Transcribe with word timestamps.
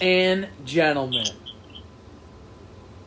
And 0.00 0.48
gentlemen, 0.64 1.26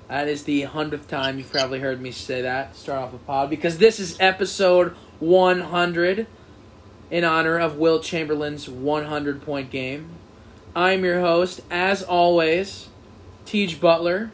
that 0.07 0.27
is 0.27 0.43
the 0.43 0.63
hundredth 0.63 1.07
time 1.07 1.37
you've 1.37 1.51
probably 1.51 1.79
heard 1.79 2.01
me 2.01 2.11
say 2.11 2.41
that 2.41 2.75
start 2.75 2.99
off 2.99 3.11
the 3.11 3.17
pod 3.17 3.49
because 3.49 3.77
this 3.77 3.99
is 3.99 4.15
episode 4.19 4.95
100 5.19 6.27
in 7.11 7.23
honor 7.23 7.57
of 7.57 7.77
Wilt 7.77 8.03
Chamberlain's 8.03 8.69
100 8.69 9.41
point 9.41 9.69
game. 9.69 10.09
I'm 10.75 11.03
your 11.03 11.19
host, 11.19 11.61
as 11.69 12.03
always, 12.03 12.87
Teej 13.45 13.79
Butler. 13.79 14.31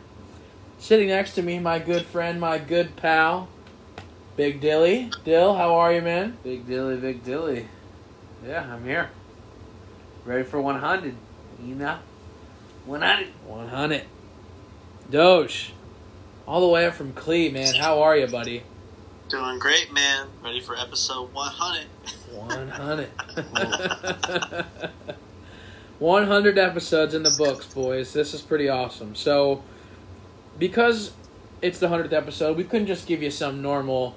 Sitting 0.78 1.08
next 1.08 1.34
to 1.36 1.42
me, 1.42 1.60
my 1.60 1.80
good 1.80 2.06
friend, 2.06 2.40
my 2.40 2.58
good 2.60 2.96
pal, 2.98 3.48
Big 4.36 4.60
Dilly. 4.60 5.10
Dill, 5.24 5.56
how 5.56 5.76
are 5.76 5.94
you, 5.94 6.02
man? 6.02 6.38
Big 6.44 6.68
Dilly, 6.68 6.98
Big 6.98 7.24
Dilly. 7.24 7.68
Yeah, 8.46 8.74
I'm 8.74 8.84
here. 8.84 9.10
Ready 10.26 10.44
for 10.44 10.60
100. 10.60 11.16
You 11.64 11.76
know? 11.76 12.00
100. 12.86 13.28
100. 13.48 14.04
Doge, 15.10 15.74
all 16.48 16.62
the 16.62 16.68
way 16.68 16.86
up 16.86 16.94
from 16.94 17.14
Clee, 17.14 17.50
man. 17.50 17.76
How 17.76 18.02
are 18.02 18.18
you, 18.18 18.28
buddy? 18.28 18.64
Doing 19.30 19.58
great, 19.60 19.94
man. 19.94 20.28
Ready 20.44 20.60
for 20.60 20.78
episode 20.78 21.34
100. 21.34 21.88
100. 22.32 23.10
100 26.00 26.58
episodes 26.58 27.14
in 27.14 27.24
the 27.24 27.34
books, 27.38 27.66
boys. 27.74 28.12
This 28.12 28.34
is 28.34 28.42
pretty 28.42 28.68
awesome. 28.68 29.16
So, 29.16 29.64
because 30.60 31.12
it's 31.62 31.80
the 31.80 31.88
100th 31.88 32.12
episode, 32.12 32.58
we 32.58 32.66
couldn't 32.66 32.88
just 32.88 33.08
give 33.08 33.24
you 33.24 33.32
some 33.32 33.62
normal, 33.62 34.16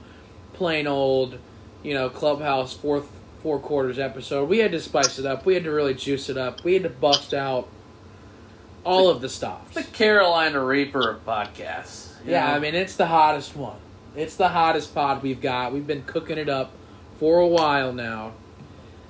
plain 0.53 0.87
old, 0.87 1.39
you 1.83 1.95
know, 1.95 2.09
clubhouse 2.09 2.75
fourth 2.75 3.09
four 3.41 3.61
quarters 3.61 3.99
episode. 3.99 4.49
We 4.49 4.59
had 4.59 4.73
to 4.73 4.81
spice 4.81 5.21
it 5.21 5.27
up. 5.27 5.47
We 5.47 5.55
had 5.55 5.63
to 5.65 5.71
really 5.71 5.95
juice 5.95 6.29
it 6.29 6.37
up. 6.37 6.65
We 6.65 6.75
had 6.75 6.83
to 6.83 6.91
bust 6.91 7.33
out 7.33 7.69
all 8.87 9.09
of 9.11 9.21
the 9.21 9.29
stops. 9.29 9.75
The 9.75 9.83
Carolina 9.83 10.65
Reaper 10.65 11.11
of 11.11 11.27
podcasts. 11.27 12.13
Yeah, 12.25 12.47
know? 12.47 12.55
I 12.55 12.59
mean 12.59 12.75
it's 12.75 12.97
the 12.97 13.07
hottest 13.07 13.57
one. 13.57 13.79
It's 14.15 14.37
the 14.37 14.49
hottest 14.49 14.95
pod 14.95 15.23
we've 15.23 15.41
got. 15.41 15.73
We've 15.73 15.87
been 15.87 16.05
cooking 16.05 16.39
it 16.39 16.49
up 16.49 16.73
for 17.19 17.41
a 17.41 17.47
while 17.47 17.93
now. 17.93 18.33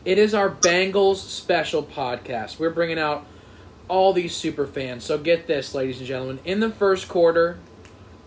It 0.05 0.19
is 0.19 0.35
our 0.35 0.51
Bengals 0.51 1.17
special 1.17 1.83
podcast. 1.83 2.59
We're 2.59 2.71
bringing 2.71 2.99
out 2.99 3.27
all 3.89 4.13
these 4.13 4.35
super 4.35 4.67
fans. 4.67 5.05
So 5.05 5.19
get 5.19 5.47
this, 5.47 5.75
ladies 5.75 5.99
and 5.99 6.07
gentlemen. 6.07 6.41
In 6.45 6.61
the 6.61 6.71
first 6.71 7.09
quarter, 7.09 7.59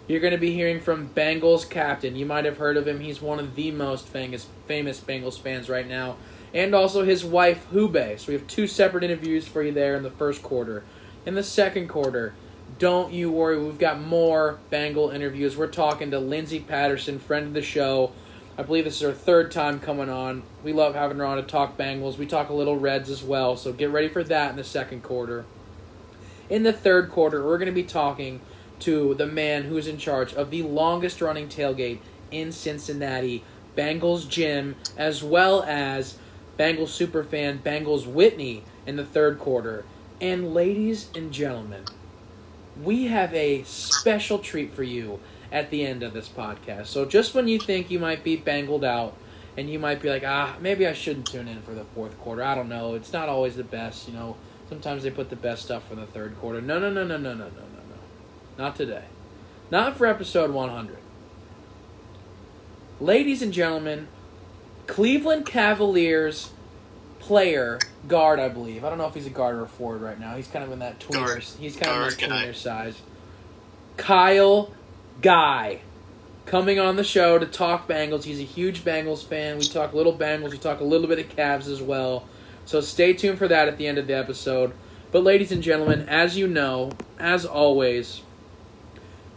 you're 0.08 0.20
going 0.20 0.32
to 0.32 0.40
be 0.40 0.54
hearing 0.54 0.80
from 0.80 1.10
Bengals 1.10 1.70
captain. 1.70 2.16
You 2.16 2.26
might 2.26 2.46
have 2.46 2.58
heard 2.58 2.78
of 2.78 2.88
him. 2.88 3.00
He's 3.00 3.22
one 3.22 3.40
of 3.40 3.56
the 3.56 3.72
most 3.72 4.08
famous 4.08 4.48
famous 4.68 5.00
Bengals 5.00 5.40
fans 5.40 5.70
right 5.70 5.88
now, 5.88 6.18
and 6.54 6.74
also 6.74 7.04
his 7.04 7.26
wife 7.26 7.66
Who 7.72 7.88
Bae. 7.88 8.16
So 8.18 8.28
we 8.28 8.34
have 8.34 8.48
two 8.48 8.68
separate 8.68 9.04
interviews 9.04 9.48
for 9.48 9.64
you 9.64 9.72
there 9.72 9.96
in 9.96 10.04
the 10.04 10.12
first 10.12 10.42
quarter. 10.42 10.84
In 11.30 11.36
the 11.36 11.44
second 11.44 11.90
quarter, 11.90 12.34
don't 12.80 13.14
you 13.14 13.32
worry. 13.32 13.64
We've 13.64 13.78
got 13.78 14.02
more 14.02 14.58
Bengal 14.72 15.12
interviews. 15.12 15.56
We're 15.56 15.68
talking 15.68 16.10
to 16.10 16.18
Lindsay 16.18 16.60
Patterson, 16.60 17.20
friend 17.20 17.46
of 17.46 17.54
the 17.54 17.62
show. 17.62 18.14
I 18.58 18.64
believe 18.64 18.86
this 18.86 18.96
is 18.96 19.02
her 19.02 19.12
third 19.12 19.52
time 19.52 19.80
coming 19.80 20.10
on. 20.10 20.42
We 20.64 20.74
love 20.74 20.96
having 20.96 21.20
her 21.20 21.26
on 21.28 21.38
to 21.38 21.44
talk 21.44 21.78
Bengals. 21.78 22.18
We 22.18 22.26
talk 22.26 22.50
a 22.50 22.54
little 22.54 22.80
Reds 22.80 23.12
as 23.12 23.22
well, 23.22 23.56
so 23.56 23.72
get 23.72 23.92
ready 23.92 24.08
for 24.08 24.24
that 24.24 24.50
in 24.50 24.56
the 24.56 24.64
second 24.64 25.04
quarter. 25.04 25.46
In 26.50 26.64
the 26.64 26.74
third 26.74 27.12
quarter, 27.12 27.46
we're 27.46 27.60
going 27.60 27.68
to 27.68 27.72
be 27.72 27.84
talking 27.84 28.42
to 28.80 29.14
the 29.14 29.28
man 29.28 29.66
who's 29.66 29.86
in 29.86 30.00
charge 30.00 30.34
of 30.34 30.50
the 30.50 30.64
longest 30.64 31.22
running 31.22 31.48
tailgate 31.48 32.00
in 32.32 32.52
Cincinnati, 32.52 33.44
Bengals 33.78 34.28
Jim, 34.28 34.78
as 34.98 35.22
well 35.24 35.62
as 35.62 36.18
Bengals 36.58 36.88
superfan 36.88 37.60
Bengals 37.60 38.08
Whitney 38.08 38.64
in 38.88 38.96
the 38.96 39.06
third 39.06 39.38
quarter. 39.38 39.86
And 40.22 40.54
ladies 40.54 41.10
and 41.16 41.32
gentlemen, 41.32 41.86
we 42.84 43.06
have 43.06 43.34
a 43.34 43.64
special 43.64 44.40
treat 44.40 44.74
for 44.74 44.84
you 44.84 45.20
at 45.52 45.70
the 45.70 45.86
end 45.86 46.04
of 46.04 46.14
this 46.14 46.28
podcast. 46.28 46.88
So 46.88 47.06
just 47.06 47.34
when 47.34 47.48
you 47.48 47.60
think 47.60 47.90
you 47.90 48.00
might 48.00 48.24
be 48.24 48.36
bangled 48.36 48.84
out 48.84 49.16
and 49.58 49.70
you 49.70 49.80
might 49.80 50.02
be 50.02 50.10
like, 50.10 50.24
ah, 50.26 50.56
maybe 50.60 50.86
I 50.86 50.94
shouldn't 50.94 51.28
tune 51.28 51.48
in 51.48 51.62
for 51.62 51.74
the 51.74 51.86
fourth 51.86 52.20
quarter. 52.20 52.44
I 52.44 52.54
don't 52.54 52.70
know. 52.70 52.96
It's 52.96 53.14
not 53.14 53.30
always 53.30 53.56
the 53.56 53.64
best, 53.64 54.08
you 54.08 54.14
know. 54.14 54.36
Sometimes 54.68 55.04
they 55.04 55.10
put 55.10 55.30
the 55.30 55.36
best 55.36 55.64
stuff 55.64 55.88
for 55.88 55.96
the 55.96 56.06
third 56.06 56.38
quarter. 56.40 56.62
No, 56.62 56.80
no, 56.80 56.92
no, 56.92 57.04
no, 57.04 57.18
no, 57.18 57.34
no, 57.34 57.46
no, 57.48 57.50
no, 57.50 57.62
no. 57.90 58.58
Not 58.58 58.76
today. 58.76 59.06
Not 59.72 59.98
for 59.98 60.06
episode 60.06 60.52
100. 60.52 60.98
Ladies 63.00 63.42
and 63.42 63.54
gentlemen, 63.54 64.08
Cleveland 64.86 65.46
Cavaliers 65.46 66.52
player, 67.30 67.78
guard, 68.08 68.40
I 68.40 68.50
believe. 68.50 68.84
I 68.84 68.90
don't 68.90 68.98
know 68.98 69.06
if 69.06 69.14
he's 69.14 69.28
a 69.28 69.30
guard 69.30 69.56
or 69.56 69.62
a 69.62 69.68
forward 69.68 70.02
right 70.02 70.20
now. 70.20 70.36
He's 70.36 70.48
kind 70.48 70.66
of 70.66 70.72
in 70.72 70.80
that 70.80 71.00
tweener. 71.00 71.28
Guard. 71.28 71.44
He's 71.44 71.76
kind 71.76 71.92
of 71.92 71.96
in 71.96 72.02
Guard 72.02 72.14
that 72.14 72.48
tweener 72.48 72.56
size. 72.56 73.00
Kyle 73.98 74.74
Guy 75.22 75.82
coming 76.48 76.80
on 76.80 76.96
the 76.96 77.04
show 77.04 77.38
to 77.38 77.46
talk 77.46 77.88
Bengals. 77.88 78.24
He's 78.24 78.40
a 78.40 78.44
huge 78.44 78.84
Bengals 78.84 79.24
fan. 79.24 79.60
We 79.60 79.66
talk 79.66 79.94
little 79.94 80.18
Bengals. 80.18 80.50
We 80.50 80.58
talk 80.58 80.80
a 80.80 80.84
little 80.84 81.08
bit 81.08 81.20
of 81.20 81.30
Cavs 81.30 81.68
as 81.68 81.84
well. 81.84 82.26
So 82.66 82.82
stay 82.82 83.14
tuned 83.14 83.38
for 83.38 83.48
that 83.48 83.68
at 83.68 83.78
the 83.78 83.86
end 83.86 84.00
of 84.00 84.08
the 84.08 84.18
episode. 84.18 84.74
But 85.12 85.24
ladies 85.24 85.52
and 85.52 85.62
gentlemen, 85.62 86.10
as 86.10 86.36
you 86.36 86.48
know, 86.48 86.94
as 87.20 87.46
always, 87.46 88.24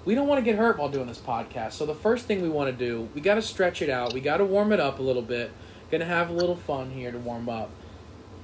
we 0.06 0.14
don't 0.14 0.28
want 0.28 0.38
to 0.38 0.50
get 0.50 0.58
hurt 0.58 0.78
while 0.78 0.88
doing 0.88 1.08
this 1.08 1.18
podcast. 1.18 1.72
So 1.72 1.84
the 1.84 1.94
first 1.94 2.24
thing 2.24 2.40
we 2.40 2.48
want 2.48 2.70
to 2.70 2.84
do, 2.86 3.10
we 3.14 3.20
got 3.20 3.34
to 3.34 3.42
stretch 3.42 3.82
it 3.82 3.90
out. 3.90 4.14
We 4.14 4.22
got 4.22 4.38
to 4.38 4.46
warm 4.46 4.72
it 4.72 4.80
up 4.80 4.98
a 4.98 5.02
little 5.02 5.20
bit. 5.20 5.50
Gonna 5.90 6.06
have 6.06 6.30
a 6.30 6.32
little 6.32 6.56
fun 6.56 6.92
here 6.92 7.12
to 7.12 7.18
warm 7.18 7.50
up. 7.50 7.68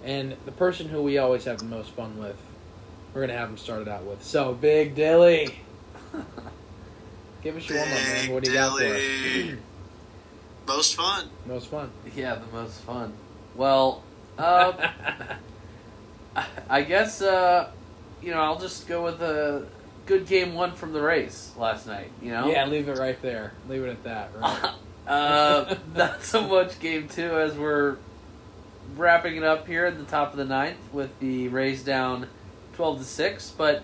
And 0.05 0.37
the 0.45 0.53
person 0.53 0.89
who 0.89 1.03
we 1.03 1.19
always 1.19 1.45
have 1.45 1.59
the 1.59 1.65
most 1.65 1.91
fun 1.91 2.19
with, 2.19 2.37
we're 3.13 3.23
gonna 3.23 3.39
have 3.39 3.49
him 3.49 3.59
started 3.59 3.89
out 3.89 4.05
with. 4.05 4.23
So 4.23 4.55
Big 4.55 4.95
Dilly, 4.95 5.59
give 7.43 7.57
us 7.57 7.69
your 7.69 7.79
warm 7.79 7.93
up, 7.93 7.99
man. 7.99 8.33
What 8.33 8.45
do 8.45 8.51
you 8.51 8.57
got 8.57 8.79
for 8.79 8.85
us? 8.85 9.59
Most 10.67 10.97
fun. 10.97 11.29
most 11.47 11.69
fun. 11.69 11.91
Yeah, 12.15 12.35
the 12.35 12.47
most 12.53 12.81
fun. 12.83 13.15
Well, 13.55 14.03
uh, 14.37 14.91
I 16.71 16.83
guess, 16.83 17.23
uh, 17.23 17.71
you 18.23 18.33
know, 18.33 18.41
I'll 18.41 18.59
just 18.59 18.87
go 18.87 19.03
with 19.03 19.21
a 19.23 19.67
good 20.07 20.27
game 20.27 20.55
one 20.55 20.73
from 20.73 20.93
the 20.93 21.01
Rays 21.01 21.53
last 21.57 21.87
night, 21.87 22.11
you 22.23 22.31
know? 22.31 22.49
Yeah, 22.49 22.67
leave 22.67 22.89
it 22.89 22.99
right 22.99 23.21
there. 23.23 23.53
Leave 23.69 23.83
it 23.83 23.91
at 23.91 24.05
that. 24.05 24.31
Right. 24.37 24.73
uh, 25.07 25.75
not 25.95 26.23
so 26.23 26.47
much 26.47 26.79
game 26.81 27.09
two 27.09 27.39
as 27.39 27.55
we're 27.55 27.97
wrapping 28.97 29.37
it 29.37 29.45
up 29.45 29.67
here 29.67 29.87
at 29.87 29.99
the 29.99 30.05
top 30.05 30.33
of 30.33 30.39
the 30.39 30.45
ninth 30.45 30.79
with 30.93 31.19
the 31.21 31.49
Rays 31.49 31.83
down 31.83 32.29
twelve 32.73 32.99
to 32.99 33.05
six. 33.05 33.51
But 33.51 33.83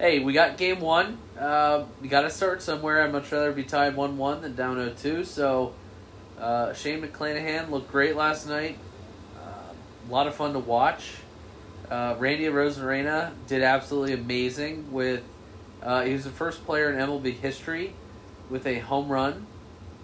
hey, 0.00 0.18
we 0.18 0.32
got 0.32 0.56
game 0.56 0.80
one. 0.80 1.18
Uh, 1.38 1.84
we 2.00 2.08
got 2.08 2.22
to 2.22 2.30
start 2.30 2.62
somewhere. 2.62 3.02
I'd 3.02 3.12
much 3.12 3.30
rather 3.30 3.52
be 3.52 3.64
tied 3.64 3.94
one 3.94 4.16
one 4.16 4.40
than 4.40 4.56
down 4.56 4.76
0-2. 4.76 5.26
So 5.26 5.74
uh, 6.40 6.72
Shane 6.72 7.02
McClanahan 7.02 7.70
looked 7.70 7.92
great 7.92 8.16
last 8.16 8.48
night. 8.48 8.78
Uh, 9.36 9.72
a 10.08 10.10
lot 10.10 10.26
of 10.26 10.34
fun 10.34 10.54
to 10.54 10.58
watch. 10.58 11.16
Uh, 11.90 12.16
Randy 12.18 12.44
Arozarena 12.44 13.32
did 13.46 13.62
absolutely 13.62 14.14
amazing 14.14 14.90
with. 14.90 15.22
Uh, 15.82 16.04
he 16.04 16.12
was 16.12 16.24
the 16.24 16.30
first 16.30 16.64
player 16.64 16.92
in 16.92 16.98
MLB 16.98 17.32
history 17.34 17.94
with 18.50 18.66
a 18.66 18.80
home 18.80 19.08
run 19.08 19.46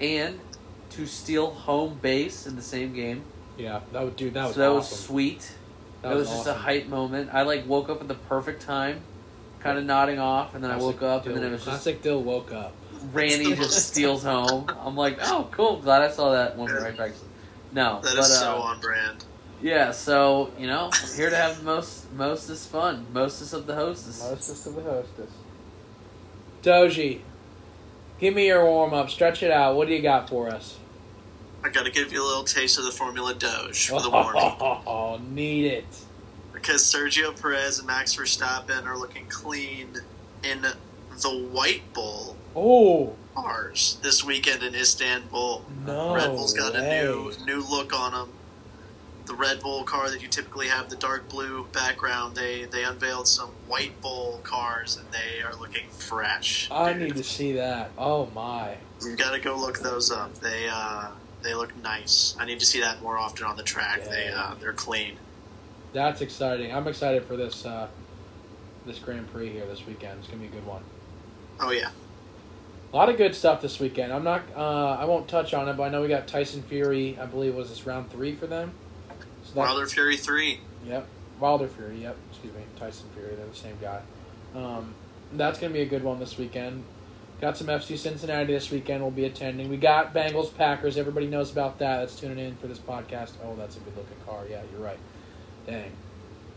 and 0.01 0.41
to 0.91 1.06
steal 1.06 1.51
home 1.51 1.99
base 2.01 2.47
in 2.47 2.56
the 2.56 2.62
same 2.62 2.95
game. 2.95 3.23
Yeah, 3.56 3.81
that 3.93 4.03
would 4.05 4.17
dude. 4.17 4.34
That 4.34 4.47
was 4.47 4.55
so 4.55 4.61
that 4.61 4.72
was 4.75 4.89
sweet. 4.89 5.41
That 6.03 6.11
That, 6.11 6.17
was, 6.17 6.29
was 6.29 6.37
just 6.38 6.49
a 6.49 6.55
hype 6.55 6.87
moment. 6.88 7.31
I 7.32 7.43
like 7.43 7.67
woke 7.67 7.88
up 7.88 8.00
at 8.00 8.08
the 8.08 8.14
perfect 8.14 8.62
time, 8.62 9.00
kind 9.61 9.79
of 9.79 9.85
nodding 9.85 10.19
off, 10.19 10.55
and 10.55 10.62
then 10.62 10.70
I 10.70 10.76
woke 10.76 11.03
up, 11.03 11.26
and 11.26 11.37
then 11.37 11.44
it 11.44 11.50
was 11.50 11.61
just 11.64 11.69
classic. 11.82 12.03
Dill 12.03 12.23
woke 12.23 12.53
up. 12.53 12.73
Randy 13.12 13.55
just 13.56 13.88
steals 13.88 14.23
home. 14.23 14.67
I'm 14.81 14.97
like, 14.97 15.19
oh, 15.23 15.49
cool. 15.53 15.81
Glad 15.81 16.03
I 16.03 16.11
saw 16.11 16.32
that 16.32 16.56
one 16.56 16.73
right 16.73 16.97
back. 16.97 17.12
No, 17.73 18.00
That 18.00 18.11
is 18.11 18.17
but 18.17 18.23
so 18.25 18.53
uh, 18.56 18.61
on 18.61 18.81
brand. 18.81 19.25
yeah. 19.61 19.91
So 19.91 20.50
you 20.58 20.67
know, 20.67 20.91
here 21.17 21.31
to 21.31 21.37
have 21.37 21.58
the 21.58 21.64
most 21.64 22.11
mostest 22.12 22.69
fun, 22.70 23.06
mostest 23.12 23.53
of 23.53 23.67
the 23.67 23.75
hostess. 23.75 24.23
Mostest 24.23 24.67
of 24.67 24.75
the 24.76 24.82
hostess. 24.82 25.31
Doji, 26.62 27.20
give 28.19 28.35
me 28.35 28.47
your 28.47 28.64
warm 28.64 28.94
up. 28.94 29.11
Stretch 29.11 29.43
it 29.43 29.50
out. 29.50 29.76
What 29.76 29.88
do 29.88 29.94
you 29.94 30.03
got 30.03 30.29
for 30.29 30.49
us? 30.49 30.79
I 31.67 31.69
gotta 31.69 31.91
give 31.91 32.13
you 32.13 32.23
a 32.23 32.25
little 32.25 32.45
taste 32.45 32.79
of 32.79 32.85
the 32.85 32.93
Formula 32.93 33.35
Doge 33.35 33.89
for 33.89 34.01
the 34.01 34.09
warning. 34.09 34.41
Oh, 34.41 35.21
need 35.31 35.65
it. 35.65 35.85
Because 36.53 36.81
Sergio 36.83 37.39
Perez 37.41 37.79
and 37.79 37.89
Max 37.89 38.15
Verstappen 38.15 38.87
are 38.87 38.97
looking 38.97 39.27
clean 39.27 39.97
in 40.45 40.63
the 40.63 41.49
White 41.51 41.93
Bull 41.93 42.37
Oh 42.55 43.17
cars 43.35 43.99
this 44.01 44.23
weekend 44.23 44.63
in 44.63 44.77
Istanbul. 44.77 45.65
no! 45.85 46.15
Red 46.15 46.29
Bull's 46.29 46.53
got 46.53 46.75
way. 46.75 47.01
a 47.01 47.03
new 47.03 47.33
new 47.45 47.61
look 47.69 47.93
on 47.93 48.13
them. 48.13 48.33
The 49.27 49.35
Red 49.35 49.59
Bull 49.59 49.83
car 49.83 50.09
that 50.09 50.23
you 50.23 50.29
typically 50.29 50.69
have 50.69 50.89
the 50.89 50.95
dark 50.95 51.29
blue 51.29 51.67
background, 51.73 52.37
they 52.37 52.67
they 52.67 52.85
unveiled 52.85 53.27
some 53.27 53.49
White 53.67 54.01
Bull 54.01 54.39
cars 54.45 54.97
and 54.97 55.07
they 55.11 55.43
are 55.43 55.57
looking 55.57 55.89
fresh. 55.91 56.71
I 56.71 56.93
dude. 56.93 57.03
need 57.03 57.17
to 57.17 57.25
see 57.25 57.55
that. 57.55 57.91
Oh 57.99 58.31
my! 58.37 58.77
You 59.03 59.17
gotta 59.17 59.41
go 59.41 59.59
look 59.59 59.81
those 59.81 60.13
up. 60.13 60.33
They 60.39 60.69
uh 60.69 61.09
they 61.46 61.54
look 61.54 61.75
nice. 61.82 62.37
I 62.38 62.44
need 62.44 62.58
to 62.60 62.66
see 62.66 62.81
that 62.81 63.00
more 63.00 63.16
often 63.16 63.46
on 63.46 63.56
the 63.56 63.62
track. 63.62 64.04
They 64.04 64.28
uh 64.34 64.54
they're 64.60 64.72
clean. 64.72 65.16
That's 65.93 66.20
exciting. 66.20 66.75
I'm 66.75 66.87
excited 66.88 67.25
for 67.25 67.37
this 67.37 67.64
uh, 67.64 67.88
this 68.84 68.98
Grand 68.98 69.32
Prix 69.32 69.50
here 69.50 69.64
this 69.66 69.87
weekend. 69.87 70.19
It's 70.19 70.28
gonna 70.28 70.40
be 70.40 70.46
a 70.48 70.50
good 70.50 70.66
one. 70.66 70.82
Oh 71.60 71.70
yeah. 71.70 71.90
A 72.93 72.96
lot 72.96 73.08
of 73.08 73.16
good 73.16 73.34
stuff 73.34 73.62
this 73.62 73.78
weekend. 73.81 74.12
I'm 74.12 74.25
not. 74.25 74.43
Uh, 74.54 74.96
I 74.98 75.04
won't 75.04 75.28
touch 75.28 75.54
on 75.54 75.69
it, 75.69 75.76
but 75.76 75.84
I 75.84 75.88
know 75.88 76.02
we 76.02 76.08
got 76.08 76.26
Tyson 76.26 76.62
Fury. 76.62 77.19
I 77.20 77.26
believe 77.26 77.54
was 77.54 77.69
this 77.69 77.87
round 77.87 78.10
three 78.10 78.34
for 78.34 78.46
them. 78.46 78.72
So 79.44 79.54
that- 79.54 79.60
Wilder 79.60 79.87
Fury 79.87 80.16
three. 80.16 80.60
Yep. 80.84 81.06
Wilder 81.40 81.69
Fury. 81.69 82.02
Yep. 82.02 82.16
Excuse 82.31 82.54
me. 82.54 82.62
Tyson 82.78 83.06
Fury. 83.14 83.34
They're 83.37 83.46
the 83.46 83.54
same 83.54 83.76
guy. 83.81 84.00
Um, 84.54 84.94
that's 85.32 85.58
gonna 85.58 85.72
be 85.72 85.81
a 85.82 85.87
good 85.87 86.02
one 86.02 86.19
this 86.19 86.37
weekend. 86.38 86.84
Got 87.41 87.59
some 87.59 87.67
FC 87.67 87.99
Cincinnati 87.99 88.53
this 88.55 88.71
weekend. 88.71 89.03
We'll 89.03 89.11
be 89.11 89.27
attending. 89.27 89.69
We 89.69 89.77
got 89.77 90.15
Bengals 90.15 90.55
Packers. 90.56 90.97
Everybody 90.97 91.27
knows 91.27 91.53
about 91.53 91.79
that. 91.81 91.99
That's 91.99 92.19
tuning 92.19 92.38
in 92.38 92.56
for 92.56 92.67
this 92.67 92.79
podcast. 92.79 93.33
Oh, 93.44 93.55
that's 93.56 93.77
a 93.77 93.81
good 93.81 93.94
looking 93.94 94.17
car. 94.27 94.44
Yeah, 94.49 94.62
you're 94.73 94.81
right. 94.81 94.99
Dang. 95.67 95.93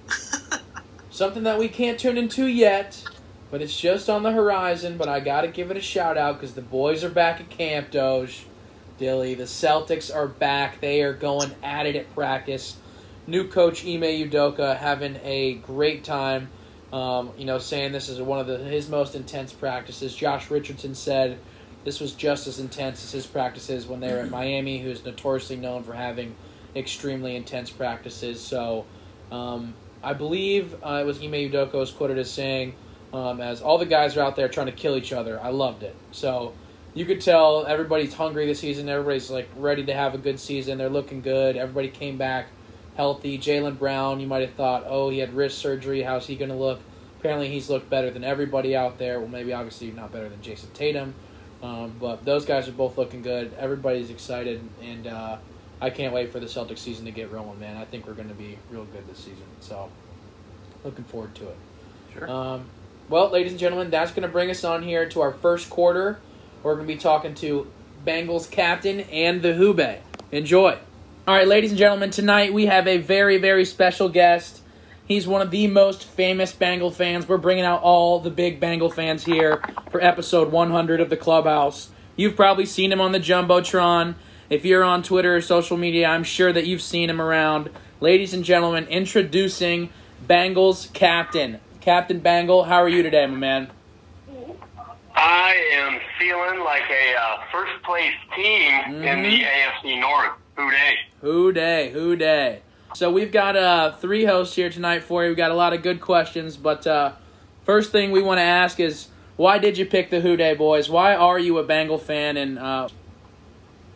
Something 1.10 1.44
that 1.44 1.60
we 1.60 1.68
can't 1.68 2.00
tune 2.00 2.18
into 2.18 2.46
yet, 2.46 3.04
but 3.52 3.62
it's 3.62 3.78
just 3.78 4.10
on 4.10 4.24
the 4.24 4.32
horizon. 4.32 4.96
But 4.98 5.10
I 5.10 5.20
got 5.20 5.42
to 5.42 5.50
give 5.50 5.70
it 5.70 5.76
a 5.76 5.82
shout 5.82 6.18
out 6.18 6.40
because 6.40 6.54
the 6.54 6.62
boys 6.62 7.04
are 7.04 7.10
back 7.10 7.42
at 7.42 7.50
Camp 7.50 7.92
Doge. 7.92 8.46
Dilly, 8.98 9.34
the 9.34 9.44
Celtics 9.44 10.14
are 10.14 10.28
back. 10.28 10.80
They 10.80 11.02
are 11.02 11.14
going 11.14 11.56
at 11.62 11.88
it 11.88 11.98
at 11.98 12.14
practice. 12.16 12.78
New 13.28 13.48
coach 13.48 13.86
Ime 13.86 14.02
Udoka 14.02 14.78
having 14.78 15.20
a 15.24 15.56
great 15.56 16.06
time. 16.06 16.50
Um, 16.92 17.32
you 17.38 17.46
know, 17.46 17.60
saying 17.60 17.92
this 17.92 18.10
is 18.10 18.20
one 18.20 18.40
of 18.40 18.48
the, 18.48 18.58
his 18.58 18.90
most 18.90 19.14
intense 19.14 19.54
practices. 19.54 20.16
Josh 20.16 20.50
Richardson 20.50 20.96
said 20.96 21.38
this 21.84 22.00
was 22.00 22.14
just 22.14 22.48
as 22.48 22.60
intense 22.60 23.04
as 23.04 23.12
his 23.12 23.28
practices 23.28 23.86
when 23.86 24.00
they 24.00 24.12
were 24.12 24.20
at 24.20 24.30
Miami, 24.30 24.80
who's 24.80 25.06
notoriously 25.06 25.56
known 25.56 25.84
for 25.84 25.94
having 25.94 26.36
extremely 26.76 27.36
intense 27.36 27.70
practices. 27.70 28.42
So, 28.42 28.86
um, 29.32 29.76
I 30.04 30.14
believe 30.14 30.74
uh, 30.84 31.00
it 31.02 31.06
was 31.06 31.22
Ime 31.22 31.34
Udoka 31.34 31.74
was 31.74 31.92
quoted 31.92 32.18
as 32.18 32.32
saying, 32.32 32.74
um, 33.14 33.40
"As 33.40 33.62
all 33.62 33.78
the 33.78 33.86
guys 33.86 34.18
are 34.18 34.22
out 34.22 34.36
there 34.36 34.48
trying 34.48 34.68
to 34.68 34.72
kill 34.72 34.96
each 34.96 35.14
other, 35.14 35.40
I 35.42 35.50
loved 35.50 35.84
it." 35.84 35.96
So 36.12 36.54
you 36.94 37.06
could 37.06 37.22
tell 37.22 37.66
everybody's 37.66 38.14
hungry 38.14 38.46
this 38.48 38.60
season. 38.60 38.90
Everybody's 38.90 39.30
like 39.30 39.50
ready 39.56 39.86
to 39.86 39.94
have 39.94 40.16
a 40.16 40.18
good 40.18 40.40
season. 40.40 40.78
They're 40.78 40.90
looking 40.90 41.22
good. 41.22 41.56
Everybody 41.56 41.90
came 41.90 42.18
back 42.18 42.48
healthy. 43.00 43.40
Jaylen 43.40 43.80
Brown, 43.80 44.20
you 44.20 44.28
might 44.28 44.42
have 44.42 44.56
thought, 44.56 44.84
oh, 44.86 45.10
he 45.10 45.20
had 45.20 45.34
wrist 45.34 45.58
surgery. 45.58 46.02
How's 46.02 46.28
he 46.28 46.36
going 46.36 46.50
to 46.50 46.56
look? 46.56 46.82
Apparently, 47.18 47.48
he's 47.48 47.70
looked 47.70 47.90
better 47.90 48.12
than 48.12 48.26
everybody 48.26 48.76
out 48.76 48.98
there. 48.98 49.22
Well, 49.22 49.30
maybe 49.30 49.54
obviously 49.54 49.90
not 49.92 50.12
better 50.12 50.28
than 50.28 50.42
Jayson 50.42 50.74
Tatum, 50.74 51.16
um, 51.64 51.94
but 51.98 52.26
those 52.26 52.44
guys 52.44 52.68
are 52.68 52.74
both 52.74 52.98
looking 52.98 53.22
good. 53.22 53.54
Everybody's 53.58 54.10
excited, 54.10 54.60
and 54.84 55.08
uh, 55.08 55.38
I 55.80 55.92
can't 55.92 56.14
wait 56.14 56.34
for 56.34 56.42
the 56.42 56.46
Celtics 56.46 56.80
season 56.80 57.06
to 57.06 57.12
get 57.12 57.32
rolling, 57.32 57.58
man. 57.62 57.78
I 57.78 57.86
think 57.86 58.06
we're 58.06 58.16
going 58.16 58.28
to 58.28 58.36
be 58.36 58.58
real 58.70 58.84
good 58.84 59.08
this 59.08 59.20
season. 59.20 59.46
So, 59.62 59.90
looking 60.84 61.06
forward 61.06 61.34
to 61.36 61.48
it. 61.48 61.58
Sure. 62.14 62.30
Um, 62.30 62.66
well, 63.08 63.30
ladies 63.30 63.54
and 63.54 63.60
gentlemen, 63.62 63.92
that's 63.92 64.12
going 64.12 64.24
to 64.24 64.30
bring 64.30 64.50
us 64.50 64.66
on 64.66 64.84
here 64.84 65.08
to 65.08 65.22
our 65.22 65.32
first 65.32 65.70
quarter. 65.70 66.20
We're 66.64 66.76
going 66.76 66.86
to 66.86 66.94
be 66.94 67.00
talking 67.00 67.34
to 67.36 67.72
Bengals 68.06 68.52
captain 68.52 69.00
and 69.00 69.42
the 69.42 69.54
Who 69.54 69.74
Bae. 69.74 70.02
Enjoy. 70.34 70.78
All 71.30 71.36
right, 71.36 71.48
ladies 71.48 71.70
and 71.70 71.78
gentlemen, 71.78 72.10
tonight 72.10 72.54
we 72.54 72.66
have 72.66 72.88
a 72.88 72.98
very, 72.98 73.38
very 73.38 73.64
special 73.64 74.10
guest. 74.10 74.64
He's 75.06 75.28
one 75.28 75.44
of 75.44 75.52
the 75.52 75.68
most 75.68 76.04
famous 76.04 76.54
Bengal 76.54 76.90
fans. 76.90 77.28
We're 77.28 77.38
bringing 77.38 77.66
out 77.66 77.84
all 77.84 78.20
the 78.20 78.32
big 78.32 78.60
Bengal 78.60 78.90
fans 78.90 79.26
here 79.26 79.62
for 79.92 80.04
episode 80.04 80.52
100 80.52 81.00
of 81.00 81.12
the 81.12 81.18
Clubhouse. 81.18 81.92
You've 82.16 82.36
probably 82.36 82.66
seen 82.66 82.92
him 82.92 83.00
on 83.00 83.12
the 83.12 83.20
Jumbotron. 83.20 84.16
If 84.50 84.66
you're 84.66 84.84
on 84.84 85.04
Twitter 85.04 85.36
or 85.36 85.42
social 85.42 85.78
media, 85.78 86.08
I'm 86.08 86.24
sure 86.24 86.52
that 86.52 86.66
you've 86.66 86.82
seen 86.82 87.12
him 87.12 87.22
around. 87.22 87.70
Ladies 88.02 88.34
and 88.34 88.44
gentlemen, 88.44 88.88
introducing 88.88 89.92
Bengals 90.28 90.92
captain. 90.94 91.60
Captain 91.80 92.22
Bengal, 92.22 92.64
how 92.64 92.82
are 92.82 92.90
you 92.90 93.04
today, 93.04 93.28
my 93.28 93.38
man? 93.38 93.70
I 95.14 95.54
am 95.74 96.00
feeling 96.18 96.66
like 96.66 96.90
a 96.90 97.16
uh, 97.22 97.44
first 97.52 97.84
place 97.84 98.16
team 98.36 99.04
in 99.04 99.22
the 99.22 99.44
AFC 99.44 100.02
North. 100.02 100.32
Who 100.60 100.70
Dey? 100.72 100.96
Who 101.22 101.54
Dey, 101.54 101.90
who 101.92 102.16
dey. 102.18 102.60
So 102.94 103.10
we've 103.10 103.32
got 103.32 103.56
uh, 103.56 103.94
three 103.94 104.26
hosts 104.26 104.56
here 104.56 104.70
tonight 104.70 105.04
for 105.04 105.24
you. 105.24 105.30
We've 105.30 105.38
got 105.38 105.52
a 105.52 105.56
lot 105.56 105.72
of 105.72 105.82
good 105.82 106.02
questions, 106.02 106.58
but 106.58 106.86
uh, 106.86 107.14
first 107.64 107.94
thing 107.94 108.12
we 108.12 108.22
want 108.22 108.40
to 108.40 108.44
ask 108.44 108.78
is 108.78 109.08
why 109.38 109.58
did 109.58 109.78
you 109.78 109.86
pick 109.86 110.10
the 110.10 110.20
Who 110.20 110.36
Dey 110.36 110.56
boys? 110.56 110.90
Why 110.90 111.16
are 111.16 111.40
you 111.40 111.60
a 111.60 111.64
Bengal 111.64 111.98
fan? 111.98 112.36
And 112.36 112.60
uh, 112.60 112.90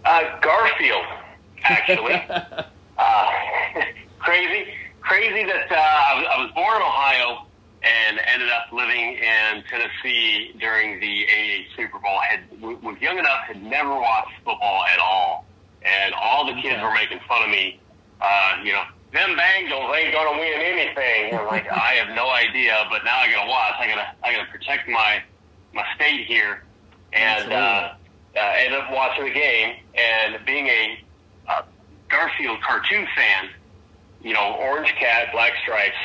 Uh, 0.06 0.22
Garfield, 0.40 1.04
actually. 1.66 2.14
uh, 2.98 3.32
crazy, 4.20 4.66
crazy 5.02 5.44
that 5.44 5.70
uh, 5.70 5.76
I, 5.76 6.16
was, 6.16 6.28
I 6.32 6.44
was 6.44 6.52
born 6.56 6.78
in 6.78 6.82
Ohio 6.82 7.46
and 7.84 8.20
ended 8.34 8.48
up 8.48 8.72
living 8.72 9.18
in 9.18 9.64
Tennessee 9.70 10.56
during 10.62 11.02
the 11.02 11.24
'88 11.24 11.66
Super 11.76 12.00
Bowl. 12.00 12.20
Had 12.22 12.40
was 12.62 12.96
young 13.02 13.18
enough, 13.18 13.42
had 13.48 13.62
never 13.62 13.94
watched 13.94 14.32
football 14.46 14.86
at 14.86 15.00
all, 15.00 15.46
and 15.86 16.14
all 16.14 16.46
the 16.46 16.60
kids 16.62 16.82
were 16.82 16.94
making 16.94 17.20
fun 17.28 17.44
of 17.44 17.50
me. 17.50 17.80
Uh, 18.22 18.58
you 18.64 18.72
know, 18.72 18.84
them 19.14 19.38
Bengals 19.38 19.96
ain't 19.96 20.14
gonna 20.14 20.40
win 20.40 20.60
anything. 20.60 21.38
I'm 21.38 21.46
like, 21.46 21.70
I 21.70 21.94
have 22.02 22.16
no 22.16 22.30
idea, 22.32 22.86
but 22.90 23.04
now 23.04 23.20
I 23.20 23.32
gotta 23.32 23.50
watch. 23.50 23.74
I 23.80 23.88
gotta, 23.88 24.08
I 24.24 24.34
gotta 24.34 24.52
protect 24.52 24.90
my 24.90 25.22
my 25.74 25.84
state 25.96 26.26
here, 26.26 26.64
and 27.14 27.52
uh, 27.52 27.94
uh, 28.36 28.54
ended 28.58 28.80
up 28.80 28.92
watching 28.92 29.26
the 29.26 29.34
game 29.34 29.76
and 29.96 30.44
being 30.46 30.68
a 30.68 31.00
uh, 31.48 31.62
Garfield 32.10 32.62
cartoon 32.62 33.08
fan. 33.16 33.50
You 34.22 34.34
know, 34.34 34.56
orange 34.60 34.94
cat, 35.00 35.32
black 35.34 35.54
stripes, 35.62 35.98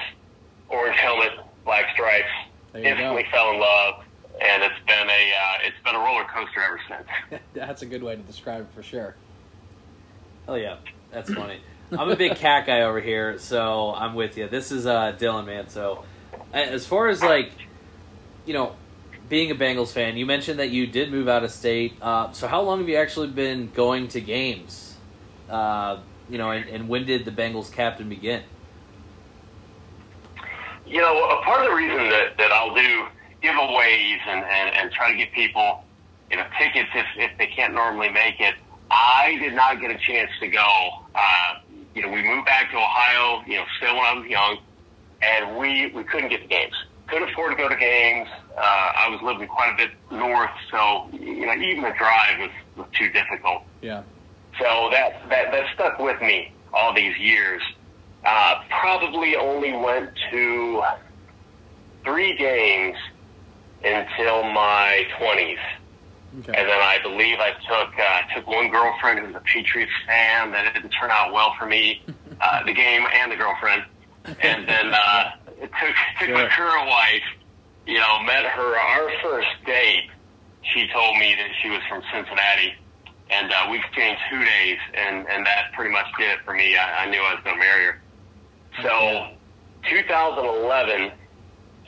orange 0.68 0.98
helmet, 0.98 1.32
black 1.64 1.86
stripes. 1.94 2.26
Instantly 2.74 3.22
go. 3.22 3.30
fell 3.30 3.50
in 3.52 3.60
love, 3.60 4.04
and 4.42 4.62
it's 4.62 4.78
been 4.86 5.08
a 5.08 5.32
uh, 5.32 5.66
it's 5.66 5.82
been 5.84 5.94
a 5.94 5.98
roller 5.98 6.24
coaster 6.24 6.60
ever 6.60 6.80
since. 6.88 7.40
that's 7.54 7.82
a 7.82 7.86
good 7.86 8.02
way 8.02 8.16
to 8.16 8.22
describe 8.22 8.62
it 8.62 8.68
for 8.74 8.82
sure. 8.82 9.14
Hell 10.48 10.56
yeah, 10.56 10.76
that's 11.10 11.30
funny. 11.30 11.60
I'm 11.92 12.08
a 12.08 12.16
big 12.16 12.36
cat 12.36 12.66
guy 12.66 12.80
over 12.80 13.02
here, 13.02 13.38
so 13.38 13.92
I'm 13.94 14.14
with 14.14 14.38
you. 14.38 14.48
This 14.48 14.72
is 14.72 14.86
uh, 14.86 15.12
Dylan, 15.12 15.44
man. 15.44 15.68
So, 15.68 16.06
as 16.54 16.86
far 16.86 17.08
as 17.08 17.22
like, 17.22 17.52
you 18.46 18.54
know, 18.54 18.74
being 19.28 19.50
a 19.50 19.54
Bengals 19.54 19.92
fan, 19.92 20.16
you 20.16 20.24
mentioned 20.24 20.58
that 20.58 20.70
you 20.70 20.86
did 20.86 21.10
move 21.12 21.28
out 21.28 21.44
of 21.44 21.50
state. 21.50 22.00
Uh, 22.00 22.32
so, 22.32 22.48
how 22.48 22.62
long 22.62 22.78
have 22.78 22.88
you 22.88 22.96
actually 22.96 23.26
been 23.26 23.70
going 23.74 24.08
to 24.08 24.22
games? 24.22 24.96
Uh, 25.50 25.98
you 26.30 26.38
know, 26.38 26.50
and, 26.50 26.66
and 26.70 26.88
when 26.88 27.04
did 27.04 27.26
the 27.26 27.30
Bengals 27.30 27.70
captain 27.70 28.08
begin? 28.08 28.42
You 30.86 31.02
know, 31.02 31.28
a 31.28 31.42
part 31.42 31.60
of 31.60 31.68
the 31.68 31.76
reason 31.76 32.08
that, 32.08 32.38
that 32.38 32.52
I'll 32.52 32.74
do 32.74 33.04
giveaways 33.42 34.18
and, 34.26 34.42
and, 34.46 34.76
and 34.76 34.92
try 34.92 35.12
to 35.12 35.18
get 35.18 35.30
people, 35.32 35.84
you 36.30 36.38
know, 36.38 36.46
tickets 36.58 36.88
if, 36.94 37.06
if 37.18 37.36
they 37.36 37.48
can't 37.48 37.74
normally 37.74 38.08
make 38.08 38.40
it, 38.40 38.54
I 38.90 39.36
did 39.40 39.54
not 39.54 39.80
get 39.80 39.90
a 39.90 39.98
chance 39.98 40.30
to 40.40 40.48
go. 40.48 40.90
Uh, 41.14 41.54
you 41.94 42.02
know, 42.02 42.08
we 42.08 42.22
moved 42.22 42.46
back 42.46 42.70
to 42.70 42.76
Ohio, 42.76 43.42
you 43.46 43.56
know, 43.56 43.64
still 43.76 43.94
when 43.96 44.04
I 44.04 44.14
was 44.14 44.26
young, 44.26 44.58
and 45.22 45.56
we, 45.58 45.92
we 45.94 46.04
couldn't 46.04 46.30
get 46.30 46.42
the 46.42 46.48
games. 46.48 46.74
Couldn't 47.08 47.30
afford 47.30 47.52
to 47.52 47.56
go 47.56 47.68
to 47.68 47.76
games. 47.76 48.28
Uh, 48.56 48.60
I 48.60 49.08
was 49.08 49.20
living 49.22 49.48
quite 49.48 49.72
a 49.72 49.76
bit 49.76 49.90
north, 50.10 50.50
so, 50.70 51.08
you 51.12 51.46
know, 51.46 51.54
even 51.54 51.82
the 51.82 51.94
drive 51.98 52.38
was, 52.38 52.50
was 52.76 52.86
too 52.92 53.08
difficult. 53.10 53.62
Yeah. 53.82 54.02
So 54.58 54.88
that, 54.92 55.28
that, 55.28 55.52
that 55.52 55.66
stuck 55.74 55.98
with 55.98 56.20
me 56.20 56.52
all 56.72 56.94
these 56.94 57.16
years. 57.18 57.62
Uh, 58.24 58.62
probably 58.68 59.36
only 59.36 59.72
went 59.72 60.10
to 60.30 60.82
three 62.04 62.36
games 62.36 62.96
until 63.84 64.42
my 64.44 65.06
20s. 65.20 65.58
Okay. 66.40 66.52
And 66.54 66.68
then 66.68 66.80
I 66.80 66.98
believe 67.02 67.38
I 67.40 67.52
took 67.52 67.98
uh, 67.98 68.34
took 68.34 68.46
one 68.46 68.70
girlfriend 68.70 69.20
who 69.20 69.26
was 69.26 69.34
a 69.34 69.40
Patriots 69.40 69.92
fan. 70.06 70.52
That 70.52 70.74
didn't 70.74 70.90
turn 70.90 71.10
out 71.10 71.32
well 71.32 71.54
for 71.58 71.66
me, 71.66 72.02
uh, 72.40 72.64
the 72.64 72.74
game 72.74 73.06
and 73.14 73.32
the 73.32 73.36
girlfriend. 73.36 73.84
And 74.40 74.68
then 74.68 74.92
uh, 74.92 75.30
it 75.60 75.70
took 75.80 75.96
took 76.20 76.30
my 76.30 76.48
current 76.48 76.86
wife. 76.86 77.22
You 77.86 77.98
know, 77.98 78.22
met 78.24 78.44
her 78.44 78.76
our 78.76 79.10
first 79.22 79.48
date. 79.64 80.10
She 80.74 80.86
told 80.92 81.16
me 81.18 81.34
that 81.34 81.48
she 81.62 81.70
was 81.70 81.80
from 81.88 82.02
Cincinnati, 82.12 82.74
and 83.30 83.50
uh, 83.50 83.68
we 83.70 83.78
exchanged 83.78 84.20
two 84.30 84.44
days, 84.44 84.78
and 84.94 85.26
and 85.28 85.46
that 85.46 85.72
pretty 85.72 85.90
much 85.90 86.06
did 86.18 86.28
it 86.28 86.40
for 86.44 86.52
me. 86.52 86.76
I, 86.76 87.04
I 87.04 87.10
knew 87.10 87.20
I 87.20 87.34
was 87.34 87.42
going 87.42 87.56
to 87.56 87.60
marry 87.60 87.84
her. 87.86 88.02
So, 88.82 89.28
2011 89.88 91.12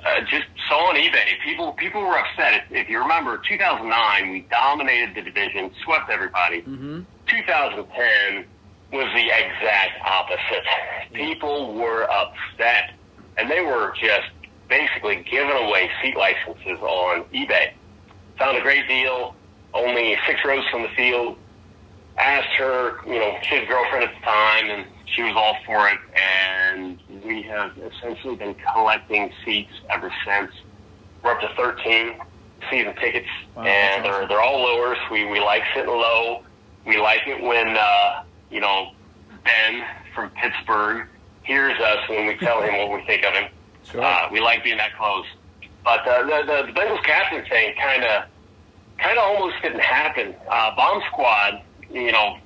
uh, 0.04 0.21
just 0.30 0.47
saw 0.69 0.88
on 0.88 0.97
eBay. 0.97 1.40
People 1.45 1.73
people 1.73 2.00
were 2.00 2.19
upset. 2.19 2.64
If, 2.71 2.85
if 2.85 2.88
you 2.88 3.00
remember, 3.00 3.40
2009 3.49 4.30
we 4.30 4.40
dominated 4.50 5.14
the 5.14 5.23
division, 5.23 5.71
swept 5.85 6.11
everybody. 6.11 6.62
Mm-hmm. 6.62 7.00
2010 7.26 8.45
was 8.92 9.07
the 9.14 9.26
exact 9.26 10.00
opposite. 10.04 10.64
People 11.12 11.75
were 11.75 12.11
upset, 12.11 12.95
and 13.37 13.50
they 13.50 13.61
were 13.61 13.95
just 14.00 14.30
basically 14.69 15.25
giving 15.30 15.50
away 15.50 15.90
seat 16.02 16.16
licenses 16.16 16.78
on 16.80 17.25
eBay. 17.35 17.73
Found 18.38 18.57
a 18.57 18.62
great 18.62 18.88
deal, 18.88 19.35
only 19.75 20.16
six 20.26 20.40
rows 20.45 20.64
from 20.71 20.83
the 20.83 20.88
field. 20.97 21.37
Asked 22.19 22.54
her, 22.59 23.00
you 23.07 23.19
know, 23.19 23.38
she 23.42 23.54
had 23.54 23.64
a 23.64 23.66
girlfriend 23.66 24.04
at 24.04 24.14
the 24.14 24.26
time, 24.26 24.71
and 24.71 24.87
she 25.14 25.23
was 25.23 25.35
all 25.37 25.57
for 25.67 25.88
it. 25.88 25.99
And 26.14 26.99
we 27.25 27.43
have 27.43 27.73
essentially 27.79 28.37
been 28.37 28.55
collecting 28.75 29.33
seats 29.45 29.73
ever 29.90 30.12
since. 30.26 30.52
We're 31.23 31.33
up 31.33 31.40
to 31.40 31.49
13 31.57 32.21
season 32.71 32.95
tickets, 32.97 33.29
Wow, 33.57 33.64
and 33.64 34.05
that's 34.05 34.19
they're 34.19 34.29
they're 34.29 34.40
all 34.40 34.62
lowers. 34.62 34.99
We 35.11 35.25
we 35.26 35.40
like 35.40 35.62
sitting 35.75 35.90
low. 35.90 36.43
We 36.87 36.99
like 36.99 37.21
it 37.26 37.43
when 37.43 37.76
uh, 37.76 38.23
you 38.50 38.61
know 38.61 38.93
Ben 39.45 39.83
from 40.14 40.31
Pittsburgh 40.31 41.07
hears 41.43 41.79
us 41.81 42.09
when 42.09 42.26
we 42.26 42.37
tell 42.37 42.62
him 42.62 42.76
what 42.79 42.93
we 43.00 43.07
think 43.07 43.25
of 43.25 43.35
him. 43.35 43.45
Sure. 43.83 44.05
Uh, 44.05 44.29
we 44.31 44.40
like 44.40 44.62
being 44.62 44.76
that 44.76 44.95
close. 44.97 45.25
But 45.83 46.07
uh, 46.07 46.23
the, 46.23 46.43
the, 46.47 46.67
the 46.67 46.79
Bengals 46.79 47.02
captain 47.02 47.45
thing 47.49 47.75
kind 47.83 48.05
of 48.05 48.25
kind 48.99 49.19
of 49.19 49.25
almost 49.25 49.57
didn't 49.62 49.81
happen. 49.81 50.35
Uh, 50.49 50.76
Bomb 50.76 51.02
Squad, 51.11 51.62
you 51.90 52.12
know, 52.12 52.37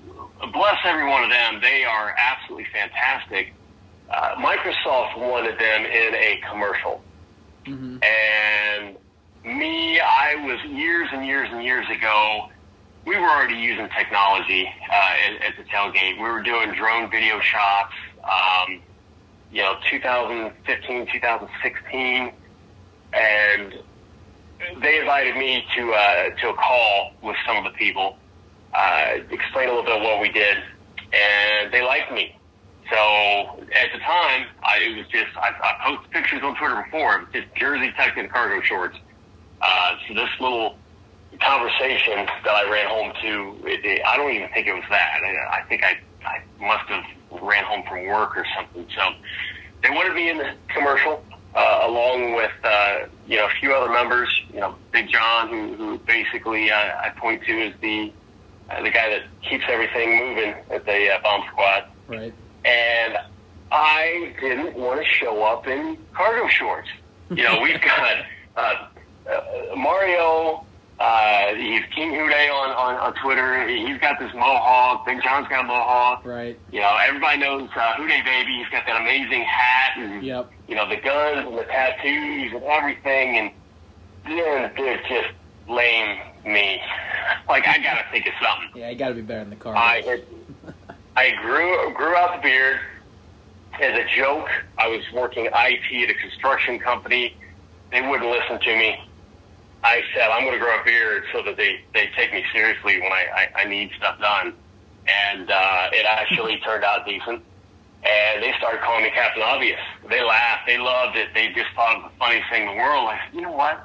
bless 0.52 0.76
every 0.84 1.08
one 1.08 1.24
of 1.24 1.30
them. 1.30 1.60
They 1.60 1.84
are 1.84 2.14
absolutely 2.16 2.66
fantastic. 2.72 3.52
Uh, 4.10 4.34
Microsoft 4.36 5.18
wanted 5.18 5.58
them 5.58 5.84
in 5.84 6.14
a 6.14 6.40
commercial. 6.50 7.02
hmm 7.64 7.96
And 8.02 8.96
me, 9.44 10.00
I 10.00 10.36
was 10.44 10.58
years 10.70 11.08
and 11.12 11.26
years 11.26 11.48
and 11.50 11.62
years 11.62 11.86
ago. 11.90 12.46
We 13.06 13.16
were 13.16 13.28
already 13.28 13.56
using 13.56 13.88
technology 13.90 14.66
uh, 14.90 14.94
at, 14.94 15.42
at 15.42 15.56
the 15.58 15.64
tailgate. 15.64 16.16
We 16.16 16.22
were 16.28 16.42
doing 16.42 16.72
drone 16.74 17.10
video 17.10 17.40
shots. 17.40 17.92
Um, 18.22 18.80
you 19.50 19.62
know, 19.62 19.76
2015, 19.90 21.06
2016, 21.12 22.32
and 23.12 23.74
they 24.82 24.98
invited 24.98 25.36
me 25.36 25.64
to 25.76 25.92
uh, 25.92 26.30
to 26.40 26.48
a 26.48 26.54
call 26.54 27.12
with 27.22 27.36
some 27.46 27.58
of 27.58 27.64
the 27.64 27.78
people, 27.78 28.16
uh, 28.74 29.18
explain 29.30 29.68
a 29.68 29.72
little 29.72 29.84
bit 29.84 29.96
of 29.96 30.02
what 30.02 30.20
we 30.20 30.30
did, 30.30 30.56
and 31.12 31.72
they 31.72 31.82
liked 31.82 32.12
me. 32.12 32.36
So 32.90 33.64
at 33.74 33.92
the 33.92 33.98
time, 34.00 34.46
I, 34.62 34.78
it 34.80 34.96
was 34.96 35.06
just 35.08 35.34
I, 35.36 35.52
I 35.62 35.86
posted 35.86 36.10
pictures 36.10 36.42
on 36.42 36.56
Twitter 36.56 36.82
before, 36.84 37.20
was 37.20 37.28
just 37.32 37.46
jersey 37.54 37.92
tucked 37.96 38.18
in 38.18 38.28
cargo 38.28 38.60
shorts. 38.62 38.98
Uh, 39.62 39.96
so 40.06 40.14
this 40.14 40.28
little 40.40 40.76
conversation 41.40 42.26
that 42.44 42.50
I 42.50 42.70
ran 42.70 42.88
home 42.88 43.12
to, 43.22 43.68
it, 43.68 43.84
it, 43.84 44.02
I 44.06 44.16
don't 44.16 44.32
even 44.32 44.48
think 44.50 44.66
it 44.66 44.74
was 44.74 44.84
that. 44.90 45.20
I, 45.24 45.60
I 45.60 45.62
think 45.68 45.82
I, 45.82 45.98
I 46.24 46.42
must 46.60 46.88
have 46.90 47.42
ran 47.42 47.64
home 47.64 47.84
from 47.88 48.06
work 48.06 48.36
or 48.36 48.44
something. 48.54 48.86
So 48.94 49.02
they 49.82 49.90
wanted 49.90 50.14
me 50.14 50.30
in 50.30 50.38
the 50.38 50.54
commercial, 50.68 51.24
uh, 51.54 51.80
along 51.84 52.34
with 52.34 52.52
uh, 52.64 53.06
you 53.26 53.38
know 53.38 53.46
a 53.46 53.60
few 53.60 53.72
other 53.72 53.92
members. 53.92 54.28
You 54.52 54.60
know, 54.60 54.74
Big 54.92 55.08
John, 55.08 55.48
who, 55.48 55.74
who 55.74 55.98
basically 55.98 56.70
uh, 56.70 56.76
I 56.76 57.10
point 57.16 57.44
to 57.44 57.66
as 57.68 57.74
the 57.80 58.12
uh, 58.70 58.82
the 58.82 58.90
guy 58.90 59.10
that 59.10 59.22
keeps 59.48 59.64
everything 59.68 60.16
moving 60.18 60.54
at 60.70 60.84
the 60.84 61.10
uh, 61.12 61.20
bomb 61.22 61.42
squad 61.50 61.84
Right. 62.08 62.32
and 62.64 63.18
I 63.72 64.32
didn't 64.40 64.74
want 64.76 65.00
to 65.00 65.06
show 65.06 65.42
up 65.42 65.66
in 65.66 65.96
cargo 66.14 66.46
shorts. 66.48 66.88
You 67.30 67.42
know, 67.42 67.60
we've 67.60 67.80
got 67.80 68.16
uh, 68.56 68.88
uh, 69.28 69.76
Mario. 69.76 70.64
Uh, 71.00 71.54
he's 71.56 71.82
King 71.92 72.10
Hude 72.12 72.30
on, 72.32 72.70
on 72.70 72.94
on 72.96 73.14
Twitter. 73.20 73.66
He's 73.66 73.98
got 73.98 74.20
this 74.20 74.32
mohawk. 74.32 75.04
Big 75.04 75.20
John's 75.24 75.48
got 75.48 75.64
a 75.64 75.66
mohawk. 75.66 76.24
Right. 76.24 76.56
You 76.70 76.80
know, 76.80 76.96
everybody 77.04 77.38
knows 77.40 77.68
uh, 77.74 77.96
Hude 77.96 78.08
Baby. 78.24 78.58
He's 78.58 78.68
got 78.68 78.86
that 78.86 79.00
amazing 79.00 79.42
hat 79.42 79.98
and 79.98 80.22
Yep. 80.22 80.50
you 80.68 80.76
know 80.76 80.88
the 80.88 80.96
guns 80.96 81.48
and 81.48 81.58
the 81.58 81.64
tattoos 81.64 82.52
and 82.52 82.62
everything. 82.62 83.38
And 83.38 83.50
then 84.24 84.70
they're 84.76 85.02
just 85.08 85.34
lame 85.68 86.18
me. 86.46 86.80
Like 87.48 87.66
I 87.66 87.78
gotta 87.78 88.04
think 88.10 88.26
of 88.26 88.32
something. 88.42 88.80
Yeah, 88.80 88.90
you 88.90 88.96
got 88.96 89.08
to 89.08 89.14
be 89.14 89.22
better 89.22 89.40
in 89.40 89.50
the 89.50 89.56
car. 89.56 89.76
I 89.76 90.02
it, 90.04 90.28
I 91.16 91.32
grew 91.42 91.92
grew 91.94 92.14
out 92.16 92.36
the 92.36 92.42
beard 92.42 92.80
as 93.80 93.98
a 93.98 94.16
joke. 94.16 94.48
I 94.78 94.88
was 94.88 95.02
working 95.12 95.46
IT 95.46 95.54
at 95.54 96.10
a 96.10 96.14
construction 96.14 96.78
company. 96.78 97.36
They 97.90 98.00
wouldn't 98.00 98.30
listen 98.30 98.60
to 98.60 98.76
me. 98.76 99.00
I 99.82 100.02
said 100.14 100.30
I'm 100.30 100.44
going 100.44 100.54
to 100.54 100.58
grow 100.58 100.80
a 100.80 100.84
beard 100.84 101.24
so 101.32 101.42
that 101.42 101.56
they 101.56 101.80
they 101.92 102.08
take 102.16 102.32
me 102.32 102.44
seriously 102.52 103.00
when 103.00 103.12
I 103.12 103.48
I, 103.54 103.62
I 103.62 103.64
need 103.68 103.90
stuff 103.96 104.18
done, 104.20 104.54
and 105.06 105.50
uh, 105.50 105.88
it 105.92 106.06
actually 106.06 106.58
turned 106.64 106.84
out 106.84 107.06
decent. 107.06 107.42
And 108.06 108.42
they 108.42 108.52
started 108.58 108.82
calling 108.82 109.04
me 109.04 109.10
Captain 109.14 109.42
Obvious. 109.42 109.80
They 110.10 110.22
laughed. 110.22 110.66
They 110.66 110.76
loved 110.76 111.16
it. 111.16 111.28
They 111.32 111.48
just 111.54 111.72
thought 111.74 111.96
it 111.96 112.02
was 112.02 112.12
the 112.12 112.18
funniest 112.18 112.50
thing 112.50 112.68
in 112.68 112.76
the 112.76 112.82
world. 112.82 113.08
I 113.08 113.18
said, 113.24 113.34
you 113.34 113.40
know 113.40 113.52
what? 113.52 113.80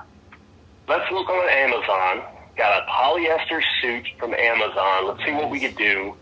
Let's 0.89 1.09
look 1.09 1.29
on 1.29 1.47
Amazon. 1.47 2.23
Got 2.59 2.83
a 2.83 2.91
polyester 2.91 3.61
suit 3.81 4.05
from 4.19 4.33
Amazon. 4.33 5.07
Let's 5.07 5.23
see 5.23 5.31
what 5.31 5.49
we 5.49 5.61
could 5.61 5.77
do. 5.77 6.13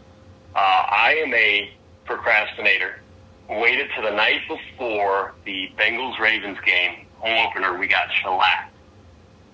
Uh, 0.54 0.60
I 0.60 1.16
am 1.26 1.34
a 1.34 1.72
procrastinator. 2.06 3.02
Waited 3.50 3.88
to 3.96 4.04
the 4.04 4.12
night 4.12 4.42
before 4.48 5.34
the 5.46 5.72
Bengals 5.80 6.20
Ravens 6.20 6.60
game, 6.64 7.08
home 7.16 7.48
opener. 7.48 7.80
We 7.80 7.88
got 7.88 8.10
shellacked. 8.22 8.72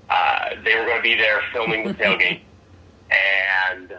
Uh, 0.10 0.50
they 0.66 0.76
were 0.76 0.84
going 0.84 0.98
to 0.98 1.02
be 1.02 1.16
there 1.16 1.42
filming 1.54 1.88
the 1.88 1.94
tailgate, 1.94 2.42
and 3.70 3.98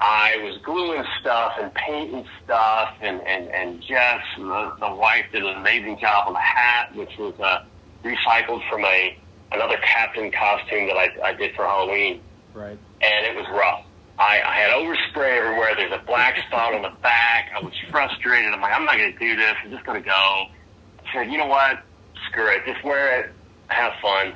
I 0.00 0.38
was 0.38 0.56
gluing 0.64 1.04
stuff 1.20 1.52
and 1.60 1.74
painting 1.74 2.24
stuff, 2.42 2.94
and 3.02 3.20
and 3.26 3.48
and 3.48 3.82
Jess, 3.82 4.22
the, 4.38 4.74
the 4.80 4.94
wife, 4.94 5.26
did 5.32 5.44
an 5.44 5.58
amazing 5.58 5.98
job 6.00 6.28
on 6.28 6.32
the 6.32 6.40
hat, 6.40 6.94
which 6.94 7.14
was 7.18 7.34
uh, 7.40 7.64
recycled 8.02 8.66
from 8.70 8.86
a 8.86 9.18
another 9.54 9.76
captain 9.78 10.30
costume 10.32 10.86
that 10.88 10.96
I, 10.96 11.08
I 11.30 11.32
did 11.34 11.54
for 11.54 11.64
Halloween 11.64 12.20
Right. 12.54 12.78
and 13.00 13.26
it 13.26 13.36
was 13.36 13.46
rough. 13.50 13.84
I, 14.18 14.40
I 14.42 14.54
had 14.54 14.70
overspray 14.70 15.38
everywhere. 15.38 15.74
There's 15.76 15.92
a 15.92 16.04
black 16.06 16.36
spot 16.46 16.74
on 16.74 16.82
the 16.82 16.92
back. 17.02 17.50
I 17.56 17.60
was 17.64 17.72
frustrated. 17.90 18.52
I'm 18.52 18.60
like, 18.60 18.72
I'm 18.72 18.84
not 18.84 18.96
going 18.98 19.12
to 19.12 19.18
do 19.18 19.36
this. 19.36 19.54
I'm 19.64 19.70
just 19.70 19.84
going 19.84 20.00
to 20.02 20.06
go. 20.06 20.12
I 20.12 21.12
said, 21.12 21.32
you 21.32 21.38
know 21.38 21.46
what? 21.46 21.80
Screw 22.28 22.46
it. 22.48 22.62
Just 22.66 22.84
wear 22.84 23.20
it. 23.20 23.30
Have 23.68 23.92
fun. 24.02 24.34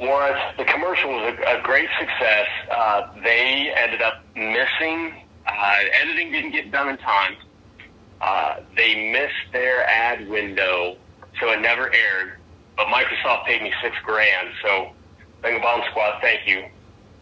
Once 0.00 0.38
the 0.56 0.64
commercial 0.64 1.10
was 1.10 1.34
a, 1.44 1.58
a 1.58 1.62
great 1.62 1.88
success, 1.98 2.46
uh, 2.70 3.08
they 3.24 3.72
ended 3.76 4.00
up 4.02 4.22
missing. 4.36 5.14
Uh, 5.46 5.74
editing 6.00 6.30
didn't 6.30 6.52
get 6.52 6.70
done 6.70 6.88
in 6.90 6.98
time. 6.98 7.34
Uh, 8.20 8.60
they 8.76 9.10
missed 9.10 9.52
their 9.52 9.84
ad 9.88 10.28
window, 10.28 10.96
so 11.40 11.50
it 11.50 11.60
never 11.60 11.92
aired. 11.92 12.34
But 12.78 12.86
Microsoft 12.86 13.44
paid 13.44 13.60
me 13.60 13.72
six 13.82 13.94
grand. 14.04 14.48
So, 14.62 14.92
Bengal 15.42 15.60
Bomb 15.60 15.82
Squad, 15.90 16.20
thank 16.22 16.48
you 16.48 16.64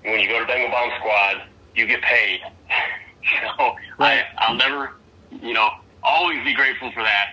when 0.07 0.21
you 0.21 0.29
go 0.29 0.39
to 0.39 0.47
Bengal 0.47 0.71
Bomb 0.71 0.91
Squad, 0.99 1.43
you 1.75 1.87
get 1.87 2.01
paid. 2.03 2.41
so 3.59 3.75
I, 3.99 4.25
I'll 4.39 4.55
never, 4.55 4.93
you 5.31 5.53
know, 5.53 5.69
always 6.03 6.43
be 6.45 6.55
grateful 6.55 6.91
for 6.93 7.03
that. 7.03 7.27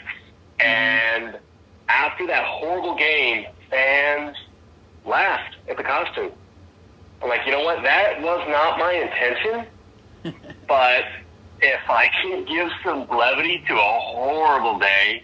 Mm-hmm. 0.60 0.66
And 0.66 1.40
after 1.88 2.28
that 2.28 2.46
horrible 2.46 2.96
game, 2.96 3.46
fans 3.70 4.36
laughed 5.06 5.56
at 5.70 5.78
the 5.78 5.84
costume. 5.84 6.32
I'm 7.22 7.30
like, 7.30 7.42
you 7.46 7.52
know 7.52 7.64
what? 7.64 7.84
That 7.84 8.22
was 8.22 8.46
not 8.50 8.80
my 8.80 8.94
intention. 8.94 9.68
but 10.68 11.04
if 11.62 11.90
I 11.90 12.10
can 12.22 12.46
give 12.46 12.70
some 12.84 13.08
levity 13.10 13.64
to 13.68 13.74
a 13.76 14.00
horrible 14.00 14.80
day, 14.80 15.24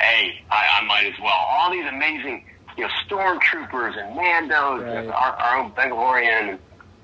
hey, 0.00 0.42
I, 0.50 0.80
I 0.80 0.84
might 0.86 1.06
as 1.06 1.18
well. 1.20 1.32
All 1.32 1.70
these 1.70 1.86
amazing, 1.86 2.44
you 2.76 2.84
know, 2.84 2.90
stormtroopers 3.06 3.98
and 3.98 4.16
Mandos, 4.16 4.82
Right. 4.84 5.06
our, 5.08 5.32
our 5.36 5.58
own 5.58 5.72
Bengalian. 5.72 6.58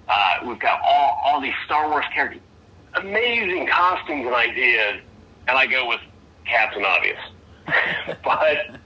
Uh, 0.08 0.34
we've 0.46 0.58
got 0.58 0.80
all, 0.82 1.20
all 1.24 1.40
these 1.40 1.54
Star 1.64 1.88
Wars 1.90 2.04
characters, 2.14 2.40
amazing 2.94 3.66
costumes 3.66 4.26
and 4.26 4.34
ideas, 4.34 5.00
and 5.48 5.58
I 5.58 5.66
go 5.66 5.88
with 5.88 6.00
Captain 6.46 6.84
Obvious. 6.84 7.18
but 8.24 8.78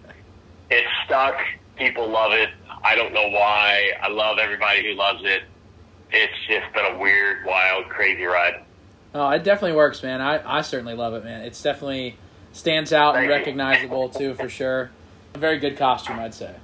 it's 0.71 0.89
stuck. 1.05 1.37
People 1.77 2.09
love 2.09 2.33
it. 2.33 2.49
I 2.83 2.95
don't 2.95 3.13
know 3.13 3.29
why. 3.29 3.93
I 4.03 4.09
love 4.09 4.39
everybody 4.39 4.83
who 4.83 4.95
loves 4.95 5.21
it. 5.25 5.43
It's 6.13 6.33
just 6.49 6.73
been 6.73 6.87
a 6.95 6.99
weird, 6.99 7.45
wild, 7.45 7.89
crazy 7.91 8.25
ride. 8.25 8.65
Oh, 9.15 9.29
it 9.31 9.45
definitely 9.45 9.77
works, 9.77 10.03
man. 10.03 10.21
I, 10.21 10.59
I 10.59 10.63
certainly 10.63 10.95
love 10.95 11.15
it, 11.15 11.25
man. 11.25 11.43
It's 11.43 11.63
definitely 11.63 12.17
stands 12.53 12.93
out 12.93 13.17
and 13.17 13.23
Thank 13.23 13.29
you. 13.29 13.37
recognizable 13.37 14.09
too, 14.09 14.35
for 14.35 14.49
sure. 14.49 14.91
A 15.35 15.39
very 15.39 15.59
good 15.59 15.77
costume, 15.77 16.19
I'd 16.19 16.35
say. 16.35 16.55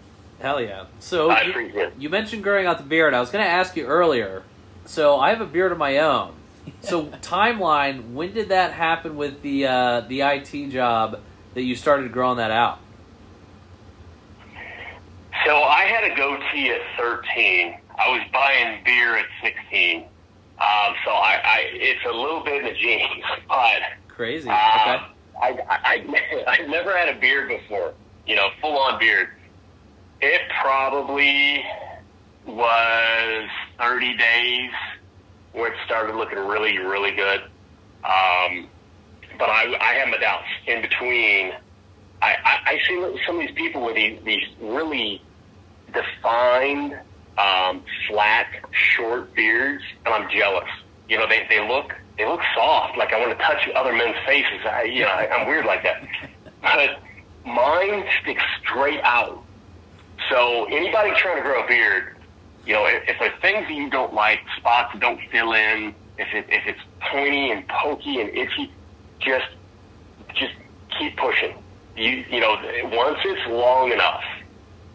Hell 0.40 0.60
yeah. 0.60 0.86
So 1.00 1.34
you, 1.42 1.92
you 1.98 2.08
mentioned 2.10 2.42
growing 2.42 2.66
out 2.66 2.78
the 2.78 2.84
beard. 2.84 3.14
I 3.14 3.20
was 3.20 3.30
going 3.30 3.44
to 3.44 3.50
ask 3.50 3.76
you 3.76 3.86
earlier. 3.86 4.42
So 4.84 5.18
I 5.18 5.30
have 5.30 5.40
a 5.40 5.46
beard 5.46 5.72
of 5.72 5.78
my 5.78 5.98
own. 5.98 6.34
So 6.82 7.04
timeline, 7.22 8.12
when 8.12 8.32
did 8.34 8.50
that 8.50 8.72
happen 8.72 9.16
with 9.16 9.42
the 9.42 9.66
uh, 9.66 10.00
the 10.02 10.20
IT 10.22 10.68
job 10.70 11.20
that 11.54 11.62
you 11.62 11.74
started 11.74 12.12
growing 12.12 12.36
that 12.38 12.50
out? 12.50 12.80
So 15.44 15.62
I 15.62 15.82
had 15.84 16.04
a 16.10 16.14
goatee 16.16 16.70
at 16.70 16.80
13. 16.98 17.78
I 17.98 18.08
was 18.10 18.22
buying 18.32 18.82
beer 18.84 19.16
at 19.16 19.26
16. 19.42 20.02
Um, 20.02 20.94
so 21.04 21.10
I, 21.10 21.40
I, 21.44 21.58
it's 21.72 22.00
a 22.06 22.12
little 22.12 22.42
bit 22.42 22.64
in 22.64 22.64
the 22.64 22.74
genes, 22.74 23.24
but 23.48 23.80
Crazy. 24.08 24.48
uh, 24.48 24.54
Okay. 24.54 25.04
I, 25.40 25.58
I, 25.68 26.04
I, 26.46 26.62
I 26.62 26.66
never 26.66 26.96
had 26.96 27.08
a 27.08 27.18
beard 27.18 27.48
before. 27.48 27.94
You 28.26 28.36
know, 28.36 28.48
full 28.60 28.76
on 28.76 28.98
beard. 28.98 29.28
It 30.20 30.40
probably 30.60 31.64
was 32.46 33.48
30 33.78 34.16
days 34.16 34.70
where 35.52 35.72
it 35.72 35.78
started 35.84 36.16
looking 36.16 36.38
really, 36.38 36.78
really 36.78 37.12
good. 37.12 37.40
Um, 38.04 38.68
but 39.38 39.48
I, 39.48 39.76
I 39.80 39.94
had 39.94 40.10
my 40.10 40.18
doubts 40.18 40.46
in 40.66 40.82
between. 40.82 41.52
I, 42.22 42.28
I, 42.32 42.36
I, 42.44 42.58
I 42.66 42.78
see 42.86 43.18
some 43.26 43.36
of 43.40 43.46
these 43.46 43.56
people 43.56 43.84
with 43.84 43.96
these, 43.96 44.18
these 44.24 44.44
really 44.60 45.22
defined, 45.92 46.98
um, 47.38 47.82
flat, 48.08 48.46
short 48.72 49.34
beards, 49.34 49.82
and 50.04 50.14
I'm 50.14 50.30
jealous. 50.30 50.68
You 51.08 51.18
know, 51.18 51.28
they, 51.28 51.46
they 51.48 51.66
look 51.66 51.92
they 52.18 52.26
look 52.26 52.40
soft. 52.54 52.96
Like 52.96 53.12
I 53.12 53.20
want 53.20 53.36
to 53.38 53.44
touch 53.44 53.68
other 53.74 53.92
men's 53.92 54.16
faces. 54.26 54.64
I, 54.64 54.84
you 54.84 55.02
know, 55.02 55.08
I, 55.08 55.28
I'm 55.28 55.46
weird 55.46 55.66
like 55.66 55.82
that. 55.82 56.06
But 56.62 57.00
mine 57.44 58.04
sticks 58.22 58.42
straight 58.62 59.00
out. 59.02 59.42
So 60.30 60.64
anybody 60.64 61.12
trying 61.16 61.36
to 61.36 61.42
grow 61.42 61.62
a 61.62 61.66
beard, 61.66 62.16
you 62.66 62.72
know, 62.72 62.86
if, 62.86 63.08
if 63.08 63.16
there's 63.20 63.40
things 63.40 63.68
that 63.68 63.74
you 63.74 63.90
don't 63.90 64.14
like, 64.14 64.40
spots 64.56 64.92
that 64.92 65.00
don't 65.00 65.20
fill 65.30 65.52
in, 65.52 65.94
if 66.18 66.28
it 66.32 66.46
if 66.48 66.66
it's 66.66 66.80
pointy 67.12 67.50
and 67.50 67.66
pokey 67.68 68.20
and 68.20 68.30
itchy, 68.30 68.72
just 69.20 69.46
just 70.34 70.54
keep 70.98 71.16
pushing. 71.16 71.56
You 71.96 72.24
you 72.30 72.40
know, 72.40 72.56
once 72.92 73.18
it's 73.24 73.46
long 73.48 73.92
enough, 73.92 74.24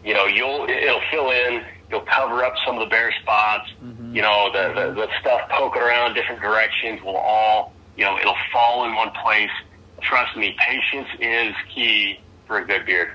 you 0.04 0.14
know, 0.14 0.26
you'll 0.26 0.68
it'll 0.68 1.00
fill 1.10 1.30
in. 1.30 1.64
You'll 1.92 2.00
cover 2.00 2.42
up 2.42 2.54
some 2.64 2.78
of 2.78 2.80
the 2.80 2.90
bare 2.90 3.12
spots. 3.20 3.68
Mhm. 3.84 4.14
You 4.14 4.22
know, 4.22 4.50
the, 4.50 4.72
the 4.72 4.94
the 4.94 5.08
stuff 5.20 5.42
poking 5.50 5.82
around 5.82 6.14
different 6.14 6.40
directions 6.40 7.02
will 7.02 7.16
all 7.18 7.74
you 7.98 8.04
know 8.04 8.18
it'll 8.18 8.34
fall 8.50 8.86
in 8.86 8.94
one 8.94 9.10
place. 9.22 9.50
Trust 10.00 10.34
me, 10.34 10.56
patience 10.58 11.08
is 11.20 11.54
key 11.74 12.18
for 12.46 12.58
a 12.58 12.64
good 12.64 12.86
beard. 12.86 13.10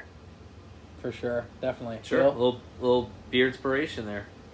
For 1.02 1.12
sure, 1.12 1.46
definitely. 1.60 2.00
Sure, 2.04 2.22
a 2.22 2.30
little 2.30 2.62
little 2.80 3.10
beard 3.32 3.54
inspiration 3.54 4.06
there. 4.06 4.28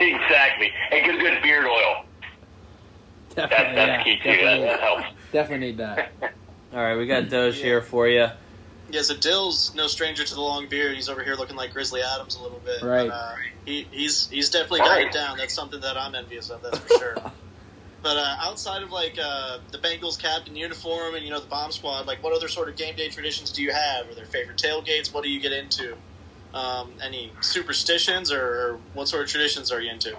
exactly, 0.00 0.72
and 0.90 1.06
good 1.06 1.20
good 1.20 1.40
beard 1.40 1.64
oil. 1.66 2.04
That, 3.36 3.48
definitely, 3.48 3.76
that's 3.76 3.88
yeah, 3.88 4.02
key 4.02 4.16
too. 4.16 4.22
That, 4.24 4.36
definitely, 4.36 4.66
that 4.66 4.80
helps. 4.80 5.04
definitely 5.32 5.66
need 5.68 5.76
that. 5.78 6.12
All 6.72 6.78
right, 6.78 6.96
we 6.96 7.06
got 7.06 7.28
Doge 7.28 7.56
here 7.58 7.80
for 7.80 8.08
you. 8.08 8.26
Yeah, 8.92 9.00
so 9.00 9.16
Dill's 9.16 9.74
no 9.74 9.86
stranger 9.86 10.22
to 10.22 10.34
the 10.34 10.40
long 10.42 10.68
beard. 10.68 10.94
He's 10.94 11.08
over 11.08 11.24
here 11.24 11.34
looking 11.34 11.56
like 11.56 11.72
Grizzly 11.72 12.02
Adams 12.02 12.36
a 12.36 12.42
little 12.42 12.60
bit. 12.62 12.82
Right. 12.82 13.08
But, 13.08 13.14
uh, 13.14 13.34
he, 13.64 13.88
he's 13.90 14.28
he's 14.28 14.50
definitely 14.50 14.80
got 14.80 15.00
it 15.00 15.12
down. 15.12 15.38
That's 15.38 15.54
something 15.54 15.80
that 15.80 15.96
I'm 15.96 16.14
envious 16.14 16.50
of. 16.50 16.60
That's 16.60 16.78
for 16.78 16.88
sure. 16.98 17.14
but 18.02 18.16
uh, 18.18 18.36
outside 18.40 18.82
of 18.82 18.90
like 18.90 19.18
uh, 19.18 19.60
the 19.70 19.78
Bengals 19.78 20.18
captain 20.20 20.54
uniform 20.54 21.14
and 21.14 21.24
you 21.24 21.30
know 21.30 21.40
the 21.40 21.46
bomb 21.46 21.72
squad, 21.72 22.06
like 22.06 22.22
what 22.22 22.34
other 22.34 22.48
sort 22.48 22.68
of 22.68 22.76
game 22.76 22.94
day 22.94 23.08
traditions 23.08 23.50
do 23.50 23.62
you 23.62 23.72
have? 23.72 24.10
Are 24.10 24.14
there 24.14 24.26
favorite 24.26 24.58
tailgates? 24.58 25.12
What 25.12 25.24
do 25.24 25.30
you 25.30 25.40
get 25.40 25.52
into? 25.52 25.96
Um, 26.52 26.92
any 27.02 27.32
superstitions 27.40 28.30
or, 28.30 28.42
or 28.42 28.78
what 28.92 29.08
sort 29.08 29.22
of 29.22 29.30
traditions 29.30 29.72
are 29.72 29.80
you 29.80 29.90
into? 29.90 30.14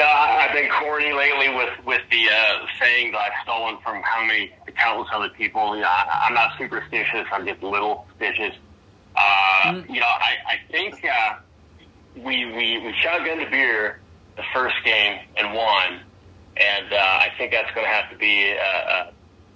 I, 0.00 0.46
I've 0.46 0.52
been 0.54 0.70
corny 0.70 1.12
lately 1.12 1.48
with 1.54 1.70
with 1.84 2.02
the 2.10 2.28
uh, 2.28 2.66
saying 2.80 3.12
that 3.12 3.18
I've 3.20 3.42
stolen 3.44 3.78
from 3.82 4.02
how 4.02 4.24
many 4.24 4.50
countless 4.76 5.08
other 5.12 5.28
people. 5.30 5.74
You 5.76 5.82
know, 5.82 5.88
I, 5.88 6.26
I'm 6.28 6.34
not 6.34 6.52
superstitious. 6.58 7.26
I'm 7.32 7.46
just 7.46 7.62
little 7.62 8.06
stitches. 8.16 8.52
Uh, 9.16 9.22
Mm. 9.62 9.88
You 9.88 10.00
know, 10.00 10.06
I, 10.06 10.34
I 10.48 10.72
think 10.72 11.04
uh, 11.04 11.36
we 12.16 12.44
we 12.46 12.78
we 12.78 12.92
shotgunned 13.00 13.46
a 13.46 13.50
beer 13.50 14.00
the 14.36 14.42
first 14.52 14.74
game 14.84 15.20
and 15.36 15.54
won, 15.54 16.00
and 16.56 16.92
uh, 16.92 16.96
I 16.96 17.28
think 17.38 17.52
that's 17.52 17.70
going 17.74 17.86
to 17.86 17.92
have 17.92 18.10
to 18.10 18.16
be 18.16 18.50
a, 18.50 18.54
a 18.56 19.12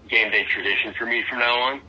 game 0.09 0.31
day 0.31 0.45
tradition 0.45 0.95
for 0.97 1.07
me 1.07 1.25
from 1.29 1.41
now 1.41 1.59
on. 1.59 1.81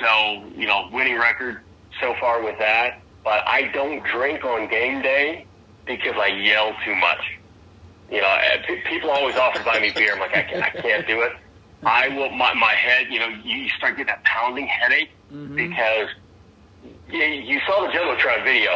So 0.00 0.48
you 0.56 0.66
know, 0.66 0.88
winning 0.92 1.18
record 1.18 1.60
so 2.00 2.14
far 2.20 2.42
with 2.42 2.56
that, 2.60 3.00
but 3.24 3.42
I 3.48 3.62
don't 3.74 4.04
drink 4.04 4.44
on 4.44 4.68
game 4.68 5.02
day 5.02 5.46
because 5.86 6.14
I 6.16 6.28
yell 6.28 6.72
too 6.84 6.94
much. 6.94 7.39
You 8.10 8.20
know, 8.20 8.36
people 8.88 9.10
always 9.10 9.36
offer 9.36 9.58
to 9.58 9.64
buy 9.64 9.78
me 9.78 9.92
beer. 9.94 10.14
I'm 10.14 10.18
like, 10.20 10.36
I 10.36 10.42
can't, 10.42 10.62
I 10.64 10.70
can't 10.70 11.06
do 11.06 11.20
it. 11.22 11.32
I 11.84 12.08
will. 12.08 12.30
My, 12.30 12.52
my 12.54 12.72
head, 12.74 13.06
you 13.10 13.20
know, 13.20 13.28
you 13.44 13.68
start 13.70 13.92
getting 13.96 14.06
that 14.06 14.24
pounding 14.24 14.66
headache 14.66 15.10
Mhm. 15.32 15.54
because 15.56 16.08
you, 17.08 17.18
you 17.22 17.60
saw 17.66 17.86
the 17.86 17.92
Jumbotron 17.92 18.42
video. 18.44 18.70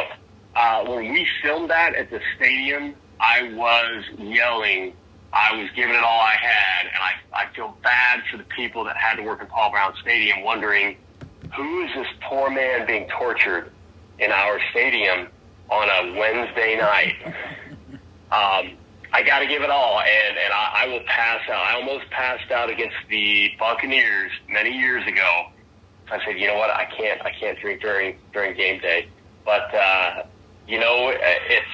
Uh, 0.55 0.85
when 0.85 1.11
we 1.11 1.27
filmed 1.43 1.69
that 1.69 1.95
at 1.95 2.09
the 2.09 2.21
stadium, 2.37 2.95
I 3.19 3.51
was 3.53 4.05
yelling. 4.17 4.93
I 5.33 5.53
was 5.57 5.69
giving 5.75 5.93
it 5.95 6.01
all 6.03 6.21
I 6.21 6.35
had, 6.39 6.85
and 6.85 7.03
I, 7.03 7.41
I 7.43 7.53
feel 7.53 7.77
bad 7.83 8.21
for 8.31 8.37
the 8.37 8.45
people 8.55 8.85
that 8.85 8.95
had 8.95 9.15
to 9.17 9.23
work 9.23 9.41
in 9.41 9.47
Paul 9.47 9.69
Brown 9.71 9.93
Stadium, 10.01 10.43
wondering 10.43 10.95
who 11.53 11.81
is 11.83 11.89
this 11.93 12.07
poor 12.29 12.49
man 12.49 12.87
being 12.87 13.05
tortured 13.09 13.69
in 14.17 14.31
our 14.31 14.61
stadium 14.71 15.27
on 15.69 15.89
a 15.89 16.17
Wednesday 16.17 16.77
night. 16.77 17.15
Um, 18.31 18.71
I 19.15 19.23
got 19.23 19.39
to 19.39 19.47
give 19.47 19.61
it 19.61 19.69
all, 19.69 20.01
and 20.01 20.37
and 20.37 20.51
I, 20.51 20.83
I 20.83 20.87
will 20.87 20.99
pass 21.07 21.39
out. 21.49 21.55
I 21.55 21.75
almost 21.75 22.09
passed 22.09 22.51
out 22.51 22.69
against 22.69 22.97
the 23.09 23.49
Buccaneers 23.57 24.29
many 24.49 24.77
years 24.77 25.07
ago. 25.07 25.45
I 26.11 26.19
said, 26.25 26.37
you 26.37 26.47
know 26.47 26.55
what, 26.55 26.69
I 26.69 26.83
can't, 26.83 27.21
I 27.21 27.31
can't 27.31 27.57
drink 27.57 27.81
during 27.81 28.17
during 28.33 28.57
game 28.57 28.81
day. 28.81 29.07
But 29.45 29.73
uh, 29.73 30.23
you 30.67 30.81
know, 30.81 31.13
it's 31.15 31.65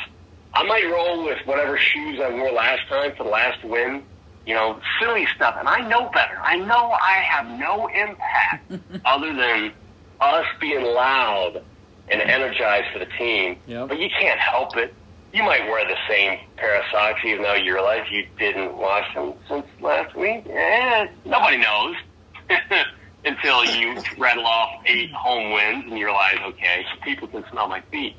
I 0.54 0.62
might 0.64 0.86
roll 0.86 1.26
with 1.26 1.40
whatever 1.46 1.80
shoes 1.80 2.20
I 2.22 2.30
wore 2.30 2.52
last 2.52 2.88
time 2.88 3.16
for 3.18 3.24
the 3.24 3.32
last 3.32 3.64
win. 3.64 4.04
You 4.46 4.54
know, 4.54 4.80
silly 5.00 5.26
stuff, 5.36 5.56
and 5.58 5.68
I 5.68 5.88
know 5.90 6.12
better. 6.14 6.38
I 6.44 6.58
know 6.58 6.92
I 6.92 7.24
have 7.28 7.60
no 7.60 7.88
impact 7.88 8.72
other 9.06 9.34
than 9.34 9.74
us 10.20 10.46
being 10.60 10.84
loud 10.84 11.64
and 12.08 12.22
energized 12.22 12.94
for 12.94 13.00
the 13.00 13.10
team. 13.18 13.58
Yep. 13.66 13.88
But 13.88 14.00
you 14.00 14.10
can't 14.10 14.40
help 14.40 14.78
it. 14.78 14.94
You 15.34 15.44
might 15.44 15.66
wear 15.70 15.88
the 15.88 15.98
same 16.10 16.40
pair 16.58 16.80
of 16.80 16.84
socks 16.92 17.22
even 17.26 17.44
though 17.44 17.54
you 17.54 17.74
realize 17.74 18.06
you 18.12 18.26
didn't 18.38 18.76
wash 18.78 19.14
them 19.16 19.34
since 19.48 19.66
last 19.80 20.16
week. 20.16 20.46
Eh, 20.50 21.08
nobody 21.26 21.58
knows 21.58 21.96
until 23.26 23.64
you 23.64 24.02
rattle 24.18 24.46
off 24.46 24.82
eight 24.86 25.12
home 25.12 25.54
wins 25.54 25.86
and 25.88 25.98
you 25.98 26.06
realize, 26.06 26.38
okay, 26.44 26.86
people 27.04 27.28
can 27.30 27.46
smell 27.50 27.70
my 27.70 27.82
feet. 27.92 28.16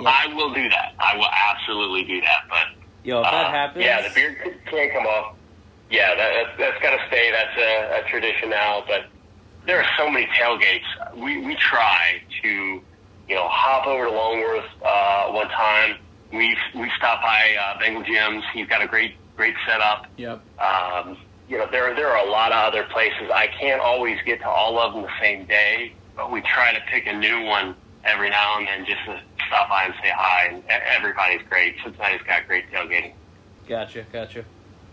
Yeah. 0.00 0.12
I 0.14 0.34
will 0.34 0.52
do 0.52 0.68
that. 0.68 0.94
I 0.98 1.16
will 1.16 1.30
absolutely 1.50 2.04
do 2.04 2.20
that. 2.20 2.42
But 2.48 2.84
Yo, 3.04 3.20
if 3.20 3.24
that 3.24 3.46
uh, 3.46 3.50
happens, 3.50 3.84
yeah, 3.84 4.06
the 4.06 4.14
beard 4.14 4.36
can't 4.66 4.92
come 4.92 5.06
off. 5.06 5.34
Yeah, 5.90 6.14
that, 6.14 6.32
that's, 6.34 6.58
that's 6.58 6.82
got 6.82 6.90
to 6.90 7.06
stay. 7.08 7.30
That's 7.30 7.56
a, 7.56 8.04
a 8.04 8.10
tradition 8.10 8.50
now. 8.50 8.84
But 8.86 9.06
there 9.66 9.80
are 9.80 9.86
so 9.96 10.10
many 10.10 10.26
tailgates. 10.26 11.16
We 11.16 11.40
we 11.40 11.54
try 11.56 12.20
to, 12.42 12.48
you 12.48 13.34
know, 13.34 13.48
hop 13.48 13.86
over 13.86 14.04
to 14.06 14.10
Longworth 14.10 14.64
uh, 14.84 15.28
one 15.28 15.48
time. 15.48 15.96
We 16.32 16.56
we 16.74 16.90
stopped 16.96 17.22
by 17.22 17.56
uh, 17.60 17.78
Bengal 17.78 18.02
Jim's. 18.02 18.44
He's 18.52 18.66
got 18.66 18.82
a 18.82 18.86
great 18.86 19.14
great 19.36 19.54
setup. 19.66 20.06
Yep. 20.16 20.40
Um, 20.60 21.16
you 21.48 21.56
know, 21.58 21.66
there 21.70 21.94
there 21.94 22.08
are 22.08 22.26
a 22.26 22.30
lot 22.30 22.52
of 22.52 22.58
other 22.72 22.84
places. 22.84 23.30
I 23.34 23.46
can't 23.46 23.80
always 23.80 24.18
get 24.26 24.40
to 24.40 24.48
all 24.48 24.78
of 24.78 24.92
them 24.94 25.02
the 25.02 25.20
same 25.20 25.46
day, 25.46 25.92
but 26.16 26.30
we 26.30 26.40
try 26.42 26.74
to 26.74 26.80
pick 26.90 27.06
a 27.06 27.12
new 27.16 27.42
one 27.44 27.74
every 28.04 28.30
now 28.30 28.58
and 28.58 28.66
then 28.66 28.84
just 28.84 29.04
to 29.06 29.20
stop 29.46 29.68
by 29.68 29.84
and 29.84 29.94
say 30.02 30.10
hi. 30.14 30.46
And 30.52 30.58
e- 30.64 30.66
everybody's 30.68 31.40
great. 31.48 31.76
Cincinnati's 31.82 32.22
got 32.26 32.46
great 32.46 32.70
tailgating. 32.70 33.12
Gotcha, 33.66 34.04
gotcha. 34.12 34.44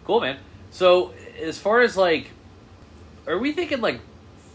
Cool, 0.05 0.21
man. 0.21 0.37
So, 0.71 1.13
as 1.41 1.59
far 1.59 1.81
as 1.81 1.95
like, 1.97 2.31
are 3.27 3.37
we 3.37 3.51
thinking 3.51 3.81
like 3.81 3.99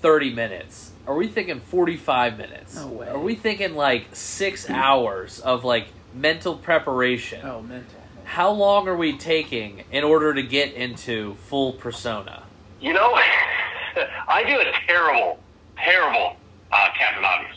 30 0.00 0.34
minutes? 0.34 0.92
Are 1.06 1.14
we 1.14 1.28
thinking 1.28 1.60
45 1.60 2.38
minutes? 2.38 2.76
No 2.76 2.88
way. 2.88 3.08
Are 3.08 3.18
we 3.18 3.34
thinking 3.34 3.74
like 3.74 4.14
six 4.14 4.68
hours 4.68 5.40
of 5.40 5.64
like 5.64 5.88
mental 6.14 6.56
preparation? 6.56 7.44
Oh, 7.44 7.62
mental. 7.62 8.00
How 8.24 8.50
long 8.50 8.86
are 8.88 8.96
we 8.96 9.16
taking 9.16 9.84
in 9.90 10.04
order 10.04 10.34
to 10.34 10.42
get 10.42 10.72
into 10.74 11.34
full 11.34 11.72
persona? 11.72 12.44
You 12.80 12.92
know, 12.92 13.12
I 14.28 14.44
do 14.44 14.60
a 14.60 14.86
terrible, 14.86 15.38
terrible 15.76 16.36
uh, 16.72 16.88
Captain 16.98 17.24
Obvious. 17.24 17.56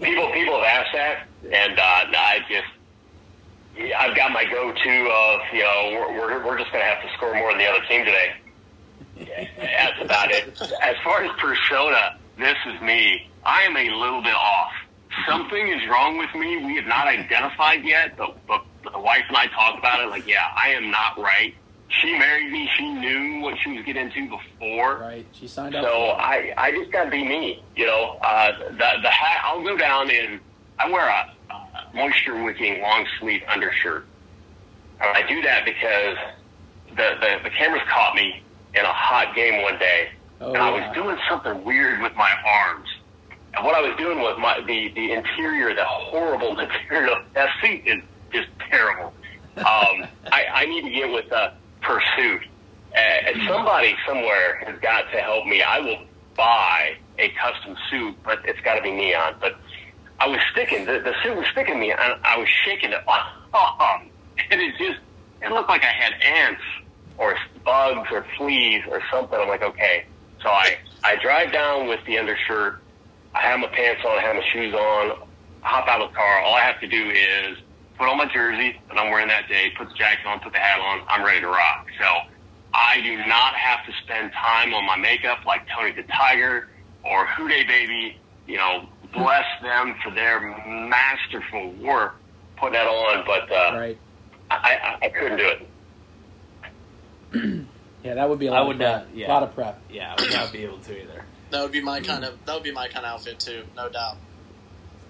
People 0.00 0.30
people 0.32 0.54
have 0.62 0.64
asked 0.64 0.92
that, 0.94 1.26
and 1.52 1.78
uh, 1.78 1.82
I 1.82 2.38
just 2.48 3.94
I've 3.98 4.16
got 4.16 4.32
my 4.32 4.44
go-to 4.44 5.10
of 5.10 5.40
you 5.52 5.62
know 5.62 5.90
we're 5.92 6.12
we're, 6.14 6.46
we're 6.46 6.58
just 6.58 6.70
going 6.72 6.82
to 6.82 6.88
have 6.88 7.02
to 7.02 7.12
score 7.16 7.34
more 7.34 7.50
than 7.50 7.58
the 7.58 7.66
other 7.66 7.84
team 7.88 8.04
today. 8.04 8.34
That's 9.56 10.00
about 10.00 10.30
it. 10.30 10.60
As 10.82 10.96
far 11.02 11.24
as 11.24 11.30
persona, 11.38 12.16
this 12.38 12.56
is 12.66 12.80
me. 12.80 13.28
I 13.44 13.62
am 13.62 13.76
a 13.76 13.90
little 13.90 14.22
bit 14.22 14.34
off. 14.34 14.72
Something 15.26 15.68
is 15.68 15.80
wrong 15.88 16.18
with 16.18 16.32
me. 16.34 16.56
We 16.64 16.76
have 16.76 16.86
not 16.86 17.06
identified 17.06 17.84
yet, 17.84 18.16
but, 18.16 18.36
but 18.46 18.64
the 18.92 18.98
wife 18.98 19.24
and 19.28 19.36
I 19.36 19.46
talked 19.46 19.78
about 19.78 20.00
it. 20.00 20.08
Like, 20.10 20.26
yeah, 20.26 20.44
I 20.56 20.70
am 20.70 20.90
not 20.90 21.18
right. 21.18 21.54
She 21.88 22.18
married 22.18 22.52
me. 22.52 22.68
She 22.76 22.86
knew 22.92 23.40
what 23.40 23.54
she 23.62 23.72
was 23.76 23.84
getting 23.86 24.06
into 24.10 24.28
before. 24.28 24.98
Right. 24.98 25.26
She 25.32 25.48
signed 25.48 25.74
up. 25.74 25.84
So. 25.84 25.90
I, 26.10 26.52
I 26.56 26.70
just 26.72 26.92
got 26.92 27.04
to 27.04 27.10
be 27.10 27.24
me, 27.26 27.62
you 27.76 27.86
know. 27.86 28.18
Uh, 28.22 28.52
the 28.70 28.90
the 29.02 29.08
hat. 29.10 29.40
I'll 29.44 29.62
go 29.64 29.76
down 29.76 30.10
and 30.10 30.38
I 30.78 30.90
wear 30.90 31.06
a, 31.08 31.34
a 31.54 31.96
moisture 31.96 32.42
wicking 32.42 32.82
long 32.82 33.06
sleeve 33.18 33.40
undershirt. 33.48 34.04
And 35.00 35.16
I 35.16 35.26
do 35.26 35.40
that 35.42 35.64
because 35.64 36.16
the, 36.90 37.14
the 37.20 37.38
the 37.44 37.50
cameras 37.50 37.82
caught 37.88 38.14
me 38.14 38.42
in 38.74 38.84
a 38.84 38.92
hot 38.92 39.34
game 39.34 39.62
one 39.62 39.78
day, 39.78 40.10
Oh, 40.42 40.48
and 40.52 40.58
I 40.58 40.70
yeah. 40.76 40.88
was 40.88 40.94
doing 40.94 41.16
something 41.28 41.64
weird 41.64 42.02
with 42.02 42.14
my 42.16 42.30
arms. 42.46 42.86
What 43.62 43.74
I 43.74 43.80
was 43.80 43.96
doing 43.96 44.18
was 44.18 44.38
my 44.38 44.60
the 44.60 44.88
the 44.94 45.12
interior, 45.12 45.74
the 45.74 45.84
horrible 45.84 46.54
material. 46.54 47.16
That 47.34 47.48
seat 47.60 47.82
is 47.86 48.02
just 48.32 48.48
terrible. 48.70 49.12
Um, 49.56 49.64
I, 50.32 50.44
I 50.52 50.66
need 50.66 50.82
to 50.82 50.90
get 50.90 51.12
with 51.12 51.30
uh, 51.32 51.50
Pursuit. 51.80 52.42
Uh, 52.96 53.46
somebody 53.46 53.94
somewhere 54.06 54.62
has 54.66 54.78
got 54.80 55.10
to 55.12 55.18
help 55.20 55.46
me. 55.46 55.62
I 55.62 55.80
will 55.80 56.04
buy 56.36 56.96
a 57.18 57.30
custom 57.30 57.76
suit, 57.90 58.16
but 58.24 58.40
it's 58.44 58.60
got 58.60 58.76
to 58.76 58.82
be 58.82 58.90
neon. 58.90 59.34
But 59.40 59.56
I 60.20 60.26
was 60.26 60.40
sticking 60.52 60.84
the, 60.86 61.00
the 61.00 61.14
suit 61.22 61.36
was 61.36 61.46
sticking 61.52 61.78
me, 61.78 61.90
and 61.92 62.00
I 62.24 62.38
was 62.38 62.48
shaking 62.64 62.90
it, 62.92 63.02
and 64.50 64.60
it 64.60 64.74
just 64.78 65.00
it 65.42 65.50
looked 65.50 65.68
like 65.68 65.82
I 65.82 65.92
had 65.92 66.14
ants 66.22 66.62
or 67.18 67.36
bugs 67.64 68.08
or 68.10 68.24
fleas 68.36 68.82
or 68.90 69.02
something. 69.12 69.38
I'm 69.38 69.48
like, 69.48 69.62
okay. 69.62 70.06
So 70.42 70.48
I 70.48 70.78
I 71.04 71.16
drive 71.16 71.52
down 71.52 71.88
with 71.88 72.00
the 72.06 72.18
undershirt. 72.18 72.82
I 73.34 73.40
have 73.42 73.60
my 73.60 73.68
pants 73.68 74.02
on. 74.04 74.18
I 74.18 74.22
have 74.22 74.36
my 74.36 74.44
shoes 74.52 74.74
on. 74.74 75.26
I 75.62 75.68
hop 75.68 75.88
out 75.88 76.00
of 76.00 76.10
the 76.10 76.16
car. 76.16 76.40
All 76.42 76.54
I 76.54 76.60
have 76.60 76.80
to 76.80 76.86
do 76.88 77.10
is 77.10 77.58
put 77.98 78.08
on 78.08 78.16
my 78.18 78.26
jersey 78.32 78.80
that 78.88 78.98
I'm 78.98 79.10
wearing 79.10 79.28
that 79.28 79.48
day, 79.48 79.70
put 79.76 79.88
the 79.88 79.94
jacket 79.94 80.26
on, 80.26 80.40
put 80.40 80.52
the 80.52 80.58
hat 80.58 80.80
on. 80.80 81.02
I'm 81.08 81.24
ready 81.24 81.40
to 81.40 81.48
rock. 81.48 81.86
So 81.98 82.06
I 82.74 83.00
do 83.02 83.16
not 83.26 83.54
have 83.54 83.84
to 83.86 83.92
spend 84.04 84.32
time 84.32 84.72
on 84.74 84.84
my 84.86 84.96
makeup 84.96 85.44
like 85.46 85.62
Tony 85.76 85.92
the 85.92 86.04
Tiger 86.04 86.68
or 87.04 87.26
Houday 87.26 87.66
Baby. 87.66 88.16
You 88.46 88.56
know, 88.56 88.88
bless 89.12 89.44
them 89.62 89.94
for 90.02 90.10
their 90.12 90.40
masterful 90.66 91.72
work 91.82 92.16
putting 92.56 92.72
that 92.74 92.86
on. 92.86 93.24
But 93.26 93.50
uh, 93.52 93.76
Right. 93.78 93.98
I, 94.50 94.56
I, 95.02 95.06
I 95.06 95.08
couldn't 95.10 95.38
do 95.38 95.48
it. 97.34 97.64
Yeah, 98.04 98.14
that 98.14 98.28
would 98.28 98.38
be 98.38 98.46
a 98.46 98.52
I 98.52 98.58
lot 98.60 98.68
would 98.68 98.76
of 98.76 98.80
prep. 98.80 99.06
not- 99.08 99.16
yeah. 99.16 99.26
A 99.26 99.28
lot 99.32 99.42
of 99.42 99.54
prep. 99.56 99.82
Yeah, 99.90 100.14
I 100.16 100.22
would 100.22 100.30
not 100.32 100.52
be 100.52 100.62
able 100.62 100.78
to 100.78 101.02
either. 101.02 101.24
That 101.50 101.62
would 101.62 101.72
be 101.72 101.80
my 101.80 102.00
kind 102.00 102.24
of 102.24 102.44
that 102.44 102.54
would 102.54 102.62
be 102.62 102.72
my 102.72 102.88
kind 102.88 103.06
of 103.06 103.12
outfit 103.12 103.40
too, 103.40 103.64
no 103.76 103.88
doubt. 103.88 104.16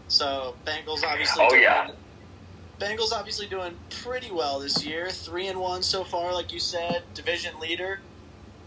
So 0.09 0.57
Bengals 0.65 1.05
obviously. 1.05 1.45
Oh, 1.45 1.51
doing, 1.51 1.63
yeah. 1.63 1.91
Bengals 2.81 3.13
obviously 3.13 3.47
doing 3.47 3.75
pretty 4.03 4.31
well 4.31 4.61
this 4.61 4.85
year. 4.85 5.11
Three 5.11 5.49
and 5.49 5.59
one 5.61 5.83
so 5.83 6.05
far, 6.05 6.33
like 6.33 6.53
you 6.53 6.61
said, 6.61 7.03
division 7.15 7.59
leader. 7.59 8.01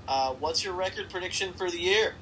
Uh, 0.08 0.34
what's 0.34 0.64
your 0.64 0.74
record 0.74 1.10
prediction 1.10 1.54
for 1.54 1.72
the 1.72 1.80
year? 1.80 2.16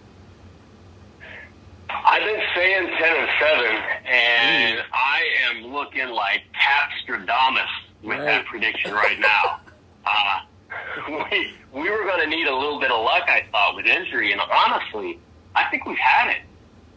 I've 1.90 2.22
been 2.24 2.42
saying 2.56 2.88
ten 3.00 3.16
and 3.18 3.30
seven, 3.40 3.76
and 4.06 4.80
I 4.94 5.22
am 5.50 5.74
looking 5.74 6.10
like 6.10 6.42
Capstradamus 6.54 7.66
with 8.04 8.20
Right. 8.20 8.26
that 8.26 8.46
prediction 8.46 8.94
right 8.94 9.20
now. 9.20 9.60
uh, 10.06 10.40
we 11.32 11.54
we 11.72 11.90
were 11.90 12.04
going 12.04 12.20
to 12.22 12.28
need 12.28 12.48
a 12.48 12.56
little 12.56 12.80
bit 12.80 12.92
of 12.92 13.04
luck, 13.04 13.24
I 13.28 13.46
thought, 13.52 13.76
with 13.76 13.88
injury, 13.88 14.32
and 14.32 14.42
honestly, 14.42 15.20
I 15.60 15.70
think 15.70 15.86
we've 15.86 15.98
had 15.98 16.32
it. 16.32 16.42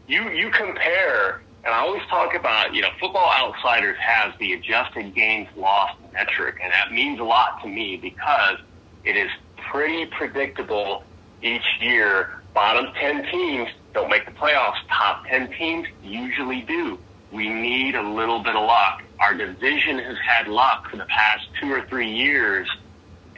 You 0.06 0.30
you 0.30 0.50
compare, 0.50 1.42
and 1.64 1.74
I 1.74 1.80
always 1.80 2.02
talk 2.08 2.34
about 2.34 2.74
you 2.74 2.82
know 2.82 2.90
Football 3.00 3.28
Outsiders 3.30 3.96
has 3.98 4.32
the 4.38 4.52
adjusted 4.52 5.14
games 5.14 5.48
lost 5.56 5.98
metric, 6.12 6.60
and 6.62 6.72
that 6.72 6.92
means 6.92 7.18
a 7.18 7.24
lot 7.24 7.60
to 7.62 7.68
me 7.68 7.96
because 7.96 8.58
it 9.04 9.16
is 9.16 9.30
pretty 9.70 10.06
predictable 10.06 11.02
each 11.42 11.66
year. 11.80 12.40
Bottom 12.54 12.92
10 13.00 13.24
teams 13.32 13.68
don't 13.94 14.10
make 14.10 14.26
the 14.26 14.32
playoffs. 14.32 14.76
Top 14.88 15.26
10 15.26 15.52
teams 15.58 15.88
usually 16.02 16.60
do. 16.62 16.98
We 17.32 17.48
need 17.48 17.94
a 17.94 18.02
little 18.02 18.40
bit 18.40 18.54
of 18.54 18.64
luck. 18.66 19.02
Our 19.18 19.34
division 19.34 19.98
has 19.98 20.18
had 20.18 20.48
luck 20.48 20.90
for 20.90 20.98
the 20.98 21.06
past 21.06 21.48
two 21.58 21.72
or 21.72 21.84
three 21.86 22.12
years. 22.12 22.68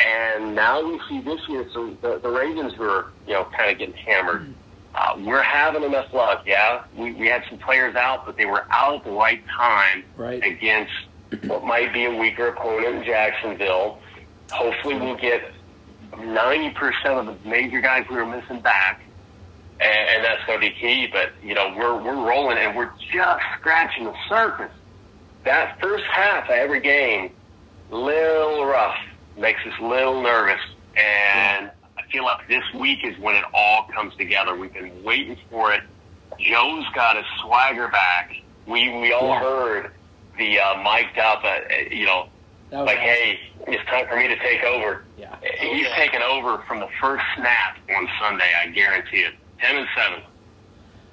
And 0.01 0.57
now 0.57 0.85
we 0.85 1.01
see 1.09 1.21
this 1.21 1.41
year, 1.49 1.67
so 1.73 1.97
the, 2.03 2.19
the 2.19 2.29
Ravens 2.29 2.77
were, 2.77 3.13
you 3.29 3.35
know, 3.35 3.45
kind 3.57 3.71
of 3.71 3.79
getting 3.79 3.95
hammered. 3.95 4.53
Uh, 4.95 5.17
we're 5.25 5.43
having 5.43 5.83
enough 5.83 6.13
luck, 6.13 6.45
yeah. 6.47 6.85
We, 6.97 7.13
we 7.15 7.27
had 7.27 7.43
some 7.49 7.59
players 7.59 7.97
out, 7.97 8.25
but 8.27 8.37
they 8.37 8.45
were 8.47 8.65
out 8.71 8.99
at 9.01 9.05
the 9.05 9.11
right 9.11 9.43
time 9.49 10.05
Right. 10.17 10.43
against 10.45 10.93
what 11.45 11.65
might 11.65 11.93
be 11.93 12.05
a 12.05 12.15
weaker 12.15 12.47
opponent 12.49 12.97
in 12.99 13.05
Jacksonville. 13.05 13.99
Hopefully, 14.53 14.95
we'll 14.95 15.17
get 15.17 15.43
90% 16.13 17.07
of 17.07 17.27
the 17.43 17.49
major 17.49 17.81
guys 17.81 18.07
we 18.09 18.17
were 18.17 18.27
missing 18.27 18.61
back, 18.61 19.03
and, 19.81 20.09
and 20.11 20.25
that's 20.25 20.45
going 20.47 20.61
to 20.61 20.69
be 20.69 20.75
key. 20.81 21.09
But, 21.13 21.31
you 21.43 21.55
know, 21.55 21.75
we're, 21.77 22.01
we're 22.01 22.15
rolling, 22.29 22.59
and 22.59 22.77
we're 22.77 22.91
just 23.13 23.41
scratching 23.59 24.05
the 24.05 24.15
surface. 24.29 24.71
That 25.45 25.81
first 25.81 26.05
half 26.05 26.45
of 26.45 26.51
every 26.51 26.81
game, 26.81 27.33
little 27.91 28.65
rough, 28.65 28.97
makes 29.37 29.61
us 29.67 29.73
a 29.81 29.85
little 29.85 30.23
nervous, 30.23 30.61
and 30.97 31.67
I 31.67 31.84
feel 32.11 32.25
like 32.25 32.47
this 32.49 32.64
week 32.75 33.05
is 33.05 33.19
when 33.19 33.37
it 33.37 33.45
all 33.53 33.87
comes 33.95 34.14
together. 34.17 34.57
We've 34.57 34.73
been 34.73 35.03
waiting 35.03 35.37
for 35.51 35.73
it. 35.73 35.83
Joe's 36.38 36.85
got 36.95 37.17
his 37.17 37.27
swagger 37.43 37.88
back. 37.88 38.35
We 38.67 38.88
we 39.01 39.12
all 39.12 39.38
heard 39.38 39.93
the 40.38 40.59
uh, 40.59 40.83
mic'd 40.83 41.19
up, 41.19 41.45
uh, 41.45 41.59
you 41.90 42.07
know, 42.07 42.29
like, 42.73 42.97
awesome. 42.97 42.97
hey, 42.97 43.40
it's 43.69 43.85
time 43.88 44.07
for 44.09 44.17
me 44.17 44.27
to 44.29 44.37
take 44.38 44.62
over. 44.64 45.05
Yeah. 45.17 45.37
He's 45.61 45.87
yeah. 45.87 45.97
taken 45.97 46.23
over 46.23 46.59
from 46.67 46.81
the 46.81 46.88
first 47.01 47.25
snap 47.37 47.79
on 47.97 48.09
Sunday. 48.21 48.51
I 48.61 48.69
guarantee 48.69 49.19
it. 49.19 49.35
Ten 49.61 49.77
and 49.77 49.88
seven. 49.97 50.23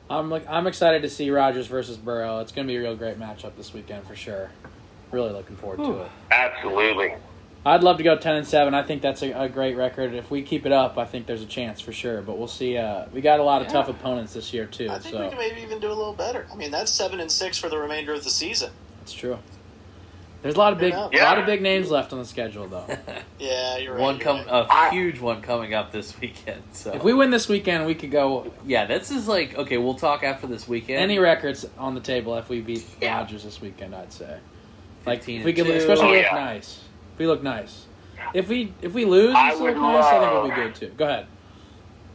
I'm 0.09 0.29
like 0.29 0.45
I'm 0.49 0.67
excited 0.67 1.03
to 1.03 1.09
see 1.09 1.29
Rodgers 1.29 1.67
versus 1.67 1.97
Burrow. 1.97 2.39
It's 2.39 2.51
going 2.51 2.67
to 2.67 2.71
be 2.71 2.77
a 2.77 2.81
real 2.81 2.95
great 2.95 3.19
matchup 3.19 3.55
this 3.55 3.73
weekend 3.73 4.05
for 4.05 4.15
sure. 4.15 4.49
Really 5.11 5.31
looking 5.31 5.55
forward 5.55 5.83
to 5.83 6.01
it. 6.03 6.11
Absolutely. 6.31 7.13
I'd 7.63 7.83
love 7.83 7.97
to 7.97 8.03
go 8.03 8.17
ten 8.17 8.35
and 8.37 8.47
seven. 8.47 8.73
I 8.73 8.81
think 8.81 9.01
that's 9.03 9.21
a, 9.21 9.31
a 9.33 9.47
great 9.49 9.75
record. 9.75 10.15
If 10.15 10.31
we 10.31 10.41
keep 10.41 10.65
it 10.65 10.71
up, 10.71 10.97
I 10.97 11.05
think 11.05 11.27
there's 11.27 11.43
a 11.43 11.47
chance 11.47 11.79
for 11.79 11.93
sure. 11.93 12.21
But 12.21 12.37
we'll 12.39 12.47
see. 12.47 12.75
Uh, 12.77 13.05
we 13.13 13.21
got 13.21 13.39
a 13.39 13.43
lot 13.43 13.61
of 13.61 13.67
Yeah. 13.67 13.73
tough 13.73 13.89
opponents 13.89 14.33
this 14.33 14.51
year 14.51 14.65
too. 14.65 14.89
I 14.89 14.97
think 14.97 15.13
so 15.15 15.23
we 15.23 15.29
can 15.29 15.37
maybe 15.37 15.61
even 15.61 15.79
do 15.79 15.87
a 15.87 15.93
little 15.93 16.13
better. 16.13 16.47
I 16.51 16.55
mean, 16.55 16.71
that's 16.71 16.91
seven 16.91 17.19
and 17.19 17.31
six 17.31 17.57
for 17.59 17.69
the 17.69 17.77
remainder 17.77 18.13
of 18.13 18.23
the 18.23 18.31
season. 18.31 18.71
That's 18.99 19.13
true. 19.13 19.37
There's 20.41 20.55
a 20.55 20.57
lot 20.57 20.73
of 20.73 20.79
big, 20.79 20.93
Yeah. 20.93 21.23
a 21.23 21.25
lot 21.25 21.37
of 21.37 21.45
big 21.45 21.61
names 21.61 21.91
left 21.91 22.13
on 22.13 22.17
the 22.19 22.25
schedule 22.25 22.67
though. 22.67 22.85
Yeah, 23.39 23.77
you're 23.77 23.93
right. 23.93 24.01
one 24.01 24.15
you're 24.15 24.23
come 24.23 24.37
right. 24.37 24.47
a 24.47 24.67
I- 24.71 24.89
huge 24.89 25.19
one 25.19 25.41
coming 25.43 25.75
up 25.75 25.91
this 25.91 26.19
weekend. 26.19 26.63
So 26.73 26.93
if 26.93 27.03
we 27.03 27.13
win 27.13 27.29
this 27.29 27.47
weekend, 27.47 27.85
we 27.85 27.93
could 27.93 28.09
go 28.09 28.51
yeah, 28.65 28.85
this 28.85 29.11
is 29.11 29.27
like 29.27 29.55
okay. 29.55 29.77
We'll 29.77 29.93
talk 29.93 30.23
after 30.23 30.47
this 30.47 30.67
weekend. 30.67 30.97
any 30.99 31.19
records 31.19 31.67
on 31.77 31.93
the 31.93 32.01
table 32.01 32.35
if 32.37 32.49
we 32.49 32.59
beat 32.61 32.83
Yeah. 32.99 33.17
Rodgers 33.19 33.43
this 33.43 33.61
weekend. 33.61 33.93
I'd 33.93 34.11
say. 34.11 34.39
Like 35.05 35.29
if 35.29 35.45
we 35.45 35.53
could, 35.53 35.67
especially 35.67 36.05
Oh, 36.05 36.11
look 36.13 36.21
yeah. 36.23 36.33
nice. 36.35 36.80
If 37.21 37.25
we 37.27 37.27
look 37.27 37.43
nice. 37.43 37.85
If 38.33 38.47
we 38.49 38.73
if 38.81 38.93
we 38.93 39.05
lose, 39.05 39.35
I 39.35 39.49
and 39.49 39.53
still 39.53 39.65
would 39.67 39.75
look 39.75 39.83
nice. 39.83 40.05
I 40.05 40.19
think 40.19 40.31
we'll 40.31 40.47
love- 40.47 40.55
be 40.55 40.55
good 40.63 40.73
too. 40.75 40.87
Go 40.97 41.05
ahead. 41.05 41.27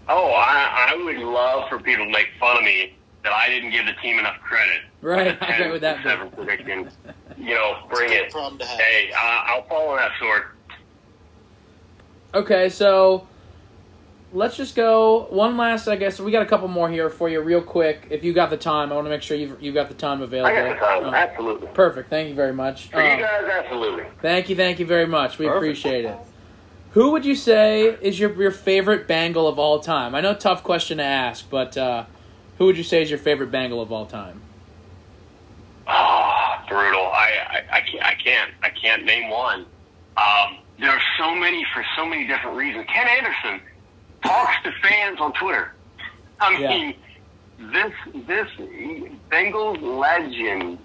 Oh, 0.08 0.32
I, 0.32 0.88
I 0.90 0.96
would 0.96 1.16
love 1.18 1.68
for 1.68 1.78
people 1.78 2.06
to 2.06 2.10
make 2.10 2.26
fun 2.40 2.56
of 2.56 2.64
me 2.64 2.96
that 3.22 3.32
I 3.32 3.48
didn't 3.48 3.70
give 3.70 3.86
the 3.86 3.92
team 4.02 4.18
enough 4.18 4.36
credit. 4.40 4.82
Right, 5.02 5.40
I 5.40 5.46
agree 5.54 5.70
with 5.70 5.82
that. 5.82 6.02
Seven 6.02 6.30
predictions. 6.30 6.92
You 7.38 7.54
know, 7.54 7.86
bring 7.90 8.10
it. 8.12 8.32
problem 8.32 8.58
to 8.58 8.64
have. 8.64 8.80
Hey, 8.80 9.10
I, 9.16 9.44
I'll 9.48 9.68
follow 9.68 9.94
that 9.96 10.10
sword. 10.18 10.44
Okay, 12.34 12.70
so 12.70 13.28
let's 14.32 14.56
just 14.56 14.74
go 14.74 15.26
one 15.30 15.56
last. 15.56 15.88
I 15.88 15.96
guess 15.96 16.20
we 16.20 16.30
got 16.32 16.42
a 16.42 16.46
couple 16.46 16.68
more 16.68 16.88
here 16.90 17.08
for 17.10 17.28
you, 17.28 17.40
real 17.40 17.62
quick. 17.62 18.06
If 18.10 18.24
you 18.24 18.32
got 18.32 18.50
the 18.50 18.56
time, 18.56 18.92
I 18.92 18.94
want 18.94 19.06
to 19.06 19.10
make 19.10 19.22
sure 19.22 19.36
you've 19.36 19.60
you 19.62 19.72
got 19.72 19.88
the 19.88 19.94
time 19.94 20.22
available. 20.22 20.54
I 20.54 20.60
got 20.60 20.74
the 20.74 20.84
time. 20.86 21.04
Oh, 21.04 21.14
Absolutely. 21.14 21.68
perfect. 21.68 22.10
Thank 22.10 22.28
you 22.28 22.34
very 22.34 22.52
much. 22.52 22.88
For 22.88 23.00
Um, 23.00 23.18
you 23.18 23.24
guys, 23.24 23.44
absolutely. 23.44 24.04
thank 24.22 24.48
you, 24.48 24.56
thank 24.56 24.78
you 24.78 24.86
very 24.86 25.06
much. 25.06 25.38
We 25.38 25.46
Perfect. 25.46 25.56
appreciate 25.62 26.04
it. 26.04 26.16
Who 26.92 27.10
would 27.12 27.24
you 27.24 27.34
say 27.34 27.96
is 28.00 28.18
your 28.18 28.32
your 28.40 28.50
favorite 28.50 29.06
Bengal 29.06 29.46
of 29.46 29.58
all 29.58 29.80
time? 29.80 30.14
I 30.14 30.20
know, 30.20 30.34
tough 30.34 30.62
question 30.62 30.98
to 30.98 31.04
ask, 31.04 31.48
but 31.50 31.76
uh, 31.76 32.04
who 32.58 32.66
would 32.66 32.78
you 32.78 32.84
say 32.84 33.02
is 33.02 33.10
your 33.10 33.18
favorite 33.18 33.50
Bengal 33.50 33.80
of 33.82 33.92
all 33.92 34.06
time? 34.06 34.40
Oh, 35.88 36.56
brutal. 36.68 37.02
I, 37.06 37.62
I, 37.70 37.76
I, 37.76 37.80
can't, 37.82 38.02
I 38.04 38.14
can't. 38.14 38.50
I 38.62 38.70
can't 38.70 39.04
name 39.04 39.30
one. 39.30 39.66
Um, 40.16 40.56
there 40.80 40.90
are 40.90 41.00
so 41.18 41.34
many 41.34 41.64
for 41.72 41.84
so 41.96 42.04
many 42.06 42.26
different 42.26 42.56
reasons. 42.56 42.86
Ken 42.92 43.06
Anderson 43.06 43.60
talks 44.26 44.54
to 44.64 44.72
fans 44.82 45.18
on 45.20 45.32
Twitter. 45.34 45.72
I 46.40 46.50
Yeah. 46.58 46.68
mean, 46.68 46.94
this 47.58 47.92
this 48.26 48.48
Bengals 49.30 49.80
legend, 49.80 50.78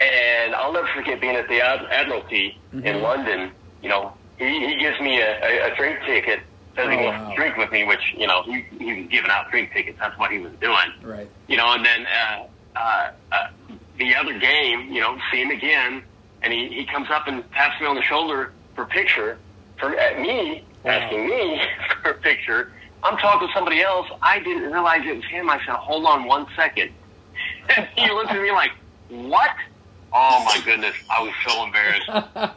and 0.00 0.54
I'll 0.54 0.72
never 0.72 0.86
forget 0.88 1.20
being 1.20 1.36
at 1.36 1.48
the 1.48 1.60
Ad- 1.60 1.86
Admiralty 1.90 2.58
in 2.72 2.82
Mhm. 2.82 3.02
London. 3.02 3.52
You 3.82 3.88
know, 3.88 4.12
he, 4.38 4.66
he 4.66 4.76
gives 4.76 5.00
me 5.00 5.20
a, 5.20 5.38
a, 5.44 5.72
a 5.72 5.76
drink 5.76 5.98
ticket. 6.06 6.40
Says 6.76 6.90
he 6.90 6.96
Oh, 6.96 7.04
wants 7.04 7.20
wow. 7.24 7.30
to 7.30 7.36
drink 7.36 7.56
with 7.56 7.72
me, 7.72 7.84
which 7.84 8.14
you 8.16 8.26
know 8.26 8.42
he, 8.42 8.64
he 8.78 8.92
was 9.00 9.06
giving 9.10 9.30
out 9.30 9.50
drink 9.50 9.72
tickets. 9.72 9.98
That's 9.98 10.16
what 10.18 10.30
he 10.30 10.38
was 10.38 10.52
doing 10.60 10.92
Right. 11.02 11.28
you 11.48 11.56
know, 11.56 11.72
and 11.72 11.84
then 11.84 12.06
uh, 12.06 12.42
uh, 12.78 13.10
uh, 13.32 13.46
the 13.98 14.14
other 14.14 14.38
game, 14.38 14.92
you 14.92 15.00
know, 15.00 15.16
see 15.32 15.40
him 15.40 15.50
again, 15.50 16.02
and 16.42 16.52
he, 16.52 16.68
he 16.68 16.84
comes 16.84 17.08
up 17.10 17.26
and 17.28 17.42
taps 17.52 17.80
me 17.80 17.86
on 17.86 17.96
the 17.96 18.02
shoulder 18.02 18.52
for 18.74 18.82
a 18.82 18.86
picture, 18.86 19.38
for 19.78 19.96
at 19.98 20.20
me. 20.20 20.64
Asking 20.84 21.26
me 21.28 21.60
for 22.02 22.10
a 22.10 22.14
picture. 22.14 22.68
I'm 23.02 23.16
talking 23.18 23.46
to 23.48 23.54
somebody 23.54 23.82
else. 23.82 24.06
I 24.22 24.38
didn't 24.40 24.70
realize 24.72 25.00
it 25.04 25.14
was 25.16 25.24
him. 25.30 25.48
I 25.50 25.58
said, 25.64 25.74
hold 25.76 26.06
on 26.06 26.26
one 26.26 26.46
second. 26.56 26.90
And 27.76 27.86
he 27.96 28.08
looked 28.10 28.30
at 28.30 28.40
me 28.40 28.50
like, 28.52 28.70
what? 29.08 29.50
Oh 30.12 30.42
my 30.44 30.58
goodness, 30.64 30.94
I 31.10 31.22
was 31.22 31.32
so 31.46 31.64
embarrassed. 31.64 32.08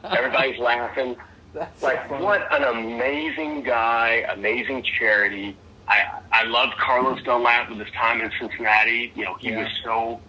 Everybody's 0.06 0.60
laughing. 0.60 1.16
That's 1.54 1.82
Like, 1.82 2.10
what 2.22 2.48
an 2.54 2.64
amazing 2.64 3.64
guy, 3.64 4.24
amazing 4.34 4.84
charity. 5.00 5.58
I 5.88 6.04
I 6.32 6.44
loved 6.44 6.74
Carlos 6.78 7.22
Dunlap 7.24 7.70
with 7.70 7.80
his 7.80 7.88
time 8.00 8.22
in 8.22 8.32
Cincinnati. 8.40 9.12
You 9.16 9.26
know, 9.26 9.36
he 9.40 9.50
Yeah. 9.50 9.64
was 9.64 9.68
so 9.84 10.22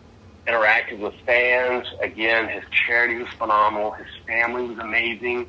interactive 0.48 0.98
with 0.98 1.14
fans. 1.26 1.86
Again, 2.02 2.48
his 2.48 2.64
charity 2.86 3.16
was 3.18 3.28
phenomenal. 3.38 3.92
His 3.92 4.06
family 4.26 4.62
was 4.66 4.78
amazing. 4.78 5.46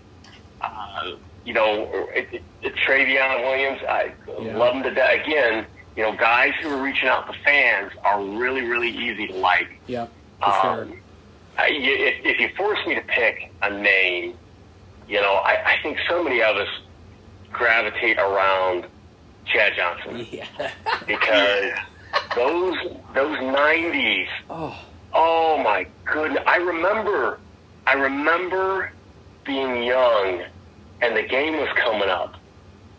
Uh, 0.60 1.16
you 1.46 1.54
know, 1.54 1.90
it, 2.14 2.28
it, 2.34 2.44
it, 2.62 2.76
Trayveon 2.76 3.42
Williams, 3.44 3.82
I 3.88 4.14
Yeah. 4.40 4.58
love 4.58 4.76
him 4.76 4.84
to 4.84 4.92
death. 4.94 5.26
Again, 5.26 5.66
you 5.96 6.04
know, 6.04 6.16
guys 6.16 6.54
who 6.62 6.70
are 6.70 6.82
reaching 6.82 7.10
out 7.10 7.28
to 7.32 7.38
fans 7.44 7.92
are 8.04 8.22
really, 8.24 8.62
really 8.62 8.90
easy 8.90 9.28
to 9.28 9.34
like. 9.36 9.80
Yep, 9.88 10.10
for 10.40 10.52
sure. 10.62 10.82
Um, 10.84 10.98
I, 11.58 11.68
if, 11.72 12.26
if 12.26 12.40
you 12.40 12.50
force 12.56 12.80
me 12.88 12.96
to 12.96 13.02
pick 13.02 13.52
a 13.62 13.70
name, 13.70 14.36
you 15.08 15.20
know, 15.20 15.34
I, 15.36 15.74
I 15.74 15.78
think 15.84 15.98
so 16.08 16.24
many 16.24 16.42
of 16.42 16.56
us 16.56 16.70
gravitate 17.52 18.18
around 18.18 18.86
Chad 19.46 19.74
Johnson 19.76 20.26
Yeah. 20.32 20.46
because 21.08 21.72
those 22.36 22.76
those 23.14 23.38
'90s. 23.40 24.28
Oh, 24.50 24.78
Oh 25.14 25.58
my 25.62 25.86
goodness! 26.06 26.42
I 26.48 26.56
remember, 26.56 27.40
I 27.86 27.94
remember 27.96 28.94
being 29.44 29.84
young, 29.84 30.44
and 31.02 31.16
the 31.16 31.24
game 31.24 31.58
was 31.58 31.70
coming 31.84 32.10
up, 32.10 32.36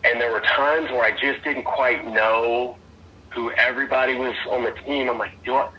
and 0.03 0.19
there 0.19 0.31
were 0.31 0.41
times 0.41 0.91
where 0.91 1.03
I 1.03 1.11
just 1.11 1.43
didn't 1.43 1.63
quite 1.63 2.05
know 2.05 2.77
who 3.29 3.51
everybody 3.51 4.15
was 4.15 4.35
on 4.49 4.63
the 4.63 4.71
team. 4.85 5.09
I'm 5.09 5.17
like, 5.17 5.43
do 5.43 5.55
I, 5.55 5.69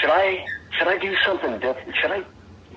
should 0.00 0.10
I 0.10 0.44
should 0.76 0.88
I 0.88 0.98
do 0.98 1.14
something 1.24 1.58
different? 1.60 1.94
Should 1.96 2.10
I 2.10 2.24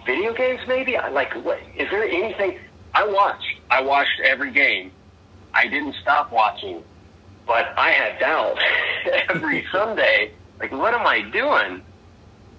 video 0.06 0.34
games 0.34 0.62
maybe? 0.67 0.97
I 0.97 1.10
like 1.10 1.34
what 1.43 1.60
is 1.75 1.89
there 1.89 2.04
anything 2.04 2.60
I 2.93 3.06
watched? 3.08 3.56
I 3.69 3.82
watched 3.82 4.19
every 4.23 4.51
game. 4.51 4.91
I 5.54 5.67
didn't 5.67 5.95
stop 6.01 6.32
watching, 6.32 6.84
but 7.45 7.73
I 7.77 7.91
had 7.91 8.19
doubt 8.19 8.58
every 9.30 9.65
Sunday. 9.71 10.32
Like, 10.60 10.71
what 10.71 10.93
am 10.93 11.08
I 11.08 11.21
doing? 11.21 11.82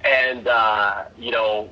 And 0.05 0.49
uh, 0.49 1.05
you 1.17 1.31
know, 1.31 1.71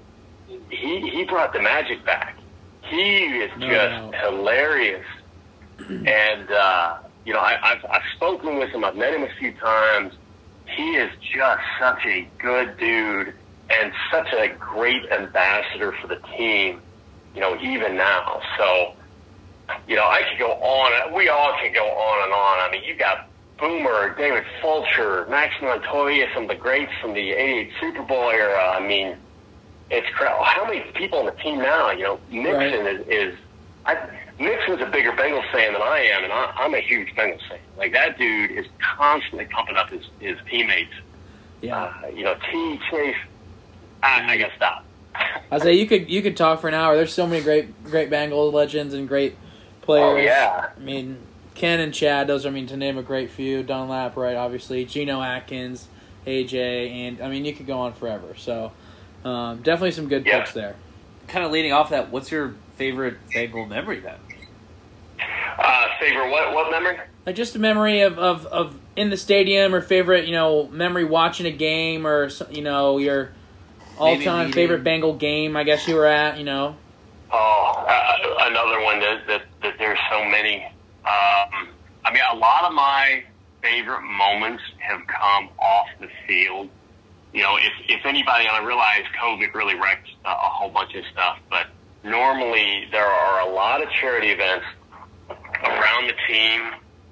he 0.71 1.11
he 1.11 1.25
brought 1.25 1.53
the 1.53 1.61
magic 1.61 2.05
back. 2.05 2.37
He 2.83 3.25
is 3.25 3.51
No 3.59 3.69
just 3.69 4.13
doubt. 4.13 4.15
hilarious. 4.17 5.07
and 5.89 6.51
uh, 6.51 6.99
you 7.25 7.33
know, 7.33 7.41
I, 7.41 7.59
I've 7.73 7.85
I've 7.91 8.03
spoken 8.17 8.59
with 8.59 8.71
him. 8.71 8.85
I've 8.85 8.97
met 8.97 9.15
him 9.15 9.23
a 9.23 9.31
few 9.39 9.53
times. 9.53 10.15
He 10.67 10.97
is 10.97 11.11
just 11.21 11.63
such 11.81 12.05
a 12.07 12.29
good 12.39 12.77
dude 12.79 13.35
and 13.71 13.93
such 14.11 14.33
a 14.33 14.49
great 14.59 15.11
ambassador 15.11 15.93
for 16.01 16.07
the 16.07 16.19
team. 16.37 16.81
You 17.35 17.41
know, 17.41 17.57
even 17.61 17.97
now. 17.97 18.41
So, 18.59 18.95
you 19.87 19.95
know, 19.97 20.05
I 20.05 20.23
could 20.29 20.39
go 20.39 20.53
on. 20.53 21.15
We 21.15 21.29
all 21.29 21.55
could 21.63 21.73
go 21.75 21.87
on 21.87 22.25
and 22.25 22.33
on. 22.33 22.59
I 22.59 22.69
mean, 22.73 22.83
you 22.85 22.95
got 22.97 23.29
Boomer, 23.59 24.15
David 24.17 24.45
Fulcher, 24.61 25.27
Max 25.29 25.55
Montoya, 25.63 26.27
some 26.35 26.45
of 26.45 26.49
the 26.49 26.55
greats 26.57 26.91
from 27.01 27.15
the 27.15 27.31
'88 27.33 27.71
Super 27.81 28.03
Bowl 28.03 28.31
era. 28.31 28.71
I 28.77 28.81
mean, 28.87 29.17
it's 29.91 30.09
cra- 30.15 30.43
how 30.45 30.65
many 30.65 30.81
people 30.95 31.19
on 31.21 31.27
the 31.27 31.33
team 31.33 31.59
now? 31.59 31.91
You 31.91 32.05
know, 32.05 32.21
Mixon 32.31 32.87
is, 32.87 33.07
is 33.09 33.39
I, 33.87 33.97
Mixon's 34.39 34.81
a 34.81 34.87
bigger 34.87 35.13
Bengals 35.13 35.51
fan 35.53 35.73
than 35.73 35.83
I 35.83 36.01
am, 36.01 36.25
and 36.25 36.33
I, 36.33 36.53
I'm 36.57 36.75
a 36.75 36.81
huge 36.81 37.09
Bengals 37.15 37.47
fan. 37.49 37.59
Like 37.77 37.93
that 37.93 38.19
dude 38.19 38.53
is 38.53 38.67
constantly 38.97 39.47
pumping 39.47 39.77
up 39.77 39.91
his 39.91 40.05
his 40.21 40.39
teammates. 40.51 40.95
yeah. 41.61 41.93
Uh, 42.05 42.09
you 42.09 42.25
know, 42.25 42.37
T 42.51 42.81
Chase. 42.91 43.17
I, 44.03 44.33
I 44.33 44.39
gotta 44.39 44.55
stop. 44.57 44.85
I 45.51 45.59
say 45.59 45.75
you 45.75 45.87
could 45.87 46.09
you 46.09 46.23
could 46.23 46.37
talk 46.37 46.61
for 46.61 46.69
an 46.69 46.75
hour. 46.75 46.97
There's 46.97 47.13
so 47.13 47.27
many 47.27 47.43
great 47.43 47.85
great 47.85 48.09
Bengal 48.11 48.51
legends 48.51 48.95
and 48.95 49.09
great 49.09 49.37
players. 49.83 50.05
Oh 50.05 50.17
yeah. 50.17 50.71
I 50.75 50.81
mean, 50.81 51.19
Ken 51.55 51.81
and 51.81 51.93
Chad. 51.93 52.27
Those 52.27 52.47
are, 52.47 52.49
I 52.49 52.53
mean, 52.53 52.67
to 52.69 52.77
name 52.77 52.97
a 52.97 53.03
great 53.03 53.31
few. 53.31 53.63
Dunlap, 53.63 54.17
right? 54.17 54.37
Obviously, 54.37 54.85
Geno 54.85 55.21
Atkins, 55.21 55.89
AJ, 56.27 56.55
and 56.91 57.21
I 57.21 57.29
mean, 57.29 57.45
you 57.45 57.53
could 57.53 57.67
go 57.67 57.79
on 57.81 57.93
forever. 57.93 58.35
So, 58.37 58.73
um, 59.25 59.59
definitely 59.59 59.93
some 59.93 60.09
good 60.09 60.27
Yeah. 60.27 60.41
picks 60.41 60.53
there. 60.53 60.77
Kind 61.29 61.45
of 61.45 61.53
leading 61.53 61.73
off 61.73 61.91
that, 61.91 62.11
what's 62.11 62.31
your 62.31 62.55
favorite 62.77 63.19
Bengal 63.33 63.67
memory 63.67 64.01
then? 64.01 64.17
Uh, 65.59 65.87
favorite 66.01 66.31
what 66.31 66.55
what 66.55 66.71
memory? 66.71 66.99
Like 67.27 67.37
just 67.37 67.55
a 67.55 67.59
memory 67.59 68.01
of, 68.01 68.19
of, 68.19 68.47
of 68.47 68.75
in 68.97 69.11
the 69.11 69.17
stadium 69.17 69.75
or 69.75 69.81
favorite, 69.81 70.27
you 70.27 70.33
know, 70.33 70.69
memory 70.69 71.05
watching 71.05 71.47
a 71.47 71.51
game 71.51 72.07
or 72.07 72.31
you 72.51 72.63
know 72.63 72.99
your 72.99 73.33
all 73.99 74.19
time 74.21 74.53
favorite 74.53 74.83
Bengal 74.83 75.15
game. 75.15 75.57
I 75.57 75.65
guess 75.65 75.87
you 75.87 75.97
were 75.97 76.07
at. 76.07 76.39
You 76.39 76.45
know. 76.45 76.77
Oh, 77.33 77.85
uh, 77.87 78.49
another 78.49 78.83
one 78.83 78.99
that, 79.01 79.27
that, 79.29 79.43
that 79.63 79.75
there's 79.79 79.99
so 80.11 80.25
many. 80.25 80.65
Um, 81.05 81.69
I 82.05 82.13
mean, 82.13 82.23
a 82.33 82.37
lot 82.37 82.65
of 82.65 82.73
my 82.73 83.23
favorite 83.63 84.03
moments 84.03 84.63
have 84.79 85.07
come 85.07 85.49
off 85.61 85.87
the 86.01 86.09
field. 86.27 86.69
You 87.33 87.43
know, 87.43 87.57
if, 87.57 87.73
if 87.89 88.07
anybody, 88.07 88.47
and 88.47 88.57
I 88.57 88.65
realize 88.65 89.03
COVID 89.23 89.55
really 89.55 89.75
wrecked 89.75 90.09
a, 90.25 90.31
a 90.31 90.33
whole 90.33 90.71
bunch 90.71 90.95
of 90.95 91.05
stuff, 91.13 91.39
but 91.49 91.67
normally 92.03 92.89
there 92.91 93.07
are 93.07 93.49
a 93.49 93.53
lot 93.53 93.83
of 93.83 93.89
charity 94.01 94.29
events 94.29 94.67
around 95.65 96.09
the 96.09 96.15
team, 96.27 96.61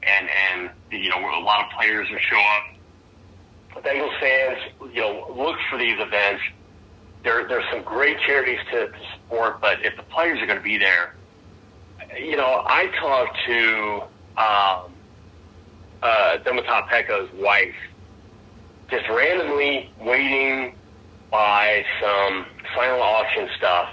and, 0.02 0.28
and 0.28 0.70
you 0.90 1.10
know, 1.10 1.18
a 1.18 1.42
lot 1.42 1.64
of 1.64 1.70
players 1.78 2.08
will 2.10 2.18
show 2.18 2.40
up. 2.40 3.84
Bengals 3.84 4.18
fans, 4.18 4.58
you 4.92 5.00
know, 5.00 5.32
look 5.36 5.56
for 5.70 5.78
these 5.78 6.00
events 6.00 6.42
there, 7.22 7.46
there's 7.48 7.64
some 7.72 7.82
great 7.82 8.16
charities 8.26 8.58
to, 8.72 8.88
to 8.88 8.98
support, 9.14 9.60
but 9.60 9.84
if 9.84 9.96
the 9.96 10.02
players 10.04 10.40
are 10.40 10.46
going 10.46 10.58
to 10.58 10.64
be 10.64 10.78
there, 10.78 11.14
you 12.18 12.36
know, 12.36 12.62
I 12.66 12.86
talked 13.00 13.36
to 13.46 14.02
um, 14.36 14.92
uh, 16.02 16.38
Domata 16.44 16.88
Peko's 16.88 17.28
wife, 17.34 17.74
just 18.90 19.08
randomly 19.08 19.90
waiting 20.00 20.74
by 21.30 21.84
some 22.00 22.46
silent 22.74 23.02
auction 23.02 23.48
stuff, 23.56 23.90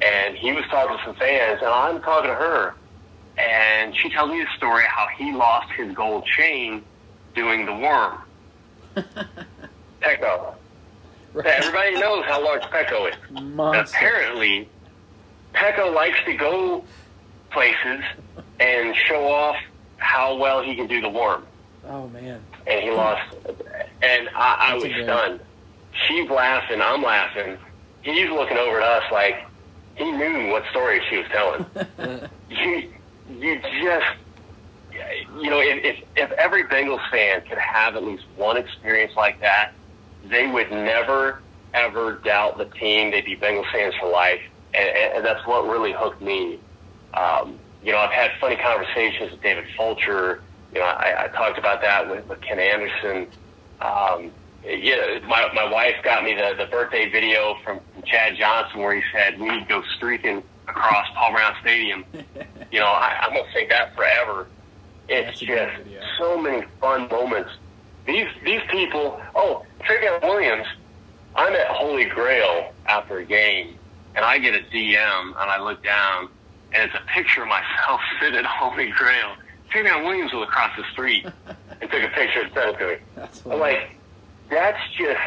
and 0.00 0.36
he 0.36 0.52
was 0.52 0.64
talking 0.70 0.96
to 0.96 1.04
some 1.04 1.14
fans, 1.14 1.60
and 1.60 1.70
I'm 1.70 2.00
talking 2.02 2.28
to 2.28 2.34
her, 2.34 2.74
and 3.38 3.96
she 3.96 4.10
tells 4.10 4.30
me 4.30 4.40
the 4.40 4.50
story 4.56 4.84
how 4.86 5.06
he 5.16 5.32
lost 5.32 5.70
his 5.72 5.94
gold 5.94 6.26
chain 6.26 6.82
doing 7.34 7.66
the 7.66 7.74
worm. 7.74 8.18
Peko. 10.02 10.54
Everybody 11.44 11.94
knows 11.98 12.24
how 12.26 12.44
large 12.44 12.62
Peko 12.64 13.08
is. 13.10 13.14
Monster. 13.30 13.96
Apparently, 13.96 14.68
Peko 15.54 15.94
likes 15.94 16.18
to 16.26 16.34
go 16.34 16.84
places 17.50 18.02
and 18.60 18.94
show 18.96 19.26
off 19.28 19.56
how 19.96 20.36
well 20.36 20.62
he 20.62 20.74
can 20.74 20.88
do 20.88 21.00
the 21.00 21.08
worm. 21.08 21.46
Oh 21.88 22.08
man. 22.08 22.40
And 22.66 22.82
he 22.82 22.90
lost. 22.90 23.34
And 24.02 24.28
I, 24.34 24.72
I 24.72 24.74
was 24.74 24.84
stunned. 24.84 25.40
She's 26.06 26.28
laughing. 26.28 26.80
I'm 26.80 27.02
laughing. 27.02 27.56
He's 28.02 28.28
looking 28.30 28.56
over 28.56 28.80
at 28.80 29.02
us 29.02 29.12
like 29.12 29.46
he 29.94 30.10
knew 30.10 30.50
what 30.50 30.64
story 30.70 31.00
she 31.08 31.18
was 31.18 31.26
telling. 31.30 31.66
you, 32.50 32.90
you 33.38 33.60
just, 33.60 34.06
you 35.40 35.50
know, 35.50 35.60
if, 35.60 35.84
if, 35.84 36.04
if 36.16 36.32
every 36.32 36.64
Bengals 36.64 37.08
fan 37.10 37.42
could 37.42 37.58
have 37.58 37.96
at 37.96 38.04
least 38.04 38.24
one 38.36 38.56
experience 38.56 39.12
like 39.16 39.40
that, 39.40 39.72
they 40.24 40.46
would 40.46 40.70
never, 40.70 41.40
ever 41.74 42.14
doubt 42.24 42.58
the 42.58 42.64
team. 42.64 43.10
They'd 43.10 43.24
be 43.24 43.36
Bengals 43.36 43.70
fans 43.70 43.94
for 44.00 44.08
life. 44.08 44.40
And, 44.74 44.88
and, 44.88 45.16
and 45.18 45.24
that's 45.24 45.46
what 45.46 45.66
really 45.68 45.92
hooked 45.92 46.22
me. 46.22 46.58
Um, 47.14 47.58
you 47.84 47.92
know, 47.92 47.98
I've 47.98 48.12
had 48.12 48.30
funny 48.40 48.56
conversations 48.56 49.32
with 49.32 49.42
David 49.42 49.66
Fulcher. 49.76 50.42
You 50.72 50.80
know, 50.80 50.86
I, 50.86 51.24
I 51.24 51.28
talked 51.28 51.58
about 51.58 51.82
that 51.82 52.08
with, 52.08 52.26
with 52.28 52.40
Ken 52.40 52.58
Anderson. 52.58 53.26
Um, 53.82 54.30
yeah, 54.64 55.18
my 55.26 55.50
my 55.54 55.68
wife 55.70 55.96
got 56.04 56.22
me 56.22 56.34
the, 56.34 56.54
the 56.56 56.66
birthday 56.70 57.10
video 57.10 57.56
from 57.64 57.80
Chad 58.04 58.36
Johnson 58.36 58.80
where 58.80 58.94
he 58.94 59.02
said 59.12 59.40
we 59.40 59.48
need 59.48 59.60
to 59.60 59.68
go 59.68 59.82
streaking 59.96 60.42
across 60.68 61.08
Paul 61.14 61.32
Brown 61.32 61.54
Stadium. 61.60 62.04
You 62.72 62.80
know, 62.80 62.86
I, 62.86 63.18
I'm 63.20 63.34
gonna 63.34 63.52
say 63.52 63.66
that 63.68 63.94
forever. 63.94 64.46
It's 65.06 65.38
just 65.38 65.74
so 66.16 66.38
many 66.40 66.66
fun 66.80 67.06
moments. 67.08 67.50
These 68.06 68.28
these 68.46 68.62
people. 68.70 69.20
Oh, 69.34 69.66
Trayveon 69.80 70.22
Williams. 70.22 70.66
I'm 71.34 71.52
at 71.52 71.66
Holy 71.66 72.06
Grail 72.06 72.72
after 72.86 73.18
a 73.18 73.24
game, 73.26 73.76
and 74.14 74.24
I 74.24 74.38
get 74.38 74.54
a 74.54 74.60
DM, 74.72 75.26
and 75.26 75.36
I 75.36 75.60
look 75.60 75.84
down, 75.84 76.30
and 76.72 76.84
it's 76.84 76.94
a 76.94 77.06
picture 77.12 77.42
of 77.42 77.48
myself 77.48 78.00
sitting 78.22 78.38
at 78.38 78.46
Holy 78.46 78.90
Grail. 78.90 79.34
Trayveon 79.70 80.06
Williams 80.06 80.32
was 80.32 80.48
across 80.48 80.74
the 80.74 80.84
street 80.92 81.26
and 81.82 81.90
took 81.90 82.02
a 82.02 82.08
picture 82.08 82.42
and 82.42 82.52
sent 82.54 82.76
it 82.76 82.78
to 82.78 82.86
me. 82.86 82.96
That's 83.16 83.44
I'm 83.44 83.58
like, 83.58 83.90
that's 84.48 84.78
just 84.96 85.20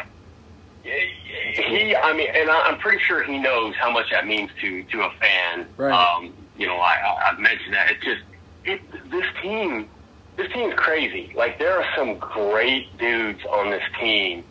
he. 0.82 1.94
I 1.94 2.12
mean, 2.16 2.28
and 2.34 2.50
I'm 2.50 2.78
pretty 2.78 3.02
sure 3.02 3.22
he 3.22 3.38
knows 3.38 3.74
how 3.76 3.90
much 3.92 4.10
that 4.10 4.26
means 4.26 4.50
to 4.60 4.82
to 4.84 5.02
a 5.02 5.10
fan. 5.20 5.66
Right. 5.76 5.92
Um, 5.92 6.32
you 6.56 6.66
know, 6.66 6.76
I, 6.76 6.94
I, 6.94 7.30
I've 7.30 7.38
mentioned 7.38 7.74
that. 7.74 7.90
It's 7.92 8.04
just 8.04 8.22
it, 8.64 9.10
this 9.10 9.26
team. 9.42 9.88
This 10.36 10.52
team's 10.52 10.74
crazy. 10.74 11.32
Like 11.34 11.58
there 11.58 11.78
are 11.78 11.86
some 11.96 12.18
great 12.18 12.96
dudes 12.98 13.44
on 13.46 13.70
this 13.70 13.84
team 14.00 14.44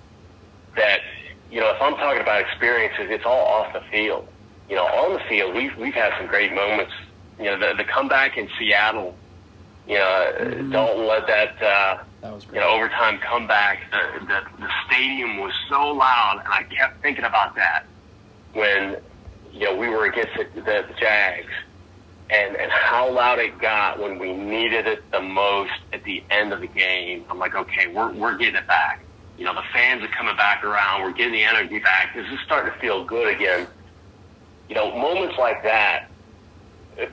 that 0.76 1.02
you 1.52 1.60
know. 1.60 1.70
If 1.72 1.82
I'm 1.82 1.96
talking 1.96 2.22
about 2.22 2.42
experiences, 2.42 3.08
it's 3.10 3.26
all 3.26 3.46
off 3.46 3.74
the 3.74 3.82
field. 3.92 4.28
You 4.70 4.76
know, 4.76 4.86
on 4.86 5.14
the 5.14 5.20
field, 5.30 5.56
we've 5.56 5.76
we've 5.78 5.94
had 5.94 6.14
some 6.18 6.28
great 6.28 6.54
moments. 6.54 6.94
You 7.40 7.46
know, 7.46 7.60
the 7.60 7.76
the 7.78 7.84
comeback 7.84 8.38
in 8.38 8.50
Seattle. 8.58 9.16
You 9.88 9.96
know, 10.00 10.34
Mhm. 10.40 10.72
don't 10.72 11.06
let 11.08 11.28
that. 11.28 11.62
Uh, 11.62 11.98
that 12.22 12.34
was 12.34 12.46
you 12.52 12.60
know, 12.60 12.70
overtime 12.70 13.20
comeback, 13.20 13.80
the, 13.92 14.26
the, 14.26 14.42
the 14.60 14.70
stadium 14.88 15.38
was 15.38 15.54
so 15.70 15.92
loud, 15.92 16.42
and 16.44 16.52
I 16.52 16.64
kept 16.64 17.02
thinking 17.04 17.24
about 17.24 17.56
that 17.56 17.86
when, 18.54 18.98
you 19.54 19.66
know, 19.66 19.76
we 19.76 19.88
were 19.90 20.06
against 20.06 20.32
the, 20.36 20.46
the, 20.56 20.62
the 20.88 20.94
Jags. 21.00 21.52
and 22.32 22.56
and 22.56 22.72
how 22.72 23.08
loud 23.12 23.38
it 23.38 23.60
got 23.60 24.00
when 24.00 24.18
we 24.18 24.34
needed 24.34 24.88
it 24.88 25.04
the 25.12 25.22
most 25.22 25.74
at 25.94 26.04
the 26.04 26.24
end 26.32 26.52
of 26.52 26.60
the 26.62 26.68
game. 26.68 27.24
I'm 27.30 27.38
like, 27.38 27.54
okay, 27.54 27.86
we're 27.88 28.12
we're 28.14 28.36
getting 28.38 28.56
it 28.56 28.66
back. 28.66 29.02
You 29.38 29.46
know, 29.46 29.54
the 29.54 29.62
fans 29.72 30.02
are 30.02 30.08
coming 30.08 30.36
back 30.36 30.64
around. 30.64 31.04
We're 31.04 31.12
getting 31.12 31.34
the 31.34 31.44
energy 31.44 31.78
back. 31.78 32.16
This 32.16 32.26
is 32.32 32.40
starting 32.44 32.74
to 32.74 32.80
feel 32.80 33.04
good 33.06 33.28
again. 33.36 33.68
You 34.70 34.74
know, 34.76 34.98
moments 34.98 35.36
like 35.38 35.62
that. 35.64 36.10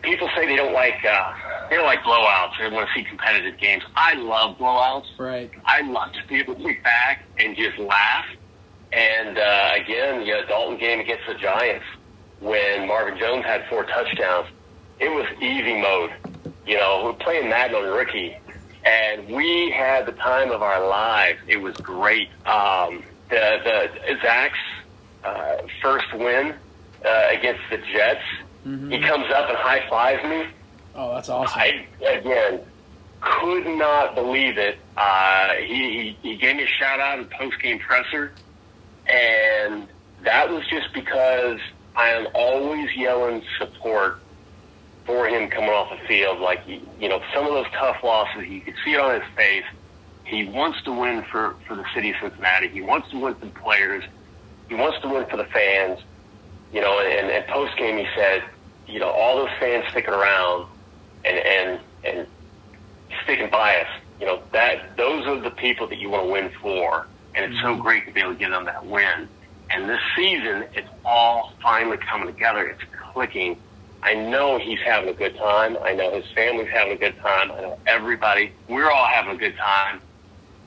People 0.02 0.28
say 0.36 0.46
they 0.46 0.56
don't 0.56 0.72
like 0.72 1.04
uh, 1.04 1.34
they 1.68 1.76
don't 1.76 1.86
like 1.86 2.00
blowouts. 2.00 2.58
They 2.58 2.68
want 2.68 2.88
to 2.88 2.94
see 2.94 3.04
competitive 3.04 3.58
games. 3.58 3.82
I 3.96 4.14
love 4.14 4.56
blowouts. 4.58 5.06
Right. 5.18 5.50
I 5.64 5.80
love 5.80 6.12
to 6.12 6.26
be 6.28 6.36
able 6.36 6.54
to 6.54 6.62
look 6.62 6.82
back 6.84 7.24
and 7.38 7.56
just 7.56 7.78
laugh. 7.78 8.26
And 8.92 9.38
uh, 9.38 9.70
again, 9.76 10.22
you 10.26 10.34
know, 10.34 10.44
Dalton 10.46 10.78
game 10.78 11.00
against 11.00 11.26
the 11.26 11.34
Giants 11.34 11.84
when 12.40 12.86
Marvin 12.86 13.18
Jones 13.18 13.44
had 13.44 13.64
four 13.68 13.84
touchdowns. 13.84 14.48
It 15.00 15.08
was 15.08 15.26
easy 15.40 15.80
mode. 15.80 16.12
You 16.66 16.76
know, 16.76 17.02
we're 17.04 17.24
playing 17.24 17.48
Madden 17.48 17.74
on 17.74 17.84
rookie, 17.84 18.36
and 18.84 19.26
we 19.28 19.70
had 19.70 20.06
the 20.06 20.12
time 20.12 20.50
of 20.50 20.62
our 20.62 20.86
lives. 20.86 21.40
It 21.48 21.56
was 21.56 21.76
great. 21.78 22.28
Um, 22.46 23.02
the 23.30 23.88
the 24.06 24.18
Zac's 24.22 24.58
uh, 25.24 25.56
first 25.80 26.12
win 26.14 26.54
uh, 27.04 27.26
against 27.30 27.62
the 27.70 27.78
Jets. 27.78 28.22
He 28.64 29.00
comes 29.00 29.26
up 29.32 29.48
and 29.48 29.58
high 29.58 29.88
fives 29.90 30.22
me. 30.24 30.46
Oh, 30.94 31.14
that's 31.14 31.28
awesome. 31.28 31.60
I 31.60 31.86
again 32.06 32.60
could 33.20 33.66
not 33.66 34.14
believe 34.14 34.58
it. 34.58 34.78
Uh, 34.96 35.54
he, 35.54 36.16
he 36.22 36.30
he 36.30 36.36
gave 36.36 36.56
me 36.56 36.64
a 36.64 36.66
shout 36.66 37.00
out 37.00 37.18
in 37.18 37.24
post 37.26 37.60
game 37.60 37.78
presser, 37.78 38.32
and 39.06 39.86
that 40.24 40.50
was 40.50 40.66
just 40.68 40.92
because 40.92 41.58
I 41.96 42.08
am 42.10 42.26
always 42.34 42.88
yelling 42.96 43.42
support 43.58 44.18
for 45.04 45.26
him 45.26 45.50
coming 45.50 45.70
off 45.70 45.90
the 45.90 46.06
field. 46.06 46.40
Like 46.40 46.60
you 46.66 46.80
you 47.00 47.08
know, 47.08 47.20
some 47.34 47.46
of 47.46 47.52
those 47.52 47.66
tough 47.78 48.02
losses, 48.02 48.46
you 48.48 48.60
could 48.60 48.74
see 48.84 48.94
it 48.94 49.00
on 49.00 49.20
his 49.20 49.28
face. 49.36 49.64
He 50.24 50.46
wants 50.46 50.82
to 50.84 50.92
win 50.92 51.24
for 51.30 51.56
for 51.66 51.74
the 51.76 51.84
city 51.94 52.10
of 52.10 52.16
Cincinnati. 52.20 52.68
He 52.68 52.80
wants 52.80 53.10
to 53.10 53.18
win 53.18 53.34
for 53.34 53.46
the 53.46 53.52
players. 53.52 54.04
He 54.68 54.74
wants 54.74 55.00
to 55.02 55.08
win 55.08 55.26
for 55.26 55.36
the 55.36 55.44
fans. 55.46 56.00
You 56.72 56.80
know, 56.80 57.00
and, 57.00 57.30
and 57.30 57.46
post 57.48 57.76
game 57.76 57.98
he 57.98 58.06
said, 58.16 58.42
you 58.86 58.98
know, 58.98 59.10
all 59.10 59.36
those 59.36 59.50
fans 59.58 59.84
sticking 59.90 60.14
around 60.14 60.66
and 61.24 61.38
and 61.38 61.80
and 62.04 62.26
sticking 63.24 63.50
by 63.50 63.76
us. 63.76 63.88
You 64.20 64.26
know 64.26 64.42
that 64.52 64.96
those 64.96 65.26
are 65.26 65.40
the 65.40 65.50
people 65.50 65.86
that 65.88 65.98
you 65.98 66.10
want 66.10 66.26
to 66.26 66.32
win 66.32 66.50
for, 66.60 67.06
and 67.34 67.44
it's 67.44 67.60
so 67.62 67.68
mm-hmm. 67.68 67.82
great 67.82 68.06
to 68.06 68.12
be 68.12 68.20
able 68.20 68.32
to 68.32 68.38
give 68.38 68.50
them 68.50 68.64
that 68.66 68.84
win. 68.86 69.28
And 69.70 69.88
this 69.88 70.00
season, 70.14 70.64
it's 70.74 70.88
all 71.04 71.52
finally 71.62 71.96
coming 71.96 72.26
together. 72.26 72.66
It's 72.66 72.82
clicking. 73.12 73.58
I 74.02 74.14
know 74.14 74.58
he's 74.58 74.80
having 74.80 75.08
a 75.08 75.14
good 75.14 75.36
time. 75.36 75.76
I 75.82 75.94
know 75.94 76.14
his 76.14 76.30
family's 76.32 76.68
having 76.68 76.92
a 76.92 76.96
good 76.96 77.16
time. 77.18 77.52
I 77.52 77.60
know 77.60 77.78
everybody. 77.86 78.52
We're 78.68 78.90
all 78.90 79.06
having 79.06 79.34
a 79.34 79.38
good 79.38 79.56
time. 79.56 80.00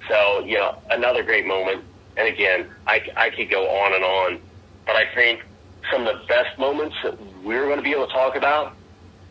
So 0.09 0.39
you 0.45 0.55
know, 0.55 0.77
another 0.89 1.23
great 1.23 1.45
moment. 1.45 1.83
And 2.17 2.27
again, 2.27 2.67
I 2.87 3.01
I 3.15 3.29
could 3.29 3.49
go 3.49 3.67
on 3.67 3.93
and 3.93 4.03
on, 4.03 4.39
but 4.85 4.95
I 4.95 5.13
think 5.13 5.43
some 5.91 6.07
of 6.07 6.19
the 6.19 6.25
best 6.25 6.57
moments 6.57 6.95
that 7.03 7.17
we're 7.45 7.65
going 7.65 7.77
to 7.77 7.83
be 7.83 7.91
able 7.91 8.07
to 8.07 8.13
talk 8.13 8.35
about 8.35 8.73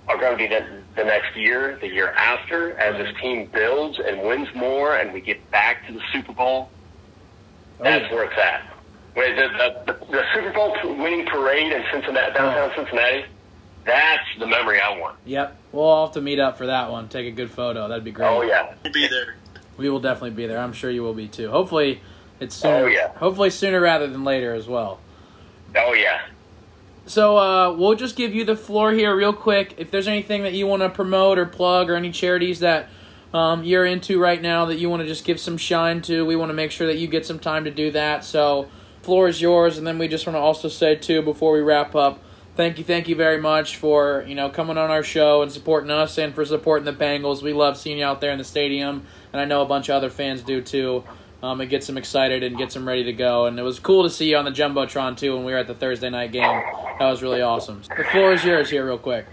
are 0.09 0.19
going 0.19 0.33
to 0.33 0.39
be 0.39 0.47
the, 0.47 0.83
the 0.97 1.05
next 1.05 1.37
year, 1.37 1.79
the 1.81 1.89
year 1.89 2.11
after, 2.11 2.73
as 2.79 2.97
this 2.97 3.15
team 3.21 3.49
builds 3.53 3.99
and 3.99 4.23
wins 4.23 4.49
more, 4.55 4.97
and 4.97 5.13
we 5.13 5.21
get 5.21 5.51
back 5.51 5.87
to 5.87 5.93
the 5.93 6.01
Super 6.13 6.33
Bowl. 6.33 6.71
Oh, 7.81 7.85
that's 7.85 8.11
where 8.13 8.25
it's 8.25 8.39
at. 8.39 8.63
Where 9.15 9.35
the, 9.35 9.49
the, 9.57 9.93
the, 9.93 10.07
the 10.13 10.23
Super 10.35 10.53
Bowl 10.53 10.77
winning 10.85 11.27
parade 11.27 11.73
in 11.73 11.83
Cincinnati, 11.93 12.33
oh. 12.33 12.35
downtown 12.35 12.73
Cincinnati, 12.77 13.25
that's 13.85 14.25
the 14.39 14.47
memory 14.47 14.81
I 14.81 14.99
want. 14.99 15.17
Yep. 15.25 15.57
We'll 15.73 15.85
all 15.85 16.07
have 16.07 16.15
to 16.15 16.21
meet 16.21 16.39
up 16.39 16.59
for 16.59 16.67
that 16.67 16.91
one. 16.91 17.09
Take 17.09 17.27
a 17.27 17.31
good 17.31 17.51
photo. 17.51 17.89
That'd 17.89 18.05
be 18.05 18.13
great. 18.13 18.29
Oh 18.29 18.43
yeah, 18.43 18.75
We'll 18.83 18.93
be 18.93 19.09
there. 19.09 19.37
We 19.77 19.91
will 19.91 20.01
definitely 20.01 20.31
be 20.31 20.47
there. 20.47 20.59
I'm 20.59 20.73
sure 20.73 20.91
you 20.91 21.03
will 21.03 21.15
be 21.15 21.29
too. 21.29 21.51
Hopefully, 21.51 22.01
it's 22.41 22.55
sooner. 22.55 22.85
Oh, 22.85 22.87
yeah. 22.87 23.09
Hopefully 23.17 23.51
sooner 23.51 23.81
rather 23.81 24.07
than 24.07 24.25
later 24.25 24.55
as 24.55 24.69
well. 24.69 25.01
oh 25.77 25.93
yeah. 25.93 26.21
So 27.07 27.37
uh, 27.37 27.73
we'll 27.75 27.97
just 27.97 28.17
give 28.17 28.35
you 28.35 28.45
the 28.45 28.57
floor 28.57 28.93
here 28.93 29.15
real 29.15 29.33
quick. 29.33 29.75
If 29.77 29.91
there's 29.91 30.09
anything 30.09 30.43
that 30.43 30.55
you 30.55 30.67
want 30.67 30.83
to 30.83 30.89
promote 30.89 31.39
or 31.39 31.45
plug 31.45 31.91
or 31.91 31.97
any 31.97 32.11
charities 32.11 32.61
that 32.61 32.89
um, 33.35 33.63
you're 33.63 33.85
into 33.85 34.19
right 34.19 34.41
now 34.41 34.65
that 34.67 34.77
you 34.77 34.89
want 34.89 35.03
to 35.03 35.09
just 35.09 35.25
give 35.25 35.39
some 35.39 35.59
shine 35.59 36.01
to, 36.03 36.25
we 36.25 36.37
want 36.37 36.51
to 36.51 36.55
make 36.55 36.71
sure 36.71 36.87
that 36.87 36.97
you 36.97 37.07
get 37.07 37.27
some 37.27 37.39
time 37.39 37.65
to 37.65 37.71
do 37.71 37.91
that. 37.91 38.25
So 38.25 38.69
floor 39.03 39.29
is 39.29 39.43
yours. 39.43 39.77
And 39.77 39.87
then 39.87 39.99
we 39.99 40.09
just 40.09 40.27
want 40.27 40.37
to 40.37 40.41
also 40.41 40.69
say 40.69 40.97
too 40.97 41.21
before 41.21 41.53
we 41.53 41.61
wrap 41.61 41.95
up, 41.95 42.23
thank 42.57 42.79
you, 42.79 42.85
thank 42.85 43.09
you 43.09 43.17
very 43.17 43.41
much 43.41 43.77
for 43.77 44.25
you 44.27 44.35
know 44.35 44.49
coming 44.49 44.79
on 44.79 44.91
our 44.91 45.03
show 45.03 45.43
and 45.43 45.53
supporting 45.53 45.91
us 45.91 46.17
and 46.19 46.35
for 46.35 46.45
supporting 46.45 46.85
the 46.85 46.93
Bengals. 46.93 47.43
We 47.43 47.53
love 47.53 47.77
seeing 47.77 47.99
you 47.99 48.05
out 48.05 48.21
there 48.21 48.33
in 48.33 48.39
the 48.39 48.45
stadium, 48.45 49.05
and 49.33 49.41
I 49.41 49.45
know 49.45 49.63
a 49.63 49.67
bunch 49.67 49.89
of 49.89 49.97
other 49.97 50.11
fans 50.11 50.43
do 50.43 50.63
too. 50.63 51.05
Um, 51.45 51.61
it 51.61 51.67
gets 51.67 51.87
them 51.87 51.99
excited 51.99 52.43
and 52.43 52.57
gets 52.57 52.73
them 52.73 52.89
ready 52.89 53.05
to 53.05 53.13
go. 53.13 53.45
And 53.45 53.59
it 53.59 53.63
was 53.63 53.79
cool 53.79 54.05
to 54.05 54.09
see 54.09 54.31
you 54.31 54.39
on 54.39 54.47
the 54.47 54.51
jumbotron 54.51 55.15
too 55.15 55.37
when 55.37 55.45
we 55.45 55.53
were 55.53 55.59
at 55.59 55.67
the 55.67 55.75
Thursday 55.75 56.09
night 56.09 56.33
game. 56.33 56.63
That 56.99 57.11
was 57.11 57.23
really 57.23 57.43
awesome. 57.43 57.83
The 57.99 58.05
floor 58.05 58.33
is 58.33 58.43
yours 58.43 58.71
here, 58.71 58.87
real 58.87 58.97
quick. 58.97 59.27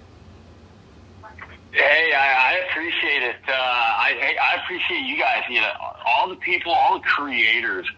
Hey, 1.72 2.12
I, 2.14 2.52
I 2.52 2.70
appreciate 2.70 3.24
it. 3.24 3.38
Uh, 3.48 3.54
I 3.54 4.36
I 4.42 4.62
appreciate 4.62 5.06
you 5.06 5.18
guys. 5.18 5.44
You 5.50 5.62
know, 5.62 5.72
all 6.06 6.28
the 6.28 6.36
people, 6.36 6.74
all 6.74 7.00
the 7.00 7.06
creators. 7.06 7.90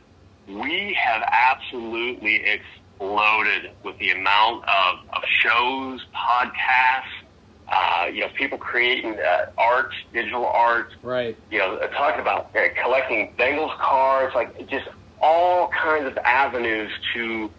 We 0.47 0.95
have 1.03 1.23
absolutely 1.23 2.43
exploded 2.45 3.71
with 3.83 3.97
the 3.97 4.11
amount 4.11 4.65
of, 4.65 4.99
of 5.11 5.23
shows, 5.39 6.05
podcasts. 6.13 7.22
Uh, 7.67 8.07
you 8.13 8.19
know, 8.21 8.27
people 8.35 8.57
creating 8.57 9.17
uh, 9.19 9.45
art, 9.57 9.93
digital 10.11 10.45
art. 10.45 10.93
Right. 11.01 11.37
You 11.49 11.59
know, 11.59 11.75
uh, 11.75 11.87
talking 11.87 12.19
about 12.19 12.55
uh, 12.55 12.67
collecting 12.81 13.33
Bengals 13.37 13.75
cards, 13.77 14.35
like 14.35 14.69
just 14.69 14.87
all 15.21 15.69
kinds 15.69 16.05
of 16.05 16.17
avenues 16.17 16.91
to, 17.13 17.49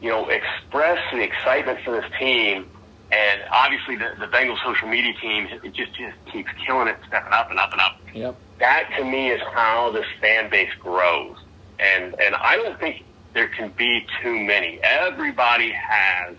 you 0.00 0.10
know, 0.10 0.28
express 0.28 0.98
the 1.12 1.22
excitement 1.22 1.78
for 1.84 1.92
this 1.92 2.10
team. 2.18 2.68
And 3.12 3.42
obviously, 3.50 3.96
the, 3.96 4.14
the 4.18 4.26
Bengals 4.26 4.62
social 4.64 4.88
media 4.88 5.14
team 5.20 5.46
it 5.62 5.72
just 5.72 5.94
just 5.94 6.16
keeps 6.32 6.50
killing 6.66 6.88
it, 6.88 6.96
stepping 7.06 7.32
up 7.32 7.50
and 7.50 7.58
up 7.58 7.70
and 7.72 7.80
up. 7.80 8.00
Yep. 8.12 8.36
That 8.58 8.90
to 8.98 9.04
me 9.04 9.30
is 9.30 9.40
how 9.52 9.92
this 9.92 10.06
fan 10.20 10.50
base 10.50 10.72
grows. 10.80 11.36
And 11.78 12.20
and 12.20 12.34
I 12.34 12.56
don't 12.56 12.78
think 12.80 13.04
there 13.34 13.48
can 13.48 13.70
be 13.76 14.06
too 14.20 14.38
many. 14.38 14.80
Everybody 14.82 15.70
has 15.70 16.36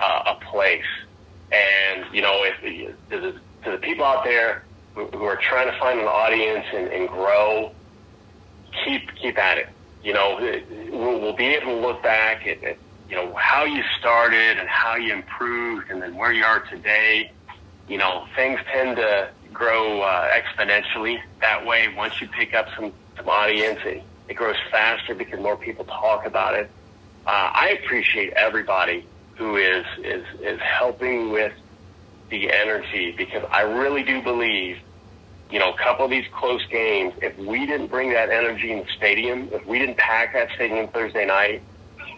uh, 0.00 0.34
a 0.34 0.44
place. 0.46 0.84
And 1.52 2.04
you 2.14 2.22
know, 2.22 2.44
if 2.44 2.60
to 3.10 3.20
the, 3.20 3.32
to 3.64 3.70
the 3.72 3.78
people 3.78 4.04
out 4.04 4.24
there 4.24 4.64
who, 4.94 5.24
are 5.24 5.36
trying 5.36 5.70
to 5.70 5.78
find 5.78 6.00
an 6.00 6.06
audience 6.06 6.66
and, 6.74 6.88
and 6.88 7.08
grow, 7.08 7.72
keep 8.84 9.14
keep 9.14 9.38
at 9.38 9.58
it. 9.58 9.68
You 10.02 10.12
know, 10.12 10.38
we'll, 10.90 11.20
we'll 11.20 11.36
be 11.36 11.46
able 11.46 11.66
to 11.66 11.80
look 11.80 12.02
back 12.02 12.46
at, 12.46 12.62
at 12.62 12.76
you 13.08 13.16
know 13.16 13.34
how 13.34 13.64
you 13.64 13.82
started 13.98 14.58
and 14.58 14.68
how 14.68 14.96
you 14.96 15.12
improved, 15.12 15.90
and 15.90 16.02
then 16.02 16.16
where 16.16 16.32
you 16.32 16.44
are 16.44 16.60
today. 16.60 17.32
You 17.88 17.98
know, 17.98 18.26
things 18.36 18.60
tend 18.70 18.96
to 18.96 19.30
grow 19.52 20.02
uh, 20.02 20.28
exponentially 20.30 21.18
that 21.40 21.64
way. 21.64 21.88
Once 21.96 22.20
you 22.20 22.28
pick 22.28 22.54
up 22.54 22.66
some 22.76 22.92
some 23.16 23.28
audience, 23.28 23.80
it, 23.84 24.02
it 24.28 24.34
grows 24.34 24.56
faster 24.70 25.14
because 25.14 25.40
more 25.40 25.56
people 25.56 25.84
talk 25.84 26.26
about 26.26 26.54
it. 26.54 26.70
Uh, 27.26 27.50
I 27.52 27.78
appreciate 27.82 28.32
everybody 28.34 29.06
who 29.38 29.56
is 29.56 29.86
is 29.98 30.24
is 30.42 30.60
helping 30.60 31.30
with 31.30 31.52
the 32.28 32.52
energy 32.52 33.14
because 33.16 33.44
I 33.50 33.62
really 33.62 34.02
do 34.02 34.20
believe 34.20 34.78
you 35.50 35.58
know, 35.58 35.72
a 35.72 35.76
couple 35.78 36.04
of 36.04 36.10
these 36.10 36.26
close 36.32 36.64
games, 36.66 37.14
if 37.22 37.36
we 37.38 37.64
didn't 37.66 37.86
bring 37.86 38.12
that 38.12 38.30
energy 38.30 38.70
in 38.70 38.80
the 38.80 38.86
stadium, 38.96 39.48
if 39.52 39.64
we 39.66 39.78
didn't 39.78 39.96
pack 39.96 40.34
that 40.34 40.50
stadium 40.54 40.88
Thursday 40.88 41.24
night, 41.24 41.62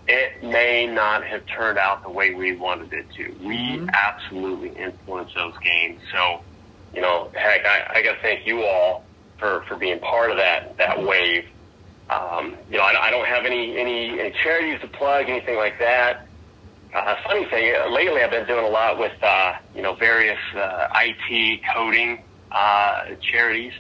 it 0.09 0.43
may 0.43 0.87
not 0.87 1.25
have 1.25 1.47
turned 1.47 1.79
out 1.79 2.03
the 2.03 2.11
way 2.11 2.35
we 2.35 2.57
wanted 2.57 2.93
it 2.93 3.07
to. 3.17 3.33
We 3.47 3.87
absolutely 3.93 4.71
influenced 4.71 5.35
those 5.37 5.57
games. 5.63 6.01
So, 6.13 6.41
you 6.93 7.01
know, 7.01 7.31
heck, 7.35 7.65
I, 7.65 7.99
I 7.99 8.03
got 8.03 8.15
to 8.15 8.21
thank 8.21 8.47
you 8.47 8.65
all 8.65 9.05
for, 9.39 9.63
for 9.69 9.77
being 9.77 10.01
part 10.01 10.33
of 10.33 10.37
that, 10.39 10.77
that 10.79 11.01
wave. 11.01 11.45
Um, 12.09 12.57
you 12.69 12.79
know, 12.79 12.83
I, 12.83 13.07
I 13.07 13.11
don't 13.11 13.27
have 13.27 13.45
any, 13.45 13.79
any, 13.79 14.19
any 14.19 14.35
charities 14.43 14.81
to 14.81 14.89
plug, 14.89 15.29
anything 15.29 15.57
like 15.57 15.79
that. 15.79 16.27
Uh, 16.93 17.15
funny 17.25 17.45
thing, 17.47 17.73
uh, 17.77 17.89
lately 17.89 18.21
I've 18.23 18.31
been 18.31 18.47
doing 18.47 18.65
a 18.65 18.69
lot 18.69 18.99
with, 18.99 19.13
uh, 19.23 19.55
you 19.75 19.83
know, 19.83 19.95
various 19.95 20.39
uh, 20.57 20.89
IT 20.95 21.61
coding 21.73 22.23
uh, 22.51 23.15
charities. 23.21 23.73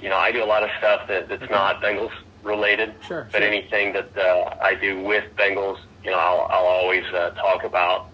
You 0.00 0.08
know, 0.08 0.16
I 0.16 0.30
do 0.30 0.42
a 0.42 0.46
lot 0.46 0.62
of 0.62 0.70
stuff 0.78 1.08
that, 1.08 1.28
that's 1.28 1.50
not 1.50 1.82
Bengals 1.82 2.12
related. 2.42 2.94
Sure, 3.06 3.26
But 3.32 3.38
sure. 3.42 3.48
anything 3.48 3.92
that 3.94 4.16
uh, 4.16 4.54
I 4.60 4.74
do 4.76 5.00
with 5.02 5.24
Bengals, 5.36 5.78
you 6.04 6.10
know, 6.10 6.18
I'll, 6.18 6.46
I'll 6.50 6.66
always 6.66 7.04
uh, 7.06 7.30
talk 7.30 7.64
about. 7.64 8.08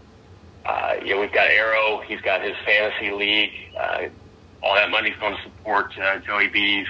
Uh, 0.65 0.97
you 1.03 1.15
know, 1.15 1.21
we've 1.21 1.33
got 1.33 1.49
Arrow. 1.49 2.01
He's 2.07 2.21
got 2.23 2.43
his 2.43 2.55
fantasy 2.65 3.11
league. 3.11 3.53
Uh, 3.79 4.09
all 4.63 4.75
that 4.75 4.91
money's 4.91 5.17
going 5.21 5.37
to 5.37 5.43
support 5.43 5.93
uh, 5.99 6.19
Joey 6.21 6.49
B's, 6.49 6.87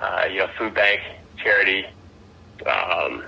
uh, 0.00 0.24
you 0.30 0.38
know, 0.38 0.48
food 0.56 0.74
bank 0.74 1.00
charity. 1.36 1.84
Um, 2.64 3.22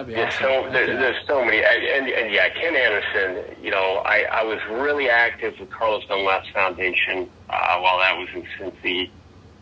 That'd 0.00 0.14
be 0.14 0.20
There's 0.20 0.34
awesome. 0.34 0.64
so 0.64 0.70
there, 0.72 0.86
there's 0.86 1.26
so 1.26 1.44
many, 1.44 1.58
and, 1.58 1.84
and, 1.84 2.08
and 2.08 2.32
yeah, 2.32 2.48
Ken 2.48 2.74
Anderson. 2.74 3.56
You 3.62 3.70
know, 3.70 3.96
I, 4.04 4.22
I 4.32 4.42
was 4.44 4.58
really 4.70 5.10
active 5.10 5.58
with 5.60 5.70
Carlos 5.70 6.04
Dunlap's 6.06 6.48
foundation 6.50 7.28
uh, 7.50 7.78
while 7.80 7.98
that 7.98 8.16
was 8.16 8.28
in 8.34 8.46
Cincy, 8.58 9.10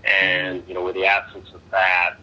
and 0.05 0.63
you 0.69 0.75
know, 0.75 0.85
with 0.85 0.95
the 0.95 1.07
absence 1.07 1.49
of 1.53 1.61
that, 1.73 2.15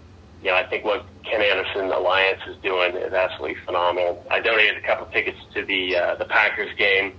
you 0.41 0.49
know, 0.49 0.55
I 0.55 0.65
think 0.65 0.85
what 0.85 1.05
Ken 1.25 1.41
Anderson 1.41 1.91
Alliance 1.91 2.39
is 2.47 2.55
doing 2.63 2.95
is 2.95 3.11
absolutely 3.13 3.57
phenomenal. 3.65 4.25
I 4.31 4.39
donated 4.39 4.77
a 4.77 4.87
couple 4.87 5.07
tickets 5.07 5.39
to 5.53 5.65
the 5.65 5.97
uh, 5.97 6.15
the 6.15 6.25
Packers 6.25 6.73
game 6.77 7.13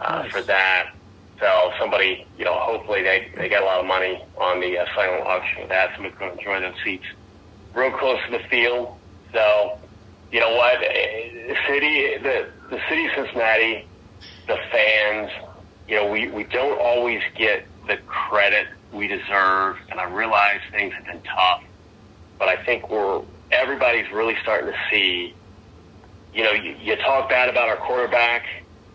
uh, 0.00 0.22
Nice. 0.24 0.30
for 0.32 0.42
that. 0.42 0.90
So 1.40 1.72
somebody, 1.78 2.26
you 2.38 2.44
know, 2.44 2.54
hopefully 2.54 3.02
they 3.02 3.30
they 3.34 3.48
got 3.48 3.62
a 3.62 3.64
lot 3.64 3.80
of 3.80 3.86
money 3.86 4.22
on 4.36 4.60
the 4.60 4.76
uh, 4.78 4.84
silent 4.94 5.26
auction 5.26 5.60
with 5.62 5.70
that. 5.70 5.94
Somebody's 5.94 6.18
going 6.18 6.32
to 6.32 6.38
enjoy 6.38 6.60
those 6.60 6.74
seats 6.84 7.06
real 7.74 7.90
close 7.92 8.18
to 8.26 8.36
the 8.38 8.44
field. 8.50 8.94
So, 9.32 9.78
you 10.34 10.40
know 10.40 10.56
what? 10.56 10.82
Eh, 10.82 11.46
The 11.46 11.56
city, 11.68 12.18
the 12.18 12.48
the 12.68 12.80
city 12.88 13.06
of 13.06 13.12
Cincinnati, 13.14 13.86
the 14.48 14.58
fans. 14.72 15.30
You 15.86 15.94
know, 15.96 16.10
we 16.10 16.28
we 16.28 16.42
don't 16.42 16.76
always 16.80 17.22
get 17.36 17.66
the 17.86 17.98
credit 17.98 18.66
we 18.92 19.06
deserve, 19.06 19.76
and 19.90 20.00
I 20.00 20.10
realize 20.10 20.60
things 20.72 20.92
have 20.94 21.06
been 21.06 21.22
tough, 21.22 21.62
but 22.38 22.48
I 22.48 22.56
think 22.64 22.90
we're 22.90 23.22
everybody's 23.52 24.10
really 24.10 24.34
starting 24.42 24.72
to 24.72 24.78
see. 24.90 25.34
You 26.34 26.42
know, 26.42 26.50
you, 26.50 26.74
you 26.82 26.96
talk 26.96 27.28
bad 27.28 27.48
about 27.48 27.68
our 27.68 27.76
quarterback, 27.76 28.44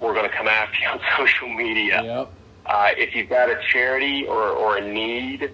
we're 0.02 0.14
going 0.14 0.30
to 0.30 0.36
come 0.36 0.50
after 0.50 0.78
you 0.82 0.88
on 0.90 1.00
social 1.18 1.48
media. 1.48 2.04
Yep. 2.04 2.32
Uh, 2.66 2.90
if 2.98 3.16
you've 3.16 3.30
got 3.30 3.50
a 3.50 3.58
charity 3.72 4.26
or, 4.28 4.50
or 4.50 4.76
a 4.76 4.82
need, 4.94 5.54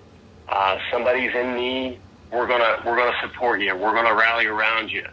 uh, 0.50 0.80
somebody's 0.92 1.36
in 1.36 1.54
need, 1.56 2.00
we're 2.34 2.48
gonna 2.48 2.82
we're 2.84 2.98
gonna 2.98 3.16
support 3.22 3.62
you. 3.62 3.76
We're 3.76 3.94
gonna 3.94 4.16
rally 4.16 4.48
around 4.48 4.90
you. 4.90 5.06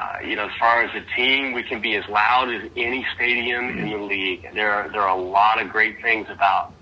Uh, 0.00 0.16
you 0.24 0.34
know, 0.34 0.46
as 0.46 0.56
far 0.58 0.82
as 0.82 0.90
the 0.94 1.04
team, 1.14 1.52
we 1.52 1.62
can 1.62 1.78
be 1.82 1.94
as 1.94 2.08
loud 2.08 2.48
as 2.48 2.70
any 2.74 3.06
stadium 3.14 3.68
in 3.78 3.90
the 3.90 3.98
league. 3.98 4.48
There 4.54 4.72
are 4.72 4.88
there 4.88 5.02
are 5.02 5.14
a 5.14 5.20
lot 5.20 5.60
of 5.60 5.68
great 5.68 6.00
things 6.00 6.26
about 6.30 6.72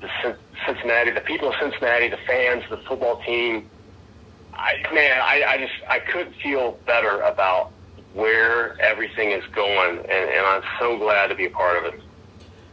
the 0.00 0.36
Cincinnati, 0.64 1.10
the 1.10 1.20
people 1.22 1.48
of 1.48 1.56
Cincinnati, 1.60 2.08
the 2.08 2.18
fans, 2.18 2.62
the 2.70 2.76
football 2.76 3.20
team. 3.24 3.68
I, 4.54 4.74
man, 4.94 5.20
I, 5.20 5.42
I 5.44 5.58
just 5.58 5.72
I 5.88 5.98
couldn't 5.98 6.34
feel 6.36 6.78
better 6.86 7.20
about 7.22 7.72
where 8.14 8.80
everything 8.80 9.32
is 9.32 9.44
going, 9.56 9.98
and, 9.98 10.08
and 10.08 10.46
I'm 10.46 10.62
so 10.78 10.98
glad 10.98 11.28
to 11.28 11.34
be 11.34 11.46
a 11.46 11.50
part 11.50 11.84
of 11.84 11.92
it. 11.92 12.00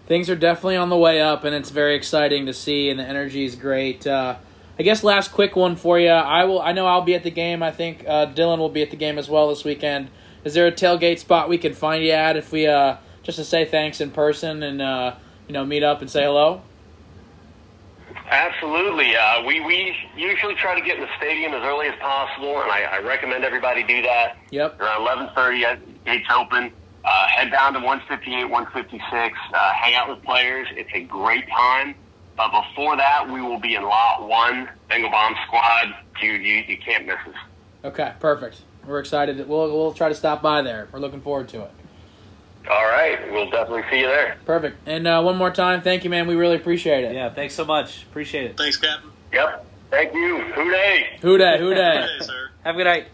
Things 0.06 0.30
are 0.30 0.36
definitely 0.36 0.78
on 0.78 0.90
the 0.90 0.98
way 0.98 1.20
up, 1.20 1.46
and 1.46 1.56
it's 1.56 1.72
very 1.72 1.96
exciting 1.96 2.46
to 2.46 2.54
see, 2.54 2.92
and 2.92 3.00
the 3.00 3.04
energy 3.04 3.44
is 3.44 3.56
great. 3.56 4.06
Uh, 4.06 4.36
I 4.78 4.84
guess 4.84 5.04
last 5.04 5.32
quick 5.32 5.56
one 5.56 5.76
for 5.76 5.98
you. 6.00 6.10
I 6.10 6.44
will. 6.46 6.62
I 6.62 6.74
know 6.74 6.86
I'll 6.86 7.02
be 7.02 7.16
at 7.16 7.24
the 7.24 7.32
game. 7.32 7.64
I 7.64 7.72
think 7.72 8.04
uh, 8.08 8.28
Dylan 8.28 8.58
will 8.58 8.70
be 8.70 8.82
at 8.82 8.92
the 8.92 8.98
game 8.98 9.18
as 9.18 9.30
well 9.30 9.50
this 9.50 9.64
weekend. 9.64 10.10
Is 10.44 10.54
there 10.54 10.68
a 10.68 10.72
tailgate 10.72 11.20
spot 11.20 11.50
we 11.50 11.58
can 11.58 11.74
find 11.74 12.04
you 12.04 12.12
at 12.12 12.36
if 12.36 12.52
we 12.52 12.68
uh, 12.68 12.98
just 13.24 13.38
to 13.38 13.46
say 13.46 13.66
thanks 13.66 14.02
in 14.02 14.12
person 14.12 14.64
and 14.64 14.82
uh, 14.82 15.16
you 15.48 15.54
know 15.54 15.66
meet 15.66 15.84
up 15.84 16.02
and 16.02 16.10
say 16.10 16.24
hello? 16.24 16.62
Absolutely. 18.30 19.16
Uh, 19.16 19.44
we, 19.46 19.60
we 19.62 19.96
usually 20.18 20.56
try 20.56 20.78
to 20.78 20.86
get 20.86 20.96
in 20.96 21.02
the 21.02 21.10
stadium 21.18 21.54
as 21.54 21.62
early 21.64 21.88
as 21.88 22.00
possible, 22.00 22.62
and 22.62 22.72
I, 22.72 22.82
I 22.84 23.00
recommend 23.00 23.44
everybody 23.44 23.84
do 23.84 24.02
that. 24.02 24.38
Yep. 24.50 24.80
Around 24.80 25.32
11.30, 25.36 25.80
gates 26.06 26.28
open. 26.36 26.72
Uh, 27.04 27.28
head 27.28 27.52
down 27.52 27.74
to 27.74 27.80
158, 27.80 28.46
156. 28.46 29.38
Uh, 29.54 29.74
hang 29.74 29.94
out 29.94 30.10
with 30.10 30.24
players. 30.24 30.68
It's 30.72 30.90
a 30.94 31.02
great 31.02 31.48
time. 31.50 31.94
But 32.38 32.52
before 32.52 32.98
that, 32.98 33.30
we 33.32 33.42
will 33.42 33.60
be 33.60 33.76
in 33.76 33.84
Lot 33.84 34.28
1, 34.28 34.70
Bengal 34.90 35.10
Bomb 35.10 35.36
Squad. 35.48 35.96
You, 36.22 36.34
you, 36.34 36.64
you 36.68 36.78
can't 36.78 37.06
miss 37.06 37.16
us. 37.28 37.36
Okay. 37.86 38.14
Perfect. 38.20 38.62
We're 38.86 39.00
excited. 39.00 39.48
We'll 39.48 39.72
we'll 39.76 39.94
try 39.94 40.10
to 40.10 40.16
stop 40.16 40.42
by 40.42 40.62
there. 40.62 40.88
We're 40.92 41.00
looking 41.00 41.22
forward 41.22 41.50
to 41.50 41.64
it. 41.64 41.72
All 42.70 42.84
right. 42.86 43.32
We'll 43.32 43.50
definitely 43.50 43.84
see 43.90 44.00
you 44.02 44.08
there. 44.08 44.38
Perfect. 44.46 44.78
And 44.88 45.08
uh, 45.08 45.22
one 45.22 45.38
more 45.38 45.52
time, 45.52 45.82
thank 45.82 46.04
you, 46.04 46.10
man. 46.10 46.28
We 46.28 46.36
really 46.36 46.56
appreciate 46.56 47.04
it. 47.04 47.14
Yeah, 47.14 47.34
thanks 47.34 47.56
so 47.56 47.66
much. 47.66 48.04
Appreciate 48.04 48.46
it. 48.52 48.58
Thanks, 48.58 48.78
Captain. 48.78 49.12
Yep. 49.34 49.66
Thank 49.90 50.14
you. 50.14 50.38
Who 50.40 50.72
Dey. 50.72 51.18
Who 51.22 51.38
Dey? 51.38 51.58
Who 51.60 51.74
Dey? 51.74 52.08
Hey, 52.20 52.26
sir. 52.26 52.50
Have 52.64 52.76
a 52.76 52.78
good 52.78 52.84
night. 52.86 53.08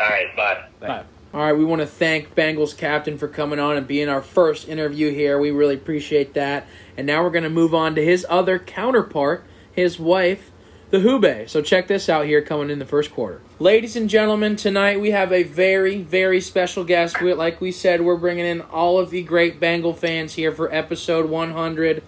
All 0.00 0.08
right. 0.08 0.36
Bye. 0.36 0.68
Bye. 0.80 1.04
All 1.34 1.40
right, 1.40 1.52
we 1.52 1.64
want 1.64 1.80
to 1.80 1.86
thank 1.86 2.36
Bengals 2.36 2.76
captain 2.76 3.18
for 3.18 3.26
coming 3.26 3.58
on 3.58 3.76
and 3.76 3.88
being 3.88 4.08
our 4.08 4.22
first 4.22 4.68
interview 4.68 5.10
here. 5.10 5.36
We 5.36 5.50
really 5.50 5.74
appreciate 5.74 6.34
that. 6.34 6.68
And 6.96 7.08
now 7.08 7.24
we're 7.24 7.30
going 7.30 7.42
to 7.42 7.50
move 7.50 7.74
on 7.74 7.96
to 7.96 8.04
his 8.04 8.24
other 8.28 8.56
counterpart, 8.60 9.44
his 9.72 9.98
wife, 9.98 10.52
the 10.90 11.00
Who 11.00 11.18
Bae. 11.18 11.46
So 11.46 11.60
check 11.60 11.88
this 11.88 12.08
out 12.08 12.26
here 12.26 12.40
coming 12.40 12.70
in 12.70 12.78
the 12.78 12.84
first 12.84 13.12
quarter. 13.12 13.40
Ladies 13.58 13.96
and 13.96 14.08
gentlemen, 14.08 14.54
tonight 14.54 15.00
we 15.00 15.10
have 15.10 15.32
a 15.32 15.42
very, 15.42 16.02
very 16.02 16.40
special 16.40 16.84
guest. 16.84 17.20
We, 17.20 17.34
like 17.34 17.60
we 17.60 17.72
said, 17.72 18.02
we're 18.02 18.16
bringing 18.16 18.46
in 18.46 18.60
all 18.60 19.00
of 19.00 19.10
the 19.10 19.24
great 19.24 19.58
Bengal 19.58 19.92
fans 19.92 20.34
here 20.34 20.52
for 20.52 20.72
episode 20.72 21.28
100. 21.28 22.04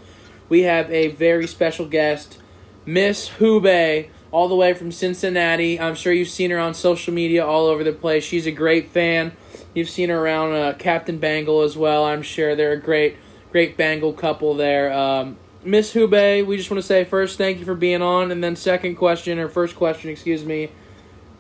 We 0.49 0.63
have 0.63 0.89
a 0.93 1.09
very 1.09 1.49
special 1.49 1.87
guest, 1.87 2.39
Miss 2.85 3.27
Who 3.27 3.61
Bae, 3.61 4.09
all 4.37 4.49
the 4.49 4.55
way 4.55 4.75
from 4.75 4.93
Cincinnati. 4.93 5.81
I'm 5.81 5.95
sure 5.95 6.13
you've 6.13 6.29
seen 6.29 6.51
her 6.51 6.59
on 6.59 6.75
social 6.75 7.15
media 7.15 7.47
all 7.47 7.69
over 7.69 7.83
the 7.83 7.93
place. 7.95 8.23
She's 8.23 8.45
a 8.45 8.51
great 8.51 8.91
fan. 8.91 9.33
You've 9.73 9.89
seen 9.89 10.11
her 10.11 10.19
around 10.19 10.53
uh, 10.53 10.75
Captain 10.79 11.17
Bengal 11.17 11.63
as 11.63 11.75
well. 11.75 12.05
I'm 12.05 12.21
sure 12.21 12.55
they're 12.55 12.73
a 12.73 12.77
great, 12.79 13.17
great 13.51 13.79
Bengal 13.79 14.13
couple 14.13 14.53
there. 14.53 14.93
Um, 14.93 15.39
Miss 15.65 15.95
Who 15.95 16.07
Bae, 16.07 16.43
we 16.43 16.59
just 16.59 16.71
want 16.71 16.83
to 16.83 16.87
say 16.87 17.03
first, 17.03 17.39
thank 17.39 17.61
you 17.61 17.65
for 17.65 17.75
being 17.75 18.03
on, 18.03 18.31
and 18.31 18.45
then 18.45 18.57
second 18.57 18.97
question 18.97 19.39
or 19.39 19.49
first 19.49 19.75
question, 19.75 20.11
excuse 20.11 20.45
me. 20.45 20.71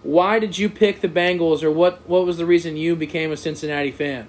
Why 0.02 0.38
did 0.38 0.56
you 0.56 0.70
pick 0.70 1.02
the 1.02 1.08
Bengals, 1.08 1.62
or 1.62 1.70
what? 1.70 2.00
What 2.08 2.24
was 2.24 2.38
the 2.38 2.46
reason 2.46 2.78
you 2.78 2.96
became 2.96 3.30
a 3.30 3.36
Cincinnati 3.36 3.90
fan? 3.90 4.26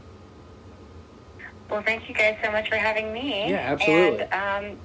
Well, 1.70 1.84
thank 1.84 2.09
you 2.09 2.15
guys 2.15 2.38
so 2.43 2.51
much 2.51 2.68
for 2.68 2.76
having 2.76 3.13
me. 3.13 3.49
Yeah, 3.49 3.72
absolutely. 3.72 4.24
And, 4.24 4.74
um, 4.74 4.78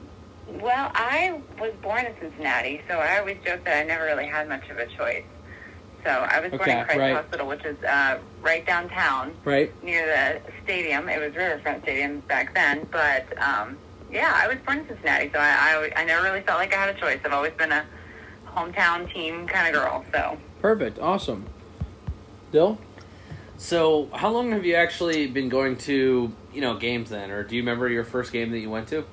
well, 0.49 0.90
I 0.95 1.40
was 1.61 1.72
born 1.82 2.05
in 2.07 2.14
Cincinnati, 2.20 2.82
so 2.88 2.99
I 2.99 3.18
always 3.18 3.38
joke 3.45 3.64
that 3.64 3.82
I 3.82 3.84
never 3.86 4.05
really 4.05 4.26
had 4.26 4.49
much 4.49 4.68
of 4.70 4.78
a 4.78 4.86
choice. 4.86 5.24
So 6.05 6.11
I 6.11 6.40
was 6.40 6.51
born 6.51 6.62
Okay, 6.62 6.78
in 6.80 6.84
Christ 6.84 6.99
right. 6.99 7.14
Hospital, 7.14 7.47
which 7.47 7.64
is 7.64 7.76
uh, 7.84 8.18
right 8.43 8.66
downtown 8.66 9.32
Right. 9.45 9.72
near 9.84 10.05
the 10.07 10.53
stadium. 10.64 11.09
It 11.09 11.20
was 11.20 11.34
Riverfront 11.36 11.84
Stadium 11.84 12.20
back 12.20 12.55
then, 12.55 12.88
but 12.90 13.24
um, 13.40 13.76
yeah, 14.11 14.32
I 14.34 14.49
was 14.49 14.59
born 14.66 14.80
in 14.80 14.88
Cincinnati, 14.88 15.30
so 15.32 15.38
I, 15.38 15.90
I 15.97 16.01
I 16.01 16.05
never 16.05 16.24
really 16.24 16.40
felt 16.43 16.59
like 16.59 16.74
I 16.74 16.86
had 16.86 16.97
a 16.97 16.99
choice. 16.99 17.20
I've 17.24 17.32
always 17.32 17.53
been 17.53 17.70
a 17.72 17.84
hometown 18.49 19.12
team 19.14 19.47
kind 19.47 19.68
of 19.74 19.80
girl. 19.80 20.05
So 20.12 20.36
Perfect. 20.61 20.99
Awesome. 20.99 21.47
Dyl? 22.51 22.78
So, 23.57 24.09
how 24.12 24.30
long 24.30 24.51
have 24.51 24.66
you 24.66 24.74
actually 24.74 25.28
been 25.28 25.49
going 25.49 25.76
to, 25.78 26.32
you 26.53 26.61
know, 26.61 26.76
games 26.76 27.11
then, 27.11 27.30
or 27.30 27.45
do 27.45 27.55
you 27.55 27.62
remember 27.62 27.88
your 27.88 28.03
first 28.03 28.32
game 28.32 28.51
that 28.51 28.59
you 28.59 28.68
went 28.70 28.88
to? 28.88 29.05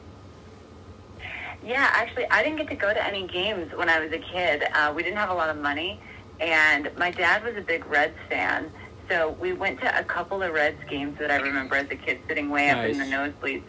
Yeah, 1.64 1.90
actually, 1.92 2.26
I 2.30 2.42
didn't 2.44 2.58
get 2.58 2.70
to 2.70 2.76
go 2.76 2.94
to 2.94 3.06
any 3.06 3.28
games 3.28 3.72
when 3.76 3.90
I 3.90 4.00
was 4.00 4.12
a 4.12 4.20
kid. 4.20 4.64
Uh, 4.74 4.94
we 4.96 5.04
didn't 5.04 5.18
have 5.18 5.30
a 5.30 5.34
lot 5.34 5.50
of 5.50 5.58
money, 5.58 6.00
and 6.40 6.90
my 6.98 7.12
dad 7.12 7.44
was 7.44 7.56
a 7.58 7.62
big 7.62 7.86
Reds 7.86 8.18
fan. 8.30 8.72
So 9.10 9.32
we 9.42 9.54
went 9.54 9.80
to 9.82 10.00
a 10.00 10.04
couple 10.04 10.42
of 10.44 10.54
Reds 10.54 10.82
games 10.90 11.18
that 11.20 11.32
I 11.32 11.38
remember 11.38 11.76
as 11.76 11.90
a 11.90 11.96
kid, 11.96 12.20
sitting 12.28 12.50
way 12.50 12.70
up 12.70 12.86
in 12.86 12.98
the 13.00 13.06
nosebleeds 13.06 13.64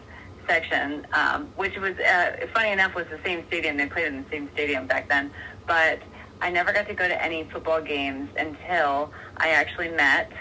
section, 0.47 1.05
um, 1.13 1.47
which 1.55 1.77
was 1.77 1.97
uh, 1.99 2.47
funny 2.53 2.69
enough 2.71 2.95
was 2.95 3.07
the 3.07 3.19
same 3.25 3.45
stadium. 3.47 3.77
They 3.77 3.87
played 3.87 4.07
in 4.07 4.23
the 4.23 4.29
same 4.29 4.49
stadium 4.53 4.87
back 4.87 5.09
then, 5.09 5.31
but 5.67 5.99
I 6.41 6.49
never 6.49 6.71
got 6.71 6.87
to 6.87 6.93
go 6.93 7.07
to 7.07 7.23
any 7.23 7.43
football 7.45 7.81
games 7.81 8.29
until 8.37 9.11
I 9.37 9.49
actually 9.49 9.89
met 9.89 10.31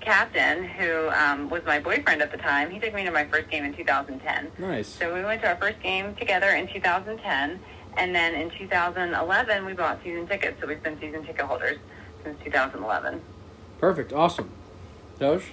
Captain, 0.00 0.64
who 0.64 1.08
um, 1.10 1.50
was 1.50 1.62
my 1.64 1.78
boyfriend 1.78 2.22
at 2.22 2.30
the 2.30 2.38
time. 2.38 2.70
He 2.70 2.78
took 2.78 2.94
me 2.94 3.04
to 3.04 3.10
my 3.10 3.24
first 3.26 3.50
game 3.50 3.64
in 3.64 3.74
2010. 3.74 4.52
Nice. 4.58 4.88
So 4.88 5.14
we 5.14 5.22
went 5.22 5.42
to 5.42 5.48
our 5.48 5.56
first 5.56 5.80
game 5.82 6.14
together 6.16 6.50
in 6.50 6.66
2010, 6.68 7.60
and 7.96 8.14
then 8.14 8.34
in 8.34 8.50
2011 8.50 9.64
we 9.64 9.72
bought 9.74 10.02
season 10.02 10.26
tickets. 10.26 10.60
So 10.60 10.66
we've 10.66 10.82
been 10.82 10.98
season 11.00 11.24
ticket 11.24 11.44
holders 11.44 11.78
since 12.24 12.42
2011. 12.44 13.20
Perfect. 13.78 14.12
Awesome. 14.12 14.50
Doge? 15.18 15.44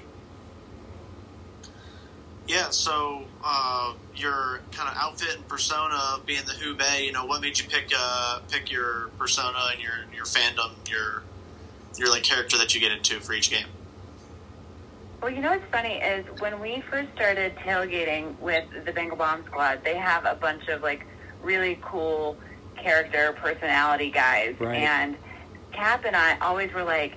Yeah, 2.47 2.69
so 2.69 3.25
uh, 3.43 3.93
your 4.15 4.61
kind 4.71 4.89
of 4.89 4.95
outfit 4.95 5.35
and 5.35 5.45
persona 5.49 5.99
of 6.13 6.25
being 6.25 6.45
the 6.45 6.53
Who 6.53 6.75
Bae, 6.75 6.99
you 6.99 7.11
know, 7.11 7.25
what 7.25 7.41
made 7.41 7.59
you 7.59 7.67
pick 7.67 7.91
uh, 7.95 8.39
pick 8.49 8.71
your 8.71 9.09
persona 9.17 9.57
and 9.73 9.81
your 9.81 10.05
your 10.15 10.23
fandom, 10.23 10.71
your 10.89 11.23
your 11.97 12.09
like 12.09 12.23
character 12.23 12.57
that 12.57 12.73
you 12.73 12.79
get 12.79 12.93
into 12.93 13.19
for 13.19 13.33
each 13.33 13.49
game? 13.49 13.67
Well, 15.21 15.31
you 15.31 15.41
know 15.41 15.49
what's 15.51 15.65
funny 15.71 15.95
is 15.95 16.25
when 16.39 16.59
we 16.59 16.81
first 16.91 17.09
started 17.15 17.55
tailgating 17.57 18.37
with 18.39 18.65
the 18.85 18.91
Bengal 18.91 19.17
Bomb 19.17 19.43
Squad, 19.45 19.83
they 19.83 19.95
have 19.95 20.25
a 20.25 20.35
bunch 20.35 20.67
of 20.67 20.81
like 20.83 21.05
really 21.41 21.79
cool 21.81 22.37
character 22.75 23.35
personality 23.41 24.11
guys, 24.11 24.55
Right. 24.59 24.77
and 24.77 25.17
Cap 25.73 26.05
and 26.05 26.15
I 26.15 26.37
always 26.39 26.71
were 26.73 26.83
like, 26.83 27.15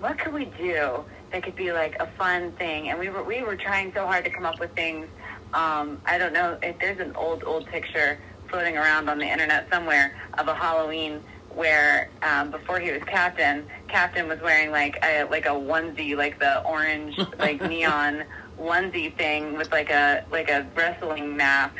what 0.00 0.18
could 0.18 0.32
we 0.32 0.44
do 0.58 1.04
that 1.32 1.42
could 1.42 1.56
be 1.56 1.72
like 1.72 1.96
a 2.00 2.06
fun 2.18 2.52
thing? 2.52 2.88
And 2.90 2.98
we 2.98 3.08
were 3.08 3.22
we 3.24 3.42
were 3.42 3.56
trying 3.56 3.92
so 3.92 4.06
hard 4.06 4.24
to 4.24 4.30
come 4.30 4.44
up 4.46 4.58
with 4.60 4.72
things. 4.74 5.06
Um, 5.52 6.00
I 6.06 6.18
don't 6.18 6.32
know 6.32 6.58
if 6.62 6.78
there's 6.78 7.00
an 7.00 7.14
old 7.16 7.42
old 7.44 7.66
picture 7.66 8.18
floating 8.48 8.76
around 8.76 9.08
on 9.08 9.18
the 9.18 9.26
internet 9.26 9.68
somewhere 9.70 10.16
of 10.38 10.46
a 10.48 10.54
Halloween 10.54 11.22
where 11.54 12.08
um, 12.22 12.50
before 12.50 12.80
he 12.80 12.90
was 12.92 13.02
captain, 13.04 13.66
captain 13.92 14.26
was 14.26 14.40
wearing 14.40 14.70
like 14.70 14.98
a 15.04 15.24
like 15.24 15.46
a 15.46 15.50
onesie, 15.50 16.16
like 16.16 16.38
the 16.40 16.64
orange 16.64 17.16
like 17.38 17.60
neon 17.68 18.24
onesie 18.58 19.14
thing 19.16 19.56
with 19.56 19.70
like 19.70 19.90
a 19.90 20.24
like 20.32 20.50
a 20.50 20.66
wrestling 20.74 21.36
mask. 21.36 21.76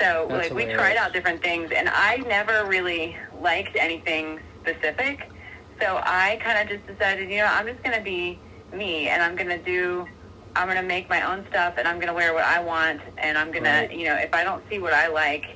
So 0.00 0.26
That's 0.28 0.50
like 0.50 0.54
we 0.54 0.72
tried 0.72 0.96
out 0.96 1.12
different 1.12 1.42
things, 1.42 1.70
and 1.70 1.88
I 1.88 2.16
never 2.26 2.64
really 2.64 3.16
liked 3.40 3.76
anything 3.78 4.40
specific. 4.62 5.30
So 5.80 6.00
I 6.02 6.40
kind 6.42 6.58
of 6.58 6.74
just 6.74 6.86
decided, 6.86 7.30
you 7.30 7.38
know, 7.38 7.46
I'm 7.46 7.66
just 7.66 7.82
gonna 7.84 8.00
be 8.00 8.38
me, 8.72 9.08
and 9.08 9.22
I'm 9.22 9.36
gonna 9.36 9.58
do. 9.62 10.06
I'm 10.54 10.68
gonna 10.68 10.82
make 10.82 11.08
my 11.08 11.22
own 11.30 11.46
stuff, 11.50 11.74
and 11.78 11.86
I'm 11.88 11.98
gonna 11.98 12.12
wear 12.14 12.34
what 12.34 12.44
I 12.44 12.60
want, 12.60 13.00
and 13.18 13.38
I'm 13.38 13.50
gonna, 13.52 13.86
Right. 13.88 13.92
you 13.92 14.04
know, 14.04 14.16
if 14.16 14.34
I 14.34 14.44
don't 14.44 14.62
see 14.70 14.78
what 14.78 14.92
I 14.92 15.08
like 15.08 15.46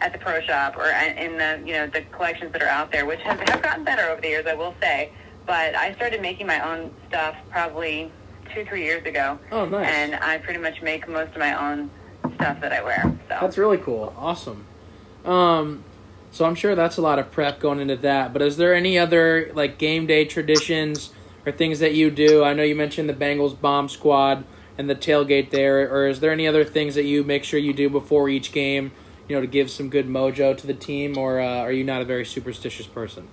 at 0.00 0.12
the 0.12 0.18
pro 0.18 0.40
shop 0.40 0.76
or 0.76 0.86
in 0.90 1.36
the, 1.36 1.60
you 1.66 1.74
know, 1.74 1.86
the 1.86 2.02
collections 2.12 2.52
that 2.52 2.62
are 2.62 2.68
out 2.68 2.90
there, 2.90 3.04
which 3.06 3.20
have, 3.20 3.38
have 3.40 3.62
gotten 3.62 3.84
better 3.84 4.02
over 4.10 4.20
the 4.20 4.28
years, 4.28 4.46
I 4.46 4.54
will 4.54 4.74
say. 4.80 5.12
But 5.46 5.74
I 5.74 5.94
started 5.94 6.22
making 6.22 6.46
my 6.46 6.60
own 6.60 6.90
stuff 7.08 7.36
probably 7.50 8.10
two, 8.54 8.64
three 8.64 8.82
years 8.84 9.04
ago, 9.06 9.38
Oh, 9.52 9.64
nice. 9.66 9.86
and 9.88 10.14
I 10.16 10.38
pretty 10.38 10.58
much 10.60 10.80
make 10.82 11.08
most 11.08 11.32
of 11.32 11.38
my 11.38 11.54
own 11.72 11.90
stuff 12.36 12.60
that 12.60 12.72
I 12.72 12.82
wear. 12.82 13.02
So 13.28 13.38
That's 13.40 13.58
really 13.58 13.78
cool. 13.78 14.12
Awesome. 14.16 14.64
Um, 15.24 15.84
so 16.30 16.44
I'm 16.44 16.54
sure 16.54 16.74
that's 16.74 16.96
a 16.96 17.02
lot 17.02 17.18
of 17.18 17.30
prep 17.30 17.60
going 17.60 17.80
into 17.80 17.96
that. 17.96 18.32
But 18.32 18.42
is 18.42 18.56
there 18.56 18.74
any 18.74 18.98
other 18.98 19.50
like 19.54 19.78
game 19.78 20.06
day 20.06 20.24
traditions 20.24 21.10
or 21.44 21.52
things 21.52 21.78
that 21.80 21.94
you 21.94 22.10
do? 22.10 22.42
I 22.44 22.54
know 22.54 22.62
you 22.62 22.74
mentioned 22.76 23.08
the 23.08 23.14
Bengals 23.14 23.58
bomb 23.60 23.88
squad 23.88 24.44
and 24.78 24.88
the 24.88 24.94
tailgate 24.94 25.50
there, 25.50 25.92
or 25.92 26.06
is 26.08 26.20
there 26.20 26.32
any 26.32 26.46
other 26.46 26.64
things 26.64 26.94
that 26.94 27.04
you 27.04 27.22
make 27.22 27.44
sure 27.44 27.58
you 27.60 27.72
do 27.74 27.90
before 27.90 28.28
each 28.28 28.52
game? 28.52 28.92
You 29.30 29.36
know, 29.36 29.42
to 29.42 29.46
give 29.46 29.70
some 29.70 29.90
good 29.90 30.08
mojo 30.08 30.58
to 30.58 30.66
the 30.66 30.74
team, 30.74 31.16
or 31.16 31.38
uh, 31.38 31.58
are 31.58 31.70
you 31.70 31.84
not 31.84 32.02
a 32.02 32.04
very 32.04 32.24
superstitious 32.26 32.88
person? 32.88 33.28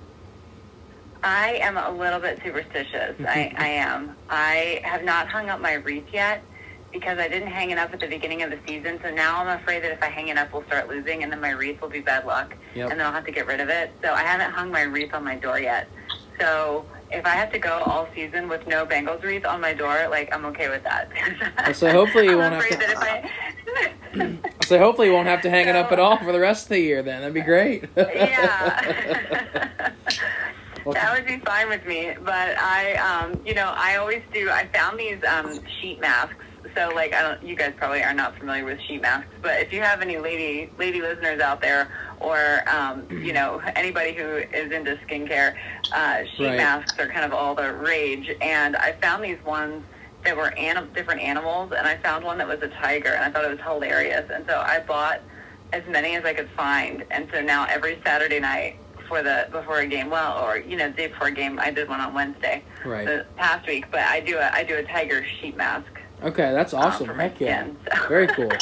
I 1.24 1.54
am 1.56 1.76
a 1.76 1.90
little 1.90 2.20
bit 2.20 2.40
superstitious. 2.44 3.16
I, 3.20 3.52
I 3.58 3.68
am. 3.70 4.16
I 4.30 4.82
have 4.84 5.04
not 5.04 5.28
hung 5.28 5.50
up 5.50 5.60
my 5.60 5.74
wreath 5.74 6.06
yet 6.14 6.44
because 6.94 7.18
I 7.18 7.28
didn't 7.28 7.48
hang 7.48 7.72
it 7.72 7.80
up 7.80 7.96
at 7.96 8.00
the 8.00 8.06
beginning 8.06 8.44
of 8.44 8.52
the 8.52 8.60
season. 8.68 9.00
So 9.02 9.10
now 9.10 9.44
I'm 9.44 9.60
afraid 9.60 9.82
that 9.86 9.92
if 9.92 10.04
I 10.04 10.10
hang 10.10 10.28
it 10.28 10.38
up, 10.38 10.54
we'll 10.54 10.64
start 10.66 10.88
losing, 10.88 11.24
and 11.24 11.32
then 11.32 11.42
my 11.42 11.50
wreath 11.50 11.82
will 11.82 11.90
be 11.90 12.02
bad 12.02 12.28
luck, 12.28 12.56
Yep. 12.76 12.92
and 12.92 13.00
then 13.00 13.08
I'll 13.08 13.12
have 13.14 13.26
to 13.26 13.32
get 13.32 13.48
rid 13.48 13.60
of 13.60 13.70
it. 13.70 13.90
So 14.04 14.14
I 14.14 14.22
haven't 14.22 14.52
hung 14.52 14.70
my 14.70 14.84
wreath 14.84 15.16
on 15.16 15.24
my 15.24 15.36
door 15.36 15.60
yet. 15.60 15.90
So 16.40 16.86
if 17.12 17.26
I 17.26 17.30
have 17.30 17.52
to 17.54 17.60
go 17.60 17.82
all 17.86 18.08
season 18.14 18.48
with 18.50 18.66
no 18.68 18.86
Bengals 18.86 19.24
wreath 19.24 19.46
on 19.46 19.62
my 19.62 19.74
door, 19.74 20.08
like 20.10 20.34
I'm 20.34 20.46
okay 20.46 20.70
with 20.70 20.84
that. 20.84 21.10
So 21.76 21.90
hopefully 21.92 22.26
you 22.28 22.38
won't 22.38 22.54
have 22.54 22.68
to- 22.70 23.32
I 24.16 24.38
So 24.66 24.78
hopefully 24.80 25.08
you 25.08 25.14
won't 25.14 25.28
have 25.28 25.42
to 25.44 25.50
hang 25.50 25.68
it 25.68 25.76
up 25.76 25.92
at 25.92 26.00
all 26.00 26.18
for 26.18 26.32
the 26.32 26.40
rest 26.40 26.64
of 26.66 26.70
the 26.70 26.80
year. 26.80 27.02
Then 27.04 27.22
that'd 27.22 27.34
be 27.34 27.42
great. 27.42 27.86
yeah. 27.96 29.92
Well, 30.86 30.94
that 30.94 31.16
would 31.16 31.26
be 31.26 31.38
fine 31.46 31.70
with 31.70 31.86
me. 31.86 32.14
But 32.24 32.58
I, 32.58 32.94
um, 32.96 33.40
you 33.46 33.54
know, 33.54 33.74
I 33.76 33.98
always 33.98 34.24
do. 34.34 34.50
I 34.50 34.68
found 34.74 35.00
these 35.00 35.20
um, 35.24 35.60
sheet 35.80 36.00
masks. 36.00 36.36
So, 36.76 36.90
like, 36.94 37.14
I 37.14 37.22
don't. 37.22 37.44
You 37.44 37.56
guys 37.56 37.74
probably 37.78 38.04
are 38.04 38.14
not 38.14 38.38
familiar 38.38 38.66
with 38.66 38.80
sheet 38.82 39.02
masks, 39.02 39.30
but 39.42 39.60
if 39.62 39.72
you 39.74 39.82
have 39.82 40.02
any 40.02 40.18
lady 40.18 40.70
lady 40.78 41.02
listeners 41.02 41.40
out 41.40 41.62
there, 41.62 41.90
or 42.20 42.64
um, 42.70 43.06
you 43.10 43.34
know, 43.34 43.62
anybody 43.76 44.14
who 44.14 44.38
is 44.38 44.72
into 44.72 44.96
skincare, 45.08 45.56
uh, 45.94 46.24
sheet 46.36 46.46
Right. 46.48 46.58
masks 46.58 46.98
are 47.00 47.08
kind 47.08 47.26
of 47.26 47.34
all 47.34 47.56
the 47.56 47.74
rage. 47.74 48.30
And 48.42 48.76
I 48.76 48.94
found 48.94 49.24
these 49.24 49.44
ones 49.46 49.84
that 50.24 50.36
were 50.36 50.52
anim- 50.58 50.90
different 50.94 51.22
animals, 51.22 51.72
and 51.78 51.88
I 51.88 51.98
found 51.98 52.26
one 52.26 52.38
that 52.40 52.48
was 52.48 52.62
a 52.62 52.70
tiger, 52.70 53.10
and 53.10 53.24
I 53.24 53.30
thought 53.32 53.46
it 53.46 53.52
was 53.52 53.60
hilarious. 53.62 54.30
And 54.34 54.46
so 54.48 54.60
I 54.60 54.80
bought 54.80 55.22
as 55.74 55.84
many 55.88 56.16
as 56.16 56.26
I 56.26 56.34
could 56.34 56.50
find, 56.56 57.06
and 57.12 57.28
so 57.34 57.42
now 57.42 57.66
every 57.70 58.00
Saturday 58.06 58.40
night 58.40 58.78
before 58.98 59.22
the 59.24 59.48
before 59.52 59.80
a 59.80 59.88
game, 59.88 60.10
well, 60.10 60.44
or 60.44 60.58
you 60.58 60.76
know, 60.76 60.90
the 60.90 60.96
day 60.96 61.08
before 61.08 61.28
a 61.28 61.32
game, 61.32 61.60
I 61.60 61.72
did 61.72 61.88
one 61.88 62.02
on 62.02 62.14
Wednesday 62.14 62.64
right. 62.86 63.06
the 63.06 63.26
past 63.38 63.68
week, 63.68 63.86
but 63.92 64.02
I 64.02 64.20
do 64.20 64.38
a 64.38 64.50
I 64.52 64.64
do 64.64 64.76
a 64.76 64.84
tiger 64.84 65.26
sheet 65.40 65.56
mask. 65.56 65.88
Okay, 66.24 66.52
that's 66.52 66.74
uh, 66.74 66.78
awesome. 66.78 67.08
for 67.08 67.14
my 67.14 67.24
Heck 67.24 67.40
yeah. 67.40 67.64
skin, 67.64 67.78
so. 68.02 68.08
Very 68.08 68.28
cool. 68.28 68.52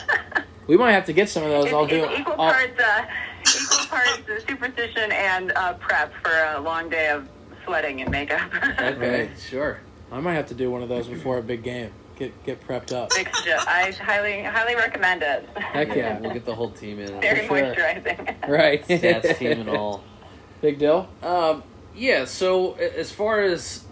We 0.68 0.78
might 0.78 0.93
have 0.93 1.06
to 1.06 1.14
get 1.14 1.30
some 1.30 1.43
of 1.43 1.49
those. 1.49 1.66
it's, 1.66 1.74
I'll 1.76 1.86
do. 1.86 2.06
it's 2.06 2.20
equal 2.22 2.41
I'll- 2.41 2.51
parts 2.51 2.80
uh, 2.80 3.06
equal 3.41 3.86
parts 3.86 4.47
superstition 4.47 5.12
and 5.12 5.51
uh, 5.51 5.74
prep 5.76 6.12
for 6.24 6.32
a 6.56 6.60
long 6.60 6.89
day 6.89 7.10
of 7.10 7.30
sweating 7.64 8.01
and 8.01 8.10
makeup. 8.10 8.51
Okay. 8.80 9.30
sure. 9.49 9.80
I 10.12 10.20
might 10.20 10.34
have 10.34 10.47
to 10.47 10.53
do 10.53 10.72
one 10.72 10.82
of 10.82 10.89
those 10.89 11.08
before 11.08 11.38
a 11.38 11.43
big 11.43 11.64
game. 11.64 11.91
Get 12.18 12.43
get 12.45 12.66
prepped 12.66 12.93
up. 12.93 13.12
I 13.14 13.91
highly 13.91 14.41
highly 14.43 14.76
recommend 14.76 15.22
it. 15.22 15.47
Heck 15.58 15.93
yeah. 15.95 16.20
We'll 16.22 16.34
get 16.34 16.45
the 16.45 16.56
whole 16.56 16.72
team 16.72 16.99
in. 16.99 17.20
Very 17.20 17.45
sure. 17.45 17.58
moisturizing. 17.58 18.47
Right. 18.47 18.88
Stats 18.88 19.38
team 19.38 19.60
and 19.60 19.70
all. 19.70 20.03
Big 20.62 20.80
deal. 20.80 21.10
Um, 21.22 21.62
yeah. 21.93 22.26
So 22.26 22.74
as 22.74 23.12
far 23.12 23.41
as 23.41 23.84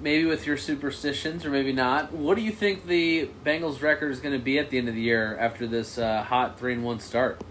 maybe 0.00 0.24
with 0.26 0.46
your 0.46 0.56
superstitions 0.56 1.44
or 1.44 1.50
maybe 1.50 1.72
not, 1.72 2.12
what 2.12 2.36
do 2.36 2.42
you 2.42 2.52
think 2.52 2.86
the 2.86 3.28
Bengals 3.44 3.82
record 3.82 4.10
is 4.10 4.20
going 4.20 4.38
to 4.38 4.42
be 4.42 4.58
at 4.58 4.70
the 4.70 4.78
end 4.78 4.88
of 4.88 4.94
the 4.94 5.00
year 5.00 5.36
after 5.38 5.66
this 5.66 5.98
uh, 5.98 6.22
hot 6.22 6.58
three 6.58 6.72
and 6.72 6.84
one 6.84 7.00
start? 7.00 7.42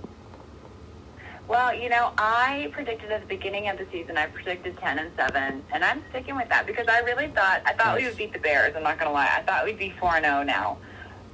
Well, 1.48 1.74
you 1.74 1.88
know, 1.88 2.12
I 2.18 2.70
predicted 2.74 3.10
at 3.10 3.22
the 3.22 3.28
beginning 3.28 3.70
of 3.70 3.78
the 3.78 3.88
season, 3.90 4.18
I 4.18 4.26
predicted 4.26 4.78
10 4.78 5.00
and 5.00 5.12
7, 5.16 5.64
and 5.72 5.84
I'm 5.84 6.04
sticking 6.10 6.36
with 6.36 6.50
that 6.50 6.68
because 6.68 6.88
I 6.90 7.00
really 7.00 7.28
thought, 7.28 7.62
I 7.66 7.74
thought 7.74 7.98
we 7.98 8.06
would 8.06 8.18
beat 8.18 8.34
the 8.34 8.40
Bears, 8.40 8.76
I'm 8.76 8.84
not 8.84 9.00
going 9.00 9.08
to 9.08 9.14
lie. 9.14 9.30
I 9.34 9.44
thought 9.44 9.64
we'd 9.64 9.78
be 9.78 9.94
4 9.98 10.18
and 10.18 10.26
0 10.26 10.44
now. 10.44 10.78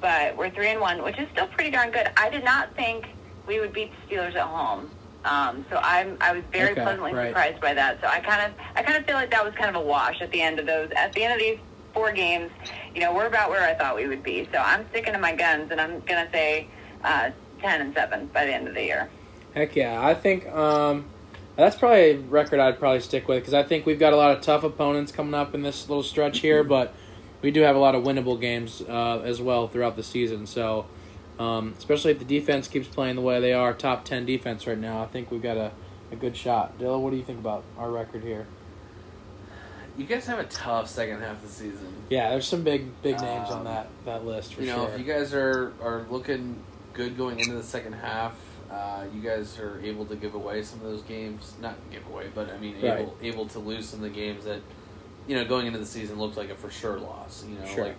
But 0.02 0.38
we're 0.38 0.52
3 0.52 0.68
and 0.68 0.82
1, 0.82 1.04
which 1.04 1.18
is 1.18 1.28
still 1.32 1.48
pretty 1.48 1.72
darn 1.72 1.90
good. 1.90 2.12
I 2.16 2.30
did 2.30 2.44
not 2.44 2.76
think 2.76 3.08
we 3.48 3.60
would 3.60 3.74
beat 3.74 3.92
the 3.92 4.16
Steelers 4.16 4.36
at 4.36 4.46
home. 4.46 4.92
Um, 5.26 5.66
so 5.70 5.78
I'm, 5.78 6.18
I 6.20 6.34
was 6.34 6.44
very 6.52 6.72
Okay, 6.72 6.82
pleasantly 6.82 7.14
right. 7.14 7.30
surprised 7.30 7.62
by 7.62 7.74
that. 7.74 8.02
So 8.02 8.08
I 8.08 8.20
kind 8.20 8.52
of, 8.52 8.58
I 8.76 8.84
kind 8.84 8.98
of 8.98 9.06
feel 9.06 9.16
like 9.16 9.32
that 9.32 9.44
was 9.44 9.54
kind 9.56 9.70
of 9.76 9.82
a 9.82 9.86
wash 9.86 10.22
at 10.22 10.32
the 10.32 10.42
end 10.42 10.60
of 10.60 10.66
those, 10.66 10.92
at 10.96 11.14
the 11.14 11.24
end 11.24 11.34
of 11.34 11.40
these 11.40 11.60
four 11.94 12.12
games. 12.12 12.52
You 12.94 13.02
know, 13.02 13.14
we're 13.14 13.28
about 13.28 13.50
where 13.50 13.64
I 13.64 13.74
thought 13.74 13.96
we 13.96 14.08
would 14.08 14.24
be. 14.24 14.48
So 14.52 14.58
I'm 14.58 14.88
sticking 14.90 15.14
to 15.14 15.20
my 15.20 15.34
guns, 15.36 15.72
and 15.72 15.80
I'm 15.80 16.02
going 16.02 16.26
to 16.26 16.30
say 16.32 16.68
uh, 17.04 17.32
10 17.62 17.82
and 17.82 17.94
7 17.94 18.28
by 18.28 18.46
the 18.46 18.54
end 18.54 18.68
of 18.68 18.76
the 18.76 18.84
year. 18.84 19.10
Heck 19.54 19.76
yeah. 19.76 20.06
I 20.06 20.14
think 20.14 20.48
um, 20.50 21.06
that's 21.56 21.76
probably 21.76 22.12
a 22.12 22.18
record 22.18 22.60
I'd 22.60 22.80
probably 22.80 23.00
stick 23.00 23.28
with 23.28 23.40
because 23.40 23.54
I 23.54 23.64
think 23.64 23.86
we've 23.86 24.00
got 24.00 24.14
a 24.14 24.16
lot 24.18 24.36
of 24.36 24.42
tough 24.42 24.64
opponents 24.64 25.12
coming 25.12 25.34
up 25.34 25.54
in 25.54 25.62
this 25.62 25.88
little 25.88 26.04
stretch 26.04 26.40
here, 26.40 26.64
but 26.64 26.94
we 27.42 27.52
do 27.52 27.62
have 27.62 27.76
a 27.76 27.80
lot 27.80 27.94
of 27.94 28.04
winnable 28.04 28.40
games 28.40 28.82
uh, 28.82 29.20
as 29.24 29.42
well 29.42 29.68
throughout 29.68 29.96
the 29.96 30.04
season. 30.04 30.48
So, 30.48 30.86
um, 31.40 31.74
especially 31.78 32.12
if 32.12 32.20
the 32.20 32.26
defense 32.26 32.68
keeps 32.68 32.88
playing 32.88 33.16
the 33.16 33.22
way 33.22 33.40
they 33.40 33.54
are, 33.54 33.74
top 33.74 34.06
10 34.06 34.26
defense 34.26 34.66
right 34.68 34.78
now, 34.78 35.02
I 35.04 35.08
think 35.08 35.32
we've 35.32 35.42
got 35.42 35.58
a, 35.58 35.72
a 36.12 36.16
good 36.16 36.36
shot. 36.38 36.78
Dilla, 36.80 37.00
what 37.00 37.12
do 37.12 37.18
you 37.18 37.24
think 37.24 37.40
about 37.40 37.64
our 37.78 37.90
record 37.92 38.24
here? 38.24 38.46
You 39.98 40.06
guys 40.06 40.26
have 40.26 40.40
a 40.40 40.46
tough 40.46 40.90
second 40.90 41.20
half 41.22 41.36
of 41.38 41.42
the 41.44 41.48
season. 41.50 41.94
Yeah, 42.10 42.32
there's 42.32 42.48
some 42.48 42.64
big 42.64 43.00
big 43.04 43.20
names 43.22 43.50
Um, 43.52 43.60
on 43.60 43.64
that, 43.66 43.88
that 44.06 44.26
list 44.26 44.56
for 44.56 44.62
you 44.62 44.68
know, 44.68 44.86
sure. 44.88 44.94
if 44.94 45.00
you 45.00 45.06
guys 45.06 45.34
are 45.36 45.72
are 45.84 46.06
looking 46.10 46.56
good 46.94 47.16
going 47.16 47.40
into 47.40 47.54
the 47.54 47.62
second 47.64 47.94
half, 47.94 48.36
uh, 48.72 49.04
you 49.14 49.22
guys 49.22 49.60
are 49.60 49.80
able 49.84 50.06
to 50.08 50.16
give 50.16 50.34
away 50.34 50.64
some 50.64 50.80
of 50.80 50.86
those 50.86 51.04
games. 51.04 51.54
Not 51.62 51.76
give 51.92 52.08
away, 52.08 52.30
but 52.34 52.50
I 52.50 52.58
mean, 52.58 52.76
Right. 52.82 53.02
able 53.02 53.16
able 53.22 53.46
to 53.50 53.60
lose 53.60 53.88
some 53.88 54.04
of 54.04 54.12
the 54.12 54.16
games 54.20 54.46
that 54.46 54.62
you 55.28 55.36
know 55.36 55.46
going 55.46 55.68
into 55.68 55.78
the 55.78 55.86
season 55.86 56.18
looked 56.18 56.38
like 56.38 56.50
a 56.50 56.56
for 56.56 56.72
sure 56.72 56.98
loss. 57.00 57.46
You 57.48 57.60
know, 57.60 57.66
Sure. 57.68 57.84
like 57.86 57.96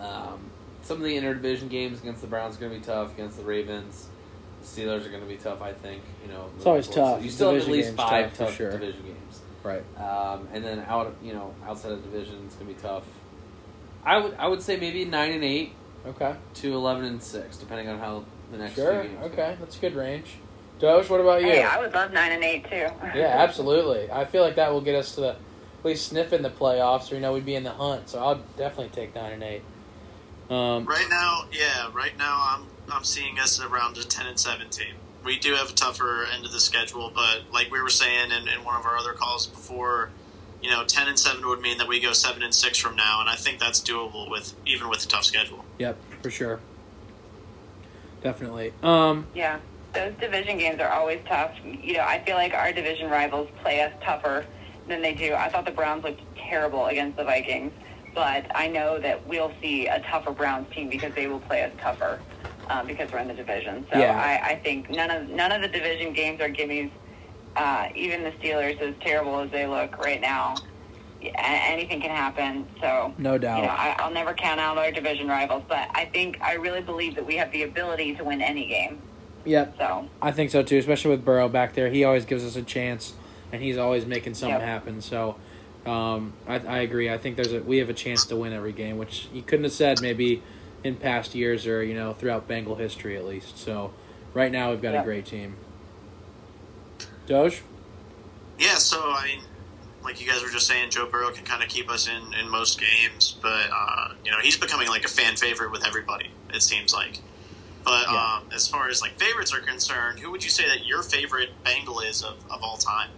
um, 0.00 0.38
some 0.84 0.98
of 0.98 1.02
the 1.02 1.16
interdivision 1.16 1.68
games 1.68 2.00
against 2.00 2.20
the 2.20 2.26
Browns 2.26 2.56
are 2.56 2.60
going 2.60 2.72
to 2.72 2.78
be 2.78 2.84
tough. 2.84 3.12
Against 3.14 3.36
the 3.38 3.44
Ravens, 3.44 4.06
the 4.60 4.66
Steelers 4.66 5.04
are 5.06 5.10
going 5.10 5.22
to 5.22 5.28
be 5.28 5.36
tough. 5.36 5.60
I 5.62 5.72
think. 5.72 6.02
You 6.24 6.32
know, 6.32 6.50
It's 6.56 6.66
always 6.66 6.86
moving 6.88 7.02
forward. 7.02 7.16
tough. 7.16 7.24
You 7.24 7.30
still 7.30 7.54
have 7.54 7.62
at 7.62 7.68
least 7.68 7.94
five 7.96 8.30
tough 8.30 8.48
tough 8.48 8.56
sure. 8.56 8.70
division 8.72 9.02
games. 9.02 9.40
right. 9.62 9.82
Um, 9.98 10.48
and 10.52 10.64
then 10.64 10.80
out, 10.88 11.14
you 11.22 11.32
know, 11.32 11.54
outside 11.66 11.92
of 11.92 12.02
division, 12.02 12.42
it's 12.46 12.54
gonna 12.56 12.66
be 12.72 12.74
tough. 12.80 13.04
I 14.04 14.18
would, 14.18 14.34
I 14.38 14.46
would 14.48 14.62
say 14.62 14.76
maybe 14.78 15.04
nine 15.06 15.32
and 15.32 15.42
eight 15.44 15.72
Okay. 16.06 16.34
to 16.54 16.74
eleven 16.74 17.04
and 17.06 17.22
six, 17.22 17.56
depending 17.56 17.88
on 17.88 17.98
how 17.98 18.24
the 18.52 18.58
next 18.58 18.74
Sure. 18.74 19.00
few 19.02 19.10
games. 19.10 19.20
go. 19.20 19.32
Okay. 19.32 19.56
That's 19.58 19.76
a 19.78 19.80
good 19.80 19.94
range. 19.94 20.34
Doge, 20.78 21.08
what 21.08 21.20
about 21.20 21.40
you? 21.40 21.46
Hey, 21.48 21.62
I 21.62 21.78
would 21.80 21.94
love 21.94 22.12
9 22.12 22.32
and 22.32 22.42
8 22.42 22.64
too. 22.68 22.88
Yeah, 23.14 23.36
absolutely. 23.38 24.10
I 24.10 24.24
feel 24.24 24.42
like 24.42 24.56
that 24.56 24.72
will 24.72 24.80
get 24.80 24.96
us 24.96 25.14
to 25.14 25.20
the 25.20 25.28
at 25.28 25.84
least 25.84 26.08
sniffing 26.08 26.42
the 26.42 26.50
playoffs, 26.50 27.10
or 27.12 27.14
you 27.14 27.20
know, 27.20 27.32
we'd 27.32 27.44
be 27.46 27.54
in 27.54 27.62
the 27.62 27.70
hunt. 27.70 28.08
So 28.08 28.18
I'll 28.18 28.40
definitely 28.58 28.88
take 28.88 29.14
nine 29.14 29.32
and 29.32 29.42
eight. 29.42 29.62
Um, 30.50 30.84
Right 30.84 31.06
now, 31.08 31.44
yeah, 31.52 31.90
right 31.92 32.16
now 32.18 32.38
I'm 32.50 32.66
I'm 32.92 33.04
seeing 33.04 33.38
us 33.38 33.60
around 33.60 33.96
a 33.96 34.04
ten 34.04 34.26
and 34.26 34.38
seventeen. 34.38 34.94
We 35.24 35.38
do 35.38 35.54
have 35.54 35.70
a 35.70 35.72
tougher 35.72 36.26
end 36.34 36.44
of 36.44 36.52
the 36.52 36.60
schedule, 36.60 37.10
but 37.14 37.44
like 37.50 37.70
we 37.70 37.80
were 37.80 37.88
saying 37.88 38.30
in, 38.30 38.46
in 38.48 38.62
one 38.62 38.76
of 38.76 38.84
our 38.84 38.96
other 38.98 39.14
calls 39.14 39.46
before, 39.46 40.10
you 40.62 40.70
know, 40.70 40.84
ten 40.84 41.08
and 41.08 41.18
seven 41.18 41.46
would 41.48 41.60
mean 41.60 41.78
that 41.78 41.88
we 41.88 41.98
go 41.98 42.12
seven 42.12 42.42
and 42.42 42.54
six 42.54 42.76
from 42.78 42.94
now, 42.94 43.20
and 43.20 43.30
I 43.30 43.36
think 43.36 43.58
that's 43.58 43.80
doable 43.80 44.30
with 44.30 44.54
even 44.66 44.88
with 44.90 45.02
a 45.04 45.08
tough 45.08 45.24
schedule. 45.24 45.64
Yep, 45.78 45.96
for 46.22 46.30
sure. 46.30 46.60
Definitely. 48.22 48.72
Um, 48.82 49.26
Yeah, 49.34 49.60
those 49.94 50.12
division 50.20 50.58
games 50.58 50.80
are 50.80 50.88
always 50.90 51.20
tough. 51.26 51.52
You 51.64 51.94
know, 51.94 52.00
I 52.04 52.22
feel 52.24 52.36
like 52.36 52.52
our 52.54 52.72
division 52.72 53.10
rivals 53.10 53.48
play 53.62 53.80
us 53.82 53.92
tougher 54.02 54.44
than 54.88 55.00
they 55.02 55.14
do. 55.14 55.34
I 55.34 55.48
thought 55.48 55.64
the 55.64 55.70
Browns 55.70 56.04
looked 56.04 56.20
terrible 56.36 56.86
against 56.86 57.16
the 57.16 57.24
Vikings, 57.24 57.72
but 58.14 58.46
I 58.54 58.68
know 58.68 58.98
that 59.00 59.26
we'll 59.26 59.52
see 59.62 59.86
a 59.86 60.00
tougher 60.10 60.32
Browns 60.32 60.66
team 60.74 60.88
because 60.88 61.12
they 61.14 61.26
will 61.26 61.40
play 61.40 61.62
us 61.62 61.72
tougher 61.80 62.20
uh, 62.70 62.84
because 62.84 63.10
we're 63.12 63.18
in 63.18 63.28
the 63.28 63.34
division. 63.34 63.86
So 63.92 63.98
Yeah. 63.98 64.16
I, 64.18 64.52
I 64.52 64.56
think 64.56 64.90
none 64.90 65.10
of 65.10 65.28
none 65.28 65.52
of 65.52 65.60
the 65.62 65.68
division 65.68 66.12
games 66.12 66.40
are 66.40 66.48
gimmies 66.48 66.90
uh, 67.56 67.88
even 67.94 68.24
the 68.24 68.30
Steelers, 68.32 68.80
as 68.80 68.94
terrible 69.00 69.38
as 69.40 69.50
they 69.52 69.66
look 69.66 69.96
right 69.98 70.20
now, 70.20 70.54
anything 71.38 72.00
can 72.00 72.10
happen. 72.10 72.66
So 72.80 73.14
No 73.18 73.38
doubt. 73.38 73.58
you 73.58 73.62
know, 73.64 73.68
I, 73.72 73.94
I'll 73.98 74.10
never 74.12 74.34
count 74.34 74.60
out 74.60 74.76
our 74.76 74.90
division 74.90 75.28
rivals, 75.28 75.62
but 75.68 75.88
I 75.94 76.06
think 76.06 76.40
I 76.42 76.54
really 76.54 76.80
believe 76.80 77.14
that 77.14 77.26
we 77.26 77.36
have 77.36 77.52
the 77.52 77.62
ability 77.62 78.16
to 78.16 78.24
win 78.24 78.40
any 78.42 78.66
game. 78.66 79.00
Yep, 79.44 79.76
So 79.78 80.08
I 80.22 80.32
think 80.32 80.50
so 80.50 80.62
too. 80.62 80.78
Especially 80.78 81.10
with 81.10 81.24
Burrow 81.24 81.48
back 81.48 81.74
there, 81.74 81.90
he 81.90 82.02
always 82.02 82.24
gives 82.24 82.44
us 82.44 82.56
a 82.56 82.62
chance, 82.62 83.12
and 83.52 83.62
he's 83.62 83.76
always 83.76 84.06
making 84.06 84.34
something 84.34 84.58
Yep. 84.58 84.66
happen. 84.66 85.00
So, 85.02 85.36
um, 85.86 86.32
I, 86.46 86.58
I 86.58 86.78
agree. 86.78 87.10
I 87.10 87.18
think 87.18 87.36
there's 87.36 87.52
a 87.52 87.60
we 87.60 87.78
have 87.78 87.90
a 87.90 87.94
chance 87.94 88.26
to 88.26 88.36
win 88.36 88.52
every 88.52 88.72
game, 88.72 88.98
which 88.98 89.28
you 89.32 89.42
couldn't 89.42 89.64
have 89.64 89.72
said 89.72 90.00
maybe 90.00 90.42
in 90.82 90.96
past 90.96 91.34
years 91.34 91.66
or 91.66 91.82
you 91.82 91.94
know 91.94 92.14
throughout 92.14 92.48
Bengal 92.48 92.76
history 92.76 93.16
at 93.16 93.24
least. 93.24 93.58
So, 93.58 93.92
right 94.32 94.50
now 94.52 94.70
we've 94.70 94.82
got 94.82 94.94
a 94.94 95.02
great 95.02 95.26
team. 95.26 95.56
Doge. 97.26 97.62
Yeah, 98.58 98.74
so 98.76 98.98
I 99.00 99.24
mean, 99.26 99.40
like 100.02 100.20
you 100.20 100.28
guys 100.30 100.42
were 100.42 100.50
just 100.50 100.66
saying, 100.66 100.90
Joe 100.90 101.06
Burrow 101.06 101.30
can 101.30 101.44
kind 101.44 101.62
of 101.62 101.68
keep 101.68 101.90
us 101.90 102.08
in 102.08 102.34
in 102.34 102.48
most 102.48 102.80
games, 102.80 103.36
but 103.42 103.68
uh, 103.72 104.14
you 104.24 104.30
know 104.30 104.38
he's 104.38 104.56
becoming 104.56 104.88
like 104.88 105.04
a 105.04 105.08
fan 105.08 105.36
favorite 105.36 105.70
with 105.70 105.86
everybody. 105.86 106.30
It 106.52 106.62
seems 106.62 106.94
like. 106.94 107.20
But 107.84 108.06
Yeah. 108.10 108.38
um, 108.38 108.48
as 108.54 108.66
far 108.66 108.88
as 108.88 109.02
like 109.02 109.18
favorites 109.18 109.52
are 109.52 109.60
concerned, 109.60 110.18
who 110.18 110.30
would 110.30 110.42
you 110.42 110.48
say 110.50 110.66
that 110.68 110.86
your 110.86 111.02
favorite 111.02 111.50
Bengal 111.64 112.00
is 112.00 112.22
of, 112.22 112.38
of 112.50 112.62
all 112.62 112.78
time? 112.78 113.10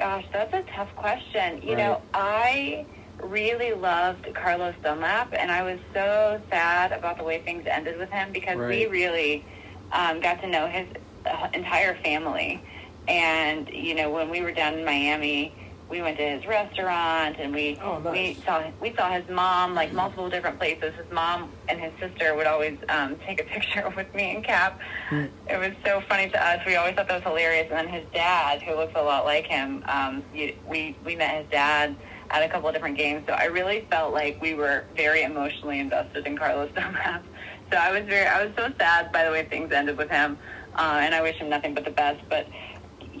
Gosh, 0.00 0.24
that's 0.32 0.54
a 0.54 0.62
tough 0.74 0.88
question. 0.96 1.60
You 1.60 1.74
Right. 1.74 1.76
know, 1.76 2.00
I 2.14 2.86
really 3.22 3.74
loved 3.74 4.26
Carlos 4.34 4.74
Dunlap, 4.82 5.34
and 5.38 5.52
I 5.52 5.62
was 5.62 5.78
so 5.92 6.40
sad 6.48 6.92
about 6.92 7.18
the 7.18 7.24
way 7.24 7.42
things 7.42 7.66
ended 7.66 7.98
with 7.98 8.08
him 8.08 8.32
because 8.32 8.56
we 8.56 8.86
really 8.86 9.44
um, 9.92 10.20
got 10.20 10.40
to 10.40 10.46
know 10.46 10.66
his 10.68 10.86
uh, 11.26 11.48
entire 11.52 11.96
family. 11.96 12.62
And 13.08 13.68
you 13.68 13.94
know, 13.94 14.08
when 14.10 14.30
we 14.30 14.40
were 14.40 14.52
down 14.52 14.72
in 14.78 14.86
Miami, 14.86 15.52
we 15.90 16.00
went 16.00 16.16
to 16.18 16.22
his 16.28 16.46
restaurant, 16.46 17.36
and 17.38 17.52
we 17.52 17.76
Oh, 17.82 17.98
nice. 17.98 18.12
we 18.36 18.42
saw 18.44 18.62
we 18.80 18.94
saw 18.94 19.10
his 19.10 19.28
mom 19.28 19.74
like 19.74 19.92
multiple 19.92 20.30
different 20.30 20.58
places. 20.58 20.94
His 20.94 21.10
mom 21.12 21.50
and 21.68 21.80
his 21.80 21.92
sister 22.00 22.34
would 22.36 22.46
always 22.46 22.78
um, 22.88 23.16
take 23.26 23.40
a 23.40 23.44
picture 23.54 23.92
with 23.96 24.12
me 24.14 24.34
and 24.36 24.44
Cap. 24.44 24.78
Hmm. 25.08 25.26
It 25.48 25.58
was 25.58 25.72
so 25.84 26.00
funny 26.08 26.30
to 26.30 26.46
us. 26.46 26.60
We 26.66 26.76
always 26.76 26.94
thought 26.94 27.08
that 27.08 27.14
was 27.14 27.24
hilarious. 27.24 27.66
And 27.70 27.88
then 27.88 27.88
his 27.88 28.04
dad, 28.14 28.62
who 28.62 28.74
looks 28.76 28.92
a 28.94 29.02
lot 29.02 29.24
like 29.24 29.46
him, 29.46 29.84
um, 29.88 30.22
you, 30.34 30.54
we 30.68 30.96
we 31.04 31.16
met 31.16 31.42
his 31.42 31.50
dad 31.50 31.96
at 32.30 32.42
a 32.44 32.48
couple 32.48 32.68
of 32.68 32.74
different 32.74 32.96
games. 32.96 33.24
So 33.26 33.32
I 33.32 33.46
really 33.46 33.86
felt 33.90 34.14
like 34.14 34.40
we 34.40 34.54
were 34.54 34.84
very 34.96 35.22
emotionally 35.22 35.80
invested 35.80 36.26
in 36.26 36.38
Carlos 36.38 36.70
Dunlap. 36.74 37.24
So 37.72 37.76
I 37.76 37.90
was 37.90 38.04
very 38.06 38.26
I 38.26 38.44
was 38.44 38.54
so 38.56 38.72
sad 38.78 39.10
by 39.12 39.24
the 39.24 39.30
way 39.30 39.44
things 39.44 39.72
ended 39.72 39.96
with 39.96 40.10
him, 40.10 40.38
uh, 40.76 40.98
and 41.02 41.14
I 41.14 41.20
wish 41.22 41.36
him 41.36 41.48
nothing 41.48 41.74
but 41.74 41.84
the 41.84 41.90
best. 41.90 42.20
But 42.28 42.46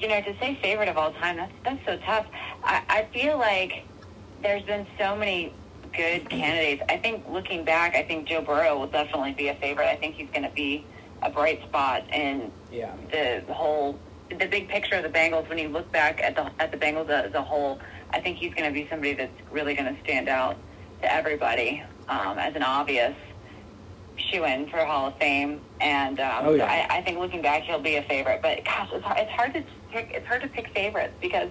you 0.00 0.08
know, 0.08 0.20
to 0.22 0.38
say 0.38 0.58
favorite 0.62 0.88
of 0.88 0.96
all 0.96 1.12
time, 1.12 1.36
that's 1.36 1.52
that's 1.64 1.84
so 1.84 1.96
tough. 2.06 2.26
I, 2.64 2.82
I 2.88 3.08
feel 3.12 3.38
like 3.38 3.84
there's 4.42 4.62
been 4.62 4.86
so 4.98 5.14
many 5.16 5.52
good 5.94 6.28
candidates. 6.30 6.82
I 6.88 6.96
think 6.96 7.28
looking 7.28 7.64
back, 7.64 7.94
I 7.94 8.02
think 8.02 8.26
Joe 8.26 8.40
Burrow 8.40 8.78
will 8.78 8.86
definitely 8.86 9.32
be 9.32 9.48
a 9.48 9.54
favorite. 9.56 9.86
I 9.88 9.96
think 9.96 10.14
he's 10.14 10.30
going 10.30 10.44
to 10.44 10.54
be 10.54 10.84
a 11.22 11.30
bright 11.30 11.62
spot 11.64 12.04
in 12.14 12.50
Yeah. 12.72 12.92
the 13.12 13.52
whole 13.52 13.98
the 14.30 14.46
big 14.46 14.68
picture 14.68 14.94
of 14.94 15.02
the 15.02 15.08
Bengals. 15.10 15.48
When 15.48 15.58
you 15.58 15.68
look 15.68 15.90
back 15.92 16.20
at 16.22 16.34
the 16.36 16.50
at 16.60 16.70
the 16.70 16.78
Bengals 16.78 17.10
as 17.10 17.34
a 17.34 17.42
whole, 17.42 17.80
I 18.10 18.20
think 18.20 18.38
he's 18.38 18.54
going 18.54 18.72
to 18.72 18.72
be 18.72 18.88
somebody 18.88 19.12
that's 19.12 19.32
really 19.50 19.74
going 19.74 19.94
to 19.94 20.00
stand 20.02 20.28
out 20.28 20.56
to 21.02 21.12
everybody 21.12 21.82
um, 22.08 22.38
as 22.38 22.54
an 22.56 22.62
obvious 22.62 23.14
shoe 24.16 24.44
in 24.44 24.68
for 24.68 24.78
Hall 24.84 25.08
of 25.08 25.16
Fame. 25.18 25.60
And 25.80 26.20
um, 26.20 26.46
Oh, 26.46 26.54
yeah. 26.54 26.86
I, 26.90 26.98
I 26.98 27.02
think 27.02 27.18
looking 27.18 27.42
back, 27.42 27.62
he'll 27.64 27.80
be 27.80 27.96
a 27.96 28.02
favorite. 28.02 28.40
But 28.42 28.64
gosh, 28.64 28.88
it's 28.92 29.04
hard, 29.04 29.18
it's 29.18 29.30
hard 29.32 29.54
to 29.54 29.64
pick. 29.90 30.10
It's 30.12 30.26
hard 30.26 30.42
to 30.42 30.48
pick 30.48 30.68
favorites 30.74 31.14
because 31.20 31.48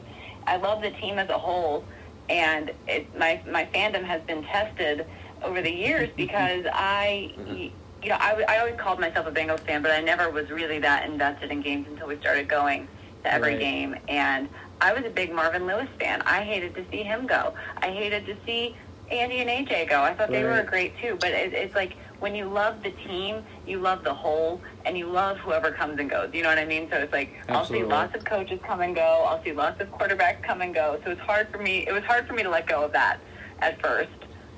I 0.47 0.57
love 0.57 0.81
the 0.81 0.91
team 0.91 1.19
as 1.19 1.29
a 1.29 1.37
whole, 1.37 1.83
and 2.29 2.71
it, 2.87 3.17
my 3.17 3.41
my 3.49 3.65
fandom 3.65 4.03
has 4.03 4.21
been 4.23 4.43
tested 4.43 5.05
over 5.43 5.61
the 5.61 5.71
years 5.71 6.09
because 6.17 6.65
I. 6.71 7.33
Mm-hmm. 7.37 7.67
You 8.01 8.07
know, 8.11 8.17
I, 8.17 8.45
I 8.47 8.59
always 8.59 8.77
called 8.77 9.01
myself 9.01 9.27
a 9.27 9.31
Bengals 9.31 9.59
fan, 9.59 9.81
but 9.81 9.91
I 9.91 9.99
never 9.99 10.29
was 10.29 10.49
really 10.49 10.79
that 10.79 11.05
invested 11.09 11.51
in 11.51 11.61
games 11.61 11.85
until 11.89 12.07
we 12.07 12.17
started 12.21 12.47
going 12.47 12.87
to 13.25 13.33
every 13.33 13.51
Right. 13.55 13.59
game. 13.59 13.95
And 14.07 14.47
I 14.79 14.93
was 14.93 15.03
a 15.03 15.09
big 15.09 15.33
Marvin 15.33 15.67
Lewis 15.67 15.89
fan. 15.99 16.21
I 16.21 16.43
hated 16.45 16.73
to 16.75 16.85
see 16.89 17.03
him 17.03 17.27
go. 17.27 17.53
I 17.81 17.89
hated 17.91 18.25
to 18.27 18.37
see 18.45 18.73
Andy 19.11 19.39
and 19.39 19.49
AJ 19.49 19.89
go. 19.89 20.01
I 20.01 20.13
thought 20.13 20.29
they 20.31 20.45
were 20.45 20.63
great 20.63 20.97
too. 21.01 21.17
But 21.19 21.31
it, 21.31 21.51
it's 21.51 21.75
like 21.75 21.97
when 22.19 22.35
you 22.35 22.45
love 22.45 22.83
the 22.83 22.91
team, 22.91 23.43
you 23.65 23.79
love 23.79 24.03
the 24.03 24.13
whole, 24.13 24.61
and 24.85 24.97
you 24.97 25.07
love 25.07 25.37
whoever 25.37 25.71
comes 25.71 25.99
and 25.99 26.09
goes. 26.09 26.29
You 26.33 26.43
know 26.43 26.49
what 26.49 26.57
I 26.57 26.65
mean? 26.65 26.89
So 26.89 26.97
it's 26.97 27.13
like 27.13 27.33
I'll 27.47 27.65
see 27.65 27.83
lots 27.83 28.15
of 28.15 28.25
coaches 28.25 28.59
come 28.65 28.81
and 28.81 28.95
go. 28.95 29.25
I'll 29.27 29.43
see 29.43 29.53
lots 29.53 29.79
of 29.81 29.89
quarterbacks 29.89 30.43
come 30.43 30.61
and 30.61 30.73
go. 30.73 30.99
So 31.03 31.11
it's 31.11 31.21
hard 31.21 31.49
for 31.49 31.57
me. 31.57 31.85
It 31.87 31.91
was 31.91 32.03
hard 32.03 32.27
for 32.27 32.33
me 32.33 32.43
to 32.43 32.49
let 32.49 32.67
go 32.67 32.83
of 32.83 32.91
that 32.93 33.19
at 33.59 33.81
first. 33.81 34.09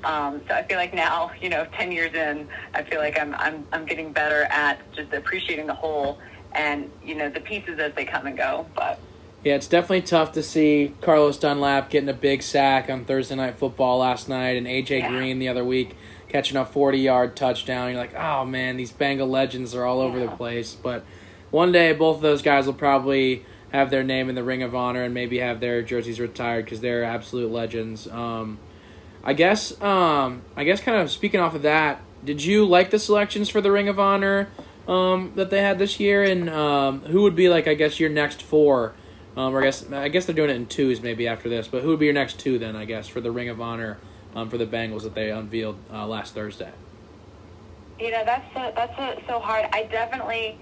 Um, 0.03 0.41
so 0.47 0.55
I 0.55 0.63
feel 0.63 0.77
like 0.77 0.93
now, 0.93 1.31
you 1.39 1.49
know, 1.49 1.65
ten 1.73 1.91
years 1.91 2.13
in, 2.13 2.47
I 2.73 2.83
feel 2.83 2.99
like 2.99 3.19
I'm 3.19 3.35
I'm 3.35 3.65
I'm 3.71 3.85
getting 3.85 4.11
better 4.11 4.43
at 4.43 4.79
just 4.93 5.13
appreciating 5.13 5.67
the 5.67 5.75
whole 5.75 6.19
and 6.53 6.91
you 7.03 7.15
know 7.15 7.29
the 7.29 7.39
pieces 7.39 7.79
as 7.79 7.93
they 7.93 8.05
come 8.05 8.25
and 8.25 8.35
go. 8.37 8.65
But 8.75 8.99
Yeah, 9.43 9.55
it's 9.55 9.67
definitely 9.67 10.01
tough 10.01 10.31
to 10.33 10.43
see 10.43 10.95
Carlos 11.01 11.37
Dunlap 11.37 11.89
getting 11.89 12.09
a 12.09 12.13
big 12.13 12.41
sack 12.41 12.89
on 12.89 13.05
Thursday 13.05 13.35
Night 13.35 13.55
Football 13.55 13.99
last 13.99 14.27
night, 14.27 14.57
and 14.57 14.65
AJ 14.65 14.99
Yeah. 15.01 15.09
Green 15.09 15.39
the 15.39 15.47
other 15.47 15.63
week 15.63 15.95
catching 16.31 16.57
a 16.57 16.65
forty-yard 16.65 17.35
touchdown. 17.35 17.91
You're 17.91 17.99
like, 17.99 18.15
oh 18.15 18.45
man, 18.45 18.77
these 18.77 18.91
Bengal 18.91 19.27
legends 19.27 19.75
are 19.75 19.85
all 19.85 19.99
over 19.99 20.19
the 20.19 20.29
place. 20.29 20.73
But 20.73 21.03
one 21.51 21.71
day, 21.71 21.93
both 21.93 22.17
of 22.17 22.21
those 22.21 22.41
guys 22.41 22.65
will 22.65 22.73
probably 22.73 23.45
have 23.71 23.89
their 23.89 24.03
name 24.03 24.29
in 24.29 24.35
the 24.35 24.43
Ring 24.43 24.63
of 24.63 24.75
Honor 24.75 25.03
and 25.03 25.13
maybe 25.13 25.39
have 25.39 25.59
their 25.59 25.81
jerseys 25.81 26.19
retired 26.19 26.65
because 26.65 26.81
they're 26.81 27.03
absolute 27.03 27.51
legends. 27.51 28.07
Um, 28.07 28.59
I 29.23 29.33
guess, 29.33 29.79
um, 29.81 30.41
I 30.55 30.63
guess, 30.63 30.81
kind 30.81 31.01
of 31.01 31.11
speaking 31.11 31.39
off 31.39 31.55
of 31.55 31.61
that, 31.61 32.01
did 32.25 32.43
you 32.43 32.65
like 32.65 32.89
the 32.89 32.99
selections 32.99 33.49
for 33.49 33.61
the 33.61 33.71
Ring 33.71 33.87
of 33.87 33.99
Honor 33.99 34.49
um, 34.87 35.33
that 35.35 35.49
they 35.51 35.61
had 35.61 35.79
this 35.79 35.99
year, 35.99 36.23
and 36.23 36.49
um, 36.49 37.01
who 37.01 37.21
would 37.21 37.35
be 37.35 37.47
like, 37.47 37.67
I 37.67 37.75
guess, 37.75 37.99
your 37.99 38.09
next 38.09 38.41
four? 38.41 38.93
Um, 39.37 39.55
or 39.55 39.61
I 39.61 39.65
guess, 39.65 39.89
I 39.91 40.09
guess 40.09 40.25
they're 40.25 40.35
doing 40.35 40.49
it 40.49 40.55
in 40.57 40.65
twos 40.65 41.01
maybe 41.01 41.25
after 41.25 41.47
this, 41.47 41.67
but 41.67 41.83
who 41.83 41.89
would 41.89 41.99
be 41.99 42.05
your 42.05 42.13
next 42.13 42.39
two 42.39 42.59
then? 42.59 42.75
I 42.75 42.83
guess 42.83 43.07
for 43.07 43.21
the 43.21 43.31
Ring 43.31 43.47
of 43.47 43.61
Honor 43.61 43.97
um, 44.35 44.49
for 44.49 44.57
the 44.57 44.65
Bengals 44.67 45.03
that 45.03 45.15
they 45.15 45.31
unveiled 45.31 45.77
uh, 45.91 46.05
last 46.07 46.33
Thursday. 46.33 46.71
you 47.99 48.11
know 48.11 48.23
that's 48.25 48.45
so, 48.53 48.71
that's 48.75 48.95
so, 48.97 49.21
so 49.27 49.39
hard. 49.39 49.65
I 49.73 49.83
definitely 49.83 50.57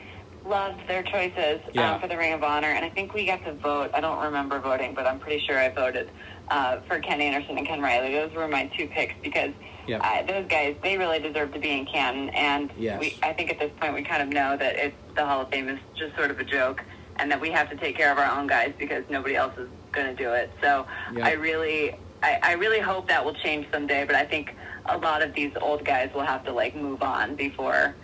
loved 0.46 0.80
their 0.88 1.04
choices 1.04 1.60
Yeah. 1.74 1.94
um, 1.96 2.02
for 2.02 2.08
the 2.08 2.18
Ring 2.18 2.34
of 2.34 2.44
Honor, 2.44 2.70
and 2.70 2.84
I 2.86 2.90
think 2.90 3.14
we 3.14 3.26
got 3.26 3.44
to 3.46 3.54
vote. 3.54 3.92
I 3.94 4.00
don't 4.02 4.24
remember 4.24 4.60
voting, 4.60 4.94
but 4.94 5.06
I'm 5.06 5.20
pretty 5.20 5.46
sure 5.46 5.58
I 5.58 5.70
voted 5.70 6.10
uh, 6.50 6.80
for 6.88 7.00
Ken 7.00 7.22
Anderson 7.22 7.58
and 7.58 7.68
Ken 7.68 7.82
Riley. 7.82 8.14
Those 8.14 8.34
were 8.34 8.48
my 8.48 8.66
two 8.78 8.88
picks 8.88 9.14
because 9.22 9.52
Yeah. 9.88 10.00
uh, 10.00 10.26
those 10.26 10.48
guys 10.48 10.76
they 10.82 10.98
really 10.98 11.20
deserve 11.20 11.54
to 11.54 11.60
be 11.60 11.72
in 11.72 11.86
Canton, 11.86 12.30
and 12.30 12.72
Yes. 12.78 13.00
we, 13.00 13.18
I 13.22 13.34
think 13.34 13.52
at 13.52 13.60
this 13.60 13.72
point 13.80 13.94
we 13.94 14.02
kind 14.04 14.22
of 14.24 14.30
know 14.30 14.58
that 14.58 14.76
it's 14.78 14.96
the 15.16 15.26
Hall 15.26 15.42
of 15.42 15.50
Fame 15.50 15.70
is 15.70 15.80
just 15.96 16.16
sort 16.16 16.32
of 16.32 16.40
a 16.40 16.44
joke, 16.44 16.82
and 17.18 17.30
that 17.32 17.40
we 17.40 17.52
have 17.52 17.70
to 17.70 17.76
take 17.76 17.96
care 17.98 18.12
of 18.12 18.18
our 18.18 18.40
own 18.40 18.48
guys 18.48 18.74
because 18.80 19.04
nobody 19.10 19.36
else 19.36 19.56
is 19.58 19.68
going 19.92 20.08
to 20.08 20.16
do 20.16 20.32
it. 20.34 20.50
So 20.62 20.88
Yeah. 21.14 21.28
I 21.28 21.34
really, 21.34 21.96
I, 22.22 22.40
I 22.42 22.52
really 22.54 22.80
hope 22.80 23.08
that 23.08 23.24
will 23.24 23.34
change 23.34 23.68
someday. 23.72 24.06
But 24.06 24.16
I 24.16 24.26
think 24.26 24.56
a 24.86 24.98
lot 24.98 25.22
of 25.22 25.34
these 25.34 25.52
old 25.62 25.86
guys 25.86 26.10
will 26.14 26.26
have 26.26 26.44
to 26.46 26.52
like 26.52 26.76
move 26.76 27.02
on 27.02 27.36
before 27.36 27.96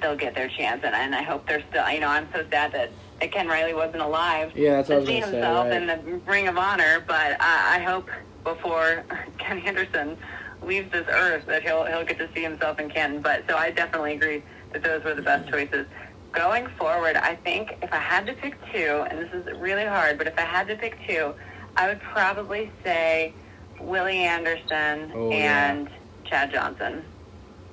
they'll 0.00 0.16
get 0.16 0.34
their 0.34 0.48
chance. 0.48 0.82
And, 0.84 0.94
and 0.94 1.14
I 1.14 1.22
hope 1.22 1.46
they're 1.46 1.62
still. 1.70 1.88
You 1.90 2.00
know, 2.00 2.08
I'm 2.08 2.28
so 2.32 2.44
sad 2.50 2.72
that, 2.72 2.90
that 3.20 3.32
Ken 3.32 3.48
Riley 3.48 3.74
wasn't 3.74 4.02
alive 4.02 4.52
Yeah, 4.56 4.76
that's 4.76 4.88
what 4.88 4.94
I 4.94 4.98
to 4.98 5.00
was 5.00 5.08
see 5.08 5.20
gonna 5.20 5.32
say, 5.32 5.36
himself 5.38 5.66
right. 5.68 5.82
in 5.82 5.86
the 5.86 6.20
Ring 6.30 6.48
of 6.48 6.58
Honor. 6.58 7.04
But 7.06 7.36
I, 7.40 7.76
I 7.76 7.82
hope 7.82 8.08
before 8.44 9.04
Ken 9.38 9.58
Anderson 9.60 10.16
leaves 10.62 10.90
this 10.92 11.06
earth 11.08 11.46
that 11.46 11.62
he'll 11.62 11.84
he'll 11.86 12.04
get 12.04 12.18
to 12.18 12.28
see 12.34 12.42
himself 12.42 12.78
in 12.78 12.88
Ken. 12.88 13.20
But 13.20 13.44
so 13.48 13.56
I 13.56 13.70
definitely 13.70 14.14
agree 14.14 14.42
that 14.72 14.82
those 14.82 15.04
were 15.04 15.14
the 15.14 15.22
best 15.22 15.48
choices. 15.50 15.86
Going 16.32 16.66
forward, 16.78 17.16
I 17.16 17.34
think 17.34 17.76
if 17.82 17.92
I 17.92 17.98
had 17.98 18.26
to 18.26 18.32
pick 18.32 18.54
two, 18.72 19.04
and 19.10 19.18
this 19.18 19.30
is 19.34 19.58
really 19.58 19.84
hard, 19.84 20.16
but 20.16 20.26
if 20.26 20.38
I 20.38 20.42
had 20.42 20.66
to 20.68 20.76
pick 20.76 20.96
two, 21.06 21.34
I 21.76 21.88
would 21.88 22.00
probably 22.00 22.70
say 22.82 23.34
Willie 23.82 24.18
Anderson 24.24 25.12
Oh, 25.14 25.30
yeah. 25.30 25.72
and 25.72 25.88
Chad 26.24 26.50
Johnson. 26.52 27.04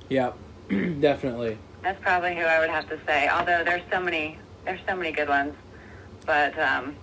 Yeah, 0.09 0.31
definitely. 0.69 1.57
That's 1.81 2.01
probably 2.01 2.35
who 2.35 2.41
I 2.41 2.59
would 2.59 2.69
have 2.69 2.89
to 2.89 2.99
say. 3.05 3.27
Although 3.29 3.63
there's 3.63 3.83
so 3.91 3.99
many, 4.01 4.37
there's 4.65 4.79
so 4.87 4.95
many 4.95 5.11
good 5.11 5.29
ones, 5.29 5.53
but 6.25 6.57
um, 6.59 6.95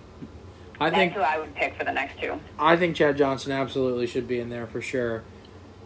I 0.79 0.89
that's 0.89 0.95
think 0.95 1.13
who 1.13 1.21
I 1.21 1.39
would 1.39 1.55
pick 1.55 1.75
for 1.77 1.83
the 1.83 1.91
next 1.91 2.19
two. 2.21 2.39
I 2.59 2.75
think 2.77 2.95
Chad 2.95 3.17
Johnson 3.17 3.51
absolutely 3.51 4.07
should 4.07 4.27
be 4.27 4.39
in 4.39 4.49
there 4.49 4.67
for 4.67 4.81
sure. 4.81 5.23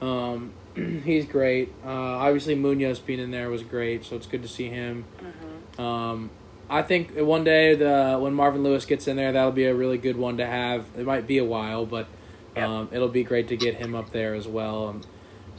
Um, 0.02 0.52
he's 0.76 1.26
great. 1.26 1.72
Uh, 1.86 1.90
obviously, 1.90 2.56
Munoz 2.56 3.00
being 3.00 3.20
in 3.20 3.32
there 3.32 3.50
was 3.50 3.64
great, 3.64 4.04
so 4.04 4.16
it's 4.16 4.28
good 4.28 4.42
to 4.42 4.48
see 4.50 4.68
him. 4.68 5.06
Um, 5.78 6.30
I 6.70 6.82
think 6.82 7.16
one 7.18 7.44
day 7.44 7.76
the 7.76 8.18
when 8.20 8.34
Marvin 8.34 8.64
Lewis 8.64 8.86
gets 8.86 9.08
in 9.08 9.16
there, 9.16 9.32
that'll 9.32 9.52
be 9.52 9.66
a 9.66 9.76
really 9.76 9.98
good 9.98 10.18
one 10.18 10.38
to 10.38 10.46
have. 10.46 10.86
It 10.98 11.06
might 11.06 11.28
be 11.28 11.38
a 11.38 11.46
while, 11.46 11.86
but 11.86 12.08
Yep. 12.56 12.68
um, 12.68 12.89
it'll 12.91 13.08
be 13.08 13.24
great 13.24 13.47
to 13.49 13.58
get 13.58 13.76
him 13.76 13.95
up 13.95 14.12
there 14.12 14.34
as 14.36 14.47
well. 14.47 14.88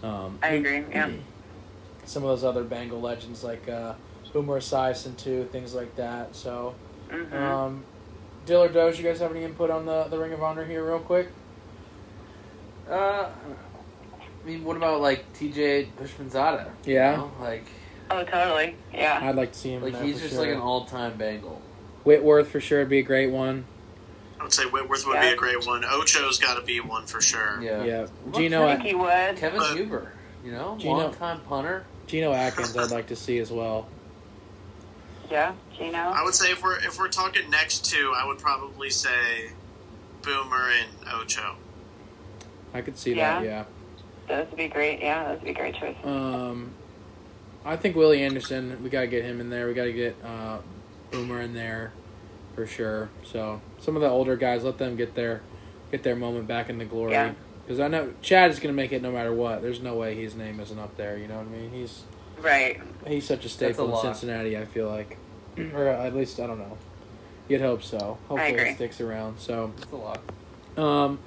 Um, 0.03 0.09
um, 0.09 0.39
I 0.43 0.49
agree. 0.49 0.85
Yeah. 0.91 1.11
some 2.05 2.23
of 2.25 2.29
those 2.31 2.45
other 2.45 2.65
Bengal 2.65 3.01
legends 3.01 3.45
like 3.45 3.69
uh, 3.69 3.95
Boomer 4.33 4.61
Esiason 4.61 5.17
too, 5.17 5.49
things 5.53 5.75
like 5.75 5.95
that. 5.97 6.35
So 6.35 6.75
Mhm. 7.13 7.33
Um, 7.35 7.85
Dyl 8.47 8.65
or 8.65 8.69
Doge, 8.69 8.99
you 8.99 9.05
guys 9.05 9.21
have 9.21 9.31
any 9.31 9.45
input 9.45 9.71
on 9.71 9.87
the, 9.87 10.05
the 10.05 10.19
Ring 10.19 10.33
of 10.33 10.43
Honor 10.43 10.65
here, 10.65 10.85
real 10.85 10.99
quick? 10.99 11.29
Uh, 12.89 13.29
I 13.29 14.47
mean, 14.47 14.65
what 14.65 14.77
about 14.77 15.01
like 15.01 15.33
TJ 15.35 15.89
Houshmandzadeh? 16.01 16.69
Yeah. 16.85 17.13
You 17.13 17.17
know, 17.19 17.31
like 17.41 17.65
oh, 18.11 18.25
totally. 18.25 18.77
Yeah. 18.93 19.21
I'd 19.23 19.37
like 19.37 19.53
to 19.53 19.59
see 19.59 19.73
him. 19.73 19.83
like 19.83 19.93
that 19.93 20.05
he's 20.05 20.17
for 20.17 20.23
just 20.23 20.35
sure. 20.35 20.43
like 20.45 20.55
an 20.55 20.61
all-time 20.61 21.17
Bengal. 21.17 21.61
Whitworth 22.05 22.49
for 22.49 22.61
sure 22.61 22.81
would 22.81 22.89
be 22.89 22.99
a 22.99 23.05
great 23.05 23.31
one. 23.31 23.65
I 24.43 24.45
would 24.45 24.53
say 24.53 24.65
Whitworth 24.65 25.07
would 25.07 25.21
be 25.21 25.29
a 25.29 25.37
great 25.37 25.65
one. 25.65 25.85
Ocho's 25.85 26.37
got 26.41 26.57
to 26.59 26.63
be 26.63 26.81
one 26.81 27.07
for 27.07 27.21
sure. 27.21 27.63
Yeah. 27.63 27.85
Yeah, 27.85 28.07
What 28.25 28.35
Geno 28.41 28.67
I 28.67 28.75
think 28.75 28.89
he 28.89 28.95
would. 28.97 29.37
Kevin 29.37 29.61
But- 29.61 29.77
Huber, 29.77 30.13
you 30.45 30.51
know, 30.51 30.77
Geno- 30.81 30.97
long-time 30.97 31.43
punter. 31.43 31.85
Geno 32.09 32.33
Atkins, 32.35 32.77
I'd 32.77 32.91
like 32.91 33.07
to 33.07 33.15
see 33.17 33.39
as 33.39 33.53
well. 33.53 33.87
Yeah, 35.31 35.53
Geno. 35.79 35.97
I 35.97 36.25
would 36.25 36.35
say 36.35 36.51
if 36.51 36.61
we're 36.61 36.77
if 36.79 36.99
we're 36.99 37.07
talking 37.07 37.49
next 37.51 37.85
two, 37.85 38.13
I 38.17 38.27
would 38.27 38.39
probably 38.39 38.91
say 38.91 39.53
Boomer 40.23 40.71
and 40.73 40.91
Ocho. 41.15 41.55
I 42.75 42.81
could 42.81 42.99
see 42.99 43.15
that. 43.15 43.45
Yeah. 43.45 43.49
Yeah. 43.49 43.65
Those 44.27 44.49
would 44.49 44.57
be 44.57 44.67
great. 44.69 44.99
Yeah, 45.01 45.29
those 45.29 45.37
would 45.39 45.45
be 45.47 45.53
great 45.55 45.77
choice. 45.77 45.95
Um, 46.03 46.73
I 47.65 47.77
think 47.77 47.95
Willie 47.95 48.23
Anderson. 48.25 48.83
We 48.83 48.91
gotta 48.91 49.07
get 49.07 49.25
him 49.25 49.41
in 49.41 49.51
there. 49.51 49.69
We 49.69 49.75
gotta 49.75 49.93
get 49.93 50.17
uh, 50.25 50.59
Boomer 51.13 51.41
in 51.43 51.55
there 51.55 51.93
for 52.57 52.67
sure. 52.67 53.09
So 53.23 53.61
some 53.83 53.97
of 53.97 54.03
the 54.03 54.09
older 54.09 54.37
guys, 54.37 54.65
let 54.65 54.79
them 54.79 54.97
get 54.97 55.15
their 55.15 55.43
get 55.91 56.03
their 56.03 56.17
moment 56.17 56.47
back 56.47 56.71
in 56.71 56.79
the 56.79 56.85
glory. 56.87 57.13
Yeah. 57.13 57.33
Because 57.65 57.79
I 57.81 57.89
know 57.89 58.13
Chad 58.23 58.51
is 58.51 58.59
gonna 58.59 58.73
make 58.73 58.93
it 58.93 59.03
no 59.03 59.13
matter 59.13 59.33
what. 59.33 59.61
There's 59.61 59.81
no 59.81 59.95
way 59.95 60.15
his 60.15 60.35
name 60.35 60.59
isn't 60.61 60.79
up 60.79 60.97
there. 60.97 61.19
You 61.19 61.29
know 61.29 61.37
what 61.37 61.47
I 61.47 61.51
mean? 61.51 61.71
He's 61.71 62.03
Right. 62.41 62.81
he's 63.07 63.27
such 63.27 63.45
a 63.45 63.49
staple 63.49 63.85
in 63.85 63.91
lot. 63.91 64.03
Cincinnati. 64.03 64.57
I 64.57 64.65
feel 64.65 64.89
like, 64.89 65.19
or 65.75 65.87
at 65.89 66.15
least 66.17 66.41
I 66.41 66.47
don't 66.47 66.59
know. 66.59 66.79
You'd 67.49 67.61
hope 67.61 67.83
so. 67.83 68.19
Hopefully 68.29 68.53
agree. 68.53 68.71
it 68.71 68.77
sticks 68.77 69.01
around. 69.01 69.39
So. 69.39 69.73
That's 69.77 69.93
a 69.93 69.97
lot. 69.97 70.21
Um, 70.77 71.19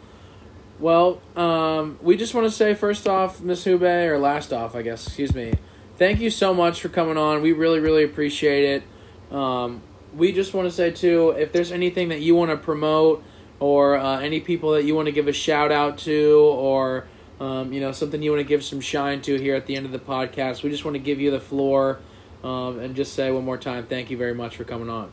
well, 0.79 1.21
um, 1.35 1.99
we 2.01 2.17
just 2.17 2.33
want 2.33 2.47
to 2.47 2.51
say 2.51 2.73
first 2.73 3.07
off, 3.07 3.41
Miss 3.41 3.63
Who 3.63 3.77
Bae, 3.77 4.05
or 4.05 4.17
last 4.17 4.51
off, 4.51 4.75
I 4.75 4.81
guess. 4.81 5.05
Excuse 5.07 5.35
me. 5.35 5.53
Thank 5.97 6.19
you 6.19 6.29
so 6.29 6.53
much 6.53 6.81
for 6.81 6.89
coming 6.89 7.17
on. 7.17 7.41
We 7.41 7.53
really, 7.53 7.79
really 7.79 8.03
appreciate 8.03 8.83
it. 9.31 9.33
Um, 9.35 9.81
we 10.15 10.31
just 10.31 10.53
want 10.53 10.67
to 10.67 10.71
say 10.71 10.91
too, 10.91 11.31
if 11.31 11.51
there's 11.51 11.71
anything 11.71 12.09
that 12.09 12.21
you 12.21 12.35
want 12.35 12.51
to 12.51 12.57
promote, 12.57 13.23
or 13.59 13.95
uh, 13.97 14.19
any 14.19 14.39
people 14.39 14.71
that 14.71 14.83
you 14.83 14.95
want 14.95 15.07
to 15.07 15.11
give 15.11 15.27
a 15.27 15.33
shout 15.33 15.71
out 15.71 15.97
to, 15.99 16.37
or 16.39 17.05
um, 17.39 17.73
you 17.73 17.79
know 17.81 17.91
something 17.91 18.21
you 18.21 18.31
want 18.31 18.41
to 18.41 18.47
give 18.47 18.63
some 18.63 18.81
shine 18.81 19.21
to 19.21 19.35
here 19.39 19.55
at 19.55 19.65
the 19.65 19.75
end 19.75 19.85
of 19.85 19.91
the 19.91 19.99
podcast, 19.99 20.63
we 20.63 20.69
just 20.69 20.85
want 20.85 20.95
to 20.95 20.99
give 20.99 21.19
you 21.19 21.31
the 21.31 21.39
floor 21.39 21.99
um, 22.43 22.79
and 22.79 22.95
just 22.95 23.13
say 23.13 23.31
one 23.31 23.43
more 23.43 23.57
time, 23.57 23.85
thank 23.87 24.09
you 24.09 24.17
very 24.17 24.33
much 24.33 24.55
for 24.55 24.63
coming 24.63 24.89
on. 24.89 25.11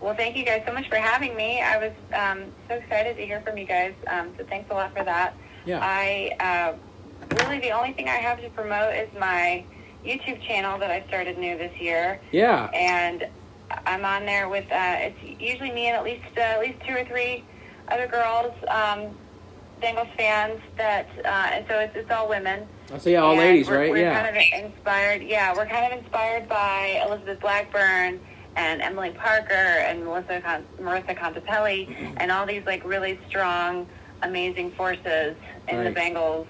Well, 0.00 0.14
thank 0.14 0.36
you 0.36 0.44
guys 0.44 0.62
so 0.66 0.72
much 0.72 0.88
for 0.88 0.96
having 0.96 1.36
me. 1.36 1.60
I 1.60 1.76
was 1.76 1.92
um, 2.14 2.44
so 2.68 2.76
excited 2.76 3.16
to 3.16 3.26
hear 3.26 3.42
from 3.42 3.58
you 3.58 3.66
guys. 3.66 3.92
Um, 4.06 4.30
so 4.38 4.44
thanks 4.44 4.70
a 4.70 4.74
lot 4.74 4.96
for 4.96 5.04
that. 5.04 5.34
Yeah. 5.66 5.80
I 5.82 6.36
uh, 6.40 7.36
really 7.44 7.60
the 7.60 7.72
only 7.72 7.92
thing 7.92 8.08
I 8.08 8.16
have 8.16 8.40
to 8.40 8.48
promote 8.50 8.94
is 8.94 9.08
my 9.18 9.64
YouTube 10.04 10.40
channel 10.42 10.78
that 10.78 10.90
I 10.90 11.06
started 11.08 11.36
new 11.36 11.58
this 11.58 11.78
year, 11.78 12.18
Yeah. 12.32 12.70
and 12.72 13.28
I'm 13.86 14.04
on 14.04 14.26
there 14.26 14.48
with 14.48 14.64
uh, 14.70 14.96
it's 14.98 15.40
usually 15.40 15.70
me 15.70 15.86
and 15.86 15.96
at 15.96 16.04
least 16.04 16.24
uh, 16.36 16.40
at 16.40 16.60
least 16.60 16.78
two 16.86 16.94
or 16.94 17.04
three 17.04 17.44
other 17.88 18.06
girls, 18.06 18.52
um, 18.68 19.16
Bengals 19.82 20.14
fans. 20.16 20.60
That 20.76 21.08
uh, 21.24 21.28
and 21.28 21.64
so 21.68 21.78
it's, 21.78 21.94
it's 21.96 22.10
all 22.10 22.28
women. 22.28 22.66
I 22.92 22.98
say 22.98 23.12
yeah, 23.12 23.20
all 23.22 23.32
And 23.32 23.40
ladies, 23.40 23.68
we're, 23.68 23.78
right? 23.78 23.90
We're 23.90 23.98
yeah. 23.98 24.22
kind 24.22 24.36
of 24.36 24.70
inspired. 24.72 25.22
Yeah, 25.22 25.54
we're 25.56 25.66
kind 25.66 25.92
of 25.92 25.98
inspired 25.98 26.48
by 26.48 27.02
Elizabeth 27.06 27.40
Blackburn 27.40 28.20
and 28.56 28.82
Emily 28.82 29.10
Parker 29.10 29.54
and 29.54 30.04
Melissa 30.04 30.40
Con- 30.40 30.66
Marissa 30.80 31.16
Contepelli 31.16 32.14
and 32.18 32.32
all 32.32 32.46
these 32.46 32.64
like 32.66 32.84
really 32.84 33.18
strong, 33.28 33.86
amazing 34.22 34.72
forces 34.72 35.36
in 35.68 35.76
Right. 35.78 35.94
the 35.94 36.00
Bengals 36.00 36.46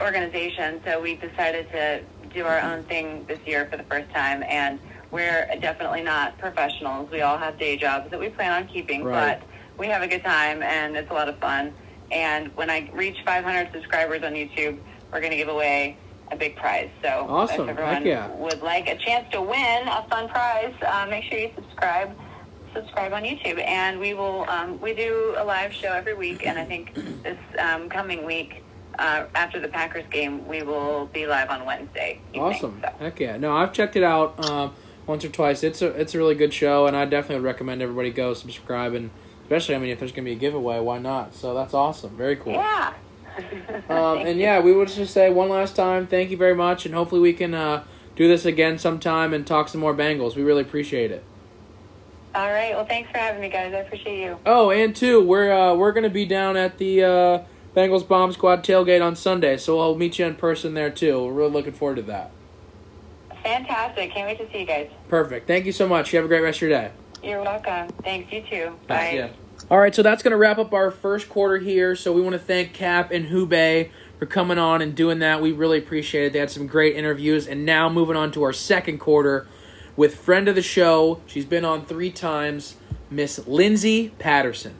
organization. 0.00 0.80
So 0.84 1.00
we 1.00 1.14
decided 1.16 1.70
to 1.70 2.02
do 2.34 2.44
our 2.44 2.58
own 2.60 2.82
thing 2.84 3.24
this 3.26 3.38
year 3.46 3.66
for 3.70 3.76
the 3.76 3.84
first 3.84 4.10
time, 4.12 4.42
and 4.48 4.78
we're 5.16 5.48
definitely 5.62 6.02
not 6.02 6.36
professionals. 6.38 7.10
We 7.10 7.22
all 7.22 7.38
have 7.38 7.58
day 7.58 7.78
jobs 7.78 8.10
that 8.10 8.20
we 8.20 8.28
plan 8.28 8.52
on 8.52 8.68
keeping, 8.68 9.02
Right. 9.02 9.40
but 9.40 9.48
we 9.78 9.86
have 9.86 10.02
a 10.02 10.06
good 10.06 10.22
time 10.22 10.62
and 10.62 10.94
it's 10.94 11.10
a 11.10 11.14
lot 11.14 11.30
of 11.30 11.38
fun. 11.38 11.72
And 12.12 12.54
when 12.54 12.68
I 12.68 12.90
reach 12.92 13.16
500 13.24 13.70
subscribers 13.72 14.22
on 14.22 14.34
YouTube, 14.34 14.78
we're 15.10 15.20
going 15.20 15.30
to 15.30 15.38
give 15.38 15.48
away 15.48 15.96
a 16.30 16.36
big 16.36 16.54
prize. 16.56 16.90
So 17.02 17.26
Awesome. 17.30 17.62
if 17.62 17.78
everyone 17.78 18.04
yeah. 18.04 18.28
would 18.36 18.60
like 18.60 18.88
a 18.90 18.96
chance 18.96 19.26
to 19.32 19.40
win 19.40 19.88
a 19.88 20.04
fun 20.10 20.28
prize, 20.28 20.74
uh, 20.86 21.06
make 21.08 21.24
sure 21.24 21.38
you 21.38 21.50
subscribe. 21.54 22.14
Subscribe 22.74 23.14
on 23.14 23.22
YouTube, 23.22 23.58
and 23.64 23.98
we 23.98 24.12
will. 24.12 24.44
Um, 24.50 24.78
we 24.82 24.92
do 24.92 25.34
a 25.38 25.44
live 25.44 25.72
show 25.72 25.92
every 25.92 26.12
week, 26.12 26.46
and 26.46 26.58
I 26.58 26.66
think 26.66 26.92
this 27.22 27.38
um, 27.58 27.88
coming 27.88 28.26
week, 28.26 28.62
uh, 28.98 29.24
after 29.34 29.58
the 29.60 29.68
Packers 29.68 30.04
game, 30.10 30.46
we 30.46 30.62
will 30.62 31.06
be 31.06 31.26
live 31.26 31.48
on 31.48 31.64
Wednesday. 31.64 32.20
Evening, 32.34 32.42
Awesome. 32.42 32.78
So. 32.82 32.92
Heck 32.98 33.18
yeah. 33.18 33.38
No, 33.38 33.56
I've 33.56 33.72
checked 33.72 33.96
it 33.96 34.02
out 34.02 34.44
um, 34.44 34.74
once 35.06 35.24
or 35.24 35.28
twice. 35.28 35.62
It's 35.62 35.82
a 35.82 35.88
it's 35.88 36.14
a 36.14 36.18
really 36.18 36.34
good 36.34 36.52
show, 36.52 36.86
and 36.86 36.96
I 36.96 37.04
definitely 37.04 37.36
would 37.36 37.44
recommend 37.44 37.82
everybody 37.82 38.10
go 38.10 38.34
subscribe 38.34 38.94
and 38.94 39.10
especially 39.42 39.76
I 39.76 39.78
mean 39.78 39.90
if 39.90 39.98
there's 39.98 40.12
gonna 40.12 40.24
be 40.24 40.32
a 40.32 40.36
giveaway, 40.36 40.80
why 40.80 40.98
not? 40.98 41.34
So 41.34 41.54
that's 41.54 41.72
awesome. 41.72 42.16
Very 42.16 42.36
cool. 42.36 42.54
Yeah. 42.54 42.94
Um, 43.88 44.18
and 44.26 44.38
yeah, 44.38 44.60
we 44.60 44.72
would 44.72 44.88
just 44.88 45.14
say 45.14 45.30
one 45.30 45.48
last 45.48 45.76
time, 45.76 46.06
thank 46.06 46.30
you 46.30 46.36
very 46.36 46.54
much, 46.54 46.86
and 46.86 46.94
hopefully 46.94 47.20
we 47.20 47.32
can 47.32 47.54
uh, 47.54 47.84
do 48.16 48.26
this 48.26 48.44
again 48.44 48.78
sometime 48.78 49.32
and 49.32 49.46
talk 49.46 49.68
some 49.68 49.80
more 49.80 49.94
Bengals. 49.94 50.34
We 50.34 50.42
really 50.42 50.62
appreciate 50.62 51.10
it. 51.10 51.22
All 52.34 52.50
right. 52.50 52.74
Well, 52.74 52.84
thanks 52.84 53.10
for 53.10 53.16
having 53.16 53.40
me, 53.40 53.48
guys. 53.48 53.72
I 53.72 53.78
appreciate 53.78 54.20
you. 54.20 54.38
Oh, 54.44 54.70
and 54.70 54.94
two, 54.94 55.22
we're 55.22 55.52
uh, 55.52 55.74
we're 55.74 55.92
gonna 55.92 56.10
be 56.10 56.26
down 56.26 56.56
at 56.56 56.78
the 56.78 57.04
uh, 57.04 57.42
Bengals 57.74 58.06
Bomb 58.06 58.32
Squad 58.32 58.64
tailgate 58.64 59.04
on 59.04 59.14
Sunday, 59.14 59.56
so 59.56 59.78
I'll 59.80 59.94
meet 59.94 60.18
you 60.18 60.26
in 60.26 60.34
person 60.34 60.74
there 60.74 60.90
too. 60.90 61.24
We're 61.24 61.32
really 61.32 61.52
looking 61.52 61.72
forward 61.72 61.96
to 61.96 62.02
that. 62.02 62.30
Fantastic. 63.46 64.12
Can't 64.12 64.26
wait 64.26 64.38
to 64.38 64.52
see 64.52 64.60
you 64.60 64.66
guys. 64.66 64.90
Perfect. 65.08 65.46
Thank 65.46 65.66
you 65.66 65.72
so 65.72 65.88
much. 65.88 66.12
You 66.12 66.16
have 66.16 66.24
a 66.24 66.28
great 66.28 66.42
rest 66.42 66.58
of 66.58 66.62
your 66.62 66.70
day. 66.70 66.90
You're 67.22 67.42
welcome. 67.42 67.88
Thanks. 68.02 68.32
You 68.32 68.42
too. 68.42 68.76
Bye. 68.88 69.12
Yeah. 69.14 69.28
All 69.70 69.78
right, 69.78 69.94
so 69.94 70.02
that's 70.02 70.22
going 70.22 70.32
to 70.32 70.36
wrap 70.36 70.58
up 70.58 70.72
our 70.72 70.90
first 70.90 71.28
quarter 71.28 71.58
here. 71.58 71.96
So 71.96 72.12
we 72.12 72.20
want 72.20 72.34
to 72.34 72.40
thank 72.40 72.72
Cap 72.72 73.10
and 73.10 73.26
Who 73.26 73.46
Bae 73.46 73.90
for 74.18 74.26
coming 74.26 74.58
on 74.58 74.82
and 74.82 74.94
doing 74.94 75.20
that. 75.20 75.40
We 75.40 75.52
really 75.52 75.78
appreciate 75.78 76.26
it. 76.26 76.32
They 76.32 76.40
had 76.40 76.50
some 76.50 76.66
great 76.66 76.96
interviews. 76.96 77.46
And 77.46 77.64
now 77.64 77.88
moving 77.88 78.16
on 78.16 78.32
to 78.32 78.42
our 78.42 78.52
second 78.52 78.98
quarter 78.98 79.46
with 79.96 80.16
friend 80.16 80.48
of 80.48 80.56
the 80.56 80.62
show. 80.62 81.20
She's 81.26 81.46
been 81.46 81.64
on 81.64 81.86
three 81.86 82.10
times, 82.10 82.76
Miss 83.10 83.46
Lindsay 83.46 84.10
Patterson. 84.18 84.74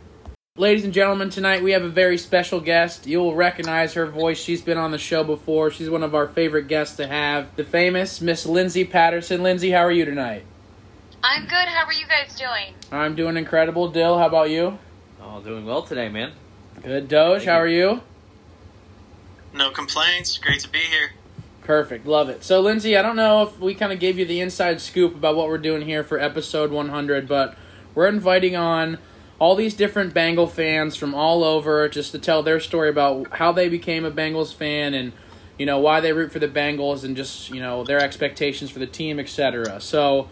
Ladies 0.59 0.85
and 0.85 0.95
gentlemen, 0.95 1.29
tonight 1.29 1.63
we 1.63 1.73
have 1.73 1.83
a 1.83 1.89
very 1.91 2.17
special 2.17 2.61
guest. 2.61 3.07
You'll 3.07 3.35
recognize 3.35 3.93
her 3.93 4.07
voice. 4.07 4.39
She's 4.39 4.63
been 4.63 4.79
on 4.79 4.91
the 4.91 4.97
show 4.97 5.23
before. 5.23 5.71
She's 5.71 5.91
one 5.91 6.03
of 6.03 6.15
our 6.15 6.27
favorite 6.27 6.67
guests 6.67 6.97
to 6.97 7.07
have. 7.07 7.55
The 7.57 7.65
famous 7.65 8.23
Miss 8.23 8.47
Lindsay 8.47 8.83
Patterson. 8.83 9.43
Lindsay, 9.43 9.73
how 9.73 9.85
are 9.85 9.93
you 9.93 10.07
tonight? 10.07 10.47
I'm 11.23 11.43
good. 11.43 11.69
How 11.69 11.85
are 11.85 11.93
you 11.93 12.07
guys 12.07 12.35
doing? 12.35 12.73
I'm 12.91 13.15
doing 13.15 13.37
incredible. 13.37 13.89
Dyl, 13.91 14.17
how 14.19 14.29
about 14.29 14.49
you? 14.49 14.79
Oh, 15.21 15.43
doing 15.43 15.67
well 15.67 15.83
today, 15.83 16.09
man. 16.09 16.33
Good. 16.83 17.09
Doge, 17.09 17.41
Thank 17.41 17.51
how 17.51 17.57
you. 17.57 17.61
are 17.63 17.69
you? 17.69 18.01
No 19.53 19.71
complaints. 19.71 20.39
Great 20.39 20.61
to 20.61 20.71
be 20.71 20.79
here. 20.79 21.11
Perfect. 21.65 22.07
Love 22.07 22.31
it. 22.31 22.43
So, 22.45 22.63
Lindsay, 22.63 22.97
I 22.97 23.03
don't 23.03 23.17
know 23.17 23.43
if 23.43 23.59
we 23.61 23.75
kind 23.75 23.93
of 23.93 24.01
gave 24.01 24.19
you 24.19 24.25
the 24.25 24.41
inside 24.41 24.81
scoop 24.81 25.17
about 25.17 25.37
what 25.37 25.49
we're 25.49 25.59
doing 25.59 25.83
here 25.83 26.03
for 26.03 26.19
episode 26.19 26.71
100, 26.71 27.29
but 27.29 27.59
we're 27.95 28.09
inviting 28.09 28.57
on 28.57 28.97
all 29.39 29.55
these 29.55 29.75
different 29.75 30.15
Bengal 30.15 30.47
fans 30.47 30.97
from 30.97 31.15
all 31.15 31.45
over 31.45 31.89
just 31.89 32.13
to 32.13 32.19
tell 32.19 32.43
their 32.43 32.61
story 32.61 32.89
about 32.89 33.35
how 33.37 33.53
they 33.53 33.69
became 33.69 34.05
a 34.05 34.11
Bengals 34.11 34.55
fan 34.55 34.95
and, 34.95 35.13
you 35.59 35.67
know, 35.67 35.79
why 35.79 36.01
they 36.01 36.13
root 36.13 36.33
for 36.33 36.39
the 36.39 36.49
Bengals 36.49 37.05
and 37.05 37.17
just, 37.17 37.51
you 37.51 37.61
know, 37.61 37.85
their 37.85 38.01
expectations 38.01 38.71
for 38.71 38.79
the 38.79 38.87
team, 38.87 39.21
etc. 39.21 39.81
So, 39.81 40.29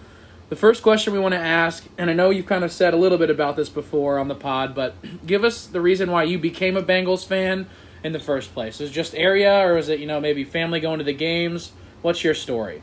the 0.50 0.56
first 0.56 0.82
question 0.82 1.12
we 1.12 1.18
want 1.18 1.32
to 1.32 1.40
ask, 1.40 1.86
and 1.96 2.10
I 2.10 2.12
know 2.12 2.30
you've 2.30 2.46
kind 2.46 2.64
of 2.64 2.72
said 2.72 2.94
a 2.94 2.96
little 2.96 3.18
bit 3.18 3.30
about 3.30 3.56
this 3.56 3.68
before 3.68 4.18
on 4.18 4.28
the 4.28 4.34
pod, 4.34 4.74
but 4.74 4.94
give 5.26 5.44
us 5.44 5.66
the 5.66 5.80
reason 5.80 6.10
why 6.10 6.24
you 6.24 6.38
became 6.38 6.76
a 6.76 6.82
Bengals 6.82 7.26
fan 7.26 7.66
in 8.02 8.12
the 8.12 8.20
first 8.20 8.52
place. 8.52 8.80
Is 8.80 8.90
it 8.90 8.92
just 8.92 9.14
area, 9.14 9.66
or 9.66 9.78
is 9.78 9.88
it 9.88 9.98
you 9.98 10.06
know 10.06 10.20
maybe 10.20 10.44
family 10.44 10.80
going 10.80 10.98
to 10.98 11.04
the 11.04 11.14
games? 11.14 11.72
What's 12.02 12.22
your 12.22 12.34
story? 12.34 12.82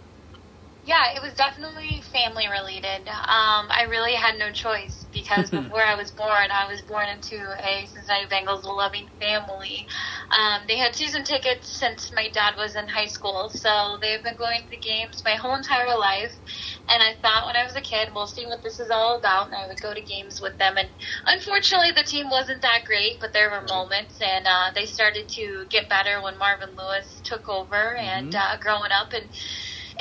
Yeah, 0.83 1.13
it 1.15 1.21
was 1.21 1.35
definitely 1.35 2.01
family 2.11 2.47
related. 2.49 3.07
Um, 3.07 3.69
I 3.69 3.85
really 3.87 4.15
had 4.15 4.39
no 4.39 4.51
choice 4.51 5.05
because 5.13 5.49
before 5.51 5.81
I 5.81 5.93
was 5.93 6.11
born, 6.11 6.49
I 6.51 6.67
was 6.71 6.81
born 6.81 7.07
into 7.07 7.37
a 7.37 7.85
Cincinnati 7.85 8.25
Bengals 8.25 8.63
loving 8.63 9.07
family. 9.19 9.85
Um, 10.35 10.63
they 10.67 10.77
had 10.77 10.95
season 10.95 11.23
tickets 11.23 11.69
since 11.69 12.11
my 12.11 12.29
dad 12.33 12.55
was 12.57 12.75
in 12.75 12.87
high 12.87 13.05
school, 13.05 13.51
so 13.53 13.99
they've 14.01 14.23
been 14.23 14.37
going 14.37 14.61
to 14.63 14.69
the 14.71 14.77
games 14.77 15.21
my 15.23 15.35
whole 15.35 15.53
entire 15.53 15.95
life. 15.95 16.33
And 16.89 17.03
I 17.03 17.13
thought 17.21 17.45
when 17.45 17.55
I 17.55 17.63
was 17.63 17.75
a 17.75 17.81
kid, 17.81 18.09
we'll 18.15 18.25
see 18.25 18.47
what 18.47 18.63
this 18.63 18.79
is 18.79 18.89
all 18.89 19.19
about, 19.19 19.47
and 19.47 19.55
I 19.55 19.67
would 19.67 19.79
go 19.81 19.93
to 19.93 20.01
games 20.01 20.41
with 20.41 20.57
them. 20.57 20.77
And 20.77 20.89
unfortunately, 21.27 21.91
the 21.95 22.03
team 22.03 22.31
wasn't 22.31 22.63
that 22.63 22.85
great, 22.85 23.19
but 23.21 23.33
there 23.33 23.51
were 23.51 23.61
moments, 23.69 24.19
and 24.19 24.47
uh, 24.47 24.71
they 24.73 24.87
started 24.87 25.29
to 25.29 25.65
get 25.69 25.89
better 25.89 26.23
when 26.23 26.39
Marvin 26.39 26.75
Lewis 26.75 27.21
took 27.23 27.47
over 27.49 27.95
and 27.95 28.33
uh, 28.33 28.57
growing 28.59 28.91
up 28.91 29.13
and 29.13 29.29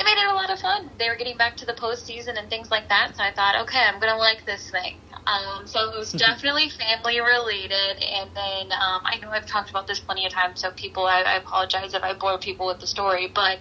it 0.00 0.04
made 0.04 0.16
it 0.16 0.32
a 0.32 0.34
lot 0.34 0.50
of 0.50 0.58
fun. 0.58 0.90
They 0.98 1.10
were 1.10 1.16
getting 1.16 1.36
back 1.36 1.58
to 1.58 1.66
the 1.66 1.74
postseason 1.74 2.38
and 2.38 2.48
things 2.48 2.70
like 2.70 2.88
that, 2.88 3.16
so 3.16 3.22
I 3.22 3.32
thought, 3.32 3.60
okay, 3.62 3.84
I'm 3.84 4.00
gonna 4.00 4.16
like 4.16 4.46
this 4.46 4.70
thing. 4.70 4.96
Um, 5.26 5.66
so 5.66 5.92
it 5.92 5.98
was 5.98 6.10
definitely 6.16 6.70
family 6.70 7.20
related, 7.20 8.00
and 8.00 8.30
then 8.34 8.72
um, 8.72 9.02
I 9.04 9.18
know 9.20 9.28
I've 9.30 9.46
talked 9.46 9.68
about 9.68 9.86
this 9.86 10.00
plenty 10.00 10.24
of 10.24 10.32
times, 10.32 10.60
so 10.60 10.70
people, 10.70 11.04
I, 11.04 11.20
I 11.20 11.34
apologize 11.36 11.92
if 11.92 12.02
I 12.02 12.14
bore 12.14 12.38
people 12.38 12.66
with 12.66 12.80
the 12.80 12.86
story, 12.86 13.30
but 13.34 13.58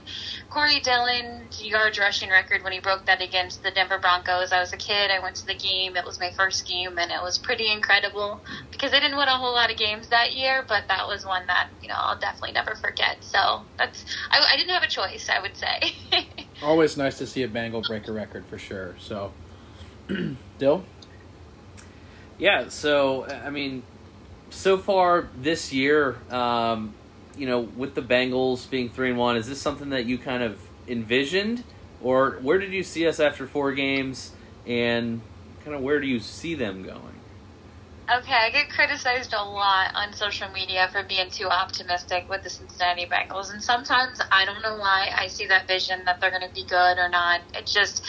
Corey 0.49 0.79
Dillon's 0.79 1.61
yards 1.61 1.99
rushing 1.99 2.29
record 2.29 2.63
when 2.63 2.71
he 2.71 2.79
broke 2.79 3.05
that 3.07 3.21
against 3.21 3.61
the 3.61 3.71
Denver 3.71 3.99
Broncos. 3.99 4.53
I 4.53 4.61
was 4.61 4.71
a 4.71 4.77
kid, 4.77 5.11
I 5.11 5.19
went 5.19 5.35
to 5.37 5.45
the 5.45 5.57
game, 5.57 5.97
it 5.97 6.05
was 6.05 6.21
my 6.21 6.31
first 6.37 6.65
game, 6.65 6.97
and 6.97 7.11
it 7.11 7.21
was 7.21 7.37
pretty 7.37 7.69
incredible 7.69 8.41
because 8.71 8.91
they 8.91 9.01
didn't 9.01 9.17
win 9.17 9.27
a 9.27 9.37
whole 9.37 9.53
lot 9.53 9.71
of 9.71 9.77
games 9.77 10.07
that 10.07 10.33
year, 10.33 10.63
but 10.67 10.85
that 10.87 11.05
was 11.05 11.25
one 11.25 11.45
that 11.47 11.67
you 11.81 11.89
know 11.89 11.97
I'll 11.97 12.19
definitely 12.19 12.53
never 12.53 12.75
forget. 12.75 13.17
So 13.21 13.67
that's 13.77 14.05
I, 14.31 14.39
I 14.53 14.57
didn't 14.57 14.73
have 14.73 14.83
a 14.83 14.87
choice, 14.87 15.29
I 15.29 15.41
would 15.41 15.57
say. 15.57 16.23
Always 16.61 16.97
nice 16.97 17.17
to 17.19 17.27
see 17.27 17.43
a 17.43 17.47
Bengal 17.47 17.81
break 17.81 18.07
a 18.07 18.11
record 18.11 18.45
for 18.45 18.57
sure. 18.57 18.95
So, 18.99 19.31
Dyl? 20.59 20.83
Yeah, 22.37 22.69
so 22.69 23.25
I 23.25 23.49
mean, 23.49 23.83
so 24.49 24.77
far 24.77 25.29
this 25.39 25.71
year, 25.71 26.17
um, 26.29 26.93
you 27.37 27.45
know, 27.45 27.61
with 27.61 27.95
the 27.95 28.01
Bengals 28.01 28.69
being 28.69 28.89
three 28.89 29.09
and 29.09 29.17
one, 29.17 29.37
is 29.37 29.47
this 29.47 29.61
something 29.61 29.89
that 29.89 30.05
you 30.05 30.17
kind 30.17 30.43
of 30.43 30.59
envisioned, 30.87 31.63
or 32.01 32.31
where 32.41 32.57
did 32.57 32.73
you 32.73 32.83
see 32.83 33.07
us 33.07 33.19
after 33.19 33.47
four 33.47 33.71
games, 33.73 34.31
and 34.65 35.21
kind 35.63 35.75
of 35.75 35.81
where 35.81 35.99
do 35.99 36.07
you 36.07 36.19
see 36.19 36.55
them 36.55 36.83
going? 36.83 37.18
Okay, 38.11 38.33
I 38.33 38.49
get 38.49 38.71
criticized 38.71 39.33
a 39.33 39.43
lot 39.43 39.91
on 39.93 40.13
social 40.13 40.49
media 40.49 40.89
for 40.91 41.03
being 41.03 41.29
too 41.29 41.47
optimistic 41.47 42.25
with 42.27 42.41
the 42.41 42.49
Cincinnati 42.49 43.05
Bengals, 43.05 43.53
and 43.53 43.63
sometimes 43.63 44.19
I 44.31 44.45
don't 44.45 44.63
know 44.63 44.77
why 44.77 45.09
I 45.15 45.27
see 45.27 45.45
that 45.45 45.67
vision 45.67 46.05
that 46.05 46.19
they're 46.19 46.31
going 46.31 46.41
to 46.41 46.53
be 46.53 46.65
good 46.65 46.97
or 46.97 47.07
not. 47.07 47.41
It 47.53 47.67
just 47.67 48.03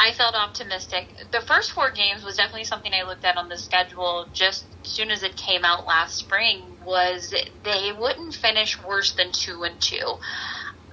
I 0.00 0.12
felt 0.12 0.34
optimistic. 0.34 1.14
The 1.30 1.42
first 1.42 1.72
four 1.72 1.90
games 1.90 2.24
was 2.24 2.36
definitely 2.36 2.64
something 2.64 2.92
I 2.94 3.06
looked 3.06 3.26
at 3.26 3.36
on 3.36 3.50
the 3.50 3.58
schedule 3.58 4.26
just 4.32 4.64
as 4.82 4.90
soon 4.90 5.10
as 5.10 5.22
it 5.22 5.36
came 5.36 5.64
out 5.64 5.86
last 5.86 6.16
spring. 6.16 6.78
Was 6.86 7.34
they 7.64 7.92
wouldn't 7.92 8.34
finish 8.34 8.82
worse 8.82 9.12
than 9.12 9.30
two 9.32 9.62
and 9.64 9.78
two. 9.78 10.16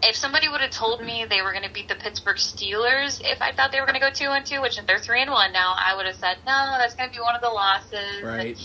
If 0.04 0.16
somebody 0.16 0.48
would 0.48 0.62
have 0.62 0.72
told 0.72 1.02
me 1.02 1.26
they 1.26 1.42
were 1.42 1.52
going 1.52 1.64
to 1.64 1.72
beat 1.72 1.88
the 1.88 1.96
Pittsburgh 1.96 2.38
Steelers, 2.38 3.22
if 3.24 3.42
I 3.42 3.52
thought 3.52 3.72
they 3.72 3.80
were 3.80 3.86
going 3.86 4.00
to 4.00 4.06
go 4.06 4.12
two 4.12 4.32
and 4.32 4.46
two, 4.46 4.62
which 4.62 4.80
they're 4.88 5.00
three 5.00 5.22
and 5.22 5.32
one 5.32 5.54
now, 5.54 5.76
I 5.78 5.96
would 5.96 6.06
have 6.08 6.16
said 6.16 6.38
no. 6.46 6.76
That's 6.80 6.96
going 6.96 7.10
to 7.10 7.16
be 7.16 7.22
one 7.22 7.36
of 7.36 7.42
the 7.42 7.50
losses. 7.50 8.24
Right. 8.24 8.58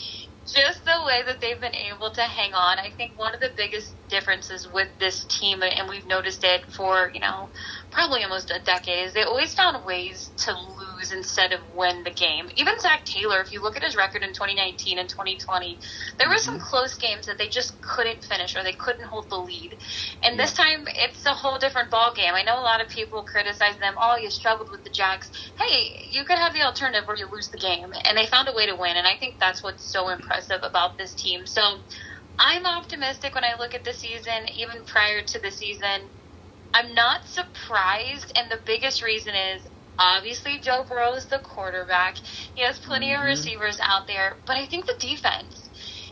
Just 0.46 0.84
the 0.84 1.02
way 1.04 1.22
that 1.26 1.40
they've 1.40 1.60
been 1.60 1.74
able 1.74 2.10
to 2.12 2.22
hang 2.22 2.54
on, 2.54 2.78
I 2.78 2.90
think 2.96 3.18
one 3.18 3.34
of 3.34 3.40
the 3.40 3.50
biggest 3.56 3.94
differences 4.08 4.68
with 4.72 4.88
this 5.00 5.24
team, 5.24 5.60
and 5.62 5.88
we've 5.88 6.06
noticed 6.06 6.44
it 6.44 6.62
for 6.70 7.10
you 7.12 7.20
know 7.20 7.50
probably 7.96 8.22
almost 8.22 8.50
a 8.50 8.58
decade, 8.58 9.06
is 9.06 9.14
they 9.14 9.22
always 9.22 9.54
found 9.54 9.82
ways 9.86 10.30
to 10.36 10.52
lose 10.52 11.12
instead 11.12 11.54
of 11.54 11.60
win 11.74 12.04
the 12.04 12.10
game. 12.10 12.50
Even 12.54 12.78
Zac 12.78 13.06
Taylor, 13.06 13.40
if 13.40 13.50
you 13.54 13.62
look 13.62 13.74
at 13.74 13.82
his 13.82 13.96
record 13.96 14.22
in 14.22 14.34
2019 14.34 14.98
and 14.98 15.08
2020, 15.08 15.78
there 16.18 16.28
were 16.28 16.36
some 16.36 16.56
mm-hmm. 16.56 16.66
close 16.66 16.94
games 16.98 17.24
that 17.24 17.38
they 17.38 17.48
just 17.48 17.80
couldn't 17.80 18.22
finish 18.22 18.54
or 18.54 18.62
they 18.62 18.74
couldn't 18.74 19.06
hold 19.06 19.30
the 19.30 19.36
lead. 19.36 19.78
And 20.22 20.38
this 20.38 20.52
time, 20.52 20.86
it's 20.88 21.24
a 21.24 21.32
whole 21.32 21.58
different 21.58 21.90
ball 21.90 22.12
game. 22.12 22.34
I 22.34 22.42
know 22.42 22.60
a 22.60 22.60
lot 22.60 22.82
of 22.82 22.90
people 22.90 23.22
criticize 23.22 23.78
them. 23.78 23.94
Oh, 23.98 24.16
you 24.16 24.28
struggled 24.28 24.70
with 24.70 24.84
the 24.84 24.90
Jags. 24.90 25.30
Hey, 25.58 26.06
you 26.10 26.24
could 26.24 26.36
have 26.36 26.52
the 26.52 26.64
alternative 26.64 27.08
where 27.08 27.16
you 27.16 27.26
lose 27.32 27.48
the 27.48 27.56
game, 27.56 27.94
and 28.04 28.18
they 28.18 28.26
found 28.26 28.46
a 28.50 28.52
way 28.52 28.66
to 28.66 28.76
win. 28.76 28.98
And 28.98 29.06
I 29.06 29.16
think 29.16 29.36
that's 29.40 29.62
what's 29.62 29.82
so 29.82 30.10
impressive 30.10 30.60
about 30.62 30.98
this 30.98 31.14
team. 31.14 31.46
So. 31.46 31.78
I'm 32.38 32.66
optimistic 32.66 33.34
when 33.34 33.44
I 33.44 33.56
look 33.58 33.74
at 33.74 33.82
the 33.82 33.94
season, 33.94 34.50
even 34.54 34.84
prior 34.84 35.22
to 35.22 35.38
the 35.40 35.50
season. 35.50 36.02
I'm 36.76 36.94
not 36.94 37.26
surprised, 37.26 38.32
and 38.36 38.50
the 38.50 38.60
biggest 38.66 39.02
reason 39.02 39.34
is 39.34 39.66
obviously 39.98 40.58
Joe 40.60 40.84
Burrow 40.86 41.14
is 41.14 41.26
the 41.26 41.38
quarterback. 41.38 42.18
He 42.54 42.60
has 42.64 42.78
plenty 42.78 43.08
Mhm. 43.08 43.20
of 43.20 43.24
receivers 43.24 43.80
out 43.80 44.06
there, 44.06 44.42
but 44.44 44.58
I 44.58 44.66
think 44.66 44.84
the 44.86 44.94
defense, 45.00 45.65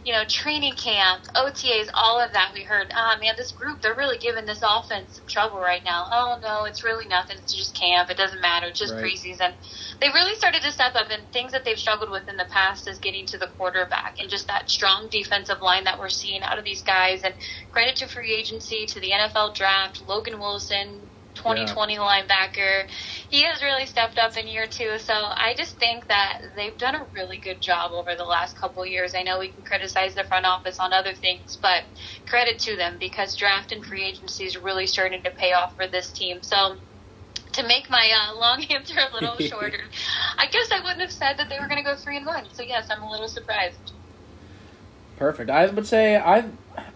you 0.05 0.13
know, 0.13 0.23
training 0.29 0.75
camp, 0.75 1.23
OTAs, 1.35 1.89
all 1.95 2.21
of 2.21 2.33
that, 2.35 2.51
we 2.55 2.63
heard, 2.63 2.93
ah, 2.95 3.17
man, 3.21 3.35
this 3.39 3.53
group, 3.53 3.81
they're 3.81 3.95
really 3.95 4.19
giving 4.19 4.45
this 4.45 4.63
offense 4.63 5.17
some 5.17 5.25
trouble 5.27 5.59
right 5.59 5.83
now. 5.83 6.07
Oh, 6.13 6.39
no, 6.43 6.65
it's 6.65 6.85
really 6.85 7.07
nothing. 7.09 7.39
It's 7.39 7.55
just 7.55 7.75
camp. 7.79 8.11
It 8.11 8.19
doesn't 8.19 8.41
matter. 8.41 8.67
It's 8.67 8.79
just 8.79 8.93
Right. 8.95 9.05
preseason. 9.05 9.55
They 10.01 10.09
really 10.11 10.35
started 10.37 10.63
to 10.63 10.73
step 10.73 10.95
up, 10.95 11.11
and 11.11 11.31
things 11.33 11.53
that 11.53 11.65
they've 11.65 11.79
struggled 11.79 12.11
with 12.11 12.29
in 12.29 12.37
the 12.37 12.45
past 12.45 12.87
is 12.87 12.99
getting 12.99 13.27
to 13.29 13.39
the 13.39 13.47
quarterback 13.47 14.17
and 14.21 14.29
just 14.29 14.47
that 14.49 14.69
strong 14.69 15.09
defensive 15.09 15.63
line 15.63 15.85
that 15.85 15.99
we're 15.99 16.11
seeing 16.11 16.43
out 16.43 16.59
of 16.59 16.65
these 16.65 16.83
guys. 16.83 17.23
And 17.25 17.35
credit 17.73 17.97
to 17.97 18.07
free 18.07 18.35
agency, 18.35 18.85
to 18.87 19.01
the 19.01 19.13
NFL 19.13 19.55
draft, 19.55 20.03
Logan 20.07 20.39
Wilson, 20.39 21.09
2020 21.35 21.97
linebacker. 21.97 22.85
He 23.35 23.43
has 23.43 23.65
really 23.65 23.85
stepped 23.85 24.17
up 24.17 24.37
in 24.37 24.47
year 24.47 24.69
two. 24.69 24.97
So 25.01 25.13
I 25.13 25.55
just 25.59 25.77
think 25.77 26.07
that 26.07 26.41
they've 26.55 26.79
done 26.79 26.95
a 26.95 27.05
really 27.13 27.37
good 27.37 27.61
job 27.61 27.91
over 27.91 28.15
the 28.15 28.23
last 28.23 28.57
couple 28.57 28.85
of 28.85 28.89
years. 28.89 29.13
I 29.13 29.25
know 29.25 29.41
we 29.41 29.49
can 29.49 29.65
criticize 29.65 30.15
the 30.15 30.23
front 30.23 30.47
office 30.47 30.79
on 30.79 30.93
other 30.93 31.15
things, 31.15 31.59
but 31.61 31.83
credit 32.29 32.61
to 32.61 32.77
them 32.77 32.97
because 32.97 33.35
draft 33.35 33.73
and 33.73 33.85
free 33.85 34.05
agency 34.05 34.45
is 34.45 34.57
really 34.57 34.87
starting 34.87 35.21
to 35.25 35.33
pay 35.33 35.53
off 35.53 35.75
for 35.75 35.89
this 35.89 36.13
team. 36.13 36.45
So 36.45 36.77
to 37.55 37.67
make 37.67 37.91
my 37.91 38.09
uh, 38.09 38.39
long 38.39 38.63
answer 38.71 39.01
a 39.01 39.13
little 39.13 39.37
shorter, 39.41 39.83
I 40.39 40.47
guess 40.47 40.71
I 40.71 40.79
wouldn't 40.79 41.01
have 41.01 41.11
said 41.11 41.37
that 41.39 41.49
they 41.49 41.59
were 41.59 41.67
going 41.67 41.83
to 41.83 41.91
go 41.91 41.97
three 41.97 42.19
and 42.19 42.27
one. 42.27 42.47
So 42.53 42.63
yes, 42.63 42.87
I'm 42.89 43.03
a 43.03 43.11
little 43.11 43.27
surprised. 43.27 43.95
Perfect. 45.17 45.51
I 45.51 45.67
would 45.67 45.89
say 45.89 46.19
I, 46.19 46.45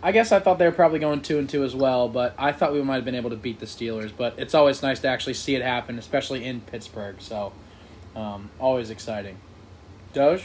I 0.03 0.13
guess 0.13 0.33
I 0.33 0.41
thought 0.41 0.59
they 0.59 0.67
were 0.67 0.73
probably 0.73 0.99
going 0.99 1.23
two 1.23 1.39
and 1.39 1.49
two 1.49 1.65
as 1.65 1.75
well, 1.75 2.09
but 2.09 2.35
I 2.39 2.53
thought 2.53 2.73
we 2.73 2.83
might 2.83 2.97
have 2.97 3.05
been 3.05 3.15
able 3.15 3.31
to 3.31 3.37
beat 3.37 3.61
the 3.61 3.67
Steelers. 3.67 4.13
But 4.17 4.35
it's 4.39 4.55
always 4.55 4.83
nice 4.83 5.01
to 5.01 5.09
actually 5.09 5.35
see 5.35 5.55
it 5.55 5.63
happen, 5.63 5.99
especially 5.99 6.45
in 6.45 6.61
Pittsburgh. 6.61 7.17
So, 7.21 7.53
um, 8.15 8.51
always 8.61 8.91
exciting. 8.91 9.39
Doge. 10.13 10.45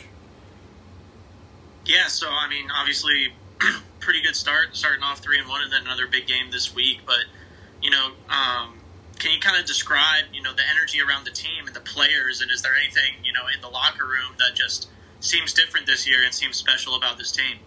Yeah, 1.86 2.08
so 2.08 2.30
I 2.30 2.48
mean, 2.50 2.70
obviously, 2.76 3.34
pretty 4.00 4.22
good 4.22 4.36
start, 4.36 4.76
starting 4.76 5.04
off 5.04 5.20
three 5.20 5.40
and 5.40 5.48
one, 5.48 5.64
and 5.64 5.72
then 5.72 5.82
another 5.82 6.08
big 6.08 6.28
game 6.28 6.52
this 6.52 6.74
week. 6.74 7.02
But 7.06 7.26
you 7.82 7.92
know, 7.92 8.12
um, 8.30 8.80
can 9.20 9.32
you 9.32 9.40
kind 9.40 9.60
of 9.60 9.66
describe, 9.66 10.26
you 10.34 10.42
know, 10.42 10.54
the 10.54 10.64
energy 10.72 11.02
around 11.02 11.26
the 11.26 11.32
team 11.32 11.68
and 11.68 11.76
the 11.76 11.82
players, 11.82 12.42
and 12.42 12.50
is 12.52 12.62
there 12.62 12.76
anything, 12.76 13.24
you 13.24 13.34
know, 13.34 13.44
in 13.54 13.62
the 13.62 13.70
locker 13.70 14.06
room 14.06 14.36
that 14.40 14.56
just 14.56 14.90
seems 15.20 15.54
different 15.54 15.86
this 15.86 16.08
year 16.08 16.24
and 16.24 16.34
seems 16.34 16.58
special 16.58 16.96
about 16.96 17.18
this 17.18 17.32
team? 17.32 17.60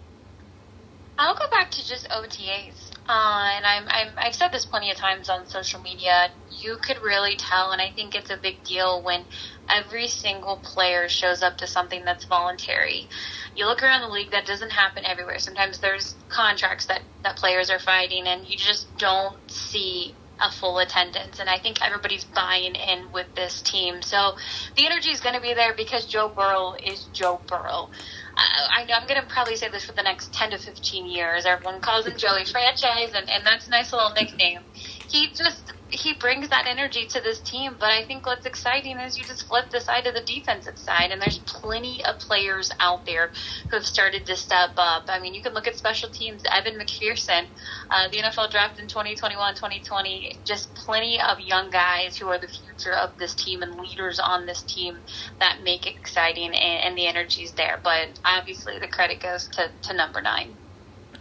I'll 1.19 1.35
go 1.35 1.47
back 1.51 1.71
to 1.73 1.87
just 1.87 2.09
OTAs. 2.11 2.91
Uh, 3.09 3.51
and 3.57 3.65
I'm, 3.65 3.85
I'm, 3.89 4.09
I've 4.19 4.35
said 4.35 4.49
this 4.53 4.67
plenty 4.67 4.91
of 4.91 4.97
times 4.97 5.31
on 5.31 5.47
social 5.47 5.81
media. 5.81 6.29
You 6.51 6.77
could 6.83 6.99
really 7.03 7.37
tell, 7.37 7.71
and 7.71 7.81
I 7.81 7.91
think 7.95 8.15
it's 8.15 8.31
a 8.31 8.37
big 8.37 8.65
deal 8.65 9.03
when 9.03 9.25
every 9.69 10.09
single 10.09 10.57
player 10.57 11.09
shows 11.09 11.43
up 11.43 11.57
to 11.59 11.67
something 11.67 12.05
that's 12.05 12.25
voluntary. 12.27 13.09
You 13.55 13.67
look 13.67 13.83
around 13.83 14.03
the 14.03 14.09
league, 14.09 14.33
that 14.33 14.45
doesn't 14.47 14.73
happen 14.73 15.05
everywhere. 15.07 15.39
Sometimes 15.39 15.79
there's 15.79 16.17
contracts 16.29 16.87
that, 16.87 17.03
that 17.23 17.37
players 17.37 17.71
are 17.71 17.79
fighting, 17.79 18.27
and 18.27 18.47
you 18.47 18.57
just 18.57 18.87
don't 18.99 19.39
see 19.51 20.15
a 20.41 20.51
full 20.51 20.79
attendance. 20.79 21.39
And 21.39 21.49
I 21.49 21.59
think 21.59 21.85
everybody's 21.85 22.25
buying 22.25 22.75
in 22.75 23.11
with 23.13 23.27
this 23.35 23.63
team. 23.63 24.03
So 24.03 24.37
the 24.77 24.87
energy 24.87 25.11
is 25.11 25.21
going 25.21 25.35
to 25.35 25.41
be 25.41 25.55
there 25.55 25.75
because 25.75 26.07
Joe 26.07 26.29
Burrow 26.29 26.75
is 26.83 27.05
Joe 27.13 27.41
Burrow. 27.47 27.91
I, 28.37 28.81
I 28.81 28.85
know 28.85 28.95
I'm 28.95 29.07
going 29.07 29.21
to 29.21 29.27
probably 29.27 29.57
say 29.57 29.69
this 29.69 29.85
for 29.85 29.93
the 29.93 30.03
next 30.03 30.33
10 30.33 30.51
to 30.51 30.59
15 30.59 31.07
years. 31.07 31.47
Everyone 31.47 31.81
calls 31.81 32.07
him 32.07 32.17
Joey 32.17 32.45
Franchise, 32.45 33.13
and, 33.15 33.31
and 33.31 33.47
that's 33.47 33.67
a 33.67 33.71
nice 33.71 33.93
little 33.93 34.11
nickname. 34.11 34.61
He 35.09 35.29
just 35.29 35.73
he 35.89 36.15
brings 36.15 36.49
that 36.49 36.67
energy 36.67 37.07
to 37.07 37.21
this 37.21 37.41
team. 37.41 37.77
But 37.79 37.91
I 37.91 38.05
think 38.05 38.27
what's 38.27 38.47
exciting 38.47 38.99
is 38.99 39.17
you 39.17 39.25
just 39.25 39.47
flip 39.47 39.71
the 39.71 39.81
side 39.81 40.07
of 40.07 40.15
the 40.15 40.23
defensive 40.23 40.79
side, 40.79 41.11
and 41.13 41.23
there's 41.23 41.39
plenty 41.39 42.05
of 42.05 42.19
players 42.19 42.71
out 42.81 43.07
there 43.07 43.31
who 43.71 43.77
have 43.77 43.87
started 43.87 44.27
to 44.27 44.37
step 44.37 44.71
up. 44.77 45.05
I 45.09 45.21
mean, 45.21 45.35
you 45.35 45.43
can 45.43 45.55
look 45.55 45.67
at 45.67 45.77
special 45.77 46.09
teams. 46.11 46.43
Evan 46.53 46.79
McPherson, 46.79 47.47
uh, 47.91 48.09
the 48.11 48.19
NFL 48.19 48.51
draft 48.51 48.81
in 48.81 48.89
2021, 48.89 49.55
2020, 49.55 50.41
just 50.45 50.75
plenty 50.75 51.21
of 51.21 51.39
young 51.41 51.71
guys 51.71 52.17
who 52.17 52.29
are 52.29 52.39
the 52.39 52.49
future 52.49 52.95
of 52.95 53.17
this 53.19 53.35
team 53.35 53.63
and 53.63 53.79
leaders 53.81 54.19
on 54.19 54.47
this 54.47 54.63
team 54.63 54.97
that 55.41 55.63
make 55.63 55.87
it 55.87 55.97
exciting, 55.97 56.55
and, 56.55 56.85
and 56.85 56.99
the 56.99 57.07
energy's 57.07 57.53
there. 57.53 57.81
But 57.83 58.19
obviously, 58.25 58.79
the 58.81 58.89
credit 58.89 59.21
goes 59.21 59.49
to, 59.49 59.71
to 59.83 59.95
number 59.95 60.21
nine. 60.21 60.59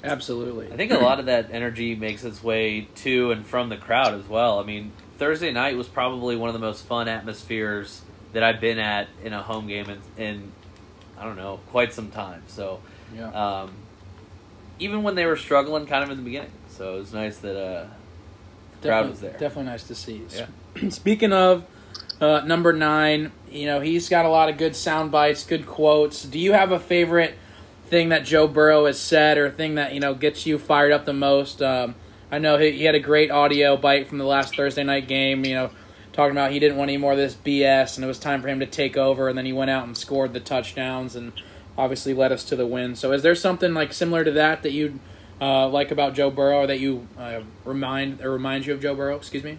Absolutely. 0.06 0.72
I 0.72 0.76
think 0.76 0.92
a 0.92 0.98
lot 0.98 1.20
of 1.20 1.26
that 1.28 1.50
energy 1.52 1.96
makes 1.96 2.24
its 2.24 2.44
way 2.44 2.88
to 2.96 3.32
and 3.32 3.46
from 3.46 3.70
the 3.70 3.78
crowd 3.78 4.14
as 4.14 4.28
well. 4.28 4.60
I 4.60 4.64
mean, 4.64 4.92
Thursday 5.18 5.52
night 5.52 5.76
was 5.78 5.88
probably 5.88 6.36
one 6.36 6.50
of 6.50 6.54
the 6.54 6.60
most 6.60 6.86
fun 6.86 7.08
atmospheres 7.08 8.02
that 8.34 8.44
I've 8.44 8.60
been 8.60 8.80
at 8.80 9.08
in 9.24 9.34
a 9.34 9.42
home 9.42 9.68
game 9.68 9.90
in, 9.90 10.24
in 10.24 10.52
I 11.18 11.24
don't 11.24 11.38
know, 11.38 11.60
quite 11.72 11.94
some 11.94 12.12
time. 12.12 12.44
So, 12.48 12.82
Yeah. 13.16 13.30
um, 13.30 13.72
even 14.80 15.04
when 15.04 15.16
they 15.16 15.26
were 15.26 15.38
struggling 15.38 15.86
kind 15.86 16.04
of 16.04 16.10
in 16.10 16.18
the 16.18 16.24
beginning. 16.24 16.52
So 16.70 16.96
it 16.96 17.00
was 17.00 17.14
nice 17.14 17.38
that 17.38 17.58
uh, 17.58 17.88
the 18.82 18.90
crowd 18.90 19.10
was 19.10 19.22
there. 19.22 19.32
Definitely 19.32 19.64
nice 19.72 19.84
to 19.88 19.96
see. 19.96 20.22
Yeah. 20.36 20.48
Speaking 20.90 21.32
of 21.32 21.64
uh, 22.20 22.42
number 22.46 22.74
nine, 22.74 23.32
you 23.50 23.66
know 23.66 23.80
he's 23.80 24.10
got 24.10 24.26
a 24.26 24.30
lot 24.30 24.50
of 24.50 24.58
good 24.58 24.76
sound 24.76 25.12
bites, 25.12 25.46
good 25.46 25.66
quotes. 25.66 26.24
Do 26.24 26.38
you 26.38 26.52
have 26.52 26.72
a 26.74 26.80
favorite 26.80 27.36
thing 27.88 28.10
that 28.10 28.26
Joe 28.26 28.48
Burrow 28.48 28.86
has 28.86 29.00
said, 29.00 29.38
or 29.38 29.50
thing 29.50 29.76
that 29.76 29.94
you 29.94 30.00
know 30.00 30.14
gets 30.14 30.46
you 30.46 30.58
fired 30.58 30.92
up 30.92 31.06
the 31.06 31.14
most? 31.14 31.62
Um, 31.62 31.96
I 32.32 32.40
know 32.40 32.58
he, 32.58 32.72
he 32.72 32.84
had 32.86 32.96
a 32.96 33.00
great 33.00 33.32
audio 33.32 33.78
bite 33.78 34.08
from 34.08 34.18
the 34.18 34.26
last 34.26 34.56
Thursday 34.56 34.84
night 34.84 35.08
game. 35.08 35.46
You 35.46 35.56
know, 35.56 35.70
talking 36.14 36.32
about 36.32 36.52
he 36.52 36.60
didn't 36.60 36.78
want 36.78 36.90
any 36.90 36.98
more 36.98 37.12
of 37.12 37.18
this 37.18 37.36
BS, 37.36 37.96
and 37.96 38.04
it 38.04 38.08
was 38.08 38.20
time 38.20 38.42
for 38.42 38.48
him 38.48 38.60
to 38.60 38.66
take 38.66 38.98
over. 38.98 39.30
And 39.30 39.38
then 39.38 39.46
he 39.46 39.54
went 39.54 39.72
out 39.72 39.86
and 39.86 39.98
scored 39.98 40.34
the 40.34 40.40
touchdowns, 40.40 41.16
and 41.16 41.34
obviously 41.78 42.14
led 42.14 42.32
us 42.32 42.44
to 42.46 42.56
the 42.56 42.66
win. 42.66 42.96
So, 42.96 43.12
is 43.12 43.22
there 43.24 43.36
something 43.36 43.74
like 43.74 43.94
similar 43.94 44.24
to 44.24 44.32
that 44.32 44.64
that 44.64 44.72
you 44.72 45.00
uh, 45.40 45.68
like 45.68 45.92
about 45.92 46.14
Joe 46.14 46.32
Burrow, 46.32 46.62
or 46.62 46.68
that 46.68 46.80
you 46.80 47.08
uh, 47.18 47.42
remind 47.64 48.22
or 48.22 48.32
reminds 48.32 48.68
you 48.68 48.74
of 48.74 48.82
Joe 48.82 48.96
Burrow? 48.96 49.16
Excuse 49.16 49.44
me. 49.44 49.58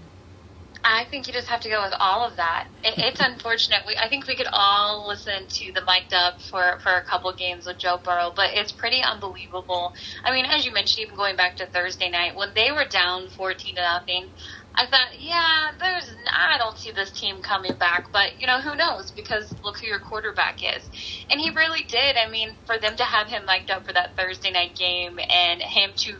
I 0.88 1.04
think 1.10 1.26
you 1.26 1.32
just 1.32 1.48
have 1.48 1.60
to 1.62 1.68
go 1.68 1.82
with 1.82 1.94
all 1.98 2.24
of 2.24 2.36
that. 2.36 2.68
It, 2.84 2.94
it's 2.98 3.20
unfortunate. 3.24 3.80
We, 3.88 3.96
I 3.96 4.08
think 4.08 4.28
we 4.28 4.36
could 4.36 4.46
all 4.52 5.08
listen 5.08 5.48
to 5.48 5.72
the 5.72 5.82
mic'd 5.84 6.14
up 6.14 6.40
for, 6.40 6.78
for 6.80 6.92
a 6.92 7.02
couple 7.02 7.32
games 7.34 7.66
with 7.66 7.78
Joe 7.78 7.98
Burrow, 8.02 8.32
but 8.34 8.50
it's 8.54 8.70
pretty 8.70 9.02
unbelievable. 9.02 9.92
I 10.24 10.32
mean, 10.32 10.46
as 10.46 10.64
you 10.64 10.72
mentioned, 10.72 11.04
even 11.06 11.16
going 11.16 11.34
back 11.34 11.56
to 11.56 11.66
Thursday 11.66 12.08
night, 12.08 12.36
when 12.36 12.50
they 12.54 12.70
were 12.70 12.84
down 12.84 13.28
14 13.30 13.74
to 13.74 13.82
nothing, 13.82 14.28
I 14.76 14.86
thought, 14.86 15.18
yeah, 15.18 15.70
there's, 15.80 16.08
I 16.32 16.58
don't 16.58 16.78
see 16.78 16.92
this 16.92 17.10
team 17.10 17.42
coming 17.42 17.74
back, 17.74 18.12
but 18.12 18.40
you 18.40 18.46
know, 18.46 18.60
who 18.60 18.76
knows? 18.76 19.10
Because 19.10 19.52
look 19.64 19.78
who 19.78 19.88
your 19.88 19.98
quarterback 19.98 20.60
is. 20.62 20.88
And 21.30 21.40
he 21.40 21.50
really 21.50 21.82
did. 21.82 22.16
I 22.16 22.30
mean, 22.30 22.50
for 22.66 22.78
them 22.78 22.94
to 22.96 23.04
have 23.04 23.26
him 23.26 23.44
mic'd 23.46 23.70
up 23.70 23.86
for 23.86 23.92
that 23.92 24.16
Thursday 24.16 24.52
night 24.52 24.76
game 24.76 25.18
and 25.18 25.60
him 25.62 25.90
to 25.96 26.16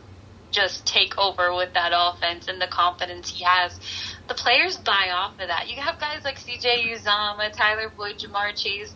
just 0.51 0.87
take 0.87 1.19
over 1.19 1.55
with 1.55 1.73
that 1.75 1.93
offense 1.95 2.49
and 2.49 2.61
the 2.61 2.69
confidence 2.69 3.31
he 3.31 3.45
has 3.45 3.79
the 4.29 4.35
players 4.35 4.77
buy 4.79 5.11
off 5.15 5.39
of 5.39 5.49
that. 5.49 5.69
You 5.69 5.81
have 5.81 6.01
guys 6.01 6.25
like 6.25 6.39
CJ 6.39 6.93
Uzomah, 6.95 7.53
Tyler 7.53 7.93
Boyd, 7.97 8.19
Ja'Marr 8.19 8.57
Chase. 8.57 8.95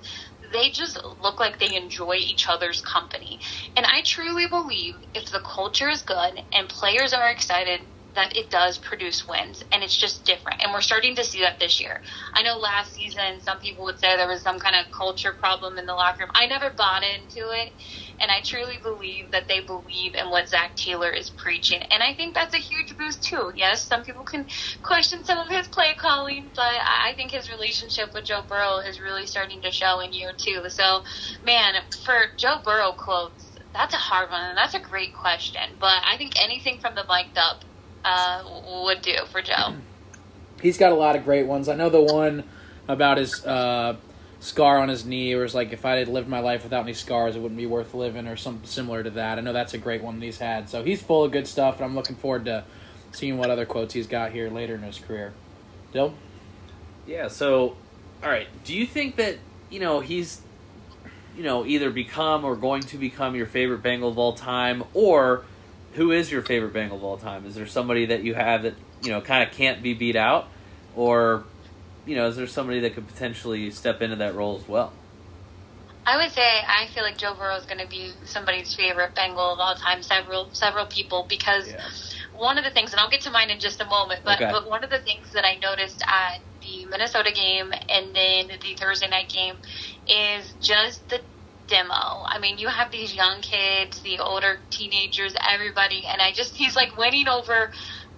They 0.52 0.70
just 0.70 0.98
look 1.20 1.38
like 1.38 1.58
they 1.58 1.76
enjoy 1.76 2.16
each 2.16 2.48
other's 2.48 2.80
company. 2.80 3.38
And 3.76 3.86
I 3.86 4.02
truly 4.04 4.46
believe 4.48 4.94
if 5.14 5.30
the 5.30 5.40
culture 5.40 5.88
is 5.88 6.02
good 6.02 6.32
and 6.52 6.68
players 6.68 7.12
are 7.12 7.30
excited, 7.30 7.80
that 8.20 8.36
it 8.36 8.50
does 8.50 8.78
produce 8.78 9.26
wins 9.26 9.62
and 9.72 9.82
it's 9.82 9.96
just 9.96 10.26
different. 10.26 10.62
And 10.62 10.72
we're 10.72 10.82
starting 10.82 11.16
to 11.16 11.24
see 11.24 11.40
that 11.40 11.58
this 11.58 11.80
year. 11.80 12.00
I 12.34 12.42
know 12.42 12.58
last 12.58 12.94
season 12.94 13.40
some 13.40 13.58
people 13.58 13.84
would 13.84 13.98
say 13.98 14.16
there 14.16 14.28
was 14.28 14.42
some 14.42 14.58
kind 14.58 14.76
of 14.76 14.92
culture 14.92 15.32
problem 15.32 15.78
in 15.78 15.86
the 15.86 15.94
locker 15.94 16.24
room. 16.24 16.30
I 16.34 16.46
never 16.46 16.70
bought 16.70 17.02
into 17.02 17.50
it 17.50 17.72
and 18.20 18.30
I 18.30 18.40
truly 18.44 18.76
believe 18.82 19.30
that 19.32 19.48
they 19.48 19.60
believe 19.60 20.14
in 20.14 20.30
what 20.30 20.48
Zac 20.48 20.76
Taylor 20.76 21.10
is 21.10 21.30
preaching. 21.30 21.80
And 21.90 22.02
I 22.02 22.14
think 22.14 22.34
that's 22.34 22.54
a 22.54 22.58
huge 22.58 22.96
boost 22.98 23.24
too. 23.24 23.52
Yes, 23.56 23.86
some 23.86 24.04
people 24.04 24.24
can 24.24 24.46
question 24.82 25.24
some 25.24 25.38
of 25.38 25.48
his 25.48 25.68
play 25.68 25.94
calling, 25.98 26.50
but 26.54 26.62
I 26.62 27.14
think 27.16 27.32
his 27.32 27.50
relationship 27.50 28.10
with 28.14 28.26
Joe 28.26 28.42
Burrow 28.46 28.78
is 28.78 29.00
really 29.00 29.26
starting 29.26 29.62
to 29.62 29.70
show 29.70 30.00
in 30.00 30.12
year 30.12 30.32
two. 30.36 30.64
So, 30.68 31.02
man, 31.42 31.74
for 32.04 32.16
Joe 32.38 32.58
Burrow 32.64 32.92
quotes, 32.92 33.56
that's 33.74 33.94
a 33.94 33.98
hard 33.98 34.30
one, 34.30 34.42
and 34.42 34.58
that's 34.58 34.74
a 34.74 34.80
great 34.80 35.14
question. 35.14 35.62
But 35.80 36.02
I 36.06 36.16
think 36.18 36.34
anything 36.42 36.78
from 36.80 36.94
the 36.94 37.04
mic'd 37.08 37.38
up 37.38 37.64
uh, 38.04 38.44
would 38.84 39.02
do 39.02 39.16
for 39.30 39.42
Joe. 39.42 39.74
He's 40.62 40.78
got 40.78 40.92
a 40.92 40.94
lot 40.94 41.16
of 41.16 41.24
great 41.24 41.46
ones. 41.46 41.68
I 41.68 41.74
know 41.74 41.88
the 41.88 42.02
one 42.02 42.44
about 42.86 43.16
his 43.18 43.44
uh, 43.46 43.96
scar 44.40 44.78
on 44.78 44.88
his 44.88 45.04
knee, 45.06 45.32
or 45.34 45.44
it's 45.44 45.54
like 45.54 45.72
if 45.72 45.84
I 45.84 45.96
had 45.96 46.08
lived 46.08 46.28
my 46.28 46.40
life 46.40 46.64
without 46.64 46.82
any 46.82 46.92
scars, 46.92 47.36
it 47.36 47.40
wouldn't 47.40 47.58
be 47.58 47.66
worth 47.66 47.94
living, 47.94 48.26
or 48.26 48.36
something 48.36 48.66
similar 48.66 49.02
to 49.02 49.10
that. 49.10 49.38
I 49.38 49.40
know 49.40 49.52
that's 49.52 49.74
a 49.74 49.78
great 49.78 50.02
one 50.02 50.18
that 50.18 50.24
he's 50.24 50.38
had. 50.38 50.68
So 50.68 50.84
he's 50.84 51.02
full 51.02 51.24
of 51.24 51.32
good 51.32 51.46
stuff, 51.46 51.76
and 51.76 51.84
I'm 51.84 51.94
looking 51.94 52.16
forward 52.16 52.44
to 52.46 52.64
seeing 53.12 53.38
what 53.38 53.50
other 53.50 53.66
quotes 53.66 53.94
he's 53.94 54.06
got 54.06 54.32
here 54.32 54.50
later 54.50 54.74
in 54.74 54.82
his 54.82 54.98
career. 54.98 55.32
Dyl? 55.92 56.14
Yeah, 57.06 57.28
so, 57.28 57.76
all 58.22 58.30
right. 58.30 58.46
Do 58.64 58.74
you 58.74 58.86
think 58.86 59.16
that, 59.16 59.36
you 59.68 59.80
know, 59.80 60.00
he's, 60.00 60.40
you 61.36 61.42
know, 61.42 61.66
either 61.66 61.90
become 61.90 62.44
or 62.44 62.56
going 62.56 62.82
to 62.82 62.98
become 62.98 63.34
your 63.34 63.46
favorite 63.46 63.82
Bengal 63.82 64.10
of 64.10 64.18
all 64.18 64.32
time, 64.32 64.84
or 64.94 65.44
who 65.92 66.12
is 66.12 66.30
your 66.30 66.42
favorite 66.42 66.72
Bengal 66.72 66.98
of 66.98 67.04
all 67.04 67.16
time? 67.16 67.46
Is 67.46 67.54
there 67.54 67.66
somebody 67.66 68.06
that 68.06 68.22
you 68.22 68.34
have 68.34 68.62
that, 68.62 68.74
you 69.02 69.10
know, 69.10 69.20
kind 69.20 69.48
of 69.48 69.54
can't 69.54 69.82
be 69.82 69.94
beat 69.94 70.16
out? 70.16 70.48
Or 70.96 71.44
you 72.06 72.16
know, 72.16 72.28
is 72.28 72.36
there 72.36 72.46
somebody 72.46 72.80
that 72.80 72.94
could 72.94 73.06
potentially 73.06 73.70
step 73.70 74.02
into 74.02 74.16
that 74.16 74.34
role 74.34 74.56
as 74.56 74.66
well? 74.66 74.92
I 76.06 76.16
would 76.16 76.32
say 76.32 76.42
I 76.42 76.88
feel 76.94 77.02
like 77.02 77.18
Joe 77.18 77.34
Burrow 77.34 77.56
is 77.56 77.66
going 77.66 77.78
to 77.78 77.86
be 77.86 78.12
somebody's 78.24 78.74
favorite 78.74 79.14
Bengal 79.14 79.52
of 79.52 79.60
all 79.60 79.74
time. 79.74 80.02
Several 80.02 80.48
several 80.52 80.86
people 80.86 81.26
because 81.28 81.68
yeah. 81.68 81.82
one 82.36 82.58
of 82.58 82.64
the 82.64 82.70
things, 82.70 82.92
and 82.92 83.00
I'll 83.00 83.10
get 83.10 83.20
to 83.22 83.30
mine 83.30 83.50
in 83.50 83.60
just 83.60 83.80
a 83.80 83.84
moment, 83.84 84.22
but 84.24 84.40
okay. 84.40 84.50
but 84.50 84.68
one 84.68 84.82
of 84.82 84.90
the 84.90 85.00
things 85.00 85.32
that 85.34 85.44
I 85.44 85.56
noticed 85.56 86.02
at 86.06 86.40
the 86.62 86.86
Minnesota 86.86 87.32
game 87.32 87.72
and 87.88 88.14
then 88.14 88.48
the 88.60 88.74
Thursday 88.76 89.08
night 89.08 89.28
game 89.28 89.56
is 90.08 90.52
just 90.60 91.08
the 91.08 91.20
demo. 91.70 92.26
I 92.28 92.38
mean, 92.40 92.58
you 92.58 92.68
have 92.68 92.90
these 92.90 93.14
young 93.14 93.40
kids, 93.40 94.02
the 94.02 94.18
older 94.18 94.58
teenagers, 94.70 95.34
everybody, 95.48 96.02
and 96.10 96.20
I 96.20 96.32
just 96.32 96.56
he's 96.56 96.76
like 96.76 96.98
winning 96.98 97.28
over 97.28 97.70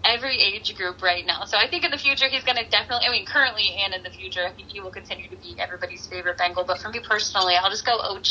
every 0.04 0.40
age 0.40 0.74
group 0.76 1.02
right 1.02 1.24
now. 1.26 1.44
So 1.46 1.56
I 1.58 1.68
think 1.68 1.84
in 1.84 1.90
the 1.90 1.98
future 1.98 2.26
he's 2.28 2.44
going 2.44 2.56
to 2.56 2.68
definitely. 2.68 3.06
I 3.06 3.12
mean, 3.12 3.26
currently 3.26 3.70
and 3.84 3.94
in 3.94 4.02
the 4.02 4.10
future, 4.10 4.40
I 4.46 4.52
think 4.52 4.70
he 4.72 4.80
will 4.80 4.90
continue 4.90 5.28
to 5.28 5.36
be 5.36 5.56
everybody's 5.60 6.06
favorite 6.06 6.38
Bengal. 6.38 6.64
But 6.66 6.78
for 6.78 6.88
me 6.88 7.00
personally, 7.06 7.54
I'll 7.54 7.70
just 7.70 7.86
go 7.86 7.98
OG. 8.00 8.26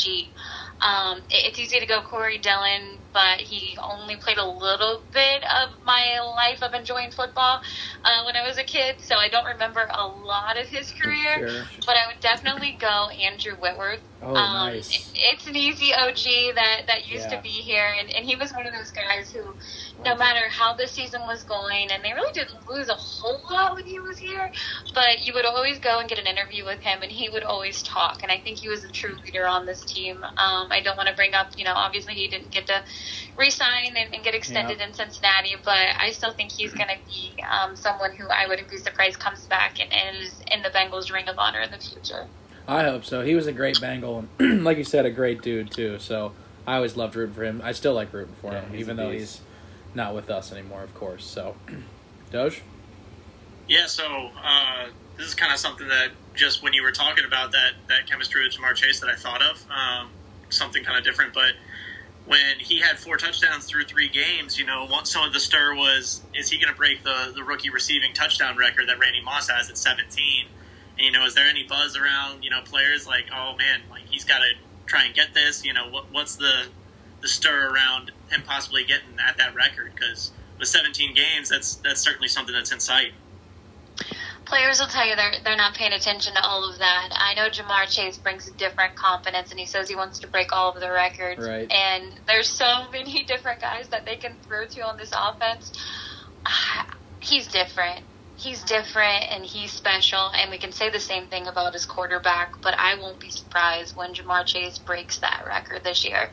Um, 0.82 1.22
it's 1.30 1.58
easy 1.60 1.78
to 1.78 1.86
go 1.86 2.02
Corey 2.02 2.38
Dillon, 2.38 2.98
but 3.12 3.40
he 3.40 3.78
only 3.78 4.16
played 4.16 4.38
a 4.38 4.44
little 4.44 5.02
bit 5.12 5.44
of 5.44 5.70
my 5.84 6.18
life 6.20 6.60
of 6.60 6.74
enjoying 6.74 7.12
football 7.12 7.60
uh, 8.04 8.24
when 8.26 8.34
I 8.34 8.46
was 8.46 8.58
a 8.58 8.64
kid, 8.64 8.96
so 8.98 9.14
I 9.14 9.28
don't 9.28 9.44
remember 9.44 9.88
a 9.88 10.06
lot 10.06 10.58
of 10.58 10.66
his 10.66 10.90
career. 10.90 11.48
Sure. 11.48 11.64
But 11.86 11.96
I 11.96 12.08
would 12.08 12.20
definitely 12.20 12.76
go 12.80 13.08
Andrew 13.10 13.54
Whitworth. 13.54 14.00
Oh, 14.22 14.34
um, 14.34 14.72
nice. 14.72 15.12
It's 15.14 15.46
an 15.46 15.56
easy 15.56 15.92
OG 15.94 16.54
that 16.56 16.82
that 16.88 17.08
used 17.08 17.30
yeah. 17.30 17.36
to 17.36 17.42
be 17.42 17.48
here, 17.48 17.94
and, 17.98 18.12
and 18.12 18.24
he 18.24 18.34
was 18.34 18.52
one 18.52 18.66
of 18.66 18.72
those 18.72 18.90
guys 18.90 19.30
who 19.30 19.54
no 20.04 20.16
matter 20.16 20.48
how 20.48 20.74
the 20.74 20.86
season 20.86 21.20
was 21.22 21.42
going, 21.44 21.90
and 21.90 22.04
they 22.04 22.12
really 22.12 22.32
didn't 22.32 22.68
lose 22.68 22.88
a 22.88 22.94
whole 22.94 23.40
lot 23.50 23.74
when 23.74 23.84
he 23.84 23.98
was 23.98 24.18
here, 24.18 24.50
but 24.94 25.26
you 25.26 25.32
would 25.34 25.44
always 25.44 25.78
go 25.78 25.98
and 25.98 26.08
get 26.08 26.18
an 26.18 26.26
interview 26.26 26.64
with 26.64 26.80
him, 26.80 27.02
and 27.02 27.10
he 27.10 27.28
would 27.28 27.42
always 27.42 27.82
talk. 27.82 28.22
And 28.22 28.32
I 28.32 28.38
think 28.38 28.58
he 28.58 28.68
was 28.68 28.84
a 28.84 28.90
true 28.90 29.16
leader 29.24 29.46
on 29.46 29.66
this 29.66 29.84
team. 29.84 30.22
Um, 30.22 30.70
I 30.70 30.80
don't 30.82 30.96
want 30.96 31.08
to 31.08 31.14
bring 31.14 31.34
up, 31.34 31.56
you 31.56 31.64
know, 31.64 31.74
obviously 31.74 32.14
he 32.14 32.28
didn't 32.28 32.50
get 32.50 32.66
to 32.66 32.82
resign 33.36 33.96
and, 33.96 34.14
and 34.14 34.24
get 34.24 34.34
extended 34.34 34.78
yeah. 34.78 34.88
in 34.88 34.94
Cincinnati, 34.94 35.56
but 35.64 35.78
I 35.98 36.10
still 36.10 36.32
think 36.32 36.52
he's 36.52 36.72
going 36.72 36.88
to 36.88 36.98
be 37.08 37.42
um, 37.42 37.76
someone 37.76 38.14
who 38.16 38.26
I 38.28 38.46
wouldn't 38.46 38.70
be 38.70 38.78
surprised 38.78 39.18
comes 39.18 39.46
back 39.46 39.80
and, 39.80 39.92
and 39.92 40.16
is 40.18 40.42
in 40.50 40.62
the 40.62 40.70
Bengals 40.70 41.12
Ring 41.12 41.28
of 41.28 41.38
Honor 41.38 41.60
in 41.60 41.70
the 41.70 41.78
future. 41.78 42.26
I 42.66 42.84
hope 42.84 43.04
so. 43.04 43.22
He 43.22 43.34
was 43.34 43.46
a 43.46 43.52
great 43.52 43.80
Bengal, 43.80 44.24
and 44.38 44.64
like 44.64 44.78
you 44.78 44.84
said, 44.84 45.04
a 45.04 45.10
great 45.10 45.42
dude 45.42 45.70
too. 45.70 45.98
So 45.98 46.32
I 46.66 46.76
always 46.76 46.96
loved 46.96 47.16
rooting 47.16 47.34
for 47.34 47.44
him. 47.44 47.60
I 47.64 47.72
still 47.72 47.94
like 47.94 48.12
rooting 48.12 48.34
for 48.40 48.52
yeah, 48.52 48.60
him, 48.60 48.76
even 48.76 48.96
though 48.96 49.10
he's 49.10 49.40
not 49.94 50.14
with 50.14 50.30
us 50.30 50.52
anymore, 50.52 50.82
of 50.82 50.94
course. 50.94 51.24
So, 51.24 51.56
Doge. 52.30 52.62
Yeah. 53.68 53.86
So 53.86 54.30
uh, 54.42 54.86
this 55.16 55.26
is 55.26 55.34
kind 55.34 55.52
of 55.52 55.58
something 55.58 55.88
that 55.88 56.10
just 56.34 56.62
when 56.62 56.72
you 56.72 56.82
were 56.82 56.92
talking 56.92 57.24
about 57.24 57.52
that 57.52 57.72
that 57.88 58.08
chemistry 58.08 58.44
with 58.44 58.54
Ja'Marr 58.54 58.74
Chase 58.74 59.00
that 59.00 59.10
I 59.10 59.14
thought 59.16 59.42
of 59.42 59.64
um, 59.70 60.10
something 60.50 60.84
kind 60.84 60.98
of 60.98 61.04
different, 61.04 61.34
but. 61.34 61.52
When 62.24 62.60
he 62.60 62.78
had 62.78 63.00
four 63.00 63.16
touchdowns 63.16 63.64
through 63.64 63.86
three 63.86 64.08
games, 64.08 64.56
you 64.56 64.64
know, 64.64 64.88
some 65.02 65.26
of 65.26 65.32
the 65.32 65.40
stir 65.40 65.74
was, 65.74 66.20
is 66.32 66.48
he 66.48 66.56
going 66.56 66.72
to 66.72 66.78
break 66.78 67.02
the, 67.02 67.32
the 67.34 67.42
rookie 67.42 67.68
receiving 67.68 68.14
touchdown 68.14 68.56
record 68.56 68.88
that 68.88 69.00
Randy 69.00 69.20
Moss 69.20 69.48
has 69.48 69.68
at 69.68 69.76
17? 69.76 70.46
And, 70.98 71.04
you 71.04 71.10
know, 71.10 71.26
is 71.26 71.34
there 71.34 71.48
any 71.48 71.64
buzz 71.64 71.96
around, 71.96 72.44
you 72.44 72.50
know, 72.50 72.60
players 72.64 73.08
like, 73.08 73.24
oh 73.34 73.56
man, 73.56 73.80
like 73.90 74.04
he's 74.08 74.24
got 74.24 74.38
to 74.38 74.46
try 74.86 75.04
and 75.04 75.14
get 75.16 75.34
this? 75.34 75.64
You 75.64 75.72
know, 75.72 75.88
what, 75.88 76.12
what's 76.12 76.36
the 76.36 76.66
the 77.22 77.28
stir 77.28 77.72
around 77.72 78.10
him 78.30 78.42
possibly 78.44 78.84
getting 78.84 79.16
at 79.26 79.38
that 79.38 79.54
record 79.54 79.92
because 79.94 80.32
with 80.58 80.68
17 80.68 81.14
games, 81.14 81.48
that's 81.48 81.76
that's 81.76 82.00
certainly 82.00 82.28
something 82.28 82.54
that's 82.54 82.72
in 82.72 82.80
sight. 82.80 83.12
Players 84.44 84.80
will 84.80 84.88
tell 84.88 85.06
you 85.06 85.16
they're 85.16 85.34
they're 85.42 85.56
not 85.56 85.74
paying 85.74 85.92
attention 85.92 86.34
to 86.34 86.44
all 86.44 86.68
of 86.68 86.78
that. 86.78 87.08
I 87.12 87.34
know 87.34 87.48
Ja'Marr 87.48 87.88
Chase 87.90 88.18
brings 88.18 88.48
a 88.48 88.52
different 88.52 88.96
confidence, 88.96 89.50
and 89.50 89.58
he 89.58 89.66
says 89.66 89.88
he 89.88 89.96
wants 89.96 90.18
to 90.20 90.26
break 90.26 90.52
all 90.52 90.72
of 90.72 90.80
the 90.80 90.90
records. 90.90 91.46
Right. 91.46 91.70
And 91.70 92.12
there's 92.26 92.48
so 92.48 92.90
many 92.90 93.24
different 93.26 93.60
guys 93.60 93.88
that 93.88 94.04
they 94.04 94.16
can 94.16 94.34
throw 94.46 94.66
to 94.66 94.80
on 94.82 94.96
this 94.98 95.12
offense. 95.16 95.72
Ah, 96.44 96.86
he's 97.20 97.46
different 97.46 98.04
he's 98.42 98.62
different 98.64 99.24
and 99.30 99.44
he's 99.44 99.70
special, 99.70 100.30
and 100.36 100.50
we 100.50 100.58
can 100.58 100.72
say 100.72 100.90
the 100.90 101.00
same 101.00 101.26
thing 101.26 101.46
about 101.46 101.72
his 101.72 101.86
quarterback. 101.86 102.60
But 102.62 102.74
I 102.78 102.96
won't 102.96 103.20
be 103.20 103.30
surprised 103.30 103.96
when 103.96 104.14
Ja'Marr 104.14 104.44
Chase 104.44 104.78
breaks 104.78 105.18
that 105.18 105.44
record 105.46 105.84
this 105.84 106.04
year. 106.04 106.30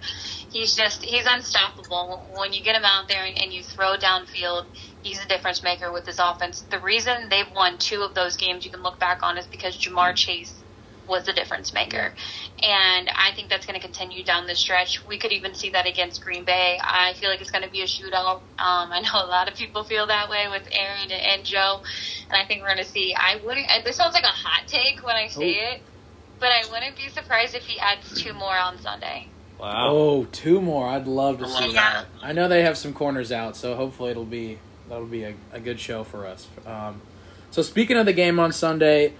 He's 0.51 0.75
just 0.75 1.03
he's 1.03 1.25
unstoppable. 1.27 2.27
When 2.37 2.53
you 2.53 2.63
get 2.63 2.75
him 2.75 2.85
out 2.85 3.07
there 3.07 3.23
and 3.23 3.53
you 3.53 3.63
throw 3.63 3.95
downfield, 3.97 4.65
he's 5.03 5.23
a 5.23 5.27
difference 5.27 5.63
maker 5.63 5.91
with 5.91 6.05
his 6.05 6.19
offense. 6.19 6.61
The 6.61 6.79
reason 6.79 7.29
they've 7.29 7.45
won 7.55 7.77
two 7.77 8.01
of 8.01 8.15
those 8.15 8.35
games 8.35 8.65
you 8.65 8.71
can 8.71 8.83
look 8.83 8.99
back 8.99 9.19
on 9.23 9.37
is 9.37 9.47
because 9.47 9.77
Ja'Marr 9.77 10.15
Chase 10.15 10.58
was 11.09 11.25
the 11.25 11.33
difference 11.33 11.73
maker. 11.73 12.13
And 12.61 13.09
I 13.09 13.31
think 13.35 13.49
that's 13.49 13.65
going 13.65 13.79
to 13.79 13.85
continue 13.85 14.23
down 14.23 14.47
the 14.47 14.55
stretch. 14.55 15.05
We 15.07 15.17
could 15.17 15.31
even 15.31 15.55
see 15.55 15.71
that 15.71 15.87
against 15.87 16.21
Green 16.21 16.45
Bay. 16.45 16.79
I 16.81 17.13
feel 17.13 17.29
like 17.29 17.41
it's 17.41 17.51
going 17.51 17.63
to 17.63 17.69
be 17.69 17.81
a 17.81 17.85
shootout. 17.85 18.35
Um, 18.35 18.91
I 18.91 19.01
know 19.01 19.25
a 19.25 19.27
lot 19.27 19.51
of 19.51 19.55
people 19.55 19.83
feel 19.83 20.07
that 20.07 20.29
way 20.29 20.47
with 20.49 20.67
Aaron 20.71 21.11
and 21.11 21.43
Joe. 21.43 21.81
And 22.29 22.37
I 22.41 22.45
think 22.45 22.61
we're 22.61 22.67
going 22.67 22.85
to 22.85 22.89
see. 22.89 23.13
I 23.13 23.41
wouldn't, 23.43 23.67
this 23.83 23.97
sounds 23.97 24.13
like 24.13 24.23
a 24.23 24.27
hot 24.27 24.67
take 24.67 25.03
when 25.05 25.15
I 25.15 25.27
say 25.27 25.49
Ooh. 25.49 25.73
it, 25.73 25.81
but 26.39 26.49
I 26.49 26.63
wouldn't 26.71 26.95
be 26.95 27.09
surprised 27.09 27.55
if 27.55 27.63
he 27.63 27.79
adds 27.79 28.21
two 28.21 28.33
more 28.33 28.57
on 28.57 28.79
Sunday. 28.79 29.27
Wow. 29.59 29.89
Oh, 29.89 30.25
two 30.31 30.61
more. 30.61 30.87
I'd 30.87 31.05
love 31.05 31.39
to 31.39 31.47
see 31.47 31.65
love 31.65 31.73
that. 31.73 32.05
I 32.21 32.31
know 32.31 32.47
they 32.47 32.63
have 32.63 32.77
some 32.77 32.93
corners 32.93 33.29
out, 33.31 33.57
so 33.57 33.75
hopefully 33.75 34.11
it'll 34.11 34.23
be 34.23 34.57
that'll 34.87 35.05
be 35.05 35.23
a, 35.23 35.35
a 35.51 35.59
good 35.59 35.81
show 35.81 36.05
for 36.05 36.25
us. 36.25 36.47
Um, 36.65 37.01
so 37.51 37.61
speaking 37.61 37.97
of 37.97 38.05
the 38.05 38.13
game 38.13 38.39
on 38.39 38.53
Sunday, 38.53 39.15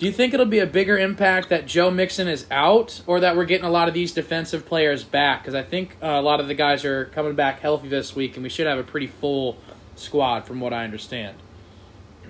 do 0.00 0.06
you 0.06 0.12
think 0.12 0.32
it'll 0.32 0.46
be 0.46 0.60
a 0.60 0.66
bigger 0.66 0.96
impact 0.98 1.50
that 1.50 1.66
Joe 1.66 1.90
Mixon 1.90 2.26
is 2.26 2.46
out, 2.50 3.02
or 3.06 3.20
that 3.20 3.36
we're 3.36 3.44
getting 3.44 3.66
a 3.66 3.70
lot 3.70 3.86
of 3.86 3.92
these 3.92 4.12
defensive 4.12 4.64
players 4.64 5.04
back? 5.04 5.42
Because 5.42 5.54
I 5.54 5.62
think 5.62 5.98
uh, 6.02 6.06
a 6.06 6.22
lot 6.22 6.40
of 6.40 6.48
the 6.48 6.54
guys 6.54 6.86
are 6.86 7.04
coming 7.04 7.34
back 7.34 7.60
healthy 7.60 7.88
this 7.88 8.16
week, 8.16 8.34
and 8.34 8.42
we 8.42 8.48
should 8.48 8.66
have 8.66 8.78
a 8.78 8.82
pretty 8.82 9.06
full 9.06 9.58
squad, 9.96 10.46
from 10.46 10.58
what 10.58 10.72
I 10.72 10.84
understand. 10.84 11.36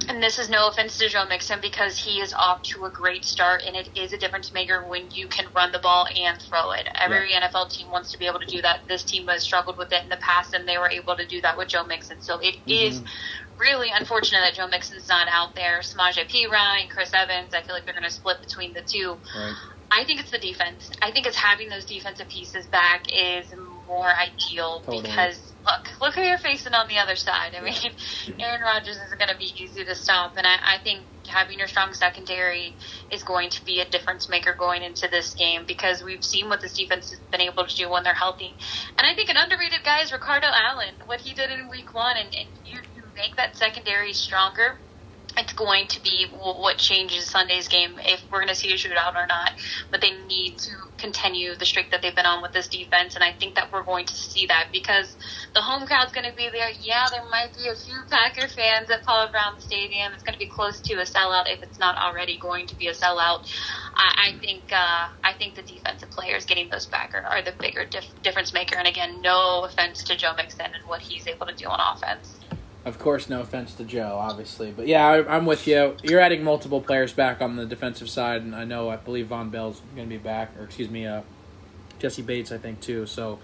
And 0.09 0.21
this 0.21 0.41
is 0.41 0.49
no 0.49 0.67
offense 0.67 0.99
to 0.99 1.09
Joe 1.09 1.27
Mixon 1.29 1.61
because 1.61 1.97
he 1.97 2.21
is 2.21 2.33
off 2.33 2.63
to 2.63 2.87
a 2.87 2.91
great 2.91 3.25
start, 3.25 3.63
and 3.65 3.77
it 3.77 3.89
is 3.95 4.13
a 4.13 4.19
difference 4.19 4.53
maker 4.53 4.83
when 4.89 5.09
you 5.13 5.29
can 5.29 5.47
run 5.55 5.71
the 5.71 5.79
ball 5.79 6.09
and 6.09 6.43
throw 6.43 6.73
it. 6.73 6.89
Every 6.97 7.31
NFL 7.31 7.71
team 7.71 7.89
wants 7.93 8.11
to 8.11 8.19
be 8.19 8.27
able 8.27 8.41
to 8.41 8.47
do 8.47 8.61
that. 8.63 8.81
This 8.89 9.05
team 9.05 9.29
has 9.29 9.45
struggled 9.45 9.77
with 9.79 9.93
it 9.93 10.03
in 10.03 10.09
the 10.09 10.17
past, 10.17 10.55
and 10.55 10.67
they 10.67 10.79
were 10.79 10.91
able 10.91 11.15
to 11.15 11.27
do 11.27 11.41
that 11.43 11.57
with 11.57 11.69
Joe 11.69 11.85
Mixon. 11.85 12.21
So 12.21 12.41
it 12.41 12.57
is 12.67 13.03
really 13.61 13.89
unfortunate 13.95 14.41
that 14.41 14.55
Joe 14.55 14.67
Mixon's 14.67 15.09
not 15.09 15.29
out 15.31 15.55
there. 15.55 15.81
Samaje 15.81 16.27
Perine, 16.29 16.89
Chris 16.89 17.13
Evans, 17.15 17.55
I 17.55 17.63
feel 17.63 17.75
like 17.75 17.85
they're 17.85 17.95
going 17.95 18.05
to 18.05 18.11
split 18.11 18.41
between 18.41 18.73
the 18.73 18.83
two. 18.83 19.19
Right. 19.37 19.55
I 19.93 20.05
think 20.05 20.21
it's 20.21 20.31
the 20.31 20.39
defense. 20.39 20.91
I 21.03 21.11
think 21.11 21.27
it's 21.27 21.37
having 21.37 21.69
those 21.69 21.85
defensive 21.85 22.29
pieces 22.29 22.67
back 22.67 23.07
is 23.13 23.53
more 23.87 24.07
ideal 24.07 24.81
Totally. 24.81 25.03
because 25.03 25.53
look, 25.67 26.01
look 26.01 26.15
who 26.15 26.23
you're 26.23 26.39
facing 26.39 26.75
on 26.75 26.87
the 26.89 26.99
other 26.99 27.17
side. 27.17 27.55
I 27.59 27.61
mean, 27.61 27.93
Aaron 28.39 28.63
Rodgers 28.63 28.97
isn't 28.97 29.19
going 29.19 29.31
to 29.31 29.37
be 29.37 29.53
easy 29.57 29.85
to 29.85 29.95
stop, 29.97 30.37
and 30.37 30.47
I, 30.47 30.77
I 30.77 30.79
think 30.83 31.03
having 31.27 31.59
your 31.59 31.69
strong 31.69 31.93
secondary 31.93 32.75
is 33.11 33.23
going 33.23 33.51
to 33.51 33.65
be 33.65 33.81
a 33.81 33.89
difference 33.89 34.29
maker 34.29 34.55
going 34.57 34.83
into 34.83 35.09
this 35.09 35.35
game 35.35 35.65
because 35.67 36.03
we've 36.03 36.25
seen 36.25 36.49
what 36.49 36.61
this 36.61 36.75
defense 36.75 37.11
has 37.11 37.19
been 37.31 37.41
able 37.41 37.67
to 37.67 37.77
do 37.77 37.91
when 37.91 38.05
they're 38.05 38.15
healthy. 38.15 38.55
And 38.97 39.07
I 39.07 39.15
think 39.15 39.29
an 39.29 39.37
underrated 39.37 39.81
guy 39.85 40.03
is 40.03 40.13
Ricardo 40.13 40.47
Allen. 40.47 40.95
What 41.07 41.21
he 41.21 41.35
did 41.35 41.51
in 41.51 41.69
Week 41.69 41.93
One, 41.95 42.17
and, 42.17 42.35
and 42.35 42.49
you 42.65 42.79
make 43.21 43.37
that 43.37 43.57
secondary 43.57 44.13
stronger 44.13 44.79
it's 45.37 45.53
going 45.53 45.87
to 45.89 46.03
be 46.03 46.27
what 46.33 46.79
changes 46.79 47.27
Sunday's 47.27 47.69
game 47.69 47.93
if 48.05 48.23
we're 48.31 48.39
going 48.39 48.49
to 48.49 48.55
see 48.55 48.73
a 48.73 48.75
shootout 48.75 49.15
or 49.15 49.27
not. 49.27 49.53
But 49.91 50.01
they 50.01 50.11
need 50.27 50.59
to 50.59 50.71
continue 50.99 51.55
the 51.55 51.65
streak 51.65 51.91
that 51.93 52.03
they've 52.03 52.15
been 52.15 52.27
on 52.27 52.43
with 52.43 52.53
this 52.53 52.69
defense, 52.69 53.15
and 53.15 53.25
I 53.25 53.33
think 53.33 53.55
that 53.55 53.73
we're 53.73 53.85
going 53.85 54.07
to 54.07 54.15
see 54.15 54.47
that 54.47 54.69
because 54.73 55.17
the 55.55 55.61
home 55.61 55.87
crowd's 55.87 56.13
going 56.13 56.29
to 56.29 56.37
be 56.37 56.49
there. 56.53 56.71
Yeah, 56.81 57.07
there 57.11 57.25
might 57.31 57.55
be 57.55 57.69
a 57.69 57.75
few 57.75 58.03
Packer 58.11 58.49
fans 58.49 58.91
at 58.91 59.05
Paul 59.05 59.29
Brown 59.31 59.61
Stadium. 59.61 60.13
It's 60.13 60.23
going 60.23 60.35
to 60.35 60.39
be 60.39 60.51
close 60.51 60.81
to 60.83 60.95
a 60.95 61.05
sellout 61.05 61.45
if 61.47 61.63
it's 61.63 61.79
not 61.79 61.97
already 61.97 62.39
going 62.39 62.67
to 62.67 62.77
be 62.77 62.89
a 62.89 62.95
sellout. 62.95 63.47
I, 63.95 64.35
I 64.35 64.39
think 64.41 64.73
uh, 64.73 65.07
I 65.25 65.33
think 65.39 65.55
the 65.55 65.63
defensive 65.63 66.11
players 66.11 66.45
getting 66.45 66.69
those 66.71 66.87
back 66.87 67.15
are, 67.15 67.23
are 67.23 67.43
the 67.43 67.55
bigger 67.61 67.85
dif- 67.87 68.15
difference 68.23 68.53
maker. 68.53 68.77
And 68.77 68.89
again, 68.89 69.23
no 69.23 69.65
offense 69.65 70.03
to 70.05 70.17
Joe 70.17 70.33
Mixon 70.37 70.67
and 70.67 70.87
what 70.87 71.01
he's 71.01 71.27
able 71.27 71.47
to 71.47 71.55
do 71.55 71.67
on 71.67 71.79
offense. 71.95 72.41
Of 72.85 72.99
course, 72.99 73.29
no 73.29 73.43
offense 73.43 73.75
to 73.75 73.85
Joe, 73.85 74.17
obviously, 74.19 74.73
but 74.73 74.87
yeah, 74.87 75.07
I, 75.07 75.37
I'm 75.37 75.45
with 75.45 75.67
you. 75.67 75.97
You're 76.03 76.21
adding 76.21 76.43
multiple 76.43 76.81
players 76.81 77.13
back 77.13 77.43
on 77.43 77.57
the 77.57 77.67
defensive 77.67 78.09
side, 78.09 78.41
and 78.41 78.57
I 78.57 78.65
know 78.65 78.89
I 78.89 78.97
believe 78.97 79.27
Vonn 79.27 79.51
Bell's 79.51 79.83
going 79.95 80.09
to 80.09 80.15
be 80.15 80.23
back, 80.23 80.57
or 80.59 80.65
excuse 80.65 80.89
me, 80.89 81.07
uh, 81.07 81.21
Jessie 81.99 82.23
Bates, 82.23 82.53
I 82.53 82.59
think 82.59 82.81
too. 82.81 83.05
So 83.05 83.39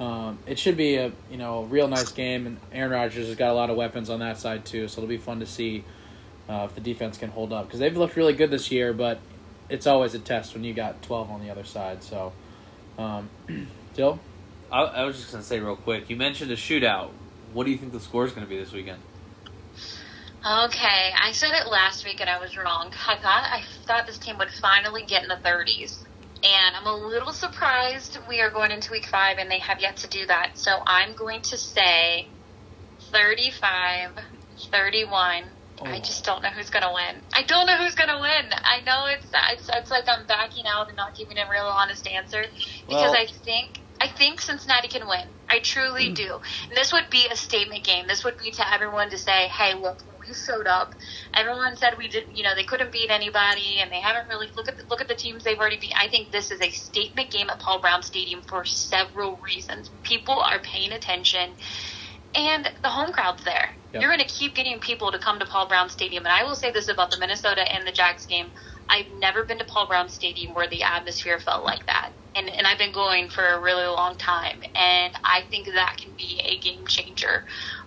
um, 0.00 0.38
it 0.46 0.58
should 0.58 0.78
be 0.78 0.96
a 0.96 1.12
you 1.30 1.36
know 1.36 1.64
real 1.64 1.86
nice 1.86 2.10
game, 2.10 2.46
and 2.46 2.56
Aaron 2.72 2.90
Rodgers 2.90 3.26
has 3.26 3.36
got 3.36 3.50
a 3.50 3.52
lot 3.52 3.68
of 3.68 3.76
weapons 3.76 4.08
on 4.08 4.20
that 4.20 4.38
side 4.38 4.64
too. 4.64 4.88
So 4.88 5.00
it'll 5.02 5.08
be 5.08 5.18
fun 5.18 5.40
to 5.40 5.46
see 5.46 5.84
uh, 6.48 6.66
if 6.68 6.74
the 6.74 6.80
defense 6.80 7.18
can 7.18 7.30
hold 7.30 7.52
up 7.52 7.66
because 7.66 7.80
they've 7.80 7.96
looked 7.96 8.16
really 8.16 8.32
good 8.32 8.50
this 8.50 8.72
year, 8.72 8.94
but 8.94 9.20
it's 9.68 9.86
always 9.86 10.14
a 10.14 10.18
test 10.18 10.54
when 10.54 10.64
you 10.64 10.72
got 10.72 11.02
12 11.02 11.30
on 11.30 11.40
the 11.40 11.50
other 11.50 11.64
side. 11.64 12.02
So, 12.02 12.32
um, 12.98 13.28
Dyl, 13.94 14.18
I, 14.72 14.82
I 14.82 15.04
was 15.04 15.16
just 15.16 15.32
gonna 15.32 15.44
say 15.44 15.60
real 15.60 15.76
quick. 15.76 16.08
You 16.08 16.16
mentioned 16.16 16.50
a 16.50 16.56
shootout. 16.56 17.10
What 17.52 17.64
do 17.64 17.70
you 17.72 17.78
think 17.78 17.92
the 17.92 18.00
score 18.00 18.24
is 18.26 18.32
gonna 18.32 18.46
be 18.46 18.58
this 18.58 18.72
weekend? 18.72 19.00
Okay, 20.46 21.10
I 21.20 21.32
said 21.32 21.50
it 21.52 21.68
last 21.68 22.04
week 22.04 22.20
and 22.20 22.30
I 22.30 22.38
was 22.38 22.56
wrong. 22.56 22.92
I 23.06 23.16
thought 23.16 23.44
I 23.50 23.62
thought 23.86 24.06
this 24.06 24.18
team 24.18 24.38
would 24.38 24.50
finally 24.50 25.04
get 25.04 25.22
in 25.22 25.28
the 25.28 25.36
30s. 25.36 25.98
And 26.42 26.74
I'm 26.76 26.86
a 26.86 26.94
little 26.96 27.34
surprised 27.34 28.16
we 28.26 28.40
are 28.40 28.48
going 28.48 28.70
into 28.70 28.90
week 28.92 29.04
5 29.04 29.36
and 29.36 29.50
they 29.50 29.58
have 29.58 29.80
yet 29.80 29.98
to 29.98 30.08
do 30.08 30.24
that. 30.26 30.56
So 30.56 30.78
I'm 30.86 31.12
going 31.14 31.42
to 31.42 31.58
say 31.58 32.26
35 33.12 34.12
31. 34.70 35.44
I 35.82 35.96
Oh. 35.96 35.98
just 36.00 36.24
don't 36.24 36.42
know 36.42 36.50
who's 36.50 36.68
going 36.70 36.82
to 36.82 36.92
win. 36.92 37.22
I 37.32 37.42
don't 37.42 37.66
know 37.66 37.76
who's 37.78 37.94
going 37.94 38.08
to 38.10 38.18
win. 38.20 38.52
I 38.52 38.80
know 38.86 39.06
it's, 39.06 39.26
it's 39.52 39.68
it's 39.72 39.90
like 39.90 40.04
I'm 40.08 40.26
backing 40.26 40.64
out 40.66 40.88
and 40.88 40.96
not 40.96 41.14
giving 41.16 41.38
a 41.38 41.50
real 41.50 41.64
honest 41.64 42.06
answer 42.06 42.44
because 42.86 42.86
Well- 42.88 43.14
I 43.16 43.26
think 43.44 43.79
I 44.00 44.08
think 44.08 44.40
Cincinnati 44.40 44.88
can 44.88 45.06
win. 45.06 45.28
I 45.48 45.58
truly 45.58 46.08
hmm. 46.08 46.14
do. 46.14 46.40
And 46.68 46.76
this 46.76 46.92
would 46.92 47.10
be 47.10 47.26
a 47.30 47.36
statement 47.36 47.84
game. 47.84 48.06
This 48.06 48.24
would 48.24 48.38
be 48.38 48.50
to 48.52 48.72
everyone 48.72 49.10
to 49.10 49.18
say, 49.18 49.48
"Hey, 49.48 49.74
look, 49.74 49.98
we 50.20 50.32
showed 50.32 50.66
up. 50.66 50.94
Everyone 51.34 51.76
said 51.76 51.98
we 51.98 52.08
didn't. 52.08 52.36
You 52.36 52.44
know, 52.44 52.54
they 52.54 52.64
couldn't 52.64 52.92
beat 52.92 53.10
anybody, 53.10 53.78
and 53.80 53.90
they 53.90 54.00
haven't 54.00 54.28
really 54.28 54.48
look 54.56 54.68
at 54.68 54.78
the, 54.78 54.84
look 54.84 55.00
at 55.00 55.08
the 55.08 55.14
teams 55.14 55.44
they've 55.44 55.58
already 55.58 55.76
beat. 55.76 55.92
I 55.96 56.08
think 56.08 56.30
this 56.30 56.50
is 56.50 56.60
a 56.60 56.70
statement 56.70 57.30
game 57.30 57.50
at 57.50 57.58
Paul 57.58 57.80
Brown 57.80 58.02
Stadium 58.02 58.42
for 58.42 58.64
several 58.64 59.36
reasons. 59.36 59.90
People 60.02 60.38
are 60.38 60.58
paying 60.60 60.92
attention, 60.92 61.50
and 62.34 62.70
the 62.82 62.88
home 62.88 63.12
crowd's 63.12 63.44
there. 63.44 63.70
Yep. 63.92 64.02
You're 64.02 64.10
going 64.10 64.26
to 64.26 64.32
keep 64.32 64.54
getting 64.54 64.78
people 64.78 65.10
to 65.10 65.18
come 65.18 65.40
to 65.40 65.46
Paul 65.46 65.66
Brown 65.66 65.90
Stadium. 65.90 66.24
And 66.24 66.32
I 66.32 66.44
will 66.44 66.54
say 66.54 66.70
this 66.70 66.88
about 66.88 67.10
the 67.10 67.18
Minnesota 67.18 67.70
and 67.70 67.86
the 67.86 67.92
Jags 67.92 68.24
game: 68.24 68.50
I've 68.88 69.10
never 69.18 69.44
been 69.44 69.58
to 69.58 69.64
Paul 69.64 69.86
Brown 69.86 70.08
Stadium 70.08 70.54
where 70.54 70.68
the 70.68 70.84
atmosphere 70.84 71.38
felt 71.38 71.64
like 71.64 71.86
that. 71.86 72.12
And, 72.34 72.48
and 72.48 72.66
I've 72.66 72.78
been 72.78 72.92
going 72.92 73.28
for 73.28 73.44
a 73.44 73.60
really 73.60 73.86
long 73.86 74.16
time. 74.16 74.62
And 74.74 75.14
I 75.24 75.42
think 75.50 75.66
that 75.66 75.96
can 75.98 76.12
be 76.16 76.40
a 76.44 76.58
game 76.58 76.86
changer 76.86 77.44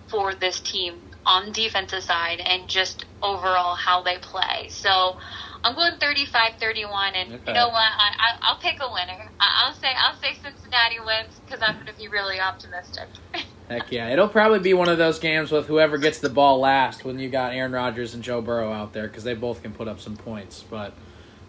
for 0.08 0.34
this 0.34 0.60
team 0.60 1.00
on 1.26 1.46
the 1.46 1.52
defensive 1.52 2.02
side 2.02 2.40
and 2.40 2.68
just 2.68 3.06
overall 3.22 3.74
how 3.74 4.02
they 4.02 4.18
play. 4.18 4.66
So 4.68 5.16
I'm 5.64 5.74
going 5.74 5.92
35-31, 5.94 7.12
and 7.14 7.32
Okay. 7.32 7.42
you 7.46 7.54
know 7.54 7.68
what? 7.68 7.76
I, 7.76 8.10
I, 8.18 8.38
I'll 8.42 8.58
pick 8.58 8.76
a 8.80 8.92
winner. 8.92 9.30
I, 9.40 9.64
I'll 9.64 9.74
say 9.74 9.88
I'll 9.96 10.20
say 10.20 10.34
Cincinnati 10.34 11.00
wins 11.00 11.40
because 11.46 11.62
I'm 11.62 11.76
going 11.76 11.86
to 11.86 11.94
be 11.96 12.08
really 12.08 12.38
optimistic. 12.38 13.08
Heck 13.70 13.90
yeah. 13.90 14.10
It'll 14.10 14.28
probably 14.28 14.58
be 14.58 14.74
one 14.74 14.90
of 14.90 14.98
those 14.98 15.18
games 15.18 15.50
with 15.50 15.66
whoever 15.66 15.96
gets 15.96 16.18
the 16.18 16.28
ball 16.28 16.60
last 16.60 17.02
when 17.06 17.18
you 17.18 17.30
got 17.30 17.54
Aaron 17.54 17.72
Rodgers 17.72 18.12
and 18.12 18.22
Joe 18.22 18.42
Burrow 18.42 18.70
out 18.70 18.92
there 18.92 19.08
because 19.08 19.24
they 19.24 19.32
both 19.32 19.62
can 19.62 19.72
put 19.72 19.88
up 19.88 20.00
some 20.00 20.16
points. 20.18 20.62
But 20.68 20.92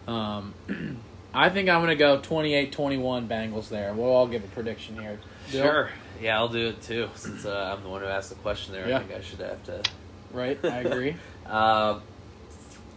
um, 0.08 0.54
I 1.36 1.50
think 1.50 1.70
I'm 1.70 1.80
going 1.80 1.90
to 1.90 1.96
go 1.96 2.20
28 2.20 2.72
21 2.72 3.28
Bengals 3.28 3.70
there. 3.70 3.94
We'll 3.94 4.10
all 4.10 4.28
give 4.28 4.44
a 4.44 4.48
prediction 4.48 5.00
here. 5.00 5.20
Dyl? 5.52 5.62
Sure. 5.64 5.90
Yeah, 6.22 6.38
I'll 6.38 6.48
do 6.48 6.68
it 6.70 6.82
too. 6.82 7.10
Since 7.16 7.46
uh, 7.46 7.76
I'm 7.76 7.84
the 7.84 7.90
one 7.90 8.02
who 8.02 8.08
asked 8.08 8.30
the 8.30 8.36
question 8.36 8.74
there, 8.74 8.88
Yeah. 8.88 8.98
I 8.98 9.04
think 9.04 9.20
I 9.20 9.22
should 9.22 9.40
have 9.40 9.64
to. 9.66 9.84
Right? 10.32 10.64
I 10.64 10.80
agree. 10.80 11.16
Um, 11.46 12.02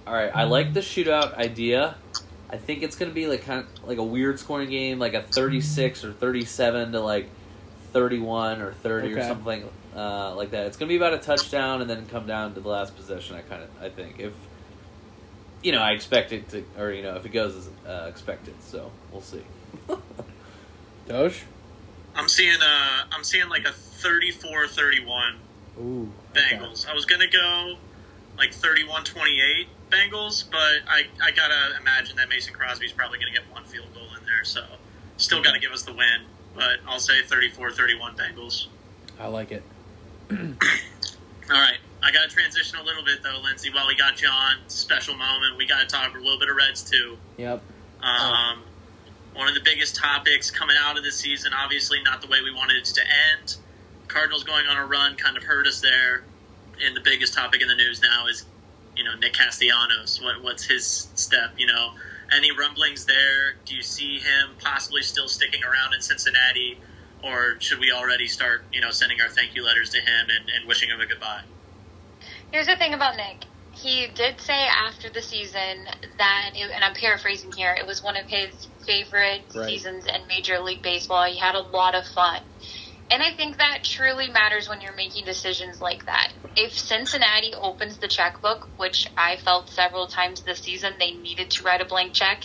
all 0.06 0.14
right, 0.14 0.34
I 0.34 0.44
like 0.44 0.72
the 0.72 0.80
shootout 0.80 1.34
idea. 1.36 1.96
I 2.48 2.56
think 2.56 2.82
it's 2.82 2.96
going 2.96 3.10
to 3.10 3.14
be 3.14 3.26
like 3.26 3.44
kind 3.44 3.60
of 3.60 3.86
like 3.86 3.98
a 3.98 4.02
weird 4.02 4.40
scoring 4.40 4.70
game, 4.70 4.98
like 4.98 5.12
a 5.12 5.20
36 5.20 6.02
or 6.02 6.14
37 6.14 6.92
to 6.92 7.00
like 7.00 7.28
31 7.92 8.62
or 8.62 8.72
30 8.72 9.12
or 9.12 9.22
something 9.22 9.68
uh, 9.94 10.34
like 10.34 10.52
that. 10.52 10.64
It's 10.66 10.78
going 10.78 10.88
to 10.88 10.92
be 10.92 10.96
about 10.96 11.12
a 11.12 11.18
touchdown 11.18 11.82
and 11.82 11.90
then 11.90 12.06
come 12.06 12.26
down 12.26 12.54
to 12.54 12.60
the 12.60 12.68
last 12.70 12.96
possession. 12.96 13.36
I 13.36 13.42
kind 13.42 13.62
of 13.62 13.68
I 13.82 13.90
think 13.90 14.18
if 14.18 14.32
you 15.62 15.72
know 15.72 15.80
I 15.80 15.92
expect 15.92 16.32
it 16.32 16.48
to, 16.50 16.64
or 16.78 16.90
you 16.92 17.02
know 17.02 17.16
if 17.16 17.26
it 17.26 17.30
goes 17.30 17.56
as 17.56 17.68
uh, 17.86 18.06
expected. 18.08 18.54
So 18.62 18.90
we'll 19.12 19.22
see. 19.22 19.42
Doge? 21.08 21.44
I'm 22.14 22.28
seeing 22.28 22.60
uh 22.60 23.04
I'm 23.12 23.24
seeing 23.24 23.48
like 23.48 23.64
a 23.64 23.72
34-31 23.72 25.34
Ooh. 25.80 26.12
Bengals. 26.34 26.88
I 26.88 26.94
was 26.94 27.04
gonna 27.04 27.28
go 27.28 27.76
like 28.36 28.50
31-28 28.50 29.66
Bengals, 29.90 30.44
but 30.50 30.82
I 30.88 31.06
I 31.22 31.30
gotta 31.30 31.76
imagine 31.80 32.16
that 32.16 32.28
Mason 32.28 32.54
Crosby's 32.54 32.92
probably 32.92 33.18
gonna 33.18 33.32
get 33.32 33.50
one 33.52 33.64
field 33.64 33.86
goal 33.94 34.08
in 34.18 34.24
there, 34.26 34.44
so 34.44 34.64
still 35.16 35.42
gotta 35.42 35.60
give 35.60 35.72
us 35.72 35.82
the 35.82 35.92
win. 35.92 36.22
But 36.54 36.80
I'll 36.86 37.00
say 37.00 37.22
34-31 37.22 38.16
Bengals. 38.16 38.66
I 39.18 39.28
like 39.28 39.52
it. 39.52 39.62
All 40.30 40.36
right, 41.50 41.78
I 42.02 42.10
gotta 42.12 42.28
transition 42.28 42.78
a 42.78 42.82
little 42.82 43.04
bit 43.04 43.22
though, 43.22 43.40
Lindsay. 43.42 43.70
While 43.70 43.86
we 43.86 43.96
got 43.96 44.22
you 44.22 44.28
on, 44.28 44.56
special 44.68 45.14
moment. 45.14 45.56
We 45.56 45.66
gotta 45.66 45.86
talk 45.86 46.14
a 46.14 46.18
little 46.18 46.38
bit 46.38 46.48
of 46.48 46.56
Reds 46.56 46.82
too. 46.82 47.18
Yep. 47.36 47.62
Um, 48.02 48.62
One 49.34 49.48
of 49.48 49.54
the 49.54 49.60
biggest 49.60 49.96
topics 49.96 50.50
coming 50.50 50.76
out 50.80 50.96
of 50.96 51.04
this 51.04 51.16
season, 51.16 51.52
obviously 51.52 52.02
not 52.02 52.20
the 52.20 52.28
way 52.28 52.40
we 52.42 52.52
wanted 52.52 52.76
it 52.76 52.84
to 52.86 53.02
end. 53.02 53.56
Cardinals 54.08 54.44
going 54.44 54.66
on 54.66 54.76
a 54.76 54.86
run 54.86 55.16
kind 55.16 55.36
of 55.36 55.44
hurt 55.44 55.66
us 55.66 55.80
there. 55.80 56.24
And 56.84 56.96
the 56.96 57.00
biggest 57.00 57.34
topic 57.34 57.60
in 57.60 57.68
the 57.68 57.74
news 57.74 58.00
now 58.00 58.26
is, 58.28 58.46
you 58.96 59.04
know, 59.04 59.14
Nick 59.16 59.34
Castellanos. 59.34 60.22
What, 60.22 60.42
what's 60.42 60.64
his 60.64 61.08
step? 61.14 61.54
You 61.56 61.66
know, 61.66 61.92
any 62.34 62.52
rumblings 62.56 63.04
there? 63.04 63.56
Do 63.64 63.74
you 63.74 63.82
see 63.82 64.18
him 64.18 64.50
possibly 64.62 65.02
still 65.02 65.28
sticking 65.28 65.62
around 65.64 65.94
in 65.94 66.00
Cincinnati? 66.00 66.80
Or 67.22 67.56
should 67.58 67.80
we 67.80 67.90
already 67.90 68.28
start, 68.28 68.62
you 68.72 68.80
know, 68.80 68.90
sending 68.90 69.20
our 69.20 69.28
thank 69.28 69.54
you 69.56 69.64
letters 69.64 69.90
to 69.90 69.98
him 69.98 70.28
and, 70.30 70.48
and 70.48 70.68
wishing 70.68 70.88
him 70.88 71.00
a 71.00 71.06
goodbye? 71.06 71.42
Here's 72.52 72.66
the 72.66 72.76
thing 72.76 72.94
about 72.94 73.16
Nick. 73.16 73.44
he 73.72 74.08
did 74.08 74.40
say 74.40 74.66
after 74.66 75.08
the 75.10 75.22
season 75.22 75.84
that, 76.18 76.50
it, 76.56 76.70
and 76.74 76.82
I'm 76.82 76.94
paraphrasing 76.94 77.50
here, 77.56 77.74
it 77.78 77.86
was 77.86 78.02
one 78.02 78.16
of 78.16 78.26
his 78.26 78.66
favorite 78.84 79.44
Right. 79.54 79.66
seasons 79.66 80.06
in 80.06 80.26
Major 80.26 80.58
League 80.58 80.82
Baseball. 80.82 81.24
He 81.30 81.38
had 81.38 81.54
a 81.54 81.60
lot 81.60 81.94
of 81.94 82.04
fun. 82.06 82.40
And 83.10 83.22
I 83.22 83.32
think 83.36 83.58
that 83.58 83.84
truly 83.84 84.28
matters 84.28 84.68
when 84.68 84.80
you're 84.80 84.96
making 84.96 85.24
decisions 85.24 85.80
like 85.80 86.04
that. 86.06 86.32
If 86.56 86.72
Cincinnati 86.76 87.54
opens 87.54 87.98
the 87.98 88.08
checkbook, 88.08 88.68
which 88.76 89.06
I 89.16 89.36
felt 89.36 89.70
several 89.70 90.08
times 90.08 90.42
this 90.42 90.60
season, 90.60 90.94
they 90.98 91.12
needed 91.12 91.50
to 91.50 91.62
write 91.64 91.80
a 91.80 91.84
blank 91.86 92.12
check 92.14 92.42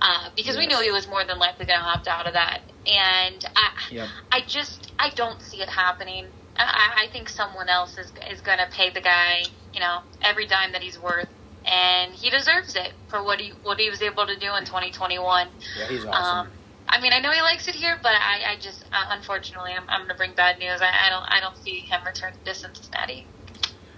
uh, 0.00 0.30
because 0.34 0.56
we 0.56 0.66
knew 0.66 0.80
he 0.80 0.90
was 0.90 1.06
more 1.06 1.24
than 1.24 1.38
likely 1.38 1.66
going 1.66 1.78
to 1.78 1.84
opt 1.84 2.08
out 2.08 2.26
of 2.26 2.32
that. 2.32 2.60
And 2.86 3.44
I, 3.54 3.68
Yep. 3.90 4.08
I 4.32 4.40
just 4.48 4.90
I 4.98 5.10
don't 5.10 5.40
see 5.42 5.60
it 5.60 5.68
happening. 5.68 6.26
I, 6.56 7.04
I 7.04 7.12
think 7.12 7.28
someone 7.28 7.68
else 7.68 7.98
is 7.98 8.12
is 8.30 8.40
going 8.40 8.58
to 8.58 8.68
pay 8.70 8.90
the 8.90 9.00
guy, 9.00 9.44
you 9.72 9.80
know, 9.80 10.00
every 10.22 10.46
dime 10.46 10.72
that 10.72 10.82
he's 10.82 10.98
worth, 10.98 11.28
and 11.64 12.12
he 12.12 12.30
deserves 12.30 12.76
it 12.76 12.92
for 13.08 13.22
what 13.22 13.40
he 13.40 13.50
what 13.62 13.78
he 13.78 13.90
was 13.90 14.02
able 14.02 14.26
to 14.26 14.36
do 14.36 14.54
in 14.54 14.64
2021. 14.64 15.48
Yeah, 15.78 15.88
he's 15.88 16.04
awesome. 16.04 16.46
Um, 16.46 16.48
I 16.88 17.00
mean, 17.00 17.12
I 17.12 17.20
know 17.20 17.30
he 17.30 17.40
likes 17.40 17.68
it 17.68 17.74
here, 17.74 17.98
but 18.02 18.12
I, 18.12 18.52
I 18.52 18.56
just 18.60 18.84
uh, 18.92 19.06
unfortunately 19.10 19.72
I'm, 19.72 19.88
I'm 19.88 20.00
going 20.00 20.10
to 20.10 20.14
bring 20.14 20.34
bad 20.34 20.58
news. 20.58 20.80
I, 20.82 21.06
I 21.06 21.10
don't 21.10 21.24
I 21.24 21.40
don't 21.40 21.56
see 21.56 21.80
him 21.80 22.00
return 22.04 22.34
to 22.44 22.54
Cincinnati. 22.54 23.26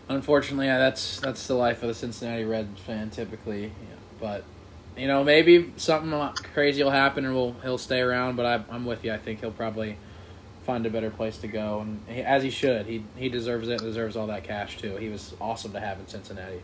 Unfortunately, 0.08 0.66
yeah, 0.66 0.78
that's 0.78 1.18
that's 1.20 1.46
the 1.46 1.54
life 1.54 1.82
of 1.82 1.88
the 1.88 1.94
Cincinnati 1.94 2.44
Reds 2.44 2.80
fan 2.80 3.10
typically. 3.10 3.64
Yeah. 3.64 3.96
But 4.20 4.44
you 4.96 5.08
know, 5.08 5.24
maybe 5.24 5.72
something 5.76 6.12
crazy 6.52 6.84
will 6.84 6.90
happen 6.90 7.24
and 7.24 7.34
we'll 7.34 7.56
he'll 7.62 7.78
stay 7.78 8.00
around. 8.00 8.36
But 8.36 8.46
I, 8.46 8.74
I'm 8.74 8.84
with 8.84 9.04
you. 9.04 9.12
I 9.12 9.18
think 9.18 9.40
he'll 9.40 9.50
probably 9.50 9.96
find 10.64 10.84
a 10.86 10.90
better 10.90 11.10
place 11.10 11.38
to 11.38 11.48
go, 11.48 11.80
and 11.80 12.00
he, 12.08 12.22
as 12.22 12.42
he 12.42 12.50
should. 12.50 12.86
He 12.86 13.04
he 13.16 13.28
deserves 13.28 13.68
it. 13.68 13.80
Deserves 13.80 14.16
all 14.16 14.26
that 14.28 14.44
cash 14.44 14.78
too. 14.78 14.96
He 14.96 15.08
was 15.08 15.34
awesome 15.40 15.72
to 15.72 15.80
have 15.80 15.98
in 15.98 16.08
Cincinnati. 16.08 16.60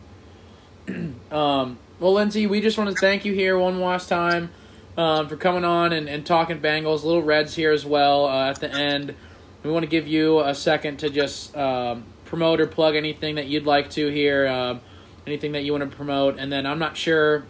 um, 1.31 1.79
well, 1.99 2.13
Lindsay, 2.15 2.47
we 2.47 2.61
just 2.61 2.79
want 2.79 2.91
to 2.91 2.97
thank 2.97 3.25
you 3.25 3.33
here 3.35 3.59
one 3.59 3.81
last 3.81 4.09
time 4.09 4.51
um, 4.97 5.29
for 5.29 5.37
coming 5.37 5.65
on 5.65 5.93
and, 5.93 6.09
and 6.09 6.25
talking 6.25 6.61
Bengals. 6.61 7.05
Little 7.05 7.23
Reds 7.23 7.55
here 7.55 7.73
as 7.73 7.85
well 7.85 8.27
uh, 8.27 8.51
at 8.51 8.61
the 8.61 8.73
end. 8.73 9.15
We 9.63 9.71
want 9.71 9.83
to 9.83 9.91
give 9.91 10.09
you 10.09 10.41
a 10.41 10.55
second 10.55 10.99
to 11.01 11.11
just 11.11 11.55
um, 11.57 12.05
promote 12.25 12.61
or 12.61 12.67
plug 12.67 12.97
anything 12.97 13.35
that 13.35 13.47
you'd 13.47 13.67
like 13.67 13.91
to 13.91 14.09
here, 14.09 14.49
um, 14.49 14.81
anything 15.27 15.53
that 15.53 15.65
you 15.65 15.73
want 15.73 15.89
to 15.89 15.95
promote. 15.95 16.39
And 16.39 16.51
then 16.51 16.65
I'm 16.65 16.79
not 16.79 16.97
sure 16.97 17.45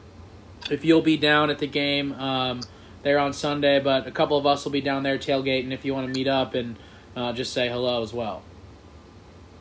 if 0.71 0.85
you'll 0.85 1.03
be 1.03 1.17
down 1.17 1.51
at 1.51 1.59
the 1.59 1.69
game 1.69 2.13
um, 2.15 2.63
there 3.03 3.19
on 3.19 3.33
Sunday, 3.33 3.81
but 3.81 4.07
a 4.07 4.11
couple 4.11 4.37
of 4.37 4.47
us 4.47 4.65
will 4.65 4.73
be 4.73 4.81
down 4.81 5.03
there 5.03 5.19
tailgating 5.19 5.73
if 5.73 5.85
you 5.85 5.95
want 5.95 6.07
to 6.07 6.13
meet 6.13 6.29
up 6.29 6.55
and 6.55 6.77
uh, 7.17 7.33
just 7.33 7.53
say 7.53 7.69
hello 7.69 8.03
as 8.03 8.13
well. 8.13 8.43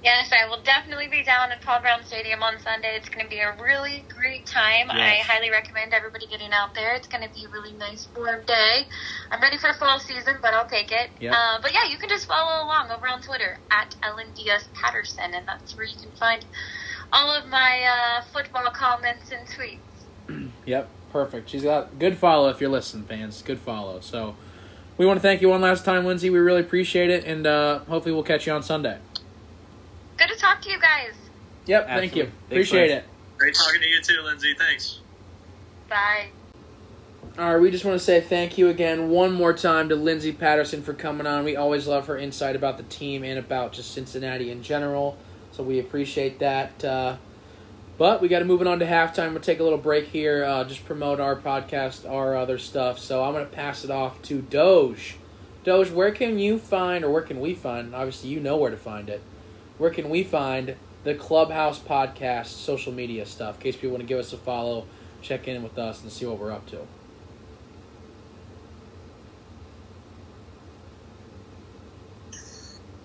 Yes, 0.01 0.31
I 0.31 0.47
will 0.47 0.61
definitely 0.63 1.09
be 1.09 1.23
down 1.23 1.51
at 1.51 1.61
Paul 1.61 1.81
Brown 1.81 2.05
Stadium 2.05 2.41
on 2.41 2.57
Sunday. 2.61 2.95
It's 2.95 3.09
going 3.09 3.25
to 3.25 3.29
be 3.29 3.39
a 3.39 3.53
really 3.61 4.05
great 4.07 4.45
time. 4.45 4.89
I 4.89 5.15
highly 5.15 5.49
recommend 5.49 5.93
everybody 5.93 6.25
getting 6.25 6.53
out 6.53 6.73
there. 6.73 6.95
It's 6.95 7.07
going 7.07 7.27
to 7.27 7.33
be 7.35 7.43
a 7.43 7.49
really 7.49 7.73
nice 7.73 8.07
warm 8.15 8.45
day. 8.45 8.83
I'm 9.29 9.41
ready 9.41 9.57
for 9.57 9.73
fall 9.73 9.99
season, 9.99 10.37
but 10.41 10.53
I'll 10.53 10.69
take 10.69 10.93
it. 10.93 11.09
Yep. 11.19 11.33
Uh, 11.35 11.59
but 11.61 11.73
yeah, 11.73 11.83
you 11.89 11.97
can 11.97 12.07
just 12.07 12.27
follow 12.29 12.63
along 12.63 12.91
over 12.91 13.09
on 13.09 13.21
Twitter 13.21 13.57
at 13.71 13.93
Ellen 14.01 14.27
Diaz 14.35 14.69
Patterson, 14.73 15.33
and 15.33 15.45
that's 15.45 15.75
where 15.75 15.85
you 15.85 15.97
can 15.97 16.11
find 16.11 16.45
all 17.11 17.35
of 17.35 17.49
my 17.49 17.83
uh, 17.83 18.23
football 18.31 18.71
comments 18.71 19.31
and 19.31 19.47
tweets. 19.47 19.79
Yep, 20.65 20.87
perfect. 21.11 21.49
She's 21.49 21.63
got 21.63 21.99
good 21.99 22.17
follow 22.17 22.49
if 22.49 22.61
you're 22.61 22.69
listening, 22.69 23.03
fans. 23.05 23.41
Good 23.41 23.59
follow. 23.59 23.99
So 23.99 24.35
we 24.97 25.05
want 25.05 25.17
to 25.17 25.21
thank 25.21 25.41
you 25.41 25.49
one 25.49 25.61
last 25.61 25.85
time, 25.85 26.05
Lindsay. 26.05 26.29
We 26.29 26.39
really 26.39 26.61
appreciate 26.61 27.09
it, 27.09 27.25
and 27.25 27.47
uh, 27.47 27.79
hopefully 27.79 28.13
we'll 28.13 28.23
catch 28.23 28.45
you 28.47 28.53
on 28.53 28.63
Sunday. 28.63 28.97
Good 30.17 30.29
to 30.29 30.35
talk 30.35 30.61
to 30.61 30.69
you 30.69 30.79
guys. 30.79 31.13
Yep, 31.65 31.87
thank 31.87 32.15
you. 32.15 32.23
Thanks, 32.23 32.35
Appreciate 32.47 32.79
Lindsay. 32.89 32.95
it. 32.95 33.05
Great 33.37 33.55
talking 33.55 33.79
to 33.81 33.87
you 33.87 34.01
too, 34.01 34.21
Lindsay. 34.23 34.53
Thanks. 34.57 34.99
Bye. 35.87 36.27
All 37.37 37.53
right, 37.53 37.61
we 37.61 37.71
just 37.71 37.85
want 37.85 37.97
to 37.97 38.03
say 38.03 38.19
thank 38.19 38.57
you 38.57 38.67
again 38.67 39.09
one 39.09 39.31
more 39.31 39.53
time 39.53 39.87
to 39.89 39.95
Lindsay 39.95 40.33
Patterson 40.33 40.81
for 40.81 40.93
coming 40.93 41.25
on. 41.25 41.45
We 41.45 41.55
always 41.55 41.87
love 41.87 42.07
her 42.07 42.17
insight 42.17 42.55
about 42.55 42.75
the 42.77 42.83
team 42.83 43.23
and 43.23 43.39
about 43.39 43.71
just 43.71 43.91
Cincinnati 43.91 44.51
in 44.51 44.61
general, 44.61 45.17
so 45.53 45.63
we 45.63 45.79
appreciate 45.79 46.39
that. 46.39 46.83
Uh, 46.83 47.15
but 47.99 48.21
we 48.21 48.29
got 48.29 48.39
to 48.39 48.45
move 48.45 48.65
on 48.65 48.79
to 48.79 48.85
halftime. 48.85 49.33
We'll 49.33 49.41
take 49.41 49.59
a 49.59 49.63
little 49.63 49.77
break 49.77 50.07
here, 50.07 50.45
uh, 50.45 50.63
just 50.63 50.85
promote 50.85 51.19
our 51.19 51.35
podcast, 51.35 52.09
our 52.09 52.35
other 52.35 52.57
stuff. 52.57 52.97
So 52.97 53.25
I'm 53.25 53.33
going 53.33 53.45
to 53.45 53.51
pass 53.51 53.83
it 53.83 53.91
off 53.91 54.21
to 54.23 54.41
Doge. 54.41 55.17
Doge, 55.65 55.91
where 55.91 56.11
can 56.11 56.39
you 56.39 56.57
find, 56.59 57.03
or 57.03 57.11
where 57.11 57.21
can 57.21 57.41
we 57.41 57.53
find? 57.53 57.93
Obviously, 57.93 58.29
you 58.29 58.39
know 58.39 58.55
where 58.55 58.71
to 58.71 58.77
find 58.77 59.09
it. 59.09 59.21
Where 59.77 59.91
can 59.91 60.09
we 60.09 60.23
find 60.23 60.77
the 61.03 61.13
Clubhouse 61.13 61.77
podcast 61.77 62.47
social 62.47 62.93
media 62.93 63.25
stuff? 63.25 63.55
In 63.57 63.63
case 63.63 63.75
people 63.75 63.91
want 63.91 64.01
to 64.03 64.07
give 64.07 64.19
us 64.19 64.31
a 64.31 64.37
follow, 64.37 64.85
check 65.21 65.49
in 65.49 65.61
with 65.61 65.77
us, 65.77 66.01
and 66.01 66.09
see 66.09 66.25
what 66.25 66.39
we're 66.39 66.53
up 66.53 66.65
to. 66.67 66.87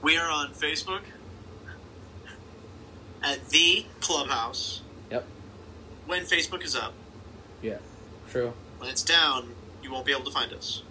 We 0.02 0.16
are 0.16 0.30
on 0.30 0.52
Facebook 0.52 1.02
at 3.24 3.48
the 3.48 3.86
Clubhouse. 4.00 4.83
Yep. 6.06 6.08
When 6.08 6.22
Facebook 6.24 6.62
is 6.64 6.76
up, 6.76 6.92
Yeah, 7.62 7.78
true. 8.30 8.52
when 8.78 8.90
it's 8.90 9.02
down, 9.02 9.50
you 9.82 9.90
won't 9.92 10.06
be 10.06 10.12
able 10.12 10.24
to 10.24 10.30
find 10.30 10.52
us. 10.52 10.82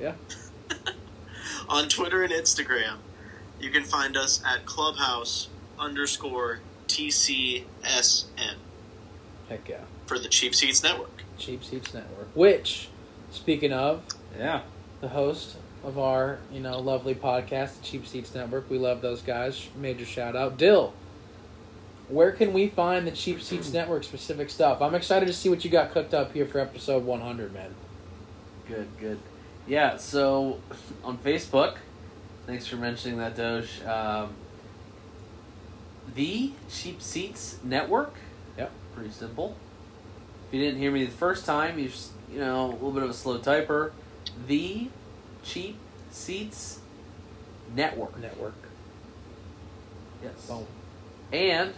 Yeah. 0.00 0.14
on 1.68 1.88
Twitter 1.88 2.22
and 2.22 2.32
Instagram, 2.32 2.96
you 3.60 3.70
can 3.70 3.84
find 3.84 4.16
us 4.16 4.42
at 4.44 4.64
Clubhouse 4.66 5.48
underscore 5.78 6.60
TCSN 6.88 7.64
Heck 9.48 9.68
yeah. 9.68 9.80
for 10.06 10.18
the 10.18 10.28
Cheap 10.28 10.54
Seats 10.54 10.82
Network. 10.82 11.22
Cheap 11.38 11.64
Seats 11.64 11.92
Network. 11.92 12.28
Which, 12.34 12.88
speaking 13.30 13.72
of, 13.72 14.02
Yeah. 14.38 14.62
the 15.00 15.08
host 15.08 15.56
of 15.82 15.98
our, 15.98 16.38
you 16.52 16.60
know, 16.60 16.78
lovely 16.78 17.14
podcast, 17.14 17.78
the 17.80 17.84
Cheap 17.84 18.06
Seats 18.06 18.34
Network, 18.34 18.68
we 18.70 18.78
love 18.78 19.00
those 19.02 19.22
guys. 19.22 19.68
Major 19.76 20.04
shout 20.04 20.36
out. 20.36 20.56
Dyl, 20.58 20.92
where 22.10 22.32
can 22.32 22.52
we 22.52 22.68
find 22.68 23.06
the 23.06 23.12
Cheap 23.12 23.40
Seats 23.40 23.72
Network 23.72 24.04
specific 24.04 24.50
stuff? 24.50 24.82
I'm 24.82 24.94
excited 24.94 25.26
to 25.26 25.32
see 25.32 25.48
what 25.48 25.64
you 25.64 25.70
got 25.70 25.92
cooked 25.92 26.12
up 26.12 26.32
here 26.32 26.46
for 26.46 26.58
episode 26.58 27.04
100, 27.04 27.52
man. 27.52 27.74
Good, 28.66 28.88
good. 28.98 29.18
Yeah, 29.66 29.96
so 29.96 30.60
on 31.04 31.18
Facebook, 31.18 31.76
thanks 32.46 32.66
for 32.66 32.76
mentioning 32.76 33.18
that, 33.18 33.36
Doge. 33.36 33.82
Um, 33.84 34.34
the 36.14 36.52
Cheap 36.68 37.00
Seats 37.00 37.58
Network. 37.62 38.14
Yep. 38.58 38.72
Pretty 38.94 39.10
simple. 39.10 39.56
If 40.48 40.54
you 40.54 40.60
didn't 40.60 40.80
hear 40.80 40.90
me 40.90 41.04
the 41.04 41.12
first 41.12 41.46
time, 41.46 41.78
you're 41.78 41.88
just, 41.88 42.10
you 42.32 42.40
know 42.40 42.66
a 42.66 42.72
little 42.72 42.90
bit 42.90 43.04
of 43.04 43.10
a 43.10 43.14
slow 43.14 43.38
typer. 43.38 43.92
The 44.48 44.88
Cheap 45.44 45.76
Seats 46.10 46.80
Network. 47.74 48.18
Network. 48.20 48.54
Yes. 50.22 50.46
Boom. 50.46 50.66
And 51.32 51.72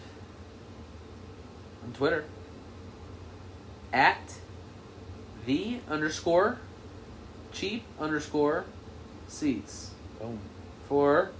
on 1.84 1.92
Twitter 1.92 2.24
at 3.92 4.34
the 5.46 5.78
underscore 5.90 6.58
cheap 7.52 7.84
underscore 8.00 8.64
seats 9.28 9.90
Boom. 10.20 10.38
for 10.88 11.30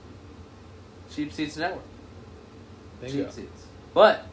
cheap 1.15 1.33
seats 1.33 1.57
network. 1.57 1.85
Bingo. 3.01 3.25
Cheap 3.25 3.33
seats. 3.33 3.67
But 3.95 4.27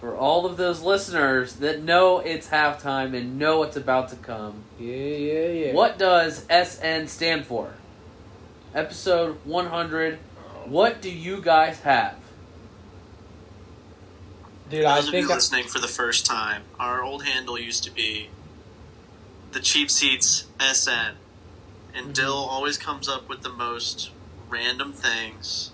for 0.00 0.14
all 0.16 0.44
of 0.46 0.56
those 0.56 0.82
listeners 0.82 1.54
that 1.54 1.82
know 1.82 2.18
it's 2.18 2.48
halftime 2.48 3.16
and 3.16 3.38
know 3.38 3.58
what's 3.60 3.76
about 3.76 4.08
to 4.10 4.16
come, 4.16 4.64
Yeah, 4.78 4.94
yeah, 4.94 5.46
yeah. 5.48 5.72
what 5.74 5.98
does 5.98 6.44
SN 6.50 7.06
stand 7.08 7.46
for? 7.46 7.72
Episode 8.74 9.36
100. 9.44 10.18
What 10.66 11.00
do 11.00 11.10
you 11.10 11.40
guys 11.40 11.80
have? 11.80 12.16
Dude, 14.68 14.84
I 14.84 14.96
Those 14.96 15.08
of 15.08 15.14
you 15.14 15.30
I, 15.30 15.34
listening 15.34 15.64
for 15.64 15.78
the 15.78 15.88
first 15.88 16.26
time, 16.26 16.62
our 16.78 17.02
old 17.02 17.24
handle 17.24 17.58
used 17.58 17.84
to 17.84 17.90
be 17.90 18.30
the 19.52 19.60
Cheap 19.60 19.90
Seats 19.90 20.46
SN, 20.58 21.14
and 21.94 22.08
Mhm. 22.08 22.14
Dyl 22.14 22.34
always 22.34 22.76
comes 22.76 23.08
up 23.08 23.28
with 23.28 23.42
the 23.42 23.48
most 23.48 24.10
random 24.48 24.92
things 24.92 25.70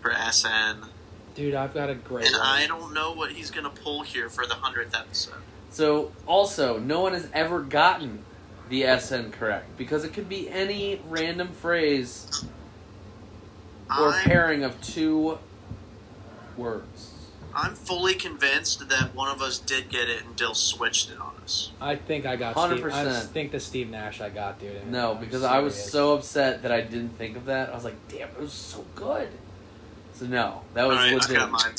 for 0.00 0.10
SN, 0.12 0.86
dude, 1.34 1.54
I've 1.54 1.72
got 1.72 1.88
a 1.88 1.94
great 1.94 2.26
and 2.26 2.34
one. 2.34 2.44
I 2.44 2.66
don't 2.66 2.92
know 2.92 3.12
what 3.12 3.32
he's 3.32 3.50
gonna 3.50 3.70
pull 3.70 4.02
here 4.02 4.28
for 4.28 4.46
the 4.46 4.54
hundredth 4.54 4.94
episode. 4.94 5.34
So, 5.70 6.12
also, 6.26 6.78
no 6.78 7.00
one 7.00 7.12
has 7.12 7.28
ever 7.32 7.60
gotten 7.60 8.24
the 8.68 8.84
SN 8.84 9.30
correct 9.30 9.76
because 9.78 10.04
it 10.04 10.12
could 10.12 10.28
be 10.28 10.48
any 10.50 11.00
random 11.08 11.52
phrase 11.52 12.44
or 13.88 14.12
I'm, 14.12 14.24
pairing 14.24 14.64
of 14.64 14.80
two 14.82 15.38
words. 16.56 17.07
I'm 17.60 17.74
fully 17.74 18.14
convinced 18.14 18.88
that 18.88 19.14
one 19.16 19.28
of 19.28 19.42
us 19.42 19.58
did 19.58 19.88
get 19.88 20.08
it, 20.08 20.24
and 20.24 20.36
Dyl 20.36 20.54
switched 20.54 21.10
it 21.10 21.18
on 21.18 21.32
us. 21.42 21.72
I 21.80 21.96
think 21.96 22.24
I 22.24 22.36
got 22.36 22.52
Steve. 22.56 22.84
I 22.84 23.04
100%. 23.04 23.26
think 23.30 23.50
the 23.50 23.58
Steve 23.58 23.90
Nash 23.90 24.20
I 24.20 24.28
got, 24.28 24.60
dude. 24.60 24.86
No, 24.86 25.16
because 25.16 25.42
I 25.42 25.58
was 25.58 25.74
so 25.74 26.14
upset 26.14 26.62
that 26.62 26.70
I 26.70 26.82
didn't 26.82 27.18
think 27.18 27.36
of 27.36 27.46
that. 27.46 27.70
I 27.70 27.74
was 27.74 27.82
like, 27.82 27.96
damn, 28.08 28.28
it 28.28 28.38
was 28.38 28.52
so 28.52 28.84
good. 28.94 29.28
So, 30.14 30.26
no, 30.26 30.62
that 30.74 30.86
was 30.86 30.98
All 30.98 31.02
right, 31.02 31.14
I've 31.14 31.20
legit. 31.20 31.36
got 31.36 31.50
mine. 31.50 31.74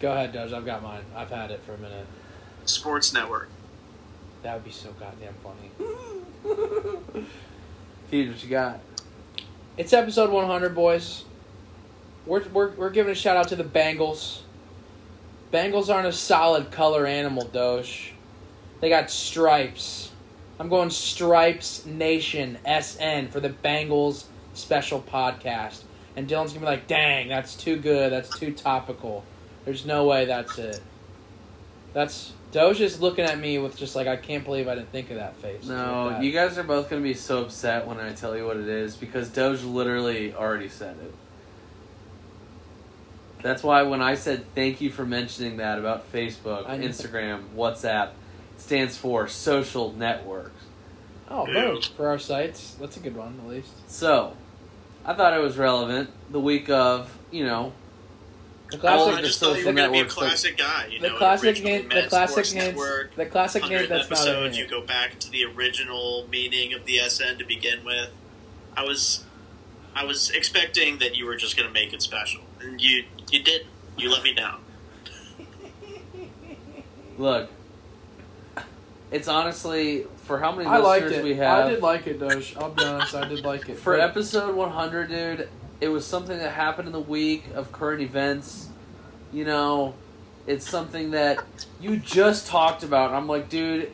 Go 0.00 0.12
ahead, 0.12 0.32
Doge. 0.34 0.52
I've 0.52 0.66
got 0.66 0.82
mine. 0.82 1.02
I've 1.16 1.30
had 1.30 1.50
it 1.50 1.62
for 1.62 1.72
a 1.72 1.78
minute. 1.78 2.06
Sports 2.66 3.14
Network. 3.14 3.48
That 4.42 4.54
would 4.54 4.64
be 4.64 4.70
so 4.70 4.94
goddamn 5.00 5.34
funny. 5.42 5.70
Keith, 8.10 8.28
what 8.28 8.42
you 8.42 8.50
got? 8.50 8.80
It's 9.78 9.94
episode 9.94 10.30
100, 10.30 10.74
boys. 10.74 11.24
We're, 12.26 12.46
we're, 12.48 12.70
we're 12.72 12.90
giving 12.90 13.12
a 13.12 13.14
shout 13.14 13.38
out 13.38 13.48
to 13.48 13.56
the 13.56 13.64
Bengals. 13.64 14.40
Bengals 15.54 15.88
aren't 15.88 16.08
a 16.08 16.12
solid 16.12 16.72
color 16.72 17.06
animal, 17.06 17.44
Doge. 17.44 18.12
They 18.80 18.88
got 18.88 19.08
stripes. 19.08 20.10
I'm 20.58 20.68
going 20.68 20.90
Stripes 20.90 21.86
Nation 21.86 22.58
SN 22.66 23.28
for 23.28 23.38
the 23.38 23.50
Bengals 23.50 24.24
special 24.54 25.00
podcast. 25.00 25.82
And 26.16 26.28
Dylan's 26.28 26.52
gonna 26.52 26.66
be 26.66 26.66
like, 26.66 26.88
dang, 26.88 27.28
that's 27.28 27.54
too 27.54 27.76
good. 27.76 28.12
That's 28.12 28.36
too 28.36 28.52
topical. 28.52 29.22
There's 29.64 29.86
no 29.86 30.06
way 30.06 30.24
that's 30.24 30.58
it. 30.58 30.80
That's 31.92 32.32
Doge 32.50 32.80
is 32.80 33.00
looking 33.00 33.24
at 33.24 33.38
me 33.38 33.60
with 33.60 33.76
just 33.76 33.94
like 33.94 34.08
I 34.08 34.16
can't 34.16 34.42
believe 34.44 34.66
I 34.66 34.74
didn't 34.74 34.90
think 34.90 35.10
of 35.10 35.18
that 35.18 35.36
face. 35.36 35.66
No, 35.66 36.06
Like 36.06 36.16
that. 36.16 36.24
you 36.24 36.32
guys 36.32 36.58
are 36.58 36.64
both 36.64 36.90
gonna 36.90 37.00
be 37.00 37.14
so 37.14 37.42
upset 37.42 37.86
when 37.86 37.98
I 38.00 38.12
tell 38.12 38.36
you 38.36 38.44
what 38.44 38.56
it 38.56 38.68
is 38.68 38.96
because 38.96 39.28
Doge 39.28 39.62
literally 39.62 40.34
already 40.34 40.68
said 40.68 40.96
it. 41.00 41.14
That's 43.44 43.62
why 43.62 43.82
when 43.82 44.00
I 44.00 44.14
said 44.14 44.46
thank 44.54 44.80
you 44.80 44.88
for 44.90 45.04
mentioning 45.04 45.58
that 45.58 45.78
about 45.78 46.10
Facebook, 46.10 46.66
Instagram, 46.66 47.42
WhatsApp, 47.54 48.12
stands 48.56 48.96
for 48.96 49.28
social 49.28 49.92
networks. 49.92 50.64
Oh, 51.28 51.44
boom 51.44 51.82
for 51.94 52.08
our 52.08 52.18
sites. 52.18 52.74
That's 52.80 52.96
a 52.96 53.00
good 53.00 53.14
one 53.14 53.38
at 53.44 53.46
least. 53.46 53.68
So, 53.90 54.34
I 55.04 55.12
thought 55.12 55.34
it 55.34 55.42
was 55.42 55.58
relevant 55.58 56.08
the 56.32 56.40
week 56.40 56.70
of, 56.70 57.14
you 57.30 57.44
know, 57.44 57.74
The 58.70 58.78
Well, 58.78 58.96
Well, 58.96 59.04
classic, 59.04 59.18
I 59.18 59.26
just 59.26 59.40
thought 59.40 59.46
you 59.48 59.54
social 59.56 59.72
were 59.72 59.76
going 59.76 59.76
to 59.76 59.92
be 59.92 59.98
a 59.98 60.02
networks 60.04 60.14
that- 60.14 60.20
classic 60.20 60.56
guy. 60.56 60.86
You 60.90 61.00
the 61.00 61.08
know, 61.10 61.16
classic 61.18 61.44
originally 61.48 61.72
hint, 61.72 61.88
the 61.90 61.94
meant 61.96 62.08
classic 62.08 62.30
Sports 62.46 62.52
hint, 62.52 62.66
Network, 62.68 63.14
the 63.16 63.26
classic 63.26 63.64
hint 63.64 63.82
100th 63.82 63.88
that's 64.08 64.10
not 64.26 64.28
a 64.28 64.40
hint. 64.44 64.56
you 64.56 64.66
go 64.66 64.80
back 64.80 65.18
to 65.18 65.30
the 65.30 65.44
original 65.44 66.26
meaning 66.30 66.72
of 66.72 66.86
the 66.86 66.96
SN 67.06 67.36
to 67.38 67.44
begin 67.44 67.84
with. 67.84 68.08
I 68.74 68.84
was, 68.84 69.22
I 69.94 70.04
was 70.06 70.30
expecting 70.30 70.96
that 71.00 71.14
you 71.18 71.26
were 71.26 71.36
just 71.36 71.58
going 71.58 71.68
to 71.68 71.72
make 71.74 71.92
it 71.92 72.00
special, 72.00 72.40
and 72.62 72.80
you 72.80 73.04
you 73.34 73.42
did. 73.42 73.66
You 73.98 74.10
let 74.10 74.22
me 74.22 74.32
down. 74.34 74.60
look, 77.18 77.48
it's 79.10 79.28
honestly 79.28 80.06
for 80.24 80.38
how 80.38 80.52
many 80.52 80.68
I 80.68 80.78
liked 80.78 81.04
listeners 81.06 81.20
it. 81.20 81.24
we 81.24 81.34
have. 81.36 81.66
I 81.66 81.70
did 81.70 81.82
like 81.82 82.06
it, 82.06 82.18
Doge. 82.18 82.56
I'll 82.56 82.70
be 82.70 82.84
honest, 82.84 83.14
I 83.14 83.28
did 83.28 83.44
like 83.44 83.68
it. 83.68 83.78
For 83.78 83.94
But- 83.96 84.00
episode 84.00 84.54
100, 84.54 85.08
dude, 85.08 85.48
it 85.80 85.88
was 85.88 86.06
something 86.06 86.38
that 86.38 86.52
happened 86.52 86.86
in 86.88 86.92
the 86.92 87.00
week 87.00 87.44
of 87.54 87.70
current 87.72 88.00
events. 88.00 88.68
You 89.32 89.44
know, 89.44 89.94
it's 90.46 90.68
something 90.68 91.10
that 91.12 91.44
you 91.80 91.96
just 91.96 92.46
talked 92.46 92.82
about. 92.82 93.12
I'm 93.12 93.26
like, 93.26 93.48
dude, 93.48 93.90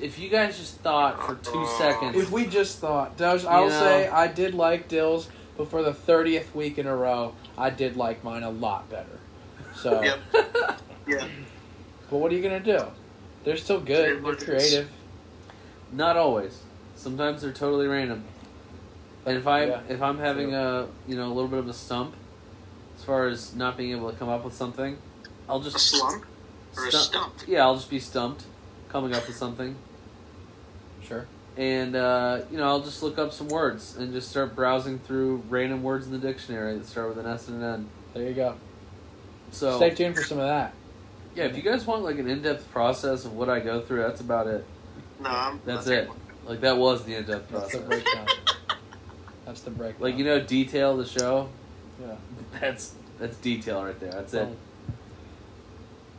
if 0.00 0.18
you 0.18 0.28
guys 0.28 0.58
just 0.58 0.76
thought 0.80 1.22
for 1.26 1.34
two 1.36 1.66
seconds, 1.78 2.16
If 2.16 2.30
we 2.30 2.46
just 2.46 2.78
thought, 2.78 3.16
Doge, 3.16 3.44
I'll 3.44 3.68
know. 3.68 3.80
say 3.80 4.08
I 4.08 4.26
did 4.28 4.54
like 4.54 4.88
Dills, 4.88 5.28
but 5.56 5.70
for 5.70 5.82
the 5.82 5.94
thirtieth 5.94 6.54
week 6.54 6.76
in 6.78 6.86
a 6.86 6.94
row, 6.94 7.34
I 7.58 7.70
did 7.70 7.96
like 7.96 8.22
mine 8.24 8.42
a 8.42 8.50
lot 8.50 8.88
better. 8.90 9.18
So, 9.74 10.02
Yep. 10.02 10.18
Yeah. 11.06 11.28
but 12.10 12.16
what 12.18 12.32
are 12.32 12.34
you 12.34 12.42
gonna 12.42 12.60
do? 12.60 12.80
They're 13.44 13.56
still 13.56 13.80
good. 13.80 14.24
They're 14.24 14.34
creative. 14.34 14.90
not 15.92 16.16
always. 16.16 16.60
Sometimes 16.96 17.42
they're 17.42 17.52
totally 17.52 17.86
random. 17.86 18.24
And 19.24 19.36
if 19.36 19.46
I 19.46 19.66
Yeah, 19.66 19.80
if 19.88 20.02
I'm 20.02 20.18
having 20.18 20.48
true. 20.50 20.56
a 20.58 20.88
you 21.06 21.16
know 21.16 21.26
a 21.26 21.34
little 21.34 21.48
bit 21.48 21.58
of 21.60 21.68
a 21.68 21.72
stump, 21.72 22.14
as 22.98 23.04
far 23.04 23.28
as 23.28 23.54
not 23.54 23.76
being 23.76 23.92
able 23.92 24.10
to 24.10 24.16
come 24.18 24.28
up 24.28 24.44
with 24.44 24.54
something, 24.54 24.98
I'll 25.48 25.60
just 25.60 25.76
A 25.76 25.78
slump 25.78 26.24
or 26.76 26.86
a 26.86 26.90
Stump. 26.90 27.04
stump. 27.04 27.34
yeah 27.46 27.62
I'll 27.64 27.76
just 27.76 27.90
be 27.90 28.00
stumped, 28.00 28.44
coming 28.88 29.14
up 29.14 29.26
with 29.26 29.36
something. 29.36 29.76
Sure. 31.56 31.64
and 31.64 31.96
uh, 31.96 32.40
you 32.50 32.58
know 32.58 32.64
I'll 32.68 32.80
just 32.82 33.02
look 33.02 33.18
up 33.18 33.32
some 33.32 33.48
words 33.48 33.96
and 33.96 34.12
just 34.12 34.28
start 34.28 34.54
browsing 34.54 34.98
through 34.98 35.42
random 35.48 35.82
words 35.82 36.06
in 36.06 36.12
the 36.12 36.18
dictionary 36.18 36.76
that 36.78 36.86
start 36.86 37.08
with 37.08 37.18
an 37.24 37.30
S 37.30 37.48
and 37.48 37.62
an 37.62 37.72
N. 37.74 37.88
There 38.14 38.22
you 38.24 38.34
go. 38.34 38.54
So 39.50 39.76
Stay 39.76 39.90
tuned 39.90 40.16
for 40.16 40.22
some 40.22 40.38
of 40.38 40.46
that. 40.46 40.72
yeah, 41.34 41.44
if 41.44 41.56
you 41.56 41.62
guys 41.62 41.86
want 41.86 42.02
like 42.02 42.18
an 42.18 42.28
in-depth 42.28 42.70
process 42.72 43.24
of 43.24 43.32
what 43.32 43.48
I 43.48 43.60
go 43.60 43.80
through, 43.80 44.02
that's 44.02 44.20
about 44.20 44.46
it. 44.46 44.64
No, 45.20 45.30
I'm, 45.30 45.60
That's 45.64 45.86
not 45.86 45.94
it. 45.94 46.10
Like 46.46 46.60
that 46.60 46.76
was 46.76 47.04
the 47.04 47.14
in-depth 47.14 47.50
That's 47.50 47.72
the 47.72 47.78
process. 47.78 48.02
breakdown. 48.04 48.26
That's 49.46 49.60
the 49.62 49.70
breakdown. 49.70 50.02
Like 50.02 50.18
you 50.18 50.24
know, 50.24 50.40
detail 50.40 50.96
the 50.96 51.06
show. 51.06 51.48
Yeah. 52.00 52.16
That's 52.60 52.94
that's 53.18 53.36
detail 53.38 53.82
right 53.84 53.98
there. 53.98 54.10
That's 54.12 54.34
it. 54.34 54.48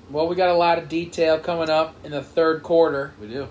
Well, 0.10 0.28
we 0.28 0.36
got 0.36 0.50
a 0.50 0.56
lot 0.56 0.78
of 0.80 0.88
detail 0.90 1.38
coming 1.38 1.70
up 1.70 1.94
in 2.04 2.12
the 2.12 2.24
third 2.24 2.64
quarter. 2.64 3.14
We 3.20 3.28
do. 3.28 3.48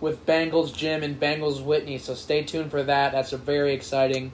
With 0.00 0.24
Bengals 0.26 0.74
Jim 0.74 1.02
and 1.02 1.18
Bengals 1.20 1.62
Whitney. 1.62 1.98
So 1.98 2.14
stay 2.14 2.42
tuned 2.42 2.70
for 2.70 2.82
that. 2.82 3.12
That's 3.12 3.32
a 3.32 3.38
very 3.38 3.72
exciting, 3.74 4.32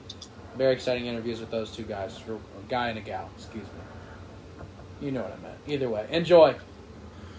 very 0.57 0.73
exciting 0.73 1.05
interviews 1.05 1.39
with 1.39 1.51
those 1.51 1.71
two 1.71 1.83
guys, 1.83 2.19
or 2.27 2.35
a 2.35 2.69
guy 2.69 2.89
and 2.89 2.97
a 2.97 3.01
gal. 3.01 3.29
Excuse 3.37 3.63
me. 3.63 4.65
You 5.01 5.11
know 5.11 5.21
what 5.21 5.37
I 5.39 5.41
meant. 5.43 5.57
Either 5.67 5.89
way, 5.89 6.07
enjoy. 6.09 6.55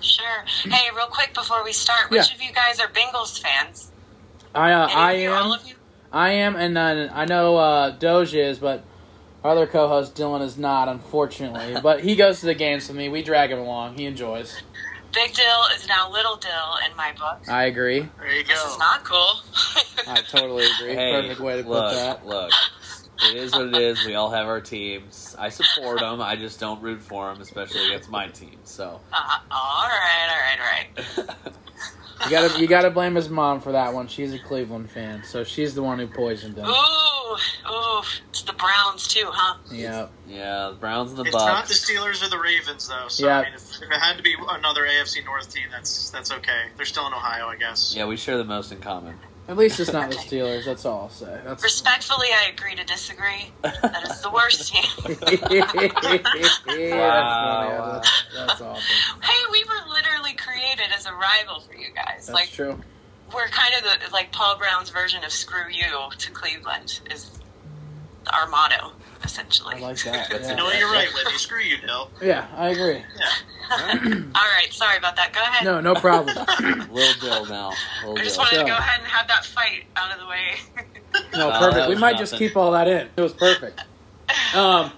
Sure. 0.00 0.44
Hey, 0.70 0.88
real 0.94 1.06
quick 1.06 1.34
before 1.34 1.64
we 1.64 1.72
start, 1.72 2.10
which 2.10 2.28
Yeah. 2.28 2.34
of 2.36 2.42
you 2.42 2.52
guys 2.52 2.78
are 2.78 2.86
Bengals 2.88 3.40
fans? 3.40 3.90
I 4.54 4.72
uh, 4.72 4.86
I 4.88 5.12
you, 5.14 5.30
All 5.32 5.52
am 5.52 5.58
of 5.60 5.66
you? 5.66 5.74
I 6.12 6.30
am, 6.30 6.56
and 6.56 6.78
uh, 6.78 7.08
I 7.12 7.24
know 7.24 7.56
uh, 7.56 7.90
Doge 7.90 8.34
is, 8.34 8.58
but 8.58 8.84
our 9.44 9.50
other 9.50 9.66
co-host 9.66 10.14
Dylan 10.14 10.40
is 10.42 10.56
not, 10.56 10.88
unfortunately. 10.88 11.80
but 11.82 12.00
he 12.02 12.14
goes 12.16 12.40
to 12.40 12.46
the 12.46 12.54
games 12.54 12.88
with 12.88 12.96
me. 12.96 13.08
We 13.08 13.22
drag 13.22 13.50
him 13.50 13.58
along. 13.58 13.96
He 13.98 14.04
enjoys. 14.06 14.62
Big 15.12 15.32
Dyl 15.34 15.64
is 15.76 15.86
now 15.88 16.10
Little 16.10 16.36
Dyl 16.36 16.78
in 16.88 16.96
my 16.96 17.12
book. 17.12 17.48
I 17.48 17.64
agree. 17.64 18.08
There 18.18 18.30
you 18.32 18.44
This 18.44 18.62
go. 18.62 18.72
is 18.72 18.78
not 18.78 19.04
cool. 19.04 19.40
I 20.06 20.22
totally 20.28 20.66
agree. 20.78 20.94
Hey, 20.94 21.12
Perfect 21.20 21.40
way 21.40 21.62
to 21.62 21.68
look, 21.68 21.88
put 21.90 21.94
that. 21.96 22.26
look. 22.26 22.52
It 23.30 23.36
is 23.36 23.52
what 23.52 23.66
it 23.68 23.76
is. 23.76 24.04
We 24.06 24.14
all 24.14 24.30
have 24.30 24.46
our 24.46 24.60
teams. 24.60 25.34
I 25.38 25.48
support 25.48 25.98
them. 26.00 26.20
I 26.20 26.36
just 26.36 26.60
don't 26.60 26.80
root 26.80 27.02
for 27.02 27.26
them, 27.32 27.40
especially 27.42 27.86
against 27.86 28.10
my 28.10 28.28
team. 28.28 28.58
So. 28.64 29.00
Uh, 29.12 29.38
all 29.50 29.88
right, 29.88 30.28
all 30.30 30.38
right, 30.38 31.18
all 31.18 31.24
right. 31.24 31.52
You 32.24 32.30
gotta 32.30 32.60
you 32.60 32.66
gotta 32.66 32.90
blame 32.90 33.14
his 33.14 33.28
mom 33.28 33.60
for 33.60 33.72
that 33.72 33.94
one. 33.94 34.08
She's 34.08 34.34
a 34.34 34.38
Cleveland 34.38 34.90
fan, 34.90 35.22
so 35.24 35.44
she's 35.44 35.74
the 35.74 35.82
one 35.82 35.98
who 35.98 36.06
poisoned 36.06 36.56
him. 36.56 36.66
Ooh, 36.66 37.36
ooh, 37.70 38.02
it's 38.28 38.42
the 38.42 38.52
Browns 38.52 39.06
too, 39.06 39.26
huh? 39.26 39.56
Yeah. 39.70 40.08
yeah, 40.26 40.70
the 40.70 40.76
Browns 40.76 41.10
and 41.10 41.18
the 41.18 41.24
It's 41.24 41.34
not 41.34 41.68
the 41.68 41.74
Steelers 41.74 42.24
or 42.24 42.28
the 42.28 42.38
Ravens, 42.38 42.88
though. 42.88 43.08
So 43.08 43.26
Yeah. 43.26 43.38
I 43.38 43.44
mean, 43.44 43.54
if, 43.54 43.76
if 43.76 43.82
it 43.82 44.00
had 44.00 44.16
to 44.16 44.22
be 44.22 44.34
another 44.48 44.82
AFC 44.82 45.24
North 45.24 45.52
team, 45.52 45.66
that's 45.70 46.10
that's 46.10 46.32
okay. 46.32 46.66
They're 46.76 46.86
still 46.86 47.06
in 47.06 47.12
Ohio, 47.12 47.46
I 47.46 47.56
guess. 47.56 47.94
Yeah, 47.96 48.06
we 48.06 48.16
share 48.16 48.36
the 48.36 48.44
most 48.44 48.72
in 48.72 48.80
common. 48.80 49.18
At 49.48 49.56
least 49.56 49.80
it's 49.80 49.92
not 49.94 50.10
the 50.10 50.16
Steelers. 50.16 50.66
That's 50.66 50.84
all 50.84 51.00
I'll 51.04 51.08
say. 51.08 51.40
That's 51.42 51.62
Respectfully, 51.62 52.26
I 52.30 52.50
agree 52.50 52.74
to 52.74 52.84
disagree. 52.84 53.50
That 53.62 54.06
is 54.10 54.20
the 54.20 54.30
worst 54.30 54.70
team. 54.70 54.84
that's. 55.08 56.60
Wow. 56.66 57.92
That's, 57.94 58.24
that's 58.36 58.60
awesome. 58.60 59.22
hey, 59.22 59.42
we 59.50 59.64
were 59.64 59.90
literally 59.90 60.34
created 60.34 60.92
as 60.94 61.06
a 61.06 61.14
rival 61.14 61.60
for 61.60 61.74
you 61.74 61.88
guys. 61.94 62.26
That's 62.26 62.30
like 62.30 62.50
true. 62.50 62.78
we're 63.34 63.48
kind 63.48 63.72
of 63.74 63.84
the 63.84 64.12
like 64.12 64.32
Paul 64.32 64.58
Brown's 64.58 64.90
version 64.90 65.24
of 65.24 65.32
"screw 65.32 65.70
you" 65.70 66.10
to 66.18 66.30
Cleveland 66.30 67.00
is 67.10 67.30
our 68.30 68.46
motto 68.48 68.92
essentially. 69.24 69.76
I 69.76 69.78
like 69.80 70.02
that. 70.04 70.30
You 70.30 70.38
Yeah, 70.40 70.54
know 70.54 70.64
what? 70.64 70.78
You're 70.78 70.90
right, 70.92 71.08
Libby. 71.14 71.36
Screw 71.38 71.60
you, 71.60 71.76
Dyl. 71.78 72.10
yeah 72.22 72.46
I 72.56 72.68
agree. 72.70 73.02
Yeah. 73.18 73.26
All 73.70 74.48
right, 74.56 74.68
sorry 74.72 74.96
about 74.96 75.16
that. 75.16 75.32
Go 75.34 75.40
ahead. 75.42 75.64
No, 75.64 75.80
no 75.80 75.94
problem. 75.94 76.34
Lil 76.92 77.12
Dyl 77.20 77.46
now. 77.46 77.72
Lil 78.04 78.18
I 78.18 78.22
just 78.24 78.36
Dyl. 78.36 78.44
wanted 78.44 78.58
to 78.60 78.64
go 78.64 78.76
ahead 78.76 79.00
and 79.00 79.08
have 79.08 79.28
that 79.28 79.44
fight 79.44 79.84
out 79.96 80.10
of 80.12 80.20
the 80.20 80.26
way. 80.26 80.54
No, 81.34 81.50
Uh, 81.50 81.58
perfect. 81.58 81.76
that 81.76 81.88
We 81.88 81.94
was 81.94 82.00
might 82.00 82.16
just 82.18 82.34
keep 82.36 82.56
all 82.56 82.72
that 82.72 82.88
in. 82.88 83.08
It 83.16 83.20
was 83.20 83.32
perfect. 83.34 83.80
Um, 84.54 84.90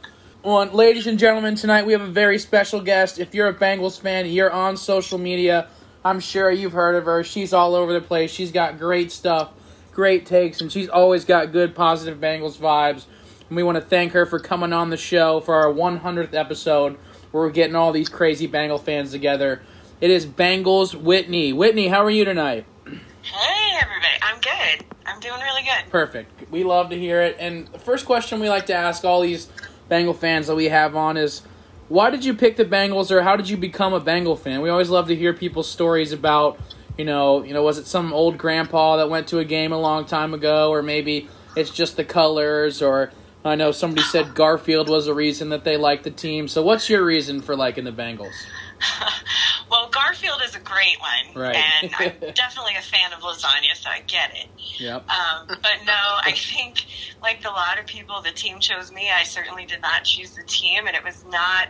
well, 0.44 0.64
ladies 0.66 1.06
and 1.06 1.18
gentlemen, 1.18 1.54
tonight 1.56 1.84
we 1.86 1.92
have 1.92 2.00
a 2.02 2.06
very 2.06 2.38
special 2.38 2.80
guest. 2.80 3.18
If 3.18 3.34
you're 3.34 3.48
a 3.48 3.54
Bengals 3.54 4.00
fan, 4.00 4.26
you're 4.26 4.50
on 4.52 4.76
social 4.76 5.18
media. 5.18 5.68
I'm 6.04 6.20
sure 6.20 6.50
you've 6.50 6.72
heard 6.72 6.94
of 6.94 7.04
her. 7.06 7.24
She's 7.24 7.52
all 7.52 7.74
over 7.74 7.92
the 7.92 8.00
place. 8.00 8.30
She's 8.30 8.52
got 8.52 8.78
great 8.78 9.10
stuff, 9.12 9.50
great 9.92 10.26
takes, 10.26 10.60
and 10.60 10.70
she's 10.72 10.88
always 10.88 11.24
got 11.24 11.52
good, 11.52 11.74
positive 11.74 12.18
Bengals 12.20 12.56
vibes. 12.56 13.04
And 13.50 13.56
we 13.56 13.64
want 13.64 13.74
to 13.74 13.82
thank 13.82 14.12
her 14.12 14.26
for 14.26 14.38
coming 14.38 14.72
on 14.72 14.90
the 14.90 14.96
show 14.96 15.40
for 15.40 15.56
our 15.56 15.66
100th 15.66 16.34
episode, 16.34 16.96
where 17.32 17.42
we're 17.42 17.50
getting 17.50 17.74
all 17.74 17.90
these 17.90 18.08
crazy 18.08 18.46
Bengal 18.46 18.78
fans 18.78 19.10
together. 19.10 19.60
It 20.00 20.08
is 20.08 20.24
Bengals 20.24 20.94
Whitney. 20.94 21.52
Whitney, 21.52 21.88
how 21.88 22.04
are 22.04 22.10
you 22.10 22.24
tonight? 22.24 22.64
hey, 22.86 23.78
everybody. 23.82 24.14
I'm 24.22 24.40
good. 24.40 24.86
I'm 25.04 25.18
doing 25.18 25.40
really 25.40 25.62
good. 25.62 25.90
Perfect. 25.90 26.48
We 26.52 26.62
love 26.62 26.90
to 26.90 26.96
hear 26.98 27.22
it. 27.22 27.38
And 27.40 27.66
the 27.66 27.80
first 27.80 28.06
question 28.06 28.38
we 28.38 28.48
like 28.48 28.66
to 28.66 28.74
ask 28.74 29.04
all 29.04 29.20
these 29.20 29.48
Bengal 29.88 30.14
fans 30.14 30.46
that 30.46 30.54
we 30.54 30.66
have 30.66 30.94
on 30.94 31.16
is 31.16 31.42
why 31.88 32.10
did 32.10 32.24
you 32.24 32.34
pick 32.34 32.56
the 32.56 32.64
Bengals 32.64 33.10
or 33.10 33.22
how 33.22 33.34
did 33.34 33.48
you 33.48 33.56
become 33.56 33.92
a 33.92 34.00
Bengal 34.00 34.36
fan? 34.36 34.60
We 34.60 34.68
always 34.68 34.90
love 34.90 35.08
to 35.08 35.16
hear 35.16 35.34
people's 35.34 35.68
stories 35.68 36.12
about, 36.12 36.60
you 36.96 37.04
know, 37.04 37.42
you 37.42 37.52
know, 37.52 37.64
was 37.64 37.78
it 37.78 37.86
some 37.88 38.12
old 38.12 38.38
grandpa 38.38 38.98
that 38.98 39.10
went 39.10 39.26
to 39.28 39.40
a 39.40 39.44
game 39.44 39.72
a 39.72 39.80
long 39.80 40.04
time 40.04 40.34
ago 40.34 40.70
or 40.70 40.84
maybe 40.84 41.28
it's 41.56 41.70
just 41.70 41.96
the 41.96 42.04
colors 42.04 42.80
or 42.80 43.10
I 43.44 43.54
know 43.54 43.72
somebody 43.72 44.02
said 44.02 44.34
Garfield 44.34 44.88
was 44.88 45.06
a 45.06 45.14
reason 45.14 45.48
that 45.48 45.64
they 45.64 45.76
liked 45.78 46.04
the 46.04 46.10
team. 46.10 46.46
So 46.46 46.62
what's 46.62 46.90
your 46.90 47.02
reason 47.04 47.40
for 47.40 47.56
liking 47.56 47.84
the 47.84 47.92
Bengals? 47.92 48.34
well, 49.70 49.88
Garfield 49.90 50.40
is 50.44 50.54
a 50.54 50.58
great 50.60 50.96
one, 51.00 51.42
Right. 51.42 51.56
and 51.56 51.90
I'm 51.98 52.12
definitely 52.34 52.76
a 52.78 52.82
fan 52.82 53.12
of 53.12 53.20
lasagna, 53.20 53.74
so 53.74 53.90
I 53.90 54.00
get 54.06 54.30
it. 54.34 54.46
Yep. 54.78 55.08
Um, 55.08 55.46
but 55.48 55.72
no, 55.86 55.92
I 56.22 56.32
think, 56.32 56.84
like 57.22 57.44
a 57.44 57.50
lot 57.50 57.78
of 57.78 57.86
people, 57.86 58.20
the 58.22 58.30
team 58.30 58.58
chose 58.60 58.92
me. 58.92 59.10
I 59.10 59.22
certainly 59.22 59.64
did 59.66 59.80
not 59.82 60.04
choose 60.04 60.34
the 60.36 60.42
team, 60.44 60.86
and 60.86 60.94
it 60.96 61.04
was 61.04 61.24
not 61.30 61.68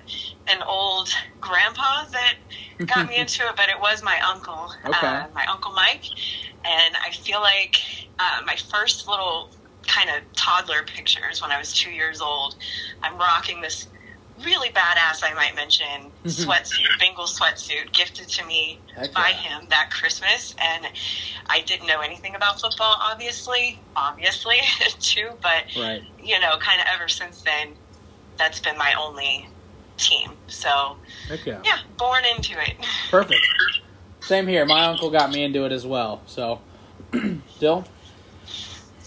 an 0.49 0.63
old 0.63 1.09
grandpa 1.41 2.05
that 2.13 2.35
got 2.87 3.09
me 3.09 3.17
into 3.19 3.43
it, 3.47 3.57
but 3.57 3.69
it 3.69 3.81
was 3.81 4.03
my 4.03 4.19
uncle, 4.33 4.73
Okay. 4.87 5.07
uh, 5.07 5.27
my 5.35 5.47
uncle 5.47 5.73
Mike. 5.73 6.05
And 6.65 6.95
I 7.05 7.11
feel 7.11 7.41
like 7.41 7.77
uh, 8.19 8.43
my 8.47 8.57
first 8.71 9.09
little 9.09 9.51
kind 9.86 10.11
of 10.11 10.16
toddler 10.35 10.82
pictures 10.85 11.40
when 11.43 11.51
I 11.51 11.59
was 11.59 11.73
two 11.73 11.90
years 11.90 12.20
old, 12.20 12.57
I'm 13.02 13.16
rocking 13.16 13.61
this 13.61 13.86
really 14.44 14.70
badass, 14.70 15.23
I 15.23 15.35
might 15.35 15.55
mention, 15.55 15.86
mm-hmm. 15.86 16.28
sweatsuit, 16.28 16.98
Bengal 16.98 17.27
sweatsuit, 17.27 17.93
gifted 17.93 18.28
to 18.28 18.47
me 18.47 18.78
Heck 18.94 19.12
by 19.12 19.31
yeah. 19.31 19.61
him 19.61 19.66
that 19.70 19.90
Christmas. 19.90 20.55
And 20.59 20.86
I 21.47 21.61
didn't 21.62 21.86
know 21.86 22.01
anything 22.01 22.35
about 22.35 22.61
football, 22.61 22.97
obviously, 23.01 23.81
obviously, 23.97 24.61
too, 25.01 25.31
but 25.43 25.65
Right. 25.77 26.02
you 26.23 26.39
know, 26.40 26.57
kind 26.59 26.81
of 26.81 26.86
ever 26.94 27.09
since 27.09 27.43
then, 27.43 27.74
that's 28.39 28.61
been 28.61 28.78
my 28.78 28.94
only 28.98 29.48
team. 29.97 30.32
So, 30.47 30.97
yeah. 31.44 31.61
yeah, 31.65 31.78
born 31.98 32.24
into 32.36 32.52
it. 32.61 32.77
Perfect. 33.11 33.40
Same 34.20 34.47
here. 34.47 34.65
My 34.65 34.86
uncle 34.86 35.11
got 35.11 35.31
me 35.31 35.44
into 35.44 35.65
it 35.65 35.73
as 35.73 35.86
well. 35.86 36.23
So, 36.27 36.61
Dyl? 37.61 37.85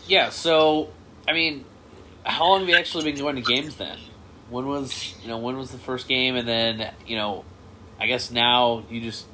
Yeah, 0.08 0.30
so 0.30 0.90
I 1.28 1.34
mean, 1.34 1.66
how 2.24 2.48
long 2.50 2.62
have 2.62 2.70
you 2.70 2.76
actually 2.76 3.06
been 3.06 3.22
going 3.22 3.36
to 3.36 3.42
games 3.42 3.76
then? 3.76 3.98
When 4.50 4.68
was 4.68 5.16
you 5.22 5.30
know 5.30 5.38
when 5.38 5.58
was 5.58 5.72
the 5.72 5.78
first 5.78 6.08
game, 6.08 6.36
and 6.36 6.48
then 6.48 6.92
you 7.08 7.16
know, 7.16 7.46
I 8.00 8.08
guess 8.08 8.32
now 8.32 8.84
you 8.90 9.02
just 9.02 9.26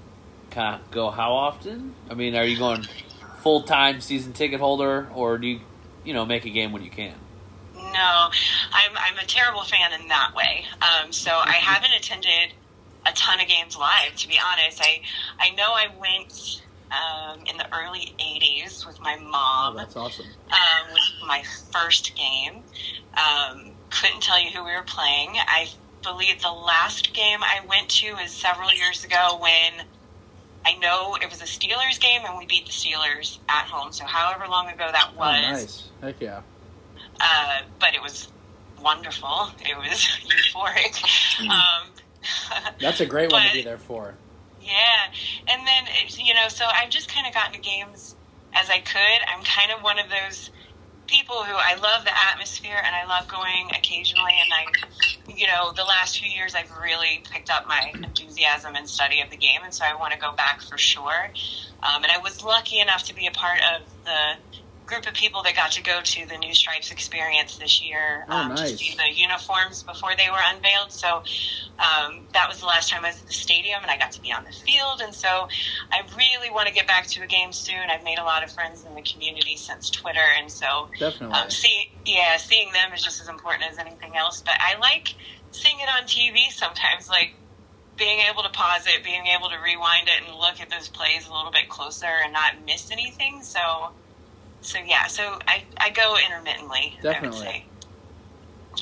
kind 0.52 0.76
of 0.76 0.92
go 0.92 1.10
how 1.10 1.34
often? 1.34 1.96
I 2.10 2.14
mean, 2.14 2.36
are 2.36 2.44
you 2.44 2.58
going 2.58 2.86
full 3.40 3.64
time 3.64 4.02
season 4.02 4.34
ticket 4.34 4.60
holder, 4.60 5.10
or 5.14 5.38
do 5.38 5.48
you 5.48 5.60
you 6.04 6.14
know 6.14 6.26
make 6.26 6.46
a 6.46 6.50
game 6.50 6.72
when 6.72 6.84
you 6.84 6.92
can? 6.92 7.16
No, 7.76 8.30
I'm 8.72 8.92
I'm 8.96 9.18
a 9.18 9.26
terrible 9.26 9.64
fan 9.64 10.00
in 10.00 10.08
that 10.10 10.34
way. 10.36 10.66
Um, 10.82 11.12
so 11.12 11.32
I 11.32 11.54
haven't 11.62 11.94
attended 11.94 12.54
a 13.06 13.12
ton 13.14 13.40
of 13.40 13.48
games 13.48 13.76
live. 13.76 14.16
To 14.16 14.28
be 14.28 14.40
honest, 14.40 14.80
I 14.82 15.02
I 15.40 15.50
know 15.52 15.74
I 15.74 15.88
went 16.00 16.62
um, 16.92 17.40
in 17.46 17.58
the 17.58 17.66
early 17.76 18.14
'80s 18.20 18.86
with 18.86 19.00
my 19.02 19.18
Oh, 19.20 19.24
mom. 19.30 19.76
that's 19.78 19.96
awesome. 19.96 20.26
um, 20.52 20.94
was 20.94 21.14
my 21.28 21.44
first 21.72 22.16
game. 22.16 22.64
Um, 23.18 23.72
couldn't 23.90 24.22
tell 24.22 24.40
you 24.42 24.50
who 24.52 24.64
we 24.64 24.72
were 24.72 24.84
playing. 24.84 25.32
I 25.38 25.70
believe 26.04 26.42
the 26.42 26.52
last 26.52 27.14
game 27.14 27.40
I 27.44 27.60
went 27.68 27.90
to 27.90 28.08
is 28.24 28.32
several 28.32 28.72
years 28.74 29.04
ago 29.04 29.38
when 29.42 29.86
I 30.66 30.76
know 30.78 31.16
it 31.22 31.30
was 31.30 31.42
a 31.42 31.46
Steelers 31.46 32.00
game 32.00 32.22
and 32.26 32.38
we 32.38 32.46
beat 32.46 32.66
the 32.66 32.72
Steelers 32.72 33.40
at 33.50 33.66
home. 33.66 33.92
So 33.92 34.06
however 34.06 34.48
long 34.48 34.68
ago 34.68 34.88
that 34.92 35.12
Oh, 35.16 35.20
was, 35.20 35.42
nice. 35.42 35.90
Heck 36.02 36.22
yeah. 36.22 36.42
uh, 37.20 37.62
but 37.80 37.96
it 37.96 38.02
was 38.02 38.30
wonderful. 38.82 39.50
It 39.60 39.76
was 39.78 40.08
euphoric. 40.54 41.50
Um, 41.50 41.88
That's 42.80 43.00
a 43.02 43.06
great 43.06 43.32
one 43.32 43.46
to 43.48 43.54
be 43.54 43.62
there 43.64 43.78
for. 43.78 44.16
Yeah, 44.62 45.12
and 45.48 45.68
then 45.68 45.86
you 46.18 46.34
know, 46.34 46.48
so 46.48 46.66
I've 46.66 46.90
just 46.90 47.14
kind 47.14 47.28
of 47.28 47.34
gotten 47.34 47.54
to 47.54 47.60
games 47.60 48.16
as 48.54 48.70
I 48.70 48.80
could. 48.80 49.20
I'm 49.28 49.44
kind 49.44 49.72
of 49.72 49.84
one 49.84 50.00
of 50.00 50.06
those 50.10 50.52
people 51.10 51.44
who 51.44 51.56
I 51.56 51.74
love 51.76 52.06
the 52.06 52.14
atmosphere 52.32 52.78
and 52.78 52.96
I 52.96 53.06
love 53.06 53.28
going 53.28 53.70
occasionally. 53.76 54.34
And 54.40 54.52
I, 54.54 55.34
you 55.34 55.48
know, 55.48 55.72
the 55.76 55.84
last 55.84 56.20
few 56.20 56.30
years 56.30 56.54
I've 56.54 56.72
really 56.78 57.24
picked 57.32 57.50
up 57.50 57.68
my 57.68 57.92
enthusiasm 57.94 58.76
and 58.76 58.88
study 58.88 59.22
of 59.22 59.30
the 59.30 59.38
game, 59.38 59.62
and 59.64 59.74
so 59.74 59.86
I 59.86 59.96
want 59.96 60.14
to 60.14 60.20
go 60.20 60.32
back 60.34 60.62
for 60.62 60.78
sure. 60.78 61.32
Um, 61.82 62.04
and 62.04 62.12
I 62.12 62.20
was 62.20 62.44
lucky 62.44 62.80
enough 62.80 63.04
to 63.04 63.16
be 63.16 63.28
a 63.28 63.32
part 63.32 63.60
of 63.76 63.88
the 64.06 64.59
group 64.90 65.08
of 65.08 65.14
people 65.14 65.44
that 65.44 65.56
got 65.56 65.72
to 65.74 65.84
go 65.84 66.02
to 66.04 66.26
the 66.26 66.38
New 66.38 66.54
Stripes 66.54 66.92
experience 66.92 67.58
this 67.58 67.82
year 67.82 68.26
Oh, 68.28 68.36
um, 68.36 68.56
to 68.56 68.68
see 68.68 68.96
the 68.96 69.14
uniforms 69.16 69.84
before 69.84 70.12
they 70.18 70.30
were 70.30 70.42
unveiled. 70.44 70.92
So 70.92 71.24
um, 71.78 72.28
that 72.34 72.50
was 72.50 72.60
the 72.60 72.66
last 72.66 72.90
time 72.90 73.06
I 73.06 73.10
was 73.10 73.22
at 73.22 73.28
the 73.28 73.34
stadium, 73.34 73.82
and 73.82 73.92
I 73.92 73.98
got 73.98 74.12
to 74.14 74.22
be 74.22 74.32
on 74.32 74.44
the 74.44 74.52
field. 74.52 75.02
And 75.02 75.14
so 75.14 75.48
I 75.92 76.02
really 76.18 76.50
want 76.50 76.68
to 76.68 76.74
get 76.74 76.88
back 76.88 77.08
to 77.08 77.24
a 77.24 77.28
game 77.28 77.54
soon. 77.54 77.90
I've 77.90 78.04
made 78.04 78.18
a 78.18 78.24
lot 78.24 78.44
of 78.44 78.52
friends 78.52 78.84
in 78.84 78.96
the 78.96 79.02
community 79.02 79.56
since 79.56 79.90
Twitter, 79.90 80.26
and 80.38 80.52
so 80.52 80.90
Definitely. 81.00 81.38
um, 81.38 81.50
see, 81.50 81.92
yeah, 82.06 82.38
seeing 82.38 82.74
them 82.74 82.92
is 82.94 83.04
just 83.04 83.22
as 83.22 83.30
important 83.30 83.72
as 83.72 83.78
anything 83.78 84.18
else. 84.18 84.42
But 84.42 84.56
I 84.60 84.78
like 84.80 85.16
seeing 85.52 85.80
it 85.80 85.88
on 85.90 86.04
TV 86.08 86.50
sometimes, 86.50 87.08
like 87.08 87.34
being 87.96 88.20
able 88.32 88.44
to 88.44 88.50
pause 88.50 88.88
it, 88.88 89.04
being 89.04 89.28
able 89.28 89.50
to 89.50 89.58
rewind 89.64 90.08
it, 90.08 90.26
and 90.28 90.36
look 90.36 90.60
at 90.60 90.70
those 90.70 90.88
plays 90.88 91.28
a 91.28 91.34
little 91.34 91.52
bit 91.52 91.70
closer 91.70 92.08
and 92.24 92.34
not 92.34 92.54
miss 92.66 92.92
anything. 92.92 93.44
So, 93.44 93.92
so 94.62 94.80
yeah, 94.86 95.08
so 95.08 95.40
I, 95.48 95.64
I 95.78 95.90
go 95.92 96.16
intermittently. 96.26 96.98
I 97.00 97.02
Definitely. 97.02 97.40
would 97.40 97.48
say. 97.48 97.66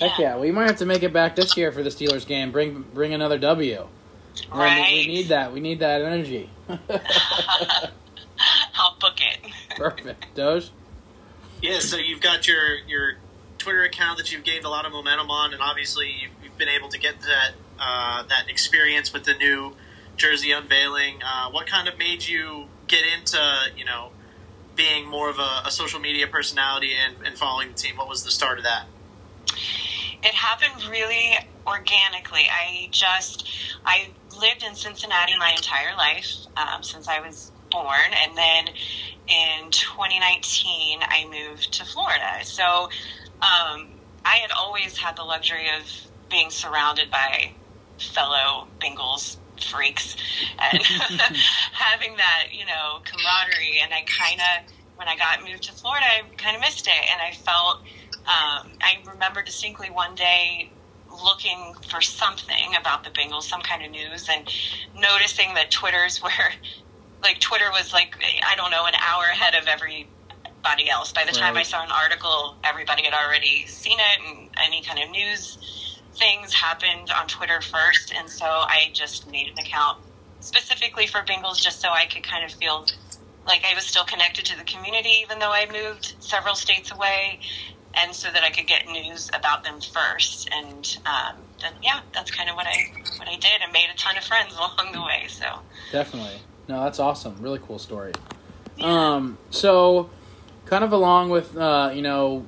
Heck 0.07 0.19
yeah. 0.19 0.35
Well, 0.35 0.45
you 0.45 0.53
might 0.53 0.67
have 0.67 0.77
to 0.77 0.85
make 0.85 1.03
it 1.03 1.13
back 1.13 1.35
this 1.35 1.55
year 1.57 1.71
for 1.71 1.81
the 1.83 1.89
Steelers 1.89 2.25
game. 2.25 2.51
Bring 2.51 2.85
bring 2.93 3.13
another 3.13 3.37
W. 3.37 3.87
And 4.43 4.51
we- 4.53 4.59
Right. 4.59 4.91
We 4.93 5.07
need 5.07 5.27
that. 5.29 5.51
We 5.53 5.59
need 5.59 5.79
that 5.79 6.01
energy. 6.01 6.49
I'll 8.75 8.95
book 8.99 9.15
it. 9.19 9.51
Perfect. 9.75 10.25
Doge? 10.35 10.69
Yeah, 11.61 11.79
so 11.79 11.97
you've 11.97 12.21
got 12.21 12.47
your 12.47 12.75
your 12.87 13.13
Twitter 13.57 13.83
account 13.83 14.17
that 14.19 14.31
you've 14.31 14.43
gained 14.43 14.65
a 14.65 14.69
lot 14.69 14.85
of 14.85 14.91
momentum 14.91 15.31
on, 15.31 15.53
and 15.53 15.61
obviously 15.61 16.07
you've, 16.21 16.31
you've 16.43 16.57
been 16.57 16.69
able 16.69 16.89
to 16.89 16.99
get 16.99 17.19
that 17.21 17.51
uh, 17.79 18.23
that 18.23 18.49
experience 18.49 19.11
with 19.11 19.23
the 19.23 19.33
new 19.33 19.73
jersey 20.17 20.51
unveiling. 20.51 21.19
Uh, 21.25 21.49
what 21.49 21.65
kind 21.67 21.87
of 21.87 21.97
made 21.97 22.25
you 22.27 22.65
get 22.87 23.01
into 23.17 23.39
you 23.75 23.85
know 23.85 24.11
being 24.77 25.05
more 25.05 25.29
of 25.29 25.39
a, 25.39 25.63
a 25.65 25.71
social 25.71 25.99
media 25.99 26.27
personality 26.27 26.91
and, 26.95 27.25
and 27.25 27.37
following 27.37 27.69
the 27.69 27.73
team? 27.73 27.97
What 27.97 28.07
was 28.07 28.23
the 28.23 28.31
start 28.31 28.59
of 28.59 28.63
that? 28.63 28.85
it 30.23 30.33
happened 30.33 30.83
really 30.89 31.37
organically. 31.65 32.45
I 32.51 32.89
just 32.91 33.47
I 33.85 34.09
lived 34.39 34.63
in 34.63 34.75
Cincinnati 34.75 35.37
my 35.37 35.51
entire 35.51 35.95
life 35.95 36.47
um, 36.55 36.83
since 36.83 37.07
I 37.07 37.19
was 37.19 37.51
born, 37.71 38.11
and 38.23 38.37
then 38.37 38.67
in 39.27 39.71
2019 39.71 40.99
I 41.01 41.25
moved 41.29 41.73
to 41.73 41.85
Florida. 41.85 42.43
So 42.43 42.89
um, 43.41 43.87
I 44.25 44.37
had 44.41 44.51
always 44.57 44.97
had 44.97 45.15
the 45.15 45.23
luxury 45.23 45.67
of 45.79 46.09
being 46.29 46.49
surrounded 46.49 47.11
by 47.11 47.53
fellow 47.97 48.67
Bengals 48.79 49.37
freaks 49.63 50.15
and 50.59 50.81
having 51.73 52.15
that 52.17 52.47
you 52.51 52.65
know 52.65 52.99
camaraderie. 53.05 53.79
And 53.81 53.93
I 53.93 54.03
kind 54.07 54.39
of 54.39 54.71
when 54.97 55.07
I 55.07 55.15
got 55.15 55.43
moved 55.43 55.63
to 55.63 55.73
Florida, 55.73 56.05
I 56.05 56.21
kind 56.37 56.55
of 56.55 56.61
missed 56.61 56.87
it, 56.87 56.93
and 57.11 57.21
I 57.21 57.31
felt. 57.33 57.81
Um, 58.27 58.71
I 58.81 58.97
remember 59.05 59.41
distinctly 59.41 59.89
one 59.89 60.13
day 60.13 60.69
looking 61.23 61.73
for 61.89 62.01
something 62.01 62.75
about 62.77 63.05
the 63.05 63.09
Bengals, 63.09 63.43
some 63.43 63.61
kind 63.61 63.85
of 63.85 63.91
news, 63.91 64.27
and 64.29 64.51
noticing 64.99 65.53
that 65.53 65.71
Twitter's 65.71 66.21
were 66.23 66.29
like 67.23 67.39
Twitter 67.39 67.69
was 67.71 67.93
like 67.93 68.15
I 68.45 68.55
don't 68.55 68.71
know 68.71 68.85
an 68.85 68.95
hour 68.95 69.23
ahead 69.31 69.55
of 69.55 69.67
everybody 69.67 70.89
else. 70.89 71.11
By 71.13 71.23
the 71.25 71.31
time 71.31 71.55
Right. 71.55 71.61
I 71.61 71.63
saw 71.63 71.83
an 71.83 71.91
article, 71.91 72.55
everybody 72.63 73.03
had 73.03 73.13
already 73.13 73.65
seen 73.67 73.97
it, 73.99 74.19
and 74.27 74.49
any 74.61 74.81
kind 74.83 75.01
of 75.01 75.09
news 75.09 75.57
things 76.17 76.53
happened 76.53 77.11
on 77.11 77.27
Twitter 77.27 77.61
first, 77.61 78.13
and 78.13 78.29
so 78.29 78.45
I 78.45 78.89
just 78.93 79.29
made 79.29 79.47
an 79.47 79.59
account 79.59 79.99
specifically 80.39 81.07
for 81.07 81.19
Bengals 81.19 81.61
just 81.61 81.79
so 81.81 81.89
I 81.89 82.05
could 82.05 82.23
kind 82.23 82.43
of 82.43 82.51
feel 82.51 82.85
like 83.45 83.63
I 83.69 83.73
was 83.73 83.85
still 83.85 84.03
connected 84.03 84.45
to 84.45 84.57
the 84.57 84.63
community, 84.63 85.21
even 85.21 85.39
though 85.39 85.51
I 85.51 85.67
moved 85.71 86.15
several 86.19 86.55
states 86.55 86.91
away, 86.91 87.39
and 87.93 88.13
so 88.13 88.29
that 88.31 88.43
I 88.43 88.49
could 88.49 88.67
get 88.67 88.87
news 88.87 89.29
about 89.33 89.63
them 89.63 89.79
first. 89.81 90.49
And 90.53 90.97
um, 91.05 91.35
then, 91.61 91.73
yeah, 91.81 92.01
that's 92.13 92.29
kind 92.29 92.49
of 92.49 92.55
what 92.55 92.67
I 92.67 92.91
what 93.17 93.27
I 93.27 93.35
did, 93.35 93.61
and 93.63 93.71
made 93.71 93.87
a 93.93 93.97
ton 93.97 94.17
of 94.17 94.23
friends 94.23 94.53
along 94.57 94.91
the 94.91 95.01
way. 95.01 95.25
So 95.29 95.45
Definitely. 95.91 96.39
No, 96.67 96.83
that's 96.83 96.99
awesome. 96.99 97.37
Really 97.39 97.59
cool 97.59 97.79
story. 97.79 98.11
Um, 98.81 99.37
so 99.49 100.09
kind 100.65 100.83
of 100.83 100.91
along 100.91 101.29
with 101.29 101.55
uh, 101.57 101.91
you 101.93 102.01
know, 102.01 102.45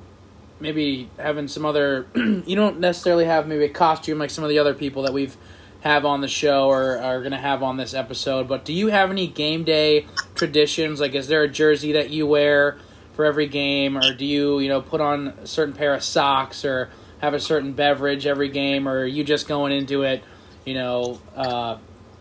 maybe 0.60 1.08
having 1.18 1.48
some 1.48 1.64
other 1.64 2.06
you 2.14 2.54
don't 2.54 2.80
necessarily 2.80 3.24
have 3.24 3.46
maybe 3.46 3.64
a 3.64 3.68
costume 3.68 4.18
like 4.18 4.30
some 4.30 4.44
of 4.44 4.50
the 4.50 4.58
other 4.58 4.74
people 4.74 5.02
that 5.02 5.12
we've 5.12 5.36
have 5.80 6.04
on 6.04 6.20
the 6.20 6.28
show 6.28 6.68
or 6.68 6.98
are 6.98 7.20
going 7.20 7.32
to 7.32 7.38
have 7.38 7.62
on 7.62 7.78
this 7.78 7.94
episode, 7.94 8.46
but 8.46 8.64
do 8.66 8.72
you 8.72 8.88
have 8.88 9.10
any 9.10 9.26
game 9.26 9.64
day 9.64 10.06
traditions? 10.34 11.00
Like 11.00 11.14
is 11.14 11.26
there 11.26 11.42
a 11.42 11.48
jersey 11.48 11.92
that 11.92 12.10
you 12.10 12.26
wear 12.26 12.78
for 13.14 13.24
every 13.24 13.46
game 13.46 13.96
or 13.96 14.14
do 14.14 14.26
you, 14.26 14.60
you 14.60 14.68
know, 14.68 14.82
put 14.82 15.00
on 15.00 15.28
a 15.28 15.46
certain 15.46 15.74
pair 15.74 15.94
of 15.94 16.02
socks 16.02 16.64
or 16.64 16.90
have 17.20 17.32
a 17.32 17.40
certain 17.40 17.72
beverage 17.72 18.26
every 18.26 18.48
game 18.48 18.86
or 18.86 19.00
are 19.00 19.06
you 19.06 19.24
just 19.24 19.48
going 19.48 19.72
into 19.72 20.02
it, 20.02 20.22
you 20.66 20.74
know, 20.74 21.18
uh, 21.34 21.78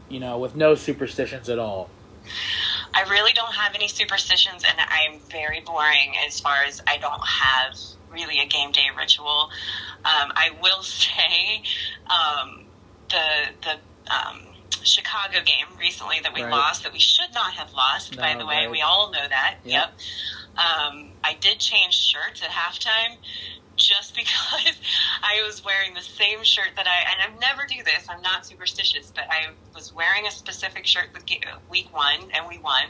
you 0.07 0.19
know, 0.19 0.37
with 0.39 0.55
no 0.55 0.75
superstitions 0.75 1.49
at 1.49 1.59
all? 1.59 1.89
I 2.93 3.03
really 3.03 3.33
don't 3.33 3.53
have 3.53 3.75
any 3.75 3.87
superstitions, 3.87 4.63
and 4.67 4.77
I'm 4.79 5.19
very 5.29 5.61
boring 5.61 6.15
as 6.27 6.39
far 6.39 6.63
as 6.67 6.81
I 6.87 6.97
don't 6.97 7.21
have 7.25 7.77
really 8.11 8.39
a 8.39 8.45
game 8.45 8.71
day 8.71 8.87
ritual. 8.97 9.49
Um, 10.05 10.31
I 10.35 10.51
will 10.61 10.81
say 10.83 11.63
um, 12.07 12.65
the 13.09 13.49
the 13.63 14.13
um, 14.13 14.41
Chicago 14.83 15.39
game 15.45 15.67
recently 15.79 16.19
that 16.23 16.33
we 16.33 16.41
Right. 16.43 16.51
lost 16.51 16.83
that 16.83 16.93
we 16.93 16.99
should 16.99 17.33
not 17.33 17.53
have 17.53 17.73
lost. 17.73 18.15
by 18.17 18.35
the 18.35 18.45
way, 18.45 18.57
right. 18.65 18.71
we 18.71 18.81
all 18.81 19.11
know 19.11 19.27
that. 19.27 19.57
Yep. 19.63 19.73
Yep. 19.73 19.93
Um, 20.57 21.11
I 21.23 21.35
did 21.39 21.59
change 21.59 21.93
shirts 21.95 22.41
at 22.41 22.49
halftime 22.49 23.17
just 23.75 24.13
because 24.15 24.75
I 25.23 25.41
was 25.45 25.63
wearing 25.63 25.93
the 25.93 26.01
same 26.01 26.43
shirt 26.43 26.71
that 26.75 26.85
I 26.87 27.25
and 27.25 27.33
I 27.35 27.39
never 27.39 27.65
do 27.67 27.83
this. 27.83 28.07
I'm 28.09 28.21
not 28.21 28.45
superstitious, 28.45 29.11
but 29.13 29.25
I 29.29 29.51
was 29.73 29.93
wearing 29.93 30.25
a 30.27 30.31
specific 30.31 30.85
shirt 30.85 31.09
with 31.13 31.23
week 31.69 31.93
one, 31.93 32.29
and 32.33 32.47
we 32.47 32.57
won. 32.57 32.83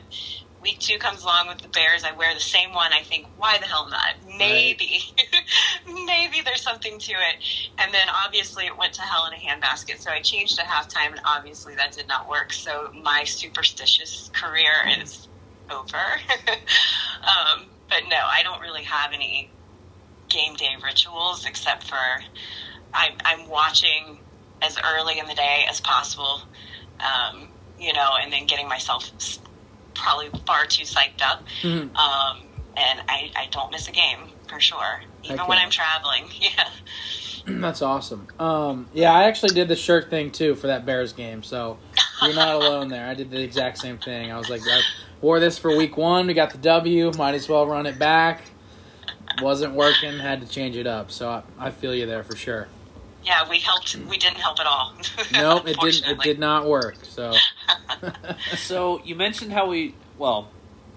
Week 0.62 0.80
two 0.80 0.98
comes 0.98 1.24
along 1.24 1.48
with 1.48 1.60
the 1.60 1.70
Bears. 1.70 2.04
I 2.04 2.12
wear 2.12 2.34
the 2.34 2.40
same 2.40 2.74
one. 2.74 2.92
I 2.92 3.02
think, 3.02 3.28
why 3.38 3.58
the 3.58 3.66
hell 3.66 3.88
not? 3.90 4.16
Maybe, 4.38 5.02
maybe 5.86 6.42
there's 6.44 6.62
something 6.62 7.00
to 7.00 7.12
it. 7.12 7.36
And 7.78 7.94
then 7.94 8.08
obviously 8.10 8.66
it 8.66 8.78
went 8.78 8.94
to 8.94 9.02
hell 9.02 9.26
in 9.26 9.34
a 9.34 9.38
handbasket. 9.38 10.00
So 10.00 10.12
I 10.12 10.22
changed 10.22 10.60
at 10.60 10.66
halftime, 10.66 11.12
and 11.12 11.22
obviously 11.26 11.76
that 11.76 11.94
did 11.94 12.08
not 12.08 12.30
work. 12.30 12.52
So 12.52 12.92
my 13.04 13.24
superstitious 13.24 14.30
career 14.34 14.74
is 15.00 15.28
over. 15.72 15.98
um, 15.98 17.66
but 17.90 18.04
no, 18.10 18.18
I 18.18 18.44
don't 18.44 18.62
really 18.62 18.84
have 18.84 19.14
any 19.14 19.50
game 20.28 20.56
day 20.56 20.76
rituals 20.84 21.46
except 21.46 21.84
for 21.84 21.98
I'm, 22.94 23.14
I'm 23.26 23.50
watching 23.50 24.20
as 24.62 24.78
early 24.84 25.20
in 25.20 25.28
the 25.28 25.34
day 25.34 25.66
as 25.70 25.80
possible, 25.80 26.42
um, 27.00 27.50
you 27.80 27.94
know, 27.94 28.12
and 28.22 28.32
then 28.32 28.46
getting 28.46 28.68
myself 28.68 29.10
probably 29.94 30.30
far 30.46 30.66
too 30.66 30.84
psyched 30.84 31.22
up. 31.22 31.44
Mhm. 31.62 31.96
Um, 31.96 32.40
and 32.78 33.02
I, 33.10 33.32
I 33.36 33.48
don't 33.52 33.72
miss 33.72 33.88
a 33.88 33.92
game 33.92 34.20
for 34.48 34.60
sure, 34.60 35.02
even 35.24 35.40
when. 35.40 35.58
I'm 35.58 35.70
traveling. 35.70 36.26
Yeah. 36.40 36.70
That's 37.62 37.82
awesome. 37.82 38.28
Um, 38.38 38.88
yeah, 38.94 39.12
I 39.12 39.24
actually 39.24 39.56
did 39.56 39.68
the 39.70 39.76
shirt 39.76 40.10
thing 40.10 40.30
too 40.32 40.56
for 40.56 40.68
that 40.68 40.86
Bears 40.86 41.14
game, 41.14 41.42
so 41.42 41.78
you're 42.22 42.36
not 42.36 42.54
alone 42.62 42.90
there. 42.90 43.08
I 43.08 43.14
did 43.16 43.32
the 43.32 43.42
exact 43.42 43.80
same 43.80 43.98
thing. 43.98 44.32
I 44.32 44.38
was 44.38 44.50
like, 44.50 44.62
I 44.70 44.82
wore 45.22 45.40
this 45.40 45.58
for 45.58 45.76
week 45.76 45.98
one. 45.98 46.28
We 46.28 46.34
got 46.34 46.52
the 46.52 46.58
W. 46.60 47.12
Might 47.18 47.34
as 47.36 47.50
well 47.50 47.66
run 47.66 47.86
it 47.86 47.98
back. 47.98 48.44
Wasn't 49.42 49.74
working. 49.74 50.20
Had 50.20 50.42
to 50.42 50.48
change 50.48 50.76
it 50.76 50.86
up. 50.86 51.12
So 51.12 51.30
I, 51.30 51.44
I 51.58 51.72
feel 51.72 51.96
you 51.96 52.06
there 52.06 52.24
for 52.24 52.36
sure. 52.36 52.68
Yeah, 53.24 53.48
we 53.50 53.60
helped. 53.60 53.96
We 54.10 54.18
didn't 54.18 54.38
help 54.38 54.60
at 54.60 54.66
all. 54.66 54.94
Nope, 55.34 55.68
it 55.68 55.78
didn't. 55.80 56.06
It 56.08 56.20
did 56.22 56.40
not 56.40 56.66
work. 56.68 56.96
So 57.04 57.34
So 58.58 59.02
you 59.04 59.16
mentioned 59.16 59.52
how 59.54 59.68
we, 59.68 59.96
well, 60.18 60.50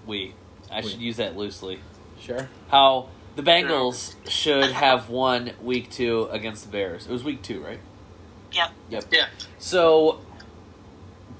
we, 0.05 0.33
I 0.71 0.81
We. 0.81 0.89
should 0.89 1.01
use 1.01 1.17
that 1.17 1.35
loosely. 1.35 1.79
sure. 2.19 2.49
How 2.69 3.09
the 3.35 3.43
Bengals 3.43 4.15
should 4.29 4.71
have 4.71 5.09
won 5.09 5.51
week 5.61 5.89
two 5.89 6.27
against 6.31 6.65
the 6.65 6.71
Bears. 6.71 7.05
It 7.07 7.11
was 7.11 7.23
week 7.23 7.41
two, 7.41 7.61
right? 7.63 7.79
Yep. 8.51 8.69
Yep. 8.89 9.03
Yeah. 9.11 9.25
So, 9.57 10.21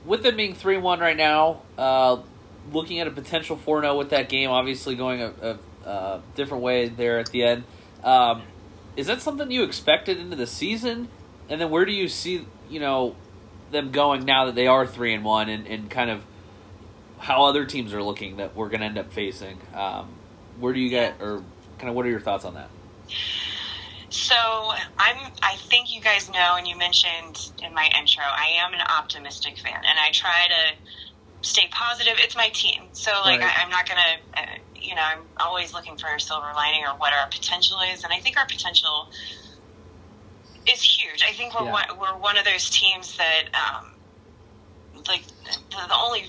with 0.05 0.23
them 0.23 0.35
being 0.35 0.55
3 0.55 0.77
1 0.77 0.99
right 0.99 1.15
now, 1.15 1.61
uh, 1.77 2.17
looking 2.71 2.99
at 2.99 3.07
a 3.07 3.11
potential 3.11 3.55
4 3.55 3.81
0 3.81 3.97
with 3.97 4.09
that 4.09 4.29
game, 4.29 4.49
obviously 4.49 4.95
going 4.95 5.21
a, 5.21 5.31
a, 5.85 5.89
a 5.89 6.21
different 6.35 6.63
way 6.63 6.87
there 6.89 7.19
at 7.19 7.27
the 7.27 7.43
end, 7.43 7.63
um, 8.03 8.41
is 8.95 9.07
that 9.07 9.21
something 9.21 9.49
you 9.51 9.63
expected 9.63 10.19
into 10.19 10.35
the 10.35 10.47
season? 10.47 11.09
And 11.49 11.59
then 11.59 11.69
where 11.69 11.85
do 11.85 11.91
you 11.91 12.07
see, 12.07 12.45
you 12.69 12.79
know, 12.79 13.15
them 13.71 13.91
going 13.91 14.25
now 14.25 14.45
that 14.45 14.55
they 14.55 14.67
are 14.67 14.85
3 14.85 15.13
and 15.15 15.25
1 15.25 15.49
and, 15.49 15.67
and 15.67 15.89
kind 15.89 16.09
of 16.09 16.23
how 17.19 17.45
other 17.45 17.65
teams 17.65 17.93
are 17.93 18.03
looking 18.03 18.37
that 18.37 18.55
we're 18.55 18.69
going 18.69 18.81
to 18.81 18.85
end 18.85 18.97
up 18.97 19.11
facing? 19.11 19.57
Um, 19.73 20.09
where 20.59 20.73
do 20.73 20.79
you 20.79 20.89
get, 20.89 21.21
or 21.21 21.43
kind 21.77 21.89
of 21.89 21.95
what 21.95 22.05
are 22.05 22.09
your 22.09 22.19
thoughts 22.19 22.45
on 22.45 22.53
that? 22.53 22.69
So 24.09 24.35
I'm. 24.35 25.31
I 25.41 25.55
think 25.55 25.91
you 25.93 25.99
guys 25.99 26.29
know, 26.29 26.55
and 26.55 26.67
you 26.67 26.77
mentioned 26.77 27.51
in 27.63 27.73
my 27.73 27.89
intro, 27.99 28.23
I 28.23 28.59
am 28.63 28.71
an 28.73 28.81
optimistic 28.81 29.57
fan, 29.57 29.73
and 29.73 29.99
I 29.99 30.11
try 30.11 30.45
to 30.49 31.47
stay 31.47 31.67
positive. 31.71 32.13
It's 32.17 32.35
my 32.35 32.49
team, 32.49 32.83
so 32.91 33.11
like 33.23 33.39
Right. 33.39 33.57
I, 33.57 33.63
I'm 33.63 33.71
not 33.71 33.89
gonna. 33.89 34.59
You 34.83 34.95
know, 34.95 35.01
I'm 35.01 35.21
always 35.37 35.73
looking 35.73 35.97
for 35.97 36.13
a 36.13 36.19
silver 36.19 36.51
lining 36.55 36.83
or 36.83 36.91
what 36.97 37.13
our 37.13 37.27
potential 37.29 37.77
is, 37.93 38.03
and 38.03 38.11
I 38.11 38.19
think 38.19 38.37
our 38.37 38.45
potential 38.45 39.09
is 40.71 40.81
huge. 40.81 41.23
I 41.27 41.33
think 41.33 41.55
we're 41.55 41.65
Yeah. 41.65 41.71
one, 41.71 41.99
we're 41.99 42.17
one 42.17 42.37
of 42.37 42.45
those 42.45 42.69
teams 42.69 43.17
that. 43.17 43.43
Um, 43.53 43.89
like 45.07 45.23
the, 45.71 45.77
the 45.87 45.95
only 45.95 46.21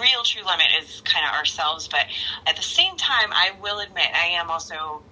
real 0.00 0.22
true 0.24 0.44
limit 0.44 0.66
is 0.80 1.00
kind 1.04 1.26
of 1.26 1.34
ourselves, 1.34 1.88
but 1.88 2.06
at 2.46 2.56
the 2.56 2.62
same 2.62 2.96
time, 2.96 3.30
I 3.32 3.52
will 3.60 3.80
admit 3.80 4.06
I 4.14 4.26
am 4.26 4.50
also 4.50 5.02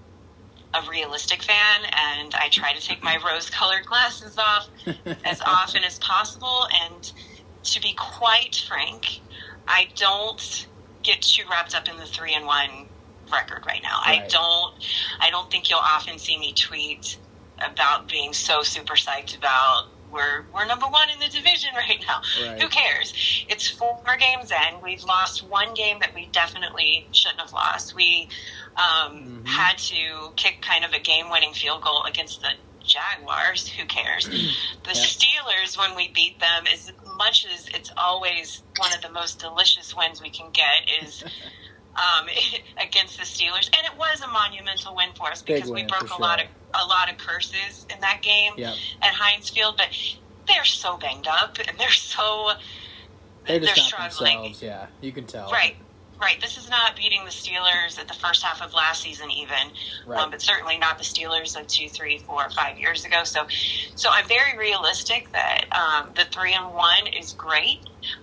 a 0.74 0.82
realistic 0.88 1.42
fan 1.42 1.80
and 1.84 2.34
I 2.34 2.48
try 2.48 2.72
to 2.72 2.80
take 2.80 3.02
my 3.02 3.18
rose 3.26 3.50
colored 3.50 3.86
glasses 3.86 4.38
off 4.38 4.68
as 5.24 5.40
often 5.46 5.84
as 5.84 5.98
possible. 5.98 6.66
And 6.84 7.12
to 7.64 7.80
be 7.80 7.94
quite 7.94 8.56
frank, 8.68 9.20
I 9.66 9.88
don't 9.96 10.66
get 11.02 11.22
too 11.22 11.42
wrapped 11.50 11.74
up 11.74 11.88
in 11.88 11.96
the 11.96 12.06
three 12.06 12.34
and 12.34 12.46
one 12.46 12.86
record 13.32 13.64
right 13.66 13.82
now. 13.82 13.98
I 14.02 14.26
don't 14.28 14.74
I 15.20 15.30
don't 15.30 15.50
think 15.50 15.70
you'll 15.70 15.78
often 15.80 16.18
see 16.18 16.38
me 16.38 16.52
tweet 16.52 17.18
about 17.60 18.08
being 18.08 18.32
so 18.32 18.62
super 18.62 18.94
psyched 18.94 19.36
about 19.36 19.86
we're 20.10 20.44
we're 20.54 20.66
number 20.66 20.86
one 20.86 21.08
in 21.10 21.18
the 21.20 21.28
division 21.28 21.70
right 21.76 22.04
now. 22.06 22.20
Right. 22.50 22.60
Who 22.60 22.68
cares? 22.68 23.14
It's 23.48 23.68
four 23.68 24.02
games 24.18 24.50
in. 24.50 24.80
We've 24.82 25.02
lost 25.04 25.42
one 25.42 25.72
game 25.74 25.98
that 26.00 26.14
we 26.14 26.26
definitely 26.32 27.06
shouldn't 27.12 27.40
have 27.40 27.52
lost. 27.52 27.94
We 27.94 28.28
um, 28.76 29.42
Mhm. 29.44 29.46
had 29.46 29.78
to 29.78 30.32
kick 30.36 30.60
kind 30.62 30.82
of 30.84 30.92
a 30.94 30.98
game-winning 30.98 31.52
field 31.54 31.82
goal 31.82 32.04
against 32.04 32.40
the 32.40 32.48
Jaguars. 32.84 33.68
Who 33.68 33.84
cares? 33.86 34.26
The 34.26 34.36
Yeah. 34.36 34.92
Steelers, 34.92 35.78
when 35.78 35.94
we 35.96 36.08
beat 36.08 36.38
them, 36.40 36.64
as 36.72 36.92
much 37.16 37.46
as 37.52 37.68
it's 37.68 37.90
always 37.96 38.62
one 38.78 38.92
of 38.92 39.02
the 39.02 39.10
most 39.10 39.38
delicious 39.38 39.94
wins 39.96 40.20
we 40.22 40.30
can 40.30 40.50
get, 40.50 41.02
is 41.02 41.22
um, 41.96 42.26
against 42.80 43.18
the 43.18 43.24
Steelers, 43.24 43.66
and 43.76 43.86
it 43.86 43.96
was 43.98 44.20
a 44.22 44.28
monumental 44.28 44.94
win 44.96 45.10
for 45.14 45.28
us 45.30 45.42
because 45.42 45.70
we 45.70 45.84
broke 45.84 46.10
a 46.16 46.20
lot 46.20 46.40
of 46.40 46.46
a 46.74 46.86
lot 46.86 47.10
of 47.10 47.18
curses 47.18 47.86
in 47.94 48.00
that 48.00 48.20
game 48.22 48.54
Yep. 48.56 48.74
at 49.02 49.12
Heinz 49.12 49.50
Field, 49.50 49.76
but 49.76 49.88
they're 50.48 50.64
so 50.64 50.96
banged 50.96 51.26
up 51.26 51.58
and 51.68 51.78
they're 51.78 51.90
so 51.90 52.52
They're 53.46 53.60
just 53.60 53.76
not 53.92 54.10
struggling. 54.12 54.42
themselves. 54.54 54.62
Yeah, 54.62 54.86
you 55.02 55.12
can 55.12 55.26
tell. 55.26 55.50
Right, 55.50 55.76
right. 56.22 56.40
This 56.40 56.56
is 56.56 56.70
not 56.70 56.96
beating 56.96 57.24
the 57.24 57.30
Steelers 57.30 57.98
at 57.98 58.08
the 58.08 58.14
first 58.14 58.42
half 58.42 58.62
of 58.62 58.72
last 58.72 59.02
season, 59.02 59.30
even, 59.30 59.72
Right. 60.06 60.20
um, 60.20 60.30
but 60.30 60.40
certainly 60.40 60.78
not 60.78 60.96
the 60.96 61.04
Steelers 61.04 61.58
of 61.58 61.66
two, 61.66 61.88
three, 61.88 62.18
four, 62.18 62.48
five 62.50 62.78
years 62.78 63.04
ago. 63.04 63.24
So, 63.24 63.46
so 63.96 64.08
I'm 64.10 64.26
very 64.26 64.56
realistic 64.56 65.30
that 65.32 65.66
um, 65.72 66.10
the 66.14 66.24
three 66.24 66.54
and 66.54 66.72
one 66.72 67.08
is 67.08 67.32
great, 67.32 67.80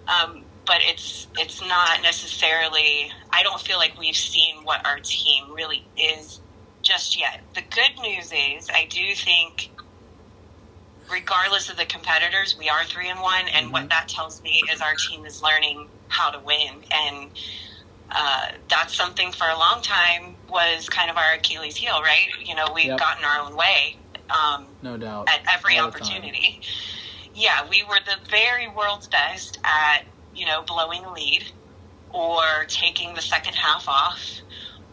um, 0.07 0.43
but 0.65 0.77
it's 0.81 1.27
it's 1.38 1.61
not 1.61 2.01
necessarily. 2.01 3.11
I 3.31 3.43
don't 3.43 3.61
feel 3.61 3.77
like 3.77 3.99
we've 3.99 4.15
seen 4.15 4.63
what 4.63 4.85
our 4.88 4.99
team 4.99 5.51
really 5.53 5.85
is 5.97 6.39
just 6.81 7.19
yet. 7.19 7.41
The 7.55 7.61
good 7.61 8.01
news 8.01 8.31
is, 8.31 8.69
I 8.73 8.85
do 8.89 9.13
think. 9.13 9.71
Regardless 11.11 11.71
of 11.71 11.77
the 11.77 11.85
competitors, 11.85 12.55
we 12.55 12.69
are 12.69 12.84
three 12.85 13.09
and 13.09 13.19
one, 13.19 13.47
and 13.47 13.71
what 13.71 13.89
that 13.89 14.07
tells 14.07 14.43
me 14.43 14.61
is 14.71 14.80
our 14.80 14.93
team 14.93 15.26
is 15.26 15.41
learning 15.41 15.88
how 16.07 16.30
to 16.30 16.38
win, 16.38 16.84
and 16.91 17.31
uh, 18.11 18.48
that's 18.69 18.95
something 18.95 19.31
for 19.31 19.48
a 19.48 19.57
long 19.57 19.81
time 19.81 20.36
was 20.49 20.90
kind 20.90 21.10
of 21.11 21.18
our 21.18 21.34
Achilles 21.34 21.76
heel, 21.76 22.02
right? 22.02 22.27
You 22.44 22.56
know, 22.56 22.68
we've 22.73 22.86
Yep. 22.88 22.99
gotten 22.99 23.23
our 23.23 23.40
own 23.41 23.56
way 23.56 23.98
um, 24.30 24.68
No 24.81 24.98
doubt. 24.98 25.30
at 25.30 25.41
every 25.52 25.77
All 25.77 25.88
opportunity. 25.88 26.61
Yeah, 27.36 27.68
we 27.69 27.84
were 27.84 27.99
the 28.06 28.18
very 28.30 28.68
world's 28.68 29.07
best 29.07 29.60
at, 29.64 30.03
you 30.36 30.45
know, 30.45 30.61
blowing 30.64 31.03
lead 31.14 31.52
or 32.11 32.65
taking 32.68 33.14
the 33.14 33.22
second 33.22 33.53
half 33.56 33.88
off 33.88 34.41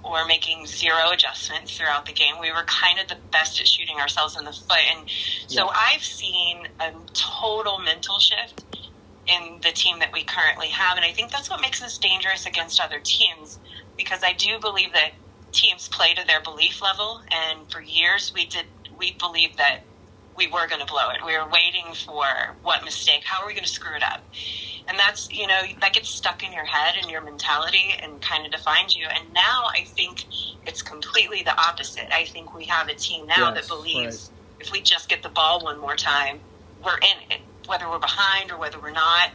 or 0.02 0.24
making 0.26 0.66
zero 0.66 1.10
adjustments 1.10 1.76
throughout 1.76 2.06
the 2.06 2.12
game. 2.12 2.34
We 2.40 2.52
were 2.52 2.62
kind 2.64 3.00
of 3.00 3.08
the 3.08 3.16
best 3.32 3.58
at 3.60 3.66
shooting 3.66 3.96
ourselves 3.96 4.36
in 4.38 4.44
the 4.44 4.52
foot. 4.52 4.78
And 4.96 5.10
so 5.48 5.64
Yeah. 5.66 5.72
I've 5.74 6.04
seen 6.04 6.68
a 6.78 6.92
total 7.14 7.78
mental 7.78 8.18
shift 8.20 8.65
in 9.26 9.60
the 9.62 9.72
team 9.72 9.98
that 9.98 10.12
we 10.12 10.24
currently 10.24 10.68
have. 10.68 10.96
And 10.96 11.04
I 11.04 11.12
think 11.12 11.30
that's 11.30 11.50
what 11.50 11.60
makes 11.60 11.82
us 11.82 11.98
dangerous 11.98 12.46
against 12.46 12.80
other 12.80 13.00
teams 13.02 13.58
because 13.96 14.22
I 14.22 14.32
do 14.32 14.58
believe 14.58 14.92
that 14.92 15.12
teams 15.52 15.88
play 15.88 16.14
to 16.14 16.26
their 16.26 16.40
belief 16.40 16.82
level. 16.82 17.22
And 17.30 17.70
for 17.70 17.80
years, 17.80 18.32
we 18.34 18.46
did, 18.46 18.66
we 18.98 19.12
believed 19.12 19.58
that 19.58 19.80
we 20.36 20.46
were 20.46 20.66
going 20.68 20.80
to 20.80 20.86
blow 20.86 21.10
it. 21.10 21.24
We 21.24 21.36
were 21.36 21.48
waiting 21.48 21.94
for 21.94 22.54
what 22.62 22.84
mistake? 22.84 23.24
How 23.24 23.42
are 23.42 23.46
we 23.46 23.54
going 23.54 23.64
to 23.64 23.70
screw 23.70 23.96
it 23.96 24.02
up? 24.02 24.22
And 24.88 24.98
that's, 24.98 25.32
you 25.32 25.46
know, 25.46 25.62
that 25.80 25.94
gets 25.94 26.08
stuck 26.08 26.44
in 26.44 26.52
your 26.52 26.64
head 26.64 26.94
and 27.00 27.10
your 27.10 27.22
mentality 27.22 27.94
and 28.00 28.20
kind 28.20 28.46
of 28.46 28.52
defines 28.52 28.96
you. 28.96 29.06
And 29.06 29.32
now 29.32 29.64
I 29.74 29.84
think 29.84 30.24
it's 30.64 30.82
completely 30.82 31.42
the 31.42 31.58
opposite. 31.58 32.12
I 32.12 32.26
think 32.26 32.54
we 32.54 32.66
have 32.66 32.88
a 32.88 32.94
team 32.94 33.26
now 33.26 33.52
Yes, 33.52 33.54
that 33.54 33.68
believes 33.68 34.30
if 34.60 34.70
we 34.70 34.80
just 34.80 35.08
get 35.08 35.22
the 35.22 35.28
ball 35.28 35.64
one 35.64 35.78
more 35.80 35.96
time, 35.96 36.40
we're 36.84 36.98
in 36.98 37.30
it, 37.30 37.40
whether 37.68 37.88
we're 37.88 37.98
behind 37.98 38.50
or 38.50 38.58
whether 38.58 38.78
we're 38.78 38.90
not. 38.90 39.30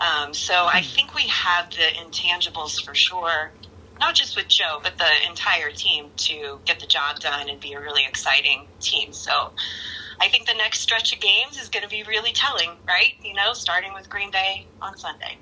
Um, 0.00 0.34
so 0.34 0.66
I 0.72 0.82
think 0.82 1.14
we 1.14 1.28
have 1.28 1.70
the 1.70 1.88
intangibles 1.96 2.84
for 2.84 2.94
sure. 2.94 3.52
not 4.00 4.14
just 4.14 4.36
with 4.36 4.48
Joe, 4.48 4.80
but 4.82 4.98
the 4.98 5.10
entire 5.28 5.70
team 5.70 6.10
to 6.16 6.58
get 6.64 6.80
the 6.80 6.86
job 6.86 7.20
done 7.20 7.48
and 7.48 7.60
be 7.60 7.72
a 7.72 7.80
really 7.80 8.04
exciting 8.04 8.66
team. 8.80 9.12
So 9.12 9.52
I 10.20 10.28
think 10.28 10.46
the 10.46 10.54
next 10.54 10.80
stretch 10.80 11.14
of 11.14 11.20
games 11.20 11.60
is 11.60 11.68
going 11.68 11.82
to 11.84 11.88
be 11.88 12.02
really 12.02 12.32
telling, 12.32 12.70
right? 12.86 13.14
You 13.22 13.34
know, 13.34 13.52
starting 13.52 13.92
with 13.94 14.08
Green 14.08 14.30
Bay 14.30 14.66
on 14.80 14.96
Sunday. 14.96 15.38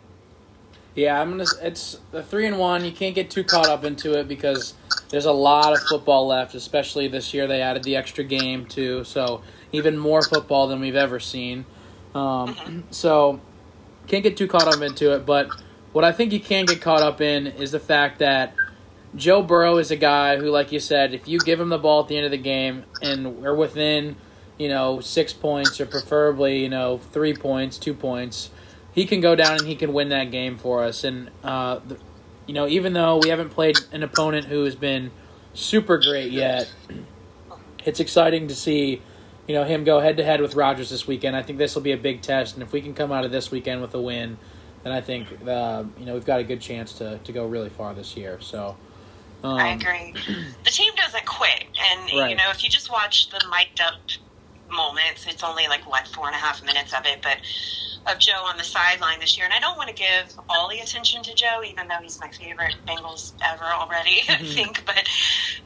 Yeah, 0.94 1.18
I'm 1.18 1.30
gonna. 1.30 1.46
It's 1.62 1.98
the 2.10 2.22
three 2.22 2.46
and 2.46 2.58
one. 2.58 2.84
You 2.84 2.92
can't 2.92 3.14
get 3.14 3.30
too 3.30 3.44
caught 3.44 3.68
up 3.68 3.82
into 3.82 4.18
it 4.18 4.28
because 4.28 4.74
there's 5.08 5.24
a 5.24 5.32
lot 5.32 5.72
of 5.72 5.78
football 5.88 6.26
left. 6.26 6.54
Especially 6.54 7.08
this 7.08 7.32
year, 7.32 7.46
they 7.46 7.62
added 7.62 7.82
the 7.82 7.96
extra 7.96 8.22
game 8.24 8.66
too, 8.66 9.02
so 9.04 9.42
even 9.72 9.96
more 9.96 10.20
football 10.20 10.68
than 10.68 10.80
we've 10.80 10.94
ever 10.94 11.18
seen. 11.18 11.64
Um, 12.14 12.84
So 12.90 13.40
can't 14.06 14.22
get 14.22 14.36
too 14.36 14.46
caught 14.46 14.68
up 14.68 14.82
into 14.82 15.14
it. 15.14 15.24
But 15.24 15.48
what 15.92 16.04
I 16.04 16.12
think 16.12 16.32
you 16.32 16.40
can 16.40 16.66
get 16.66 16.80
caught 16.80 17.02
up 17.02 17.20
in 17.20 17.46
is 17.46 17.72
the 17.72 17.80
fact 17.80 18.18
that 18.18 18.54
Joe 19.14 19.42
Burrow 19.42 19.78
is 19.78 19.90
a 19.90 19.96
guy 19.96 20.38
who, 20.38 20.50
like 20.50 20.72
you 20.72 20.80
said, 20.80 21.12
if 21.12 21.28
you 21.28 21.38
give 21.38 21.60
him 21.60 21.68
the 21.68 21.78
ball 21.78 22.02
at 22.02 22.08
the 22.08 22.16
end 22.16 22.24
of 22.24 22.30
the 22.30 22.38
game 22.38 22.84
and 23.02 23.36
we're 23.42 23.54
within, 23.54 24.16
you 24.58 24.68
know, 24.68 25.00
six 25.00 25.32
points 25.32 25.80
or 25.80 25.86
preferably, 25.86 26.62
you 26.62 26.68
know, 26.68 26.98
three 27.12 27.34
points, 27.34 27.76
two 27.76 27.94
points, 27.94 28.50
he 28.92 29.06
can 29.06 29.20
go 29.20 29.34
down 29.34 29.58
and 29.58 29.66
he 29.66 29.76
can 29.76 29.92
win 29.92 30.08
that 30.10 30.30
game 30.30 30.56
for 30.56 30.82
us. 30.82 31.04
And, 31.04 31.30
uh, 31.44 31.80
the, 31.86 31.98
you 32.46 32.54
know, 32.54 32.66
even 32.66 32.94
though 32.94 33.18
we 33.18 33.28
haven't 33.28 33.50
played 33.50 33.78
an 33.92 34.02
opponent 34.02 34.46
who 34.46 34.64
has 34.64 34.74
been 34.74 35.10
super 35.54 35.98
great 35.98 36.32
yet, 36.32 36.72
it's 37.84 38.00
exciting 38.00 38.48
to 38.48 38.54
see, 38.54 39.02
you 39.52 39.58
know, 39.58 39.64
him 39.64 39.84
go 39.84 40.00
head 40.00 40.16
to 40.16 40.24
head 40.24 40.40
with 40.40 40.54
Rodgers 40.54 40.88
this 40.88 41.06
weekend. 41.06 41.36
I 41.36 41.42
think 41.42 41.58
this 41.58 41.74
will 41.74 41.82
be 41.82 41.92
a 41.92 41.96
big 41.98 42.22
test, 42.22 42.54
and 42.54 42.62
if 42.62 42.72
we 42.72 42.80
can 42.80 42.94
come 42.94 43.12
out 43.12 43.26
of 43.26 43.30
this 43.30 43.50
weekend 43.50 43.82
with 43.82 43.92
a 43.92 44.00
win, 44.00 44.38
then 44.82 44.94
I 44.94 45.02
think 45.02 45.28
uh, 45.46 45.84
you 45.98 46.06
know 46.06 46.14
we've 46.14 46.24
got 46.24 46.40
a 46.40 46.42
good 46.42 46.62
chance 46.62 46.94
to, 46.94 47.18
to 47.18 47.32
go 47.32 47.46
really 47.46 47.68
far 47.68 47.92
this 47.92 48.16
year. 48.16 48.38
So. 48.40 48.78
Um, 49.44 49.58
I 49.58 49.68
agree. 49.74 50.14
The 50.64 50.70
team 50.70 50.94
doesn't 50.96 51.26
quit, 51.26 51.64
and 51.78 52.08
you 52.08 52.34
know 52.34 52.48
if 52.50 52.64
you 52.64 52.70
just 52.70 52.90
watch 52.90 53.28
the 53.28 53.44
mic'd 53.50 53.82
up 53.82 53.96
moments, 54.70 55.26
it's 55.26 55.44
only 55.44 55.66
like 55.68 55.86
what 55.86 56.08
four 56.08 56.28
and 56.28 56.34
a 56.34 56.38
half 56.38 56.64
minutes 56.64 56.94
of 56.94 57.04
it, 57.04 57.20
but 57.22 57.36
of 58.10 58.18
Joe 58.18 58.42
on 58.46 58.56
the 58.56 58.64
sideline 58.64 59.20
this 59.20 59.36
year. 59.36 59.44
And 59.44 59.52
I 59.52 59.60
don't 59.60 59.76
want 59.76 59.90
to 59.90 59.94
give 59.94 60.32
all 60.48 60.70
the 60.70 60.78
attention 60.78 61.22
to 61.24 61.34
Joe, 61.34 61.60
even 61.68 61.88
though 61.88 61.98
he's 62.02 62.18
my 62.20 62.28
favorite 62.28 62.76
Bengals 62.88 63.34
ever 63.46 63.64
already. 63.64 64.22
I 64.30 64.36
Mhm. 64.36 64.54
think, 64.54 64.86
but 64.86 65.06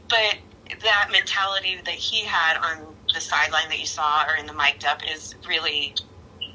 but 0.09 0.35
that 0.83 1.07
mentality 1.09 1.77
that 1.85 1.93
he 1.93 2.25
had 2.25 2.57
on 2.57 2.96
the 3.13 3.21
sideline 3.21 3.69
that 3.69 3.79
you 3.79 3.85
saw 3.85 4.25
or 4.27 4.35
in 4.35 4.45
the 4.45 4.53
mic'd 4.53 4.85
up 4.85 5.01
is 5.09 5.35
really. 5.47 5.95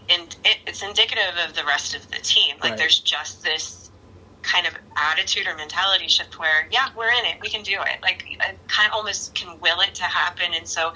And 0.08 0.34
it, 0.44 0.58
it's 0.66 0.82
indicative 0.82 1.34
of 1.48 1.54
the 1.54 1.64
rest 1.64 1.94
of 1.94 2.10
the 2.10 2.16
team. 2.18 2.56
Like 2.60 2.70
Right. 2.70 2.78
there's 2.78 2.98
just 2.98 3.42
this 3.42 3.90
kind 4.42 4.66
of 4.66 4.74
attitude 4.96 5.46
or 5.46 5.54
mentality 5.56 6.08
shift 6.08 6.36
where 6.36 6.66
yeah 6.72 6.88
we're 6.96 7.10
in 7.12 7.24
it 7.26 7.40
we 7.40 7.48
can 7.48 7.62
do 7.62 7.74
it 7.80 8.02
like 8.02 8.24
I 8.40 8.54
kind 8.66 8.88
of 8.88 8.92
almost 8.94 9.36
can 9.36 9.58
will 9.60 9.78
it 9.82 9.94
to 9.94 10.02
happen 10.02 10.46
and 10.52 10.66
so 10.66 10.92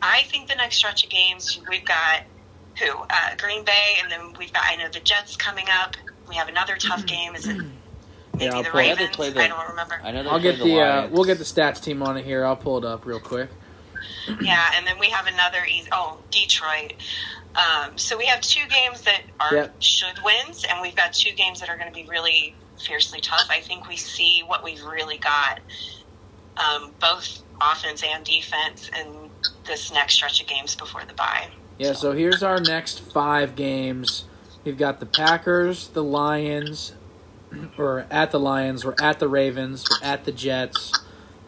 i 0.00 0.22
think 0.22 0.48
the 0.48 0.54
next 0.54 0.76
stretch 0.76 1.04
of 1.04 1.10
games 1.10 1.60
we've 1.68 1.84
got 1.84 2.22
who 2.78 2.90
uh, 3.10 3.34
green 3.36 3.62
bay 3.62 3.96
and 4.02 4.10
then 4.10 4.32
we've 4.38 4.50
got 4.54 4.62
i 4.66 4.74
know 4.76 4.88
the 4.88 5.00
jets 5.00 5.36
coming 5.36 5.66
up 5.70 5.96
we 6.30 6.34
have 6.34 6.48
another 6.48 6.76
tough 6.76 7.04
game 7.04 7.34
is 7.34 7.46
it 7.46 7.58
maybe 7.58 7.66
Yeah, 8.46 8.54
I'll 8.54 8.62
the 8.62 8.70
pull 8.70 8.80
it. 8.80 8.86
Yeah, 8.86 8.90
ravens 8.94 9.16
play 9.16 9.30
the- 9.32 9.42
i 9.42 9.48
don't 9.48 9.68
remember 9.68 10.00
I 10.02 10.10
know 10.10 10.26
I'll 10.30 10.40
get 10.40 10.58
the, 10.58 10.80
uh, 10.80 11.08
we'll 11.10 11.24
get 11.24 11.36
the 11.36 11.44
stats 11.44 11.82
team 11.82 12.02
on 12.02 12.16
it 12.16 12.24
here. 12.24 12.46
I'll 12.46 12.56
pull 12.56 12.78
it 12.78 12.86
up 12.86 13.04
real 13.04 13.20
quick. 13.20 13.50
Yeah 14.40 14.70
and 14.76 14.86
then 14.86 14.98
we 14.98 15.06
have 15.10 15.26
another 15.26 15.64
easy 15.68 15.88
oh 15.92 16.18
detroit 16.30 16.92
um, 17.56 17.96
so 17.96 18.16
we 18.16 18.26
have 18.26 18.40
two 18.40 18.66
games 18.68 19.02
that 19.02 19.22
are 19.40 19.54
Yep. 19.54 19.76
should 19.80 20.18
wins 20.24 20.64
and 20.68 20.80
we've 20.80 20.96
got 20.96 21.12
two 21.12 21.32
games 21.32 21.60
that 21.60 21.68
are 21.68 21.76
going 21.76 21.88
to 21.92 21.94
be 21.94 22.08
really 22.08 22.54
fiercely 22.80 23.20
tough 23.20 23.48
i 23.50 23.60
think 23.60 23.88
we 23.88 23.96
see 23.96 24.42
what 24.46 24.62
we've 24.62 24.84
really 24.84 25.18
got 25.18 25.60
um, 26.56 26.92
both 27.00 27.42
offense 27.60 28.02
and 28.02 28.24
defense 28.24 28.90
in 28.98 29.30
this 29.66 29.92
next 29.92 30.14
stretch 30.14 30.40
of 30.40 30.46
games 30.46 30.74
before 30.74 31.02
the 31.06 31.14
bye 31.14 31.48
Yeah, 31.78 31.92
so 31.92 32.12
here's 32.12 32.42
our 32.42 32.60
next 32.60 33.00
five 33.00 33.54
games. 33.54 34.24
We've 34.64 34.76
got 34.78 34.98
the 34.98 35.06
Packers, 35.06 35.88
the 35.88 36.02
Lions, 36.02 36.94
or 37.78 38.06
at 38.10 38.30
the 38.32 38.40
Lions, 38.40 38.84
we're 38.84 38.96
at 39.00 39.18
the 39.20 39.28
Ravens, 39.28 39.86
we're 39.88 40.04
at 40.06 40.24
the 40.24 40.32
Jets, 40.32 40.92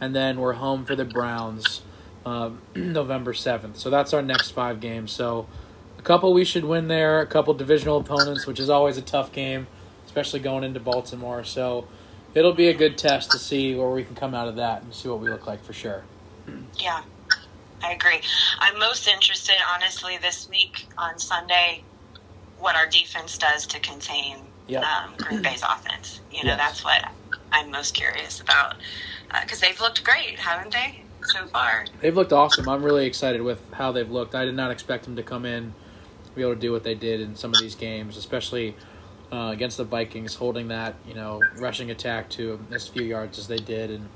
and 0.01 0.15
then 0.15 0.39
we're 0.39 0.55
home 0.55 0.85
for 0.85 0.95
the 0.95 1.05
Browns 1.05 1.83
uh, 2.31 2.51
November 2.75 3.33
7th. 3.33 3.77
So 3.77 3.91
that's 3.91 4.13
our 4.15 4.23
next 4.23 4.51
five 4.51 4.81
games. 4.81 5.13
So 5.13 5.47
a 5.99 6.03
couple 6.03 6.33
we 6.33 6.45
should 6.45 6.65
win 6.65 6.89
there, 6.89 7.21
a 7.21 7.27
couple 7.27 7.53
divisional 7.55 7.99
opponents, 7.99 8.47
which 8.47 8.61
is 8.61 8.71
always 8.71 8.97
a 8.97 9.03
tough 9.03 9.33
game, 9.33 9.67
especially 10.07 10.41
going 10.41 10.65
into 10.65 10.81
Baltimore. 10.81 11.45
So 11.45 11.87
it'll 12.35 12.55
be 12.55 12.69
a 12.69 12.75
good 12.75 12.97
test 12.97 13.31
to 13.33 13.39
see 13.39 13.75
where 13.75 13.91
we 13.91 14.05
can 14.05 14.15
come 14.15 14.35
out 14.35 14.49
of 14.49 14.57
that 14.57 14.83
and 14.83 14.95
see 14.95 15.09
what 15.09 15.21
we 15.21 15.29
look 15.29 15.47
like 15.47 15.63
for 15.65 15.73
sure. 15.73 16.05
Yeah, 16.79 17.03
I 17.83 17.93
agree. 17.93 18.21
I'm 18.61 18.79
most 18.79 19.07
interested, 19.09 19.57
honestly, 19.75 20.19
this 20.21 20.49
week 20.49 20.87
on 20.97 21.19
Sunday, 21.19 21.85
what 22.59 22.77
our 22.77 22.87
defense 22.87 23.37
does 23.39 23.67
to 23.69 23.81
contain 23.81 24.39
Yep. 24.69 24.85
um, 24.85 25.15
Green 25.19 25.43
Bay's 25.43 25.63
offense. 25.63 26.21
You 26.31 26.45
know, 26.45 26.51
Yes. 26.51 26.59
that's 26.59 26.85
what 26.85 27.11
I'm 27.53 27.71
most 27.71 27.95
curious 27.95 28.41
about 28.41 28.77
because 29.43 29.61
they've 29.61 29.81
looked 29.81 30.03
great, 30.05 30.39
haven't 30.39 30.73
they, 30.73 31.03
so 31.23 31.47
far? 31.47 31.87
They've 32.01 32.15
looked 32.15 32.33
awesome. 32.33 32.69
I'm 32.69 32.83
really 32.83 33.07
excited 33.07 33.43
with 33.43 33.61
how 33.73 33.93
they've 33.93 34.11
looked. 34.11 34.35
I 34.35 34.45
did 34.45 34.55
not 34.55 34.71
expect 34.71 35.05
them 35.05 35.17
to 35.17 35.23
come 35.23 35.45
in, 35.45 35.75
be 36.35 36.43
able 36.43 36.55
to 36.55 36.61
do 36.61 36.73
what 36.73 36.85
they 36.85 36.95
did 36.95 37.21
in 37.21 37.37
some 37.37 37.53
of 37.53 37.61
these 37.61 37.75
games, 37.75 38.17
especially 38.17 38.77
uh, 39.33 39.51
against 39.53 39.77
the 39.77 39.85
Vikings, 39.85 40.35
holding 40.35 40.69
that 40.69 40.95
you 41.07 41.15
know 41.15 41.41
rushing 41.59 41.91
attack 41.91 42.29
to 42.31 42.59
as 42.71 42.89
few 42.89 43.03
yards 43.03 43.39
as 43.39 43.49
they 43.49 43.59
did, 43.59 43.91
and 43.91 44.09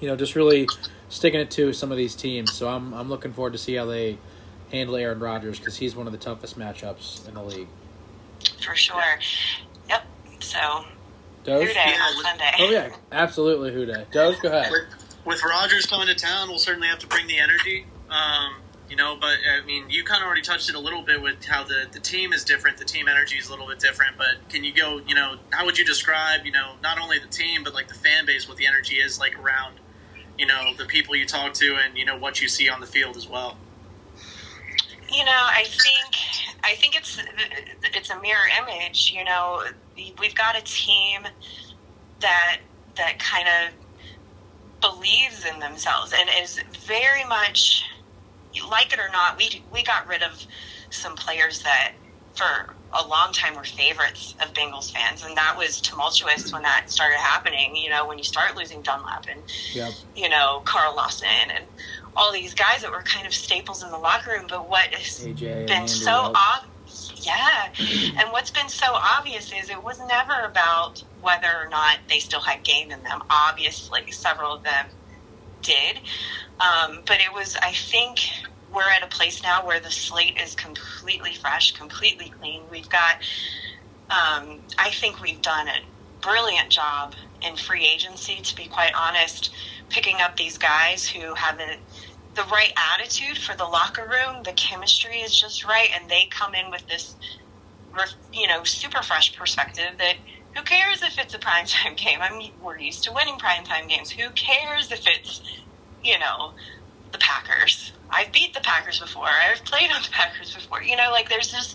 you 0.00 0.08
know 0.08 0.16
just 0.16 0.34
really 0.34 0.66
sticking 1.08 1.40
it 1.40 1.50
to 1.52 1.72
some 1.72 1.90
of 1.90 1.96
these 1.98 2.14
teams. 2.14 2.52
So 2.52 2.68
I'm 2.68 2.92
I'm 2.94 3.08
looking 3.08 3.32
forward 3.32 3.52
to 3.52 3.58
see 3.58 3.74
how 3.74 3.86
they 3.86 4.18
handle 4.70 4.96
Aaron 4.96 5.20
Rodgers 5.20 5.58
because 5.58 5.76
he's 5.76 5.94
one 5.94 6.06
of 6.06 6.12
the 6.12 6.18
toughest 6.18 6.58
matchups 6.58 7.26
in 7.28 7.34
the 7.34 7.42
league. 7.42 7.68
For 8.64 8.74
sure. 8.74 9.18
Yep. 9.88 10.04
So, 10.40 10.84
Doge? 11.44 11.68
Who 11.68 11.74
Dey 11.74 11.84
Yeah, 11.86 12.02
on 12.02 12.22
Sunday. 12.22 12.50
Oh 12.58 12.70
yeah, 12.70 12.96
absolutely. 13.12 13.72
Who 13.72 13.86
Dey? 13.86 14.04
Doge, 14.12 14.40
go 14.40 14.48
ahead. 14.48 14.72
With, 15.24 15.42
Rodgers 15.42 15.86
coming 15.86 16.06
to 16.08 16.14
town, 16.14 16.48
we'll 16.48 16.58
certainly 16.58 16.88
have 16.88 16.98
to 17.00 17.06
bring 17.06 17.26
the 17.26 17.38
energy. 17.38 17.86
Um, 18.10 18.56
you 18.88 18.96
know, 18.96 19.16
but 19.18 19.38
I 19.50 19.64
mean, 19.64 19.88
you 19.88 20.04
kind 20.04 20.22
of 20.22 20.26
already 20.26 20.42
touched 20.42 20.68
it 20.68 20.74
a 20.74 20.78
little 20.78 21.02
bit 21.02 21.20
with 21.20 21.44
how 21.44 21.64
the, 21.64 21.86
the 21.90 22.00
team 22.00 22.32
is 22.32 22.44
different. 22.44 22.76
The 22.76 22.84
team 22.84 23.08
energy 23.08 23.36
is 23.36 23.48
a 23.48 23.50
little 23.50 23.66
bit 23.66 23.78
different. 23.78 24.16
But 24.18 24.48
can 24.48 24.62
you 24.62 24.74
go, 24.74 25.00
you 25.06 25.14
know, 25.14 25.36
how 25.50 25.64
would 25.64 25.78
you 25.78 25.84
describe, 25.84 26.44
you 26.44 26.52
know, 26.52 26.74
not 26.82 26.98
only 26.98 27.18
the 27.18 27.28
team, 27.28 27.64
but 27.64 27.74
like 27.74 27.88
the 27.88 27.94
fan 27.94 28.26
base, 28.26 28.46
what 28.46 28.58
the 28.58 28.66
energy 28.66 28.96
is 28.96 29.18
like 29.18 29.38
around, 29.38 29.80
you 30.38 30.46
know, 30.46 30.74
the 30.76 30.84
people 30.84 31.16
you 31.16 31.26
talk 31.26 31.54
to 31.54 31.76
and, 31.76 31.96
you 31.96 32.04
know, 32.04 32.16
what 32.18 32.40
you 32.40 32.48
see 32.48 32.68
on 32.68 32.80
the 32.80 32.86
field 32.86 33.16
as 33.16 33.26
well? 33.26 33.56
You 35.08 35.24
know, 35.24 35.32
I 35.32 35.64
think 35.64 36.16
I 36.62 36.74
think 36.76 36.96
it's 36.96 37.18
it's 37.82 38.10
a 38.10 38.20
mirror 38.20 38.48
image. 38.60 39.12
You 39.14 39.24
know, 39.24 39.62
we've 40.18 40.34
got 40.34 40.56
a 40.56 40.62
team 40.62 41.22
that 42.20 42.58
that 42.96 43.18
kind 43.18 43.46
of 43.46 43.83
believes 44.80 45.44
in 45.44 45.60
themselves 45.60 46.12
and 46.16 46.28
is 46.42 46.60
very 46.86 47.24
much 47.24 47.84
like 48.70 48.92
it 48.92 48.98
or 48.98 49.08
not. 49.12 49.36
We 49.36 49.62
we 49.72 49.82
got 49.82 50.06
rid 50.06 50.22
of 50.22 50.44
some 50.90 51.16
players 51.16 51.62
that 51.62 51.92
for 52.34 52.74
a 52.92 53.06
long 53.06 53.32
time 53.32 53.56
were 53.56 53.64
favorites 53.64 54.34
of 54.40 54.54
Bengals 54.54 54.92
fans, 54.92 55.24
and 55.24 55.36
that 55.36 55.56
was 55.58 55.80
tumultuous 55.80 56.52
when 56.52 56.62
that 56.62 56.90
started 56.90 57.18
happening. 57.18 57.74
You 57.76 57.90
know, 57.90 58.06
when 58.06 58.18
you 58.18 58.24
start 58.24 58.56
losing 58.56 58.82
Dunlap 58.82 59.26
and 59.28 59.40
Yep. 59.72 59.92
you 60.16 60.28
know 60.28 60.62
Carl 60.64 60.94
Lawson 60.94 61.28
and 61.50 61.64
all 62.16 62.32
these 62.32 62.54
guys 62.54 62.82
that 62.82 62.92
were 62.92 63.02
kind 63.02 63.26
of 63.26 63.34
staples 63.34 63.82
in 63.82 63.90
the 63.90 63.98
locker 63.98 64.30
room. 64.32 64.46
But 64.48 64.68
what 64.68 64.86
has 64.94 65.24
AJ 65.26 65.66
been 65.66 65.88
so 65.88 66.32
obvious, 66.34 67.12
yeah, 67.26 67.68
and 68.20 68.30
what's 68.30 68.50
been 68.50 68.68
so 68.68 68.86
obvious 68.92 69.52
is 69.52 69.68
it 69.70 69.82
was 69.82 69.98
never 70.06 70.40
about 70.44 71.02
whether 71.24 71.48
or 71.48 71.68
not 71.68 71.98
they 72.08 72.18
still 72.18 72.40
had 72.40 72.62
game 72.62 72.90
in 72.90 73.02
them. 73.02 73.22
Obviously, 73.30 74.10
several 74.10 74.52
of 74.52 74.62
them 74.62 74.86
did, 75.62 75.98
um, 76.60 77.00
but 77.06 77.20
it 77.20 77.32
was. 77.32 77.56
I 77.56 77.72
think 77.72 78.20
we're 78.72 78.88
at 78.88 79.02
a 79.02 79.06
place 79.06 79.42
now 79.42 79.66
where 79.66 79.80
the 79.80 79.90
slate 79.90 80.38
is 80.40 80.54
completely 80.54 81.34
fresh, 81.34 81.72
completely 81.72 82.32
clean. 82.40 82.62
We've 82.70 82.88
got. 82.88 83.16
Um, 84.10 84.60
I 84.78 84.90
think 84.90 85.20
we've 85.20 85.40
done 85.40 85.66
a 85.66 85.80
brilliant 86.20 86.70
job 86.70 87.14
in 87.42 87.56
free 87.56 87.86
agency. 87.86 88.36
To 88.42 88.54
be 88.54 88.66
quite 88.66 88.92
honest, 88.94 89.50
picking 89.88 90.16
up 90.20 90.36
these 90.36 90.58
guys 90.58 91.08
who 91.08 91.34
have 91.34 91.58
the 91.58 91.76
the 92.34 92.42
right 92.50 92.72
attitude 92.94 93.38
for 93.38 93.56
the 93.56 93.64
locker 93.64 94.02
room. 94.02 94.42
The 94.42 94.52
chemistry 94.52 95.18
is 95.20 95.38
just 95.38 95.64
right, 95.64 95.88
and 95.98 96.10
they 96.10 96.26
come 96.30 96.54
in 96.54 96.70
with 96.70 96.86
this, 96.88 97.14
you 98.32 98.46
know, 98.46 98.64
super 98.64 99.02
fresh 99.02 99.34
perspective 99.36 99.98
that. 99.98 100.16
Who 100.56 100.62
cares 100.62 101.02
if 101.02 101.18
it's 101.18 101.34
a 101.34 101.38
primetime 101.38 101.96
game? 102.04 102.20
I 102.22 102.36
mean, 102.36 102.52
we're 102.62 102.78
used 102.78 103.04
to 103.04 103.12
winning 103.12 103.36
primetime 103.36 103.88
games. 103.88 104.10
Who 104.10 104.30
cares 104.30 104.90
if 104.92 105.06
it's, 105.06 105.42
you 106.02 106.18
know, 106.18 106.52
the 107.12 107.18
Packers? 107.18 107.92
I've 108.10 108.30
beat 108.32 108.54
the 108.54 108.60
Packers 108.60 109.00
before. 109.00 109.26
I've 109.26 109.64
played 109.64 109.90
on 109.90 110.02
the 110.02 110.08
Packers 110.12 110.54
before. 110.54 110.82
You 110.82 110.96
know, 110.96 111.10
like 111.10 111.28
there's 111.28 111.50
this. 111.50 111.74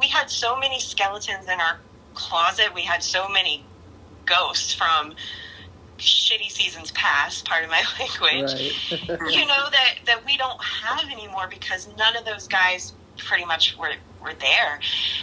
We 0.00 0.08
had 0.08 0.30
so 0.30 0.58
many 0.58 0.80
skeletons 0.80 1.44
in 1.44 1.60
our 1.60 1.78
closet. 2.14 2.74
We 2.74 2.82
had 2.82 3.02
so 3.02 3.28
many 3.28 3.64
ghosts 4.24 4.72
from 4.74 5.14
shitty 5.98 6.50
seasons 6.50 6.90
past, 6.90 7.46
part 7.46 7.64
of 7.64 7.70
my 7.70 7.82
language, 7.98 8.52
Right. 9.08 9.32
you 9.32 9.46
know, 9.46 9.70
that, 9.70 9.94
that 10.04 10.26
we 10.26 10.36
don't 10.36 10.62
have 10.62 11.04
anymore 11.10 11.46
because 11.48 11.88
none 11.96 12.16
of 12.16 12.24
those 12.26 12.46
guys 12.48 12.92
pretty 13.16 13.44
much 13.44 13.76
were, 13.78 13.92
were 14.22 14.34
there. 14.34 14.80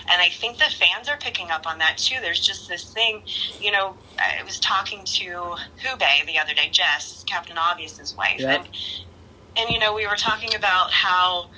And 0.09 0.21
I 0.21 0.29
think 0.29 0.57
the 0.57 0.65
fans 0.65 1.07
are 1.09 1.17
picking 1.17 1.51
up 1.51 1.67
on 1.67 1.77
that 1.79 1.97
too. 1.97 2.15
There's 2.21 2.39
just 2.39 2.67
this 2.67 2.91
thing, 2.93 3.23
you 3.59 3.71
know, 3.71 3.95
I 4.19 4.43
was 4.43 4.59
talking 4.59 5.03
to 5.05 5.23
Who 5.83 5.97
Bae 5.97 6.23
the 6.25 6.39
other 6.39 6.53
day, 6.53 6.69
Jess, 6.71 7.23
Captain 7.27 7.57
Obvious's 7.57 8.15
wife, 8.15 8.39
Yeah. 8.39 8.55
and, 8.55 8.67
and, 9.55 9.69
you 9.69 9.79
know, 9.79 9.93
we 9.93 10.07
were 10.07 10.15
talking 10.15 10.55
about 10.55 10.91
how, 10.91 11.49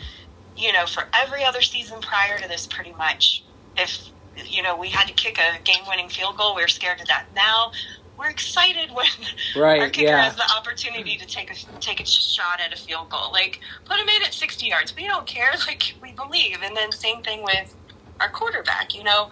you 0.57 0.73
know, 0.73 0.85
for 0.85 1.03
every 1.13 1.43
other 1.43 1.61
season 1.61 2.01
prior 2.01 2.37
to 2.39 2.47
this, 2.47 2.67
pretty 2.67 2.91
much, 2.93 3.43
if, 3.77 4.09
you 4.45 4.61
know, 4.61 4.75
we 4.75 4.89
had 4.89 5.07
to 5.07 5.13
kick 5.13 5.37
a 5.37 5.61
game 5.63 5.83
winning 5.87 6.09
field 6.09 6.37
goal, 6.37 6.55
we 6.55 6.61
were 6.61 6.67
scared 6.67 6.97
to 6.99 7.05
death. 7.05 7.25
Now, 7.35 7.71
we're 8.17 8.29
excited 8.29 8.91
when 8.93 9.05
Right, 9.55 9.81
our 9.81 9.89
kicker 9.89 10.07
yeah. 10.07 10.23
has 10.23 10.35
the 10.35 10.49
opportunity 10.57 11.17
to 11.17 11.25
take 11.25 11.51
a 11.51 11.55
take 11.79 11.99
a 11.99 12.05
shot 12.05 12.59
at 12.65 12.73
a 12.73 12.77
field 12.77 13.09
goal. 13.09 13.31
Like 13.31 13.59
put 13.85 13.97
him 13.99 14.07
in 14.07 14.23
at 14.23 14.33
sixty 14.33 14.67
yards. 14.67 14.95
We 14.95 15.05
don't 15.07 15.25
care. 15.27 15.51
Like 15.67 15.95
we 16.01 16.11
believe. 16.11 16.57
And 16.63 16.75
then 16.77 16.91
same 16.91 17.21
thing 17.23 17.43
with 17.43 17.75
our 18.19 18.29
quarterback. 18.29 18.93
You 18.93 19.03
know, 19.03 19.31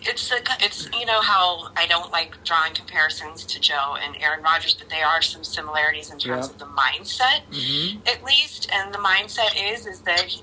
it's 0.00 0.30
a, 0.30 0.36
it's 0.60 0.88
you 0.98 1.06
know 1.06 1.20
how 1.22 1.68
I 1.76 1.86
don't 1.86 2.10
like 2.12 2.34
drawing 2.44 2.74
comparisons 2.74 3.44
to 3.46 3.60
Joe 3.60 3.96
and 4.02 4.16
Aaron 4.22 4.42
Rodgers, 4.42 4.74
but 4.74 4.88
there 4.90 5.06
are 5.06 5.22
some 5.22 5.44
similarities 5.44 6.10
in 6.10 6.18
terms 6.18 6.46
Yeah. 6.46 6.52
of 6.52 6.58
the 6.58 6.66
mindset 6.66 7.40
hmm 7.52 7.98
at 8.06 8.22
least. 8.24 8.68
And 8.72 8.92
the 8.92 8.98
mindset 8.98 9.52
is 9.72 9.86
is 9.86 10.00
that 10.02 10.34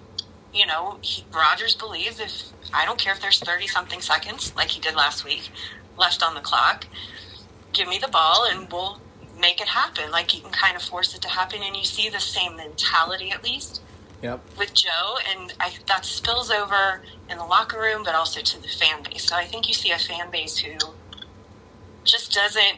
you 0.54 0.66
know 0.66 0.98
he, 1.02 1.26
Rodgers 1.34 1.76
believes 1.76 2.20
if 2.20 2.44
I 2.74 2.86
don't 2.86 3.00
care 3.00 3.14
if 3.14 3.22
there's 3.22 3.40
thirty 3.40 3.68
something 3.68 4.02
seconds 4.02 4.54
like 4.56 4.70
he 4.70 4.80
did 4.82 4.96
last 4.96 5.24
week 5.26 5.52
left 5.98 6.24
on 6.24 6.34
the 6.34 6.42
clock, 6.42 6.88
give 7.74 7.88
me 7.88 7.98
the 7.98 8.08
ball 8.08 8.46
and 8.50 8.72
we'll 8.72 9.00
make 9.40 9.62
it 9.62 9.68
happen. 9.68 10.12
Like 10.12 10.36
you 10.36 10.42
can 10.42 10.52
kind 10.52 10.76
of 10.76 10.82
force 10.82 11.16
it 11.16 11.22
to 11.24 11.28
happen, 11.30 11.62
and 11.64 11.76
you 11.76 11.84
see 11.84 12.10
the 12.10 12.20
same 12.20 12.56
mentality 12.56 13.32
at 13.32 13.44
least 13.44 13.82
Yep. 14.22 14.40
with 14.58 14.74
Joe, 14.76 15.18
and 15.32 15.52
I, 15.60 15.74
that 15.88 16.06
spills 16.06 16.52
over 16.52 17.02
in 17.28 17.38
the 17.40 17.44
locker 17.44 17.80
room, 17.80 18.04
but 18.04 18.14
also 18.14 18.40
to 18.42 18.62
the 18.62 18.68
fan 18.68 19.02
base. 19.02 19.28
So 19.28 19.36
I 19.36 19.46
think 19.46 19.68
you 19.68 19.74
see 19.74 19.92
a 19.92 19.98
fan 19.98 20.30
base 20.30 20.58
who 20.58 20.78
just 22.04 22.32
doesn't 22.32 22.78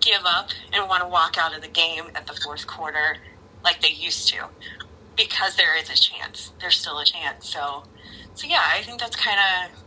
give 0.00 0.22
up 0.24 0.50
and 0.72 0.88
want 0.88 1.02
to 1.02 1.08
walk 1.08 1.36
out 1.36 1.54
of 1.54 1.62
the 1.62 1.68
game 1.68 2.04
at 2.14 2.26
the 2.26 2.34
fourth 2.44 2.66
quarter 2.66 3.16
like 3.64 3.80
they 3.80 3.88
used 3.88 4.28
to, 4.28 4.46
because 5.16 5.56
there 5.56 5.76
is 5.76 5.90
a 5.90 5.96
chance. 5.96 6.52
There's 6.60 6.76
still 6.76 6.98
a 6.98 7.04
chance. 7.04 7.48
So, 7.48 7.82
so 8.34 8.46
yeah, 8.46 8.62
I 8.72 8.82
think 8.82 9.00
that's 9.00 9.16
kind 9.16 9.38
of 9.40 9.78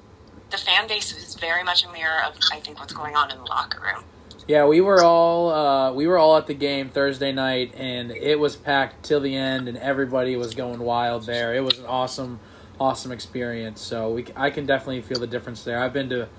the 0.52 0.58
fan 0.58 0.88
base 0.88 1.16
is 1.16 1.36
very 1.36 1.64
much 1.64 1.86
a 1.86 1.92
mirror 1.92 2.24
of 2.26 2.36
I 2.52 2.60
think 2.60 2.80
what's 2.80 2.94
going 2.94 3.16
on 3.16 3.32
in 3.32 3.38
the 3.38 3.44
locker 3.46 3.80
room. 3.82 4.04
Yeah, 4.48 4.66
we 4.66 4.80
were 4.80 5.04
all 5.04 5.50
uh, 5.50 5.92
we 5.92 6.08
were 6.08 6.18
all 6.18 6.38
at 6.38 6.48
the 6.48 6.54
game 6.54 6.88
Thursday 6.90 7.34
night, 7.34 7.74
and 7.76 8.12
it 8.12 8.40
was 8.40 8.56
packed 8.56 9.04
till 9.04 9.20
the 9.20 9.36
end, 9.36 9.68
and 9.68 9.78
everybody 9.78 10.38
was 10.38 10.56
going 10.56 10.80
wild 10.80 11.26
there. 11.26 11.54
It 11.54 11.60
was 11.66 11.80
an 11.80 11.86
awesome, 11.86 12.40
awesome 12.80 13.12
experience. 13.12 13.82
So 13.82 14.12
we, 14.12 14.26
I 14.38 14.50
can 14.50 14.66
definitely 14.66 15.02
feel 15.02 15.20
the 15.20 15.28
difference 15.28 15.66
there. 15.66 15.80
I've 15.80 15.92
been 15.92 16.08
to 16.12 16.30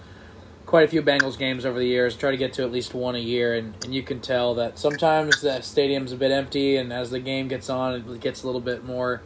quite 0.64 0.84
a 0.84 0.88
few 0.88 1.02
Bengals 1.02 1.38
games 1.38 1.66
over 1.66 1.78
the 1.78 1.86
years. 1.86 2.16
Try 2.16 2.30
to 2.30 2.38
get 2.38 2.54
to 2.54 2.62
at 2.62 2.72
least 2.72 2.94
one 2.94 3.14
a 3.14 3.18
year, 3.20 3.54
and, 3.54 3.74
and 3.84 3.94
you 3.94 4.02
can 4.02 4.20
tell 4.20 4.54
that 4.54 4.78
sometimes 4.78 5.42
the 5.42 5.60
stadium's 5.60 6.10
a 6.10 6.16
bit 6.16 6.30
empty, 6.30 6.76
and 6.76 6.90
as 6.94 7.10
the 7.10 7.20
game 7.20 7.46
gets 7.46 7.68
on, 7.68 7.94
it 7.94 8.20
gets 8.22 8.42
a 8.42 8.46
little 8.46 8.62
bit 8.62 8.86
more 8.86 9.20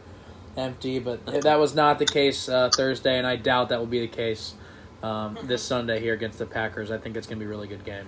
empty. 0.57 0.99
But 0.99 1.25
that 1.43 1.57
was 1.57 1.73
not 1.73 1.99
the 1.99 2.05
case 2.05 2.49
uh, 2.49 2.69
Thursday, 2.75 3.17
and 3.17 3.25
I 3.25 3.37
doubt 3.37 3.69
that 3.69 3.79
will 3.79 3.85
be 3.85 4.01
the 4.01 4.07
case 4.13 4.55
um, 5.01 5.37
this 5.43 5.63
Sunday 5.63 6.01
here 6.01 6.13
against 6.13 6.37
the 6.37 6.45
Packers. 6.45 6.91
I 6.91 6.97
think 6.97 7.15
it's 7.15 7.27
going 7.27 7.39
to 7.39 7.45
be 7.45 7.47
a 7.47 7.49
really 7.49 7.69
good 7.69 7.85
game. 7.85 8.07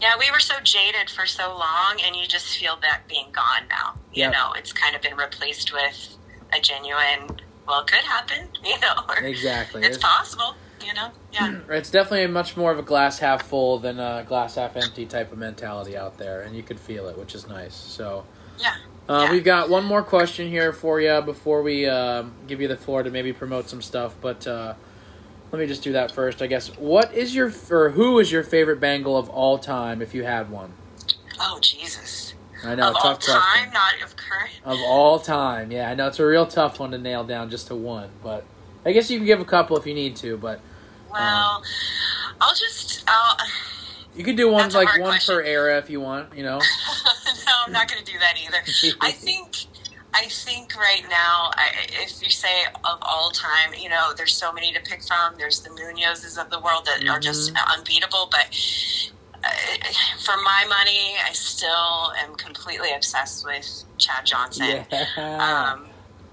Yeah, 0.00 0.14
we 0.18 0.30
were 0.30 0.40
so 0.40 0.54
jaded 0.62 1.08
for 1.08 1.24
so 1.26 1.48
long, 1.56 1.96
and 2.04 2.14
you 2.16 2.26
just 2.26 2.58
feel 2.58 2.76
that 2.82 3.02
being 3.08 3.26
gone 3.32 3.66
now. 3.70 3.94
You 4.12 4.24
Yep. 4.24 4.32
know, 4.32 4.52
it's 4.56 4.72
kind 4.72 4.94
of 4.94 5.02
been 5.02 5.16
replaced 5.16 5.72
with 5.72 6.16
a 6.52 6.60
genuine, 6.60 7.40
well, 7.66 7.80
it 7.80 7.86
could 7.86 8.00
happen, 8.04 8.48
you 8.64 8.78
know, 8.80 8.94
Exactly. 9.26 9.82
it's 9.82 9.98
possible, 9.98 10.54
you 10.84 10.92
know? 10.94 11.10
Yeah. 11.32 11.54
It's 11.70 11.90
definitely 11.90 12.26
much 12.26 12.56
more 12.56 12.70
of 12.70 12.78
a 12.78 12.82
glass 12.82 13.18
half 13.18 13.46
full 13.46 13.78
than 13.78 13.98
a 13.98 14.24
glass 14.28 14.56
half 14.56 14.76
empty 14.76 15.06
type 15.06 15.32
of 15.32 15.38
mentality 15.38 15.96
out 15.96 16.18
there, 16.18 16.42
and 16.42 16.54
you 16.54 16.62
could 16.62 16.78
feel 16.78 17.08
it, 17.08 17.16
which 17.16 17.34
is 17.34 17.48
nice. 17.48 17.74
So, 17.74 18.24
Yeah. 18.58 18.74
uh, 19.08 19.24
Yeah. 19.26 19.30
we've 19.32 19.44
got 19.44 19.70
one 19.70 19.84
more 19.84 20.02
question 20.02 20.48
here 20.48 20.72
for 20.72 21.00
you 21.00 21.22
before 21.22 21.62
we 21.62 21.86
um 21.88 22.32
give 22.46 22.60
you 22.60 22.68
the 22.68 22.76
floor 22.76 23.02
to 23.02 23.10
maybe 23.10 23.32
promote 23.32 23.68
some 23.70 23.80
stuff. 23.82 24.14
But 24.20 24.46
uh, 24.46 24.74
let 25.54 25.60
me 25.60 25.66
just 25.68 25.84
do 25.84 25.92
that 25.92 26.10
first, 26.10 26.42
I 26.42 26.48
guess. 26.48 26.66
What 26.78 27.14
is 27.14 27.32
your 27.32 27.52
or 27.70 27.90
who 27.90 28.18
is 28.18 28.32
your 28.32 28.42
favorite 28.42 28.80
Bengal 28.80 29.16
of 29.16 29.30
all 29.30 29.56
time, 29.56 30.02
if 30.02 30.12
you 30.12 30.24
had 30.24 30.50
one? 30.50 30.72
Oh, 31.38 31.60
Jesus. 31.60 32.34
I 32.64 32.74
know, 32.74 32.88
of 32.88 32.94
tough 32.94 33.04
all 33.04 33.14
question. 33.14 33.34
time, 33.34 33.72
not 33.72 34.02
of 34.02 34.16
current. 34.16 34.50
Of 34.64 34.80
all 34.80 35.20
time, 35.20 35.70
yeah, 35.70 35.88
I 35.88 35.94
know 35.94 36.08
it's 36.08 36.18
a 36.18 36.26
real 36.26 36.44
tough 36.44 36.80
one 36.80 36.90
to 36.90 36.98
nail 36.98 37.22
down 37.22 37.50
just 37.50 37.68
to 37.68 37.76
one, 37.76 38.10
but 38.20 38.44
I 38.84 38.90
guess 38.90 39.08
you 39.12 39.18
can 39.18 39.26
give 39.26 39.40
a 39.40 39.44
couple 39.44 39.76
if 39.76 39.86
you 39.86 39.94
need 39.94 40.16
to. 40.16 40.36
But 40.38 40.56
um, 40.56 40.62
Well, 41.12 41.62
I'll 42.40 42.54
just, 42.56 43.04
I'll, 43.06 43.36
you 44.16 44.24
could 44.24 44.36
do 44.36 44.50
ones 44.50 44.74
like 44.74 44.88
one 44.98 45.10
question. 45.10 45.36
per 45.36 45.42
era 45.42 45.78
if 45.78 45.88
you 45.88 46.00
want. 46.00 46.36
You 46.36 46.42
know. 46.42 46.58
no, 47.46 47.52
I'm 47.64 47.70
not 47.72 47.88
going 47.88 48.04
to 48.04 48.12
do 48.12 48.18
that 48.18 48.34
either. 48.44 48.96
I 49.00 49.12
think 49.12 49.66
I 50.16 50.26
think 50.28 50.76
right 50.76 51.02
now, 51.10 51.50
I, 51.56 51.70
if 52.02 52.22
you 52.22 52.30
say 52.30 52.64
of 52.84 52.98
all 53.02 53.30
time, 53.30 53.74
you 53.78 53.88
know, 53.88 54.12
there's 54.16 54.32
so 54.34 54.52
many 54.52 54.72
to 54.72 54.80
pick 54.80 55.02
from. 55.02 55.34
There's 55.38 55.60
the 55.60 55.70
Munozes 55.70 56.40
of 56.40 56.50
the 56.50 56.60
world 56.60 56.86
that 56.86 57.04
are 57.08 57.18
just 57.18 57.52
unbeatable. 57.76 58.28
But 58.30 58.46
uh, 59.42 59.48
for 60.24 60.36
my 60.42 60.64
money, 60.68 61.14
I 61.28 61.32
still 61.32 62.12
am 62.18 62.34
completely 62.36 62.90
obsessed 62.94 63.44
with 63.44 63.84
Chad 63.98 64.24
Johnson. 64.24 64.84
Yeah. 64.90 65.72
Um, 65.74 65.86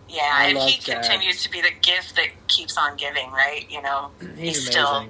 yeah, 0.08 0.30
I 0.32 0.46
and 0.50 0.58
he 0.60 0.78
Chad. 0.80 1.02
continues 1.02 1.42
to 1.44 1.50
be 1.50 1.62
the 1.62 1.72
gift 1.82 2.16
that 2.18 2.28
keeps 2.48 2.78
on 2.78 2.98
giving, 2.98 3.32
right? 3.32 3.66
You 3.70 3.82
know, 3.82 4.12
He's 4.36 4.58
he's 4.58 4.66
still 4.68 5.08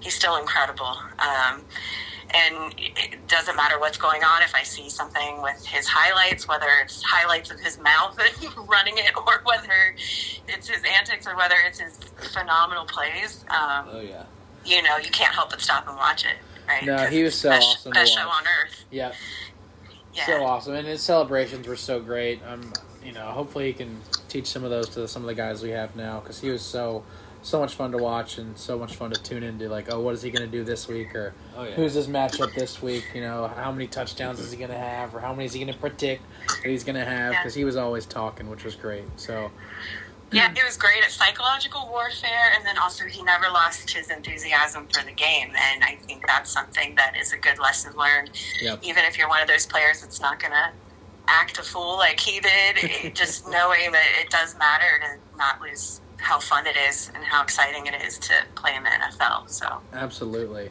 he's 0.00 0.14
still 0.14 0.36
incredible. 0.36 0.96
Um, 1.18 1.62
and 2.34 2.74
it 2.78 3.26
doesn't 3.28 3.56
matter 3.56 3.78
what's 3.78 3.98
going 3.98 4.22
on. 4.24 4.42
If 4.42 4.54
I 4.54 4.62
see 4.62 4.88
something 4.88 5.42
with 5.42 5.64
his 5.64 5.86
highlights, 5.86 6.48
whether 6.48 6.66
it's 6.82 7.02
highlights 7.02 7.50
of 7.50 7.60
his 7.60 7.78
mouth 7.82 8.18
and 8.18 8.68
running 8.68 8.98
it, 8.98 9.12
or 9.16 9.42
whether 9.44 9.94
it's 10.48 10.68
his 10.68 10.82
antics, 10.98 11.26
or 11.26 11.36
whether 11.36 11.56
it's 11.66 11.80
his 11.80 11.98
phenomenal 12.32 12.84
plays, 12.84 13.44
um, 13.48 13.88
oh 13.90 14.00
yeah. 14.00 14.24
you 14.64 14.82
know, 14.82 14.96
you 14.98 15.10
can't 15.10 15.34
help 15.34 15.50
but 15.50 15.60
stop 15.60 15.86
and 15.88 15.96
watch 15.96 16.24
it. 16.24 16.36
Right? 16.68 16.84
No, 16.84 16.96
he 17.06 17.22
was 17.22 17.34
so 17.34 17.50
best, 17.50 17.66
awesome 17.66 17.92
Best 17.92 18.14
show 18.14 18.28
on 18.28 18.44
earth. 18.44 18.84
Yeah. 18.90 19.12
Yeah. 20.14 20.26
So 20.26 20.44
awesome, 20.44 20.74
and 20.74 20.86
his 20.86 21.02
celebrations 21.02 21.66
were 21.66 21.76
so 21.76 21.98
great. 21.98 22.40
Um, 22.46 22.72
you 23.04 23.12
know, 23.12 23.26
hopefully 23.26 23.66
he 23.66 23.72
can 23.72 23.98
teach 24.28 24.46
some 24.46 24.62
of 24.62 24.70
those 24.70 24.88
to 24.90 25.08
some 25.08 25.22
of 25.22 25.26
the 25.26 25.34
guys 25.34 25.62
we 25.62 25.70
have 25.70 25.96
now 25.96 26.20
because 26.20 26.40
he 26.40 26.50
was 26.50 26.62
so 26.62 27.02
so 27.42 27.58
much 27.58 27.74
fun 27.74 27.90
to 27.92 27.98
watch 27.98 28.38
and 28.38 28.56
so 28.56 28.78
much 28.78 28.94
fun 28.94 29.10
to 29.10 29.20
tune 29.20 29.42
into. 29.42 29.68
Like, 29.68 29.92
oh, 29.92 30.00
what 30.00 30.14
is 30.14 30.22
he 30.22 30.30
going 30.30 30.48
to 30.48 30.50
do 30.50 30.64
this 30.64 30.88
week, 30.88 31.14
or 31.14 31.34
Oh 31.56 31.64
yeah. 31.64 31.72
who's 31.72 31.94
his 31.94 32.06
matchup 32.06 32.54
this 32.54 32.80
week? 32.80 33.04
You 33.14 33.20
know, 33.20 33.48
how 33.48 33.72
many 33.72 33.88
touchdowns 33.88 34.38
is 34.40 34.52
he 34.52 34.56
going 34.56 34.70
to 34.70 34.78
have, 34.78 35.14
or 35.14 35.20
how 35.20 35.32
many 35.34 35.46
is 35.46 35.52
he 35.52 35.60
going 35.62 35.72
to 35.72 35.78
predict 35.78 36.22
that 36.46 36.70
he's 36.70 36.84
going 36.84 36.96
to 36.96 37.04
have? 37.04 37.32
Yeah. 37.32 37.40
Because 37.40 37.54
he 37.54 37.64
was 37.64 37.76
always 37.76 38.06
talking, 38.06 38.48
which 38.48 38.64
was 38.64 38.76
great. 38.76 39.04
So 39.16 39.50
Yeah, 40.30 40.52
it 40.52 40.64
was 40.64 40.76
great 40.76 41.02
at 41.04 41.10
psychological 41.10 41.88
warfare, 41.90 42.52
and 42.56 42.64
then 42.64 42.78
also 42.78 43.04
he 43.04 43.22
never 43.22 43.46
lost 43.46 43.90
his 43.90 44.08
enthusiasm 44.10 44.86
for 44.92 45.04
the 45.04 45.12
game. 45.12 45.48
And 45.48 45.82
I 45.82 45.96
think 46.06 46.24
that's 46.26 46.50
something 46.50 46.94
that 46.94 47.16
is 47.16 47.32
a 47.32 47.38
good 47.38 47.58
lesson 47.58 47.92
learned. 47.96 48.30
Yep. 48.60 48.80
Even 48.82 49.04
if 49.04 49.18
you're 49.18 49.28
one 49.28 49.42
of 49.42 49.48
those 49.48 49.66
players 49.66 50.00
that's 50.00 50.20
not 50.20 50.38
going 50.38 50.52
to 50.52 50.70
act 51.26 51.58
a 51.58 51.62
fool 51.62 51.96
like 51.96 52.20
he 52.20 52.40
did, 52.40 52.76
it, 52.78 53.14
just 53.16 53.48
knowing 53.50 53.90
that 53.90 54.06
it 54.20 54.30
does 54.30 54.56
matter 54.58 55.00
to 55.00 55.36
not 55.38 55.60
lose 55.60 56.01
how 56.22 56.38
fun 56.38 56.66
it 56.66 56.76
is 56.88 57.10
and 57.14 57.22
how 57.24 57.42
exciting 57.42 57.86
it 57.86 58.00
is 58.02 58.18
to 58.18 58.32
play 58.54 58.74
in 58.74 58.82
the 58.82 58.88
NFL. 58.88 59.48
So, 59.48 59.80
Absolutely. 59.92 60.70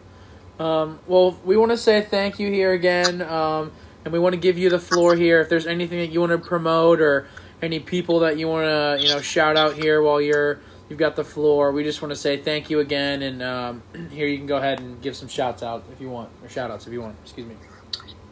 Um, 0.59 0.99
well, 1.07 1.37
we 1.43 1.57
want 1.57 1.71
to 1.71 1.77
say 1.77 2.01
thank 2.01 2.39
you 2.39 2.51
here 2.51 2.71
again, 2.71 3.21
um, 3.21 3.71
and 4.05 4.13
we 4.13 4.19
want 4.19 4.33
to 4.33 4.39
give 4.39 4.57
you 4.57 4.69
the 4.69 4.79
floor 4.79 5.15
here. 5.15 5.41
If 5.41 5.49
there's 5.49 5.65
anything 5.65 5.99
that 5.99 6.11
you 6.11 6.19
want 6.19 6.31
to 6.31 6.37
promote 6.37 7.01
or 7.01 7.27
any 7.61 7.79
people 7.79 8.19
that 8.19 8.37
you 8.37 8.47
want 8.47 8.65
to, 8.65 9.03
you 9.03 9.13
know, 9.13 9.21
shout 9.21 9.57
out 9.57 9.75
here 9.75 10.01
while 10.01 10.21
you're 10.21 10.59
you've 10.89 10.99
got 10.99 11.15
the 11.15 11.23
floor, 11.23 11.71
we 11.71 11.83
just 11.83 12.01
want 12.01 12.11
to 12.11 12.15
say 12.15 12.37
thank 12.37 12.69
you 12.69 12.79
again. 12.79 13.21
And 13.21 13.41
um, 13.41 13.83
here 14.11 14.27
you 14.27 14.37
can 14.37 14.47
go 14.47 14.57
ahead 14.57 14.79
and 14.79 15.01
give 15.01 15.15
some 15.15 15.27
shouts 15.27 15.63
out 15.63 15.83
if 15.91 15.99
you 15.99 16.09
want, 16.09 16.29
or 16.43 16.49
shout 16.49 16.69
outs 16.69 16.85
if 16.85 16.93
you 16.93 17.01
want. 17.01 17.15
Excuse 17.23 17.47
me. 17.47 17.55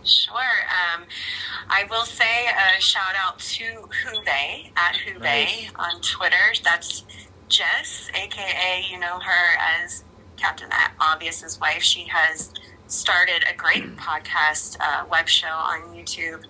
Sure. 0.03 0.35
Um, 0.39 1.03
I 1.69 1.83
will 1.89 2.05
say 2.05 2.47
a 2.77 2.81
shout 2.81 3.15
out 3.17 3.39
to 3.39 3.63
Who 3.63 4.23
Bae 4.23 4.71
at 4.75 4.95
Who 4.97 5.19
Bae 5.19 5.45
Nice. 5.45 5.71
on 5.75 6.01
Twitter. 6.01 6.53
That's 6.63 7.03
Jess, 7.47 8.09
aka 8.13 8.85
you 8.89 8.99
know 8.99 9.19
her 9.19 9.57
as 9.83 10.03
Captain 10.37 10.69
Obvious's 11.01 11.59
wife. 11.59 11.81
She 11.83 12.05
has 12.05 12.53
started 12.87 13.43
a 13.51 13.55
great 13.55 13.95
podcast 13.97 14.77
uh, 14.79 15.05
web 15.11 15.27
show 15.27 15.47
on 15.47 15.81
YouTube 15.95 16.43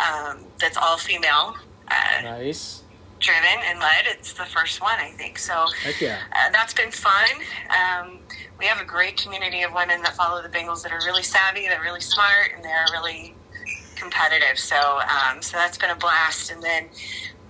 um, 0.00 0.44
that's 0.60 0.76
all 0.76 0.96
female. 0.96 1.56
Uh, 1.90 2.22
Nice. 2.22 2.82
driven 3.20 3.58
and 3.64 3.78
led. 3.80 4.04
It's 4.06 4.32
the 4.34 4.44
first 4.44 4.80
one, 4.82 4.98
I 4.98 5.10
think. 5.12 5.38
So 5.38 5.64
yeah. 6.00 6.18
uh, 6.36 6.50
that's 6.52 6.74
been 6.74 6.90
fun. 6.90 7.28
Um, 7.70 8.18
we 8.58 8.66
have 8.66 8.80
a 8.80 8.84
great 8.84 9.16
community 9.16 9.62
of 9.62 9.72
women 9.72 10.02
that 10.02 10.14
follow 10.16 10.42
the 10.42 10.48
Bengals 10.48 10.82
that 10.82 10.92
are 10.92 11.00
really 11.06 11.22
savvy, 11.22 11.68
they're 11.68 11.80
really 11.80 12.00
smart, 12.00 12.52
and 12.54 12.64
they're 12.64 12.86
really 12.92 13.34
competitive. 13.96 14.58
So, 14.58 14.76
um, 14.76 15.42
so 15.42 15.56
that's 15.56 15.78
been 15.78 15.90
a 15.90 15.96
blast. 15.96 16.50
And 16.50 16.62
then 16.62 16.88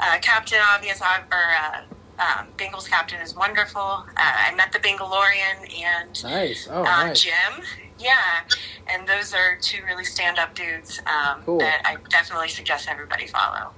uh, 0.01 0.19
Captain 0.21 0.59
Obvious, 0.75 1.01
or 1.01 1.07
uh, 1.33 1.81
um, 2.19 2.49
Bengals 2.57 2.89
captain 2.89 3.21
is 3.21 3.35
wonderful. 3.35 3.81
Uh, 3.81 4.05
I 4.17 4.55
met 4.55 4.73
the 4.73 4.79
Bengalorian 4.81 5.83
and 5.83 6.23
Nice. 6.23 6.69
Oh, 6.71 6.81
uh, 6.81 6.85
nice. 6.85 7.23
Jim. 7.23 7.65
Yeah, 7.99 8.43
and 8.87 9.09
those 9.09 9.35
are 9.35 9.59
two 9.61 9.83
really 9.85 10.05
stand-up 10.05 10.55
dudes 10.55 11.01
um, 11.07 11.43
Cool. 11.45 11.59
that 11.59 11.83
I 11.85 11.97
definitely 12.09 12.49
suggest 12.49 12.89
everybody 12.89 13.27
follow. 13.27 13.73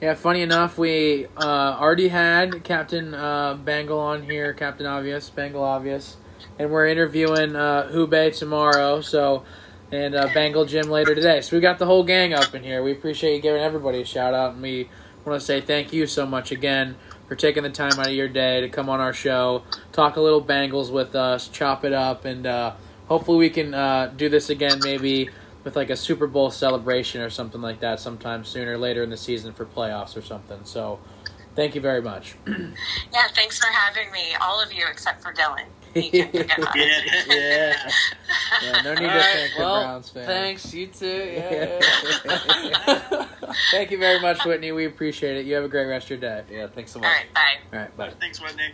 Yeah, 0.00 0.14
funny 0.14 0.42
enough, 0.42 0.76
we 0.76 1.26
uh, 1.38 1.78
already 1.80 2.08
had 2.08 2.64
Captain 2.64 3.14
uh, 3.14 3.54
Bengal 3.54 3.98
on 3.98 4.24
here, 4.24 4.52
Captain 4.52 4.84
Obvious, 4.84 5.30
Bengal 5.30 5.62
Obvious, 5.62 6.16
and 6.58 6.70
we're 6.70 6.86
interviewing 6.86 7.56
uh, 7.56 7.88
Who 7.88 8.06
Bae 8.06 8.30
tomorrow. 8.30 9.00
So, 9.00 9.44
and 9.90 10.14
uh, 10.14 10.28
Bengal 10.32 10.64
Jim 10.64 10.88
later 10.88 11.14
today. 11.14 11.42
So 11.42 11.56
we 11.56 11.60
got 11.60 11.78
the 11.78 11.86
whole 11.86 12.02
gang 12.02 12.32
up 12.32 12.54
in 12.54 12.62
here. 12.62 12.82
We 12.82 12.92
appreciate 12.92 13.36
you 13.36 13.42
giving 13.42 13.60
everybody 13.60 14.00
a 14.00 14.04
shout 14.04 14.32
out, 14.32 14.54
and 14.54 14.62
we 14.62 14.88
want 15.24 15.38
to 15.38 15.46
say 15.46 15.60
thank 15.60 15.92
you 15.92 16.06
so 16.06 16.26
much 16.26 16.50
again 16.50 16.96
for 17.28 17.36
taking 17.36 17.62
the 17.62 17.70
time 17.70 17.92
out 17.98 18.08
of 18.08 18.14
your 18.14 18.28
day 18.28 18.60
to 18.60 18.68
come 18.68 18.88
on 18.88 19.00
our 19.00 19.12
show, 19.12 19.62
talk 19.92 20.16
a 20.16 20.20
little 20.20 20.42
Bengals 20.42 20.90
with 20.90 21.14
us, 21.14 21.48
chop 21.48 21.84
it 21.84 21.92
up, 21.92 22.24
and 22.24 22.46
uh, 22.46 22.74
hopefully 23.06 23.38
we 23.38 23.50
can 23.50 23.74
uh, 23.74 24.12
do 24.16 24.28
this 24.28 24.50
again 24.50 24.80
maybe 24.82 25.30
with 25.64 25.76
like 25.76 25.90
a 25.90 25.96
Super 25.96 26.26
Bowl 26.26 26.50
celebration 26.50 27.20
or 27.20 27.30
something 27.30 27.62
like 27.62 27.80
that 27.80 28.00
sometime 28.00 28.44
sooner 28.44 28.76
later 28.76 29.02
in 29.02 29.10
the 29.10 29.16
season 29.16 29.52
for 29.52 29.64
playoffs 29.64 30.16
or 30.16 30.22
something. 30.22 30.60
So, 30.64 30.98
thank 31.54 31.74
you 31.74 31.80
very 31.80 32.02
much. 32.02 32.34
Yeah, 33.12 33.28
thanks 33.34 33.58
for 33.58 33.70
having 33.70 34.10
me, 34.10 34.34
all 34.40 34.60
of 34.60 34.72
you 34.72 34.84
except 34.90 35.22
for 35.22 35.32
Dylan. 35.34 35.66
He 35.94 36.10
can 36.10 36.28
pick 36.30 36.50
it 36.50 36.58
up. 36.58 36.74
yeah. 36.74 37.90
yeah, 38.62 38.82
no 38.82 38.94
need 38.94 39.04
All 39.04 39.10
to 39.10 39.18
right, 39.18 39.22
thank 39.34 39.54
the 39.54 39.60
well, 39.62 39.82
Browns 39.82 40.08
fans. 40.08 40.26
thanks. 40.26 40.74
You 40.74 40.86
too. 40.86 41.32
Yeah. 41.34 43.26
Thank 43.70 43.90
you 43.90 43.98
very 43.98 44.20
much, 44.20 44.44
Whitney. 44.46 44.72
We 44.72 44.86
appreciate 44.86 45.36
it. 45.36 45.44
You 45.46 45.54
have 45.56 45.64
a 45.64 45.68
great 45.68 45.86
rest 45.86 46.06
of 46.06 46.10
your 46.10 46.18
day. 46.20 46.42
yeah. 46.50 46.66
Thanks 46.68 46.92
so 46.92 47.00
much. 47.00 47.08
right, 47.08 47.26
bye. 47.34 47.56
All 47.72 47.78
right, 47.80 47.96
bye. 47.96 48.10
Thanks, 48.18 48.40
Whitney. 48.40 48.70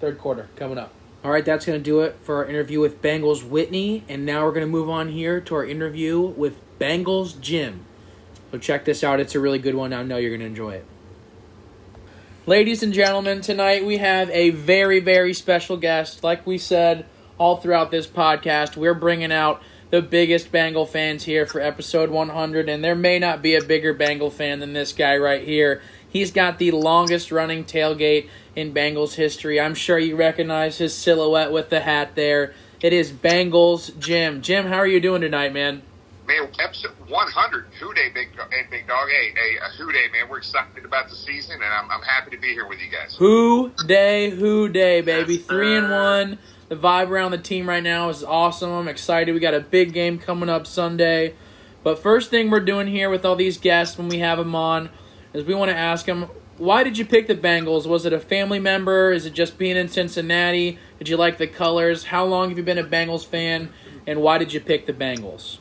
Third 0.00 0.18
quarter 0.18 0.48
coming 0.56 0.76
up. 0.78 0.92
All 1.24 1.30
right, 1.30 1.44
that's 1.44 1.64
going 1.66 1.78
to 1.78 1.82
do 1.82 2.00
it 2.02 2.16
for 2.22 2.36
our 2.36 2.44
interview 2.46 2.80
with 2.80 3.00
Bengals 3.02 3.42
Whitney. 3.48 4.04
And 4.08 4.24
now 4.26 4.44
we're 4.44 4.52
going 4.52 4.66
to 4.66 4.70
move 4.70 4.88
on 4.90 5.08
here 5.08 5.40
to 5.40 5.54
our 5.54 5.64
interview 5.64 6.20
with 6.20 6.56
Bengals 6.78 7.40
Jim. 7.40 7.84
So 8.52 8.58
check 8.58 8.84
this 8.84 9.02
out. 9.02 9.18
It's 9.20 9.34
a 9.34 9.40
really 9.40 9.58
good 9.58 9.74
one. 9.74 9.92
I 9.92 10.02
know 10.02 10.16
you're 10.18 10.30
going 10.30 10.40
to 10.40 10.46
enjoy 10.46 10.72
it. 10.74 10.86
Ladies 12.48 12.82
and 12.82 12.94
gentlemen, 12.94 13.42
tonight 13.42 13.84
we 13.84 13.98
have 13.98 14.30
a 14.30 14.48
very, 14.48 15.00
very 15.00 15.34
special 15.34 15.76
guest. 15.76 16.24
Like 16.24 16.46
we 16.46 16.56
said 16.56 17.04
all 17.36 17.58
throughout 17.58 17.90
this 17.90 18.06
podcast, 18.06 18.74
we're 18.74 18.94
bringing 18.94 19.30
out 19.30 19.60
the 19.90 20.00
biggest 20.00 20.50
Bengal 20.50 20.86
fans 20.86 21.24
here 21.24 21.44
for 21.44 21.60
episode 21.60 22.08
100, 22.08 22.70
and 22.70 22.82
there 22.82 22.94
may 22.94 23.18
not 23.18 23.42
be 23.42 23.54
a 23.54 23.62
bigger 23.62 23.92
Bengal 23.92 24.30
fan 24.30 24.60
than 24.60 24.72
this 24.72 24.94
guy 24.94 25.18
right 25.18 25.42
here. 25.42 25.82
He's 26.08 26.30
got 26.30 26.58
the 26.58 26.70
longest 26.70 27.30
running 27.30 27.66
tailgate 27.66 28.30
in 28.56 28.72
Bengals 28.72 29.16
history. 29.16 29.60
I'm 29.60 29.74
sure 29.74 29.98
you 29.98 30.16
recognize 30.16 30.78
his 30.78 30.94
silhouette 30.94 31.52
with 31.52 31.68
the 31.68 31.80
hat 31.80 32.14
there. 32.14 32.54
It 32.80 32.94
is 32.94 33.12
Bengals 33.12 33.98
Jim. 33.98 34.40
Jim, 34.40 34.64
how 34.64 34.78
are 34.78 34.86
you 34.86 35.00
doing 35.00 35.20
tonight, 35.20 35.52
man? 35.52 35.82
Man, 36.28 36.46
episode 36.58 36.92
100, 37.08 37.66
Who 37.80 37.94
Dey, 37.94 38.10
Big, 38.10 38.28
and 38.38 38.68
Big 38.70 38.86
Dog. 38.86 39.08
Hey, 39.08 39.32
hey, 39.34 39.56
uh, 39.64 39.70
Who 39.78 39.90
Dey, 39.90 40.08
man. 40.12 40.28
We're 40.28 40.36
excited 40.36 40.84
about 40.84 41.08
the 41.08 41.16
season, 41.16 41.54
and 41.54 41.64
I'm, 41.64 41.90
I'm 41.90 42.02
happy 42.02 42.30
to 42.32 42.36
be 42.36 42.48
here 42.48 42.68
with 42.68 42.80
you 42.80 42.90
guys. 42.90 43.16
Who 43.16 43.72
dey, 43.86 44.28
who 44.28 44.68
dey, 44.68 45.00
baby. 45.00 45.36
Yes, 45.36 45.46
Three 45.46 45.74
and 45.74 45.90
one. 45.90 46.38
The 46.68 46.76
vibe 46.76 47.08
around 47.08 47.30
the 47.30 47.38
team 47.38 47.66
right 47.66 47.82
now 47.82 48.10
is 48.10 48.22
awesome. 48.22 48.70
I'm 48.70 48.88
excited. 48.88 49.32
We 49.32 49.40
got 49.40 49.54
a 49.54 49.60
big 49.60 49.94
game 49.94 50.18
coming 50.18 50.50
up 50.50 50.66
Sunday. 50.66 51.32
But 51.82 51.98
first 51.98 52.28
thing 52.28 52.50
we're 52.50 52.60
doing 52.60 52.88
here 52.88 53.08
with 53.08 53.24
all 53.24 53.34
these 53.34 53.56
guests 53.56 53.96
when 53.96 54.10
we 54.10 54.18
have 54.18 54.36
them 54.36 54.54
on 54.54 54.90
is 55.32 55.46
we 55.46 55.54
want 55.54 55.70
to 55.70 55.76
ask 55.78 56.04
them, 56.04 56.28
why 56.58 56.84
did 56.84 56.98
you 56.98 57.06
pick 57.06 57.26
the 57.26 57.36
Bengals? 57.36 57.86
Was 57.86 58.04
it 58.04 58.12
a 58.12 58.20
family 58.20 58.58
member? 58.58 59.12
Is 59.12 59.24
it 59.24 59.32
just 59.32 59.56
being 59.56 59.78
in 59.78 59.88
Cincinnati? 59.88 60.78
Did 60.98 61.08
you 61.08 61.16
like 61.16 61.38
the 61.38 61.46
colors? 61.46 62.04
How 62.04 62.26
long 62.26 62.50
have 62.50 62.58
you 62.58 62.64
been 62.64 62.76
a 62.76 62.84
Bengals 62.84 63.24
fan? 63.24 63.70
And 64.06 64.20
why 64.20 64.36
did 64.36 64.52
you 64.52 64.60
pick 64.60 64.84
the 64.84 64.92
Bengals? 64.92 65.56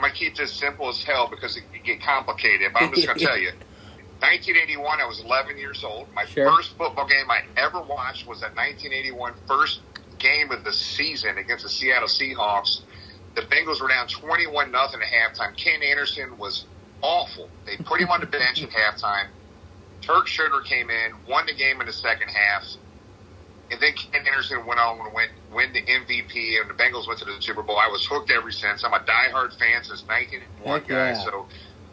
I'm 0.00 0.04
going 0.04 0.14
to 0.14 0.18
keep 0.18 0.34
this 0.34 0.50
simple 0.50 0.88
as 0.88 1.02
hell 1.04 1.28
because 1.28 1.58
it 1.58 1.64
can 1.74 1.82
get 1.84 2.00
complicated, 2.02 2.72
but 2.72 2.80
I'm 2.82 2.94
just 2.94 3.06
going 3.06 3.18
to 3.18 3.24
tell 3.24 3.36
you. 3.36 3.48
1981, 4.20 4.98
I 5.00 5.04
was 5.04 5.20
11 5.20 5.58
years 5.58 5.84
old. 5.84 6.06
My 6.14 6.24
Sure. 6.24 6.50
first 6.50 6.74
football 6.78 7.06
game 7.06 7.30
I 7.30 7.42
ever 7.58 7.82
watched 7.82 8.26
was 8.26 8.40
that 8.40 8.56
1981 8.56 9.34
first 9.46 9.80
game 10.18 10.50
of 10.52 10.64
the 10.64 10.72
season 10.72 11.36
against 11.36 11.64
the 11.64 11.68
Seattle 11.70 12.08
Seahawks. 12.08 12.80
The 13.34 13.42
Bengals 13.42 13.80
were 13.82 13.88
down 13.88 14.08
21 14.08 14.70
nothing 14.72 15.00
at 15.02 15.08
halftime. 15.08 15.54
Ken 15.56 15.82
Anderson 15.82 16.38
was 16.38 16.64
awful. 17.02 17.50
They 17.66 17.76
put 17.76 18.00
him 18.00 18.08
on 18.08 18.20
the 18.20 18.26
bench 18.26 18.62
at 18.62 18.70
halftime. 18.96 19.26
Turk 20.00 20.28
Schonert 20.28 20.64
came 20.64 20.88
in, 20.88 21.12
won 21.28 21.44
the 21.44 21.54
game 21.54 21.80
in 21.82 21.86
the 21.86 21.92
second 21.92 22.28
half, 22.28 22.64
and 23.70 23.80
then 23.80 23.92
Ken 23.92 24.26
Anderson 24.26 24.66
went 24.66 24.80
on 24.80 24.98
and 24.98 25.14
went 25.14 25.30
win 25.52 25.72
the 25.72 25.82
MVP, 25.82 26.60
and 26.60 26.70
the 26.70 26.74
Bengals 26.74 27.06
went 27.06 27.18
to 27.20 27.24
the 27.24 27.40
Super 27.40 27.62
Bowl. 27.62 27.78
I 27.78 27.88
was 27.88 28.06
hooked 28.06 28.30
ever 28.30 28.50
since. 28.50 28.84
I'm 28.84 28.92
a 28.92 28.98
diehard 28.98 29.58
fan 29.58 29.84
since 29.84 30.02
1981, 30.06 30.80
Heck 30.80 30.88
guys. 30.88 31.16
yeah. 31.18 31.24
So 31.24 31.46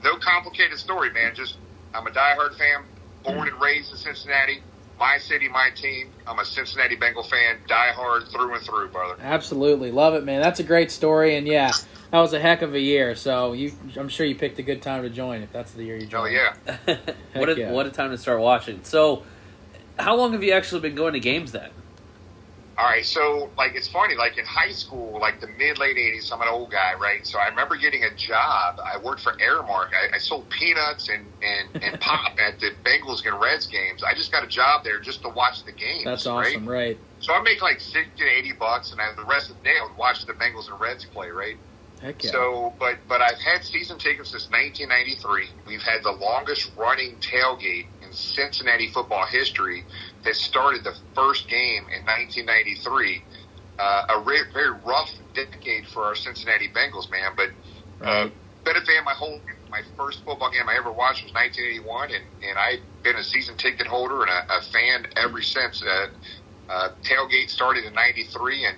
no 0.04 0.18
complicated 0.18 0.78
story, 0.78 1.12
man. 1.12 1.36
Just 1.36 1.58
I'm 1.94 2.08
a 2.08 2.12
diehard 2.12 2.58
fan, 2.58 2.84
born 3.24 3.48
and 3.48 3.60
raised 3.62 3.92
in 3.92 3.98
Cincinnati. 3.98 4.62
My 5.00 5.20
city, 5.20 5.48
my 5.48 5.70
team. 5.76 6.10
I'm 6.26 6.40
a 6.40 6.46
Cincinnati 6.46 6.96
Bengal 6.96 7.24
fan, 7.24 7.58
diehard 7.70 8.32
through 8.32 8.56
and 8.56 8.64
through, 8.64 8.90
brother. 8.90 9.16
Absolutely. 9.22 9.92
Love 9.92 10.16
it, 10.16 10.24
man. 10.24 10.42
That's 10.42 10.60
a 10.60 10.64
great 10.64 10.90
story. 10.90 11.36
And 11.36 11.46
yeah, 11.46 11.72
that 12.12 12.20
was 12.20 12.34
a 12.34 12.40
heck 12.40 12.64
of 12.64 12.74
a 12.74 12.80
year. 12.80 13.16
So 13.16 13.54
you, 13.54 13.74
I'm 13.96 14.10
sure 14.10 14.26
you 14.26 14.36
picked 14.36 14.58
a 14.58 14.64
good 14.64 14.82
time 14.82 15.04
to 15.04 15.10
join 15.10 15.44
if 15.44 15.52
that's 15.52 15.72
the 15.74 15.84
year 15.84 15.98
you 15.98 16.08
oh, 16.08 16.10
joined. 16.10 16.36
Oh 16.36 16.76
yeah. 16.88 16.98
what 17.34 17.50
a 17.50 17.58
yeah. 17.58 17.72
what 17.72 17.86
a 17.86 17.92
time 17.92 18.10
to 18.10 18.18
start 18.18 18.40
watching. 18.40 18.80
So, 18.84 19.24
how 20.00 20.16
long 20.16 20.34
have 20.34 20.44
you 20.44 20.52
actually 20.54 20.82
been 20.82 20.96
going 20.96 21.14
to 21.14 21.20
games 21.20 21.52
then? 21.52 21.70
All 22.78 22.86
right, 22.86 23.04
so 23.04 23.50
like 23.58 23.74
it's 23.74 23.88
funny, 23.88 24.16
like 24.16 24.38
in 24.38 24.46
high 24.46 24.72
school, 24.72 25.20
like 25.20 25.42
the 25.42 25.48
mid 25.48 25.80
late 25.80 25.98
'80s, 25.98 26.32
I'm 26.32 26.44
an 26.44 26.48
old 26.48 26.70
guy, 26.70 26.94
right? 26.94 27.26
So 27.26 27.40
I 27.40 27.48
remember 27.48 27.76
getting 27.76 28.04
a 28.04 28.14
job. 28.14 28.80
I 28.80 29.00
worked 29.00 29.22
for 29.22 29.34
Aramark. 29.34 29.90
I, 29.96 30.14
I 30.14 30.18
sold 30.20 30.48
peanuts 30.52 31.10
and 31.10 31.26
and, 31.42 31.84
and 31.84 32.00
pop 32.02 32.38
at 32.40 32.60
the 32.60 32.74
Bengals 32.86 33.26
and 33.26 33.42
Reds 33.42 33.66
games. 33.66 34.04
I 34.04 34.14
just 34.14 34.32
got 34.32 34.44
a 34.44 34.48
job 34.48 34.84
there 34.84 35.00
just 35.00 35.24
to 35.24 35.30
watch 35.30 35.64
the 35.66 35.72
games. 35.72 36.04
That's 36.04 36.28
awesome, 36.28 36.70
right? 36.70 37.00
So 37.20 37.34
I 37.34 37.42
make 37.42 37.64
like 37.64 37.80
sixty 37.80 38.24
to 38.24 38.30
eighty 38.30 38.54
bucks, 38.54 38.92
and 38.92 39.02
I, 39.02 39.06
have 39.06 39.16
the 39.16 39.26
rest 39.26 39.50
of 39.50 39.58
the 39.58 39.64
day 39.64 39.74
I 39.82 39.88
would 39.88 39.98
watch 39.98 40.24
the 40.28 40.34
Bengals 40.34 40.70
and 40.70 40.80
Reds 40.80 41.04
play, 41.04 41.32
right? 41.32 41.58
Heck 42.02 42.24
yeah. 42.24 42.30
So, 42.30 42.74
but 42.78 42.98
but 43.08 43.22
I've 43.22 43.40
had 43.40 43.64
season 43.64 43.98
tickets 43.98 44.30
since 44.30 44.52
1993. 44.52 45.50
We've 45.66 45.82
had 45.82 46.04
the 46.04 46.12
longest 46.12 46.72
running 46.78 47.16
tailgate 47.16 47.88
in 48.08 48.14
Cincinnati 48.14 48.88
football 48.88 49.26
history 49.26 49.86
that 50.24 50.36
started 50.36 50.84
the 50.84 50.96
first 51.16 51.48
game 51.48 51.84
in 51.84 52.06
1993. 52.06 53.24
Uh, 53.80 54.06
a 54.10 54.20
re- 54.22 54.44
very 54.54 54.72
rough 54.86 55.12
decade 55.36 55.86
for 55.88 56.04
our 56.04 56.16
Cincinnati 56.16 56.68
Bengals, 56.70 57.12
man. 57.12 57.34
But 57.36 57.50
uh, 58.02 58.30
been 58.64 58.76
a 58.76 58.82
fan 58.82 59.04
my 59.06 59.14
whole 59.14 59.40
my 59.70 59.82
first 59.96 60.24
football 60.24 60.50
game 60.52 60.68
I 60.68 60.78
ever 60.78 60.92
watched 60.92 61.24
was 61.24 61.34
1981, 61.34 62.12
and 62.12 62.24
and 62.44 62.58
I've 62.58 63.04
been 63.04 63.16
a 63.16 63.24
season 63.24 63.56
ticket 63.58 63.86
holder 63.86 64.22
and 64.22 64.32
a, 64.32 64.58
a 64.58 64.62
fan 64.62 65.08
ever 65.16 65.42
since. 65.42 65.84
Uh, 65.84 66.08
uh, 66.70 66.90
tailgate 67.04 67.50
started 67.50 67.86
in 67.86 67.94
'93, 67.94 68.66
and 68.66 68.78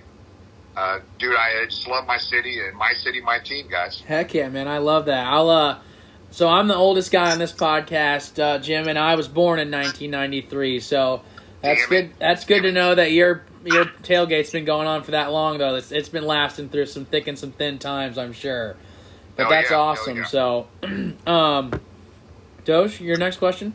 uh, 0.76 1.00
dude, 1.18 1.36
I 1.36 1.66
just 1.66 1.88
love 1.88 2.06
my 2.06 2.18
city 2.18 2.60
and 2.60 2.78
my 2.78 2.94
city, 2.94 3.22
my 3.22 3.40
team, 3.40 3.68
guys. 3.70 4.02
Heck 4.02 4.34
yeah, 4.34 4.50
man. 4.50 4.68
I 4.68 4.78
love 4.78 5.06
that. 5.06 5.26
I'll, 5.26 5.50
uh, 5.50 5.80
so 6.32 6.48
I'm 6.48 6.68
the 6.68 6.76
oldest 6.76 7.12
guy 7.12 7.32
on 7.32 7.40
this 7.40 7.54
podcast, 7.54 8.42
uh, 8.42 8.60
Jim, 8.60 8.88
and 8.88 8.98
I 8.98 9.16
was 9.16 9.28
born 9.28 9.60
in 9.60 9.72
1993. 9.72 10.80
So 10.80 11.22
that's 11.62 11.86
good. 11.88 12.12
That's 12.20 12.46
good 12.46 12.64
to 12.64 12.72
know 12.72 12.96
that 12.96 13.12
your 13.12 13.44
your 13.66 13.86
tailgate's 13.86 14.52
been 14.52 14.66
going 14.66 14.88
on 14.88 15.04
for 15.04 15.12
that 15.12 15.32
long, 15.32 15.58
though. 15.58 15.76
It's, 15.76 15.92
it's 15.92 16.10
been 16.10 16.26
lasting 16.26 16.70
through 16.70 16.86
some 16.86 17.06
thick 17.06 17.28
and 17.28 17.38
some 17.38 17.52
thin 17.52 17.78
times, 17.78 18.18
I'm 18.18 18.34
sure. 18.34 18.76
But 19.36 19.48
Oh, 19.48 19.50
that's 19.50 19.70
yeah. 19.72 19.78
Oh, 19.78 19.82
awesome. 19.82 20.18
yeah. 20.18 20.26
So, 20.26 20.68
um, 21.28 21.72
Doge, 22.66 23.02
your 23.02 23.18
next 23.18 23.38
question. 23.38 23.74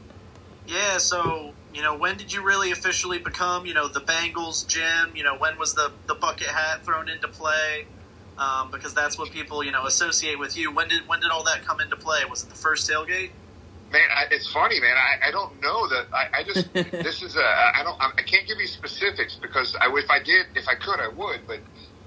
Yeah, 0.67 0.99
so 0.99 1.53
you 1.75 1.83
know, 1.83 1.97
when 1.97 2.17
did 2.17 2.33
you 2.33 2.43
really 2.43 2.71
officially 2.71 3.19
become, 3.19 3.67
you 3.67 3.75
know, 3.75 3.89
the 3.89 4.01
Bengals 4.01 4.67
Jim? 4.67 5.13
You 5.15 5.25
know, 5.25 5.37
when 5.37 5.59
was 5.59 5.75
the 5.75 5.93
the 6.07 6.15
bucket 6.15 6.47
hat 6.49 6.85
thrown 6.85 7.09
into 7.09 7.29
play? 7.29 7.87
Um, 8.37 8.71
because 8.73 8.95
that's 8.95 9.17
what 9.17 9.31
people, 9.31 9.63
you 9.63 9.71
know, 9.71 9.87
associate 9.87 10.39
with 10.39 10.57
you. 10.57 10.75
When 10.75 10.89
did 10.89 11.07
when 11.07 11.21
did 11.21 11.31
all 11.31 11.45
that 11.45 11.65
come 11.65 11.81
into 11.81 11.97
play? 11.97 12.25
Was 12.29 12.43
it 12.43 12.49
the 12.49 12.57
first 12.57 12.89
tailgate? 12.91 13.31
Man, 13.93 14.03
I, 14.17 14.25
it's 14.33 14.49
funny, 14.51 14.81
man. 14.81 14.97
I, 14.97 15.29
I 15.29 15.31
don't 15.31 15.61
know 15.63 15.87
that. 15.89 16.07
I, 16.13 16.41
I 16.41 16.43
just 16.43 16.73
this 16.75 17.23
is 17.23 17.37
a. 17.37 17.45
I 17.45 17.83
don't. 17.85 17.97
I 18.01 18.23
can't 18.23 18.47
give 18.47 18.59
you 18.59 18.67
specifics 18.67 19.39
because 19.41 19.77
I, 19.81 19.87
if 19.97 20.11
I 20.11 20.19
did, 20.19 20.47
if 20.57 20.67
I 20.69 20.75
could, 20.75 20.99
I 20.99 21.09
would. 21.15 21.47
But 21.47 21.61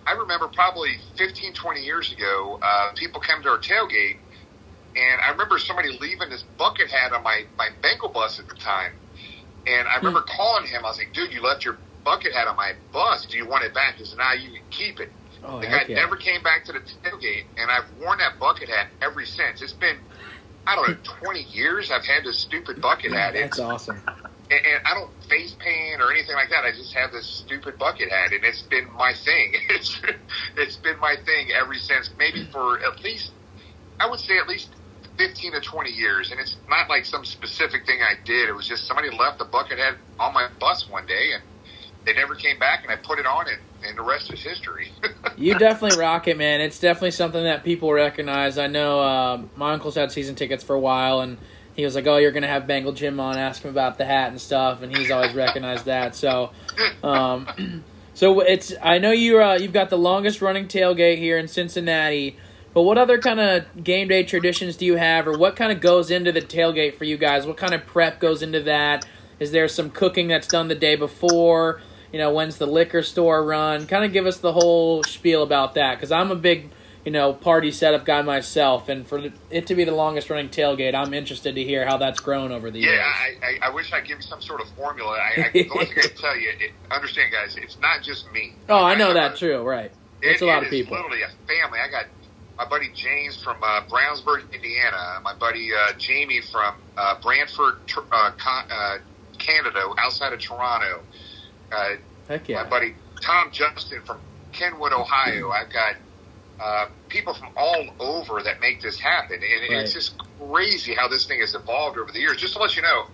I 0.05 0.13
remember 0.13 0.47
probably 0.47 0.89
15, 1.17 1.53
20 1.53 1.81
years 1.81 2.11
ago, 2.11 2.59
uh, 2.61 2.91
people 2.95 3.21
came 3.21 3.41
to 3.43 3.49
our 3.49 3.57
tailgate, 3.57 4.17
and 4.95 5.21
I 5.25 5.31
remember 5.31 5.59
somebody 5.59 5.97
leaving 6.01 6.29
this 6.29 6.43
bucket 6.57 6.89
hat 6.89 7.13
on 7.13 7.23
my 7.23 7.43
my 7.57 7.69
Bengal 7.81 8.09
bus 8.09 8.39
at 8.39 8.49
the 8.49 8.55
time, 8.55 8.91
and 9.65 9.87
I 9.87 9.95
remember 9.97 10.21
calling 10.27 10.67
him. 10.67 10.83
I 10.83 10.89
was 10.89 10.97
like, 10.97 11.13
"Dude, 11.13 11.31
you 11.31 11.41
left 11.41 11.63
your 11.63 11.77
bucket 12.03 12.33
hat 12.33 12.47
on 12.47 12.57
my 12.57 12.73
bus. 12.91 13.25
Do 13.27 13.37
you 13.37 13.47
want 13.47 13.63
it 13.63 13.73
back?" 13.73 13.95
He 13.95 14.03
said, 14.03 14.17
"Nah, 14.17 14.33
you 14.33 14.51
can 14.51 14.61
keep 14.71 14.99
it." 14.99 15.11
Oh, 15.47 15.59
the 15.59 15.67
guy 15.67 15.85
yeah. 15.87 15.95
never 15.95 16.17
came 16.17 16.43
back 16.43 16.65
to 16.65 16.73
the 16.73 16.79
tailgate, 16.79 17.45
and 17.57 17.71
I've 17.71 17.85
worn 18.01 18.17
that 18.19 18.37
bucket 18.39 18.67
hat 18.69 18.87
ever 19.01 19.25
since. 19.25 19.61
It's 19.61 19.71
been, 19.73 19.97
I 20.65 20.75
don't 20.75 20.89
know, 20.89 20.97
20 21.21 21.41
years 21.43 21.89
I've 21.89 22.05
had 22.05 22.25
this 22.25 22.37
stupid 22.37 22.81
bucket 22.81 23.13
hat. 23.13 23.33
That's 23.33 23.57
It's, 23.57 23.59
awesome. 23.59 24.01
and, 24.05 24.65
and 24.65 24.81
I 24.85 24.93
don't 24.93 25.09
face 25.29 25.55
paint 25.57 26.01
or 26.01 26.11
anything 26.11 26.35
like 26.35 26.49
that. 26.49 26.65
I 26.65 26.71
just 26.71 26.93
have 26.93 27.13
this 27.13 27.25
stupid 27.25 27.79
bucket 27.79 28.11
hat, 28.11 28.33
and 28.33 28.43
it's 28.43 28.61
been 28.63 28.91
my 28.93 29.13
thing. 29.13 29.53
It's 29.69 30.01
it's 30.57 30.75
been 30.75 30.99
my 30.99 31.15
thing 31.25 31.51
ever 31.51 31.75
since. 31.75 32.09
Maybe 32.19 32.45
for 32.51 32.79
at 32.79 33.01
least, 33.01 33.31
I 33.99 34.09
would 34.09 34.19
say 34.19 34.37
at 34.37 34.47
least 34.47 34.69
15 35.17 35.53
to 35.53 35.61
20 35.61 35.89
years. 35.89 36.31
And 36.31 36.39
it's 36.39 36.55
not 36.69 36.89
like 36.89 37.05
some 37.05 37.25
specific 37.25 37.85
thing 37.85 37.99
I 38.01 38.13
did. 38.23 38.49
It 38.49 38.53
was 38.53 38.67
just 38.67 38.85
somebody 38.85 39.09
left 39.09 39.39
the 39.39 39.45
bucket 39.45 39.79
hat 39.79 39.95
on 40.19 40.33
my 40.33 40.47
bus 40.59 40.89
one 40.89 41.05
day, 41.05 41.31
and 41.33 41.43
they 42.05 42.13
never 42.13 42.35
came 42.35 42.59
back, 42.59 42.83
and 42.83 42.91
I 42.91 42.95
put 42.95 43.19
it 43.19 43.25
on, 43.25 43.47
and, 43.47 43.57
and 43.85 43.97
the 43.97 44.03
rest 44.03 44.31
is 44.31 44.41
history. 44.41 44.91
You 45.39 45.53
definitely 45.59 45.99
rock 45.99 46.27
it, 46.27 46.35
man. 46.35 46.61
It's 46.61 46.79
definitely 46.79 47.11
something 47.11 47.43
that 47.43 47.63
people 47.63 47.93
recognize. 47.93 48.57
I 48.57 48.65
know 48.65 49.01
uh, 49.01 49.43
my 49.55 49.73
uncle's 49.73 49.93
had 49.93 50.11
season 50.11 50.33
tickets 50.33 50.63
for 50.63 50.73
a 50.75 50.79
while, 50.79 51.19
and 51.19 51.37
he 51.75 51.85
was 51.85 51.93
like, 51.93 52.07
"Oh, 52.07 52.17
you're 52.17 52.31
gonna 52.31 52.47
have 52.47 52.65
Bengal 52.65 52.91
Jim 52.91 53.19
on, 53.19 53.37
ask 53.37 53.61
him 53.61 53.69
about 53.69 53.99
the 53.99 54.05
hat 54.05 54.31
and 54.31 54.41
stuff," 54.41 54.81
and 54.81 54.95
he's 54.97 55.11
always 55.11 55.35
recognized 55.35 55.85
that. 55.85 56.15
So, 56.15 56.49
um, 57.03 57.83
so 58.15 58.39
it's 58.39 58.73
I 58.81 58.97
know 58.97 59.11
you 59.11 59.39
uh, 59.43 59.59
you've 59.59 59.73
got 59.73 59.91
the 59.91 59.97
longest 59.97 60.41
running 60.41 60.67
tailgate 60.67 61.19
here 61.19 61.37
in 61.37 61.47
Cincinnati. 61.47 62.35
But 62.73 62.81
what 62.83 62.97
other 62.97 63.19
kind 63.19 63.39
of 63.39 63.83
game 63.83 64.07
day 64.07 64.23
traditions 64.23 64.75
do 64.75 64.85
you 64.85 64.95
have, 64.95 65.27
or 65.27 65.37
what 65.37 65.55
kind 65.55 65.71
of 65.71 65.81
goes 65.81 66.09
into 66.09 66.31
the 66.31 66.41
tailgate 66.41 66.95
for 66.95 67.05
you 67.05 67.17
guys? 67.17 67.45
What 67.45 67.57
kind 67.57 67.73
of 67.73 67.85
prep 67.85 68.19
goes 68.19 68.41
into 68.41 68.61
that? 68.63 69.05
Is 69.39 69.51
there 69.51 69.67
some 69.67 69.89
cooking 69.89 70.27
that's 70.27 70.47
done 70.47 70.67
the 70.67 70.75
day 70.75 70.95
before? 70.95 71.81
You 72.11 72.19
know, 72.19 72.31
when's 72.34 72.57
the 72.57 72.65
liquor 72.67 73.03
store 73.03 73.43
run? 73.43 73.85
Kind 73.88 74.05
of 74.05 74.13
give 74.13 74.25
us 74.25 74.38
the 74.38 74.53
whole 74.53 75.03
spiel 75.03 75.43
about 75.43 75.73
that, 75.75 75.95
because 75.95 76.11
I'm 76.11 76.31
a 76.31 76.35
big, 76.35 76.69
you 77.05 77.11
know, 77.11 77.34
party 77.34 77.71
setup 77.71 78.05
guy 78.05 78.21
myself, 78.21 78.88
and 78.89 79.05
for 79.05 79.29
it 79.51 79.67
to 79.67 79.75
be 79.75 79.84
the 79.84 79.93
longest 79.93 80.29
running 80.29 80.49
tailgate, 80.49 80.95
I'm 80.95 81.13
interested 81.13 81.55
to 81.55 81.63
hear 81.63 81.85
how 81.85 81.97
that's 81.97 82.19
grown 82.21 82.51
over 82.53 82.71
the 82.71 82.79
years. 82.79 82.95
Yeah, 82.97 83.03
I, 83.05 83.45
I, 83.65 83.67
I 83.69 83.73
wish 83.73 83.91
I 83.91 83.99
could 83.99 84.07
give 84.07 84.17
you 84.19 84.23
some 84.23 84.41
sort 84.41 84.61
of 84.61 84.69
formula. 84.69 85.17
I, 85.17 85.41
I, 85.41 85.49
the 85.51 85.63
thing 85.63 85.71
I 85.79 85.85
can 85.85 86.09
tell 86.15 86.38
you, 86.38 86.49
it, 86.59 86.71
understand, 86.89 87.31
guys, 87.34 87.57
it's 87.57 87.77
not 87.79 88.01
just 88.03 88.31
me. 88.31 88.53
oh, 88.69 88.84
I 88.84 88.95
know 88.95 89.13
that 89.13 89.34
a- 89.34 89.38
too. 89.38 89.61
Right, 89.61 89.91
It- 90.21 90.27
it's 90.29 90.41
a 90.41 90.45
lot 90.45 90.63
it 90.63 90.67
of 90.67 90.71
people. 90.71 90.95
Literally 90.95 91.23
a 91.23 91.29
family. 91.45 91.79
I 91.79 91.89
got 91.91 92.05
my 92.57 92.65
buddy 92.67 92.89
James 92.95 93.41
from 93.43 93.57
uh, 93.61 93.81
Brownsburg, 93.88 94.51
Indiana. 94.53 95.19
My 95.23 95.34
buddy 95.35 95.69
uh, 95.73 95.91
Jamie 95.97 96.41
from 96.41 96.73
uh, 96.97 97.21
Brantford, 97.21 97.75
uh, 98.11 98.31
uh, 98.47 98.97
Canada, 99.38 99.84
outside 99.99 100.31
of 100.34 100.39
Toronto. 100.39 101.01
Uh, 101.72 101.95
Heck 102.27 102.48
yeah. 102.49 102.64
My 102.64 102.69
buddy 102.69 102.95
Tom 103.22 103.52
Justin 103.52 104.02
from 104.03 104.19
Kenwood, 104.53 104.94
Ohio. 104.94 105.49
I've 105.52 105.72
got 105.72 105.95
uh, 106.60 106.88
people 107.10 107.34
from 107.34 107.49
all 107.56 107.85
over 107.99 108.41
that 108.44 108.60
make 108.60 108.81
this 108.81 108.99
happen, 108.99 109.35
and 109.35 109.73
Right. 109.73 109.84
it's 109.84 109.94
just 109.94 110.15
crazy 110.39 110.94
how 110.95 111.07
this 111.07 111.26
thing 111.26 111.39
has 111.39 111.53
evolved 111.56 111.98
over 111.98 112.11
the 112.11 112.19
years. 112.19 112.38
Just 112.38 112.53
to 112.53 112.60
let 112.60 112.76
you 112.76 112.81
know, 112.81 113.06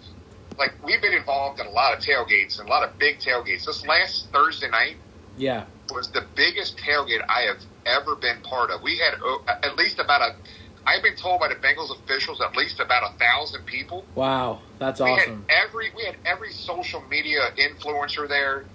like 0.58 0.74
we've 0.84 1.02
been 1.02 1.14
involved 1.14 1.60
in 1.60 1.66
a 1.68 1.72
lot 1.72 1.94
of 1.98 2.04
tailgates 2.04 2.60
and 2.60 2.68
a 2.68 2.72
lot 2.72 2.88
of 2.88 2.98
big 2.98 3.20
tailgates. 3.20 3.66
This 3.66 3.86
last 3.86 4.30
Thursday 4.32 4.70
night 4.70 4.96
Yeah. 5.38 5.66
was 5.92 6.10
the 6.12 6.24
biggest 6.36 6.78
tailgate 6.78 7.22
I 7.28 7.42
have 7.42 7.58
ever 7.86 8.16
been 8.16 8.40
part 8.42 8.72
of. 8.72 8.82
We 8.82 8.98
had 8.98 9.16
oh, 9.22 9.44
at 9.48 9.76
least 9.78 10.00
about 10.00 10.22
a. 10.22 10.36
I've 10.86 11.02
been 11.04 11.16
told 11.16 11.40
by 11.40 11.48
the 11.48 11.56
Bengals 11.56 11.92
officials 11.92 12.42
at 12.42 12.56
least 12.56 12.80
about 12.80 13.04
a 13.04 13.18
thousand 13.18 13.66
people. 13.66 14.06
Wow, 14.16 14.60
that's 14.80 15.00
We 15.00 15.10
awesome. 15.10 15.46
had 15.48 15.68
every 15.68 15.92
we 15.96 16.04
had 16.06 16.16
every 16.26 16.52
social 16.52 17.02
media 17.10 17.40
influencer 17.58 18.28
there. 18.28 18.66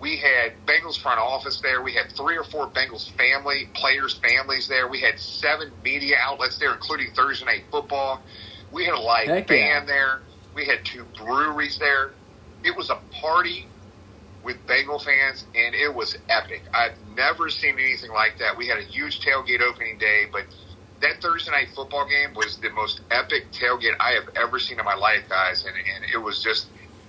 We 0.00 0.16
had 0.16 0.54
Bengals 0.66 1.00
front 1.00 1.20
office 1.20 1.60
there. 1.60 1.80
We 1.80 1.92
had 1.92 2.10
three 2.16 2.36
or 2.36 2.42
four 2.42 2.68
Bengals 2.68 3.08
family 3.12 3.68
players' 3.74 4.14
families 4.14 4.66
there. 4.66 4.88
We 4.88 5.00
had 5.00 5.20
seven 5.20 5.70
media 5.84 6.16
outlets 6.20 6.58
there, 6.58 6.72
including 6.72 7.12
Thursday 7.14 7.46
Night 7.46 7.64
Football. 7.70 8.20
We 8.72 8.84
had 8.84 8.94
a 8.94 9.00
live 9.00 9.28
Heck 9.28 9.48
yeah. 9.48 9.78
band 9.78 9.88
there. 9.88 10.22
We 10.54 10.66
had 10.66 10.84
two 10.84 11.04
breweries 11.16 11.78
there. 11.78 12.10
It 12.64 12.76
was 12.76 12.90
a 12.90 12.98
party 13.20 13.68
with 14.42 14.56
Bengal 14.66 14.98
fans, 14.98 15.44
and 15.54 15.74
it 15.74 15.94
was 15.94 16.18
epic. 16.28 16.62
I've 16.74 16.96
never 17.16 17.48
seen 17.48 17.78
anything 17.78 18.10
like 18.10 18.38
that. 18.38 18.56
We 18.56 18.66
had 18.66 18.78
a 18.78 18.82
huge 18.82 19.20
tailgate 19.20 19.60
opening 19.60 19.98
day, 19.98 20.24
but 20.32 20.46
that 21.02 21.20
Thursday 21.20 21.50
night 21.50 21.68
football 21.74 22.06
game 22.08 22.34
was 22.34 22.56
the 22.58 22.70
most 22.70 23.00
epic 23.10 23.50
tailgate 23.52 23.94
I 24.00 24.12
have 24.12 24.28
ever 24.36 24.58
seen 24.58 24.78
in 24.78 24.84
my 24.84 24.94
life, 24.94 25.24
guys. 25.28 25.64
And, 25.66 25.74
and 25.76 26.10
it 26.12 26.18
was 26.18 26.42
just 26.42 26.68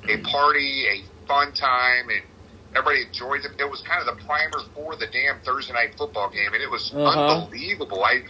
a 0.10 0.18
party, 0.18 0.86
a 0.88 1.28
fun 1.28 1.53
time, 1.53 2.10
and 2.10 2.22
everybody 2.76 3.03
enjoyed 3.03 3.45
it. 3.45 3.52
It 3.60 3.70
was 3.70 3.82
kind 3.82 4.02
of 4.07 4.18
the 4.18 4.24
primer 4.26 4.60
for 4.76 4.95
the 4.95 5.07
damn 5.07 5.40
Thursday 5.41 5.74
night 5.74 5.95
football 5.98 6.30
game, 6.30 6.53
and 6.53 6.61
it 6.61 6.70
was 6.70 6.91
Uh-huh. 6.94 7.41
unbelievable. 7.44 8.03
I, 8.03 8.24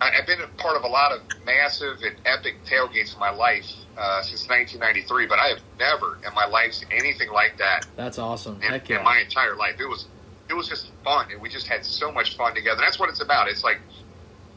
I- 0.00 0.10
I've 0.18 0.26
been 0.26 0.40
a 0.40 0.48
part 0.60 0.76
of 0.76 0.84
a 0.84 0.88
lot 0.88 1.12
of 1.12 1.20
massive 1.44 1.98
and 2.02 2.16
epic 2.24 2.56
tailgates 2.64 3.14
in 3.14 3.20
my 3.20 3.30
life 3.30 3.66
uh, 3.96 4.22
since 4.22 4.48
1993, 4.48 5.26
but 5.26 5.38
I 5.38 5.48
have 5.48 5.60
never 5.78 6.18
in 6.26 6.34
my 6.34 6.46
life 6.46 6.72
seen 6.74 6.88
anything 6.90 7.30
like 7.32 7.56
that 7.58 7.86
That's 7.96 8.18
awesome. 8.18 8.56
in, 8.62 8.70
Heck 8.70 8.90
in 8.90 9.02
my 9.04 9.20
entire 9.20 9.56
life. 9.56 9.76
It 9.80 9.86
was 9.88 10.06
it 10.48 10.54
was 10.54 10.68
just 10.68 10.90
fun, 11.02 11.26
and 11.32 11.40
we 11.40 11.48
just 11.48 11.66
had 11.66 11.84
so 11.84 12.12
much 12.12 12.36
fun 12.36 12.54
together. 12.54 12.80
That's 12.80 12.98
what 13.00 13.08
it's 13.08 13.20
about. 13.20 13.48
It's 13.48 13.64
like 13.64 13.78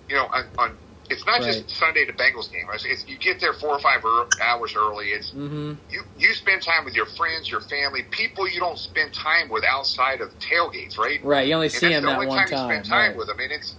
you 0.10 0.15
know, 0.15 0.26
on, 0.34 0.45
on 0.57 0.77
it's 1.10 1.26
not 1.26 1.41
Right. 1.41 1.65
just 1.65 1.69
Sunday 1.72 2.06
to 2.06 2.14
Bengals 2.14 2.52
game. 2.52 2.65
It's, 2.73 2.86
it's, 2.86 3.07
you 3.07 3.18
get 3.18 3.40
there 3.41 3.53
four 3.53 3.72
or 3.72 3.80
five 3.80 4.06
er, 4.06 4.26
hours 4.41 4.76
early. 4.76 5.07
It's 5.10 5.31
Mm-hmm. 5.31 5.73
you 5.90 6.03
you 6.18 6.34
spend 6.34 6.61
time 6.61 6.86
with 6.86 6.95
your 6.95 7.07
friends, 7.07 7.49
your 7.49 7.61
family, 7.61 8.03
people 8.11 8.48
you 8.48 8.60
don't 8.60 8.77
spend 8.77 9.14
time 9.14 9.49
with 9.49 9.64
outside 9.64 10.22
of 10.22 10.30
tailgates, 10.40 10.98
right? 10.98 11.19
Right, 11.23 11.48
you 11.48 11.56
only 11.56 11.68
And 11.68 11.73
see 11.73 11.91
him 11.94 12.03
the 12.03 12.10
that 12.10 12.18
one 12.27 12.27
time, 12.38 12.48
you 12.52 12.57
spend 12.57 12.86
time 12.86 13.10
right. 13.10 13.18
with 13.18 13.27
them, 13.27 13.40
and 13.40 13.52
it's 13.52 13.76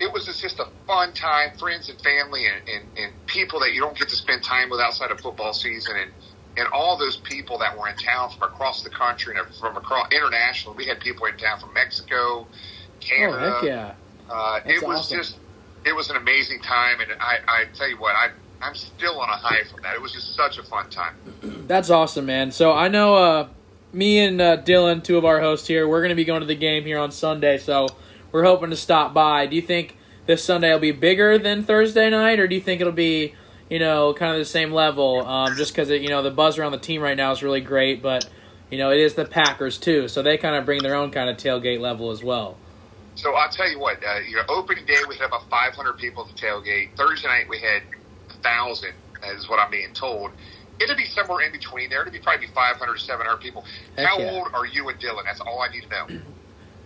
it 0.00 0.12
was 0.12 0.26
just, 0.26 0.58
a 0.58 0.66
fun 0.86 1.12
time, 1.12 1.50
friends 1.58 1.88
and 1.88 2.00
family, 2.00 2.46
and, 2.46 2.68
and, 2.68 2.98
and 2.98 3.26
people 3.26 3.60
that 3.60 3.72
you 3.72 3.80
don't 3.80 3.96
get 3.96 4.08
to 4.08 4.16
spend 4.16 4.42
time 4.42 4.68
with 4.70 4.80
outside 4.80 5.10
of 5.12 5.20
football 5.20 5.52
season, 5.52 5.96
and 5.96 6.10
and 6.56 6.68
all 6.72 6.98
those 6.98 7.16
people 7.18 7.58
that 7.58 7.76
were 7.78 7.88
in 7.88 7.96
town 7.96 8.30
from 8.30 8.42
across 8.48 8.82
the 8.82 8.90
country 8.90 9.36
and 9.36 9.46
from 9.56 9.76
across 9.76 10.08
international. 10.12 10.74
We 10.74 10.86
had 10.86 11.00
people 11.00 11.26
in 11.26 11.36
town 11.36 11.60
from 11.60 11.72
Mexico, 11.74 12.48
Oh, 12.48 12.48
Canada. 13.00 13.50
heck 13.54 13.62
yeah. 13.62 13.94
Uh, 14.30 14.60
it 14.66 14.82
was 14.86 15.00
awesome. 15.00 15.18
just, 15.18 15.38
it 15.84 15.94
was 15.94 16.10
an 16.10 16.16
amazing 16.16 16.60
time, 16.60 17.00
and 17.00 17.12
I, 17.20 17.38
I 17.46 17.64
tell 17.74 17.88
you 17.88 17.98
what, 17.98 18.14
I, 18.14 18.30
I'm 18.60 18.74
still 18.74 19.20
on 19.20 19.28
a 19.28 19.36
high 19.36 19.64
from 19.70 19.82
that. 19.82 19.94
It 19.94 20.02
was 20.02 20.12
just 20.12 20.34
such 20.34 20.58
a 20.58 20.62
fun 20.62 20.88
time. 20.90 21.14
That's 21.66 21.90
awesome, 21.90 22.26
man. 22.26 22.50
So 22.50 22.72
I 22.72 22.88
know 22.88 23.16
uh, 23.16 23.48
me 23.92 24.18
and 24.18 24.40
uh, 24.40 24.56
Dylan, 24.58 25.04
two 25.04 25.18
of 25.18 25.24
our 25.24 25.40
hosts 25.40 25.66
here, 25.66 25.86
we're 25.86 26.00
going 26.00 26.10
to 26.10 26.14
be 26.14 26.24
going 26.24 26.40
to 26.40 26.46
the 26.46 26.54
game 26.54 26.84
here 26.84 26.98
on 26.98 27.10
Sunday. 27.10 27.58
So 27.58 27.88
we're 28.32 28.44
hoping 28.44 28.70
to 28.70 28.76
stop 28.76 29.14
by. 29.14 29.46
Do 29.46 29.56
you 29.56 29.62
think 29.62 29.96
this 30.26 30.42
Sunday 30.42 30.72
will 30.72 30.80
be 30.80 30.92
bigger 30.92 31.38
than 31.38 31.62
Thursday 31.62 32.10
night, 32.10 32.40
or 32.40 32.48
do 32.48 32.54
you 32.54 32.60
think 32.60 32.80
it'll 32.80 32.92
be, 32.92 33.34
you 33.68 33.78
know, 33.78 34.14
kind 34.14 34.32
of 34.32 34.38
the 34.38 34.44
same 34.44 34.72
level? 34.72 35.24
Um, 35.26 35.54
just 35.56 35.72
because 35.72 35.90
you 35.90 36.08
know 36.08 36.22
the 36.22 36.30
buzz 36.30 36.58
around 36.58 36.72
the 36.72 36.78
team 36.78 37.02
right 37.02 37.16
now 37.16 37.32
is 37.32 37.42
really 37.42 37.60
great, 37.60 38.02
but 38.02 38.28
you 38.70 38.78
know 38.78 38.90
it 38.90 38.98
is 38.98 39.14
the 39.14 39.24
Packers 39.24 39.78
too, 39.78 40.08
so 40.08 40.22
they 40.22 40.38
kind 40.38 40.56
of 40.56 40.64
bring 40.64 40.82
their 40.82 40.94
own 40.94 41.10
kind 41.10 41.28
of 41.28 41.36
tailgate 41.36 41.80
level 41.80 42.10
as 42.10 42.24
well. 42.24 42.56
So 43.16 43.34
I'll 43.34 43.48
tell 43.50 43.70
you 43.70 43.78
what, 43.78 44.02
uh, 44.04 44.18
you 44.28 44.36
know, 44.36 44.42
opening 44.48 44.84
day 44.86 44.98
we 45.08 45.16
had 45.16 45.26
about 45.26 45.48
500 45.48 45.96
people 45.98 46.26
at 46.28 46.34
the 46.34 46.40
tailgate. 46.40 46.96
Thursday 46.96 47.28
night 47.28 47.48
we 47.48 47.58
had 47.58 47.82
1,000, 48.42 48.90
is 49.36 49.48
what 49.48 49.58
I'm 49.60 49.70
being 49.70 49.92
told. 49.94 50.32
It'll 50.80 50.96
be 50.96 51.06
somewhere 51.06 51.46
in 51.46 51.52
between 51.52 51.90
there. 51.90 52.00
It'll 52.00 52.12
be 52.12 52.18
probably 52.18 52.48
500 52.48 52.98
700 52.98 53.36
people. 53.38 53.64
Heck 53.96 54.06
How 54.08 54.18
yeah. 54.18 54.32
old 54.32 54.48
are 54.52 54.66
you 54.66 54.88
and 54.88 54.98
Dylan? 54.98 55.24
That's 55.24 55.40
all 55.40 55.60
I 55.62 55.68
need 55.72 55.84
to 55.84 55.88
know. 55.88 56.20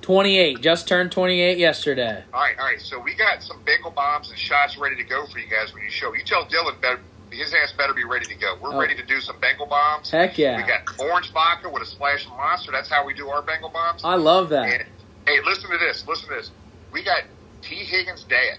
Twenty-eight, 0.00 0.62
just 0.62 0.86
turned 0.86 1.10
twenty-eight 1.12 1.58
yesterday. 1.58 2.22
All 2.32 2.40
right, 2.40 2.56
all 2.58 2.64
right. 2.66 2.80
So 2.80 2.98
we 3.00 3.14
got 3.14 3.42
some 3.42 3.60
bagel 3.66 3.90
bombs 3.90 4.30
and 4.30 4.38
shots 4.38 4.78
ready 4.78 4.94
to 4.96 5.02
go 5.02 5.26
for 5.26 5.38
you 5.40 5.48
guys 5.48 5.74
when 5.74 5.82
you 5.82 5.90
show. 5.90 6.14
You 6.14 6.22
tell 6.24 6.46
Dylan 6.46 6.80
better, 6.80 7.00
his 7.32 7.52
ass 7.52 7.72
better 7.76 7.92
be 7.92 8.04
ready 8.04 8.24
to 8.26 8.34
go. 8.36 8.56
We're 8.62 8.74
Oh. 8.74 8.78
ready 8.80 8.94
to 8.94 9.02
do 9.04 9.20
some 9.20 9.38
Bengal 9.40 9.66
bombs. 9.66 10.10
Heck 10.10 10.38
yeah. 10.38 10.56
We 10.56 10.62
got 10.62 10.82
orange 11.00 11.30
vodka 11.32 11.68
with 11.68 11.82
a 11.82 11.86
splash 11.86 12.24
of 12.26 12.30
monster. 12.30 12.70
That's 12.72 12.88
how 12.88 13.04
we 13.04 13.12
do 13.12 13.28
our 13.28 13.42
Bengal 13.42 13.70
bombs. 13.70 14.02
I 14.04 14.14
love 14.14 14.48
that. 14.50 14.64
And, 14.80 14.84
hey, 15.28 15.40
listen 15.44 15.70
to 15.70 15.78
this. 15.78 16.04
Listen 16.06 16.28
to 16.30 16.34
this. 16.36 16.50
We 16.92 17.02
got 17.04 17.22
Tee 17.62 17.76
Higgins' 17.84 18.24
dad 18.24 18.58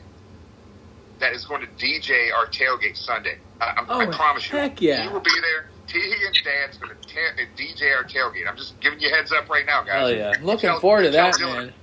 that 1.20 1.34
is 1.34 1.46
going 1.46 1.62
to 1.62 1.68
DJ 1.84 2.32
our 2.34 2.48
tailgate 2.48 2.96
Sunday. 2.98 3.38
I, 3.60 3.66
I'm- 3.66 3.86
I 3.90 4.06
Oh, 4.06 4.12
promise 4.12 4.50
you. 4.50 4.58
heck 4.58 4.82
yeah. 4.82 5.04
He 5.04 5.10
will 5.10 5.20
be 5.20 5.32
there. 5.42 5.68
Tee 5.88 6.00
Higgins' 6.00 6.42
dad's 6.44 6.78
going 6.78 6.96
to 6.96 7.08
ta- 7.08 7.42
uh, 7.42 7.46
DJ 7.58 7.96
our 7.96 8.04
tailgate. 8.04 8.48
I'm 8.48 8.56
just 8.56 8.80
giving 8.80 9.00
you 9.00 9.10
a 9.10 9.12
heads 9.12 9.32
up 9.32 9.50
right 9.50 9.66
now, 9.66 9.82
guys. 9.84 9.94
Hell 10.00 10.12
yeah. 10.14 10.34
Looking 10.42 10.70
Tell- 10.70 10.80
forward 10.80 11.04
to 11.04 11.10
that, 11.12 11.34
Dylan- 11.36 11.56
man. 11.56 11.74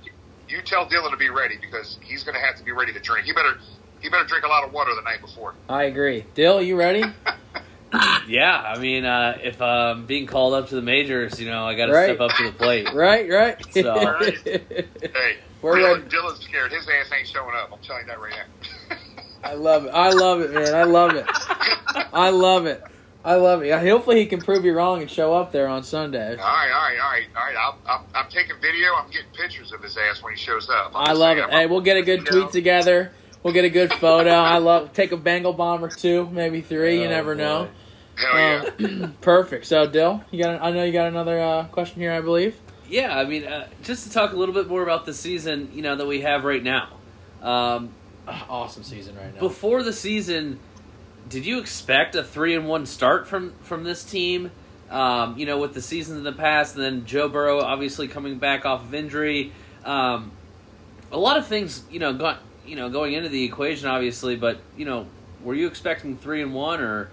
You 0.49 0.61
tell 0.61 0.85
Dylan 0.87 1.11
to 1.11 1.17
be 1.17 1.29
ready 1.29 1.57
because 1.59 1.97
he's 2.01 2.23
going 2.23 2.35
to 2.35 2.39
have 2.41 2.55
to 2.55 2.63
be 2.63 2.71
ready 2.71 2.93
to 2.93 2.99
drink. 3.01 3.25
He 3.25 3.33
better 3.33 3.57
he 3.99 4.07
better 4.09 4.23
drink 4.25 4.45
a 4.45 4.47
lot 4.47 4.63
of 4.63 4.71
water 4.71 4.91
the 4.95 5.01
night 5.01 5.19
before. 5.19 5.53
I 5.67 5.83
agree. 5.83 6.23
Dyl, 6.35 6.61
you 6.65 6.77
ready? 6.77 7.03
Yeah, 8.27 8.61
I 8.75 8.77
mean, 8.79 9.05
uh, 9.05 9.37
if 9.41 9.61
I'm 9.61 10.05
being 10.05 10.25
called 10.27 10.53
up 10.53 10.69
to 10.69 10.75
the 10.75 10.81
majors, 10.81 11.39
you 11.39 11.49
know, 11.49 11.65
I 11.65 11.75
got 11.75 11.85
to 11.87 11.93
Right. 11.93 12.05
step 12.15 12.19
up 12.19 12.35
to 12.37 12.43
the 12.43 12.51
plate. 12.51 12.93
right, 12.93 13.29
right. 13.29 13.57
So- 13.73 14.19
Hey, 14.43 15.37
We're 15.61 15.75
Dylan, 15.77 15.93
ready. 16.03 16.15
Dylan's 16.15 16.43
scared. 16.43 16.71
His 16.71 16.87
ass 16.87 17.11
ain't 17.17 17.27
showing 17.27 17.55
up. 17.55 17.71
I'm 17.71 17.79
telling 17.79 18.01
you 18.03 18.07
that 18.07 18.19
right 18.19 18.33
now. 18.33 18.97
I 19.43 19.53
love 19.53 19.85
it. 19.85 19.89
I 19.89 20.09
love 20.11 20.41
it, 20.41 20.51
man. 20.53 20.75
I 20.75 20.83
love 20.83 21.15
it. 21.15 21.25
I 22.13 22.29
love 22.29 22.65
it. 22.65 22.83
I 23.23 23.35
love 23.35 23.63
it. 23.63 23.71
Hopefully, 23.87 24.19
he 24.19 24.25
can 24.25 24.41
prove 24.41 24.63
you 24.65 24.73
wrong 24.73 25.01
and 25.01 25.09
show 25.11 25.33
up 25.33 25.51
there 25.51 25.67
on 25.67 25.83
Sunday. 25.83 26.31
All 26.31 26.37
right, 26.37 26.71
all 26.71 26.81
right, 26.81 26.99
all 26.99 27.11
right, 27.11 27.25
all 27.35 27.43
right. 27.43 27.55
I'll, 27.57 27.77
I'm, 27.99 28.05
I'm 28.15 28.29
taking 28.29 28.55
video. 28.61 28.93
I'm 28.95 29.09
getting 29.11 29.27
pictures 29.35 29.71
of 29.73 29.81
his 29.83 29.97
ass 29.97 30.21
when 30.23 30.33
he 30.33 30.39
shows 30.39 30.69
up. 30.69 30.91
I'm 30.95 31.09
I 31.09 31.11
love 31.13 31.37
saying, 31.37 31.49
it. 31.49 31.53
Hey, 31.53 31.65
we'll 31.65 31.81
get 31.81 31.97
a 31.97 32.01
good 32.03 32.19
you 32.19 32.25
know, 32.31 32.41
tweet 32.41 32.51
together. 32.51 33.11
We'll 33.43 33.53
get 33.53 33.65
a 33.65 33.69
good 33.69 33.93
photo. 33.93 34.31
I 34.31 34.57
love 34.57 34.93
take 34.93 35.11
a 35.11 35.17
Bengal 35.17 35.53
bomb 35.53 35.83
or 35.83 35.89
two, 35.89 36.27
maybe 36.31 36.61
three. 36.61 36.99
you 37.01 37.05
Oh, 37.07 37.09
never 37.09 37.35
boy. 37.35 37.41
know. 37.41 37.69
Hell 38.15 38.35
yeah. 38.35 38.69
Um, 38.79 39.15
perfect. 39.21 39.65
So, 39.65 39.85
Dyl, 39.87 40.23
you 40.31 40.43
got? 40.43 40.61
I 40.61 40.71
know 40.71 40.83
you 40.83 40.91
got 40.91 41.07
another 41.07 41.39
uh, 41.39 41.63
question 41.65 42.01
here. 42.01 42.11
I 42.11 42.21
believe. 42.21 42.55
Yeah, 42.89 43.17
I 43.17 43.25
mean, 43.25 43.43
uh, 43.45 43.67
just 43.83 44.07
to 44.07 44.13
talk 44.13 44.31
a 44.33 44.35
little 44.35 44.55
bit 44.55 44.67
more 44.67 44.81
about 44.81 45.05
the 45.05 45.13
season, 45.13 45.69
you 45.73 45.81
know, 45.81 45.95
that 45.97 46.07
we 46.07 46.21
have 46.21 46.43
right 46.45 46.63
now. 46.63 46.89
Um, 47.41 47.89
Awesome 48.49 48.83
season 48.83 49.15
right 49.15 49.33
now. 49.33 49.39
before 49.39 49.83
the 49.83 49.93
season, 49.93 50.59
did 51.29 51.45
you 51.45 51.59
expect 51.59 52.15
a 52.15 52.23
three 52.23 52.55
and 52.55 52.67
one 52.67 52.85
start 52.85 53.27
from 53.27 53.53
from 53.61 53.83
this 53.83 54.03
team? 54.03 54.51
Um, 54.89 55.37
you 55.37 55.45
know, 55.45 55.59
with 55.59 55.73
the 55.73 55.81
seasons 55.81 56.17
in 56.17 56.23
the 56.23 56.31
past, 56.31 56.75
and 56.75 56.83
then 56.83 57.05
Joe 57.05 57.27
Burrow 57.29 57.59
obviously 57.61 58.07
coming 58.07 58.37
back 58.39 58.65
off 58.65 58.83
of 58.83 58.93
injury. 58.93 59.51
Um, 59.85 60.31
a 61.11 61.17
lot 61.17 61.37
of 61.37 61.45
things, 61.47 61.83
you 61.91 61.99
know, 61.99 62.13
got 62.13 62.39
you 62.67 62.75
know 62.75 62.89
going 62.89 63.13
into 63.13 63.29
the 63.29 63.43
equation, 63.43 63.87
obviously. 63.87 64.35
But 64.35 64.59
you 64.75 64.85
know, 64.85 65.07
were 65.43 65.55
you 65.55 65.67
expecting 65.67 66.17
three 66.17 66.41
and 66.41 66.53
one 66.53 66.81
or? 66.81 67.09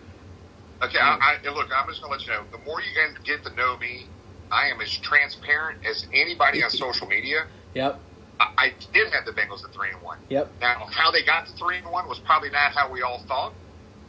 Okay, 0.83 0.99
I, 0.99 1.39
I, 1.43 1.49
look, 1.51 1.71
I'm 1.75 1.89
just 1.89 2.03
going 2.03 2.13
to 2.13 2.19
let 2.19 2.27
you 2.27 2.33
know. 2.33 2.43
The 2.51 2.63
more 2.65 2.81
you 2.81 2.89
get 3.25 3.45
to 3.45 3.55
know 3.55 3.79
me, 3.79 4.07
I 4.51 4.67
am 4.69 4.81
as 4.81 4.95
transparent 4.99 5.87
as 5.87 6.07
anybody 6.13 6.63
on 6.63 6.69
social 6.69 7.07
media. 7.07 7.47
Yep. 7.75 7.99
I, 8.41 8.49
I 8.59 8.73
did 8.93 9.11
have 9.13 9.25
the 9.25 9.33
Bengals 9.33 9.65
at 9.65 9.73
three 9.73 9.91
and 9.91 10.03
one. 10.03 10.19
Yep. 10.29 10.51
Now, 10.61 10.87
how 10.91 11.11
they 11.11 11.25
got 11.25 11.47
to 11.47 11.53
three 11.55 11.79
and 11.79 11.91
one 11.91 12.07
was 12.09 12.19
probably 12.19 12.51
not 12.51 12.73
how 12.73 12.91
we 12.91 13.03
all 13.03 13.23
thought. 13.27 13.55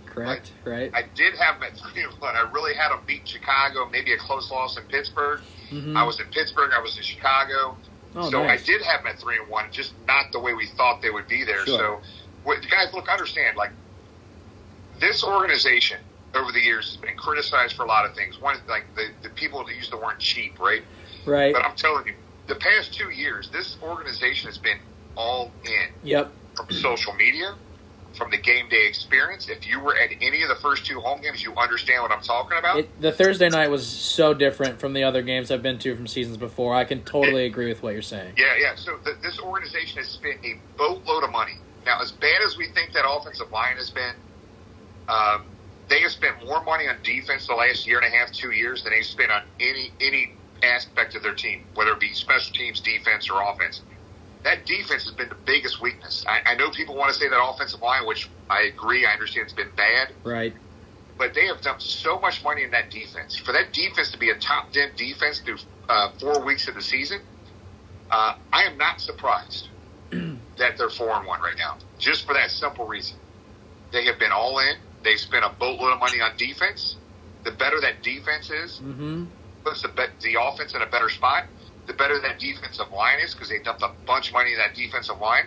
Correct. 0.06 0.52
Right. 0.64 0.92
I 0.94 1.04
did 1.16 1.36
have 1.36 1.60
them 1.60 1.72
at 1.72 1.78
three 1.78 2.04
and 2.04 2.12
one. 2.20 2.36
I 2.36 2.50
really 2.52 2.74
had 2.74 2.90
them 2.90 3.02
beat 3.06 3.28
Chicago, 3.28 3.88
maybe 3.92 4.14
a 4.14 4.18
close 4.18 4.50
loss 4.50 4.78
in 4.78 4.84
Pittsburgh. 4.86 5.42
Mhm. 5.70 5.96
I 5.96 6.04
was 6.04 6.20
in 6.20 6.28
Pittsburgh. 6.28 6.72
I 6.74 6.82
was 6.82 6.98
in 6.98 7.04
Chicago. 7.04 7.78
Oh, 8.16 8.30
so 8.30 8.44
nice. 8.44 8.62
I 8.62 8.66
did 8.66 8.82
have 8.82 9.04
them 9.04 9.14
at 9.14 9.20
three 9.20 9.38
and 9.38 9.50
one, 9.50 9.66
just 9.72 9.94
not 10.08 10.32
the 10.32 10.40
way 10.40 10.54
we 10.54 10.68
thought 10.78 11.02
they 11.02 11.10
would 11.10 11.28
be 11.28 11.44
there. 11.44 11.66
Sure. 11.66 11.78
So, 11.78 12.02
what, 12.44 12.60
guys, 12.70 12.94
look, 12.94 13.10
understand, 13.10 13.58
like 13.58 13.72
this 15.00 15.24
organization 15.24 15.98
over 16.34 16.52
the 16.52 16.60
years 16.62 16.88
has 16.88 16.98
been 16.98 17.16
criticized 17.18 17.76
for 17.76 17.84
a 17.84 17.88
lot 17.88 18.06
of 18.06 18.16
things. 18.16 18.40
One, 18.40 18.58
like 18.70 18.86
the, 18.96 19.08
the 19.24 19.30
people 19.30 19.66
that 19.66 19.76
use 19.76 19.90
the 19.90 19.98
word 19.98 20.20
cheap, 20.20 20.60
right? 20.60 20.84
Right. 21.26 21.54
But 21.54 21.66
I'm 21.66 21.76
telling 21.76 22.06
you, 22.08 22.14
the 22.48 22.56
past 22.56 22.94
two 22.94 23.10
years, 23.10 23.50
this 23.52 23.78
organization 23.82 24.48
has 24.48 24.58
been 24.58 24.78
all 25.16 25.52
in 25.64 25.88
Yep. 26.04 26.32
from 26.56 26.70
social 26.70 27.14
media, 27.14 27.56
from 28.16 28.32
the 28.32 28.38
game 28.38 28.70
day 28.70 28.88
experience. 28.88 29.50
If 29.50 29.68
you 29.68 29.80
were 29.80 29.96
at 29.96 30.12
any 30.22 30.42
of 30.44 30.50
the 30.50 30.56
first 30.56 30.86
two 30.86 31.00
home 31.00 31.22
games, 31.22 31.44
you 31.44 31.54
understand 31.56 32.02
what 32.02 32.12
I'm 32.12 32.22
talking 32.22 32.58
about. 32.58 32.80
It, 32.80 33.02
the 33.02 33.12
Thursday 33.12 33.50
night 33.50 33.70
was 33.70 33.86
so 33.86 34.34
different 34.34 34.80
from 34.80 34.94
the 34.94 35.04
other 35.04 35.22
games 35.22 35.52
I've 35.52 35.64
been 35.64 35.80
to 35.80 35.96
from 35.96 36.08
seasons 36.08 36.38
before. 36.38 36.74
I 36.74 36.86
can 36.86 37.04
totally 37.04 37.46
agree 37.46 37.68
with 37.68 37.84
what 37.84 37.94
you're 37.94 38.02
saying. 38.02 38.34
Yeah, 38.38 38.56
yeah. 38.60 38.76
So 38.76 38.98
th- 39.04 39.18
this 39.22 39.40
organization 39.40 39.98
has 39.98 40.08
spent 40.08 40.44
a 40.44 40.58
boatload 40.78 41.24
of 41.24 41.32
money. 41.32 41.58
Now, 41.86 42.02
as 42.02 42.12
bad 42.12 42.42
as 42.46 42.58
we 42.58 42.68
think 42.70 42.94
that 42.94 43.08
offensive 43.08 43.52
line 43.52 43.78
has 43.78 43.92
been, 43.92 44.16
um, 45.08 45.46
they 45.88 46.02
have 46.02 46.12
spent 46.12 46.44
more 46.46 46.64
money 46.64 46.88
on 46.88 46.96
defense 47.04 47.48
the 47.48 47.54
last 47.54 47.86
year 47.86 48.00
and 48.00 48.06
a 48.08 48.18
half, 48.18 48.32
two 48.32 48.52
years 48.52 48.84
than 48.84 48.94
they've 48.94 49.06
spent 49.06 49.32
on 49.32 49.44
any 49.60 49.92
any 50.02 50.34
aspect 50.64 51.16
of 51.16 51.22
their 51.22 51.36
team, 51.36 51.64
whether 51.76 51.92
it 51.92 52.00
be 52.00 52.14
special 52.14 52.54
teams, 52.54 52.80
defense, 52.80 53.30
or 53.30 53.42
offense. 53.42 53.82
That 54.46 54.66
defense 54.68 55.06
has 55.06 55.14
been 55.16 55.30
the 55.30 55.38
biggest 55.46 55.82
weakness. 55.82 56.24
I, 56.28 56.52
I 56.52 56.56
know 56.56 56.70
people 56.70 56.96
want 56.96 57.12
to 57.12 57.20
say 57.20 57.28
that 57.28 57.44
offensive 57.44 57.82
line, 57.82 58.06
which 58.06 58.32
I 58.50 58.62
agree. 58.74 59.06
I 59.06 59.12
understand 59.12 59.46
it's 59.46 59.54
been 59.54 59.72
bad, 59.76 60.10
Right. 60.24 60.54
but 61.18 61.34
they 61.34 61.48
have 61.48 61.62
dumped 61.62 61.82
so 61.82 62.20
much 62.20 62.44
money 62.44 62.64
in 62.64 62.70
that 62.72 62.92
defense. 62.92 63.36
For 63.44 63.52
that 63.54 63.74
defense 63.74 64.12
to 64.12 64.20
be 64.20 64.30
a 64.30 64.36
top 64.36 64.72
ten 64.72 64.90
defense 64.96 65.40
through 65.44 65.58
uh, 65.90 66.10
four 66.20 66.46
weeks 66.46 66.68
of 66.68 66.76
the 66.76 66.82
season, 66.84 67.22
uh, 68.12 68.34
I 68.54 68.64
am 68.66 68.78
not 68.78 69.02
surprised 69.02 69.70
that 70.12 70.78
they're 70.78 70.90
four 70.90 71.10
and 71.18 71.26
one 71.26 71.42
right 71.42 71.58
now. 71.58 71.78
Just 71.98 72.28
for 72.28 72.34
that 72.34 72.52
simple 72.52 72.86
reason, 72.88 73.18
they 73.92 74.06
have 74.06 74.20
been 74.20 74.32
all 74.32 74.60
in. 74.60 74.76
They've 75.04 75.20
spent 75.20 75.44
a 75.44 75.50
boatload 75.60 75.94
of 75.94 76.00
money 76.00 76.22
on 76.22 76.32
defense. 76.38 76.98
The 77.46 77.52
better 77.52 77.82
that 77.82 78.04
defense 78.04 78.52
is, 78.52 78.80
Mm-hmm. 78.80 79.26
puts 79.66 79.82
the, 79.82 79.88
be- 79.90 80.04
the 80.22 80.40
offense 80.40 80.76
in 80.76 80.84
a 80.84 80.88
better 80.88 81.10
spot. 81.10 81.46
The 81.88 81.94
better 81.94 82.20
that 82.20 82.40
defensive 82.40 82.92
line 82.92 83.20
is 83.20 83.34
because 83.34 83.50
they 83.50 83.60
dumped 83.60 83.84
a 83.84 83.92
bunch 84.06 84.30
of 84.30 84.34
money 84.34 84.54
in 84.54 84.58
that 84.58 84.76
defensive 84.76 85.20
line. 85.20 85.46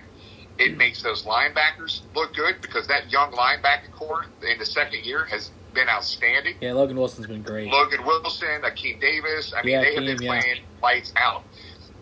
It 0.59 0.73
hmm. 0.73 0.78
makes 0.78 1.02
those 1.02 1.24
linebackers 1.24 2.02
look 2.15 2.35
good 2.35 2.60
because 2.60 2.86
that 2.89 3.10
young 3.10 3.32
linebacker 3.32 3.90
corps 3.93 4.27
in 4.43 4.59
the 4.59 4.66
second 4.66 5.05
year 5.05 5.24
has 5.27 5.51
been 5.74 5.89
outstanding. 5.89 6.56
Yeah, 6.60 6.73
Logan 6.73 6.97
Wilson's 6.97 7.27
been 7.27 7.43
great. 7.43 7.70
Logan 7.70 8.05
Wilson, 8.05 8.62
Akeem 8.62 9.01
Davis. 9.01 9.52
I 9.56 9.62
mean, 9.62 9.74
Yeah, 9.74 9.81
they 9.82 9.94
have 9.94 10.02
Akeem, 10.02 10.19
been 10.19 10.23
yeah. 10.23 10.40
playing 10.40 10.62
lights 10.82 11.12
out. 11.16 11.44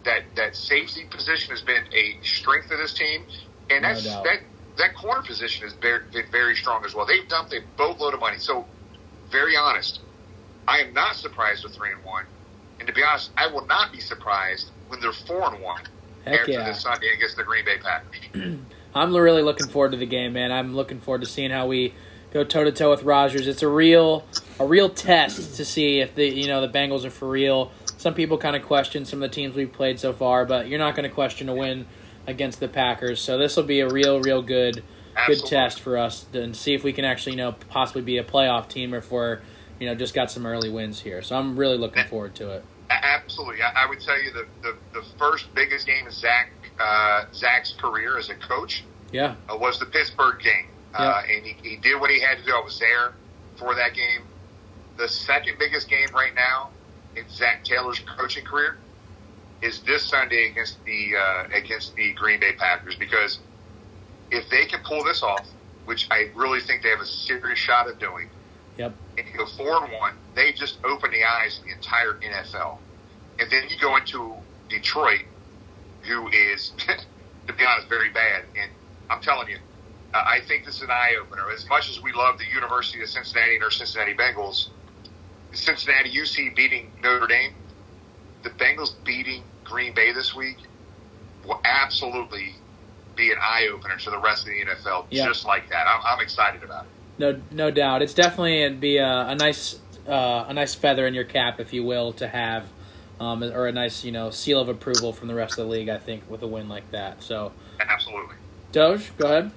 That 0.04 0.22
that 0.36 0.54
safety 0.54 1.04
position 1.10 1.50
has 1.50 1.62
been 1.62 1.82
a 1.92 2.18
strength 2.22 2.70
of 2.70 2.78
this 2.78 2.94
team, 2.94 3.24
and 3.70 3.84
that's 3.84 4.04
doubt. 4.04 4.22
that 4.22 4.40
that 4.78 4.94
corner 4.94 5.22
position 5.22 5.64
has 5.64 5.74
been, 5.74 6.02
been 6.12 6.30
very 6.30 6.54
strong 6.54 6.84
as 6.84 6.94
well. 6.94 7.06
They've 7.06 7.26
dumped 7.28 7.52
a 7.52 7.60
boatload 7.76 8.14
of 8.14 8.20
money. 8.20 8.38
So, 8.38 8.66
very 9.30 9.56
honest, 9.56 10.00
I 10.68 10.80
am 10.80 10.92
not 10.92 11.16
surprised 11.16 11.64
with 11.64 11.74
three 11.74 11.92
and 11.92 12.04
one, 12.04 12.26
and 12.86 12.94
to 12.94 13.00
be 13.00 13.04
honest, 13.04 13.30
I 13.36 13.48
will 13.48 13.66
not 13.66 13.92
be 13.92 14.00
surprised 14.00 14.70
when 14.88 15.00
they're 15.00 15.12
four 15.12 15.52
and 15.52 15.62
one 15.62 15.82
Heck 16.24 16.40
after 16.40 16.52
yeah. 16.52 16.66
this 16.66 16.82
Sunday 16.82 17.12
against 17.14 17.36
the 17.36 17.42
Green 17.42 17.64
Bay 17.64 17.78
Packers. 17.78 18.58
I'm 18.94 19.14
really 19.14 19.42
looking 19.42 19.66
forward 19.66 19.90
to 19.90 19.98
the 19.98 20.06
game, 20.06 20.34
man. 20.34 20.52
I'm 20.52 20.74
looking 20.74 21.00
forward 21.00 21.22
to 21.22 21.26
seeing 21.26 21.50
how 21.50 21.66
we 21.66 21.94
go 22.32 22.44
toe 22.44 22.64
to 22.64 22.72
toe 22.72 22.90
with 22.90 23.02
Rodgers. 23.02 23.48
It's 23.48 23.62
a 23.62 23.68
real 23.68 24.24
a 24.60 24.66
real 24.66 24.88
test 24.88 25.56
to 25.56 25.64
see 25.64 26.00
if 26.00 26.14
the 26.14 26.26
you 26.26 26.46
know 26.46 26.60
the 26.60 26.68
Bengals 26.68 27.04
are 27.04 27.10
for 27.10 27.28
real. 27.28 27.72
Some 27.98 28.14
people 28.14 28.38
kind 28.38 28.54
of 28.54 28.62
question 28.62 29.04
some 29.04 29.22
of 29.22 29.28
the 29.28 29.34
teams 29.34 29.56
we've 29.56 29.72
played 29.72 29.98
so 29.98 30.12
far, 30.12 30.44
but 30.44 30.68
you're 30.68 30.78
not 30.78 30.94
going 30.94 31.08
to 31.08 31.14
question 31.14 31.48
a 31.48 31.54
win 31.54 31.86
against 32.26 32.60
the 32.60 32.68
Packers. 32.68 33.20
So 33.20 33.36
this 33.36 33.56
will 33.56 33.64
be 33.64 33.80
a 33.80 33.88
real, 33.88 34.20
real 34.20 34.42
good 34.42 34.82
good 35.26 35.44
test 35.46 35.80
for 35.80 35.96
us 35.96 36.24
to 36.24 36.42
and 36.42 36.54
see 36.54 36.74
if 36.74 36.84
we 36.84 36.92
can 36.92 37.04
actually 37.04 37.32
you 37.32 37.38
know 37.38 37.52
possibly 37.70 38.02
be 38.02 38.18
a 38.18 38.24
playoff 38.24 38.68
team 38.68 38.92
or 38.94 38.98
if 38.98 39.10
we're 39.10 39.40
you 39.80 39.88
know 39.88 39.94
just 39.94 40.14
got 40.14 40.30
some 40.30 40.46
early 40.46 40.70
wins 40.70 41.00
here. 41.00 41.20
So 41.22 41.36
I'm 41.36 41.58
really 41.58 41.78
looking 41.78 42.06
forward 42.06 42.34
to 42.36 42.50
it. 42.50 42.64
Absolutely, 42.88 43.62
I, 43.62 43.84
I 43.84 43.88
would 43.88 44.00
tell 44.00 44.20
you 44.22 44.32
the, 44.32 44.46
the 44.62 44.76
the 44.92 45.04
first 45.18 45.52
biggest 45.54 45.86
game 45.86 46.06
in 46.06 46.12
Zac 46.12 46.50
uh, 46.78 47.24
Zac's 47.34 47.72
career 47.72 48.18
as 48.18 48.30
a 48.30 48.34
coach 48.34 48.84
Yeah, 49.10 49.34
uh, 49.48 49.56
was 49.56 49.78
the 49.78 49.86
Pittsburgh 49.86 50.40
game, 50.40 50.66
uh, 50.94 51.22
and 51.28 51.44
he, 51.44 51.56
he 51.68 51.76
did 51.76 52.00
what 52.00 52.10
he 52.10 52.20
had 52.20 52.38
to 52.38 52.44
do. 52.44 52.52
I 52.52 52.60
was 52.60 52.78
there 52.78 53.12
for 53.56 53.74
that 53.74 53.94
game. 53.94 54.22
The 54.96 55.08
second 55.08 55.58
biggest 55.58 55.88
game 55.88 56.08
right 56.14 56.34
now 56.34 56.70
in 57.16 57.28
Zac 57.28 57.64
Taylor's 57.64 58.00
coaching 58.00 58.44
career 58.44 58.76
is 59.62 59.80
this 59.80 60.04
Sunday 60.04 60.50
against 60.50 60.82
the 60.84 61.16
uh, 61.16 61.56
against 61.56 61.94
the 61.96 62.12
Green 62.12 62.38
Bay 62.38 62.52
Packers 62.52 62.94
because 62.94 63.40
if 64.30 64.48
they 64.48 64.66
can 64.66 64.80
pull 64.84 65.02
this 65.04 65.22
off, 65.22 65.46
which 65.86 66.06
I 66.10 66.30
really 66.34 66.60
think 66.60 66.82
they 66.82 66.90
have 66.90 67.00
a 67.00 67.06
serious 67.06 67.58
shot 67.58 67.88
of 67.88 67.98
doing, 67.98 68.28
Yep. 68.76 68.94
And 69.18 69.26
you 69.26 69.34
go 69.38 69.46
four 69.46 69.84
and 69.84 69.92
one, 69.94 70.12
they 70.34 70.52
just 70.52 70.78
open 70.84 71.10
the 71.10 71.24
eyes 71.24 71.58
of 71.58 71.64
the 71.64 71.72
entire 71.72 72.14
NFL. 72.22 72.78
And 73.38 73.50
then 73.50 73.64
you 73.68 73.76
go 73.80 73.96
into 73.96 74.34
Detroit, 74.68 75.22
who 76.02 76.28
is, 76.28 76.72
to 77.46 77.52
be 77.52 77.64
honest, 77.64 77.88
very 77.88 78.10
bad. 78.10 78.44
And 78.60 78.70
I'm 79.10 79.20
telling 79.20 79.48
you, 79.48 79.58
uh, 80.14 80.22
I 80.26 80.40
think 80.46 80.64
this 80.64 80.76
is 80.76 80.82
an 80.82 80.90
eye 80.90 81.16
opener. 81.20 81.50
As 81.50 81.68
much 81.68 81.88
as 81.90 82.00
we 82.02 82.12
love 82.12 82.38
the 82.38 82.46
University 82.54 83.02
of 83.02 83.08
Cincinnati 83.08 83.54
and 83.56 83.64
our 83.64 83.70
Cincinnati 83.70 84.14
Bengals, 84.14 84.68
Cincinnati 85.52 86.10
UC 86.10 86.54
beating 86.54 86.90
Notre 87.02 87.26
Dame, 87.26 87.52
the 88.42 88.50
Bengals 88.50 88.94
beating 89.04 89.42
Green 89.64 89.94
Bay 89.94 90.12
this 90.12 90.34
week 90.34 90.56
will 91.46 91.60
absolutely 91.64 92.54
be 93.16 93.30
an 93.30 93.38
eye 93.40 93.68
opener 93.72 93.96
to 93.96 94.10
the 94.10 94.18
rest 94.18 94.46
of 94.46 94.52
the 94.52 94.64
NFL, 94.64 95.06
Yeah. 95.10 95.26
just 95.26 95.44
like 95.44 95.68
that. 95.70 95.86
I'm, 95.88 96.00
I'm 96.06 96.20
excited 96.20 96.62
about 96.62 96.84
it. 96.84 96.90
No, 97.18 97.40
no 97.50 97.70
doubt. 97.70 98.02
It's 98.02 98.14
definitely 98.14 98.62
it'd 98.62 98.80
be 98.80 98.98
a, 98.98 99.28
a 99.28 99.34
nice, 99.34 99.78
uh, 100.08 100.44
a 100.48 100.54
nice 100.54 100.74
feather 100.74 101.06
in 101.06 101.14
your 101.14 101.24
cap, 101.24 101.60
if 101.60 101.72
you 101.72 101.84
will, 101.84 102.12
to 102.14 102.28
have, 102.28 102.66
um, 103.20 103.42
or 103.42 103.66
a 103.66 103.72
nice, 103.72 104.04
you 104.04 104.12
know, 104.12 104.30
seal 104.30 104.60
of 104.60 104.68
approval 104.68 105.12
from 105.12 105.28
the 105.28 105.34
rest 105.34 105.58
of 105.58 105.66
the 105.66 105.72
league. 105.72 105.88
I 105.88 105.98
think 105.98 106.28
with 106.30 106.42
a 106.42 106.46
win 106.46 106.68
like 106.68 106.90
that. 106.90 107.22
So, 107.22 107.52
Absolutely. 107.80 108.36
Doge, 108.72 109.16
go 109.16 109.26
ahead. 109.26 109.50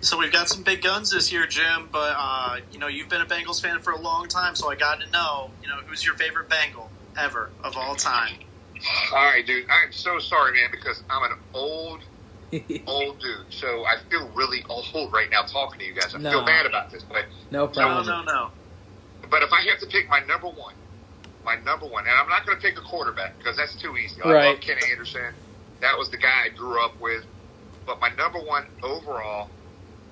So 0.00 0.18
we've 0.18 0.30
got 0.30 0.48
some 0.48 0.62
big 0.62 0.82
guns 0.82 1.10
this 1.10 1.32
year, 1.32 1.46
Jim. 1.46 1.88
But 1.90 2.14
uh, 2.16 2.58
you 2.70 2.78
know, 2.78 2.86
you've 2.86 3.08
been 3.08 3.22
a 3.22 3.26
Bengals 3.26 3.60
fan 3.60 3.80
for 3.80 3.92
a 3.92 3.98
long 4.00 4.28
time, 4.28 4.54
so 4.54 4.70
I 4.70 4.76
got 4.76 5.00
to 5.00 5.10
know, 5.10 5.50
you 5.62 5.68
know, 5.68 5.76
who's 5.86 6.04
your 6.04 6.14
favorite 6.14 6.48
Bengal 6.48 6.90
ever 7.18 7.50
of 7.64 7.76
all 7.76 7.96
time? 7.96 8.34
All 9.12 9.24
right, 9.24 9.44
dude. 9.46 9.66
I'm 9.70 9.92
so 9.92 10.18
sorry, 10.18 10.52
man, 10.52 10.70
because 10.70 11.02
I'm 11.08 11.30
an 11.30 11.38
old, 11.54 12.00
old 12.86 13.20
dude. 13.20 13.46
So 13.50 13.84
I 13.86 13.96
feel 14.10 14.28
really 14.34 14.64
old 14.68 15.12
right 15.12 15.28
now 15.30 15.42
talking 15.42 15.80
to 15.80 15.84
you 15.86 15.94
guys. 15.94 16.14
I 16.14 16.18
No. 16.18 16.30
feel 16.30 16.44
bad 16.44 16.66
about 16.66 16.90
this, 16.90 17.04
but 17.04 17.26
no 17.50 17.66
No, 17.66 17.72
problem. 17.72 18.06
no, 18.06 18.22
no. 18.22 18.32
no. 18.32 19.28
but 19.30 19.42
if 19.42 19.52
I 19.52 19.62
have 19.70 19.80
to 19.80 19.86
pick 19.86 20.08
my 20.10 20.20
number 20.20 20.48
one, 20.48 20.74
my 21.44 21.56
number 21.56 21.86
one, 21.86 22.04
and 22.06 22.14
I'm 22.14 22.28
not 22.28 22.46
going 22.46 22.58
to 22.58 22.62
pick 22.62 22.78
a 22.78 22.82
quarterback 22.82 23.38
because 23.38 23.56
that's 23.56 23.76
too 23.76 23.96
easy. 23.96 24.22
I 24.22 24.30
Right. 24.32 24.44
love 24.52 24.60
Kenny 24.60 24.82
Anderson. 24.90 25.34
That 25.80 25.98
was 25.98 26.10
the 26.10 26.18
guy 26.18 26.44
I 26.46 26.48
grew 26.50 26.84
up 26.84 27.00
with. 27.00 27.24
But 27.86 28.00
my 28.00 28.10
number 28.10 28.40
one 28.40 28.64
overall 28.82 29.50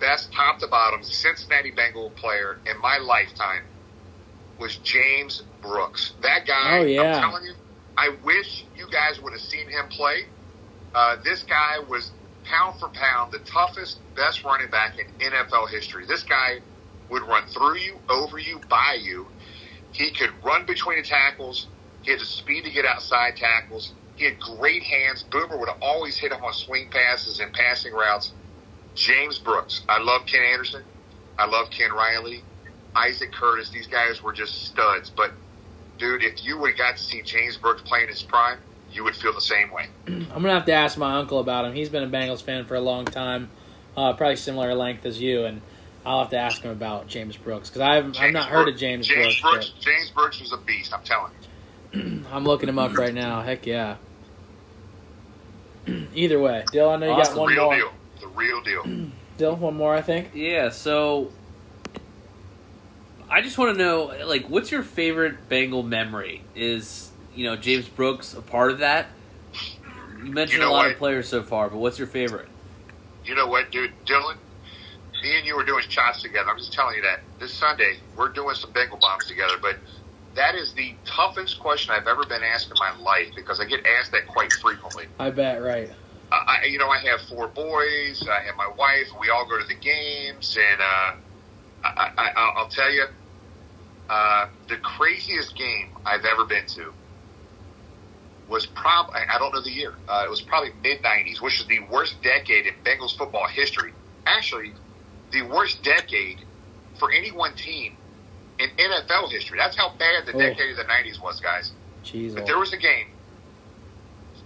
best 0.01 0.33
top 0.33 0.59
to 0.61 0.67
bottom 0.69 1.03
Cincinnati 1.03 1.71
Bengal 1.71 2.11
player 2.11 2.61
in 2.67 2.81
my 2.81 2.99
lifetime 2.99 3.63
was 4.59 4.77
James 4.79 5.43
Brooks. 5.63 6.15
That 6.23 6.47
guy, 6.47 6.79
Oh, 6.81 6.85
yeah. 6.85 7.17
I'm 7.17 7.31
telling 7.31 7.45
you, 7.45 7.55
I 7.97 8.11
wish 8.25 8.67
you 8.75 8.89
guys 8.91 9.21
would 9.21 9.33
have 9.33 9.43
seen 9.43 9.69
him 9.69 9.89
play. 9.91 10.29
Uh, 10.95 11.17
this 11.25 11.43
guy 11.45 11.81
was 11.89 12.13
pound 12.45 12.79
for 12.79 12.89
pound 12.89 13.33
the 13.33 13.39
toughest, 13.41 13.99
best 14.15 14.45
running 14.45 14.71
back 14.71 14.99
in 14.99 15.07
NFL 15.31 15.71
history. 15.71 16.07
This 16.07 16.23
guy 16.23 16.61
would 17.11 17.23
run 17.23 17.47
through 17.49 17.77
you, 17.77 17.99
over 18.09 18.39
you, 18.39 18.61
by 18.69 18.99
you. 19.01 19.27
He 19.93 20.11
could 20.11 20.31
run 20.45 20.67
between 20.67 20.99
the 20.99 21.05
tackles. 21.05 21.69
He 22.03 22.11
had 22.11 22.21
the 22.21 22.27
speed 22.27 22.65
to 22.65 22.71
get 22.71 22.85
outside 22.85 23.37
tackles. 23.37 23.93
He 24.17 24.25
had 24.25 24.39
great 24.39 24.83
hands. 24.83 25.25
Boomer 25.25 25.59
would 25.59 25.69
always 25.81 26.17
hit 26.17 26.33
him 26.33 26.43
on 26.45 26.53
swing 26.53 26.89
passes 26.91 27.41
and 27.41 27.53
passing 27.53 27.93
routes. 27.93 28.33
James 28.95 29.39
Brooks. 29.39 29.83
I 29.89 29.99
love 29.99 30.27
Ken 30.27 30.43
Anderson. 30.43 30.85
I 31.39 31.47
love 31.47 31.71
Ken 31.71 31.93
Riley. 31.93 32.43
Isaac 32.95 33.33
Curtis. 33.33 33.71
These 33.71 33.89
guys 33.89 34.23
were 34.23 34.33
just 34.33 34.67
studs. 34.67 35.11
But, 35.11 35.33
dude, 35.99 36.23
if 36.23 36.45
you 36.45 36.59
would 36.59 36.71
have 36.71 36.79
got 36.79 36.97
to 36.97 37.03
see 37.03 37.23
James 37.23 37.57
Brooks 37.57 37.83
play 37.83 38.03
in 38.03 38.09
his 38.09 38.23
prime, 38.23 38.59
you 38.95 39.05
would 39.05 39.17
feel 39.17 39.33
the 39.33 39.41
same 39.41 39.71
way. 39.71 39.87
I'm 40.07 40.27
gonna 40.29 40.55
have 40.55 40.67
to 40.67 40.73
ask 40.73 40.97
my 40.97 41.17
uncle 41.17 41.41
about 41.41 41.65
him. 41.65 41.75
He's 41.75 41.89
been 41.89 42.03
a 42.03 42.09
Bengals 42.09 42.43
fan 42.43 42.65
for 42.65 42.75
a 42.77 42.81
long 42.81 43.05
time, 43.05 43.51
uh, 43.97 44.13
probably 44.15 44.37
similar 44.37 44.75
length 44.75 45.05
as 45.05 45.21
you, 45.21 45.45
and 45.45 45.61
I'll 46.07 46.21
have 46.21 46.31
to 46.31 46.37
ask 46.39 46.63
him 46.63 46.71
about 46.71 47.09
James 47.09 47.37
Brooks 47.37 47.69
because 47.71 47.81
I've 47.83 48.07
I've 48.07 48.13
James 48.13 48.33
not 48.35 48.49
heard 48.49 48.69
of 48.69 48.77
James, 48.77 49.07
James 49.07 49.41
Brooks. 49.41 49.71
Brooks. 49.71 49.85
James 49.85 50.11
Brooks 50.11 50.41
was 50.41 50.53
a 50.53 50.59
beast. 50.59 50.93
I'm 50.95 51.03
telling 51.03 51.33
you. 51.93 52.25
I'm 52.33 52.45
looking 52.45 52.69
him 52.69 52.79
up 52.79 52.97
right 52.97 53.15
now. 53.15 53.43
Heck 53.43 53.67
yeah. 53.67 53.97
Either 56.15 56.41
way, 56.41 56.65
Dyl, 56.73 56.91
I 56.91 56.97
know 56.97 57.07
you 57.07 57.13
Awesome. 57.13 57.35
got 57.35 57.41
one 57.41 57.53
real 57.53 57.65
more. 57.65 57.77
deal. 57.77 57.93
The 58.21 58.27
real 58.29 58.63
deal. 58.63 58.83
Dyl, 59.39 59.57
one 59.57 59.75
more, 59.77 59.95
I 59.95 60.01
think. 60.03 60.31
Yeah, 60.35 60.71
so 60.71 61.31
I 63.29 63.43
just 63.43 63.59
want 63.59 63.77
to 63.77 63.83
know, 63.83 64.13
like, 64.27 64.49
what's 64.49 64.71
your 64.71 64.83
favorite 64.83 65.49
Bengal 65.49 65.83
memory? 65.83 66.43
Is 66.55 67.11
you 67.35 67.45
know 67.45 67.57
James 67.57 67.89
Brooks 67.89 68.35
a 68.35 68.41
part 68.43 68.71
of 68.71 68.79
that? 68.79 69.07
You 70.25 70.33
mentioned 70.33 70.61
You 70.61 70.65
know 70.67 70.71
a 70.71 70.73
lot 70.73 70.85
what? 70.87 70.93
of 70.93 70.99
players 70.99 71.29
so 71.29 71.43
far, 71.43 71.69
but 71.69 71.79
what's 71.79 71.99
your 71.99 72.07
favorite? 72.09 72.49
You 73.25 73.35
know 73.35 73.47
what, 73.47 73.71
dude? 73.71 73.93
Dylan, 74.07 74.37
me 75.23 75.39
and 75.39 75.47
you 75.47 75.57
were 75.57 75.65
doing 75.65 75.83
shots 75.89 76.23
together. 76.23 76.51
I'm 76.51 76.59
just 76.59 76.73
telling 76.73 76.97
you 76.97 77.03
that. 77.03 77.21
This 77.39 77.53
Sunday, 77.53 77.97
we're 78.17 78.29
doing 78.29 78.55
some 78.55 78.71
Bengal 78.73 78.99
bombs 78.99 79.27
together, 79.27 79.55
but 79.61 79.77
that 80.35 80.55
is 80.55 80.73
the 80.75 80.95
toughest 81.05 81.59
question 81.61 81.95
I've 81.95 82.07
ever 82.07 82.25
been 82.27 82.43
asked 82.43 82.69
in 82.71 82.77
my 82.79 82.97
life 83.03 83.29
because 83.37 83.61
I 83.61 83.65
get 83.65 83.85
asked 83.87 84.13
that 84.13 84.27
quite 84.27 84.53
frequently. 84.53 85.07
I 85.19 85.31
bet, 85.31 85.63
right. 85.63 85.91
I, 86.33 86.59
I- 86.63 86.67
you 86.67 86.79
know, 86.79 86.89
I 86.89 86.99
have 86.99 87.21
four 87.23 87.49
boys. 87.49 88.27
I 88.29 88.43
have 88.45 88.57
my 88.57 88.69
wife. 88.77 89.09
We 89.21 89.31
all 89.31 89.47
go 89.49 89.59
to 89.61 89.67
the 89.67 89.75
games, 89.75 90.57
and 90.61 90.81
uh, 90.81 91.15
I, 91.85 92.11
I, 92.19 92.31
I'll 92.37 92.53
I'll 92.63 92.69
tell 92.69 92.91
you, 92.93 93.05
uh, 94.09 94.47
the 94.69 94.77
craziest 94.77 95.57
game 95.57 95.89
I've 96.05 96.25
ever 96.25 96.45
been 96.45 96.67
to 96.69 96.93
was 98.49 98.67
probably 98.67 99.15
I 99.33 99.39
don't 99.39 99.53
know 99.55 99.63
the 99.63 99.71
year. 99.71 99.95
Uh, 100.09 100.23
it 100.27 100.31
was 100.31 100.43
probably 100.43 100.71
mid 100.83 101.03
'90s, 101.03 101.41
which 101.41 101.61
is 101.61 101.67
the 101.67 101.81
worst 101.91 102.23
decade 102.23 102.67
in 102.67 102.75
Bengals 102.85 103.17
football 103.17 103.47
history. 103.49 103.93
Actually, 104.27 104.73
the 105.33 105.43
worst 105.43 105.83
decade 105.83 106.39
for 106.99 107.11
any 107.11 107.31
one 107.31 107.55
team 107.55 107.97
in 108.59 108.69
NFL 108.79 109.31
history. 109.31 109.59
That's 109.59 109.77
how 109.77 109.91
bad 109.99 110.27
the 110.27 110.35
Oh. 110.35 110.39
decade 110.39 110.71
of 110.71 110.77
the 110.77 110.85
'90s 110.85 111.21
was, 111.21 111.41
guys. 111.41 111.73
Jeez. 112.05 112.35
But 112.35 112.47
there 112.47 112.59
was 112.59 112.73
a 112.73 112.77
game 112.77 113.09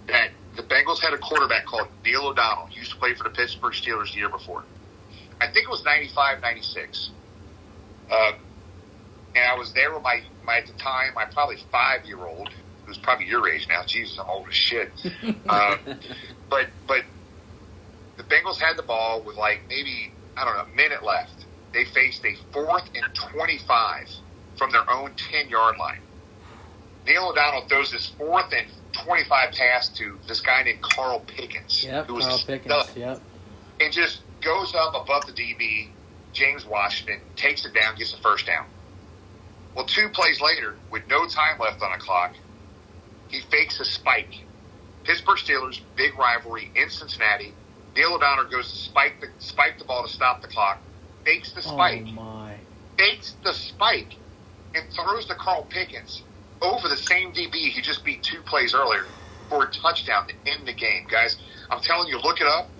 that 0.06 0.30
the 0.56 0.62
Bengals 0.62 1.00
had 1.00 1.12
a 1.12 1.18
quarterback 1.18 1.66
called 1.66 1.88
Neil 2.04 2.26
O'Donnell. 2.26 2.66
He 2.66 2.78
used 2.78 2.92
to 2.92 2.96
play 2.98 3.14
for 3.14 3.24
the 3.24 3.30
Pittsburgh 3.30 3.72
Steelers 3.74 4.12
the 4.12 4.18
year 4.18 4.28
before. 4.28 4.64
I 5.40 5.46
think 5.46 5.64
it 5.66 5.70
was 5.70 5.84
95, 5.84 6.40
96. 6.40 7.10
Uh, 8.10 8.32
and 9.34 9.44
I 9.44 9.54
was 9.56 9.72
there 9.72 9.92
with 9.92 10.02
my, 10.02 10.22
my, 10.44 10.58
at 10.58 10.66
the 10.66 10.72
time, 10.74 11.12
my 11.14 11.26
probably 11.26 11.58
five 11.70 12.04
year 12.06 12.24
old, 12.26 12.48
who's 12.88 12.98
probably 12.98 13.26
your 13.26 13.48
age 13.48 13.66
now. 13.68 13.82
Jesus, 13.86 14.18
I'm 14.18 14.26
old 14.30 14.48
as 14.48 14.54
shit. 14.56 14.92
uh, 15.48 15.76
but, 16.50 16.66
but 16.88 17.02
the 18.18 18.24
Bengals 18.24 18.60
had 18.60 18.76
the 18.76 18.82
ball 18.82 19.24
with 19.24 19.36
like 19.36 19.60
maybe, 19.70 20.14
I 20.36 20.44
don't 20.44 20.56
know, 20.56 20.64
a 20.72 20.76
minute 20.76 21.04
left. 21.04 21.46
They 21.74 21.84
faced 21.84 22.24
a 22.24 22.34
fourth 22.52 22.90
and 22.94 23.04
25 23.32 24.08
from 24.56 24.72
their 24.72 24.90
own 24.90 25.14
10 25.32 25.50
yard 25.50 25.76
line. 25.78 26.02
Neil 27.06 27.28
O'Donnell 27.30 27.62
throws 27.68 27.92
this 27.92 28.06
fourth 28.18 28.52
and 28.56 28.66
25 29.04 29.52
pass 29.52 29.92
to 29.94 30.18
this 30.28 30.40
guy 30.40 30.62
named 30.64 30.80
Carl 30.82 31.20
Pickens, 31.20 31.82
Yep, 31.84 32.06
who 32.08 32.14
was 32.14 32.24
Carl 32.26 32.38
Pickens. 32.46 32.74
stud, 32.74 32.96
Yep. 32.96 33.22
and 33.80 33.92
just 33.92 34.24
goes 34.42 34.74
up 34.74 34.92
above 34.94 35.26
the 35.26 35.32
DB, 35.32 35.94
James 36.34 36.66
Washington, 36.66 37.22
takes 37.36 37.64
it 37.64 37.74
down, 37.74 37.96
gets 37.96 38.12
the 38.12 38.18
first 38.18 38.46
down. 38.46 38.66
Well, 39.74 39.86
two 39.86 40.10
plays 40.10 40.40
later, 40.40 40.80
with 40.90 41.04
no 41.08 41.26
time 41.26 41.58
left 41.60 41.82
on 41.82 41.92
the 41.92 41.98
clock, 41.98 42.32
he 43.28 43.40
fakes 43.50 43.80
a 43.80 43.84
spike. 43.84 44.44
Pittsburgh 45.04 45.38
Steelers, 45.38 45.80
big 45.96 46.18
rivalry 46.18 46.70
in 46.74 46.90
Cincinnati. 46.90 47.52
Neil 47.96 48.14
O'Donnell 48.14 48.50
goes 48.50 48.70
to 48.70 48.76
spike 48.76 49.20
the 49.20 49.28
spike 49.38 49.78
the 49.78 49.84
ball 49.84 50.06
to 50.06 50.12
stop 50.12 50.42
the 50.42 50.48
clock, 50.48 50.78
fakes 51.24 51.52
the 51.52 51.62
spike 51.62 52.04
Oh 52.08 52.12
my. 52.12 52.54
fakes 52.96 53.34
the 53.44 53.52
spike 53.52 54.14
and 54.74 54.84
throws 54.92 55.26
to 55.26 55.34
Carl 55.34 55.64
Pickens 55.70 56.22
over 56.60 56.88
the 56.88 56.96
same 56.96 57.32
DB 57.32 57.54
he 57.70 57.80
just 57.80 58.04
beat 58.04 58.22
two 58.22 58.42
plays 58.42 58.74
earlier 58.74 59.06
for 59.48 59.64
a 59.64 59.70
touchdown 59.70 60.26
to 60.28 60.34
end 60.46 60.66
the 60.68 60.74
game. 60.74 61.06
Guys, 61.10 61.38
I'm 61.70 61.80
telling 61.80 62.08
you, 62.08 62.18
look 62.18 62.40
it 62.40 62.46
up. 62.46 62.70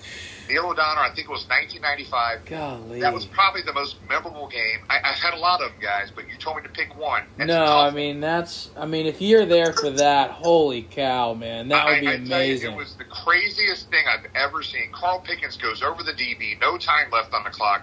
Neil 0.48 0.66
O'Donnell, 0.66 1.02
I 1.02 1.08
think 1.14 1.28
it 1.28 1.30
was 1.30 1.46
1995. 1.48 2.44
Golly. 2.46 3.00
That 3.00 3.12
was 3.12 3.26
probably 3.26 3.62
the 3.62 3.72
most 3.72 3.96
memorable 4.08 4.48
game. 4.48 4.80
I, 4.88 4.98
I've 5.04 5.18
had 5.18 5.34
a 5.34 5.38
lot 5.38 5.60
of 5.62 5.70
them, 5.72 5.80
guys, 5.80 6.10
but 6.14 6.28
you 6.28 6.36
told 6.38 6.56
me 6.56 6.62
to 6.62 6.68
pick 6.68 6.96
one. 6.98 7.24
That's 7.36 7.48
no. 7.48 7.64
I 7.78 7.90
mean 7.90 8.20
that's. 8.20 8.70
I 8.76 8.86
mean, 8.86 9.06
if 9.06 9.20
you're 9.20 9.44
there 9.46 9.72
for 9.72 9.90
that, 9.90 10.30
holy 10.30 10.82
cow, 10.82 11.34
man, 11.34 11.68
that 11.68 11.86
would 11.86 12.00
be 12.00 12.08
I, 12.08 12.12
I 12.12 12.16
tell 12.16 12.20
you, 12.20 12.26
amazing. 12.26 12.72
it 12.72 12.76
was 12.76 12.96
the 12.96 13.04
craziest 13.04 13.90
thing 13.90 14.04
I've 14.08 14.26
ever 14.34 14.62
seen. 14.62 14.90
Carl 14.92 15.20
Pickens 15.20 15.56
goes 15.56 15.82
over 15.82 16.02
the 16.02 16.12
DB, 16.12 16.60
no 16.60 16.78
time 16.78 17.10
left 17.10 17.32
on 17.34 17.44
the 17.44 17.50
clock, 17.50 17.82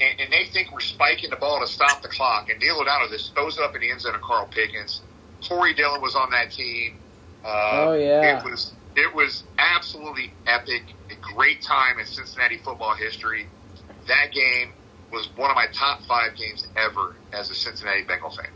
and, 0.00 0.20
and 0.20 0.32
they 0.32 0.46
think 0.52 0.72
we're 0.72 0.80
spiking 0.80 1.30
the 1.30 1.36
ball 1.36 1.60
to 1.60 1.66
stop 1.66 2.02
the 2.02 2.08
clock. 2.08 2.50
And 2.50 2.58
Neil 2.60 2.78
O'Donnell 2.80 3.08
just 3.08 3.34
throws 3.34 3.58
it 3.58 3.62
up 3.64 3.74
in 3.74 3.80
the 3.80 3.90
end 3.90 4.00
zone 4.00 4.14
of 4.14 4.20
Carl 4.22 4.46
Pickens. 4.50 5.02
Corey 5.48 5.74
Dillon 5.74 6.00
was 6.00 6.14
on 6.16 6.30
that 6.30 6.50
team. 6.50 6.98
Uh, 7.44 7.86
Oh, 7.88 7.92
yeah. 7.92 8.38
it 8.38 8.44
was 8.44 8.72
it 8.96 9.14
was 9.14 9.44
absolutely 9.58 10.32
epic. 10.46 10.82
A 11.28 11.34
great 11.34 11.62
time 11.62 11.98
in 11.98 12.06
Cincinnati 12.06 12.58
football 12.58 12.94
history. 12.94 13.46
That 14.08 14.32
game 14.32 14.72
was 15.12 15.28
one 15.36 15.50
of 15.50 15.56
my 15.56 15.66
top 15.72 16.02
five 16.04 16.36
games 16.36 16.66
ever 16.76 17.16
as 17.32 17.50
a 17.50 17.54
Cincinnati 17.54 18.02
Bengal 18.04 18.30
fan. 18.30 18.50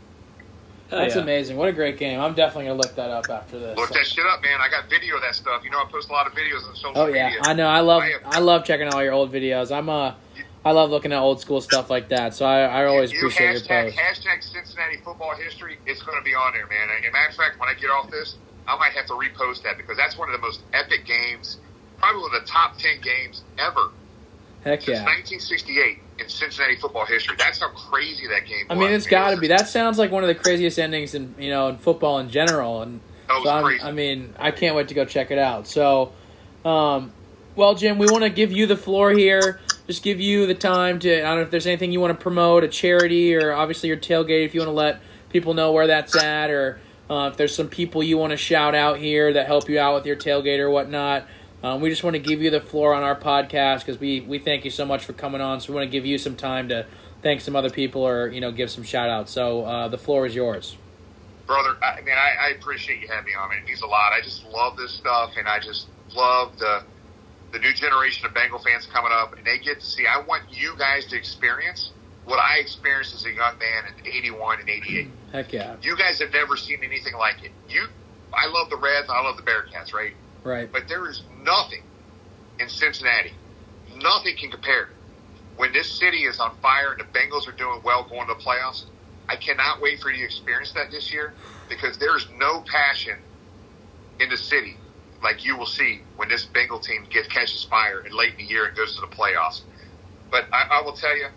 That's 0.89 1.15
yeah. 1.15 1.21
amazing. 1.21 1.55
What 1.55 1.69
a 1.69 1.71
great 1.71 1.97
game. 1.97 2.19
I'm 2.19 2.33
definitely 2.33 2.65
gonna 2.65 2.81
look 2.81 2.95
that 2.95 3.09
up 3.09 3.29
after 3.29 3.57
this. 3.57 3.77
Look 3.77 3.91
that 3.91 4.05
shit 4.05 4.25
up, 4.25 4.41
man. 4.41 4.59
I 4.59 4.69
got 4.69 4.89
video 4.89 5.15
of 5.15 5.21
that 5.21 5.35
stuff. 5.35 5.63
You 5.63 5.71
know, 5.71 5.79
I 5.79 5.85
post 5.89 6.09
a 6.09 6.11
lot 6.11 6.27
of 6.27 6.33
videos 6.33 6.67
on 6.67 6.75
social 6.75 6.89
media. 6.89 7.03
Oh 7.03 7.07
yeah, 7.07 7.25
media. 7.27 7.41
I 7.43 7.53
know. 7.53 7.67
I 7.67 7.79
love 7.79 8.01
I 8.03 8.09
am- 8.09 8.19
I 8.25 8.39
love 8.39 8.65
checking 8.65 8.87
out 8.87 8.95
all 8.95 9.03
your 9.03 9.13
old 9.13 9.31
videos. 9.31 9.75
I'm 9.75 9.87
a. 9.87 10.17
I 10.63 10.71
love 10.73 10.91
looking 10.91 11.11
at 11.11 11.19
old 11.19 11.41
school 11.41 11.59
stuff 11.59 11.89
like 11.89 12.09
that. 12.09 12.35
So 12.35 12.45
I, 12.45 12.61
I 12.65 12.85
always 12.85 13.11
you 13.11 13.17
appreciate 13.17 13.53
your 13.53 13.61
hashtag, 13.61 13.95
posts. 13.95 13.99
hashtag 13.99 14.43
Cincinnati 14.43 14.97
football 14.97 15.33
history. 15.35 15.79
It's 15.87 16.03
going 16.03 16.19
to 16.19 16.23
be 16.23 16.35
on 16.35 16.53
there, 16.53 16.67
man. 16.67 16.87
As 16.95 17.03
a 17.03 17.11
matter 17.11 17.29
of 17.29 17.35
fact, 17.35 17.59
when 17.59 17.67
I 17.67 17.73
get 17.73 17.89
off 17.89 18.11
this, 18.11 18.35
I 18.67 18.77
might 18.77 18.91
have 18.91 19.07
to 19.07 19.13
repost 19.13 19.63
that 19.63 19.77
because 19.77 19.97
that's 19.97 20.19
one 20.19 20.29
of 20.29 20.33
the 20.33 20.45
most 20.45 20.61
epic 20.71 21.05
games, 21.05 21.57
probably 22.01 22.21
one 22.21 22.35
of 22.35 22.41
the 22.41 22.47
top 22.47 22.77
ten 22.77 22.99
games 23.01 23.43
ever 23.57 23.91
Heck 24.63 24.81
since 24.81 24.99
yeah. 24.99 25.05
1968 25.05 25.99
in 26.19 26.29
Cincinnati 26.29 26.75
football 26.75 27.05
history. 27.05 27.35
That's 27.37 27.59
how 27.59 27.69
crazy 27.69 28.27
that 28.27 28.45
game 28.45 28.67
I 28.69 28.75
was. 28.75 28.79
mean, 28.79 28.91
it's 28.91 29.07
got 29.07 29.31
to 29.31 29.37
be. 29.37 29.47
That 29.47 29.67
sounds 29.67 29.97
like 29.97 30.11
one 30.11 30.23
of 30.23 30.27
the 30.27 30.35
craziest 30.35 30.77
endings 30.77 31.15
in 31.15 31.33
you 31.39 31.49
know 31.49 31.69
in 31.69 31.77
football 31.77 32.19
in 32.19 32.29
general. 32.29 32.83
And 32.83 33.01
so. 33.27 33.49
I 33.49 33.91
mean, 33.91 34.35
I 34.37 34.51
can't 34.51 34.75
wait 34.75 34.89
to 34.89 34.93
go 34.93 35.05
check 35.05 35.31
it 35.31 35.39
out. 35.39 35.67
So, 35.67 36.11
um, 36.63 37.11
well, 37.55 37.73
Jim, 37.73 37.97
we 37.97 38.05
want 38.07 38.23
to 38.23 38.29
give 38.29 38.51
you 38.51 38.67
the 38.67 38.77
floor 38.77 39.11
here. 39.11 39.59
Just 39.87 40.03
give 40.03 40.19
you 40.19 40.45
the 40.45 40.53
time 40.53 40.99
to. 40.99 41.21
I 41.21 41.29
don't 41.29 41.37
know 41.37 41.41
if 41.41 41.51
there's 41.51 41.65
anything 41.67 41.91
you 41.91 41.99
want 41.99 42.17
to 42.17 42.21
promote, 42.21 42.63
a 42.63 42.67
charity, 42.67 43.35
or 43.35 43.53
obviously 43.53 43.89
your 43.89 43.97
tailgate. 43.97 44.45
If 44.45 44.53
you 44.53 44.59
want 44.59 44.69
to 44.69 44.75
let 44.75 45.01
people 45.29 45.55
know 45.55 45.71
where 45.71 45.87
that's 45.87 46.15
at, 46.15 46.51
or 46.51 46.79
uh, 47.09 47.29
if 47.31 47.37
there's 47.37 47.55
some 47.55 47.67
people 47.67 48.03
you 48.03 48.17
want 48.17 48.29
to 48.29 48.37
shout 48.37 48.75
out 48.75 48.99
here 48.99 49.33
that 49.33 49.47
help 49.47 49.69
you 49.69 49.79
out 49.79 49.95
with 49.95 50.05
your 50.05 50.15
tailgate 50.15 50.59
or 50.59 50.69
whatnot. 50.69 51.25
Um, 51.63 51.81
we 51.81 51.89
just 51.89 52.03
want 52.03 52.15
to 52.15 52.19
give 52.21 52.41
you 52.41 52.49
the 52.49 52.59
floor 52.61 52.93
on 52.93 53.03
our 53.03 53.15
podcast 53.15 53.79
because 53.85 53.99
we, 53.99 54.21
we 54.21 54.39
thank 54.39 54.65
you 54.65 54.71
so 54.71 54.85
much 54.85 55.05
for 55.05 55.13
coming 55.13 55.41
on. 55.41 55.61
So 55.61 55.71
we 55.71 55.75
want 55.75 55.85
to 55.87 55.91
give 55.91 56.05
you 56.05 56.17
some 56.17 56.35
time 56.35 56.69
to 56.69 56.87
thank 57.21 57.41
some 57.41 57.55
other 57.55 57.69
people 57.69 58.01
or 58.01 58.27
you 58.29 58.41
know 58.41 58.51
give 58.51 58.71
some 58.71 58.83
shout 58.83 59.09
outs. 59.09 59.31
So 59.31 59.65
uh, 59.65 59.87
the 59.87 59.97
floor 59.97 60.25
is 60.25 60.33
yours. 60.35 60.77
brother. 61.45 61.75
I 61.83 62.01
mean, 62.01 62.15
I, 62.15 62.47
I 62.47 62.49
appreciate 62.57 63.01
you 63.01 63.07
having 63.07 63.25
me 63.25 63.31
on. 63.35 63.51
It 63.53 63.65
means 63.65 63.81
a 63.81 63.87
lot. 63.87 64.11
I 64.13 64.21
just 64.21 64.43
love 64.45 64.75
this 64.77 64.91
stuff, 64.93 65.31
and 65.37 65.47
I 65.47 65.59
just 65.59 65.87
love 66.15 66.57
the 66.57 66.83
the 67.51 67.59
new 67.59 67.73
generation 67.73 68.25
of 68.25 68.33
Bengal 68.33 68.59
fans 68.59 68.87
coming 68.91 69.11
up, 69.11 69.35
and 69.37 69.45
they 69.45 69.59
get 69.59 69.81
to 69.81 69.85
see. 69.85 70.07
I 70.07 70.21
want 70.25 70.43
you 70.51 70.73
guys 70.77 71.05
to 71.07 71.17
experience 71.17 71.91
what 72.25 72.37
I 72.37 72.57
experienced 72.59 73.13
as 73.13 73.25
a 73.25 73.31
young 73.31 73.57
man 73.59 73.83
in 73.99 74.07
'81 74.07 74.61
and 74.61 74.69
'88. 74.69 75.07
Heck 75.31 75.53
yeah, 75.53 75.75
You 75.81 75.95
guys 75.95 76.19
have 76.19 76.31
never 76.33 76.57
seen 76.57 76.79
anything 76.83 77.13
like 77.13 77.43
it. 77.43 77.51
You, 77.69 77.87
I 78.33 78.47
love 78.47 78.69
the 78.69 78.77
Reds, 78.77 79.09
I 79.09 79.21
love 79.21 79.37
the 79.37 79.43
Bearcats, 79.43 79.93
right? 79.93 80.13
right. 80.43 80.71
But 80.71 80.87
there 80.87 81.09
is 81.09 81.21
nothing 81.43 81.83
in 82.59 82.69
Cincinnati. 82.69 83.33
Nothing 83.87 84.35
can 84.39 84.51
compare 84.51 84.89
when 85.55 85.73
this 85.73 85.99
city 85.99 86.25
is 86.25 86.39
on 86.39 86.51
fire 86.61 86.93
and 86.93 87.01
the 87.01 87.19
Bengals 87.19 87.47
are 87.47 87.55
doing 87.55 87.81
well 87.83 88.07
going 88.09 88.27
to 88.27 88.33
the 88.35 88.41
playoffs, 88.41 88.85
I 89.29 89.35
cannot 89.37 89.81
wait 89.81 89.99
for 90.01 90.11
you 90.11 90.19
to 90.19 90.25
experience 90.25 90.73
that 90.73 90.91
this 90.91 91.13
year 91.13 91.35
because 91.69 91.97
there's 91.99 92.27
no 92.39 92.63
passion 92.71 93.15
in 94.19 94.29
the 94.29 94.37
city 94.37 94.81
like 95.23 95.45
you 95.45 95.57
will 95.57 95.67
see 95.67 96.01
when 96.15 96.29
this 96.29 96.45
Bengal 96.45 96.79
team 96.79 97.05
gets 97.11 97.27
catches 97.29 97.63
fire 97.65 98.01
in 98.05 98.17
late 98.17 98.33
in 98.39 98.45
the 98.45 98.51
year 98.51 98.65
and 98.65 98.75
goes 98.75 98.95
to 98.95 99.01
the 99.01 99.07
playoffs. 99.15 99.63
But 100.31 100.45
I, 100.53 100.79
I 100.79 100.81
will 100.83 100.93
tell 100.93 101.15
you, 101.17 101.27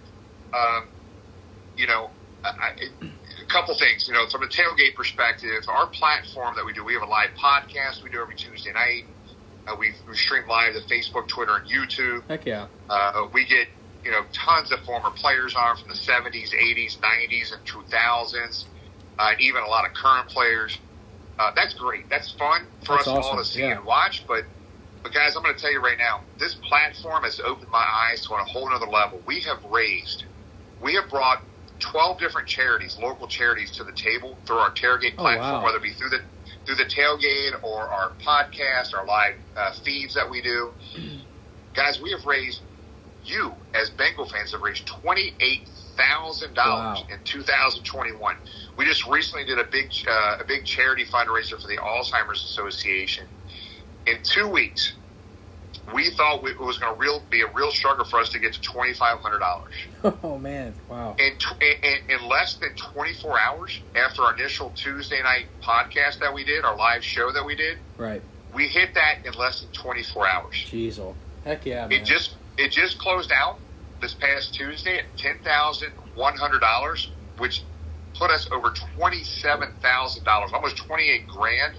um, 0.54 0.88
you 1.76 1.86
know, 1.86 2.12
a 2.44 3.46
couple 3.48 3.76
things. 3.78 4.06
You 4.08 4.14
know, 4.14 4.26
from 4.30 4.42
a 4.42 4.48
tailgate 4.48 4.96
perspective, 4.96 5.50
our 5.68 5.88
platform 5.88 6.54
that 6.56 6.64
we 6.66 6.72
do, 6.72 6.84
we 6.84 6.94
have 6.94 7.02
a 7.02 7.06
live 7.10 7.30
podcast 7.42 8.02
we 8.04 8.10
do 8.10 8.22
every 8.22 8.36
Tuesday 8.36 8.72
night. 8.72 9.04
Uh, 9.66 9.76
we, 9.78 9.92
we 10.08 10.14
stream 10.16 10.46
live 10.48 10.74
to 10.74 10.80
Facebook, 10.80 11.26
Twitter, 11.28 11.56
and 11.56 11.66
YouTube. 11.68 12.22
Heck 12.28 12.44
yeah. 12.46 12.66
Uh, 12.88 13.26
we 13.32 13.44
get 13.46 13.66
you 14.04 14.10
know 14.10 14.22
tons 14.32 14.70
of 14.72 14.80
former 14.80 15.10
players 15.10 15.54
on 15.54 15.76
from 15.76 15.88
the 15.88 15.94
70s, 15.94 16.50
80s, 16.54 16.98
90s, 16.98 17.52
and 17.54 17.64
2000s, 17.64 18.64
uh, 19.18 19.28
and 19.30 19.40
even 19.40 19.62
a 19.62 19.66
lot 19.68 19.86
of 19.86 19.94
current 19.94 20.28
players. 20.28 20.78
Uh, 21.38 21.50
that's 21.56 21.74
great. 21.74 22.08
That's 22.10 22.30
fun 22.32 22.66
for 22.84 22.96
That's 22.96 23.08
us 23.08 23.24
all 23.26 23.36
to 23.36 23.44
see 23.44 23.60
yeah. 23.60 23.76
and 23.76 23.84
watch. 23.84 24.24
But 24.26 24.44
but 25.02 25.12
guys, 25.12 25.36
I'm 25.36 25.42
going 25.42 25.54
to 25.54 25.60
tell 25.60 25.72
you 25.72 25.80
right 25.82 25.98
now, 25.98 26.20
this 26.38 26.54
platform 26.54 27.24
has 27.24 27.40
opened 27.40 27.70
my 27.70 27.84
eyes 28.10 28.24
to 28.26 28.34
on 28.34 28.40
a 28.40 28.44
whole 28.44 28.68
other 28.72 28.86
level. 28.86 29.20
We 29.26 29.40
have 29.40 29.62
raised, 29.64 30.24
we 30.80 30.94
have 30.94 31.10
brought 31.10 31.42
12 31.80 32.18
different 32.18 32.48
charities, 32.48 32.96
local 32.98 33.26
charities, 33.26 33.72
to 33.72 33.84
the 33.84 33.92
table 33.92 34.38
through 34.46 34.56
our 34.56 34.70
tailgate 34.70 35.14
Oh, 35.18 35.22
platform, 35.22 35.52
wow. 35.60 35.64
whether 35.64 35.76
it 35.78 35.82
be 35.82 35.92
through 35.92 36.10
the 36.10 36.22
through 36.66 36.76
the 36.76 36.84
tailgate 36.84 37.52
or 37.62 37.88
our 37.88 38.12
podcast, 38.26 38.94
our 38.94 39.06
live 39.06 39.34
uh, 39.56 39.70
feeds 39.84 40.14
that 40.14 40.28
we 40.28 40.40
do. 40.42 40.72
Guys, 41.74 42.00
we 42.00 42.10
have 42.12 42.24
raised 42.24 42.62
you 43.22 43.52
as 43.74 43.90
Bengal 43.90 44.26
fans 44.26 44.52
have 44.52 44.60
raised 44.62 44.86
twenty 44.86 45.32
eight 45.40 45.68
thousand 45.96 46.54
dollars 46.54 47.00
Wow. 47.00 47.06
in 47.10 47.18
two 47.24 47.42
thousand 47.42 47.82
twenty 47.84 48.12
one. 48.12 48.34
We 48.76 48.84
just 48.84 49.06
recently 49.06 49.44
did 49.46 49.58
a 49.58 49.64
big 49.70 49.90
uh, 50.08 50.36
a 50.40 50.44
big 50.46 50.64
charity 50.64 51.04
fundraiser 51.04 51.60
for 51.60 51.68
the 51.68 51.78
Alzheimer's 51.78 52.42
Association. 52.44 53.24
In 54.06 54.18
two 54.22 54.48
weeks, 54.48 54.98
we 55.92 56.10
thought 56.10 56.42
we, 56.42 56.50
it 56.50 56.60
was 56.60 56.78
going 56.78 56.94
to 56.94 57.00
real 57.00 57.22
be 57.30 57.42
a 57.42 57.46
real 57.54 57.70
struggle 57.70 58.04
for 58.04 58.18
us 58.20 58.30
to 58.30 58.38
get 58.38 58.54
to 58.54 58.60
twenty 58.60 58.94
five 58.94 59.18
hundred 59.18 59.40
dollars. 59.40 59.72
Oh 60.22 60.38
man, 60.38 60.74
wow. 60.88 61.16
In, 61.18 61.32
in, 61.82 61.96
in 62.20 62.28
less 62.28 62.56
than 62.56 62.70
24 62.92 63.38
hours 63.40 63.80
after 63.94 64.22
our 64.22 64.34
initial 64.34 64.70
Tuesday 64.70 65.22
night 65.22 65.46
podcast 65.62 66.18
that 66.20 66.32
we 66.34 66.44
did, 66.44 66.62
our 66.64 66.76
live 66.76 67.02
show 67.02 67.32
that 67.32 67.44
we 67.44 67.54
did, 67.56 67.78
Right. 67.96 68.22
we 68.54 68.68
hit 68.68 68.94
that 68.94 69.24
in 69.24 69.32
less 69.38 69.60
than 69.60 69.70
24 69.70 70.28
hours. 70.28 70.54
Jeez, 70.66 70.98
oh. 70.98 71.16
Heck 71.44 71.64
yeah, 71.66 71.86
man. 71.86 71.92
It 72.00 72.04
just 72.04 72.36
it 72.58 72.70
just 72.70 72.98
closed 72.98 73.32
out 73.32 73.58
this 74.00 74.14
past 74.14 74.54
Tuesday 74.54 74.98
at 74.98 75.04
ten 75.16 75.36
thousand 75.44 75.90
one 76.14 76.36
hundred 76.36 76.60
dollars, 76.60 77.10
which 77.38 77.64
put 78.18 78.30
us 78.30 78.46
over 78.52 78.72
twenty 78.96 79.22
seven 79.24 79.68
thousand 79.82 80.24
dollars, 80.24 80.50
almost 80.54 80.76
twenty 80.76 81.08
eight 81.10 81.26
grand. 81.26 81.74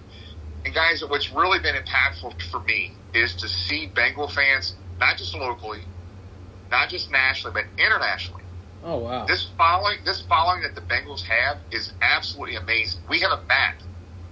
And 0.66 0.74
guys, 0.74 1.04
what's 1.08 1.32
really 1.32 1.60
been 1.60 1.76
impactful 1.76 2.42
for 2.52 2.60
me 2.64 2.94
is 3.16 3.36
to 3.38 3.48
see 3.48 3.88
Bengal 3.96 4.28
fans, 4.28 4.76
not 5.00 5.18
just 5.18 5.36
locally, 5.36 5.82
not 6.72 6.90
just 6.90 7.12
nationally, 7.12 7.54
but 7.54 7.66
internationally. 7.84 8.44
oh 8.84 8.98
wow. 9.00 9.26
This 9.26 9.52
following 9.58 9.98
this 10.06 10.22
following 10.24 10.62
that 10.64 10.76
the 10.76 10.82
Bengals 10.82 11.24
have 11.24 11.58
is 11.72 11.94
absolutely 12.02 12.56
amazing. 12.58 13.02
We 13.10 13.20
have 13.22 13.32
a 13.32 13.44
map 13.48 13.82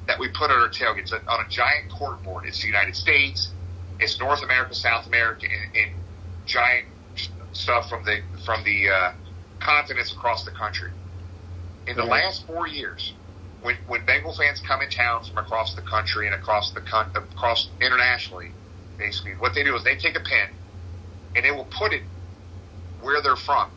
that 0.07 0.19
we 0.19 0.27
put 0.29 0.51
on 0.51 0.57
our 0.59 0.69
tailgates 0.69 1.13
on 1.13 1.45
a 1.45 1.49
giant 1.49 1.89
court 1.89 2.23
board. 2.23 2.45
It's 2.45 2.61
the 2.61 2.67
United 2.67 2.95
States, 2.95 3.53
it's 3.99 4.19
North 4.19 4.43
America, 4.43 4.75
South 4.75 5.07
America, 5.07 5.45
and, 5.45 5.83
and 5.83 5.91
giant 6.45 6.85
stuff 7.53 7.89
from 7.89 8.03
the 8.05 8.19
from 8.43 8.63
the 8.65 8.89
uh, 8.89 9.11
continents 9.59 10.11
across 10.11 10.43
the 10.43 10.51
country. 10.51 10.89
In 11.87 11.95
the 11.95 12.03
Right. 12.03 12.23
last 12.23 12.45
four 12.45 12.67
years, 12.67 13.13
when 13.61 13.77
when 13.87 14.03
Bengal 14.05 14.33
fans 14.33 14.61
come 14.61 14.81
in 14.81 14.89
town 14.89 15.23
from 15.23 15.37
across 15.37 15.73
the 15.75 15.81
country 15.81 16.25
and 16.27 16.35
across 16.35 16.71
the 16.73 16.81
across 17.15 17.69
internationally, 17.81 18.55
basically 18.97 19.33
what 19.33 19.53
they 19.53 19.63
do 19.63 19.75
is 19.75 19.83
they 19.83 19.95
take 19.95 20.15
a 20.15 20.19
pen 20.19 20.49
and 21.35 21.43
they 21.43 21.51
will 21.51 21.65
put 21.65 21.93
it 21.93 22.03
where 23.01 23.21
they're 23.21 23.35
from 23.35 23.69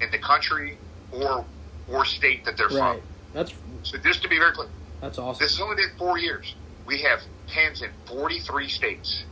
in 0.00 0.10
the 0.10 0.18
country 0.18 0.76
or 1.12 1.44
or 1.88 2.04
state 2.04 2.44
that 2.44 2.56
they're 2.56 2.68
right. 2.68 3.00
from. 3.00 3.08
That's 3.32 3.52
So 3.82 3.98
just 3.98 4.22
to 4.22 4.28
be 4.28 4.38
very 4.38 4.52
clear, 4.52 4.68
that's 5.00 5.18
awesome. 5.18 5.42
this 5.44 5.52
has 5.56 5.60
only 5.60 5.76
been 5.76 5.96
four 5.98 6.18
years. 6.18 6.54
We 6.86 7.02
have 7.02 7.20
pens 7.48 7.82
in 7.82 7.90
43 8.06 8.68
states. 8.68 9.24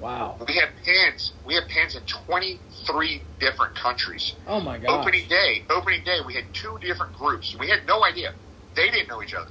Wow. 0.00 0.36
We 0.46 0.54
have 0.54 0.68
pens. 0.84 1.32
We 1.44 1.54
have 1.54 1.64
pens 1.68 1.96
in 1.96 2.02
23 2.26 3.22
different 3.40 3.74
countries. 3.76 4.34
Oh 4.46 4.60
my 4.60 4.78
god. 4.78 5.00
Opening 5.00 5.28
day, 5.28 5.64
opening 5.70 6.04
day, 6.04 6.18
we 6.24 6.34
had 6.34 6.44
two 6.52 6.78
different 6.80 7.14
groups. 7.14 7.56
We 7.58 7.68
had 7.68 7.86
no 7.86 8.04
idea. 8.04 8.34
They 8.76 8.90
didn't 8.90 9.08
know 9.08 9.22
each 9.22 9.34
other. 9.34 9.50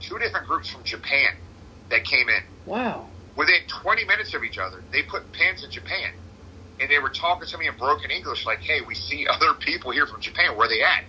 Two 0.00 0.18
different 0.18 0.46
groups 0.46 0.68
from 0.68 0.84
Japan 0.84 1.34
that 1.90 2.04
came 2.04 2.28
in. 2.28 2.42
Wow. 2.66 3.08
Within 3.38 3.60
20 3.68 4.04
minutes 4.04 4.34
of 4.34 4.42
each 4.42 4.58
other, 4.58 4.82
they 4.90 5.04
put 5.04 5.32
pens 5.32 5.62
in 5.62 5.70
Japan. 5.70 6.10
And 6.80 6.90
they 6.90 6.98
were 6.98 7.08
talking 7.08 7.46
to 7.46 7.56
me 7.56 7.68
in 7.68 7.76
broken 7.76 8.10
English, 8.10 8.44
like, 8.44 8.60
hey, 8.60 8.80
we 8.86 8.96
see 8.96 9.26
other 9.30 9.54
people 9.54 9.92
here 9.92 10.06
from 10.06 10.20
Japan. 10.20 10.56
Where 10.56 10.68
they 10.68 10.82
at? 10.82 11.04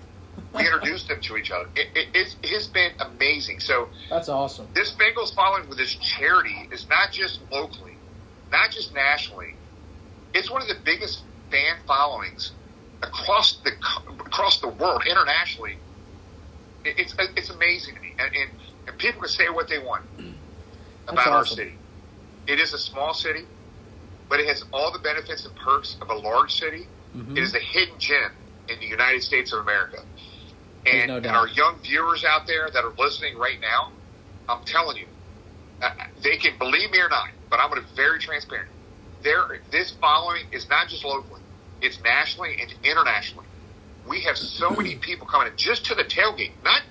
We 0.53 0.61
introduced 0.61 1.07
them 1.07 1.21
to 1.21 1.37
each 1.37 1.51
other. 1.51 1.67
It, 1.75 1.87
it, 1.95 2.07
it's, 2.13 2.35
it's 2.43 2.67
been 2.67 2.91
amazing. 2.99 3.59
So 3.59 3.89
That's 4.11 4.29
awesome. 4.29 4.67
this 4.73 4.93
Bengals 4.93 5.33
following 5.33 5.67
with 5.67 5.79
this 5.79 5.95
charity 5.95 6.69
is 6.71 6.87
not 6.87 7.11
just 7.11 7.39
locally, 7.51 7.97
not 8.51 8.69
just 8.71 8.93
nationally. 8.93 9.55
It's 10.33 10.51
one 10.51 10.61
of 10.61 10.67
the 10.67 10.77
biggest 10.85 11.23
fan 11.49 11.77
followings 11.87 12.51
across 13.01 13.57
the 13.63 13.71
across 14.19 14.59
the 14.61 14.67
world, 14.67 15.03
internationally. 15.09 15.77
It, 16.85 16.99
it's 16.99 17.15
it's 17.35 17.49
amazing 17.49 17.95
to 17.95 18.01
me, 18.01 18.13
and, 18.19 18.35
and, 18.35 18.49
and 18.87 18.97
people 18.97 19.21
can 19.21 19.29
say 19.29 19.49
what 19.49 19.67
they 19.67 19.79
want 19.79 20.05
about 21.07 21.27
our 21.27 21.45
city. 21.45 21.73
It 22.49 22.59
is 22.59 22.73
a 22.73 22.79
small 22.79 23.13
city, 23.13 23.45
but 24.27 24.39
it 24.39 24.47
has 24.47 24.63
all 24.73 24.91
the 24.91 24.99
benefits 24.99 25.45
and 25.45 25.55
perks 25.55 25.95
of 26.01 26.09
a 26.09 26.15
large 26.15 26.55
city. 26.55 26.87
Mhm. 27.15 27.37
It 27.37 27.43
is 27.43 27.53
a 27.53 27.59
hidden 27.59 27.99
gem 27.99 28.31
in 28.67 28.79
the 28.79 28.87
United 28.87 29.21
States 29.21 29.53
of 29.53 29.59
America. 29.59 30.03
And, 30.87 31.07
no 31.09 31.17
and 31.17 31.27
our 31.27 31.47
young 31.47 31.79
viewers 31.83 32.23
out 32.23 32.47
there 32.47 32.67
that 32.71 32.83
are 32.83 32.93
listening 32.97 33.37
right 33.37 33.61
now, 33.61 33.91
I'm 34.47 34.63
telling 34.63 34.97
you, 34.97 35.07
uh, 35.81 35.91
they 36.23 36.37
can 36.37 36.57
believe 36.57 36.89
me 36.89 36.99
or 36.99 37.09
not, 37.09 37.27
but 37.51 37.59
I'm 37.59 37.69
going 37.69 37.83
to 37.83 37.87
be 37.87 37.95
very 37.95 38.17
transparent. 38.17 38.69
There, 39.21 39.59
this 39.69 39.91
following 39.91 40.43
is 40.51 40.67
not 40.69 40.89
just 40.89 41.05
locally; 41.05 41.41
it's 41.81 42.01
nationally 42.01 42.57
and 42.59 42.73
internationally. 42.83 43.45
We 44.07 44.21
have 44.21 44.37
so 44.37 44.69
many 44.77 44.95
people 44.95 45.27
coming 45.27 45.49
in 45.49 45.53
just 45.55 45.85
to 45.87 45.95
the 45.95 46.03
tailgate, 46.03 46.53
not 46.63 46.81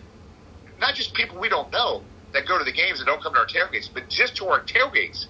not 0.78 0.94
just 0.94 1.14
people 1.14 1.38
we 1.40 1.48
don't 1.48 1.72
know 1.72 2.04
that 2.32 2.46
go 2.46 2.58
to 2.58 2.64
the 2.64 2.72
games 2.72 3.00
and 3.00 3.06
don't 3.06 3.22
come 3.22 3.34
to 3.34 3.40
our 3.40 3.46
tailgates, 3.46 3.88
but 3.92 4.08
just 4.08 4.36
to 4.36 4.46
our 4.46 4.62
tailgates. 4.62 5.26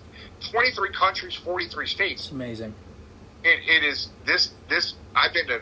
23 0.51 0.91
countries, 0.93 1.35
43 1.35 1.87
states 1.87 2.23
It's 2.25 2.31
amazing. 2.33 2.75
it, 3.45 3.59
it 3.67 3.85
is 3.85 4.09
this 4.25 4.51
this 4.69 4.95
I've 5.15 5.33
been 5.33 5.47
to 5.49 5.61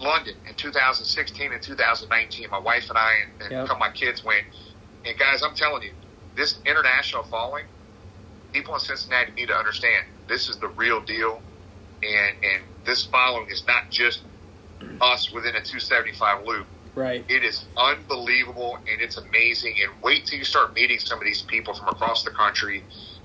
London 0.00 0.34
in 0.48 0.54
2016 0.54 1.52
and 1.52 1.62
2019. 1.62 2.48
My 2.50 2.58
wife 2.58 2.88
and 2.88 2.98
I 2.98 3.12
and, 3.22 3.42
and 3.52 3.68
Yep. 3.68 3.78
my 3.78 3.90
kids 3.90 4.24
went. 4.24 4.44
And 5.04 5.18
guys, 5.18 5.42
I'm 5.42 5.54
telling 5.54 5.82
you, 5.82 5.92
this 6.36 6.58
international 6.66 7.22
following, 7.24 7.64
people 8.52 8.74
in 8.74 8.80
Cincinnati 8.80 9.32
need 9.32 9.48
to 9.48 9.54
understand 9.54 10.04
this 10.28 10.48
is 10.48 10.56
the 10.58 10.68
real 10.68 11.00
deal, 11.00 11.40
and 12.02 12.36
and 12.42 12.62
this 12.84 13.04
following 13.04 13.50
is 13.50 13.64
not 13.66 13.90
just 13.90 14.22
us 15.00 15.32
within 15.32 15.50
a 15.56 15.62
275 15.62 16.46
loop. 16.46 16.66
Right. 16.94 17.24
It 17.28 17.42
is 17.42 17.64
unbelievable 17.76 18.76
and 18.76 19.00
it's 19.00 19.16
amazing. 19.16 19.74
And 19.82 19.90
wait 20.02 20.26
till 20.26 20.38
you 20.38 20.44
start 20.44 20.74
meeting 20.74 20.98
some 20.98 21.18
of 21.18 21.24
these 21.24 21.42
people 21.42 21.74
from 21.74 21.88
across 21.88 22.22
the 22.22 22.30
country 22.30 22.84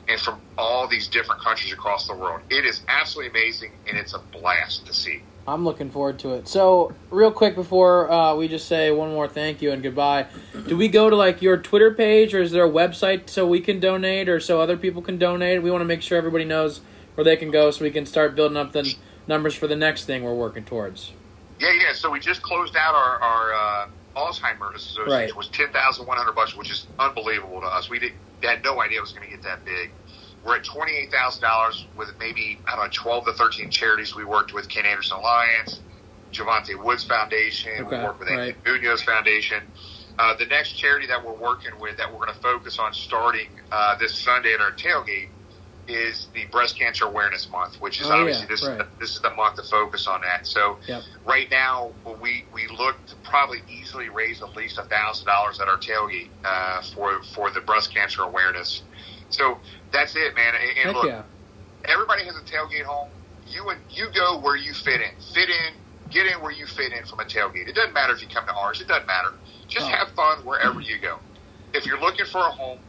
and 0.10 0.20
from 0.20 0.42
all 0.58 0.88
these 0.88 1.08
different 1.08 1.42
countries 1.42 1.72
across 1.72 2.08
the 2.08 2.16
world. 2.16 2.42
It 2.50 2.66
is 2.66 2.82
absolutely 2.88 3.40
amazing 3.40 3.72
and 3.88 3.98
it's 3.98 4.14
a 4.14 4.20
blast 4.20 4.86
to 4.88 4.94
see. 4.94 5.22
I'm 5.48 5.66
looking 5.66 5.90
forward 5.90 6.20
to 6.20 6.34
it. 6.34 6.48
So, 6.48 6.94
real 7.10 7.32
quick 7.32 7.56
before 7.56 8.12
uh, 8.12 8.36
we 8.36 8.48
just 8.48 8.68
say 8.68 8.92
one 8.92 9.10
more 9.10 9.28
thank 9.28 9.62
you 9.62 9.72
and 9.72 9.82
goodbye, 9.82 10.28
do 10.68 10.78
we 10.78 10.88
go 10.88 11.10
to 11.10 11.16
like 11.16 11.42
your 11.42 11.58
Twitter 11.58 11.92
page 11.94 12.36
or 12.36 12.42
is 12.42 12.52
there 12.52 12.66
a 12.66 12.70
website 12.70 13.30
so 13.30 13.48
we 13.48 13.60
can 13.60 13.80
donate 13.80 14.30
or 14.30 14.40
so 14.40 14.62
other 14.62 14.78
people 14.78 15.02
can 15.02 15.18
donate? 15.18 15.64
We 15.64 15.72
want 15.72 15.82
to 15.82 15.86
make 15.86 16.02
sure 16.02 16.18
everybody 16.18 16.46
knows 16.46 16.82
where 17.16 17.26
they 17.26 17.36
can 17.36 17.52
go 17.52 17.72
so 17.72 17.84
we 17.84 17.92
can 17.92 18.06
start 18.06 18.36
building 18.36 18.58
up 18.58 18.74
the 18.74 18.96
numbers 19.28 19.56
for 19.56 19.68
the 19.68 19.76
next 19.76 20.06
thing 20.06 20.24
we're 20.24 20.36
working 20.36 20.66
towards. 20.66 21.14
Yeah, 21.60 21.74
yeah. 21.74 21.94
So 21.94 22.12
we 22.12 22.20
just 22.20 22.42
closed 22.42 22.76
out 22.76 22.96
our, 22.96 23.20
our 23.20 23.54
uh, 23.54 23.88
Alzheimer's 24.20 24.84
Association 24.84 25.12
Right. 25.12 25.36
was 25.36 25.50
ten 25.50 25.72
thousand 25.72 26.08
one 26.08 26.18
hundred 26.18 26.34
bucks, 26.34 26.56
which 26.56 26.72
is 26.72 26.88
unbelievable 27.00 27.62
to 27.62 27.68
us. 27.68 27.90
We 27.90 28.00
did, 28.00 28.14
had 28.44 28.64
no 28.64 28.82
idea 28.82 29.00
it 29.00 29.02
was 29.02 29.14
going 29.14 29.28
to 29.28 29.32
get 29.32 29.44
that 29.44 29.66
big. 29.66 29.92
We're 30.44 30.58
at 30.58 30.64
twenty 30.64 30.94
eight 30.94 31.12
thousand 31.12 31.42
dollars 31.42 31.86
with 31.96 32.10
maybe 32.20 32.60
I 32.68 32.76
don't 32.76 32.86
know 32.86 32.92
twelve 32.92 33.26
to 33.26 33.34
thirteen 33.34 33.70
charities 33.70 34.16
we 34.16 34.26
worked 34.26 34.54
with: 34.54 34.70
Ken 34.70 34.86
Anderson 34.86 35.18
Alliance, 35.18 35.82
Jovante 36.32 36.82
Woods 36.82 37.04
Foundation. 37.04 37.72
Okay, 37.82 37.98
we 37.98 38.04
work 38.04 38.20
with 38.20 38.30
right. 38.30 38.56
Anthony 38.56 38.80
Munoz 38.82 39.04
Foundation. 39.04 39.64
Uh, 40.18 40.36
the 40.38 40.46
next 40.46 40.74
charity 40.74 41.08
that 41.08 41.26
we're 41.26 41.34
working 41.34 41.72
with 41.80 41.98
that 41.98 42.12
we're 42.12 42.20
going 42.20 42.34
to 42.34 42.42
focus 42.42 42.78
on 42.78 42.94
starting 42.94 43.48
uh, 43.72 43.96
this 43.98 44.14
Sunday 44.20 44.54
at 44.54 44.60
our 44.60 44.74
tailgate 44.74 45.30
is 45.90 46.28
the 46.34 46.46
breast 46.46 46.78
cancer 46.78 47.06
awareness 47.06 47.50
month, 47.50 47.76
which 47.82 48.00
is 48.00 48.08
Oh, 48.08 48.12
obviously 48.14 48.44
yeah, 48.44 48.48
this 48.48 48.62
is 48.62 48.68
right. 48.70 48.78
the, 48.78 48.88
this 49.00 49.16
is 49.16 49.22
the 49.22 49.32
month 49.32 49.56
to 49.56 49.64
focus 49.64 50.08
on 50.08 50.22
that. 50.22 50.46
So 50.48 50.78
Yep. 50.88 51.04
right 51.26 51.50
now 51.52 51.92
we 52.22 52.46
we 52.54 52.68
look 52.68 53.06
to 53.08 53.16
probably 53.18 53.60
easily 53.68 54.10
raise 54.10 54.42
at 54.42 54.56
least 54.56 54.78
a 54.78 54.84
thousand 54.84 55.26
dollars 55.28 55.60
at 55.60 55.68
our 55.68 55.78
tailgate 55.78 56.30
uh, 56.46 56.82
for 56.94 57.22
for 57.24 57.50
the 57.52 57.62
breast 57.62 57.94
cancer 57.94 58.22
awareness. 58.24 58.84
So 59.30 59.58
that's 59.92 60.16
it, 60.16 60.36
man. 60.36 60.54
And, 60.56 60.88
and 60.88 60.96
look, 60.98 61.06
yeah. 61.06 61.24
everybody 61.86 62.24
has 62.26 62.36
a 62.36 62.42
tailgate 62.42 62.84
home. 62.84 63.10
You 63.48 63.70
and 63.70 63.80
you 63.90 64.10
go 64.14 64.40
where 64.40 64.56
you 64.56 64.74
fit 64.74 65.02
in. 65.02 65.12
Fit 65.34 65.50
in. 65.50 65.74
Get 66.10 66.26
in 66.26 66.42
where 66.42 66.52
you 66.52 66.66
fit 66.66 66.92
in 66.92 67.06
from 67.06 67.20
a 67.20 67.24
tailgate. 67.24 67.68
It 67.68 67.76
doesn't 67.76 67.94
matter 67.94 68.14
if 68.14 68.22
you 68.22 68.28
come 68.28 68.46
to 68.48 68.54
ours. 68.54 68.82
It 68.82 68.88
doesn't 68.88 69.06
matter. 69.08 69.30
Just 69.68 69.86
Oh. 69.86 69.90
have 69.90 70.10
fun 70.16 70.44
wherever 70.46 70.82
you 70.82 70.98
go. 71.00 71.18
If 71.74 71.86
you're 71.86 72.00
looking 72.00 72.26
for 72.26 72.40
a 72.40 72.50
home, 72.50 72.80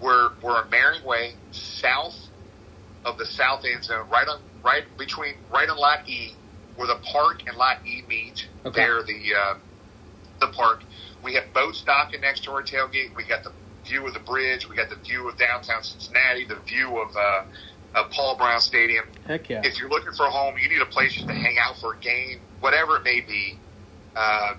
we're 0.00 0.30
we're 0.42 0.56
on 0.56 0.70
Mehring 0.70 1.04
Way, 1.04 1.34
south 1.50 2.16
of 3.04 3.18
the 3.18 3.26
south 3.26 3.64
end 3.64 3.84
zone, 3.84 4.08
right 4.10 4.26
on 4.28 4.40
right 4.64 4.84
between 4.96 5.34
right 5.52 5.68
on 5.68 5.76
Lot 5.76 6.08
E, 6.08 6.34
where 6.76 6.86
the 6.86 7.00
park 7.12 7.42
and 7.46 7.56
Lot 7.56 7.78
E 7.86 8.02
meet. 8.08 8.46
Okay. 8.64 8.80
There, 8.80 9.02
the 9.02 9.20
uh, 9.34 9.54
the 10.40 10.48
park. 10.48 10.82
We 11.22 11.34
have 11.34 11.44
boats 11.52 11.82
docking 11.82 12.20
next 12.20 12.44
to 12.44 12.52
our 12.52 12.62
tailgate. 12.62 13.16
We 13.16 13.24
got 13.24 13.42
the 13.42 13.52
view 13.84 14.06
of 14.06 14.14
the 14.14 14.20
bridge. 14.20 14.68
We 14.68 14.76
got 14.76 14.90
the 14.90 14.96
view 14.96 15.28
of 15.28 15.36
downtown 15.36 15.82
Cincinnati. 15.82 16.44
The 16.46 16.60
view 16.66 16.98
of 16.98 17.08
uh, 17.16 18.00
of 18.00 18.10
Paul 18.10 18.36
Brown 18.36 18.60
Stadium. 18.60 19.04
Heck 19.26 19.48
yeah. 19.48 19.62
If 19.64 19.80
you're 19.80 19.90
looking 19.90 20.12
for 20.12 20.26
a 20.26 20.30
home, 20.30 20.54
you 20.62 20.68
need 20.68 20.82
a 20.82 20.86
place 20.86 21.14
just 21.14 21.26
to 21.26 21.34
hang 21.34 21.56
out 21.58 21.76
for 21.80 21.94
a 21.94 21.98
game, 21.98 22.38
whatever 22.60 22.96
it 22.96 23.04
may 23.04 23.20
be. 23.20 23.58
Uh, 24.14 24.54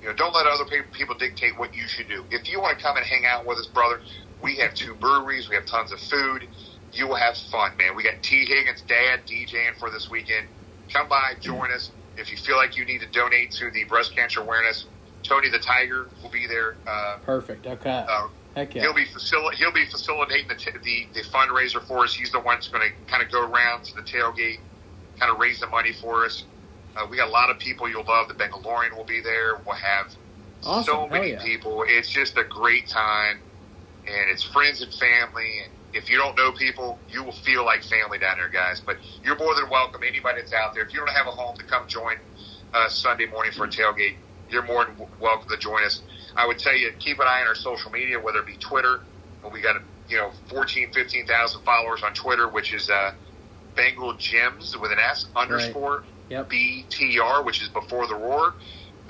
you 0.00 0.08
know, 0.08 0.14
don't 0.14 0.34
let 0.34 0.46
other 0.46 0.64
pe- 0.64 0.90
people 0.92 1.14
dictate 1.16 1.56
what 1.58 1.74
you 1.74 1.86
should 1.86 2.08
do. 2.08 2.24
If 2.30 2.50
you 2.50 2.60
want 2.60 2.76
to 2.76 2.82
come 2.82 2.96
and 2.96 3.06
hang 3.06 3.24
out 3.24 3.46
with 3.46 3.58
us, 3.58 3.68
brother, 3.68 4.00
we 4.42 4.56
have 4.56 4.74
two 4.74 4.94
breweries. 4.94 5.48
We 5.48 5.54
have 5.54 5.66
tons 5.66 5.92
of 5.92 6.00
food. 6.00 6.46
You 6.92 7.08
will 7.08 7.16
have 7.16 7.36
fun, 7.36 7.76
man. 7.76 7.94
We 7.96 8.02
got 8.02 8.22
T. 8.22 8.44
Higgins' 8.44 8.82
dad 8.82 9.20
DJing 9.26 9.76
for 9.78 9.90
this 9.90 10.10
weekend. 10.10 10.46
Come 10.92 11.08
by, 11.08 11.34
join 11.40 11.72
us. 11.72 11.90
If 12.18 12.30
you 12.30 12.36
feel 12.36 12.56
like 12.56 12.76
you 12.76 12.84
need 12.84 13.00
to 13.00 13.06
donate 13.06 13.52
to 13.52 13.70
the 13.70 13.84
breast 13.84 14.14
cancer 14.14 14.40
awareness, 14.40 14.86
Tony 15.22 15.48
the 15.48 15.58
Tiger 15.58 16.08
will 16.22 16.28
be 16.30 16.46
there. 16.46 16.76
Uh, 16.86 17.16
Perfect. 17.24 17.66
Okay. 17.66 18.04
uh, 18.08 18.28
Heck 18.54 18.74
yeah. 18.74 18.82
He'll 18.82 18.92
be 18.92 19.06
facil- 19.06 19.54
he'll 19.54 19.72
be 19.72 19.86
facilitating 19.86 20.48
the, 20.48 20.54
t- 20.56 20.70
the 20.82 21.06
the 21.14 21.26
fundraiser 21.26 21.82
for 21.86 22.04
us. 22.04 22.12
He's 22.12 22.30
the 22.32 22.40
one 22.40 22.56
that's 22.56 22.68
going 22.68 22.86
to 22.86 23.10
kind 23.10 23.22
of 23.22 23.32
go 23.32 23.48
around 23.50 23.84
to 23.84 23.94
the 23.94 24.02
tailgate, 24.02 24.58
kind 25.18 25.32
of 25.32 25.38
raise 25.38 25.60
the 25.60 25.68
money 25.68 25.92
for 25.94 26.26
us. 26.26 26.44
Uh, 26.94 27.06
we 27.08 27.16
got 27.16 27.28
a 27.28 27.30
lot 27.30 27.48
of 27.48 27.58
people 27.58 27.88
you'll 27.88 28.04
love. 28.04 28.28
The 28.28 28.34
Bengalorian 28.34 28.94
will 28.94 29.04
be 29.04 29.22
there. 29.22 29.56
We'll 29.64 29.76
have 29.76 30.12
Awesome. 30.64 30.84
so 30.84 31.06
many 31.08 31.30
yeah. 31.30 31.42
people. 31.42 31.82
It's 31.86 32.10
just 32.10 32.36
a 32.36 32.44
great 32.44 32.86
time, 32.88 33.40
and 34.06 34.30
it's 34.30 34.42
friends 34.42 34.82
and 34.82 34.92
family. 34.92 35.50
And 35.64 35.72
if 35.92 36.10
you 36.10 36.16
don't 36.16 36.36
know 36.36 36.52
people, 36.52 37.00
you 37.08 37.22
will 37.22 37.32
feel 37.32 37.64
like 37.64 37.82
family 37.82 38.18
down 38.18 38.36
there, 38.38 38.48
guys. 38.48 38.82
But 38.84 38.96
you're 39.22 39.36
more 39.36 39.54
than 39.54 39.70
welcome. 39.70 40.02
Anybody 40.06 40.40
that's 40.40 40.52
out 40.52 40.74
there, 40.74 40.84
if 40.84 40.92
you 40.92 41.00
don't 41.00 41.10
have 41.10 41.26
a 41.26 41.30
home 41.30 41.56
to 41.58 41.64
come 41.64 41.86
join 41.86 42.16
uh, 42.72 42.88
Sunday 42.88 43.26
morning 43.26 43.52
for 43.52 43.64
a 43.64 43.68
tailgate, 43.68 44.16
you're 44.48 44.64
more 44.64 44.84
than 44.84 45.06
welcome 45.20 45.48
to 45.50 45.56
join 45.58 45.84
us. 45.84 46.02
I 46.36 46.46
would 46.46 46.58
tell 46.58 46.76
you, 46.76 46.90
keep 46.98 47.18
an 47.18 47.26
eye 47.26 47.42
on 47.42 47.48
our 47.48 47.54
social 47.54 47.90
media, 47.90 48.18
whether 48.18 48.38
it 48.38 48.46
be 48.46 48.56
Twitter. 48.56 49.00
We 49.52 49.60
got, 49.60 49.76
you 50.08 50.16
know, 50.16 50.30
14, 50.48 50.92
15,000 50.92 51.60
followers 51.62 52.02
on 52.04 52.12
Twitter, 52.14 52.48
which 52.48 52.72
is 52.72 52.88
uh, 52.88 53.10
Bengal 53.74 54.14
Jims 54.16 54.76
with 54.80 54.92
an 54.92 54.98
S 54.98 55.26
underscore 55.34 56.04
Yep. 56.32 56.48
BTR, 56.48 57.44
which 57.44 57.60
is 57.60 57.68
before 57.68 58.06
the 58.06 58.14
roar. 58.14 58.54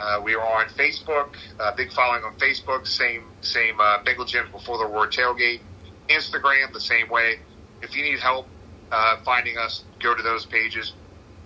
Uh, 0.02 0.20
we 0.20 0.34
are 0.34 0.40
on 0.40 0.66
Facebook, 0.70 1.28
uh, 1.60 1.72
big 1.76 1.92
following 1.92 2.24
on 2.24 2.34
Facebook, 2.36 2.88
same 2.88 3.22
same 3.40 3.80
uh, 3.80 4.02
Bengal 4.02 4.24
Jims 4.24 4.50
before 4.50 4.76
the 4.78 4.84
roar 4.84 5.06
tailgate. 5.06 5.60
Instagram, 6.08 6.72
the 6.72 6.80
same 6.80 7.08
way. 7.08 7.38
If 7.82 7.94
you 7.94 8.02
need 8.02 8.18
help 8.18 8.48
uh, 8.90 9.18
finding 9.24 9.58
us, 9.58 9.84
go 10.00 10.12
to 10.12 10.22
those 10.22 10.44
pages. 10.44 10.92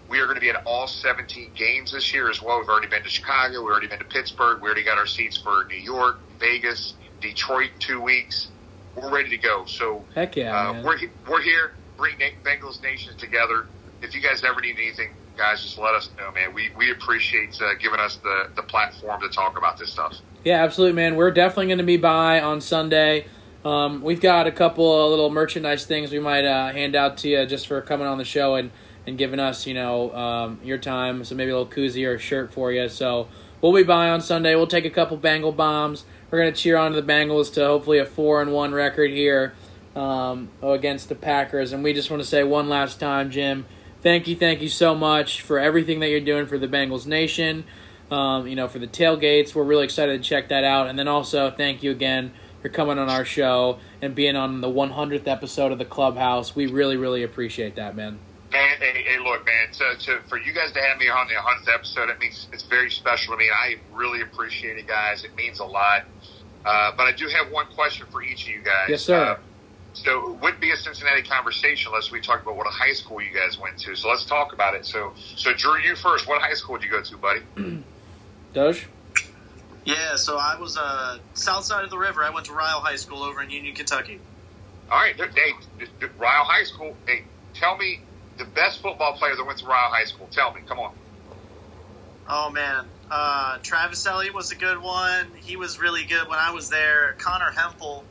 We 0.08 0.20
are 0.20 0.24
going 0.24 0.36
to 0.36 0.40
be 0.40 0.48
at 0.48 0.64
all 0.64 0.86
17 0.86 1.50
games 1.54 1.92
this 1.92 2.14
year 2.14 2.30
as 2.30 2.40
well. 2.40 2.60
We've 2.60 2.68
already 2.68 2.86
been 2.86 3.02
to 3.02 3.10
Chicago. 3.10 3.60
We've 3.60 3.72
already 3.72 3.88
been 3.88 3.98
to 3.98 4.04
Pittsburgh. 4.06 4.62
We 4.62 4.68
already 4.68 4.84
got 4.84 4.96
our 4.96 5.06
seats 5.06 5.36
for 5.36 5.66
New 5.68 5.76
York, 5.76 6.18
Vegas, 6.38 6.94
Detroit, 7.20 7.72
two 7.78 8.00
weeks. 8.00 8.48
We're 8.94 9.12
ready 9.12 9.28
to 9.30 9.38
go. 9.38 9.66
So 9.66 10.02
Heck 10.14 10.34
yeah, 10.34 10.56
uh, 10.56 10.82
we're 10.82 10.98
we're 11.28 11.42
here. 11.42 11.72
Bring 11.98 12.14
Bengals 12.42 12.82
nations 12.82 13.16
together. 13.16 13.66
If 14.00 14.14
you 14.14 14.22
guys 14.22 14.42
ever 14.44 14.62
need 14.62 14.76
anything, 14.78 15.10
guys, 15.36 15.62
just 15.62 15.78
let 15.78 15.94
us 15.94 16.10
know, 16.16 16.32
man. 16.32 16.54
We 16.54 16.70
we 16.76 16.90
appreciate 16.90 17.60
uh, 17.60 17.74
giving 17.80 18.00
us 18.00 18.16
the 18.16 18.50
the 18.56 18.62
platform 18.62 19.20
to 19.20 19.28
talk 19.28 19.58
about 19.58 19.78
this 19.78 19.92
stuff. 19.92 20.16
Yeah, 20.44 20.62
absolutely, 20.62 20.94
man. 20.94 21.16
We're 21.16 21.30
definitely 21.30 21.66
going 21.66 21.78
to 21.78 21.84
be 21.84 21.96
by 21.96 22.40
on 22.40 22.60
Sunday. 22.60 23.26
Um, 23.64 24.00
we've 24.00 24.20
got 24.20 24.46
a 24.46 24.52
couple 24.52 25.04
of 25.04 25.10
little 25.10 25.28
merchandise 25.28 25.84
things 25.84 26.12
we 26.12 26.20
might 26.20 26.44
uh, 26.44 26.72
hand 26.72 26.94
out 26.94 27.16
to 27.18 27.28
you 27.28 27.44
just 27.46 27.66
for 27.66 27.80
coming 27.80 28.06
on 28.06 28.16
the 28.16 28.24
show 28.24 28.54
and, 28.54 28.70
and 29.08 29.18
giving 29.18 29.40
us, 29.40 29.66
you 29.66 29.74
know, 29.74 30.14
um, 30.14 30.60
your 30.62 30.78
time. 30.78 31.24
So 31.24 31.34
maybe 31.34 31.50
a 31.50 31.58
little 31.58 31.72
koozie 31.72 32.06
or 32.06 32.14
a 32.14 32.18
shirt 32.18 32.52
for 32.52 32.70
you. 32.70 32.88
So 32.88 33.26
we'll 33.60 33.74
be 33.74 33.82
by 33.82 34.08
on 34.08 34.20
Sunday. 34.20 34.54
We'll 34.54 34.68
take 34.68 34.84
a 34.84 34.90
couple 34.90 35.16
Bengal 35.16 35.50
bombs. 35.50 36.04
We're 36.30 36.44
to 36.44 36.52
cheer 36.52 36.76
on 36.76 36.92
to 36.92 37.00
the 37.00 37.12
Bengals 37.12 37.52
to 37.54 37.66
hopefully 37.66 37.98
a 37.98 38.06
four 38.06 38.40
and 38.40 38.52
one 38.52 38.72
record 38.72 39.10
here 39.10 39.54
um, 39.96 40.48
against 40.62 41.08
the 41.08 41.16
Packers. 41.16 41.72
And 41.72 41.82
we 41.82 41.92
just 41.92 42.08
want 42.08 42.22
to 42.22 42.28
say 42.28 42.44
one 42.44 42.68
last 42.68 43.00
time, 43.00 43.32
Jim, 43.32 43.66
thank 44.02 44.28
you, 44.28 44.36
thank 44.36 44.62
you 44.62 44.68
so 44.68 44.94
much 44.94 45.40
for 45.40 45.58
everything 45.58 46.00
that 46.00 46.08
you're 46.08 46.20
doing 46.20 46.46
for 46.46 46.58
the 46.58 46.68
Bengals 46.68 47.06
Nation 47.06 47.64
um, 48.10 48.46
you 48.46 48.54
know, 48.54 48.68
for 48.68 48.78
the 48.78 48.86
tailgates. 48.86 49.54
We're 49.54 49.64
really 49.64 49.84
excited 49.84 50.22
to 50.22 50.28
check 50.28 50.48
that 50.48 50.64
out. 50.64 50.88
And 50.88 50.98
then 50.98 51.08
also, 51.08 51.50
thank 51.50 51.82
you 51.82 51.90
again 51.90 52.32
for 52.62 52.68
coming 52.68 52.98
on 52.98 53.08
our 53.08 53.24
show 53.24 53.78
and 54.00 54.14
being 54.14 54.36
on 54.36 54.60
the 54.60 54.68
100th 54.68 55.26
episode 55.26 55.72
of 55.72 55.78
the 55.78 55.84
Clubhouse. 55.84 56.54
We 56.54 56.66
really, 56.66 56.96
really 56.96 57.22
appreciate 57.22 57.76
that, 57.76 57.96
man. 57.96 58.18
Man, 58.52 58.76
hey, 58.78 59.02
hey 59.02 59.18
look, 59.18 59.44
man. 59.44 59.68
To, 59.72 59.96
to, 60.06 60.20
for 60.28 60.38
you 60.38 60.52
guys 60.52 60.72
to 60.72 60.80
have 60.80 60.98
me 60.98 61.08
on 61.08 61.26
the 61.28 61.34
100th 61.34 61.74
episode, 61.74 62.10
it 62.10 62.18
means 62.18 62.48
it's 62.52 62.62
very 62.62 62.90
special 62.90 63.34
to 63.34 63.38
me. 63.38 63.48
I 63.50 63.76
really 63.92 64.22
appreciate 64.22 64.78
it, 64.78 64.86
guys. 64.86 65.24
It 65.24 65.34
means 65.34 65.58
a 65.58 65.64
lot. 65.64 66.04
Uh, 66.64 66.92
but 66.96 67.06
I 67.06 67.12
do 67.12 67.28
have 67.28 67.50
one 67.50 67.66
question 67.74 68.06
for 68.10 68.22
each 68.22 68.44
of 68.44 68.48
you 68.48 68.62
guys. 68.62 68.88
Yes, 68.88 69.02
sir. 69.02 69.20
Uh, 69.20 69.38
so 70.04 70.32
it 70.32 70.42
wouldn't 70.42 70.60
be 70.60 70.70
a 70.72 70.76
Cincinnati 70.76 71.22
conversation 71.22 71.90
unless 71.90 72.10
we 72.10 72.20
talk 72.20 72.42
about 72.42 72.56
what 72.56 72.66
a 72.66 72.70
high 72.70 72.92
school 72.92 73.22
you 73.22 73.32
guys 73.32 73.58
went 73.58 73.78
to. 73.78 73.94
So 73.96 74.10
let's 74.10 74.26
talk 74.26 74.52
about 74.52 74.74
it. 74.74 74.84
So, 74.84 75.14
so 75.36 75.54
Drew, 75.54 75.78
you 75.78 75.96
first. 75.96 76.28
What 76.28 76.42
high 76.42 76.52
school 76.52 76.76
did 76.76 76.84
you 76.84 76.90
go 76.90 77.02
to, 77.02 77.16
buddy? 77.16 77.84
Doge? 78.52 78.88
Yeah, 79.86 80.16
so 80.16 80.36
I 80.36 80.56
was 80.60 80.76
uh, 80.76 81.18
south 81.32 81.64
side 81.64 81.84
of 81.84 81.90
the 81.90 81.96
river. 81.96 82.22
I 82.22 82.30
went 82.30 82.44
to 82.46 82.52
Ryle 82.52 82.80
High 82.80 82.96
School 82.96 83.22
over 83.22 83.40
in 83.40 83.50
Union, 83.50 83.74
Kentucky. 83.74 84.20
All 84.90 84.98
right, 84.98 85.16
hey, 85.16 85.52
hey, 85.78 86.06
Ryle 86.18 86.44
High 86.44 86.64
School. 86.64 86.94
Hey, 87.06 87.22
tell 87.54 87.76
me 87.78 88.00
the 88.38 88.44
best 88.44 88.82
football 88.82 89.14
player 89.14 89.34
that 89.34 89.44
went 89.44 89.58
to 89.60 89.66
Ryle 89.66 89.90
High 89.90 90.04
School. 90.04 90.28
Tell 90.30 90.52
me, 90.52 90.60
come 90.68 90.78
on. 90.78 90.90
Oh 92.28 92.50
man, 92.50 92.86
uh, 93.10 93.58
Travis 93.62 94.04
Elliott 94.04 94.34
was 94.34 94.50
a 94.50 94.56
good 94.56 94.82
one. 94.82 95.32
He 95.36 95.56
was 95.56 95.80
really 95.80 96.04
good 96.04 96.28
when 96.28 96.38
I 96.38 96.50
was 96.50 96.68
there. 96.68 97.14
Connor 97.18 97.52
Hempel 97.56 98.04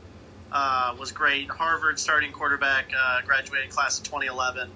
uh, 0.52 0.96
was 1.00 1.12
great. 1.12 1.50
Harvard 1.50 2.00
starting 2.00 2.32
quarterback, 2.32 2.92
uh, 2.98 3.22
graduated 3.26 3.70
class 3.70 3.98
of 4.00 4.06
2011. 4.06 4.70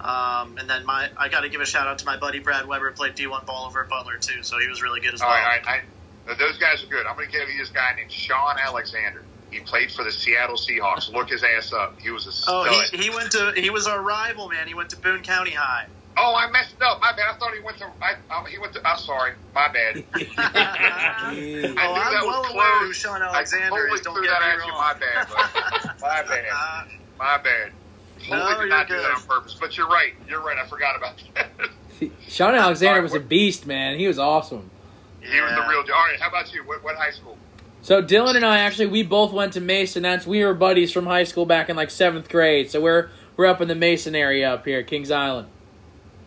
Um, 0.00 0.58
and 0.58 0.68
then 0.68 0.84
my, 0.84 1.10
I 1.16 1.28
got 1.28 1.42
to 1.42 1.48
give 1.48 1.60
a 1.60 1.66
shout 1.66 1.86
out 1.86 1.98
to 1.98 2.06
my 2.06 2.16
buddy 2.16 2.40
Brad 2.40 2.66
Weber, 2.66 2.90
played 2.92 3.14
D1 3.14 3.46
ball 3.46 3.66
over 3.66 3.84
at 3.84 3.88
Butler 3.88 4.18
too, 4.18 4.42
so 4.42 4.58
he 4.58 4.66
was 4.66 4.82
really 4.82 5.00
good 5.00 5.14
as 5.14 5.22
All 5.22 5.28
well. 5.28 5.38
right, 5.38 5.64
right. 5.64 5.82
I, 6.26 6.34
those 6.34 6.58
guys 6.58 6.82
are 6.82 6.88
good. 6.88 7.06
I'm 7.06 7.16
going 7.16 7.28
to 7.28 7.32
give 7.32 7.48
you 7.48 7.58
this 7.58 7.70
guy 7.70 7.94
named 7.96 8.10
Shaun 8.10 8.56
Alexander. 8.58 9.22
He 9.50 9.60
played 9.60 9.92
for 9.92 10.02
the 10.02 10.10
Seattle 10.10 10.56
Seahawks. 10.56 11.12
Look 11.12 11.28
his 11.28 11.44
ass 11.44 11.72
up. 11.72 12.00
He 12.00 12.10
was 12.10 12.26
a 12.26 12.32
stud. 12.32 12.68
Oh, 12.70 12.84
he, 12.90 12.96
he 12.96 13.10
went 13.10 13.32
to 13.32 13.52
he 13.54 13.68
was 13.70 13.86
our 13.86 14.00
rival, 14.00 14.48
man. 14.48 14.66
He 14.66 14.74
went 14.74 14.90
to 14.90 14.96
Boone 14.96 15.22
County 15.22 15.50
High. 15.50 15.86
Oh, 16.16 16.34
I 16.36 16.50
messed 16.50 16.80
up. 16.82 17.00
My 17.00 17.12
bad. 17.12 17.34
I 17.34 17.38
thought 17.38 17.54
he 17.54 17.60
went 17.60 17.78
to. 17.78 17.86
I, 18.02 18.14
um, 18.34 18.44
he 18.46 18.58
went 18.58 18.74
to. 18.74 18.86
I'm 18.86 18.98
sorry. 18.98 19.32
My 19.54 19.68
bad. 19.72 19.96
oh, 20.14 20.20
knew 21.32 21.74
I'm 21.74 21.74
that 21.74 22.22
was 22.22 22.26
well 22.26 22.52
aware 22.52 22.72
who 22.78 22.84
close. 22.86 22.96
Sean 22.96 23.22
I 23.22 23.26
Alexander 23.28 23.68
totally 23.70 23.92
is. 23.98 24.00
Don't 24.02 24.14
threw 24.14 24.24
get 24.24 24.30
that 24.30 24.56
me 24.56 24.62
at 24.62 24.66
you. 24.66 24.72
My 24.72 24.94
bad. 24.94 25.28
My 26.00 26.22
bad. 26.28 26.44
Uh, 26.52 26.84
My 27.18 27.38
bad. 27.38 27.72
Totally 28.18 28.38
No, 28.40 28.48
did 28.50 28.58
you're 28.58 28.68
not 28.68 28.88
do 28.88 28.96
that 28.96 29.10
on 29.16 29.22
purpose. 29.22 29.56
But 29.58 29.76
you're 29.76 29.88
right. 29.88 30.12
You're 30.28 30.42
right. 30.42 30.58
I 30.58 30.66
forgot 30.68 30.96
about 30.96 31.14
that. 31.34 31.48
Shaun 32.28 32.54
Alexander 32.54 32.90
All 32.90 32.96
right, 32.96 33.02
was 33.02 33.14
a 33.14 33.20
beast, 33.20 33.66
man. 33.66 33.98
He 33.98 34.06
was 34.06 34.18
awesome. 34.18 34.70
he 35.20 35.40
was 35.40 35.50
the 35.50 35.62
real. 35.68 35.82
deal. 35.82 35.94
All 35.94 36.04
right. 36.04 36.20
How 36.20 36.28
about 36.28 36.52
you? 36.52 36.62
What, 36.64 36.84
what 36.84 36.96
high 36.96 37.10
school? 37.10 37.38
So 37.80 38.02
Dylan 38.02 38.36
and 38.36 38.44
I 38.44 38.58
actually 38.58 38.86
we 38.86 39.02
both 39.02 39.32
went 39.32 39.54
to 39.54 39.60
Mason. 39.60 40.02
That's 40.02 40.26
we 40.26 40.44
were 40.44 40.54
buddies 40.54 40.92
from 40.92 41.06
high 41.06 41.24
school 41.24 41.46
back 41.46 41.68
in 41.68 41.74
like 41.76 41.90
seventh 41.90 42.28
grade. 42.28 42.70
So 42.70 42.80
we're 42.80 43.08
we're 43.36 43.46
up 43.46 43.60
in 43.60 43.66
the 43.68 43.74
Mason 43.74 44.14
area 44.14 44.52
up 44.52 44.64
here, 44.66 44.82
Kings 44.82 45.10
Island. 45.10 45.48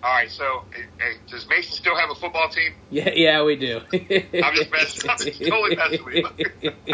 All 0.05 0.11
right. 0.11 0.29
So, 0.29 0.61
hey, 0.71 0.83
hey, 0.99 1.13
does 1.27 1.49
Mason 1.49 1.73
still 1.73 1.95
have 1.95 2.11
a 2.11 2.15
football 2.15 2.47
team? 2.47 2.73
Yeah, 2.91 3.09
yeah, 3.15 3.43
we 3.43 3.55
do. 3.55 3.81
I'm 3.91 4.55
just 4.55 4.71
messing- 4.71 5.09
I'm 5.09 5.17
just 5.17 5.41
totally 5.41 5.75
messing 5.75 6.05
with 6.05 6.31
you. 6.37 6.71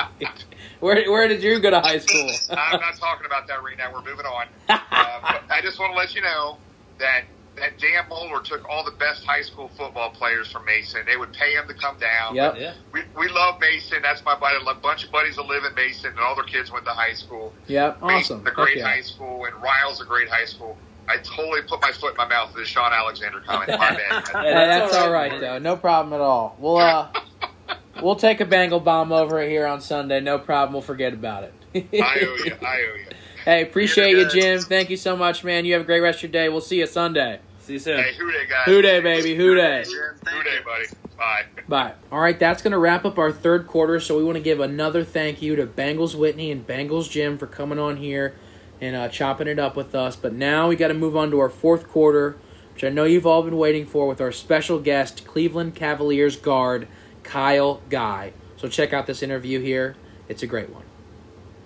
where 0.79 1.11
where 1.11 1.27
did 1.27 1.43
you 1.43 1.59
go 1.59 1.71
to 1.71 1.81
high 1.81 1.97
school? 1.97 2.31
I'm 2.51 2.79
not 2.79 2.95
talking 2.95 3.25
about 3.25 3.47
that 3.49 3.61
right 3.63 3.77
now. 3.77 3.91
We're 3.91 4.03
moving 4.09 4.25
on. 4.25 4.47
Uh, 4.93 5.19
but 5.21 5.41
I 5.49 5.61
just 5.61 5.79
want 5.79 5.93
to 5.93 5.97
let 5.97 6.15
you 6.15 6.21
know 6.21 6.57
that 6.99 7.23
that 7.57 7.77
Dan 7.79 8.05
Moeller 8.09 8.41
took 8.41 8.67
all 8.69 8.83
the 8.83 8.91
best 8.91 9.25
high 9.25 9.41
school 9.41 9.69
football 9.77 10.09
players 10.11 10.49
from 10.51 10.65
Mason. 10.65 11.01
They 11.05 11.17
would 11.17 11.33
pay 11.33 11.53
him 11.53 11.67
to 11.67 11.73
come 11.73 11.97
down. 11.97 12.35
Yep. 12.35 12.55
Yeah. 12.57 12.73
We, 12.93 13.01
we 13.17 13.27
love 13.29 13.59
Mason. 13.59 14.01
That's 14.01 14.23
my 14.23 14.38
buddy. 14.38 14.57
A 14.65 14.73
bunch 14.75 15.03
of 15.03 15.11
buddies 15.11 15.35
that 15.35 15.43
live 15.45 15.63
in 15.65 15.73
Mason, 15.75 16.11
and 16.11 16.19
all 16.19 16.35
their 16.35 16.45
kids 16.45 16.71
went 16.71 16.85
to 16.85 16.91
high 16.91 17.13
school. 17.13 17.53
Yep. 17.67 17.97
Awesome. 18.01 18.07
Mason's 18.07 18.47
a 18.47 18.51
great 18.51 18.77
Heck 18.77 18.77
yeah. 18.77 18.93
high 18.95 19.01
school, 19.01 19.45
and 19.45 19.55
Ryle's 19.61 20.01
a 20.01 20.05
great 20.05 20.29
high 20.29 20.45
school. 20.45 20.77
I 21.07 21.17
totally 21.17 21.61
put 21.63 21.81
my 21.81 21.91
foot 21.91 22.11
in 22.11 22.17
my 22.17 22.27
mouth 22.27 22.53
with 22.53 22.63
the 22.63 22.65
Shaun 22.65 22.91
Alexander 22.93 23.41
comment. 23.41 23.69
My 23.69 23.95
bad. 23.95 24.27
Hey, 24.31 24.53
that's 24.53 24.95
all 24.95 25.11
right 25.11 25.39
though. 25.39 25.59
No 25.59 25.75
problem 25.75 26.13
at 26.13 26.21
all. 26.21 26.55
We'll 26.59 26.77
uh, 26.77 27.11
we'll 28.01 28.15
take 28.15 28.39
a 28.39 28.45
Bengal 28.45 28.79
bomb 28.79 29.11
over 29.11 29.41
here 29.41 29.65
on 29.65 29.81
Sunday. 29.81 30.19
No 30.21 30.39
problem. 30.39 30.73
We'll 30.73 30.81
forget 30.81 31.13
about 31.13 31.43
it. 31.43 31.53
I 31.75 31.79
owe 32.21 32.35
you. 32.45 32.57
I 32.61 32.81
owe 32.91 32.95
you. 32.95 33.05
hey, 33.45 33.61
appreciate 33.63 34.17
you, 34.17 34.29
Jim. 34.29 34.59
Thank 34.61 34.89
you 34.89 34.97
so 34.97 35.15
much, 35.17 35.43
man. 35.43 35.65
You 35.65 35.73
have 35.73 35.83
a 35.83 35.85
great 35.85 36.01
rest 36.01 36.17
of 36.19 36.23
your 36.23 36.31
day. 36.31 36.49
We'll 36.49 36.61
see 36.61 36.79
you 36.79 36.87
Sunday. 36.87 37.39
See 37.59 37.73
you 37.73 37.79
soon. 37.79 37.99
Hey, 37.99 38.13
who 38.17 38.31
dey 38.31 38.45
guys? 38.47 38.65
Who 38.65 38.81
Dey, 38.81 38.99
baby? 39.01 39.35
Who 39.35 39.55
Dey? 39.55 39.83
Jim, 39.83 40.33
Who 40.33 40.43
Dey, 40.43 40.59
buddy? 40.65 40.85
Bye. 41.17 41.43
Bye. 41.67 41.93
All 42.11 42.19
right, 42.19 42.39
that's 42.39 42.63
going 42.63 42.71
to 42.71 42.79
wrap 42.79 43.05
up 43.05 43.19
our 43.19 43.31
third 43.31 43.67
quarter. 43.67 43.99
So 43.99 44.17
we 44.17 44.23
want 44.23 44.37
to 44.37 44.43
give 44.43 44.59
another 44.59 45.03
thank 45.03 45.41
you 45.41 45.55
to 45.57 45.67
Bengals 45.67 46.15
Whitney 46.15 46.51
and 46.51 46.65
Bengals 46.65 47.09
Jim 47.09 47.37
for 47.37 47.45
coming 47.45 47.77
on 47.77 47.97
here 47.97 48.35
and 48.81 48.95
uh, 48.95 49.07
chopping 49.07 49.47
it 49.47 49.59
up 49.59 49.75
with 49.75 49.95
us. 49.95 50.15
But 50.15 50.33
now 50.33 50.67
we 50.67 50.75
got 50.75 50.89
to 50.89 50.93
move 50.93 51.15
on 51.15 51.31
to 51.31 51.39
our 51.39 51.49
fourth 51.49 51.87
quarter, 51.87 52.35
which 52.73 52.83
I 52.83 52.89
know 52.89 53.03
you've 53.03 53.27
all 53.27 53.43
been 53.43 53.57
waiting 53.57 53.85
for, 53.85 54.07
with 54.07 54.19
our 54.19 54.31
special 54.31 54.79
guest, 54.79 55.25
Cleveland 55.25 55.75
Cavaliers 55.75 56.35
guard 56.35 56.87
Kyle 57.23 57.81
Guy. 57.89 58.33
So 58.57 58.67
check 58.67 58.91
out 58.91 59.07
this 59.07 59.23
interview 59.23 59.59
here. 59.59 59.95
It's 60.27 60.43
a 60.43 60.47
great 60.47 60.69
one. 60.69 60.83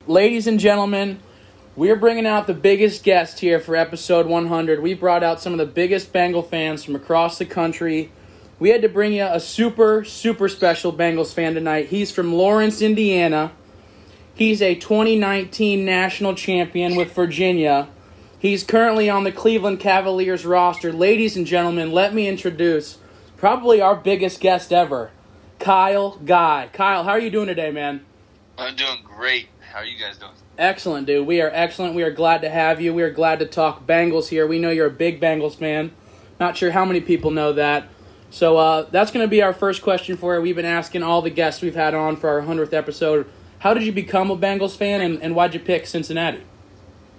Ladies 0.07 0.45
and 0.45 0.59
gentlemen, 0.59 1.19
we're 1.75 1.95
bringing 1.95 2.27
out 2.27 2.47
the 2.47 2.53
biggest 2.53 3.03
guest 3.03 3.39
here 3.39 3.59
for 3.59 3.75
episode 3.75 4.27
100. 4.27 4.81
We 4.81 4.93
brought 4.93 5.23
out 5.23 5.41
some 5.41 5.53
of 5.53 5.59
the 5.59 5.65
biggest 5.65 6.13
Bengal 6.13 6.43
fans 6.43 6.83
from 6.83 6.95
across 6.95 7.37
the 7.37 7.45
country. 7.45 8.11
We 8.59 8.69
had 8.69 8.81
to 8.83 8.89
bring 8.89 9.13
you 9.13 9.23
a 9.25 9.39
super, 9.39 10.05
super 10.05 10.47
special 10.47 10.93
Bengals 10.93 11.33
fan 11.33 11.53
tonight. 11.53 11.87
He's 11.87 12.11
from 12.11 12.33
Lawrence, 12.33 12.81
Indiana. 12.81 13.51
He's 14.35 14.61
a 14.61 14.75
2019 14.75 15.85
national 15.85 16.35
champion 16.35 16.97
with 16.97 17.13
Virginia. 17.13 17.87
He's 18.37 18.65
currently 18.65 19.09
on 19.09 19.23
the 19.23 19.31
Cleveland 19.31 19.79
Cavaliers 19.79 20.45
roster. 20.45 20.91
Ladies 20.91 21.37
and 21.37 21.47
gentlemen, 21.47 21.93
let 21.93 22.13
me 22.13 22.27
introduce 22.27 22.97
probably 23.37 23.79
our 23.79 23.95
biggest 23.95 24.41
guest 24.41 24.73
ever, 24.73 25.11
Kyle 25.57 26.17
Guy. 26.17 26.69
Kyle, 26.73 27.05
how 27.05 27.11
are 27.11 27.19
you 27.19 27.29
doing 27.29 27.47
today, 27.47 27.71
man? 27.71 28.05
I'm 28.57 28.75
doing 28.75 28.97
great. 29.05 29.47
How 29.71 29.79
are 29.79 29.85
you 29.85 29.97
guys 29.97 30.17
doing? 30.17 30.33
Excellent, 30.57 31.07
dude. 31.07 31.25
We 31.25 31.39
are 31.39 31.51
excellent. 31.53 31.95
We 31.95 32.03
are 32.03 32.11
glad 32.11 32.41
to 32.41 32.49
have 32.49 32.81
you. 32.81 32.93
We 32.93 33.03
are 33.03 33.11
glad 33.11 33.39
to 33.39 33.45
talk 33.45 33.87
Bengals 33.87 34.27
here. 34.27 34.45
We 34.45 34.59
know 34.59 34.69
you're 34.69 34.87
a 34.87 34.91
big 34.91 35.21
Bengals 35.21 35.55
fan. 35.55 35.91
Not 36.41 36.57
sure 36.57 36.71
how 36.71 36.83
many 36.83 36.99
people 36.99 37.31
know 37.31 37.53
that. 37.53 37.87
So 38.31 38.57
uh, 38.57 38.81
that's 38.91 39.11
going 39.11 39.25
to 39.25 39.29
be 39.29 39.41
our 39.41 39.53
first 39.53 39.81
question 39.81 40.17
for 40.17 40.35
you. 40.35 40.41
We've 40.41 40.57
been 40.57 40.65
asking 40.65 41.03
all 41.03 41.21
the 41.21 41.29
guests 41.29 41.61
we've 41.61 41.73
had 41.73 41.93
on 41.93 42.17
for 42.17 42.29
our 42.29 42.41
100th 42.41 42.73
episode. 42.73 43.29
How 43.65 43.73
did 43.73 43.81
you 43.81 43.91
become 43.91 44.29
a 44.29 44.37
Bengals 44.37 44.77
fan, 44.77 45.01
and, 45.01 45.23
and 45.23 45.35
why'd 45.35 45.55
you 45.55 45.59
pick 45.59 45.87
Cincinnati? 45.87 46.43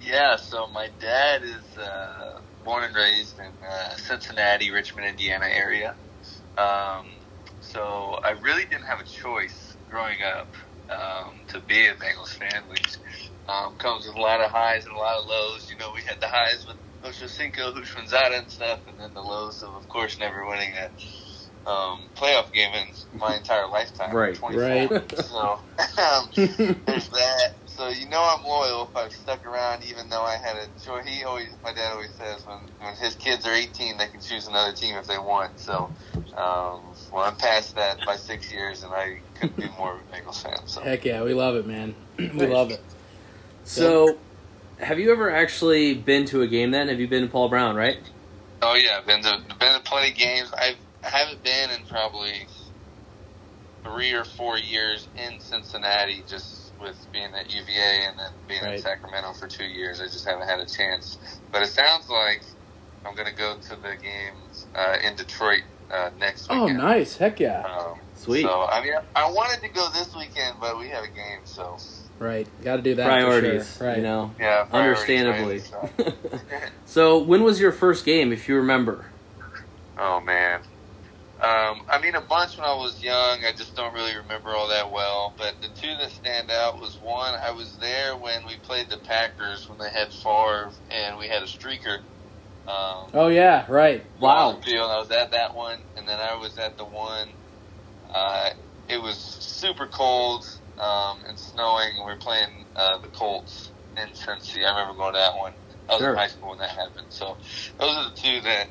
Yeah, 0.01 0.37
so 0.37 0.67
my 0.67 0.87
dad 0.97 1.43
is 1.43 1.77
uh, 1.77 2.39
born 2.63 2.85
and 2.85 2.95
raised 2.95 3.37
in 3.37 3.51
uh, 3.69 3.97
Cincinnati, 3.97 4.71
Richmond, 4.71 5.09
Indiana 5.09 5.47
area. 5.51 5.93
Um, 6.57 7.07
so 7.59 8.17
I 8.23 8.31
really 8.41 8.63
didn't 8.63 8.85
have 8.85 9.01
a 9.01 9.03
choice 9.03 9.75
growing 9.89 10.19
up 10.23 10.47
um, 10.89 11.33
to 11.49 11.59
be 11.59 11.87
a 11.87 11.95
Bengals 11.95 12.29
fan, 12.29 12.63
which 12.69 12.95
um, 13.49 13.75
comes 13.75 14.07
with 14.07 14.15
a 14.15 14.21
lot 14.21 14.39
of 14.39 14.49
highs 14.49 14.85
and 14.85 14.95
a 14.95 14.97
lot 14.97 15.19
of 15.19 15.27
lows. 15.27 15.69
You 15.69 15.75
know, 15.75 15.91
we 15.93 16.01
had 16.03 16.21
the 16.21 16.29
highs 16.29 16.65
with 16.65 16.77
Ochocinco, 17.03 17.75
Houshmandzadeh 17.75 18.39
and 18.39 18.49
stuff, 18.49 18.79
and 18.87 18.97
then 18.97 19.13
the 19.13 19.19
lows 19.21 19.63
of, 19.63 19.73
of 19.73 19.89
course, 19.89 20.17
never 20.17 20.47
winning 20.47 20.71
a 20.75 20.89
um, 21.67 22.03
playoff 22.15 22.51
game 22.53 22.73
in 22.73 23.19
my 23.19 23.35
entire 23.35 23.67
lifetime. 23.67 24.15
Right, 24.15 24.35
24. 24.35 24.63
right. 24.63 25.13
So 25.27 25.59
um, 26.01 26.29
there's 26.35 27.09
that. 27.09 27.53
So 27.65 27.89
you 27.89 28.09
know 28.09 28.23
I'm 28.23 28.43
loyal 28.43 28.89
if 28.89 28.95
I've 28.95 29.11
stuck 29.11 29.45
around, 29.45 29.83
even 29.83 30.09
though 30.09 30.23
I 30.23 30.37
had 30.37 30.55
a 30.55 30.67
choice. 30.83 31.05
He 31.05 31.23
always, 31.23 31.49
my 31.63 31.73
dad 31.73 31.91
always 31.91 32.11
says, 32.13 32.45
when 32.47 32.57
when 32.79 32.95
his 32.95 33.15
kids 33.15 33.45
are 33.45 33.53
18, 33.53 33.97
they 33.97 34.07
can 34.07 34.19
choose 34.19 34.47
another 34.47 34.73
team 34.73 34.95
if 34.95 35.05
they 35.05 35.19
want. 35.19 35.59
So, 35.59 35.91
um, 36.35 36.81
well, 37.11 37.23
I'm 37.23 37.35
past 37.35 37.75
that 37.75 38.03
by 38.05 38.15
six 38.15 38.51
years, 38.51 38.83
and 38.83 38.93
I 38.93 39.19
couldn't 39.35 39.57
be 39.57 39.67
more 39.77 39.95
of 39.95 39.99
a 39.99 40.15
Bengals 40.15 40.41
fan. 40.41 40.65
So, 40.65 40.81
Heck 40.81 41.05
yeah, 41.05 41.21
we 41.23 41.33
love 41.33 41.55
it, 41.55 41.67
man. 41.67 41.93
we 42.17 42.47
love 42.47 42.71
it. 42.71 42.81
So, 43.63 44.17
have 44.79 44.97
you 44.97 45.11
ever 45.11 45.29
actually 45.29 45.93
been 45.93 46.25
to 46.27 46.41
a 46.41 46.47
game? 46.47 46.71
Then 46.71 46.87
have 46.87 46.99
you 46.99 47.07
been 47.07 47.23
to 47.23 47.29
Paul 47.29 47.49
Brown? 47.49 47.75
Right? 47.75 47.99
oh 48.61 48.75
yeah, 48.75 49.01
been 49.01 49.21
to 49.23 49.41
been 49.59 49.73
to 49.73 49.81
plenty 49.83 50.11
of 50.11 50.17
games. 50.17 50.51
I've 50.57 50.77
I 51.07 51.09
haven't 51.17 51.41
been 51.43 51.69
in 51.69 51.85
probably 51.87 52.47
three 53.83 54.11
or 54.13 54.25
four 54.25 54.57
years 54.57 55.07
in 55.17 55.39
Cincinnati, 55.39 56.23
just 56.27 56.73
with 56.81 56.97
being 57.13 57.29
at 57.33 57.49
UVA 57.53 58.05
and 58.07 58.19
then 58.19 58.31
being 58.47 58.61
Right. 58.61 58.75
in 58.75 58.81
Sacramento 58.81 59.33
for 59.33 59.47
two 59.47 59.63
years. 59.63 60.01
I 60.01 60.05
just 60.05 60.25
haven't 60.25 60.47
had 60.47 60.59
a 60.59 60.65
chance. 60.65 61.17
But 61.51 61.61
it 61.63 61.67
sounds 61.69 62.09
like 62.09 62.41
I'm 63.05 63.15
going 63.15 63.27
to 63.29 63.33
go 63.35 63.55
to 63.57 63.69
the 63.75 63.95
games 64.01 64.65
uh, 64.75 64.97
in 65.01 65.15
Detroit 65.15 65.63
uh, 65.89 66.09
next 66.19 66.49
weekend. 66.49 66.81
Oh, 66.81 66.87
nice. 66.87 67.15
Heck 67.15 67.39
yeah. 67.39 67.61
Um, 67.61 67.99
Sweet. 68.15 68.41
So 68.43 68.63
I 68.63 68.83
mean, 68.83 68.93
I 69.15 69.31
wanted 69.31 69.61
to 69.61 69.69
go 69.69 69.89
this 69.93 70.13
weekend, 70.15 70.57
but 70.59 70.77
we 70.77 70.89
have 70.89 71.03
a 71.05 71.07
game, 71.07 71.39
so 71.45 71.77
Right. 72.19 72.47
Got 72.63 72.77
to 72.77 72.81
do 72.81 72.95
that. 72.95 73.03
for 73.03 73.09
Priorities. 73.09 73.77
sure. 73.77 73.87
Right. 73.87 73.97
You 73.97 74.03
know. 74.03 74.33
yeah. 74.39 74.65
priorities, 74.65 75.03
Understandably. 75.03 75.59
right? 75.99 76.13
So- 76.33 76.39
so, 76.85 77.17
when 77.19 77.43
was 77.43 77.61
your 77.61 77.71
first 77.71 78.03
game, 78.05 78.33
if 78.33 78.49
you 78.49 78.55
remember? 78.57 79.05
Oh 79.97 80.19
man. 80.19 80.61
Um, 81.41 81.81
I 81.89 81.99
mean, 82.01 82.15
a 82.15 82.21
bunch 82.21 82.57
when 82.57 82.65
I 82.67 82.73
was 82.75 83.01
young. 83.03 83.39
I 83.45 83.53
just 83.57 83.75
don't 83.75 83.93
really 83.93 84.15
remember 84.17 84.51
all 84.51 84.69
that 84.69 84.91
well. 84.91 85.35
But 85.37 85.55
the 85.61 85.69
two 85.69 85.95
that 85.99 86.11
stand 86.11 86.51
out 86.51 86.79
was 86.79 86.97
one. 87.01 87.35
I 87.45 87.51
was 87.51 87.77
there 87.79 88.17
when 88.17 88.45
we 88.47 88.57
played 88.57 88.89
the 88.89 88.97
Packers 88.99 89.69
when 89.69 89.79
they 89.79 89.91
had 89.91 90.13
Favre 90.13 90.71
and 90.91 91.17
we 91.19 91.27
had 91.27 91.43
a 91.43 91.47
streaker. 91.47 91.99
Um, 92.67 93.11
Oh, 93.13 93.27
yeah. 93.29 93.65
Right. 93.69 94.05
on 94.21 94.55
the 94.57 94.61
field. 94.63 94.91
I 94.91 94.99
was 94.99 95.11
at 95.11 95.31
that 95.31 95.55
one, 95.55 95.79
and 95.97 96.07
then 96.07 96.19
I 96.19 96.35
was 96.35 96.57
at 96.57 96.77
the 96.77 96.85
one. 96.85 97.29
Uh, 98.13 98.49
it 98.89 99.01
was 99.01 99.19
super 99.19 99.87
cold 99.87 100.45
um, 100.79 101.23
and 101.27 101.39
snowing, 101.39 101.89
and 101.97 102.05
we 102.05 102.13
were 102.13 102.17
playing 102.19 102.67
uh, 102.75 102.99
the 102.99 103.09
Colts 103.09 103.73
in 103.97 104.09
Cincy. 104.09 104.65
I 104.65 104.71
remember 104.79 104.97
going 104.97 105.13
to 105.13 105.19
that 105.19 105.37
one. 105.37 105.53
I 105.89 105.93
was 105.93 106.01
Sure. 106.01 106.11
in 106.13 106.17
high 106.17 106.27
school 106.27 106.49
when 106.51 106.59
that 106.59 106.69
happened. 106.71 107.07
So 107.09 107.37
those 107.79 107.95
are 107.97 108.05
the 108.05 108.15
two 108.15 108.41
that 108.41 108.67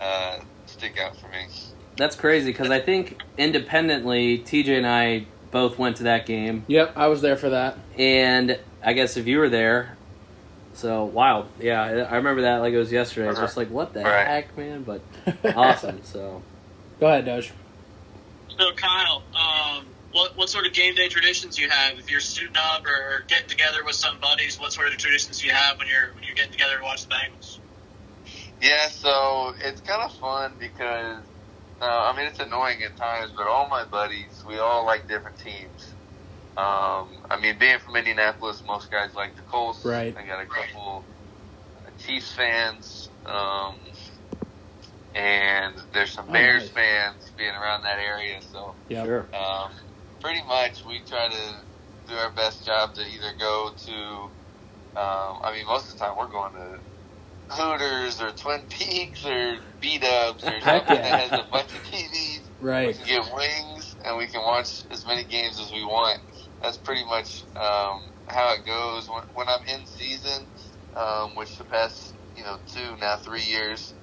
uh, 0.00 0.38
stick 0.66 0.98
out 0.98 1.18
for 1.20 1.28
me. 1.28 1.46
That's 1.96 2.16
crazy 2.16 2.50
because 2.50 2.70
I 2.70 2.80
think 2.80 3.20
independently, 3.38 4.38
TJ 4.38 4.76
and 4.78 4.86
I 4.86 5.26
both 5.50 5.78
went 5.78 5.96
to 5.98 6.04
that 6.04 6.26
game, 6.26 6.64
Yep. 6.66 6.94
I 6.96 7.06
was 7.06 7.20
there 7.22 7.36
for 7.36 7.50
that. 7.50 7.78
and 7.96 8.58
I 8.82 8.92
guess 8.92 9.16
if 9.16 9.26
you 9.26 9.38
were 9.38 9.48
there, 9.48 9.96
so 10.74 11.04
wild. 11.04 11.46
Yeah, 11.60 11.80
I 11.82 12.16
remember 12.16 12.42
that 12.42 12.58
like 12.58 12.74
it 12.74 12.78
was 12.78 12.90
yesterday. 12.92 13.26
I 13.26 13.30
was 13.30 13.38
just 13.38 13.56
like, 13.56 13.70
what 13.70 13.92
the 13.94 14.02
Right. 14.02 14.26
heck, 14.26 14.56
man? 14.58 14.82
But 14.82 15.00
awesome. 15.56 16.02
So 16.04 16.42
Go 17.00 17.06
ahead, 17.06 17.24
Doge. 17.24 17.52
So, 18.58 18.72
Kyle, 18.72 19.22
um, 19.34 19.86
what 20.12 20.36
what 20.36 20.48
sort 20.48 20.66
of 20.66 20.72
game 20.72 20.94
day 20.94 21.08
traditions 21.08 21.58
you 21.58 21.68
have? 21.70 21.98
If 21.98 22.10
you're 22.10 22.20
suiting 22.20 22.56
up 22.56 22.84
or 22.86 23.24
getting 23.28 23.48
together 23.48 23.84
with 23.84 23.94
some 23.96 24.18
buddies, 24.20 24.58
what 24.60 24.72
sort 24.72 24.88
of 24.88 24.96
traditions 24.98 25.40
do 25.40 25.46
you 25.46 25.52
have 25.52 25.78
when 25.78 25.88
you're 25.88 26.12
when 26.14 26.22
you're 26.24 26.34
getting 26.36 26.52
together 26.52 26.76
to 26.78 26.82
watch 26.82 27.06
the 27.06 27.14
Bengals? 27.14 27.58
Yeah, 28.60 28.88
so 28.88 29.54
it's 29.60 29.80
kind 29.80 30.02
of 30.02 30.12
fun 30.18 30.52
because 30.58 31.22
uh, 31.80 31.84
I 32.12 32.16
mean 32.16 32.26
it's 32.26 32.40
annoying 32.40 32.82
at 32.82 32.96
times, 32.96 33.32
but 33.36 33.46
all 33.46 33.68
my 33.68 33.84
buddies, 33.84 34.42
we 34.46 34.58
all 34.58 34.84
like 34.86 35.08
different 35.08 35.38
teams. 35.38 35.94
Um, 36.56 37.10
I 37.30 37.38
mean, 37.40 37.58
being 37.58 37.78
from 37.80 37.96
Indianapolis, 37.96 38.62
most 38.66 38.90
guys 38.90 39.10
like 39.16 39.36
the 39.36 39.42
Colts. 39.42 39.84
Right. 39.84 40.16
I 40.16 40.24
got 40.26 40.40
a 40.40 40.46
couple 40.46 41.04
uh, 41.76 41.90
Chiefs 41.98 42.30
fans, 42.32 43.08
um, 43.26 43.74
and 45.14 45.74
there's 45.92 46.12
some 46.12 46.26
Oh, 46.28 46.32
Bears 46.32 46.62
nice. 46.62 46.70
fans 46.70 47.32
being 47.36 47.50
around 47.50 47.82
that 47.82 47.98
area. 47.98 48.40
So 48.40 48.76
yeah, 48.88 49.04
sure. 49.04 49.28
um, 49.34 49.72
pretty 50.20 50.42
much 50.48 50.84
we 50.86 51.00
try 51.00 51.28
to 51.28 51.64
do 52.06 52.14
our 52.14 52.30
best 52.30 52.64
job 52.64 52.94
to 52.94 53.00
either 53.02 53.32
go 53.38 53.70
to 53.86 53.92
um, 54.96 55.38
I 55.42 55.52
mean 55.52 55.66
most 55.66 55.90
of 55.92 55.98
the 55.98 56.04
time 56.04 56.14
we're 56.16 56.28
going 56.28 56.52
to 56.54 56.78
Hooters 57.48 58.20
or 58.20 58.30
Twin 58.30 58.62
Peaks 58.68 59.24
or 59.26 59.58
B 59.80 59.98
Dubs 59.98 60.44
or 60.44 60.60
something 60.60 60.96
yeah. 60.96 61.02
that 61.02 61.30
has 61.30 61.40
a 61.40 61.46
bunch 61.50 61.72
of 61.72 61.82
TVs. 61.84 62.40
Right. 62.60 62.88
We 62.88 62.94
can 62.94 63.06
get 63.06 63.34
wings 63.34 63.96
and 64.04 64.16
we 64.16 64.26
can 64.26 64.40
watch 64.40 64.82
as 64.90 65.06
many 65.06 65.24
games 65.24 65.60
as 65.60 65.72
we 65.72 65.84
want. 65.84 66.20
That's 66.62 66.76
pretty 66.76 67.04
much 67.04 67.42
um, 67.56 68.02
how 68.26 68.54
it 68.54 68.64
goes. 68.64 69.08
When, 69.08 69.22
when 69.34 69.48
I'm 69.48 69.66
in 69.66 69.86
season, 69.86 70.46
um, 70.96 71.34
which 71.36 71.58
the 71.58 71.64
past 71.64 72.14
you 72.36 72.42
know 72.42 72.58
two 72.72 72.96
now 73.00 73.16
three 73.16 73.42
years, 73.42 73.94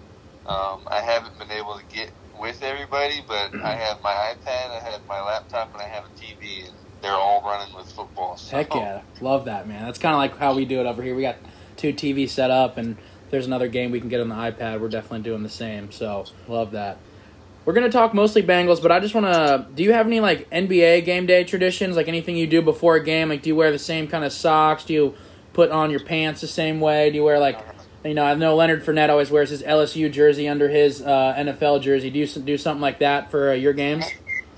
um, 0.46 0.82
I 0.88 1.02
haven't 1.02 1.38
been 1.40 1.52
able 1.52 1.78
to 1.78 1.86
get 1.86 2.12
with 2.40 2.62
everybody, 2.64 3.24
but 3.28 3.56
I 3.64 3.74
have 3.74 4.02
my 4.02 4.12
iPad, 4.12 4.72
I 4.72 4.80
have 4.92 5.06
my 5.08 5.22
laptop, 5.22 5.74
and 5.74 5.82
I 5.82 5.88
have 5.88 6.06
a 6.06 6.10
TV, 6.10 6.66
and 6.66 6.74
they're 7.02 7.12
all 7.12 7.42
running 7.42 7.74
with 7.76 7.92
football. 7.92 8.38
So, 8.38 8.58
Heck 8.58 8.74
yeah. 8.74 9.02
Love 9.22 9.46
that, 9.46 9.68
man. 9.68 9.86
That's 9.86 10.00
kind 10.00 10.14
of 10.14 10.20
like 10.20 10.38
how 10.38 10.54
we 10.54 10.66
do 10.66 10.80
it 10.80 10.86
over 10.86 11.02
here. 11.02 11.16
We 11.16 11.22
got 11.22 11.38
two 11.78 11.94
TVs 11.94 12.30
set 12.30 12.52
up, 12.52 12.78
and 12.78 12.98
there's 13.32 13.48
another 13.48 13.68
game 13.68 13.92
we 13.92 14.00
can 14.00 14.10
get 14.10 14.20
on 14.20 14.30
the 14.30 14.36
iPad, 14.36 14.80
we're 14.80 14.90
definitely 14.90 15.22
doing 15.22 15.44
the 15.44 15.50
same. 15.50 15.92
So 15.92 16.26
love 16.48 16.72
that. 16.72 16.98
We're 17.64 17.74
gonna 17.74 17.90
talk 17.92 18.14
mostly 18.14 18.42
Bengals, 18.42 18.82
but 18.82 18.92
I 18.92 19.00
just 19.00 19.14
wanna. 19.14 19.68
Do 19.74 19.84
you 19.84 19.94
have 19.94 20.08
any 20.08 20.20
like 20.20 20.50
NBA 20.50 21.06
game 21.06 21.26
day 21.26 21.44
traditions? 21.44 21.96
Like 21.96 22.08
anything 22.08 22.36
you 22.36 22.48
do 22.48 22.62
before 22.62 22.96
a 22.96 23.04
game? 23.04 23.30
Like 23.30 23.44
do 23.44 23.50
you 23.50 23.56
wear 23.56 23.72
the 23.72 23.80
same 23.80 24.08
kind 24.08 24.24
of 24.24 24.34
socks? 24.34 24.84
Do 24.84 24.94
you 24.94 25.16
put 25.54 25.70
on 25.70 25.92
your 25.92 26.00
pants 26.00 26.42
the 26.42 26.48
same 26.48 26.80
way? 26.80 27.12
Do 27.12 27.18
you 27.18 27.24
wear 27.24 27.40
like, 27.40 27.60
you 28.04 28.14
know, 28.16 28.24
I 28.24 28.34
know 28.34 28.56
Leonard 28.56 28.84
Fournette 28.84 29.10
always 29.10 29.30
wears 29.30 29.52
his 29.52 29.62
LSU 29.62 30.12
jersey 30.12 30.48
under 30.48 30.70
his 30.70 31.02
uh, 31.02 31.36
NFL 31.38 31.82
jersey. 31.82 32.10
Do 32.10 32.20
you 32.20 32.28
do 32.28 32.58
something 32.58 32.82
like 32.82 33.00
that 33.00 33.30
for 33.30 33.52
uh, 33.52 33.54
your 33.54 33.74
games? 33.74 34.06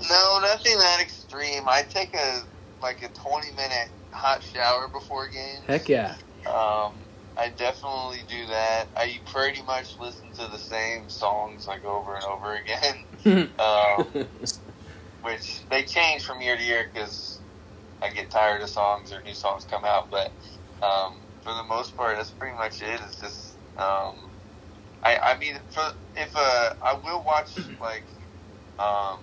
No, 0.10 0.40
nothing 0.42 0.78
that 0.78 1.00
extreme. 1.02 1.64
I 1.68 1.84
take 1.84 2.14
a 2.14 2.44
like 2.82 3.04
a 3.04 3.10
twenty 3.10 3.52
minute 3.52 3.90
hot 4.12 4.42
shower 4.44 4.88
before 4.88 5.28
games. 5.28 5.62
Heck 5.68 5.90
yeah. 5.90 6.16
Um, 6.48 6.94
I 7.38 7.50
definitely 7.50 8.20
do 8.30 8.48
that. 8.48 8.90
I 8.96 9.20
pretty 9.26 9.62
much 9.64 9.98
listen 10.00 10.32
to 10.34 10.48
the 10.52 10.58
same 10.60 11.10
songs 11.10 11.66
like 11.68 11.84
over 11.84 12.16
and 12.16 12.26
over 12.26 12.56
again, 12.56 13.54
um, 13.60 14.14
which 15.22 15.66
they 15.70 15.84
change 15.84 16.24
from 16.24 16.42
year 16.42 16.58
to 16.58 16.64
year 16.64 16.86
because 16.94 17.42
I 18.02 18.10
get 18.10 18.30
tired 18.32 18.62
of 18.62 18.70
songs 18.70 19.12
or 19.12 19.22
new 19.24 19.34
songs 19.34 19.66
come 19.70 19.84
out. 19.86 20.12
But 20.12 20.36
um, 20.86 21.14
for 21.42 21.54
the 21.54 21.64
most 21.64 21.96
part, 21.96 22.18
that's 22.18 22.32
pretty 22.32 22.56
much 22.56 22.82
it. 22.82 23.02
It's 23.06 23.20
just 23.20 23.58
um, 23.78 24.16
I, 25.04 25.18
I 25.18 25.38
mean, 25.40 25.56
for, 25.70 25.84
if 26.16 26.32
uh, 26.36 26.70
I 26.86 27.00
will 27.04 27.24
watch 27.26 27.72
like 27.82 28.06
um, 28.80 29.20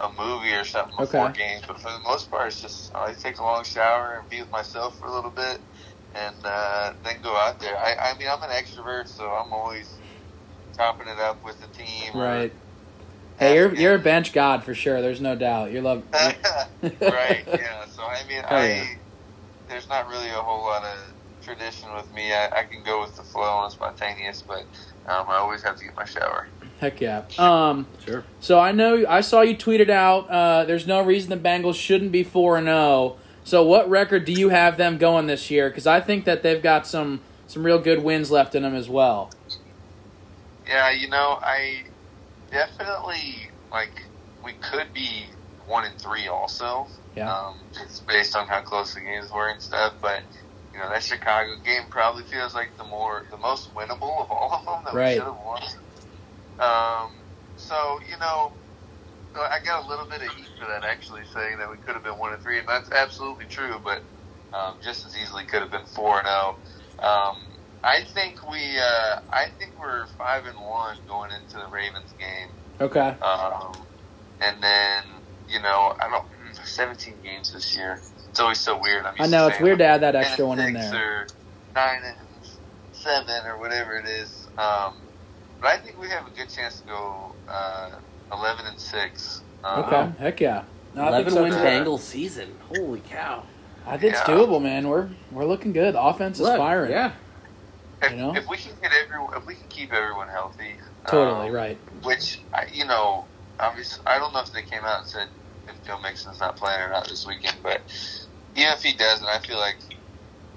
a 0.00 0.08
movie 0.18 0.52
or 0.52 0.64
something 0.64 0.94
before 0.98 1.30
Okay. 1.30 1.38
games, 1.38 1.64
but 1.66 1.80
for 1.80 1.90
the 1.90 2.00
most 2.04 2.30
part, 2.30 2.48
it's 2.48 2.60
just 2.60 2.92
I 2.94 3.12
take 3.14 3.38
a 3.38 3.42
long 3.42 3.64
shower 3.64 4.18
and 4.20 4.28
be 4.28 4.40
with 4.40 4.50
myself 4.52 4.98
for 4.98 5.08
a 5.08 5.12
little 5.14 5.30
bit, 5.30 5.60
and 6.14 6.36
uh, 6.44 6.92
then 7.04 7.16
go 7.22 7.34
out 7.36 7.60
there. 7.60 7.76
I, 7.76 8.10
I 8.10 8.18
mean, 8.18 8.28
I'm 8.28 8.42
an 8.42 8.50
extrovert, 8.50 9.08
so 9.08 9.30
I'm 9.30 9.52
always 9.52 9.94
topping 10.74 11.08
it 11.08 11.18
up 11.18 11.44
with 11.44 11.60
the 11.60 11.66
team. 11.68 12.12
Right. 12.14 12.52
Hey, 13.38 13.56
you're 13.56 13.74
you're 13.74 13.94
a 13.94 13.98
bench 13.98 14.32
god 14.32 14.62
for 14.62 14.74
sure. 14.74 15.00
There's 15.00 15.20
no 15.20 15.34
doubt. 15.34 15.72
You're 15.72 15.82
love. 15.82 16.02
right. 16.12 17.44
Yeah. 17.46 17.86
So 17.86 18.02
I 18.02 18.22
mean, 18.28 18.42
Hell 18.42 18.58
I 18.58 18.66
yeah. 18.68 18.94
there's 19.68 19.88
not 19.88 20.08
really 20.08 20.28
a 20.28 20.34
whole 20.34 20.62
lot 20.62 20.84
of 20.84 20.98
tradition 21.42 21.92
with 21.94 22.12
me. 22.14 22.32
I, 22.32 22.60
I 22.60 22.64
can 22.64 22.82
go 22.84 23.00
with 23.00 23.16
the 23.16 23.22
flow 23.22 23.64
and 23.64 23.72
spontaneous, 23.72 24.42
but 24.42 24.60
um, 25.06 25.26
I 25.28 25.36
always 25.36 25.62
have 25.62 25.76
to 25.76 25.84
get 25.84 25.96
my 25.96 26.04
shower. 26.04 26.48
Heck 26.78 27.00
yeah. 27.00 27.24
Um. 27.38 27.86
Sure. 28.04 28.24
So 28.40 28.58
I 28.58 28.72
know 28.72 29.04
I 29.08 29.20
saw 29.20 29.40
you 29.42 29.56
tweeted 29.56 29.90
out. 29.90 30.28
Uh, 30.30 30.64
there's 30.64 30.86
no 30.86 31.02
reason 31.02 31.30
the 31.30 31.36
Bengals 31.36 31.76
shouldn't 31.76 32.12
be 32.12 32.22
four 32.22 32.58
and 32.58 32.66
zero. 32.66 33.16
So 33.44 33.64
what 33.64 33.88
record 33.90 34.24
do 34.24 34.32
you 34.32 34.50
have 34.50 34.76
them 34.76 34.98
going 34.98 35.26
this 35.26 35.50
year? 35.50 35.68
Because 35.68 35.86
I 35.86 36.00
think 36.00 36.24
that 36.24 36.42
they've 36.42 36.62
got 36.62 36.86
some 36.86 37.20
some 37.46 37.64
real 37.64 37.78
good 37.78 38.02
wins 38.02 38.30
left 38.30 38.54
in 38.54 38.62
them 38.62 38.74
as 38.74 38.88
well. 38.88 39.30
Yeah, 40.66 40.90
you 40.90 41.08
know, 41.08 41.38
I 41.42 41.82
definitely 42.50 43.50
like 43.70 43.90
we 44.44 44.52
could 44.54 44.92
be 44.94 45.26
one 45.66 45.84
and 45.84 46.00
three 46.00 46.28
also. 46.28 46.86
Yeah. 47.16 47.32
Um, 47.34 47.56
just 47.74 48.06
based 48.06 48.36
on 48.36 48.46
how 48.46 48.62
close 48.62 48.94
the 48.94 49.00
games 49.00 49.30
were 49.30 49.48
and 49.48 49.60
stuff, 49.60 49.94
but 50.00 50.22
you 50.72 50.78
know 50.78 50.88
that 50.88 51.02
Chicago 51.02 51.56
game 51.64 51.82
probably 51.90 52.22
feels 52.22 52.54
like 52.54 52.76
the 52.78 52.84
more 52.84 53.24
the 53.30 53.36
most 53.36 53.74
winnable 53.74 54.22
of 54.22 54.30
all 54.30 54.50
of 54.52 54.64
them 54.64 54.84
that 54.84 54.94
Right. 54.94 55.08
we 55.08 55.14
should 55.16 55.24
have 55.24 55.36
won. 55.44 55.62
Um, 56.58 57.12
so 57.56 58.00
you 58.08 58.16
know, 58.18 58.52
I 59.40 59.58
got 59.64 59.84
a 59.84 59.88
little 59.88 60.06
bit 60.06 60.22
of 60.22 60.28
heat 60.34 60.48
for 60.58 60.66
that 60.66 60.84
actually, 60.84 61.22
saying 61.32 61.58
that 61.58 61.70
we 61.70 61.76
could 61.78 61.94
have 61.94 62.04
been 62.04 62.18
one 62.18 62.32
and 62.32 62.42
three, 62.42 62.58
and 62.58 62.68
that's 62.68 62.90
absolutely 62.90 63.46
true. 63.46 63.80
But 63.82 64.02
um, 64.52 64.76
just 64.82 65.06
as 65.06 65.16
easily 65.16 65.44
could 65.44 65.62
have 65.62 65.70
been 65.70 65.86
four 65.86 66.18
and 66.18 66.26
zero. 66.26 66.56
Um, 66.98 67.38
I 67.84 68.04
think 68.04 68.48
we, 68.48 68.78
uh, 68.78 69.20
I 69.32 69.46
think 69.58 69.72
we're 69.80 70.06
five 70.18 70.46
and 70.46 70.58
one 70.60 70.98
going 71.08 71.30
into 71.32 71.56
the 71.56 71.66
Ravens 71.66 72.12
game. 72.18 72.48
Okay. 72.80 73.16
Um, 73.20 73.72
and 74.40 74.62
then, 74.62 75.04
you 75.48 75.60
know, 75.60 75.96
I 76.00 76.08
don't, 76.08 76.24
17 76.64 77.14
games 77.24 77.52
this 77.52 77.76
year. 77.76 78.00
It's 78.28 78.40
always 78.40 78.60
so 78.60 78.78
weird. 78.78 79.04
I'm 79.04 79.14
I 79.18 79.26
know 79.26 79.48
it's 79.48 79.60
weird 79.60 79.78
to 79.78 79.84
add 79.84 80.02
that 80.02 80.14
extra 80.14 80.46
one 80.46 80.58
in 80.60 80.74
there. 80.74 81.22
Or 81.22 81.26
9 81.74 82.02
and 82.04 82.16
7 82.92 83.46
or 83.46 83.58
whatever 83.58 83.96
it 83.96 84.06
is. 84.06 84.46
Um, 84.58 84.94
but 85.60 85.68
I 85.68 85.78
think 85.78 86.00
we 86.00 86.08
have 86.08 86.26
a 86.26 86.30
good 86.30 86.48
chance 86.48 86.80
to 86.80 86.86
go 86.86 87.32
uh, 87.48 87.90
11 88.32 88.66
and 88.66 88.78
6. 88.80 89.42
Um, 89.64 89.84
Okay. 89.84 90.12
Heck 90.18 90.40
yeah. 90.40 90.64
No, 90.94 91.02
I 91.02 91.08
Eleven 91.08 91.32
so, 91.32 91.42
win 91.42 91.52
too. 91.52 91.58
Bengals 91.58 92.00
season. 92.00 92.54
Holy 92.68 93.00
cow! 93.00 93.44
I 93.86 93.96
think 93.96 94.12
it's 94.12 94.22
doable, 94.22 94.60
man. 94.62 94.88
We're 94.88 95.08
we're 95.30 95.46
looking 95.46 95.72
good. 95.72 95.94
The 95.94 96.02
offense 96.02 96.38
is 96.38 96.46
Look, 96.46 96.58
firing. 96.58 96.90
Yeah. 96.90 97.12
If, 98.02 98.10
You 98.10 98.16
know? 98.18 98.36
if 98.36 98.46
we 98.48 98.56
can 98.58 98.72
get 98.82 98.92
everyone, 98.92 99.34
if 99.34 99.46
we 99.46 99.54
can 99.54 99.68
keep 99.68 99.92
everyone 99.92 100.28
healthy, 100.28 100.74
Totally 101.06 101.48
um, 101.48 101.54
right. 101.54 101.78
Which 102.02 102.40
I, 102.52 102.66
you 102.72 102.84
know, 102.84 103.24
obviously, 103.58 104.04
I 104.06 104.18
don't 104.18 104.32
know 104.34 104.40
if 104.40 104.52
they 104.52 104.62
came 104.62 104.84
out 104.84 105.00
and 105.00 105.08
said 105.08 105.28
if 105.68 105.86
Joe 105.86 105.98
Mixon's 106.02 106.40
not 106.40 106.56
playing 106.56 106.80
or 106.82 106.90
not 106.90 107.08
this 107.08 107.26
weekend, 107.26 107.56
but 107.62 107.80
even 108.54 108.72
if 108.72 108.82
he 108.82 108.92
doesn't, 108.92 109.26
I 109.26 109.38
feel 109.38 109.56
like 109.58 109.76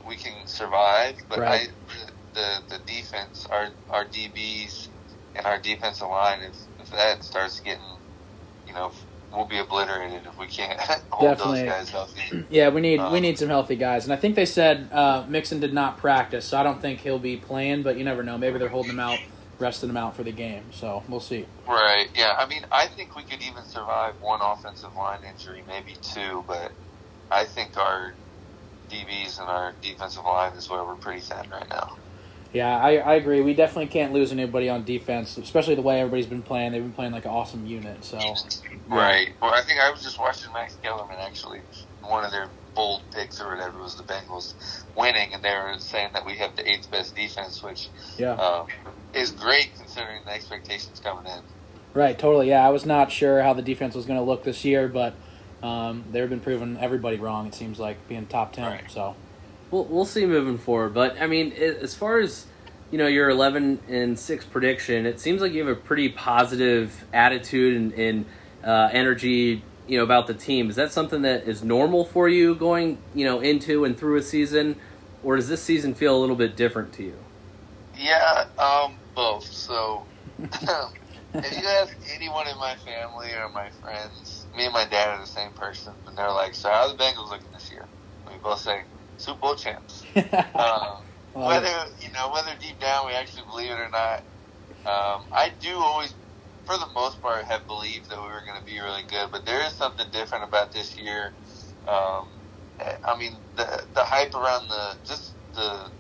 we 0.06 0.16
can 0.18 0.46
survive. 0.48 1.16
But 1.30 1.40
Right. 1.40 1.70
I, 1.70 2.08
the 2.34 2.62
the 2.78 2.80
defense, 2.86 3.48
our 3.50 3.70
our 3.90 4.04
DBs 4.06 4.90
and 5.36 5.46
our 5.46 5.60
defensive 5.60 6.10
line, 6.10 6.42
if 6.42 6.54
that 6.92 7.24
starts 7.24 7.60
getting, 7.60 7.82
you 8.68 8.74
know, 8.74 8.92
we'll 9.34 9.46
be 9.46 9.58
obliterated 9.60 10.22
if 10.26 10.38
we 10.38 10.48
can't 10.48 10.80
hold 11.10 11.30
Definitely. 11.38 11.62
those 11.64 11.70
guys 11.70 11.90
healthy. 11.90 12.46
Yeah, 12.50 12.70
we 12.70 12.82
need 12.82 13.00
we 13.00 13.06
Um, 13.06 13.22
need 13.22 13.38
some 13.40 13.50
healthy 13.50 13.76
guys, 13.76 14.06
and 14.06 14.14
I 14.14 14.16
think 14.16 14.36
they 14.36 14.46
said 14.46 14.90
uh, 14.92 15.26
Mixon 15.28 15.60
did 15.60 15.74
not 15.74 15.98
practice, 15.98 16.46
so 16.46 16.58
I 16.58 16.64
don't 16.64 16.82
think 16.82 17.00
he'll 17.02 17.20
be 17.20 17.38
playing. 17.38 17.84
But 17.84 17.98
you 17.98 18.04
never 18.04 18.24
know. 18.24 18.38
Maybe 18.38 18.58
they're 18.60 18.70
holding 18.70 18.92
him 18.92 19.00
out, 19.00 19.20
resting 19.60 19.90
him 19.90 19.98
out 19.98 20.16
for 20.16 20.24
the 20.24 20.32
game. 20.32 20.64
So 20.72 21.04
we'll 21.10 21.20
see. 21.20 21.46
Right. 21.68 22.08
Yeah. 22.16 22.36
I 22.38 22.46
mean, 22.48 22.66
I 22.72 22.88
think 22.88 23.16
we 23.16 23.24
could 23.24 23.42
even 23.42 23.64
survive 23.66 24.14
one 24.22 24.40
offensive 24.42 24.96
line 24.96 25.20
injury, 25.30 25.64
maybe 25.68 25.96
two, 26.02 26.44
but 26.48 26.72
I 27.32 27.44
think 27.46 27.76
our 27.78 28.14
DBs 28.90 29.40
and 29.40 29.50
our 29.50 29.74
defensive 29.82 30.24
line 30.24 30.54
is 30.54 30.70
where 30.70 30.84
we're 30.84 30.96
pretty 30.96 31.20
thin 31.22 31.50
right 31.50 31.68
now. 31.70 31.98
Yeah, 32.56 32.78
I, 32.78 32.96
I 32.98 33.16
agree. 33.16 33.42
We 33.42 33.54
definitely 33.54 33.88
can't 33.88 34.14
lose 34.14 34.32
anybody 34.32 34.70
on 34.70 34.86
defense, 34.86 35.38
especially 35.38 35.76
the 35.76 35.82
way 35.82 36.00
everybody's 36.00 36.26
been 36.26 36.42
playing. 36.42 36.72
They've 36.72 36.82
been 36.82 36.94
playing 36.94 37.12
like 37.12 37.26
an 37.26 37.32
awesome 37.32 37.66
unit. 37.66 38.06
So 38.06 38.18
Right. 38.88 39.34
Well, 39.42 39.54
I 39.54 39.62
think 39.62 39.82
I 39.82 39.92
was 39.92 40.02
just 40.02 40.18
watching 40.18 40.54
Max 40.54 40.78
Kellerman 40.82 41.18
actually. 41.20 41.60
One 42.02 42.24
of 42.24 42.32
their 42.32 42.48
bold 42.74 43.02
picks 43.12 43.42
or 43.42 43.50
whatever 43.50 43.80
was 43.80 43.98
the 43.98 44.04
Bengals 44.04 44.54
winning, 44.96 45.34
and 45.34 45.44
they 45.44 45.50
were 45.50 45.76
saying 45.80 46.12
that 46.14 46.26
we 46.26 46.36
have 46.36 46.56
the 46.56 46.70
eighth 46.70 46.90
best 46.90 47.14
defense, 47.14 47.62
which 47.62 47.90
yeah, 48.18 48.34
um, 48.34 48.68
is 49.14 49.32
great 49.32 49.72
considering 49.78 50.22
the 50.24 50.32
expectations 50.32 51.02
coming 51.04 51.26
in. 51.30 51.42
right, 51.94 52.18
totally. 52.18 52.50
Yeah, 52.50 52.66
I 52.66 52.70
was 52.70 52.86
not 52.86 53.12
sure 53.12 53.42
how 53.42 53.52
the 53.52 53.64
defense 53.64 53.96
was 53.96 54.06
going 54.06 54.20
to 54.20 54.24
look 54.24 54.46
this 54.46 54.64
year, 54.64 54.88
but 54.88 55.14
um, 55.62 56.06
they've 56.12 56.30
been 56.30 56.40
proving 56.40 56.78
everybody 56.80 57.18
wrong. 57.18 57.48
It 57.48 57.54
seems 57.54 57.80
like 57.80 58.08
being 58.08 58.28
top 58.28 58.54
ten. 58.54 58.72
Right. 58.72 58.92
So 58.92 59.16
We'll 59.76 59.84
we'll 59.84 60.06
see 60.06 60.26
moving 60.26 60.58
forward. 60.58 60.94
But 60.94 61.22
I 61.22 61.28
mean, 61.28 61.52
as 61.52 61.94
far 61.94 62.20
as 62.20 62.46
you 62.92 62.98
know, 62.98 63.08
your 63.08 63.30
eleven 63.30 63.80
and 63.90 64.18
six 64.18 64.46
prediction, 64.46 65.06
it 65.06 65.20
seems 65.20 65.42
like 65.42 65.52
you 65.52 65.68
have 65.68 65.78
a 65.78 65.80
pretty 65.80 66.08
positive 66.08 67.04
attitude 67.12 67.76
and, 67.76 67.94
and 67.94 68.26
uh, 68.64 68.90
energy. 68.94 69.64
You 69.86 69.98
know 69.98 70.06
about 70.06 70.28
the 70.28 70.34
team. 70.34 70.70
Is 70.70 70.78
that 70.78 70.94
something 70.94 71.24
that 71.24 71.46
is 71.46 71.62
normal 71.62 72.06
for 72.06 72.30
you 72.30 72.56
going 72.56 73.00
you 73.14 73.26
know 73.26 73.42
into 73.42 73.84
and 73.84 73.98
through 73.98 74.16
a 74.16 74.22
season, 74.22 74.78
or 75.26 75.36
does 75.36 75.50
this 75.50 75.62
season 75.62 75.94
feel 75.94 76.16
a 76.16 76.20
little 76.20 76.38
bit 76.38 76.56
different 76.56 76.94
to 76.94 77.04
you? 77.04 77.18
Yeah, 77.98 78.46
um, 78.58 78.96
both. 79.14 79.44
So, 79.44 80.06
if 80.40 81.62
you 81.62 81.68
ask 81.68 81.94
anyone 82.16 82.48
in 82.48 82.58
my 82.58 82.76
family 82.78 83.34
or 83.34 83.50
my 83.50 83.70
friends, 83.82 84.46
me 84.56 84.66
and 84.66 84.74
my 84.74 84.86
dad 84.86 85.10
are 85.10 85.20
the 85.20 85.28
same 85.28 85.52
person, 85.52 85.94
and 86.08 86.18
they're 86.18 86.32
like, 86.32 86.56
"So 86.56 86.70
how 86.70 86.88
are 86.88 86.94
the 86.94 86.98
Bengals 86.98 87.30
looking 87.30 87.52
this 87.52 87.70
year?" 87.72 87.86
We 88.28 88.38
both 88.42 88.60
say, 88.60 88.82
"Super 89.18 89.40
Bowl 89.40 89.56
champs." 89.56 90.04
Um, 90.56 91.06
whether 91.34 91.68
you 92.00 92.12
know 92.14 92.32
whether 92.32 92.52
deep 92.62 92.80
down 92.80 93.08
we 93.08 93.14
actually 93.14 93.44
believe 93.52 93.72
it 93.72 93.78
or 93.78 93.90
not, 93.92 94.24
um, 94.86 95.26
I 95.34 95.52
do 95.60 95.76
always, 95.78 96.14
for 96.64 96.78
the 96.78 96.88
most 96.96 97.22
part, 97.22 97.44
have 97.46 97.68
believed 97.68 98.10
that 98.10 98.18
we 98.18 98.28
were 98.28 98.44
going 98.48 98.60
to 98.60 98.66
be 98.66 98.80
really 98.80 99.04
good. 99.10 99.30
But 99.32 99.46
there 99.46 99.66
is 99.66 99.74
something 99.74 100.06
different 100.12 100.46
about 100.46 100.72
this 100.72 100.98
year. 100.98 101.34
Um, 101.88 102.26
I 103.06 103.18
mean, 103.18 103.34
the 103.58 103.66
the 103.94 104.04
hype 104.04 104.34
around 104.34 104.70
the 104.70 104.96
just 105.06 105.36
the 105.54 105.92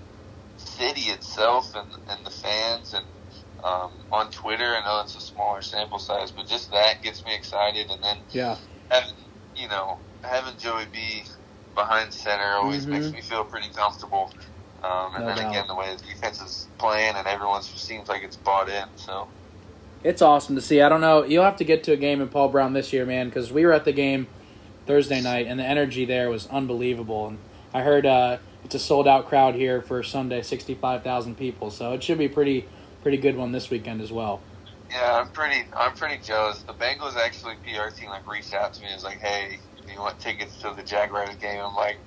city 0.57 1.11
itself 1.11 1.71
and 1.75 1.87
and 2.07 2.25
the 2.25 2.31
fans 2.31 2.93
and 2.93 3.05
um, 3.63 3.91
on 4.11 4.29
Twitter. 4.31 4.63
I 4.65 4.83
know 4.85 5.01
it's 5.01 5.15
a 5.15 5.21
smaller 5.21 5.61
sample 5.61 5.99
size, 5.99 6.31
but 6.31 6.47
just 6.47 6.71
that 6.71 7.01
gets 7.03 7.25
me 7.25 7.33
excited. 7.35 7.89
And 7.89 8.03
then 8.03 8.17
yeah, 8.29 8.57
having 8.89 9.15
you 9.55 9.67
know 9.67 9.99
having 10.23 10.57
Joey 10.57 10.85
B 10.91 11.23
behind 11.75 12.11
center 12.13 12.55
always 12.55 12.85
Mhm. 12.85 12.89
makes 12.89 13.11
me 13.11 13.21
feel 13.21 13.43
pretty 13.43 13.69
comfortable. 13.69 14.31
Um, 14.83 15.15
and 15.15 15.25
No 15.25 15.33
then 15.33 15.43
doubt. 15.43 15.51
again, 15.51 15.67
the 15.67 15.75
way 15.75 15.95
the 15.95 16.03
defense 16.03 16.41
is 16.41 16.67
playing 16.77 17.15
and 17.15 17.27
everyone 17.27 17.61
seems 17.63 18.07
like 18.07 18.23
it's 18.23 18.37
bought 18.37 18.69
in. 18.69 18.85
So 18.95 19.27
it's 20.03 20.21
awesome 20.21 20.55
to 20.55 20.61
see. 20.61 20.81
I 20.81 20.89
don't 20.89 21.01
know. 21.01 21.23
You'll 21.23 21.43
have 21.43 21.55
to 21.57 21.63
get 21.63 21.83
to 21.85 21.91
a 21.93 21.97
game 21.97 22.21
in 22.21 22.27
Paul 22.29 22.49
Brown 22.49 22.73
this 22.73 22.93
year, 22.93 23.05
man, 23.05 23.29
because 23.29 23.51
we 23.51 23.65
were 23.65 23.73
at 23.73 23.85
the 23.85 23.91
game 23.93 24.27
Thursday 24.85 25.21
night, 25.21 25.47
and 25.47 25.59
the 25.59 25.63
energy 25.65 26.05
there 26.05 26.29
was 26.29 26.47
unbelievable. 26.47 27.27
And 27.27 27.39
I 27.73 27.81
heard 27.81 28.05
uh, 28.05 28.37
it's 28.63 28.75
a 28.75 28.79
sold 28.79 29.07
out 29.07 29.27
crowd 29.27 29.55
here 29.55 29.81
for 29.81 30.03
Sunday, 30.03 30.41
sixty 30.43 30.75
five 30.75 31.03
thousand 31.03 31.35
people. 31.37 31.71
So 31.71 31.93
it 31.93 32.03
should 32.03 32.19
be 32.19 32.27
pretty 32.27 32.67
pretty 33.01 33.17
good 33.17 33.35
one 33.37 33.51
this 33.51 33.69
weekend 33.71 34.01
as 34.01 34.11
well. 34.11 34.41
Yeah, 34.91 35.21
I'm 35.21 35.29
pretty. 35.29 35.63
I'm 35.75 35.93
pretty 35.93 36.19
jealous. 36.23 36.59
The 36.59 36.73
Bengals 36.73 37.15
actually 37.15 37.55
PR 37.63 37.89
team 37.89 38.09
like 38.09 38.27
reached 38.31 38.53
out 38.53 38.73
to 38.75 38.81
me. 38.81 38.85
and 38.87 38.95
was 38.95 39.03
like, 39.03 39.19
"Hey, 39.19 39.57
you 39.95 40.01
want 40.01 40.19
tickets 40.19 40.59
to 40.61 40.73
the 40.75 40.83
Jaguars 40.83 41.37
game?" 41.37 41.61
I'm 41.61 41.75
like, 41.75 41.99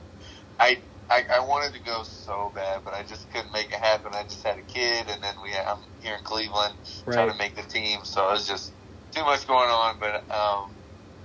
I, 0.60 0.82
I 1.10 1.24
I 1.36 1.40
wanted 1.40 1.74
to 1.78 1.84
go 1.84 2.02
so 2.04 2.52
bad, 2.54 2.82
but 2.84 2.94
I 2.94 3.04
just 3.04 3.30
couldn't 3.30 3.52
make 3.52 3.72
it 3.72 3.80
happen. 3.80 4.12
I 4.14 4.24
just 4.24 4.46
had 4.46 4.58
a 4.58 4.62
kid, 4.62 5.08
and 5.10 5.22
then 5.22 5.34
we 5.42 5.50
I'm 5.54 5.78
here 6.00 6.14
in 6.14 6.22
Cleveland 6.24 6.74
trying 7.10 7.30
to 7.30 7.36
make 7.38 7.56
the 7.56 7.62
team, 7.64 8.00
so 8.04 8.28
it 8.28 8.32
was 8.32 8.46
just 8.48 8.74
too 9.14 9.24
much 9.24 9.46
going 9.46 9.70
on. 9.70 9.96
But 10.00 10.24
um, 10.34 10.72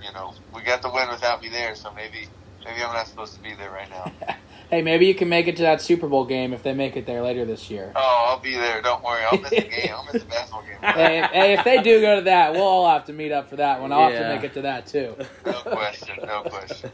you 0.02 0.12
know, 0.12 0.34
we 0.54 0.62
got 0.64 0.82
the 0.82 0.90
win 0.90 1.10
without 1.10 1.42
me 1.42 1.50
there, 1.50 1.74
so 1.76 1.92
maybe 1.94 2.28
maybe 2.64 2.82
I'm 2.82 2.94
not 2.94 3.08
supposed 3.08 3.34
to 3.36 3.42
be 3.42 3.54
there 3.54 3.72
right 3.72 3.90
now. 3.90 4.12
Hey, 4.70 4.82
maybe 4.82 5.06
you 5.06 5.14
can 5.14 5.28
make 5.28 5.46
it 5.46 5.56
to 5.56 5.62
that 5.62 5.80
Super 5.80 6.08
Bowl 6.08 6.24
game 6.24 6.52
if 6.52 6.62
they 6.62 6.72
make 6.72 6.96
it 6.96 7.06
there 7.06 7.22
later 7.22 7.44
this 7.44 7.70
year. 7.70 7.92
Oh, 7.94 8.26
I'll 8.28 8.38
be 8.38 8.54
there. 8.54 8.80
Don't 8.82 9.02
worry. 9.04 9.22
I'll 9.24 9.38
miss 9.38 9.50
the 9.50 9.60
game. 9.60 9.90
I'll 9.94 10.04
miss 10.04 10.22
the 10.22 10.28
basketball 10.28 10.62
game. 10.62 10.78
hey, 10.82 11.18
if, 11.22 11.30
hey, 11.30 11.52
if 11.54 11.64
they 11.64 11.82
do 11.82 12.00
go 12.00 12.16
to 12.16 12.22
that, 12.22 12.52
we'll 12.52 12.62
all 12.62 12.88
have 12.88 13.04
to 13.06 13.12
meet 13.12 13.30
up 13.30 13.48
for 13.48 13.56
that 13.56 13.80
one. 13.80 13.92
I'll 13.92 14.10
have 14.10 14.18
to 14.18 14.28
make 14.34 14.42
it 14.42 14.54
to 14.54 14.62
that 14.62 14.86
too. 14.86 15.16
No 15.46 15.52
question. 15.60 16.16
No 16.24 16.42
question. 16.42 16.90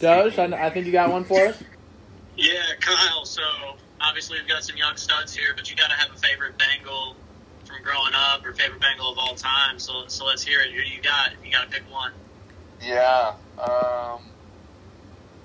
Doge, 0.00 0.38
I, 0.38 0.66
I 0.66 0.70
think 0.70 0.86
you 0.86 0.92
got 0.92 1.10
one 1.10 1.24
for 1.24 1.46
us. 1.46 1.62
Yeah, 2.36 2.52
Kyle. 2.80 3.24
So 3.24 3.42
obviously 4.00 4.38
we've 4.38 4.48
got 4.48 4.64
some 4.64 4.76
young 4.76 4.96
studs 4.96 5.34
here, 5.34 5.52
but 5.54 5.70
you 5.70 5.76
got 5.76 5.90
to 5.90 5.96
have 5.96 6.10
a 6.10 6.18
favorite 6.18 6.58
Bengal 6.58 7.16
from 7.64 7.82
growing 7.82 8.12
up 8.14 8.44
or 8.44 8.52
favorite 8.52 8.80
Bengal 8.80 9.12
of 9.12 9.18
all 9.18 9.34
time. 9.34 9.78
So 9.78 10.04
so 10.08 10.24
let's 10.24 10.42
hear 10.42 10.60
it. 10.60 10.72
Who 10.72 10.82
do 10.82 10.88
you 10.88 11.00
got? 11.00 11.30
You 11.44 11.52
got 11.52 11.70
to 11.70 11.70
pick 11.70 11.90
one. 11.90 12.12
Yeah. 12.82 13.34
Um, 13.58 14.22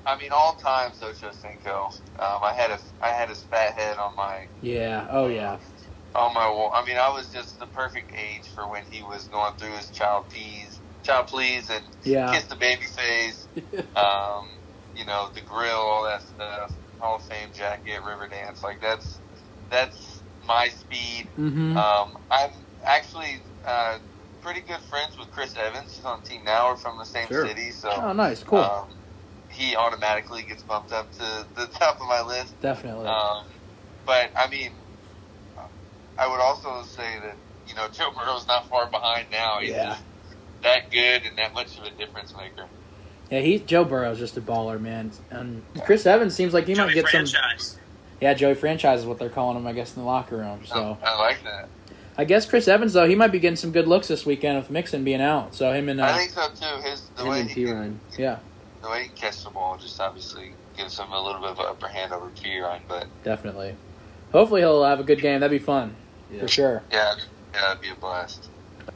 I 0.07 0.17
mean, 0.17 0.31
all 0.31 0.53
time 0.55 0.91
Ochocinco. 0.91 1.93
Um, 2.19 2.39
I 2.41 2.53
had 2.53 2.71
a 2.71 2.79
I 3.01 3.09
had 3.09 3.29
his 3.29 3.43
fat 3.43 3.73
head 3.73 3.97
on 3.97 4.15
my 4.15 4.47
Yeah. 4.61 5.07
Oh 5.11 5.27
yeah. 5.27 5.57
on 6.15 6.33
my 6.33 6.49
wall. 6.49 6.71
I 6.73 6.83
mean, 6.85 6.97
I 6.97 7.09
was 7.09 7.27
just 7.27 7.59
the 7.59 7.67
perfect 7.67 8.11
age 8.15 8.47
for 8.55 8.67
when 8.69 8.83
he 8.89 9.03
was 9.03 9.27
going 9.27 9.53
through 9.57 9.73
his 9.73 9.89
child 9.91 10.25
please, 10.29 10.79
child 11.03 11.27
please, 11.27 11.69
and 11.69 11.83
Yeah. 12.03 12.31
kiss 12.33 12.45
the 12.45 12.55
baby 12.55 12.85
face. 12.85 13.47
Um, 13.97 14.47
you 14.95 15.05
know, 15.05 15.29
the 15.33 15.41
grill, 15.41 15.75
all 15.75 16.03
that 16.05 16.21
stuff. 16.21 16.71
Hall 16.99 17.17
of 17.17 17.23
Fame 17.23 17.49
jacket, 17.53 18.01
river 18.03 18.27
dance. 18.27 18.63
Like 18.63 18.79
that's 18.81 19.19
that's 19.69 20.21
my 20.47 20.69
speed. 20.69 21.27
Mm-hmm. 21.37 21.75
Um, 21.77 22.17
I'm 22.31 22.51
actually 22.85 23.41
uh, 23.65 23.97
pretty 24.41 24.61
good 24.61 24.79
friends 24.89 25.17
with 25.19 25.29
Chris 25.31 25.53
Evans. 25.57 25.95
He's 25.95 26.05
on 26.05 26.21
team 26.23 26.43
now. 26.45 26.69
We're 26.69 26.77
from 26.77 26.97
the 26.97 27.03
same 27.03 27.27
Sure. 27.27 27.45
city, 27.47 27.71
so 27.71 27.89
Oh, 27.91 28.13
nice. 28.13 28.43
Cool. 28.43 28.59
um, 28.59 28.87
he 29.57 29.75
automatically 29.75 30.43
gets 30.43 30.61
bumped 30.63 30.91
up 30.91 31.11
to 31.13 31.45
the 31.55 31.65
top 31.73 31.99
of 31.99 32.07
my 32.07 32.21
list. 32.21 32.59
Definitely. 32.61 33.07
Um, 33.07 33.45
but 34.05 34.29
I 34.35 34.47
mean, 34.49 34.71
I 36.17 36.27
would 36.27 36.39
also 36.39 36.83
say 36.83 37.17
that 37.23 37.35
you 37.67 37.75
know 37.75 37.87
Joe 37.91 38.11
Burrow's 38.11 38.47
not 38.47 38.67
far 38.69 38.87
behind 38.87 39.27
now. 39.31 39.59
He's 39.59 39.71
Yeah. 39.71 39.85
just 39.89 40.03
that 40.63 40.91
good 40.91 41.23
and 41.27 41.37
that 41.37 41.53
much 41.53 41.77
of 41.77 41.83
a 41.85 41.91
difference 41.91 42.33
maker. 42.35 42.65
Yeah, 43.29 43.41
he 43.41 43.59
Joe 43.59 43.83
Burrow's 43.83 44.19
just 44.19 44.37
a 44.37 44.41
baller, 44.41 44.79
man. 44.79 45.11
And 45.29 45.61
Chris 45.83 46.05
Evans 46.05 46.33
seems 46.33 46.53
like 46.53 46.65
he 46.65 46.75
might 46.75 46.93
Joey 46.93 47.01
get 47.03 47.09
some. 47.09 47.25
Yeah, 48.21 48.33
Joey 48.33 48.55
franchise 48.55 49.01
is 49.01 49.05
what 49.05 49.19
they're 49.19 49.29
calling 49.29 49.57
him, 49.57 49.67
I 49.67 49.73
guess, 49.73 49.95
in 49.95 50.01
the 50.01 50.07
locker 50.07 50.37
room. 50.37 50.61
So 50.65 50.97
I 51.03 51.19
like 51.19 51.43
that. 51.43 51.67
I 52.17 52.23
guess 52.23 52.47
Chris 52.47 52.67
Evans 52.67 52.93
though 52.93 53.07
he 53.07 53.13
might 53.13 53.31
be 53.31 53.37
getting 53.39 53.57
some 53.57 53.71
good 53.71 53.87
looks 53.87 54.07
this 54.07 54.25
weekend 54.25 54.57
with 54.57 54.71
Mixon 54.71 55.03
being 55.03 55.21
out. 55.21 55.53
So 55.53 55.71
him 55.71 55.87
and 55.89 56.01
uh, 56.01 56.05
I 56.05 56.17
think 56.17 56.31
so 56.31 56.47
too. 56.49 56.81
His 56.89 57.01
the 57.15 57.21
Him 57.23 57.27
way 57.29 57.41
and 57.41 57.49
he 57.49 57.55
P. 57.55 57.65
can, 57.65 57.99
yeah, 58.17 58.39
the 58.81 58.89
way 58.89 59.03
he 59.03 59.07
can 59.09 59.17
catch 59.17 59.43
the 59.43 59.49
ball 59.49 59.77
just 59.77 59.99
obviously 59.99 60.51
gives 60.77 60.97
him 60.99 61.11
a 61.11 61.21
little 61.21 61.41
bit 61.41 61.49
of 61.51 61.59
an 61.59 61.65
upper 61.67 61.87
hand 61.87 62.13
over 62.13 62.29
Perine. 62.29 62.81
But 62.87 63.07
definitely. 63.23 63.75
Hopefully 64.31 64.61
he'll 64.61 64.83
have 64.83 64.99
a 64.99 65.03
good 65.03 65.21
game. 65.21 65.39
That'd 65.39 65.57
be 65.59 65.63
fun 65.63 65.95
Yeah. 66.31 66.41
for 66.41 66.47
sure. 66.47 66.83
yeah, 66.91 67.15
yeah, 67.53 67.61
that'd 67.61 67.81
be 67.81 67.89
a 67.89 67.95
blast. 67.95 68.49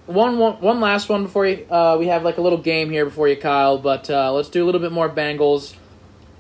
One, 0.06 0.38
one, 0.38 0.54
one 0.62 0.80
last 0.80 1.10
one 1.10 1.24
before 1.24 1.46
you. 1.46 1.66
Uh, 1.70 1.98
we 2.00 2.08
have 2.08 2.24
like 2.24 2.38
a 2.38 2.42
little 2.42 2.58
game 2.58 2.90
here 2.90 3.06
before 3.06 3.28
you, 3.28 3.36
Kyle. 3.36 3.78
But 3.78 4.10
uh, 4.10 4.32
let's 4.34 4.50
do 4.50 4.64
a 4.64 4.66
little 4.66 4.82
bit 4.82 4.92
more 4.92 5.10
Bengals. 5.10 5.76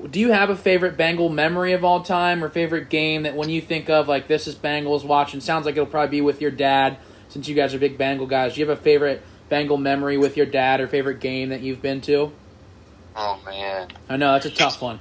Do 0.10 0.20
you 0.20 0.32
have 0.32 0.50
a 0.50 0.56
favorite 0.56 0.98
Bengal 0.98 1.30
memory 1.30 1.74
of 1.74 1.84
all 1.86 2.02
time, 2.02 2.44
or 2.44 2.50
favorite 2.50 2.90
game 2.90 3.24
that 3.24 3.36
when 3.36 3.50
you 3.50 3.61
think 3.61 3.90
of 3.90 4.08
like 4.08 4.28
this 4.28 4.48
is 4.48 4.56
Bengals 4.56 5.03
watching? 5.06 5.42
Sounds 5.42 5.66
like 5.66 5.74
it'll 5.74 5.86
probably 5.86 6.10
be 6.18 6.22
with 6.22 6.42
your 6.42 6.50
dad, 6.52 6.98
since 7.30 7.48
you 7.48 7.53
guys 7.56 7.74
are 7.74 7.80
big 7.80 7.98
Bengal 7.98 8.26
guys. 8.26 8.56
Do 8.56 8.61
you 8.61 8.68
have 8.68 8.78
a 8.78 8.82
favorite 8.82 9.22
Bengal 9.50 9.78
memory 9.78 10.18
with 10.18 10.38
your 10.38 10.45
dad, 10.48 10.82
or 10.82 10.88
favorite 10.88 11.20
game 11.20 11.50
that 11.50 11.61
you've 11.61 11.82
been 11.82 12.02
to? 12.02 12.32
Oh 13.16 13.42
man. 13.46 13.88
I 14.10 14.18
know 14.18 14.34
that's 14.34 14.46
a 14.46 14.52
tough 14.52 14.82
one. 14.82 15.00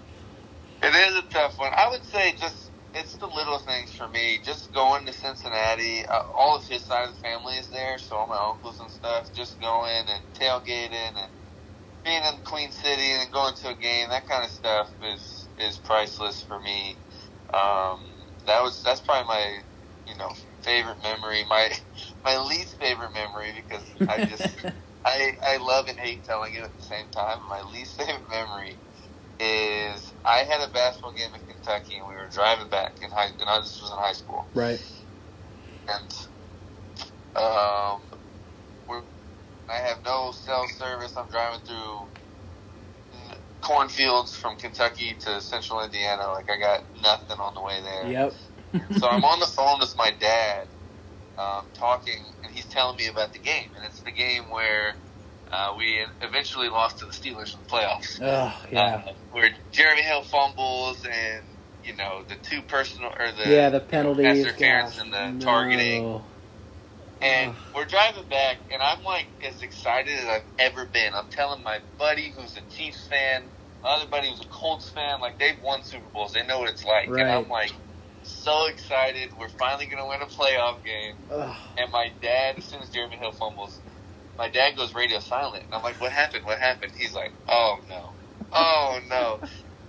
It 0.83 0.95
is 0.95 1.15
a 1.17 1.23
tough 1.29 1.59
one. 1.59 1.73
I 1.77 1.89
would 1.91 2.05
say 2.05 2.35
just 2.41 2.71
it's 2.95 3.17
the 3.17 3.27
little 3.27 3.59
things 3.59 3.93
for 3.93 4.09
me. 4.09 4.41
Just 4.45 4.73
going 4.75 5.07
to 5.07 5.13
Cincinnati, 5.13 6.05
uh, 6.07 6.19
all 6.37 6.57
of 6.57 6.67
his 6.67 6.83
side 6.83 7.09
of 7.09 7.15
the 7.15 7.21
family 7.21 7.55
is 7.55 7.69
there, 7.69 7.99
so 7.99 8.17
all 8.17 8.27
my 8.27 8.37
uncles 8.51 8.81
and 8.81 8.91
stuff. 8.91 9.33
Just 9.35 9.61
going 9.61 10.07
and 10.09 10.23
tailgating 10.35 11.17
and 11.17 11.31
being 12.05 12.23
in 12.25 12.41
Queen 12.45 12.73
City 12.73 13.13
and 13.13 13.31
going 13.33 13.55
to 13.63 13.69
a 13.71 13.75
game, 13.77 14.09
that 14.11 14.27
kind 14.29 14.45
of 14.45 14.51
stuff 14.51 14.89
is 15.03 15.49
is 15.59 15.79
priceless 15.79 16.43
for 16.43 16.61
me. 16.61 16.99
Um, 17.53 18.01
that 18.47 18.63
was 18.63 18.83
that's 18.85 19.01
probably 19.01 19.29
my 19.29 19.59
you 20.07 20.17
know 20.17 20.31
favorite 20.63 20.99
memory. 21.03 21.45
My 21.49 21.71
my 22.25 22.39
least 22.39 22.79
favorite 22.81 23.13
memory 23.15 23.53
because 23.57 23.85
I 24.09 24.27
just 24.29 24.49
I 25.05 25.33
I 25.47 25.57
love 25.59 25.89
and 25.89 25.99
hate 25.99 26.25
telling 26.25 26.55
it 26.55 26.63
at 26.63 26.77
the 26.77 26.83
same 26.83 27.07
time. 27.15 27.39
My 27.49 27.63
least 27.73 27.97
favorite 27.97 28.23
memory 28.31 28.79
is 29.39 30.13
I 30.25 30.45
had 30.49 30.61
a 30.69 30.73
basketball 30.73 31.13
game 31.15 31.31
in 31.35 31.41
Kentucky 31.55 31.97
and 31.99 32.07
we 32.09 32.15
were 32.15 32.29
driving 32.33 32.69
back 32.69 32.97
in 33.03 33.11
high. 33.11 33.27
And 33.27 33.49
I, 33.49 33.59
this 33.61 33.81
was 33.81 33.91
in 33.91 33.99
high 33.99 34.13
school, 34.13 34.49
Right. 34.55 34.81
and 35.89 36.11
um, 37.37 38.01
we're, 38.89 39.03
I 39.69 39.77
have 39.89 39.99
no 40.05 40.33
cell 40.33 40.67
service. 40.77 41.15
I'm 41.17 41.29
driving 41.31 41.61
through 41.67 42.11
cornfields 43.63 44.35
from 44.35 44.57
Kentucky 44.57 45.15
to 45.21 45.41
Central 45.41 45.83
Indiana. 45.85 46.29
Like 46.33 46.51
I 46.51 46.59
got 46.59 46.81
nothing 47.03 47.39
on 47.39 47.55
the 47.55 47.63
way 47.63 47.81
there. 47.83 48.11
Yep. 48.11 48.35
So 48.99 49.09
I'm 49.09 49.25
on 49.25 49.41
the 49.41 49.47
phone 49.47 49.81
with 49.81 49.95
my 49.97 50.11
dad, 50.21 50.69
um, 51.41 51.65
talking, 51.75 52.23
and 52.45 52.53
he's 52.53 52.67
telling 52.67 52.97
me 52.97 53.09
about 53.09 53.33
the 53.33 53.39
game, 53.39 53.69
and 53.77 53.85
it's 53.87 54.03
the 54.03 54.13
game 54.13 54.51
where 54.51 54.95
uh, 55.51 55.75
we 55.79 56.05
eventually 56.21 56.69
lost 56.69 56.99
to 56.99 57.07
the 57.07 57.13
Steelers 57.13 57.55
in 57.55 57.61
the 57.61 57.67
playoffs. 57.67 58.21
Oh 58.21 58.55
yeah. 58.71 59.03
Uh, 59.07 59.13
where 59.31 59.51
Jeremy 59.73 60.03
Hill 60.03 60.23
fumbles 60.23 61.05
and 61.05 61.45
you 61.83 61.97
know 61.97 62.23
the 62.29 62.37
two 62.37 62.63
personal 62.63 63.11
or 63.19 63.33
the 63.33 63.51
yeah, 63.51 63.71
the 63.71 63.81
penalties. 63.81 64.45
interference 64.45 64.97
gosh, 64.97 65.05
and 65.05 65.13
the 65.13 65.31
no. 65.33 65.45
targeting. 65.45 66.23
And 67.23 67.55
we're 67.75 67.85
driving 67.85 68.29
back, 68.31 68.57
and 68.73 68.81
I'm 68.83 69.05
like 69.05 69.27
as 69.47 69.63
excited 69.63 70.19
as 70.19 70.25
I've 70.25 70.47
ever 70.59 70.87
been. 70.87 71.13
I'm 71.15 71.29
telling 71.31 71.63
my 71.63 71.79
buddy 71.99 72.33
who's 72.35 72.57
a 72.57 72.63
Chiefs 72.71 73.07
fan, 73.09 73.43
my 73.83 73.91
other 73.91 74.07
buddy 74.11 74.31
who's 74.31 74.41
a 74.41 74.49
Colts 74.49 74.89
fan, 74.89 75.21
like 75.21 75.39
they've 75.39 75.61
won 75.63 75.83
Super 75.83 76.09
Bowls, 76.15 76.33
they 76.33 76.47
know 76.47 76.61
what 76.61 76.71
it's 76.71 76.85
like, 76.85 77.09
Right. 77.09 77.21
and 77.21 77.31
I'm 77.31 77.49
like 77.49 77.73
so 78.43 78.67
excited. 78.67 79.31
We're 79.39 79.49
finally 79.49 79.87
gonna 79.87 80.07
win 80.07 80.23
a 80.23 80.27
playoff 80.27 80.83
game. 80.85 81.15
Ugh. 81.31 81.57
And 81.79 81.93
my 81.93 82.11
dad, 82.21 82.59
as 82.59 82.65
soon 82.65 82.81
as 82.81 82.89
Jeremy 82.89 83.17
Hill 83.17 83.33
fumbles, 83.33 83.79
my 84.39 84.49
dad 84.49 84.77
goes 84.77 84.95
radio 84.95 85.21
silent. 85.21 85.65
And 85.65 85.75
I'm 85.75 85.83
like, 85.83 86.01
what 86.01 86.13
happened? 86.13 86.45
What 86.45 86.59
happened? 86.59 86.93
He's 86.97 87.15
like, 87.15 87.33
oh 87.49 87.79
no. 87.89 88.11
Oh 88.53 89.01
no. 89.09 89.41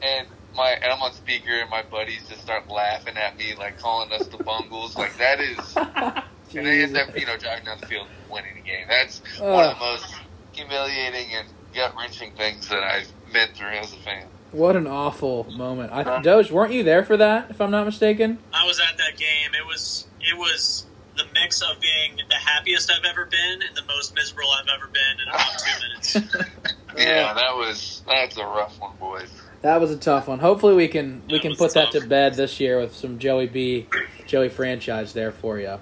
and 0.02 0.28
my 0.56 0.72
and 0.72 0.86
I'm 0.86 1.02
on 1.02 1.14
speaker 1.14 1.52
and 1.52 1.70
my 1.70 1.84
buddies 1.84 2.28
just 2.28 2.42
start 2.42 2.70
laughing 2.70 3.18
at 3.18 3.38
me, 3.38 3.56
like 3.56 3.80
calling 3.80 4.12
us 4.12 4.28
the 4.28 4.44
Bungles. 4.44 4.98
Like 4.98 5.18
that 5.18 5.40
is 5.40 5.76
and 6.56 6.68
they 6.68 6.84
end 6.84 6.98
up, 6.98 7.18
you 7.18 7.26
know, 7.26 7.38
driving 7.38 7.66
down 7.66 7.80
the 7.80 7.88
field 7.88 8.08
and 8.08 8.32
winning 8.32 8.56
the 8.56 8.62
game. 8.62 8.86
That's 8.90 9.22
one 9.40 9.70
of 9.70 9.80
the 9.80 9.86
most 9.86 10.14
humiliating 10.52 11.34
and 11.34 11.48
gut 11.74 11.94
wrenching 11.98 12.32
things 12.34 12.68
that 12.70 12.84
I've 12.84 13.12
been 13.32 13.50
through 13.56 13.68
as 13.68 13.94
a 13.94 13.98
fan. 13.98 14.28
What 14.52 14.76
an 14.76 14.86
awful 14.86 15.46
moment. 15.52 15.94
I, 15.94 16.22
Doge, 16.22 16.52
weren't 16.52 16.74
you 16.74 16.84
there 16.84 17.04
for 17.04 17.16
that? 17.18 17.50
If 17.50 17.62
I'm 17.62 17.72
not 17.72 17.86
mistaken. 17.86 18.38
I 18.54 18.66
was 18.66 18.80
at 18.80 18.98
that 18.98 19.18
game. 19.18 19.52
It 19.58 19.66
was 19.66 20.08
it 20.20 20.38
was 20.38 20.86
the 21.18 21.24
mix 21.34 21.62
of 21.62 21.80
being 21.80 22.20
the 22.28 22.36
happiest 22.36 22.92
I've 22.92 23.06
ever 23.06 23.26
been 23.26 23.62
and 23.68 23.76
the 23.76 23.84
most 23.86 24.16
miserable 24.16 24.50
I've 24.52 24.68
ever 24.74 24.88
been 24.88 25.20
in 25.22 25.28
about 25.30 25.60
two 25.60 25.80
minutes. 25.80 26.46
Yeah, 26.98 27.34
that 27.34 27.56
was 27.56 28.04
that's 28.06 28.36
a 28.36 28.44
rough 28.44 28.78
one, 28.80 28.96
boys. 29.00 29.30
That 29.62 29.80
was 29.80 29.92
a 29.92 29.98
tough 29.98 30.28
one. 30.28 30.40
Hopefully 30.40 30.76
we 30.76 30.90
can 30.90 31.22
we 31.28 31.36
That 31.36 31.42
can 31.42 31.56
put 31.56 31.74
that 31.74 31.92
to 31.92 32.02
bed 32.02 32.34
this 32.34 32.60
year 32.60 32.80
with 32.80 32.94
some 32.96 33.18
Joey 33.18 33.48
B, 33.48 33.88
Joey 34.26 34.50
franchise 34.50 35.14
there 35.14 35.32
for 35.32 35.58
you. 35.58 35.80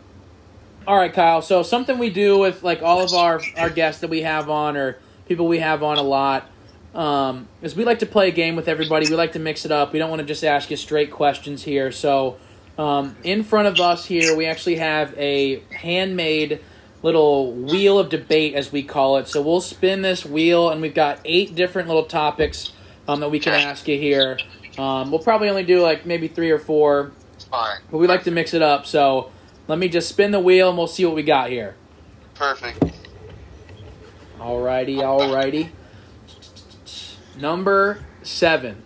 All 0.88 0.98
right, 0.98 1.12
Kyle. 1.12 1.42
So 1.42 1.64
something 1.64 1.98
we 1.98 2.10
do 2.10 2.38
with 2.38 2.62
like 2.64 2.84
all 2.84 3.02
of 3.02 3.14
our 3.14 3.42
our 3.58 3.72
guests 3.72 4.02
that 4.02 4.10
we 4.10 4.22
have 4.22 4.50
on 4.52 4.78
or 4.78 5.00
people 5.28 5.48
we 5.48 5.60
have 5.60 5.82
on 5.82 5.98
a 5.98 6.04
lot 6.04 6.48
um, 6.96 7.48
is 7.62 7.76
we 7.76 7.84
like 7.86 8.00
to 8.00 8.06
play 8.06 8.28
a 8.30 8.32
game 8.32 8.56
with 8.56 8.68
everybody. 8.68 9.08
We 9.10 9.16
like 9.16 9.34
to 9.34 9.40
mix 9.40 9.66
it 9.66 9.72
up. 9.72 9.94
We 9.94 10.00
don't 10.00 10.10
want 10.10 10.22
to 10.22 10.26
just 10.26 10.44
ask 10.44 10.70
you 10.72 10.78
straight 10.78 11.12
questions 11.12 11.64
here. 11.64 11.92
So 11.92 12.38
um, 12.78 13.16
in 13.24 13.44
front 13.44 13.68
of 13.68 13.80
us 13.80 14.06
here, 14.06 14.36
we 14.36 14.46
actually 14.46 14.76
have 14.76 15.14
a 15.18 15.60
handmade 15.72 16.62
little 17.02 17.54
wheel 17.54 17.98
of 18.00 18.10
debate, 18.10 18.56
as 18.56 18.72
we 18.72 18.84
call 18.84 19.18
it. 19.18 19.28
So 19.28 19.42
we'll 19.42 19.62
spin 19.62 20.02
this 20.02 20.26
wheel, 20.26 20.70
and 20.70 20.82
we've 20.82 20.94
got 20.94 21.20
eight 21.26 21.56
different 21.56 21.88
little 21.88 22.06
topics 22.06 22.74
um, 23.08 23.20
that 23.22 23.30
we 23.30 23.40
can 23.40 23.54
ask 23.54 23.88
you 23.88 23.98
here. 23.98 24.38
Um, 24.78 25.10
we'll 25.12 25.22
probably 25.22 25.50
only 25.50 25.64
do 25.64 25.82
like 25.82 26.06
maybe 26.06 26.28
three 26.28 26.52
or 26.52 26.60
four, 26.60 27.12
It's 27.36 27.46
fine. 27.46 27.80
but 27.92 27.98
we 28.00 28.08
like 28.08 28.24
to 28.24 28.32
mix 28.32 28.54
it 28.54 28.62
up. 28.62 28.86
So 28.86 29.32
let 29.68 29.78
me 29.80 29.88
just 29.90 30.10
spin 30.10 30.32
the 30.32 30.40
wheel 30.40 30.70
and 30.70 30.78
we'll 30.78 30.88
see 30.88 31.06
what 31.06 31.16
we 31.16 31.24
got 31.24 31.50
here. 31.50 31.76
Perfect. 32.36 32.80
Alrighty, 34.40 34.98
alrighty. 34.98 35.70
Number 37.40 38.04
seven. 38.22 38.84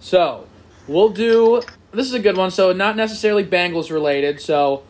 So 0.00 0.46
we'll 0.86 1.08
do. 1.10 1.62
This 1.92 2.06
is 2.06 2.14
a 2.14 2.18
good 2.20 2.36
one. 2.36 2.50
So 2.50 2.72
not 2.72 2.96
necessarily 2.96 3.44
Bengals 3.44 3.90
related. 3.90 4.40
So 4.40 4.82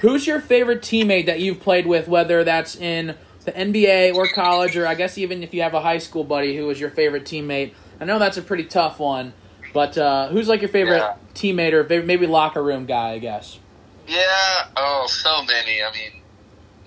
who's 0.00 0.26
your 0.26 0.40
favorite 0.40 0.80
teammate 0.80 1.26
that 1.26 1.40
you've 1.40 1.60
played 1.60 1.86
with, 1.86 2.08
whether 2.08 2.44
that's 2.44 2.76
in 2.76 3.16
the 3.44 3.52
NBA 3.52 4.14
or 4.14 4.26
college, 4.28 4.76
or 4.76 4.86
I 4.86 4.94
guess 4.94 5.18
even 5.18 5.42
if 5.42 5.52
you 5.54 5.62
have 5.62 5.74
a 5.74 5.80
high 5.80 5.98
school 5.98 6.24
buddy 6.24 6.56
who 6.56 6.66
was 6.66 6.80
your 6.80 6.90
favorite 6.90 7.24
teammate? 7.24 7.72
I 8.00 8.04
know 8.04 8.18
that's 8.18 8.36
a 8.36 8.42
pretty 8.42 8.64
tough 8.64 8.98
one, 8.98 9.32
but 9.72 9.96
uh, 9.98 10.28
who's 10.28 10.48
like 10.48 10.60
your 10.60 10.68
favorite 10.68 10.98
Yeah. 10.98 11.16
teammate 11.34 11.72
or 11.72 12.02
maybe 12.02 12.26
locker 12.26 12.62
room 12.62 12.86
guy? 12.86 13.10
I 13.12 13.18
guess. 13.18 13.58
Yeah. 14.06 14.68
Oh, 14.76 15.06
so 15.08 15.42
many. 15.44 15.82
I 15.82 15.90
mean, 15.92 16.22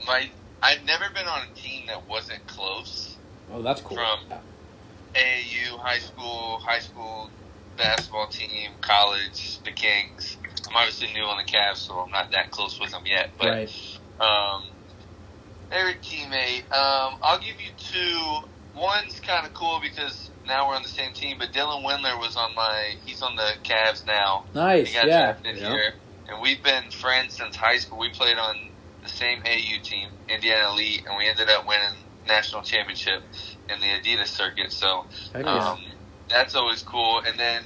my 0.08 0.30
I've 0.62 0.84
never 0.86 1.06
been 1.14 1.28
on 1.28 1.42
a 1.52 1.56
team 1.56 1.88
that 1.88 2.08
wasn't 2.08 2.46
close. 2.48 3.18
Oh, 3.52 3.62
that's 3.62 3.82
cool. 3.82 3.98
From 3.98 4.40
AAU, 5.16 5.78
high 5.80 6.00
school, 6.00 6.60
high 6.60 6.80
school 6.80 7.30
basketball 7.78 8.28
team, 8.28 8.72
college, 8.82 9.60
the 9.64 9.72
Kings. 9.72 10.38
I'm 10.70 10.76
obviously 10.76 11.12
new 11.14 11.24
on 11.24 11.38
the 11.38 11.52
Cavs, 11.52 11.78
so 11.78 11.96
I'm 12.00 12.12
not 12.12 12.32
that 12.32 12.52
close 12.52 12.80
with 12.80 12.92
them 12.92 13.04
yet. 13.06 13.32
But 13.40 13.48
right. 13.48 14.00
um, 14.20 14.66
favorite 15.70 16.02
teammate, 16.02 16.64
um, 16.72 17.20
I'll 17.24 17.40
give 17.40 17.56
you 17.60 17.72
two. 17.78 18.48
One's 18.80 19.20
kind 19.20 19.46
of 19.48 19.54
cool 19.54 19.80
because 19.82 20.30
now 20.46 20.68
we're 20.68 20.76
on 20.76 20.84
the 20.84 20.90
same 20.90 21.14
team. 21.14 21.38
But 21.40 21.52
Dylan 21.52 21.84
Windler 21.84 22.20
was 22.20 22.36
on 22.38 22.54
my. 22.56 22.96
He's 23.06 23.22
on 23.22 23.36
the 23.36 23.54
Cavs 23.64 24.06
now. 24.06 24.46
Nice. 24.54 24.90
He 24.90 24.94
got 24.94 25.08
Yeah. 25.08 25.32
drafted 25.32 25.58
Yeah. 25.58 25.70
here, 25.70 25.94
and 26.28 26.42
we've 26.42 26.62
been 26.64 26.92
friends 26.92 27.38
since 27.38 27.56
high 27.56 27.78
school. 27.78 27.98
We 27.98 28.10
played 28.10 28.38
on 28.38 28.70
the 29.02 29.10
same 29.10 29.42
AU 29.46 29.82
team, 29.82 30.10
Indiana 30.28 30.70
Elite, 30.70 31.04
and 31.08 31.18
we 31.18 31.28
ended 31.28 31.50
up 31.50 31.66
winning 31.66 31.96
national 32.28 32.62
championship 32.62 33.24
in 33.74 33.80
the 33.80 33.88
Adidas 33.88 34.28
circuit. 34.28 34.72
So 34.72 35.06
um, 35.36 35.80
that's 36.30 36.56
always 36.56 36.84
cool. 36.84 37.22
And 37.26 37.40
then 37.40 37.62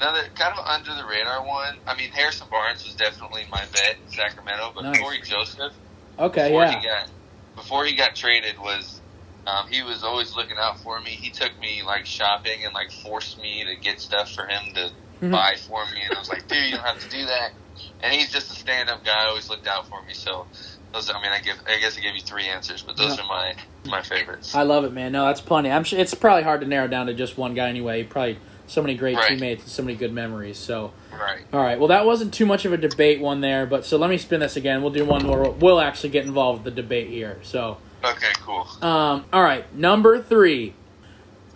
another 0.00 0.20
kind 0.34 0.52
of 0.58 0.64
under 0.66 0.94
the 0.94 1.04
radar 1.06 1.46
one. 1.46 1.74
I 1.86 1.96
mean, 1.96 2.10
Harrison 2.10 2.48
Barnes 2.50 2.84
was 2.84 2.94
definitely 2.94 3.42
my 3.50 3.64
bet 3.72 3.96
in 4.02 4.08
Sacramento, 4.08 4.72
but 4.74 4.84
Nice. 4.84 5.00
Cory 5.00 5.20
Joseph 5.24 5.74
okay. 6.18 6.48
before 6.48 6.62
Yeah. 6.62 6.80
he 6.80 6.86
got 6.86 7.10
before 7.56 7.84
he 7.84 7.94
got 7.96 8.14
traded 8.14 8.54
was. 8.58 9.02
Um, 9.46 9.64
he 9.70 9.82
was 9.82 10.04
always 10.04 10.34
looking 10.36 10.58
out 10.60 10.78
for 10.82 11.00
me. 11.00 11.12
He 11.12 11.30
took 11.30 11.58
me 11.58 11.82
like 11.82 12.04
shopping 12.04 12.66
and 12.66 12.74
like 12.74 12.90
forced 12.90 13.40
me 13.40 13.64
to 13.64 13.80
get 13.80 13.98
stuff 13.98 14.30
for 14.30 14.46
him 14.46 14.74
to 14.74 14.90
Mhm. 15.24 15.32
buy 15.32 15.54
for 15.56 15.86
me, 15.86 16.02
and 16.04 16.14
I 16.14 16.18
was 16.18 16.28
like, 16.28 16.46
"Dude, 16.48 16.66
you 16.66 16.76
don't 16.76 16.84
have 16.84 16.98
to 16.98 17.08
do 17.08 17.24
that." 17.24 17.52
And 18.00 18.12
he's 18.12 18.30
just 18.30 18.50
a 18.50 18.54
stand-up 18.54 19.04
guy. 19.04 19.26
Always 19.26 19.48
looked 19.48 19.66
out 19.66 19.88
for 19.88 20.04
me. 20.04 20.12
So 20.12 20.48
those, 20.92 21.08
I 21.08 21.14
mean, 21.22 21.32
I 21.32 21.40
give, 21.40 21.56
I 21.66 21.78
guess 21.78 21.96
I 21.96 22.00
gave 22.02 22.14
you 22.14 22.20
three 22.20 22.48
answers, 22.48 22.82
but 22.82 22.96
those 22.98 23.16
Yeah. 23.16 23.24
are 23.24 23.26
my 23.28 23.54
my 23.88 24.02
favorites. 24.02 24.54
I 24.54 24.62
love 24.62 24.84
it, 24.84 24.92
man. 24.92 25.12
No, 25.12 25.26
that's 25.26 25.40
plenty. 25.40 25.70
I'm 25.70 25.84
sure 25.84 25.98
it's 25.98 26.14
probably 26.14 26.42
hard 26.44 26.60
to 26.60 26.66
narrow 26.66 26.88
down 26.88 27.06
to 27.06 27.14
just 27.14 27.36
one 27.38 27.54
guy 27.54 27.68
anyway. 27.68 28.02
Probably 28.04 28.38
so 28.66 28.82
many 28.82 28.94
great 28.94 29.16
Right. 29.16 29.28
teammates 29.30 29.62
and 29.62 29.70
so 29.72 29.82
many 29.82 29.96
good 29.96 30.12
memories. 30.12 30.58
So, 30.58 30.92
Right. 31.12 31.40
all 31.52 31.60
right. 31.62 31.78
Well, 31.78 31.88
that 31.88 32.04
wasn't 32.04 32.34
too 32.34 32.44
much 32.46 32.64
of 32.64 32.72
a 32.72 32.76
debate 32.76 33.20
one 33.20 33.40
there, 33.40 33.64
but 33.66 33.84
so 33.86 33.96
let 33.96 34.10
me 34.10 34.18
spin 34.18 34.40
this 34.40 34.56
again. 34.56 34.82
We'll 34.82 34.92
do 34.92 35.04
one 35.04 35.24
more. 35.26 35.50
We'll 35.50 35.80
actually 35.80 36.10
get 36.10 36.24
involved 36.26 36.64
with 36.64 36.74
the 36.74 36.82
debate 36.82 37.08
here. 37.08 37.38
So, 37.42 37.78
Okay. 38.04 38.26
Cool. 38.44 38.66
um, 38.82 39.24
all 39.32 39.42
right. 39.42 39.64
Number 39.74 40.20
three. 40.22 40.74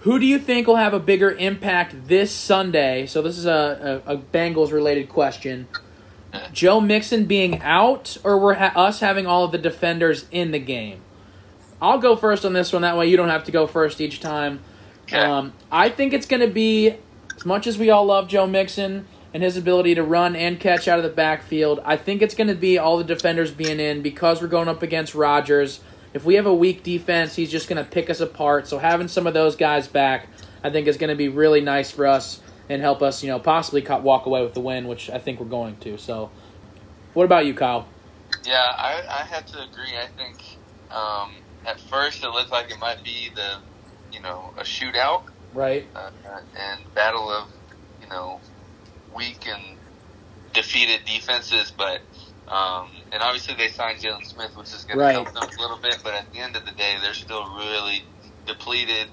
Who 0.01 0.19
do 0.19 0.27
you 0.27 0.41
think 0.41 0.67
will 0.67 0.77
have 0.77 0.95
a 0.95 0.99
bigger 0.99 1.31
impact 1.31 2.09
this 2.09 2.33
Sunday? 2.33 3.07
So 3.07 3.23
this 3.23 3.39
is 3.39 3.47
a, 3.47 4.03
a, 4.07 4.15
a 4.15 4.17
Bengals 4.17 4.73
related 4.73 5.09
question. 5.09 5.69
Joe 6.53 6.81
Mixon 6.81 7.27
being 7.27 7.61
out, 7.63 8.17
or 8.25 8.37
we're 8.39 8.55
ha- 8.55 8.73
us 8.75 8.99
having 9.01 9.27
all 9.29 9.45
of 9.45 9.53
the 9.53 9.59
defenders 9.59 10.25
in 10.33 10.51
the 10.51 10.59
game? 10.59 11.03
I'll 11.83 11.99
go 11.99 12.15
first 12.15 12.45
on 12.45 12.53
this 12.53 12.73
one. 12.73 12.83
That 12.83 12.97
way 12.97 13.09
you 13.09 13.17
don't 13.17 13.29
have 13.29 13.43
to 13.45 13.53
go 13.53 13.67
first 13.67 14.01
each 14.01 14.21
time. 14.21 14.61
Um, 15.13 15.53
I 15.71 15.89
think 15.89 16.13
it's 16.13 16.27
going 16.27 16.41
to 16.41 16.49
be, 16.49 16.95
as 17.37 17.45
much 17.45 17.67
as 17.67 17.77
we 17.77 17.91
all 17.91 18.07
love 18.07 18.29
Joe 18.29 18.47
Mixon 18.47 19.07
and 19.35 19.43
his 19.43 19.57
ability 19.57 19.97
to 19.97 20.03
run 20.03 20.37
and 20.37 20.61
catch 20.61 20.87
out 20.87 20.99
of 20.99 21.03
the 21.03 21.11
backfield, 21.11 21.81
I 21.85 21.97
think 21.97 22.23
it's 22.23 22.37
going 22.37 22.47
to 22.47 22.55
be 22.55 22.79
all 22.79 22.99
the 22.99 23.05
defenders 23.05 23.51
being 23.51 23.81
in 23.81 24.01
because 24.01 24.41
we're 24.41 24.49
going 24.49 24.69
up 24.69 24.83
against 24.83 25.15
Rodgers. 25.15 25.81
If 26.15 26.25
we 26.25 26.37
have 26.37 26.47
a 26.47 26.55
weak 26.55 26.85
defense, 26.85 27.35
he's 27.35 27.51
just 27.51 27.69
going 27.69 27.85
to 27.85 27.91
pick 27.91 28.09
us 28.09 28.21
apart. 28.21 28.69
So 28.69 28.79
having 28.79 29.09
some 29.09 29.27
of 29.27 29.35
those 29.35 29.57
guys 29.57 29.89
back, 29.89 30.29
I 30.63 30.71
think 30.71 30.87
is 30.87 30.97
going 30.97 31.11
to 31.11 31.17
be 31.17 31.29
really 31.29 31.61
nice 31.61 31.91
for 31.91 32.07
us 32.07 32.41
and 32.69 32.81
help 32.81 33.03
us, 33.03 33.25
you 33.25 33.29
know, 33.29 33.41
possibly 33.41 33.83
cut, 33.83 34.03
walk 34.03 34.25
away 34.27 34.43
with 34.43 34.55
the 34.55 34.61
win, 34.61 34.87
which 34.87 35.11
I 35.11 35.19
think 35.19 35.41
we're 35.41 35.47
going 35.47 35.77
to. 35.79 35.99
So, 35.99 36.31
what 37.13 37.25
about 37.25 37.45
you, 37.45 37.55
Kyle? 37.55 37.89
Yeah, 38.45 38.73
I, 38.77 39.03
I 39.09 39.25
have 39.25 39.47
to 39.47 39.63
agree. 39.63 39.97
I 39.99 40.07
think 40.17 40.39
um, 40.91 41.33
at 41.67 41.81
first 41.81 42.25
it 42.25 42.29
looked 42.31 42.53
like 42.53 42.71
it 42.71 42.79
might 42.81 43.05
be 43.05 43.31
the, 43.35 43.57
you 44.13 44.21
know, 44.23 44.53
a 44.59 44.63
shootout 44.63 45.23
Right? 45.53 45.91
uh, 45.97 46.11
and 46.61 46.81
battle 46.95 47.31
of, 47.31 47.49
you 48.01 48.09
know, 48.09 48.41
weak 49.15 49.47
and 49.47 49.79
defeated 50.55 51.01
defenses, 51.07 51.73
but 51.77 52.01
um, 52.49 52.89
and 53.13 53.23
obviously 53.23 53.55
they 53.57 53.69
signed 53.69 54.01
Jalen 54.01 54.27
Smith, 54.27 54.53
which 54.57 54.75
is 54.75 54.85
going 54.85 55.01
Right. 55.01 55.11
to 55.11 55.15
help 55.15 55.35
them 55.35 55.49
a 55.59 55.63
little 55.63 55.81
bit. 55.83 55.99
But 56.05 56.15
at 56.15 56.33
the 56.33 56.41
end 56.41 56.57
of 56.57 56.65
the 56.67 56.73
day, 56.73 56.97
they're 57.03 57.15
still 57.15 57.45
really 57.57 58.05
depleted. 58.47 59.09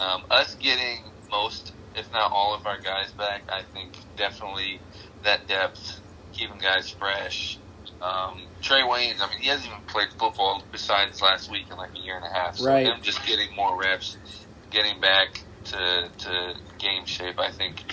Um, 0.00 0.22
us 0.30 0.56
getting 0.60 0.98
most, 1.30 1.74
if 1.94 2.12
not 2.12 2.30
all, 2.34 2.54
of 2.54 2.66
our 2.66 2.78
guys 2.84 3.12
back, 3.18 3.42
I 3.48 3.62
think 3.74 3.94
definitely 4.18 4.82
that 5.24 5.48
depth, 5.48 6.02
keeping 6.32 6.58
guys 6.58 6.90
fresh. 6.90 7.61
Um, 8.02 8.48
Trae 8.62 8.82
Waynes, 8.82 9.20
I 9.20 9.28
mean, 9.30 9.38
he 9.40 9.48
hasn't 9.48 9.68
even 9.68 9.84
played 9.86 10.08
football 10.18 10.66
besides 10.72 11.22
last 11.22 11.50
week 11.50 11.70
in 11.70 11.76
like 11.78 11.90
a 11.94 12.00
year 12.00 12.16
and 12.16 12.24
a 12.24 12.36
half. 12.36 12.56
So 12.56 12.66
Right. 12.66 12.86
him 12.86 13.00
just 13.02 13.24
getting 13.26 13.54
more 13.56 13.78
reps, 13.78 14.18
getting 14.70 15.00
back 15.00 15.28
to 15.66 16.10
to 16.18 16.54
game 16.80 17.06
shape, 17.06 17.38
I 17.38 17.50
think 17.50 17.84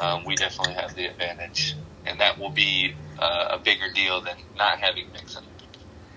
um, 0.00 0.24
we 0.24 0.36
definitely 0.36 0.74
have 0.74 0.94
the 0.94 1.06
advantage, 1.06 1.76
and 2.04 2.20
that 2.20 2.38
will 2.38 2.52
be 2.52 2.94
uh, 3.18 3.48
a 3.52 3.58
bigger 3.58 3.92
deal 3.94 4.22
than 4.22 4.36
not 4.56 4.78
having 4.80 5.10
Mixon. 5.12 5.42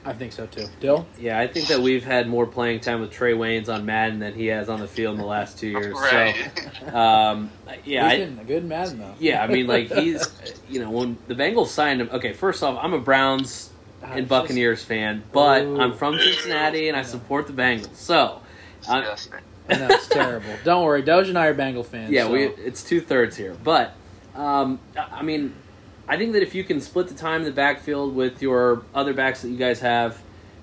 I 0.09 0.13
think 0.13 0.31
so 0.33 0.47
too. 0.47 0.65
Dill? 0.79 1.05
Yeah, 1.19 1.39
I 1.39 1.45
think 1.45 1.67
that 1.67 1.79
we've 1.81 2.03
had 2.03 2.27
more 2.27 2.47
playing 2.47 2.79
time 2.79 2.99
with 2.99 3.11
Trae 3.13 3.37
Waynes 3.37 3.71
on 3.71 3.85
Madden 3.85 4.17
than 4.17 4.33
he 4.33 4.47
has 4.47 4.67
on 4.67 4.79
the 4.79 4.87
field 4.87 5.13
in 5.15 5.21
the 5.21 5.27
last 5.27 5.59
two 5.59 5.67
years. 5.67 5.93
Right. 5.93 6.51
So, 6.89 6.95
um, 6.97 7.51
yeah, 7.85 8.09
He's 8.09 8.21
I, 8.21 8.25
been 8.25 8.39
a 8.39 8.43
good 8.43 8.65
Madden, 8.65 8.97
though. 8.97 9.13
yeah. 9.19 9.43
I 9.43 9.47
mean, 9.47 9.67
like 9.67 9.91
he's, 9.93 10.27
you 10.67 10.79
know, 10.79 10.89
when 10.89 11.17
the 11.27 11.35
Bengals 11.35 11.67
signed 11.67 12.01
him. 12.01 12.09
Okay, 12.11 12.33
first 12.33 12.63
off, 12.63 12.79
I'm 12.81 12.93
a 12.93 12.99
Browns 12.99 13.69
God, 14.01 14.09
and 14.11 14.19
it's 14.21 14.29
Buccaneers 14.29 14.83
fan, 14.83 15.23
but 15.31 15.61
Ooh. 15.63 15.79
I'm 15.79 15.93
from 15.93 16.17
Cincinnati 16.17 16.87
and 16.87 16.97
I 16.97 17.03
support 17.03 17.45
the 17.45 17.53
Bengals. 17.53 17.93
So, 17.95 18.41
I'm, 18.89 19.01
Disgusting. 19.03 19.33
just- 19.33 19.43
I 19.69 19.75
know, 19.87 19.93
it's 19.93 20.07
terrible. 20.07 20.49
Don't 20.63 20.83
worry. 20.83 21.03
Doge 21.03 21.29
and 21.29 21.37
I 21.37 21.45
are 21.45 21.53
Bengal 21.53 21.83
fans. 21.83 22.09
yeah, 22.09 22.23
so- 22.23 22.31
we 22.31 22.45
it's 22.47 22.81
two 22.81 22.99
thirds 22.99 23.37
here, 23.37 23.55
but 23.63 23.93
um, 24.33 24.79
I 24.97 25.19
I 25.19 25.21
mean, 25.21 25.53
I 26.09 26.17
think 26.17 26.33
that 26.33 26.41
if 26.41 26.55
you 26.55 26.63
can 26.63 26.81
split 26.81 27.07
the 27.07 27.13
time 27.13 27.41
in 27.41 27.45
the 27.45 27.51
backfield 27.51 28.15
with 28.15 28.41
your 28.41 28.81
other 28.95 29.13
backs 29.13 29.43
that 29.43 29.49
you 29.49 29.57
guys 29.57 29.79
have, 29.81 30.19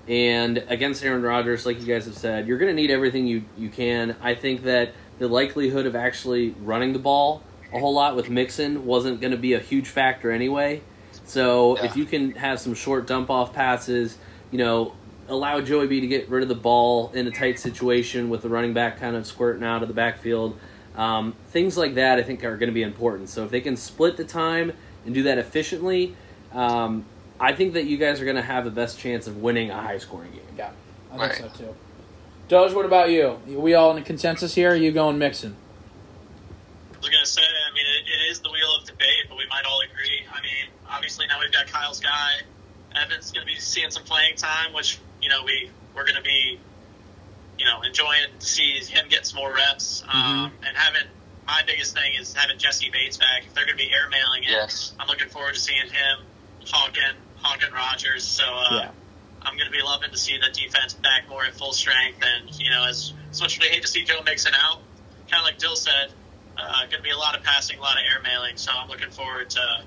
and 0.08 0.58
against 0.68 1.04
Aaron 1.04 1.22
Rodgers, 1.22 1.64
like 1.64 1.80
you 1.80 1.86
guys 1.86 2.04
have 2.06 2.16
said, 2.18 2.46
you're 2.48 2.58
going 2.58 2.70
to 2.70 2.74
need 2.74 2.90
everything 2.90 3.26
you 3.26 3.44
you 3.56 3.68
can. 3.68 4.16
I 4.20 4.34
think 4.34 4.64
that 4.64 4.92
the 5.18 5.28
likelihood 5.28 5.86
of 5.86 5.96
actually 5.96 6.50
running 6.62 6.92
the 6.92 6.98
ball 6.98 7.42
a 7.72 7.78
whole 7.78 7.94
lot 7.94 8.14
with 8.16 8.28
Mixon 8.30 8.86
wasn't 8.86 9.20
going 9.20 9.30
to 9.32 9.36
be 9.36 9.54
a 9.54 9.58
huge 9.60 9.88
factor 9.88 10.30
anyway. 10.30 10.82
So 11.24 11.76
Yeah. 11.76 11.86
if 11.86 11.96
you 11.96 12.04
can 12.04 12.32
have 12.32 12.60
some 12.60 12.74
short 12.74 13.06
dump 13.06 13.30
off 13.30 13.52
passes, 13.52 14.18
you 14.50 14.58
know, 14.58 14.94
allow 15.28 15.60
Joey 15.60 15.86
B 15.88 16.00
to 16.00 16.06
get 16.06 16.28
rid 16.28 16.42
of 16.42 16.48
the 16.48 16.54
ball 16.54 17.10
in 17.14 17.26
a 17.26 17.30
tight 17.32 17.58
situation 17.58 18.28
with 18.30 18.42
the 18.42 18.48
running 18.48 18.72
back 18.72 19.00
kind 19.00 19.16
of 19.16 19.26
squirting 19.26 19.64
out 19.64 19.82
of 19.82 19.88
the 19.88 19.94
backfield. 19.94 20.56
Um, 20.96 21.34
things 21.48 21.76
like 21.76 21.96
that, 21.96 22.18
I 22.18 22.22
think, 22.22 22.44
are 22.44 22.56
going 22.56 22.68
to 22.68 22.74
be 22.74 22.82
important. 22.82 23.28
So 23.28 23.44
if 23.44 23.50
they 23.50 23.60
can 23.60 23.76
split 23.76 24.16
the 24.16 24.24
time 24.24 24.72
and 25.06 25.14
do 25.14 25.22
that 25.22 25.38
efficiently, 25.38 26.14
um, 26.52 27.04
I 27.40 27.52
think 27.52 27.74
that 27.74 27.84
you 27.84 27.96
guys 27.96 28.20
are 28.20 28.24
going 28.24 28.36
to 28.36 28.42
have 28.42 28.64
the 28.64 28.70
best 28.70 28.98
chance 28.98 29.26
of 29.26 29.38
winning 29.38 29.70
a 29.70 29.80
high 29.80 29.98
scoring 29.98 30.32
game. 30.32 30.40
Yeah, 30.58 30.70
I 31.12 31.16
Right. 31.16 31.32
think 31.34 31.52
so 31.54 31.58
too. 31.64 31.76
Doge, 32.48 32.74
what 32.74 32.84
about 32.84 33.10
you? 33.10 33.40
we 33.46 33.74
all 33.74 33.90
in 33.92 33.98
a 34.02 34.04
consensus 34.04 34.54
here? 34.54 34.70
Or 34.70 34.72
are 34.72 34.76
you 34.76 34.92
going 34.92 35.18
Mixon? 35.18 35.56
I 36.94 36.98
was 36.98 37.08
gonna 37.08 37.26
say, 37.26 37.42
I 37.42 37.74
mean, 37.74 37.84
it, 37.86 38.08
it 38.08 38.30
is 38.30 38.40
the 38.40 38.50
wheel 38.50 38.76
of 38.80 38.84
debate, 38.86 39.26
but 39.28 39.36
we 39.38 39.44
might 39.48 39.64
all 39.64 39.80
agree. 39.80 40.20
I 40.32 40.40
mean, 40.42 40.70
obviously 40.88 41.26
now 41.26 41.38
we've 41.40 41.52
got 41.52 41.66
Kyle's 41.66 42.00
guy. 42.00 42.40
Evan's 42.94 43.30
gonna 43.32 43.46
be 43.46 43.56
seeing 43.56 43.90
some 43.90 44.04
playing 44.04 44.36
time, 44.36 44.72
which 44.72 44.98
you 45.20 45.28
know 45.28 45.42
we 45.44 45.70
we're 45.94 46.06
gonna 46.06 46.22
be, 46.22 46.58
you 47.58 47.64
know, 47.64 47.82
enjoying 47.82 48.26
to 48.38 48.46
see 48.46 48.78
him 48.78 49.06
get 49.08 49.26
some 49.26 49.38
more 49.38 49.52
reps. 49.54 50.02
Um, 50.08 50.52
and 50.66 50.76
having 50.76 51.06
my 51.46 51.62
biggest 51.66 51.94
thing 51.94 52.12
is 52.20 52.34
having 52.34 52.58
Jessie 52.58 52.90
Bates 52.90 53.16
back. 53.16 53.44
If 53.46 53.54
they're 53.54 53.64
gonna 53.66 53.76
be 53.76 53.90
airmailing 53.90 54.42
it, 54.42 54.50
Yes. 54.50 54.92
I'm 54.98 55.06
looking 55.08 55.28
forward 55.28 55.54
to 55.54 55.60
seeing 55.60 55.86
him 55.88 56.18
hawking 56.66 57.02
hawking 57.36 57.72
Rodgers. 57.72 58.24
So 58.24 58.44
uh, 58.44 58.68
Yeah. 58.72 58.90
I'm 59.42 59.56
going 59.56 59.66
to 59.70 59.72
be 59.72 59.82
loving 59.82 60.10
to 60.10 60.16
see 60.16 60.36
the 60.38 60.50
defense 60.50 60.94
back 60.94 61.28
more 61.28 61.44
at 61.44 61.54
full 61.54 61.72
strength. 61.72 62.18
And, 62.20 62.50
you 62.58 62.68
know, 62.70 62.84
as, 62.84 63.12
as 63.30 63.40
much 63.40 63.54
as 63.56 63.60
we 63.62 63.68
hate 63.68 63.82
to 63.82 63.86
see 63.86 64.02
Joe 64.02 64.20
Mixon 64.24 64.52
out, 64.54 64.80
kind 65.30 65.40
of 65.40 65.44
like 65.44 65.58
Dill 65.58 65.76
said, 65.76 66.10
Uh, 66.58 66.80
going 66.86 66.96
to 66.96 67.02
be 67.02 67.10
a 67.10 67.16
lot 67.16 67.36
of 67.36 67.44
passing, 67.44 67.78
a 67.78 67.80
lot 67.80 67.92
of 67.96 68.02
air 68.10 68.20
mailing. 68.24 68.56
So 68.56 68.72
I'm 68.74 68.88
looking 68.88 69.10
forward 69.10 69.50
to 69.50 69.82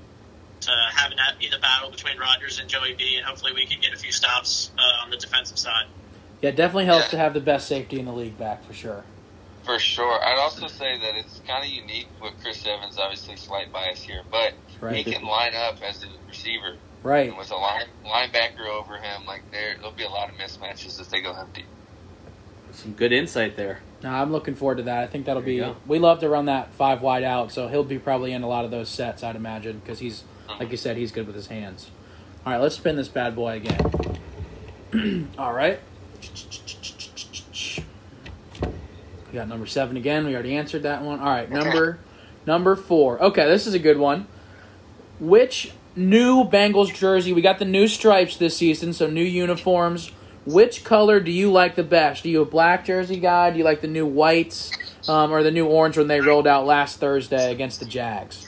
to 0.62 0.72
having 0.96 1.18
that 1.18 1.40
be 1.40 1.50
the 1.50 1.58
battle 1.60 1.90
between 1.92 2.18
Rodgers 2.18 2.60
and 2.60 2.70
Joey 2.70 2.94
B, 2.94 3.16
and 3.18 3.26
hopefully 3.26 3.52
we 3.54 3.66
can 3.66 3.82
get 3.82 3.92
a 3.94 3.98
few 3.98 4.12
stops 4.14 4.72
uh, 4.78 5.04
on 5.04 5.10
the 5.10 5.18
defensive 5.18 5.58
side. 5.58 5.88
Yeah, 6.42 6.50
it 6.50 6.56
definitely 6.56 6.86
helps 6.86 7.06
Yeah. 7.06 7.12
to 7.12 7.18
have 7.18 7.34
the 7.34 7.42
best 7.42 7.68
safety 7.68 8.00
in 8.00 8.06
the 8.06 8.14
league 8.14 8.38
back 8.38 8.64
for 8.64 8.74
sure. 8.74 9.04
For 9.70 9.78
sure. 9.78 10.20
I'd 10.26 10.40
also 10.40 10.66
say 10.66 10.98
that 10.98 11.14
it's 11.16 11.42
kind 11.48 11.64
of 11.64 11.70
unique 11.70 12.08
with 12.20 12.34
Chris 12.42 12.66
Evans. 12.66 12.98
Obviously, 12.98 13.36
slight 13.36 13.72
bias 13.72 14.02
here, 14.02 14.24
but 14.32 14.54
Right. 14.82 14.96
he 14.96 15.04
can 15.04 15.24
line 15.24 15.54
up 15.54 15.76
as 15.84 16.04
a 16.04 16.08
receiver. 16.28 16.78
Right. 17.04 17.30
And 17.30 17.38
with 17.38 17.52
a 17.52 17.56
line, 17.56 17.86
linebacker 18.04 18.66
over 18.68 18.98
him, 18.98 19.28
like 19.28 19.44
there, 19.52 19.76
there'll 19.76 19.92
be 19.92 20.06
a 20.06 20.10
lot 20.10 20.28
of 20.28 20.38
mismatches 20.38 21.00
if 21.00 21.12
they 21.12 21.22
go 21.22 21.34
empty. 21.34 21.66
Some 22.72 22.94
good 22.94 23.12
insight 23.12 23.58
there. 23.58 23.82
No, 24.02 24.10
I'm 24.10 24.32
looking 24.32 24.56
forward 24.56 24.78
to 24.78 24.84
that. 24.84 25.04
I 25.04 25.06
think 25.06 25.28
that'll 25.28 25.44
There 25.44 25.68
be. 25.70 25.76
We 25.86 26.00
love 26.00 26.20
to 26.22 26.30
run 26.30 26.46
that 26.46 26.74
five 26.74 27.04
wide 27.04 27.24
out, 27.24 27.52
so 27.52 27.68
he'll 27.68 27.84
be 27.84 28.00
probably 28.00 28.34
in 28.34 28.42
a 28.42 28.48
lot 28.48 28.66
of 28.66 28.72
those 28.72 28.90
sets, 28.90 29.22
I'd 29.22 29.36
imagine, 29.36 29.78
because 29.86 30.00
he's 30.00 30.24
uh-huh. 30.48 30.58
like 30.62 30.72
you 30.72 30.78
said, 30.78 30.98
he's 30.98 31.12
good 31.12 31.28
with 31.28 31.36
his 31.36 31.46
hands. 31.46 31.92
All 32.44 32.54
right, 32.54 32.60
let's 32.60 32.74
spin 32.74 32.96
this 32.96 33.08
bad 33.08 33.36
boy 33.36 33.58
again. 33.58 35.30
All 35.38 35.54
right. 35.54 35.80
We 39.32 39.36
got 39.38 39.48
number 39.48 39.66
seven 39.66 39.98
again. 39.98 40.26
We 40.26 40.34
already 40.34 40.56
answered 40.56 40.84
that 40.84 41.04
one. 41.04 41.20
All 41.20 41.28
right, 41.28 41.50
number 41.50 42.00
number 42.46 42.76
four. 42.76 43.22
Okay, 43.22 43.46
this 43.48 43.68
is 43.68 43.74
a 43.74 43.80
good 43.80 43.98
one. 43.98 44.28
Which 45.20 45.72
new 45.96 46.44
Bengals 46.46 46.94
jersey? 46.94 47.34
We 47.34 47.42
got 47.42 47.60
the 47.60 47.66
new 47.66 47.88
stripes 47.88 48.38
this 48.38 48.58
season, 48.58 48.94
so 48.94 49.08
new 49.08 49.24
uniforms. 49.24 50.12
Which 50.46 50.84
color 50.84 51.20
do 51.20 51.32
you 51.32 51.52
like 51.52 51.76
the 51.76 51.84
best? 51.84 52.26
Are 52.26 52.30
you 52.30 52.42
a 52.42 52.46
black 52.46 52.86
jersey 52.86 53.20
guy? 53.20 53.52
Do 53.52 53.58
you 53.60 53.64
like 53.64 53.82
the 53.82 53.88
new 53.88 54.06
whites 54.06 54.72
um, 55.08 55.32
or 55.32 55.44
the 55.44 55.52
new 55.52 55.68
orange 55.68 55.98
when 55.98 56.08
they 56.08 56.22
rolled 56.22 56.48
out 56.48 56.66
last 56.66 57.00
Thursday 57.00 57.52
against 57.52 57.80
the 57.80 57.86
Jags? 57.86 58.48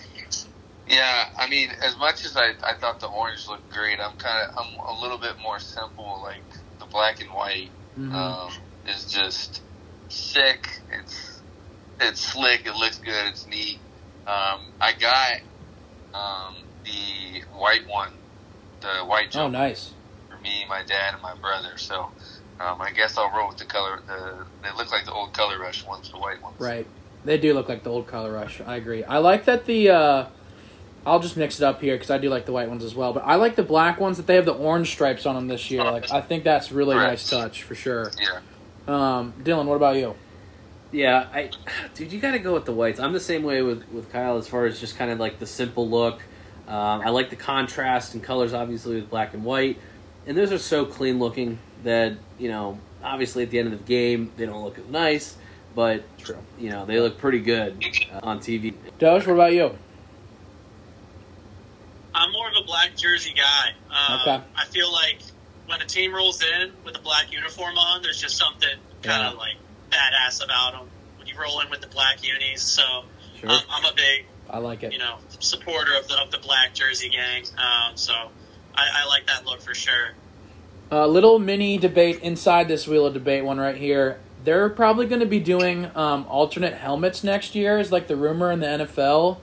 Yeah, 0.88 1.30
I 1.38 1.48
mean, 1.48 1.70
as 1.84 1.96
much 1.98 2.26
as 2.26 2.36
I, 2.36 2.54
I 2.64 2.74
thought 2.80 3.00
the 3.00 3.08
orange 3.08 3.48
looked 3.48 3.70
great, 3.72 4.00
I'm 4.00 4.18
kind 4.18 4.50
of 4.50 4.58
I'm 4.58 4.80
a 4.98 5.02
little 5.02 5.18
bit 5.18 5.38
more 5.44 5.60
simple. 5.60 6.22
Like 6.24 6.42
the 6.80 6.86
black 6.86 7.22
and 7.22 7.30
white 7.32 7.70
Mhm. 8.00 8.14
um, 8.14 8.52
is 8.88 9.12
just 9.12 9.62
sick. 10.12 10.82
It's 10.92 11.42
it's 12.00 12.20
slick. 12.22 12.66
It 12.66 12.76
looks 12.76 12.98
good. 12.98 13.28
It's 13.28 13.48
neat. 13.48 13.80
Um, 14.28 14.62
I 14.80 14.94
got 15.00 15.42
um, 16.14 16.56
the 16.84 17.42
white 17.58 17.88
one, 17.88 18.12
the 18.82 19.06
white 19.06 19.36
Oh, 19.36 19.48
nice. 19.48 19.94
for 20.30 20.38
me, 20.42 20.66
my 20.70 20.84
dad, 20.84 21.14
and 21.14 21.22
my 21.24 21.36
brother. 21.36 21.78
So 21.78 22.12
um, 22.60 22.82
I 22.82 22.92
guess 22.92 23.18
I'll 23.18 23.32
roll 23.36 23.50
with 23.50 23.58
the 23.58 23.66
color. 23.66 24.00
The 24.08 24.46
they 24.64 24.76
look 24.78 24.92
like 24.92 25.06
the 25.06 25.14
old 25.14 25.34
Color 25.34 25.60
Rush 25.60 25.86
ones, 25.86 26.10
the 26.12 26.18
white 26.18 26.42
ones. 26.42 26.56
Right. 26.60 26.86
They 27.24 27.38
do 27.38 27.54
look 27.54 27.70
like 27.70 27.84
the 27.84 27.92
old 27.92 28.08
Color 28.08 28.32
Rush. 28.32 28.62
I 28.66 28.76
agree. 28.76 29.04
I 29.04 29.18
like 29.20 29.46
that 29.46 29.66
the. 29.66 29.90
Uh, 29.90 30.26
I'll 31.04 31.20
just 31.20 31.36
mix 31.36 31.60
it 31.60 31.64
up 31.64 31.82
here 31.82 31.96
because 31.96 32.12
I 32.12 32.20
do 32.20 32.30
like 32.30 32.46
the 32.46 32.52
white 32.52 32.70
ones 32.70 32.84
as 32.84 32.94
well. 32.94 33.12
But 33.12 33.24
I 33.26 33.36
like 33.36 33.56
the 33.56 33.64
black 33.64 34.00
ones 34.00 34.18
that 34.18 34.28
they 34.28 34.36
have 34.36 34.46
the 34.46 34.54
orange 34.54 34.92
stripes 34.92 35.26
on 35.26 35.34
them 35.34 35.48
this 35.48 35.72
year. 35.72 35.84
Like 35.84 36.12
I 36.12 36.22
think 36.22 36.44
that's 36.44 36.72
really 36.72 36.96
Correct. 36.96 37.10
nice 37.10 37.30
touch 37.30 37.64
for 37.64 37.74
sure. 37.74 38.12
Yeah. 38.20 38.40
Um, 38.88 39.34
Dylan, 39.44 39.66
what 39.66 39.76
about 39.76 39.96
you? 39.98 40.16
Yeah, 40.92 41.28
I, 41.34 41.50
dude, 41.96 42.12
you 42.12 42.20
got 42.20 42.32
to 42.32 42.40
go 42.40 42.54
with 42.54 42.66
the 42.66 42.74
whites. 42.74 43.00
I'm 43.00 43.14
the 43.14 43.20
same 43.20 43.44
way 43.44 43.62
with 43.62 43.88
with 43.90 44.12
Kyle 44.12 44.38
as 44.38 44.48
far 44.48 44.66
as 44.66 44.80
just 44.80 44.98
kind 44.98 45.10
of 45.12 45.20
like 45.20 45.40
the 45.40 45.46
simple 45.46 45.88
look. 45.90 46.22
Um, 46.68 47.02
I 47.02 47.10
like 47.10 47.30
the 47.30 47.36
contrast 47.36 48.14
and 48.14 48.24
colors, 48.24 48.54
obviously 48.54 48.96
with 48.96 49.10
black 49.10 49.34
and 49.34 49.44
white, 49.44 49.78
and 50.26 50.38
those 50.38 50.52
are 50.52 50.58
so 50.58 50.86
clean 50.86 51.20
looking 51.20 51.60
that 51.84 52.14
you 52.38 52.50
know, 52.50 52.78
obviously 53.04 53.44
at 53.44 53.50
the 53.52 53.60
end 53.60 53.72
of 53.72 53.80
the 53.80 53.86
game 53.86 54.32
they 54.38 54.46
don't 54.46 54.64
look 54.64 54.86
nice, 54.90 55.36
but 55.76 56.04
True. 56.18 56.38
you 56.60 56.70
know 56.70 56.86
they 56.86 57.00
look 57.00 57.18
pretty 57.18 57.40
good 57.40 57.84
uh, 58.14 58.20
on 58.24 58.40
TV. 58.40 58.74
Doge, 59.00 59.26
what 59.28 59.34
about 59.34 59.54
you? 59.54 59.78
I'm 62.14 62.32
more 62.34 62.50
of 62.50 62.54
a 62.62 62.66
black 62.66 62.96
jersey 62.98 63.34
guy. 63.34 63.70
Um, 63.90 64.20
Okay. 64.22 64.44
I 64.58 64.66
feel 64.66 64.92
like 64.92 65.20
when 65.72 65.82
a 65.82 65.86
team 65.86 66.14
rolls 66.14 66.44
in 66.44 66.72
with 66.86 66.96
a 66.96 67.02
black 67.02 67.32
uniform 67.32 67.78
on, 67.78 68.02
there's 68.02 68.20
just 68.22 68.38
something 68.38 68.70
kind 69.02 69.26
of 69.28 69.34
Yeah. 69.34 69.40
like 69.40 69.56
badass 69.90 70.44
about 70.44 70.74
them 70.74 70.88
when 71.18 71.28
you 71.28 71.34
roll 71.40 71.60
in 71.62 71.70
with 71.70 71.82
the 71.82 71.88
black 71.88 72.24
unis. 72.24 72.62
So 72.62 72.84
Sure. 73.40 73.50
um, 73.50 73.60
I'm 73.70 73.86
a 73.86 73.94
big, 73.96 74.26
I 74.50 74.58
like 74.60 74.84
it. 74.84 74.92
you 74.94 75.00
know, 75.00 75.16
supporter 75.40 75.96
of 75.98 76.08
the 76.08 76.16
of 76.20 76.30
the 76.32 76.38
black 76.40 76.74
jersey 76.74 77.10
gang. 77.10 77.44
Um, 77.58 77.96
so 77.96 78.14
I, 78.76 79.04
I 79.04 79.08
like 79.08 79.28
that 79.28 79.46
look 79.46 79.62
for 79.62 79.74
sure. 79.74 80.12
A 80.92 81.08
little 81.08 81.40
mini 81.40 81.78
debate 81.78 82.20
inside 82.22 82.68
this 82.68 82.86
wheel 82.88 83.06
of 83.06 83.14
debate 83.14 83.46
one 83.46 83.58
right 83.60 83.78
here. 83.78 84.20
They're 84.44 84.70
probably 84.70 85.06
going 85.06 85.22
to 85.22 85.26
be 85.28 85.40
doing 85.40 85.90
um, 85.96 86.26
alternate 86.28 86.74
helmets 86.74 87.24
next 87.24 87.56
year, 87.56 87.80
is 87.80 87.92
like 87.92 88.08
the 88.08 88.16
rumor 88.18 88.52
in 88.52 88.60
the 88.60 88.66
NFL. 88.68 89.38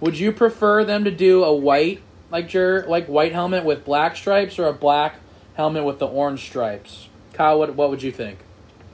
Would 0.00 0.18
you 0.18 0.32
prefer 0.32 0.84
them 0.84 1.04
to 1.04 1.10
do 1.10 1.44
a 1.44 1.54
white, 1.54 2.00
like 2.30 2.52
your 2.52 2.84
like 2.86 3.06
white 3.06 3.32
helmet 3.32 3.64
with 3.64 3.84
black 3.84 4.16
stripes, 4.16 4.58
or 4.58 4.66
a 4.66 4.72
black 4.72 5.16
helmet 5.58 5.84
with 5.84 5.98
the 5.98 6.06
orange 6.06 6.46
stripes? 6.46 7.08
Kyle, 7.34 7.58
what 7.58 7.74
what 7.74 7.90
would 7.90 8.02
you 8.02 8.12
think? 8.12 8.38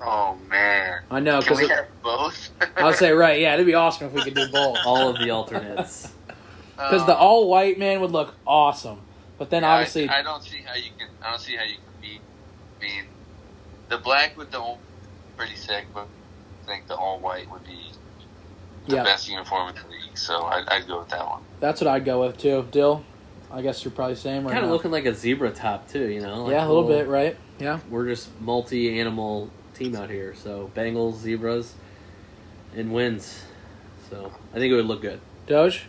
Oh 0.03 0.37
man. 0.49 1.03
I 1.11 1.21
know 1.21 1.41
Can 1.41 1.41
because 1.41 1.59
we 1.61 1.69
have 1.69 1.87
both? 2.03 2.51
I'll 2.77 2.93
say 2.93 3.13
right, 3.13 3.39
yeah, 3.39 3.55
it'd 3.55 3.67
be 3.67 3.75
awesome 3.75 4.09
if 4.09 4.13
we 4.15 4.23
could 4.25 4.35
do 4.35 4.49
both. 4.51 4.79
All 4.85 5.11
of 5.11 5.19
the 5.19 5.31
alternates. 5.31 6.11
Because 6.77 7.07
the 7.07 7.15
all 7.17 7.49
white 7.49 7.79
man 7.79 8.01
would 8.01 8.11
look 8.11 8.35
awesome, 8.45 8.99
but 9.39 9.49
then 9.49 9.63
Um, 9.63 9.69
Yeah, 9.69 9.75
obviously, 9.77 10.09
I, 10.09 10.19
I 10.19 10.23
don't 10.23 10.43
see 10.43 10.61
how 10.67 10.75
you 10.75 10.91
can. 10.99 11.07
I 11.23 11.31
don't 11.31 11.41
see 11.41 11.55
how 11.55 11.63
you 11.63 11.77
can 11.77 11.85
beat. 12.03 12.21
I 12.81 12.83
mean, 12.85 13.05
the 13.89 13.99
black 13.99 14.37
with 14.37 14.51
the 14.51 14.61
pretty 15.37 15.55
sick, 15.55 15.85
but 15.95 16.09
I 16.65 16.67
think 16.67 16.89
the 16.89 16.97
all 16.97 17.21
white 17.21 17.49
would 17.53 17.65
be 17.65 17.79
the 18.89 18.97
yeah, 18.97 19.05
best 19.05 19.29
uniform 19.29 19.69
in 19.69 19.77
the 19.77 19.89
league. 19.89 20.19
So 20.19 20.43
I'd, 20.47 20.69
I'd 20.69 20.89
go 20.89 20.99
with 20.99 21.11
that 21.11 21.25
one. 21.25 21.43
that's 21.61 21.81
what 21.81 21.87
I'd 21.87 22.05
go 22.05 22.23
with 22.27 22.39
too. 22.39 22.67
Dyl, 22.73 23.05
I 23.55 23.63
guess 23.63 23.85
you're 23.85 23.93
probably 23.93 24.17
same. 24.17 24.47
or 24.47 24.51
kind 24.51 24.65
of 24.65 24.71
looking 24.71 24.91
like 24.91 25.05
a 25.07 25.15
zebra 25.15 25.53
top 25.53 25.89
too, 25.89 26.09
you 26.09 26.21
know? 26.21 26.45
Like 26.45 26.53
yeah, 26.53 26.67
a 26.67 26.69
little 26.69 26.89
bit, 26.89 27.07
right? 27.07 27.37
Yeah. 27.61 27.79
We're 27.89 28.07
just 28.09 28.29
multi-animal 28.41 29.49
team 29.75 29.95
out 29.95 30.11
here, 30.11 30.35
so 30.35 30.71
Bengals, 30.75 31.19
zebras, 31.19 31.73
and 32.75 32.93
wins. 32.93 33.43
So 34.11 34.33
I 34.53 34.59
think 34.59 34.73
it 34.73 34.77
would 34.77 34.87
look 34.87 35.03
good. 35.03 35.21
Doge, 35.47 35.85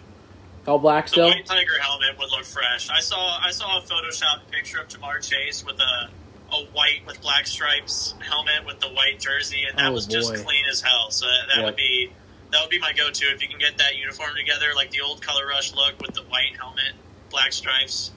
all 0.68 0.78
black 0.80 1.06
The 1.06 1.10
still. 1.12 1.28
white 1.30 1.46
tiger 1.46 1.80
helmet 1.80 2.18
would 2.20 2.30
look 2.32 2.46
fresh. 2.46 2.90
I 2.90 3.00
saw 3.00 3.40
I 3.42 3.52
saw 3.52 3.80
a 3.80 3.82
Photoshop 3.82 4.42
picture 4.52 4.80
of 4.80 4.88
Ja'Marr 4.88 5.28
Chase 5.28 5.66
with 5.66 5.80
a 5.80 6.10
a 6.54 6.66
white 6.74 7.02
with 7.08 7.20
black 7.22 7.48
stripes 7.48 8.14
helmet 8.20 8.66
with 8.68 8.80
the 8.80 8.90
white 8.90 9.20
jersey, 9.20 9.64
and 9.68 9.78
that 9.80 9.88
Oh, 9.90 9.94
was 9.94 10.06
just 10.06 10.32
boy. 10.32 10.44
clean 10.44 10.64
as 10.72 10.82
hell. 10.82 11.10
So 11.10 11.26
that, 11.26 11.48
that 11.48 11.58
Yep. 11.58 11.66
would 11.66 11.76
be 11.76 12.12
that 12.52 12.62
would 12.62 12.70
be 12.70 12.80
my 12.80 12.94
go-to 12.94 13.26
if 13.34 13.42
you 13.42 13.48
can 13.50 13.58
get 13.58 13.80
that 13.80 13.96
uniform 13.98 14.30
together, 14.38 14.68
like 14.76 14.92
the 14.92 15.02
old 15.02 15.22
Color 15.22 15.48
Rush 15.48 15.74
look 15.74 16.00
with 16.00 16.14
the 16.14 16.22
white 16.24 16.56
helmet, 16.58 16.94
black 17.36 17.52
stripes. 17.52 18.12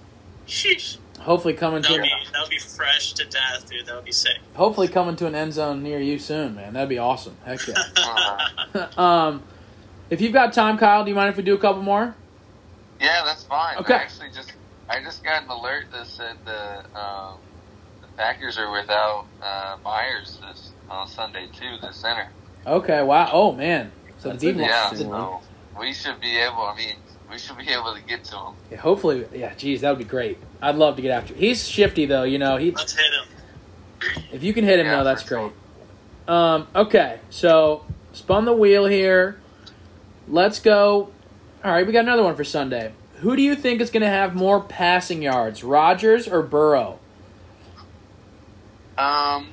Sheesh, 0.46 0.96
Hopefully 1.20 1.54
coming 1.54 1.82
that 1.82 1.88
to 1.88 2.00
be 2.00 2.08
that 2.32 2.40
would 2.40 2.50
be 2.50 2.58
fresh 2.58 3.12
to 3.14 3.24
death, 3.24 3.68
dude. 3.68 3.86
That 3.86 3.96
would 3.96 4.04
be 4.04 4.12
sick. 4.12 4.38
hopefully 4.54 4.86
coming 4.86 5.16
to 5.16 5.26
an 5.26 5.34
end 5.34 5.52
zone 5.52 5.82
near 5.82 5.98
you 5.98 6.18
soon, 6.18 6.54
man. 6.54 6.74
That'd 6.74 6.88
be 6.88 6.98
awesome. 6.98 7.36
Heck 7.44 7.66
yeah. 7.66 7.74
Uh, 8.74 8.88
um, 9.00 9.42
if 10.08 10.20
you've 10.20 10.32
got 10.32 10.52
time, 10.52 10.78
Kyle, 10.78 11.04
do 11.04 11.10
you 11.10 11.16
mind 11.16 11.30
if 11.30 11.36
we 11.36 11.42
do 11.42 11.54
a 11.54 11.58
couple 11.58 11.82
more? 11.82 12.14
yeah, 13.00 13.22
that's 13.24 13.44
fine. 13.44 13.76
Okay. 13.78 13.94
I 13.94 13.98
actually 13.98 14.30
just 14.30 14.52
I 14.88 15.02
just 15.02 15.24
got 15.24 15.42
an 15.42 15.50
alert 15.50 15.86
that 15.92 16.06
said 16.06 16.36
the 16.44 16.98
um, 16.98 17.38
the 18.00 18.08
Packers 18.16 18.56
are 18.56 18.70
without 18.70 19.26
uh, 19.42 19.76
Myers 19.82 20.38
this 20.40 20.70
on 20.88 21.08
Sunday 21.08 21.48
too. 21.52 21.76
The 21.80 21.92
center. 21.92 22.28
Okay. 22.66 23.02
Wow. 23.02 23.30
Oh 23.32 23.52
man. 23.52 23.90
So 24.18 24.30
That's 24.30 24.40
the 24.40 24.52
defense. 24.52 24.68
Yeah, 24.68 24.84
interesting 24.84 25.10
so 25.10 25.40
we 25.78 25.92
should 25.92 26.20
be 26.20 26.38
able. 26.38 26.62
I 26.62 26.76
mean, 26.76 26.96
we 27.30 27.38
should 27.38 27.56
be 27.58 27.68
able 27.68 27.94
to 27.94 28.02
get 28.02 28.24
to 28.24 28.36
him. 28.36 28.54
Yeah, 28.70 28.78
hopefully, 28.78 29.26
yeah. 29.34 29.54
Geez, 29.54 29.80
that 29.82 29.90
would 29.90 29.98
be 29.98 30.04
great. 30.04 30.38
I'd 30.62 30.76
love 30.76 30.96
to 30.96 31.02
get 31.02 31.10
after. 31.10 31.34
Him. 31.34 31.40
He's 31.40 31.68
shifty 31.68 32.06
though. 32.06 32.24
You 32.24 32.38
know, 32.38 32.56
he 32.56 32.70
Let's 32.72 32.96
hit 32.96 33.04
him. 33.12 34.24
if 34.32 34.42
you 34.42 34.52
can 34.54 34.64
hit 34.64 34.78
him 34.78 34.86
Yeah, 34.86 34.98
though, 34.98 35.04
that's 35.04 35.22
for 35.22 35.28
sure. 35.28 35.52
great. 36.26 36.34
Um, 36.34 36.66
okay, 36.74 37.20
so 37.30 37.84
spun 38.12 38.44
the 38.44 38.52
wheel 38.52 38.86
here. 38.86 39.40
Let's 40.28 40.60
go. 40.60 41.10
All 41.64 41.72
right, 41.72 41.86
we 41.86 41.92
got 41.92 42.00
another 42.04 42.22
one 42.22 42.36
for 42.36 42.44
Sunday. 42.44 42.92
Who 43.20 43.34
do 43.34 43.42
you 43.42 43.56
think 43.56 43.80
is 43.80 43.90
going 43.90 44.02
to 44.02 44.08
have 44.08 44.34
more 44.34 44.60
passing 44.60 45.22
yards, 45.22 45.64
Rodgers 45.64 46.28
or 46.28 46.42
Burrow? 46.42 47.00
Um, 48.96 49.48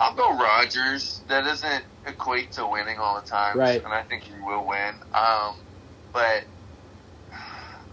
I'll 0.00 0.14
go 0.14 0.36
Rodgers. 0.36 1.20
That 1.28 1.44
doesn't 1.44 1.84
equate 2.06 2.52
to 2.52 2.66
winning 2.66 2.98
all 2.98 3.20
the 3.20 3.26
time, 3.26 3.56
Right. 3.58 3.82
And 3.84 3.92
I 3.92 4.02
think 4.02 4.22
he 4.22 4.32
will 4.42 4.66
win. 4.66 4.94
Um, 5.14 5.56
but 6.12 6.22
I 6.24 6.44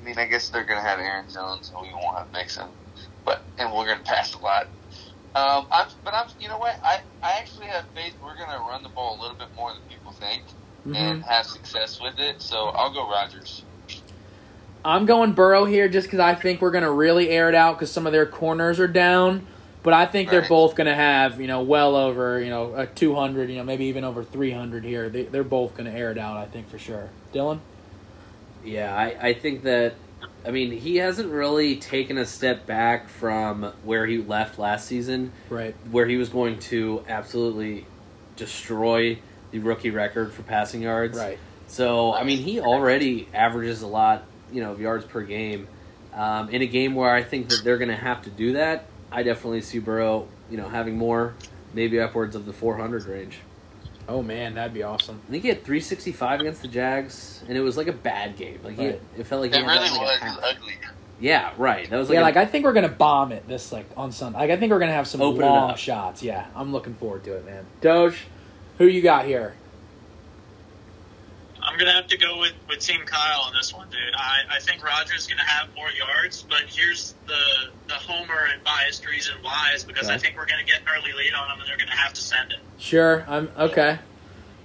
mean, 0.07 0.17
I 0.17 0.25
guess 0.25 0.49
they're 0.49 0.63
gonna 0.63 0.81
have 0.81 0.99
Aaron 0.99 1.25
Jones, 1.31 1.71
and 1.75 1.81
we 1.81 1.93
won't 1.93 2.17
have 2.17 2.31
Mixon. 2.31 2.67
But 3.25 3.41
and 3.57 3.71
we're 3.73 3.85
gonna 3.85 4.03
pass 4.05 4.33
a 4.33 4.39
lot. 4.39 4.67
Um, 5.35 5.67
I'm, 5.71 5.87
but 6.03 6.13
I'm, 6.15 6.27
you 6.39 6.47
know 6.47 6.57
what? 6.57 6.75
I, 6.83 7.01
I 7.21 7.39
actually 7.39 7.67
have 7.67 7.85
faith 7.93 8.15
we're 8.23 8.35
gonna 8.35 8.59
run 8.59 8.81
the 8.83 8.89
ball 8.89 9.19
a 9.19 9.21
little 9.21 9.37
bit 9.37 9.49
more 9.55 9.71
than 9.71 9.81
people 9.89 10.11
think 10.13 10.43
and 10.85 11.21
Mhm. 11.21 11.27
have 11.27 11.45
success 11.45 11.99
with 12.01 12.17
it. 12.17 12.41
So 12.41 12.69
I'll 12.69 12.93
go 12.93 13.09
Rodgers. 13.09 13.63
I'm 14.85 15.05
going 15.05 15.33
Burrow 15.33 15.65
here 15.65 15.89
just 15.89 16.07
because 16.07 16.19
I 16.21 16.33
think 16.33 16.61
we're 16.61 16.71
going 16.71 16.85
to 16.85 16.91
really 16.91 17.29
air 17.29 17.49
it 17.49 17.55
out 17.55 17.75
because 17.75 17.91
some 17.91 18.07
of 18.07 18.13
their 18.13 18.25
corners 18.25 18.79
are 18.79 18.87
down. 18.87 19.45
But 19.83 19.93
I 19.93 20.05
think 20.05 20.29
they're 20.29 20.47
both 20.47 20.75
going 20.75 20.87
to 20.87 20.95
have, 20.95 21.41
you 21.41 21.47
know, 21.47 21.61
well 21.61 21.95
over, 21.95 22.41
you 22.41 22.49
know, 22.49 22.73
a 22.73 22.85
200, 22.87 23.49
you 23.49 23.57
know, 23.57 23.63
maybe 23.63 23.85
even 23.85 24.03
over 24.05 24.23
300 24.23 24.83
here. 24.85 25.09
They, 25.09 25.23
they're 25.23 25.43
both 25.43 25.75
going 25.75 25.91
to 25.91 25.97
air 25.97 26.11
it 26.11 26.17
out, 26.17 26.37
I 26.37 26.45
think, 26.45 26.69
for 26.69 26.79
sure. 26.79 27.09
Dylan? 27.33 27.59
Yeah, 28.67 28.95
I, 28.95 29.29
I 29.29 29.33
think 29.33 29.63
that. 29.63 29.95
I 30.45 30.51
mean, 30.51 30.71
he 30.71 30.95
hasn't 30.97 31.29
really 31.31 31.75
taken 31.75 32.17
a 32.17 32.25
step 32.25 32.65
back 32.65 33.09
from 33.09 33.73
where 33.83 34.05
he 34.05 34.17
left 34.19 34.57
last 34.57 34.87
season, 34.87 35.31
Right. 35.49 35.75
where 35.91 36.05
he 36.05 36.15
was 36.15 36.29
going 36.29 36.59
to 36.59 37.03
absolutely 37.09 37.85
destroy 38.37 39.19
the 39.51 39.59
rookie 39.59 39.89
record 39.89 40.31
for 40.33 40.43
passing 40.43 40.81
yards. 40.83 41.17
Right. 41.17 41.37
So, 41.67 42.13
I 42.13 42.23
mean, 42.23 42.37
he 42.39 42.61
already 42.61 43.27
averages 43.33 43.81
a 43.81 43.87
lot, 43.87 44.23
you 44.51 44.61
know, 44.61 44.71
of 44.71 44.79
yards 44.79 45.05
per 45.05 45.21
game. 45.21 45.67
Um, 46.13 46.49
in 46.49 46.61
a 46.61 46.67
game 46.67 46.95
where 46.95 47.13
I 47.13 47.23
think 47.23 47.49
that 47.49 47.61
they're 47.63 47.77
going 47.77 47.89
to 47.89 47.95
have 47.95 48.21
to 48.23 48.29
do 48.29 48.53
that, 48.53 48.85
I 49.11 49.23
definitely 49.23 49.61
see 49.61 49.79
Burrow, 49.79 50.27
you 50.49 50.57
know, 50.57 50.69
having 50.69 50.97
more, 50.97 51.35
maybe 51.73 51.99
upwards 51.99 52.35
of 52.35 52.45
the 52.45 52.53
400 52.53 53.05
range. 53.05 53.39
Oh, 54.09 54.23
man, 54.23 54.53
that'd 54.55 54.73
be 54.73 54.83
awesome. 54.83 55.19
I 55.27 55.31
think 55.31 55.43
he 55.43 55.49
had 55.49 55.63
365 55.65 56.39
against 56.41 56.61
the 56.61 56.67
Jags, 56.69 57.43
and 57.47 57.57
it 57.57 57.61
was 57.61 57.75
like 57.75 57.87
a 57.87 57.93
bad 57.93 58.37
game. 58.37 58.59
Like 58.63 58.77
he, 58.77 58.85
it 58.85 59.01
felt 59.25 59.41
like 59.41 59.51
he 59.53 59.59
It 59.59 59.65
had 59.65 59.69
really 59.71 59.89
that, 59.89 59.97
like, 59.97 60.01
was 60.01 60.19
half. 60.19 60.39
ugly. 60.43 60.73
Yeah, 61.19 61.51
right. 61.57 61.89
That 61.89 61.97
was 61.97 62.09
like, 62.09 62.15
yeah, 62.15 62.21
a- 62.21 62.23
like 62.23 62.37
I 62.37 62.45
think 62.45 62.63
we're 62.63 62.73
gonna 62.73 62.87
bomb 62.89 63.31
it 63.31 63.47
this 63.47 63.71
like 63.71 63.85
on 63.97 64.11
Sunday. 64.11 64.37
Like 64.39 64.51
I 64.51 64.57
think 64.57 64.71
we're 64.71 64.79
gonna 64.79 64.91
have 64.93 65.07
some 65.07 65.19
Open 65.21 65.41
long 65.41 65.75
shots. 65.75 66.21
Yeah, 66.23 66.45
I'm 66.55 66.71
looking 66.71 66.93
forward 66.93 67.23
to 67.25 67.33
it, 67.35 67.45
man. 67.45 67.65
Doge, 67.81 68.25
who 68.77 68.85
you 68.85 69.01
got 69.01 69.25
here? 69.25 69.55
I'm 71.67 71.77
gonna 71.77 71.91
have 71.91 72.07
to 72.07 72.17
go 72.17 72.39
with, 72.39 72.53
with 72.69 72.79
Team 72.79 73.01
Kyle 73.05 73.41
on 73.41 73.53
this 73.53 73.73
one, 73.73 73.89
dude. 73.89 73.99
I, 74.15 74.55
I 74.55 74.59
think 74.59 74.83
Rodgers 74.83 75.27
gonna 75.27 75.43
have 75.43 75.67
more 75.75 75.89
yards, 75.91 76.43
but 76.49 76.61
here's 76.67 77.13
the 77.27 77.37
the 77.87 77.93
homer 77.95 78.47
and 78.53 78.63
biased 78.63 79.05
reason 79.05 79.35
why 79.41 79.71
is 79.75 79.83
because 79.83 80.07
I 80.09 80.17
think 80.17 80.37
we're 80.37 80.45
gonna 80.45 80.63
get 80.63 80.81
an 80.81 80.87
early 80.97 81.11
lead 81.13 81.33
on 81.33 81.49
them 81.49 81.59
and 81.59 81.67
they're 81.69 81.77
gonna 81.77 81.91
have 81.97 82.13
to 82.13 82.21
send 82.21 82.51
it. 82.53 82.59
Sure, 82.77 83.25
I'm 83.27 83.49
okay. 83.57 83.99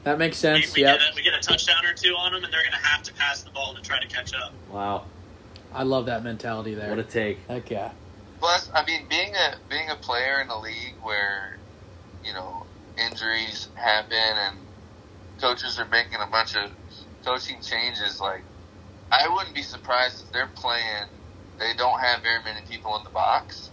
That 0.05 0.19
makes 0.19 0.37
sense. 0.37 0.75
we 0.75 0.83
Yep, 0.83 0.99
get 1.01 1.09
a, 1.13 1.15
we 1.17 1.23
get 1.23 1.35
a 1.35 1.41
touchdown 1.41 1.85
or 1.85 1.93
two 1.95 2.15
on 2.15 2.33
them 2.33 2.45
and 2.45 2.53
they're 2.53 2.65
gonna 2.65 2.77
have 2.77 3.03
to 3.05 3.15
pass 3.15 3.43
the 3.43 3.51
ball 3.51 3.75
to 3.75 3.83
try 3.83 3.99
to 4.01 4.07
catch 4.07 4.33
up. 4.35 4.53
wow, 4.71 5.05
I 5.75 5.83
love 5.83 6.07
that 6.07 6.23
mentality 6.25 6.75
there. 6.75 6.89
what 6.91 6.99
a 6.99 7.05
take. 7.05 7.39
Heck 7.49 7.69
yeah. 7.71 7.91
Plus, 8.39 8.71
I 8.75 8.85
mean, 8.85 9.07
being 9.09 9.35
a 9.35 9.57
being 9.69 9.89
a 9.91 9.97
player 9.97 10.41
in 10.41 10.49
a 10.49 10.59
league 10.61 10.95
where 11.03 11.57
you 12.25 12.33
know 12.33 12.65
injuries 12.97 13.69
happen 13.75 14.17
and 14.17 14.57
coaches 15.41 15.79
are 15.81 15.87
making 15.87 16.17
a 16.21 16.27
bunch 16.27 16.55
of 16.57 16.71
coaching 17.25 17.61
changes, 17.61 18.21
like 18.21 18.43
I 19.11 19.29
wouldn't 19.29 19.55
be 19.55 19.63
surprised 19.63 20.23
if 20.25 20.33
they're 20.33 20.51
playing. 20.55 21.07
They 21.59 21.73
don't 21.77 22.01
have 22.01 22.23
very 22.23 22.43
many 22.45 22.61
people 22.69 22.97
in 22.97 23.05
the 23.05 23.11
box, 23.11 23.71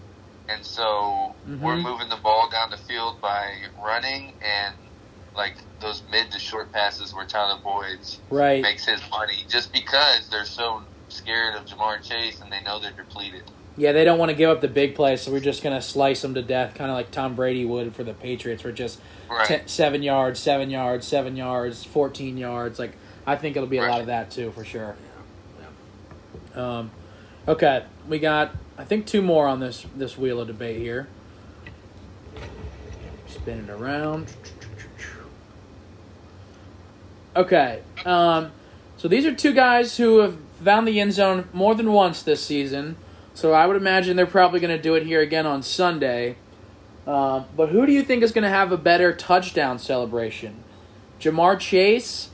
and 0.49 0.63
so 0.65 1.33
we're 1.47 1.75
Mhm. 1.75 1.83
moving 1.83 2.09
the 2.09 2.17
ball 2.17 2.49
down 2.49 2.69
the 2.71 2.77
field 2.77 3.21
by 3.21 3.53
running 3.81 4.33
and 4.41 4.75
like 5.35 5.55
those 5.79 6.01
mid 6.11 6.29
to 6.31 6.39
short 6.39 6.71
passes 6.73 7.13
where 7.13 7.25
Tyler 7.25 7.59
Boyd 7.63 7.99
Right. 8.29 8.61
makes 8.61 8.85
his 8.85 8.99
money 9.09 9.45
just 9.47 9.71
because 9.71 10.27
they're 10.29 10.43
so 10.43 10.83
scared 11.07 11.55
of 11.55 11.65
Ja'Marr 11.65 12.03
Chase 12.03 12.41
and 12.41 12.51
they 12.51 12.61
know 12.61 12.79
they're 12.79 12.91
depleted. 12.91 13.43
Yeah, 13.77 13.93
they 13.93 14.03
don't 14.03 14.17
want 14.17 14.29
to 14.29 14.35
give 14.35 14.49
up 14.49 14.59
the 14.59 14.67
big 14.67 14.95
plays, 14.95 15.21
so 15.21 15.31
we're 15.31 15.39
just 15.39 15.63
gonna 15.63 15.81
slice 15.81 16.21
them 16.21 16.33
to 16.33 16.41
death, 16.41 16.73
kind 16.75 16.91
of 16.91 16.97
like 16.97 17.11
Tom 17.11 17.35
Brady 17.35 17.63
would 17.63 17.95
for 17.95 18.03
the 18.03 18.13
Patriots. 18.13 18.63
We're 18.63 18.73
just 18.73 18.99
Right. 19.29 19.45
ten, 19.47 19.67
seven 19.67 20.03
yards, 20.03 20.39
seven 20.39 20.69
yards, 20.69 21.07
seven 21.07 21.37
yards, 21.37 21.85
fourteen 21.85 22.35
yards. 22.37 22.77
Like 22.79 22.97
I 23.25 23.35
think 23.35 23.55
it'll 23.55 23.69
be 23.69 23.77
a 23.77 23.87
lot 23.87 24.01
of 24.01 24.07
that 24.07 24.31
too, 24.31 24.51
for 24.51 24.63
sure. 24.63 24.95
Um, 26.55 26.91
okay, 27.47 27.85
we 28.07 28.19
got 28.19 28.55
I 28.77 28.83
think 28.83 29.05
two 29.05 29.21
more 29.21 29.47
on 29.47 29.59
this 29.59 29.85
this 29.95 30.17
wheel 30.17 30.39
of 30.39 30.47
debate 30.47 30.79
here. 30.79 31.07
Spin 33.27 33.59
it 33.59 33.69
around. 33.69 34.33
Okay, 37.35 37.81
um, 38.05 38.51
so 38.97 39.07
these 39.07 39.25
are 39.25 39.33
two 39.33 39.53
guys 39.53 39.97
who 39.97 40.19
have 40.19 40.37
found 40.63 40.87
the 40.87 40.99
end 40.99 41.13
zone 41.13 41.47
more 41.53 41.75
than 41.75 41.91
once 41.91 42.21
this 42.21 42.43
season. 42.43 42.97
So 43.33 43.53
I 43.53 43.65
would 43.67 43.77
imagine 43.77 44.17
they're 44.17 44.25
probably 44.25 44.59
going 44.59 44.75
to 44.75 44.81
do 44.81 44.95
it 44.95 45.05
here 45.05 45.21
again 45.21 45.45
on 45.45 45.63
Sunday. 45.63 46.35
Um, 47.07 47.45
but 47.55 47.69
who 47.69 47.85
do 47.85 47.93
you 47.93 48.03
think 48.03 48.23
is 48.23 48.31
going 48.31 48.43
to 48.43 48.49
have 48.49 48.71
a 48.71 48.77
better 48.77 49.15
touchdown 49.15 49.79
celebration? 49.79 50.63
Ja'Marr 51.19 51.59
Chase. 51.59 52.29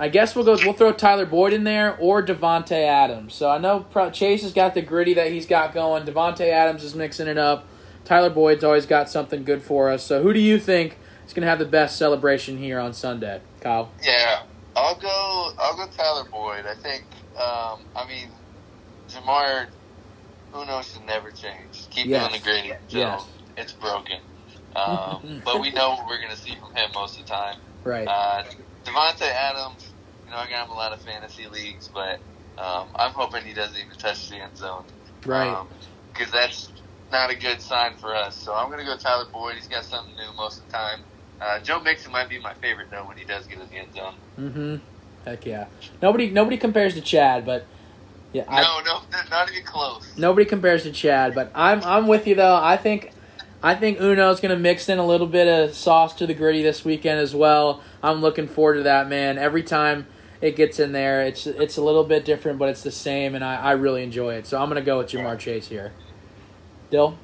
I 0.00 0.08
guess 0.08 0.34
we'll 0.34 0.46
go. 0.46 0.56
We'll 0.64 0.72
throw 0.72 0.92
Tyler 0.92 1.26
Boyd 1.26 1.52
in 1.52 1.64
there 1.64 1.94
or 1.98 2.22
Davante 2.24 2.72
Adams. 2.72 3.34
So 3.34 3.50
I 3.50 3.58
know 3.58 3.84
Chase 4.12 4.42
has 4.42 4.54
got 4.54 4.72
the 4.74 4.80
Griddy 4.80 5.12
that 5.14 5.30
he's 5.30 5.44
got 5.44 5.74
going. 5.74 6.04
Davante 6.04 6.48
Adams 6.50 6.82
is 6.82 6.94
mixing 6.94 7.28
it 7.28 7.36
up. 7.36 7.66
Tyler 8.06 8.30
Boyd's 8.30 8.64
always 8.64 8.86
got 8.86 9.10
something 9.10 9.44
good 9.44 9.62
for 9.62 9.90
us. 9.90 10.02
So 10.02 10.22
who 10.22 10.32
do 10.32 10.40
you 10.40 10.58
think 10.58 10.96
is 11.26 11.34
going 11.34 11.42
to 11.42 11.48
have 11.48 11.58
the 11.58 11.66
best 11.66 11.98
celebration 11.98 12.56
here 12.56 12.80
on 12.80 12.94
Sunday, 12.94 13.42
Kyle? 13.60 13.92
Yeah, 14.02 14.42
I'll 14.74 14.98
go. 14.98 15.52
I'll 15.58 15.76
go 15.76 15.86
Tyler 15.94 16.24
Boyd. 16.30 16.64
I 16.64 16.74
think. 16.76 17.04
Um, 17.36 17.80
I 17.94 18.06
mean, 18.08 18.28
Ja'Marr. 19.10 19.66
Who 20.52 20.64
knows? 20.64 20.92
should 20.92 21.04
never 21.04 21.30
change. 21.30 21.88
Keep 21.90 22.06
Yes. 22.06 22.26
doing 22.28 22.40
the 22.40 22.44
grading 22.44 22.72
until 22.72 23.00
Yes. 23.00 23.24
it's 23.56 23.72
broken. 23.72 24.18
Um, 24.74 25.42
but 25.44 25.60
we 25.60 25.70
know 25.72 25.90
what 25.90 26.06
we're 26.06 26.18
going 26.18 26.30
to 26.30 26.36
see 26.36 26.56
from 26.56 26.74
him 26.74 26.90
most 26.94 27.20
of 27.20 27.26
the 27.26 27.32
time. 27.32 27.58
Right. 27.84 28.08
Uh, 28.08 28.44
Davante 28.84 29.22
Adams. 29.30 29.89
You 30.30 30.36
know, 30.36 30.42
I 30.42 30.48
got 30.48 30.66
him 30.66 30.70
a 30.70 30.76
lot 30.76 30.92
of 30.92 31.02
fantasy 31.02 31.48
leagues, 31.48 31.88
but 31.88 32.20
um, 32.56 32.86
I'm 32.94 33.10
hoping 33.10 33.42
he 33.42 33.52
doesn't 33.52 33.76
even 33.76 33.98
touch 33.98 34.28
the 34.28 34.36
end 34.36 34.56
zone. 34.56 34.84
right. 35.26 35.66
Because 36.12 36.30
that's 36.30 36.70
not 37.10 37.30
a 37.30 37.34
good 37.34 37.60
sign 37.60 37.96
for 37.96 38.14
us. 38.14 38.36
So 38.36 38.54
I'm 38.54 38.68
going 38.68 38.78
to 38.78 38.84
go 38.84 38.96
Tyler 38.96 39.24
Boyd. 39.32 39.56
He's 39.56 39.66
got 39.66 39.84
something 39.84 40.14
new 40.14 40.32
most 40.36 40.60
of 40.60 40.66
the 40.66 40.72
time. 40.72 41.00
Uh, 41.40 41.58
Joe 41.58 41.80
Mixon 41.80 42.12
might 42.12 42.28
be 42.28 42.38
my 42.38 42.54
favorite 42.54 42.92
though 42.92 43.08
when 43.08 43.16
he 43.16 43.24
does 43.24 43.44
get 43.48 43.58
in 43.58 43.68
the 43.68 43.74
end 43.74 43.92
zone. 43.92 44.14
mm-hmm. 44.38 44.76
Heck 45.24 45.44
yeah. 45.46 45.66
Nobody 46.00 46.30
nobody 46.30 46.56
compares 46.56 46.94
to 46.94 47.00
Chad, 47.00 47.44
but 47.44 47.66
yeah, 48.32 48.44
I, 48.46 48.62
no, 48.62 48.80
no, 48.84 49.00
not 49.30 49.50
even 49.50 49.64
close. 49.64 50.16
Nobody 50.16 50.46
compares 50.46 50.84
to 50.84 50.92
Chad, 50.92 51.34
but 51.34 51.50
I'm 51.54 51.82
I'm 51.82 52.06
with 52.06 52.26
you 52.26 52.36
though. 52.36 52.56
I 52.56 52.76
think 52.76 53.12
I 53.62 53.74
think 53.74 53.98
Uno's 53.98 54.40
gonna 54.40 54.58
mix 54.58 54.88
in 54.88 54.98
a 54.98 55.06
little 55.06 55.26
bit 55.26 55.48
of 55.48 55.74
sauce 55.74 56.14
to 56.16 56.26
the 56.26 56.34
Griddy 56.34 56.62
this 56.62 56.84
weekend 56.84 57.18
as 57.18 57.34
well. 57.34 57.82
I'm 58.02 58.20
looking 58.20 58.48
forward 58.48 58.74
to 58.74 58.82
that, 58.84 59.08
man. 59.08 59.36
Every 59.36 59.62
time 59.62 60.06
it 60.40 60.56
gets 60.56 60.78
in 60.80 60.92
there, 60.92 61.22
it's 61.22 61.46
it's 61.46 61.76
a 61.76 61.82
little 61.82 62.04
bit 62.04 62.24
different, 62.24 62.58
but 62.58 62.68
it's 62.68 62.82
the 62.82 62.90
same, 62.90 63.34
and 63.34 63.44
I, 63.44 63.56
I 63.56 63.72
really 63.72 64.02
enjoy 64.02 64.34
it. 64.34 64.46
So 64.46 64.60
I'm 64.60 64.68
gonna 64.68 64.80
go 64.80 64.98
with 64.98 65.08
Ja'Marr 65.08 65.38
Chase 65.38 65.68
here. 65.68 65.92
Dyl, 66.90 67.16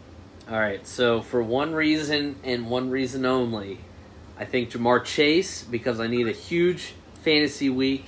All 0.50 0.58
right, 0.58 0.86
so 0.86 1.20
for 1.22 1.42
one 1.42 1.74
reason 1.74 2.36
and 2.44 2.68
one 2.70 2.90
reason 2.90 3.24
only, 3.26 3.80
I 4.38 4.44
think 4.44 4.70
Ja'Marr 4.70 5.04
Chase 5.04 5.64
because 5.64 5.98
I 5.98 6.06
need 6.06 6.28
a 6.28 6.32
huge 6.32 6.94
fantasy 7.22 7.68
week 7.70 8.04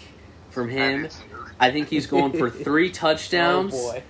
from 0.50 0.68
him. 0.68 1.08
I 1.58 1.70
think 1.72 1.88
he's 1.88 2.06
going 2.06 2.32
for 2.32 2.48
three 2.64 2.90
touchdowns. 2.90 3.74
Oh 3.74 3.92
boy, 3.92 4.02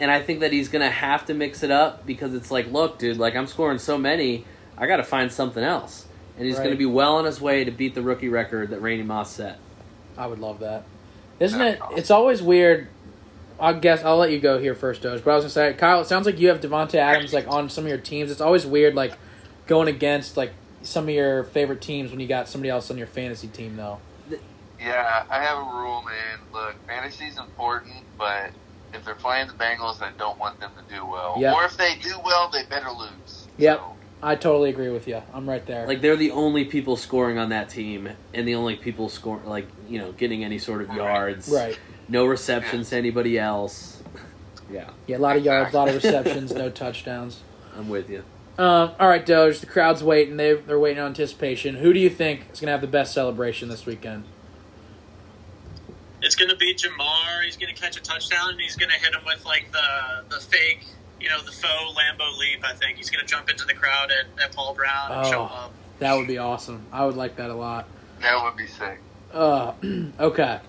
and 0.00 0.10
I 0.10 0.20
think 0.22 0.40
that 0.40 0.52
he's 0.52 0.68
gonna 0.68 0.90
have 0.90 1.24
to 1.26 1.34
mix 1.34 1.62
it 1.62 1.70
up 1.70 2.06
because 2.06 2.34
it's 2.34 2.50
like, 2.50 2.70
look, 2.70 2.98
dude, 2.98 3.16
like 3.16 3.34
I'm 3.34 3.46
scoring 3.46 3.78
so 3.78 3.96
many, 3.98 4.44
I 4.76 4.86
got 4.86 4.98
to 4.98 5.02
find 5.04 5.32
something 5.32 5.64
else, 5.64 6.06
and 6.36 6.46
he's 6.46 6.58
Right. 6.58 6.64
gonna 6.64 6.76
be 6.76 6.86
well 6.86 7.16
on 7.16 7.24
his 7.24 7.40
way 7.40 7.64
to 7.64 7.70
beat 7.70 7.94
the 7.94 8.02
rookie 8.02 8.28
record 8.28 8.70
that 8.70 8.80
Randy 8.80 9.02
Moss 9.04 9.32
set. 9.32 9.58
I 10.16 10.26
would 10.26 10.38
love 10.38 10.60
that. 10.60 10.84
Isn't 11.38 11.60
it? 11.60 11.80
It's 11.92 12.10
always 12.10 12.42
weird. 12.42 12.88
I 13.58 13.72
guess 13.72 14.04
I'll 14.04 14.18
let 14.18 14.30
you 14.30 14.38
go 14.38 14.58
here 14.58 14.74
first, 14.74 15.02
Doge. 15.02 15.24
But 15.24 15.30
I 15.30 15.34
was 15.34 15.44
gonna 15.44 15.50
say, 15.50 15.74
Kyle, 15.74 16.00
it 16.00 16.06
sounds 16.06 16.26
like 16.26 16.38
you 16.38 16.48
have 16.48 16.60
Davante 16.60 16.96
Adams 16.96 17.32
like 17.32 17.48
on 17.48 17.68
some 17.70 17.84
of 17.84 17.88
your 17.88 17.98
teams. 17.98 18.30
It's 18.30 18.40
always 18.40 18.66
weird, 18.66 18.94
like 18.94 19.16
going 19.66 19.88
against 19.88 20.36
like 20.36 20.52
some 20.82 21.04
of 21.04 21.10
your 21.10 21.44
favorite 21.44 21.80
teams 21.80 22.10
when 22.10 22.20
you 22.20 22.26
got 22.26 22.48
somebody 22.48 22.70
else 22.70 22.90
on 22.90 22.98
your 22.98 23.06
fantasy 23.06 23.48
team, 23.48 23.76
though. 23.76 23.98
Yeah, 24.78 25.24
I 25.30 25.42
have 25.42 25.58
a 25.58 25.62
rule, 25.62 26.02
man. 26.02 26.38
Look, 26.52 26.74
fantasy's 26.86 27.38
important, 27.38 27.94
but 28.18 28.50
if 28.92 29.04
they're 29.04 29.14
playing 29.14 29.48
the 29.48 29.54
Bengals, 29.54 30.02
I 30.02 30.12
don't 30.18 30.38
want 30.38 30.60
them 30.60 30.70
to 30.76 30.94
do 30.94 31.04
well. 31.04 31.36
Yep. 31.38 31.54
Or 31.54 31.64
if 31.64 31.76
they 31.76 31.96
do 32.02 32.14
well, 32.24 32.50
they 32.50 32.64
better 32.64 32.90
lose. 32.90 33.48
Yep. 33.56 33.78
So, 33.78 33.96
I 34.22 34.34
totally 34.34 34.70
agree 34.70 34.88
with 34.88 35.06
you. 35.06 35.22
I'm 35.34 35.48
right 35.48 35.64
there. 35.66 35.86
Like 35.86 36.00
they're 36.00 36.16
the 36.16 36.30
only 36.30 36.64
people 36.64 36.96
scoring 36.96 37.38
on 37.38 37.50
that 37.50 37.68
team, 37.68 38.08
and 38.32 38.48
the 38.48 38.54
only 38.54 38.76
people 38.76 39.08
score 39.08 39.40
like 39.44 39.66
you 39.88 39.98
know 39.98 40.12
getting 40.12 40.42
any 40.42 40.58
sort 40.58 40.82
of 40.82 40.92
yards. 40.94 41.48
right. 41.48 41.78
No 42.08 42.24
receptions 42.24 42.90
to 42.90 42.96
anybody 42.96 43.38
else. 43.38 44.02
Yeah, 44.68 44.90
Yeah, 45.06 45.18
a 45.18 45.18
lot 45.18 45.36
of 45.36 45.44
yards, 45.44 45.72
a 45.72 45.76
lot 45.76 45.88
of 45.88 45.94
receptions, 45.94 46.52
no 46.52 46.70
touchdowns. 46.70 47.40
I'm 47.76 47.88
with 47.88 48.10
you. 48.10 48.24
Um, 48.58 48.90
all 48.98 49.08
right, 49.08 49.24
Doge. 49.24 49.60
The 49.60 49.66
crowd's 49.66 50.02
waiting. 50.02 50.38
They 50.38 50.54
they're 50.54 50.78
waiting 50.78 51.00
on 51.00 51.08
anticipation. 51.10 51.76
Who 51.76 51.92
do 51.92 52.00
you 52.00 52.10
think 52.10 52.46
is 52.52 52.58
gonna 52.58 52.72
have 52.72 52.80
the 52.80 52.88
best 52.88 53.14
celebration 53.14 53.68
this 53.68 53.86
weekend? 53.86 54.24
It's 56.22 56.34
going 56.34 56.50
to 56.50 56.56
be 56.56 56.74
Ja'Marr. 56.74 57.44
He's 57.44 57.56
going 57.56 57.72
to 57.72 57.80
catch 57.80 57.96
a 57.96 58.02
touchdown, 58.02 58.50
and 58.50 58.60
he's 58.60 58.74
going 58.74 58.90
to 58.90 58.96
hit 58.96 59.14
him 59.14 59.20
with 59.24 59.44
like 59.44 59.70
the 59.70 60.24
the 60.34 60.40
fake, 60.40 60.84
you 61.20 61.28
know, 61.28 61.40
the 61.42 61.52
faux 61.52 61.94
Lambeau 61.98 62.38
leap. 62.38 62.64
I 62.64 62.72
think 62.74 62.96
he's 62.98 63.10
going 63.10 63.20
to 63.24 63.26
jump 63.26 63.48
into 63.50 63.64
the 63.64 63.74
crowd 63.74 64.10
at, 64.10 64.42
at 64.44 64.54
Paul 64.54 64.74
Brown 64.74 65.12
and 65.12 65.26
show 65.26 65.40
Oh, 65.50 65.64
up. 65.64 65.72
that 65.98 66.14
would 66.14 66.26
be 66.26 66.38
awesome. 66.38 66.84
I 66.92 67.04
would 67.06 67.16
like 67.16 67.36
that 67.36 67.50
a 67.50 67.54
lot. 67.54 67.88
that 68.20 68.42
would 68.42 68.56
be 68.56 68.66
sick. 68.66 69.00
Uh, 69.32 69.72
okay. 70.20 70.60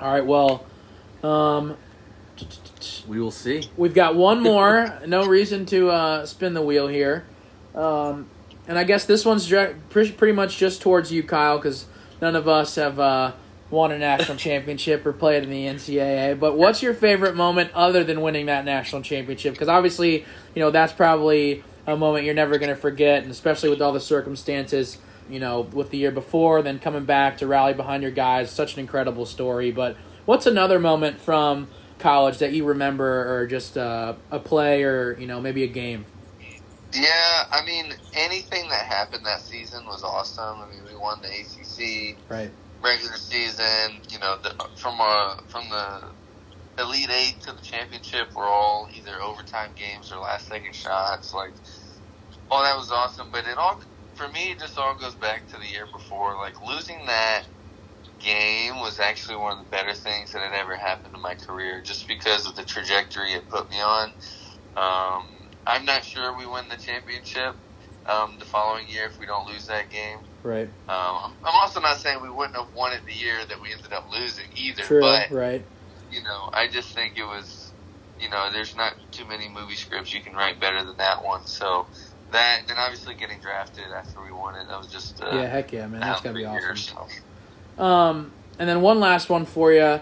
All 0.00 0.12
right. 0.12 0.24
Well, 0.26 0.64
um, 1.22 1.76
We 3.08 3.20
will 3.20 3.30
see. 3.30 3.68
We've 3.76 3.94
got 3.94 4.14
one 4.16 4.40
more. 4.42 4.98
no 5.06 5.26
reason 5.26 5.66
to 5.66 5.90
uh, 5.90 6.26
spin 6.26 6.54
the 6.54 6.62
wheel 6.62 6.88
here. 6.88 7.24
Um, 7.74 8.28
and 8.68 8.78
I 8.78 8.84
guess 8.84 9.04
this 9.04 9.24
one's 9.24 9.48
pretty, 9.90 10.12
pretty 10.12 10.32
much 10.32 10.56
just 10.58 10.82
towards 10.82 11.12
you, 11.12 11.22
Kyle, 11.22 11.56
because 11.58 11.86
none 12.20 12.34
of 12.36 12.48
us 12.48 12.74
have 12.76 12.98
uh, 12.98 13.32
won 13.70 13.90
a 13.90 13.98
national 13.98 14.36
championship 14.36 15.04
or 15.04 15.12
played 15.12 15.42
in 15.42 15.50
the 15.50 15.66
NCAA. 15.66 16.38
But 16.38 16.56
what's 16.56 16.82
your 16.82 16.94
favorite 16.94 17.34
moment 17.34 17.70
other 17.74 18.04
than 18.04 18.20
winning 18.20 18.46
that 18.46 18.64
national 18.64 19.02
championship? 19.02 19.54
Because 19.54 19.68
obviously, 19.68 20.24
you 20.54 20.60
know, 20.60 20.70
that's 20.70 20.92
probably 20.92 21.64
a 21.86 21.96
moment 21.96 22.24
you're 22.24 22.34
never 22.34 22.58
going 22.58 22.70
to 22.70 22.80
forget, 22.80 23.22
and 23.22 23.30
especially 23.30 23.68
with 23.68 23.80
all 23.80 23.92
the 23.92 24.00
circumstances, 24.00 24.98
you 25.30 25.40
know, 25.40 25.60
with 25.60 25.90
the 25.90 25.98
year 25.98 26.10
before, 26.10 26.62
then 26.62 26.78
coming 26.78 27.04
back 27.04 27.38
to 27.38 27.46
rally 27.46 27.74
behind 27.74 28.02
your 28.02 28.12
guys. 28.12 28.50
Such 28.50 28.74
an 28.74 28.80
incredible 28.80 29.26
story. 29.26 29.70
But 29.70 29.96
what's 30.24 30.46
another 30.46 30.78
moment 30.78 31.20
from 31.20 31.68
college 31.98 32.38
that 32.38 32.52
you 32.52 32.64
remember, 32.64 33.40
or 33.40 33.46
just 33.46 33.76
uh, 33.76 34.14
a 34.30 34.38
play, 34.38 34.82
or 34.84 35.16
you 35.18 35.26
know, 35.26 35.40
maybe 35.40 35.62
a 35.64 35.68
game? 35.68 36.04
Yeah, 36.92 37.44
I 37.50 37.64
mean, 37.64 37.92
anything 38.14 38.68
that 38.68 38.84
happened 38.86 39.26
that 39.26 39.40
season 39.40 39.84
was 39.86 40.02
awesome. 40.02 40.60
I 40.60 40.70
mean, 40.70 40.80
we 40.88 40.96
won 40.96 41.20
the 41.20 41.28
ACC 41.28 42.16
Right. 42.28 42.50
Regular 42.82 43.16
season. 43.16 44.02
You 44.10 44.18
know, 44.20 44.36
the, 44.42 44.54
from 44.76 44.96
uh, 45.00 45.34
from 45.48 45.64
the 45.70 46.00
Elite 46.82 47.10
Eight 47.10 47.40
to 47.42 47.52
the 47.52 47.62
championship 47.62 48.28
were 48.36 48.44
all 48.44 48.88
either 48.92 49.20
overtime 49.22 49.70
games 49.76 50.12
or 50.12 50.20
last 50.20 50.48
second 50.48 50.74
shots. 50.74 51.32
Like, 51.34 51.54
oh, 52.50 52.62
that 52.62 52.76
was 52.76 52.90
awesome. 52.90 53.28
But 53.32 53.46
it 53.46 53.58
all, 53.58 53.80
for 54.14 54.28
me, 54.28 54.52
it 54.52 54.60
just 54.60 54.78
all 54.78 54.96
goes 54.98 55.14
back 55.16 55.48
to 55.48 55.58
the 55.58 55.66
year 55.66 55.86
before. 55.92 56.36
Like 56.36 56.54
losing 56.66 57.06
that 57.06 57.44
game 58.20 58.76
was 58.80 59.00
actually 59.00 59.36
one 59.36 59.52
of 59.52 59.58
the 59.64 59.70
better 59.70 59.94
things 59.94 60.32
that 60.32 60.42
had 60.42 60.52
ever 60.58 60.76
happened 60.76 61.14
in 61.14 61.22
my 61.22 61.34
career, 61.34 61.82
just 61.82 62.08
because 62.08 62.46
of 62.46 62.56
the 62.56 62.64
trajectory 62.64 63.32
it 63.32 63.48
put 63.48 63.70
me 63.70 63.76
on. 63.80 64.10
Um, 64.76 65.24
I'm 65.66 65.84
not 65.84 66.04
sure 66.04 66.36
we 66.36 66.46
win 66.46 66.68
the 66.70 66.76
championship 66.76 67.56
um, 68.06 68.36
the 68.38 68.44
following 68.44 68.88
year 68.88 69.06
if 69.06 69.18
we 69.20 69.26
don't 69.26 69.48
lose 69.48 69.66
that 69.66 69.90
game. 69.90 70.18
Right. 70.46 70.68
Um, 70.88 71.34
I'm 71.44 71.54
also 71.60 71.80
not 71.80 71.96
saying 71.96 72.22
we 72.22 72.30
wouldn't 72.30 72.56
have 72.56 72.72
won 72.72 72.92
it 72.92 73.04
the 73.04 73.12
year 73.12 73.44
that 73.48 73.60
we 73.60 73.72
ended 73.72 73.92
up 73.92 74.08
losing 74.12 74.44
either. 74.54 74.84
True. 74.84 75.00
But 75.00 75.32
right. 75.32 75.64
you 76.12 76.22
know, 76.22 76.50
I 76.52 76.68
just 76.68 76.94
think 76.94 77.18
it 77.18 77.24
was, 77.24 77.72
you 78.20 78.30
know, 78.30 78.48
there's 78.52 78.76
not 78.76 78.94
too 79.10 79.24
many 79.24 79.48
movie 79.48 79.74
scripts 79.74 80.14
you 80.14 80.20
can 80.20 80.34
write 80.34 80.60
better 80.60 80.84
than 80.84 80.96
that 80.98 81.24
one. 81.24 81.44
So 81.46 81.88
that, 82.30 82.62
and 82.68 82.78
obviously 82.78 83.14
getting 83.14 83.40
drafted 83.40 83.86
after 83.86 84.22
we 84.22 84.30
won 84.30 84.54
it, 84.54 84.68
that 84.68 84.78
was 84.78 84.86
just 84.86 85.20
uh, 85.20 85.30
Yeah. 85.32 85.46
Heck 85.46 85.72
yeah, 85.72 85.88
man. 85.88 86.00
That's 86.00 86.20
gotta 86.20 86.36
be 86.36 86.44
awesome. 86.44 86.76
so. 87.76 87.82
Um, 87.82 88.30
and 88.60 88.68
then 88.68 88.82
one 88.82 89.00
last 89.00 89.28
one 89.28 89.46
for 89.46 89.72
you. 89.72 90.00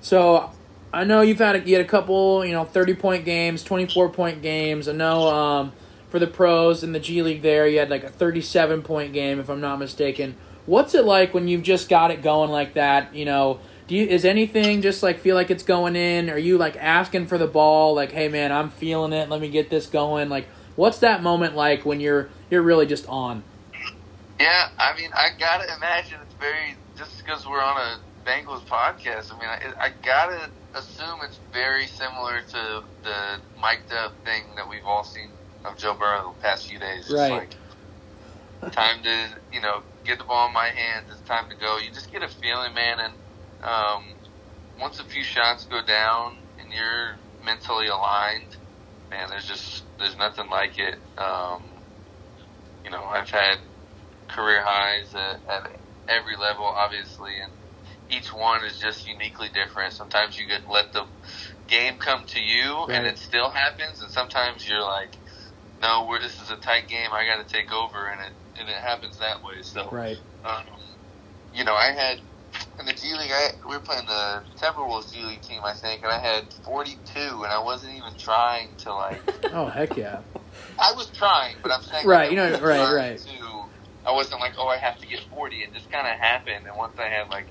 So 0.00 0.50
I 0.92 1.04
know 1.04 1.20
you've 1.20 1.38
had 1.38 1.54
a, 1.54 1.60
you 1.60 1.76
had 1.76 1.84
a 1.84 1.88
couple, 1.88 2.44
you 2.44 2.52
know, 2.52 2.64
thirty 2.64 2.94
point 2.94 3.24
games, 3.24 3.62
twenty 3.62 3.86
four 3.86 4.08
point 4.08 4.42
games. 4.42 4.88
I 4.88 4.92
know 4.92 5.28
um, 5.28 5.72
for 6.14 6.20
the 6.20 6.28
pros 6.28 6.84
in 6.84 6.92
the 6.92 7.00
G 7.00 7.22
League 7.22 7.42
there, 7.42 7.66
you 7.66 7.80
had 7.80 7.90
like 7.90 8.04
a 8.04 8.08
thirty 8.08 8.40
seven 8.40 8.82
point 8.82 9.12
game, 9.12 9.40
if 9.40 9.48
I'm 9.50 9.60
not 9.60 9.80
mistaken. 9.80 10.36
What's 10.64 10.94
it 10.94 11.04
like 11.04 11.34
when 11.34 11.48
you've 11.48 11.64
just 11.64 11.88
got 11.88 12.12
it 12.12 12.22
going 12.22 12.50
like 12.50 12.74
that? 12.74 13.12
You 13.12 13.24
know, 13.24 13.58
do 13.88 13.96
you 13.96 14.06
is 14.06 14.24
anything 14.24 14.80
just 14.80 15.02
like 15.02 15.18
feel 15.18 15.34
like 15.34 15.50
it's 15.50 15.64
going 15.64 15.96
in? 15.96 16.30
Are 16.30 16.38
you 16.38 16.56
like 16.56 16.76
asking 16.76 17.26
for 17.26 17.36
the 17.36 17.48
ball? 17.48 17.96
Like, 17.96 18.12
hey 18.12 18.28
man, 18.28 18.52
I'm 18.52 18.70
feeling 18.70 19.12
it. 19.12 19.28
Let 19.28 19.40
me 19.40 19.48
get 19.48 19.70
this 19.70 19.88
going. 19.88 20.28
Like, 20.28 20.46
what's 20.76 20.98
that 20.98 21.20
moment 21.20 21.56
like 21.56 21.84
when 21.84 21.98
you're 21.98 22.28
you're 22.48 22.62
really 22.62 22.86
just 22.86 23.08
on? 23.08 23.42
Yeah, 24.38 24.68
I 24.78 24.96
mean, 24.96 25.10
I 25.14 25.30
gotta 25.36 25.64
imagine 25.74 26.20
it's 26.22 26.34
very 26.38 26.76
just 26.96 27.18
because 27.18 27.44
we're 27.44 27.60
on 27.60 27.76
a 27.76 27.98
Bengals 28.24 28.64
podcast. 28.66 29.34
I 29.34 29.40
mean, 29.40 29.48
I, 29.48 29.86
I 29.86 29.92
gotta 30.04 30.48
assume 30.76 31.18
it's 31.24 31.40
very 31.52 31.88
similar 31.88 32.40
to 32.50 32.84
the 33.02 33.40
mic'd 33.60 33.92
up 33.92 34.14
thing 34.24 34.44
that 34.54 34.68
we've 34.68 34.84
all 34.84 35.02
seen 35.02 35.30
of 35.64 35.76
Joe 35.78 35.94
Burrow 35.94 36.34
the 36.36 36.42
past 36.42 36.66
few 36.66 36.78
days. 36.78 37.10
Right. 37.10 37.30
like 37.30 37.56
time 38.72 39.02
to 39.02 39.28
you 39.52 39.60
know 39.60 39.82
get 40.04 40.18
the 40.18 40.24
ball 40.24 40.48
in 40.48 40.54
my 40.54 40.68
hands. 40.68 41.08
It's 41.10 41.22
time 41.22 41.48
to 41.50 41.56
go. 41.56 41.78
You 41.78 41.90
just 41.92 42.10
get 42.12 42.22
a 42.22 42.28
feeling, 42.28 42.74
man, 42.74 42.98
and 43.00 43.14
um, 43.62 44.02
once 44.80 44.98
a 45.00 45.04
few 45.04 45.22
shots 45.22 45.66
go 45.66 45.80
down 45.86 46.32
and 46.58 46.72
you're 46.72 47.16
mentally 47.44 47.86
aligned, 47.86 48.56
man, 49.10 49.28
there's 49.30 49.46
just 49.46 49.84
there's 49.98 50.16
nothing 50.18 50.50
like 50.50 50.78
it. 50.78 50.96
Um, 51.18 51.62
you 52.84 52.90
know, 52.90 53.02
I've 53.04 53.30
had 53.30 53.56
career 54.28 54.62
highs 54.64 55.14
at, 55.14 55.40
at 55.50 55.62
every 56.08 56.36
level, 56.36 56.64
obviously, 56.64 57.32
and 57.42 57.52
each 58.10 58.28
one 58.34 58.64
is 58.64 58.78
just 58.78 59.06
uniquely 59.06 59.48
different. 59.54 59.92
Sometimes 59.92 60.38
you 60.38 60.46
get 60.46 60.62
let 60.70 60.92
the 60.92 61.04
game 61.68 61.96
come 61.98 62.24
to 62.28 62.40
you, 62.40 62.86
Right. 62.88 62.98
and 62.98 63.06
it 63.06 63.18
still 63.18 63.50
happens, 63.50 64.00
and 64.02 64.10
sometimes 64.10 64.68
you're 64.68 64.82
like, 64.82 65.16
no, 65.82 66.06
we're, 66.08 66.20
this 66.20 66.40
is 66.40 66.50
a 66.50 66.56
tight 66.56 66.88
game. 66.88 67.10
I 67.12 67.24
got 67.26 67.46
to 67.46 67.52
take 67.52 67.72
over, 67.72 68.08
and 68.10 68.20
it 68.20 68.32
and 68.60 68.68
it 68.68 68.76
happens 68.76 69.18
that 69.18 69.42
way. 69.42 69.62
So, 69.62 69.88
Right. 69.90 70.18
um, 70.44 70.64
you 71.52 71.64
know, 71.64 71.74
I 71.74 71.92
had 71.92 72.20
in 72.78 72.86
the 72.86 72.92
G 72.92 73.12
League. 73.14 73.30
I, 73.32 73.48
we 73.68 73.74
were 73.76 73.80
playing 73.82 74.06
the 74.06 74.42
Timberwolves 74.60 75.12
G 75.12 75.24
League 75.24 75.42
team, 75.42 75.60
I 75.64 75.72
think, 75.72 76.02
and 76.02 76.12
I 76.12 76.18
had 76.18 76.52
42, 76.64 76.98
and 77.16 77.46
I 77.46 77.62
wasn't 77.62 77.94
even 77.94 78.14
trying 78.18 78.68
to 78.78 78.94
like. 78.94 79.20
Oh 79.52 79.66
heck 79.66 79.96
yeah. 79.96 80.20
I 80.80 80.92
was 80.96 81.10
trying, 81.10 81.54
but 81.62 81.70
I'm 81.72 81.82
saying 81.82 82.06
Right, 82.06 82.30
you 82.30 82.36
know, 82.36 82.58
right, 82.60 82.92
right. 82.92 83.18
To, 83.18 83.64
I 84.06 84.12
wasn't 84.12 84.40
like, 84.40 84.54
oh, 84.58 84.66
I 84.68 84.78
have 84.78 84.98
to 84.98 85.06
get 85.06 85.20
40. 85.30 85.56
It 85.56 85.72
just 85.74 85.90
kind 85.90 86.06
of 86.06 86.14
happened, 86.18 86.66
and 86.66 86.76
once 86.76 86.94
I 86.98 87.08
had 87.08 87.28
like 87.30 87.46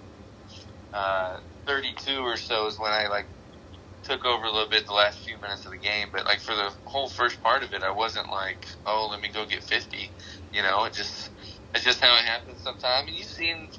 uh, 0.94 1.38
32 1.66 2.20
or 2.20 2.38
so 2.38 2.68
is 2.68 2.78
when 2.80 2.92
I 2.92 3.08
like 3.08 3.28
took 4.04 4.26
over 4.26 4.46
a 4.46 4.52
little 4.52 4.70
bit 4.70 4.86
the 4.88 4.94
last 4.94 5.20
few 5.20 5.40
minutes 5.40 5.66
of 5.66 5.72
the 5.72 5.78
game. 5.78 6.10
But 6.12 6.26
like 6.26 6.40
for 6.40 6.56
the 6.56 6.72
whole 6.86 7.10
first 7.10 7.42
part 7.42 7.64
of 7.64 7.74
it, 7.74 7.84
I 7.84 7.92
wasn't 7.92 8.30
like, 8.30 8.66
oh, 8.86 9.08
let 9.12 9.22
me 9.22 9.30
go 9.32 9.46
get 9.46 9.64
50. 9.64 10.12
You 10.52 10.62
know, 10.64 10.86
it 10.86 10.94
just 10.94 11.32
it's 11.74 11.84
just 11.84 12.02
how 12.02 12.16
it 12.18 12.26
happens 12.26 12.62
sometimes. 12.62 13.08
And 13.08 13.18
you've 13.18 13.28
seen 13.28 13.70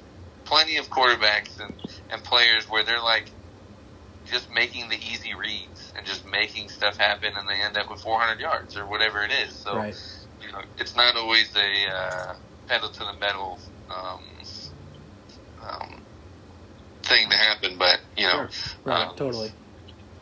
plenty 0.45 0.77
of 0.77 0.89
quarterbacks 0.89 1.59
and 1.59 1.79
and 2.09 2.23
players 2.23 2.65
where 2.69 2.83
they're 2.83 3.01
like 3.01 3.31
just 4.25 4.51
making 4.51 4.89
the 4.89 4.97
easy 4.97 5.33
reads 5.35 5.93
and 5.95 6.05
just 6.05 6.25
making 6.25 6.69
stuff 6.69 6.97
happen, 6.97 7.31
and 7.35 7.47
they 7.47 7.61
end 7.61 7.77
up 7.77 7.89
with 7.89 8.01
400 8.01 8.39
yards 8.39 8.75
or 8.77 8.87
whatever 8.87 9.23
it 9.23 9.31
is. 9.31 9.55
So 9.55 9.75
Right. 9.77 9.95
you 10.41 10.51
know, 10.51 10.61
it's 10.77 10.95
not 10.95 11.15
always 11.15 11.55
a 11.55 11.59
uh, 11.89 12.33
pedal 12.67 12.89
to 12.89 12.99
the 12.99 13.19
metal 13.19 13.59
um, 13.89 14.19
um, 15.63 16.03
thing 17.03 17.29
to 17.29 17.37
happen, 17.37 17.77
but 17.77 17.99
you 18.17 18.25
know, 18.27 18.47
Right. 18.85 19.09
um, 19.09 19.15
Totally. 19.15 19.53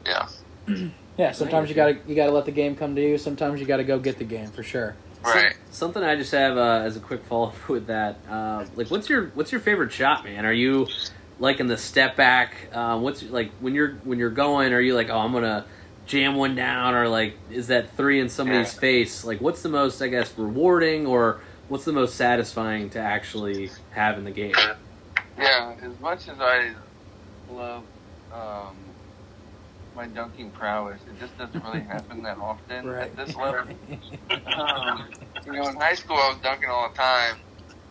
Yeah, 0.05 0.27
Yeah, 1.17 1.31
sometimes 1.31 1.69
you 1.69 1.75
gotta 1.75 1.97
you 2.07 2.15
gotta 2.15 2.31
let 2.31 2.45
the 2.45 2.51
game 2.51 2.75
come 2.75 2.95
to 2.95 3.01
you. 3.01 3.17
Sometimes 3.17 3.59
you 3.59 3.65
gotta 3.67 3.83
go 3.83 3.99
get 3.99 4.17
the 4.17 4.23
game 4.23 4.47
for 4.49 4.63
sure. 4.63 4.95
right. 5.23 5.55
Something 5.71 6.03
I 6.03 6.15
just 6.15 6.31
have 6.31 6.57
uh, 6.57 6.81
as 6.83 6.97
a 6.97 6.99
quick 6.99 7.23
follow 7.25 7.47
up 7.49 7.69
with 7.69 7.87
that. 7.87 8.17
Uh, 8.29 8.65
like, 8.75 8.89
what's 8.89 9.09
your 9.09 9.27
what's 9.35 9.51
your 9.51 9.61
favorite 9.61 9.91
shot, 9.91 10.23
man? 10.23 10.45
Are 10.45 10.53
you 10.53 10.87
like 11.39 11.59
in 11.59 11.67
the 11.67 11.77
step 11.77 12.15
back? 12.15 12.55
Uh, 12.71 12.97
what's 12.99 13.21
like 13.23 13.51
when 13.59 13.75
you're 13.75 13.93
when 14.03 14.17
you're 14.19 14.29
going? 14.31 14.73
Are 14.73 14.81
you 14.81 14.95
like, 14.95 15.09
oh, 15.09 15.19
I'm 15.19 15.31
gonna 15.33 15.65
jam 16.07 16.35
one 16.35 16.55
down, 16.55 16.95
or 16.95 17.07
like, 17.07 17.35
is 17.51 17.67
that 17.67 17.95
three 17.95 18.19
in 18.19 18.27
somebody's 18.27 18.73
Yeah. 18.73 18.79
face? 18.79 19.23
Like, 19.23 19.39
what's 19.39 19.61
the 19.61 19.69
most, 19.69 20.01
I 20.01 20.07
guess, 20.07 20.33
rewarding, 20.37 21.05
or 21.05 21.41
what's 21.69 21.85
the 21.85 21.93
most 21.93 22.15
satisfying 22.15 22.89
to 22.91 22.99
actually 22.99 23.69
have 23.91 24.17
in 24.17 24.23
the 24.23 24.31
game? 24.31 24.53
Yeah, 25.37 25.75
as 25.81 25.99
much 25.99 26.27
as 26.27 26.39
I 26.39 26.71
love 27.51 27.83
um, 28.33 28.75
my 29.95 30.07
dunking 30.07 30.51
prowess, 30.51 31.01
it 31.07 31.17
just 31.17 31.37
doesn't 31.37 31.61
really 31.63 31.83
happen 31.83 32.23
that 32.23 32.37
often 32.37 32.85
Right. 32.85 33.09
at 33.11 33.15
this 33.15 33.35
level. 33.35 33.79
Um, 34.45 35.07
you 35.45 35.53
know, 35.53 35.67
in 35.67 35.75
high 35.75 35.95
school 35.95 36.17
I 36.17 36.29
was 36.29 36.39
dunking 36.41 36.69
all 36.69 36.89
the 36.89 36.95
time. 36.95 37.37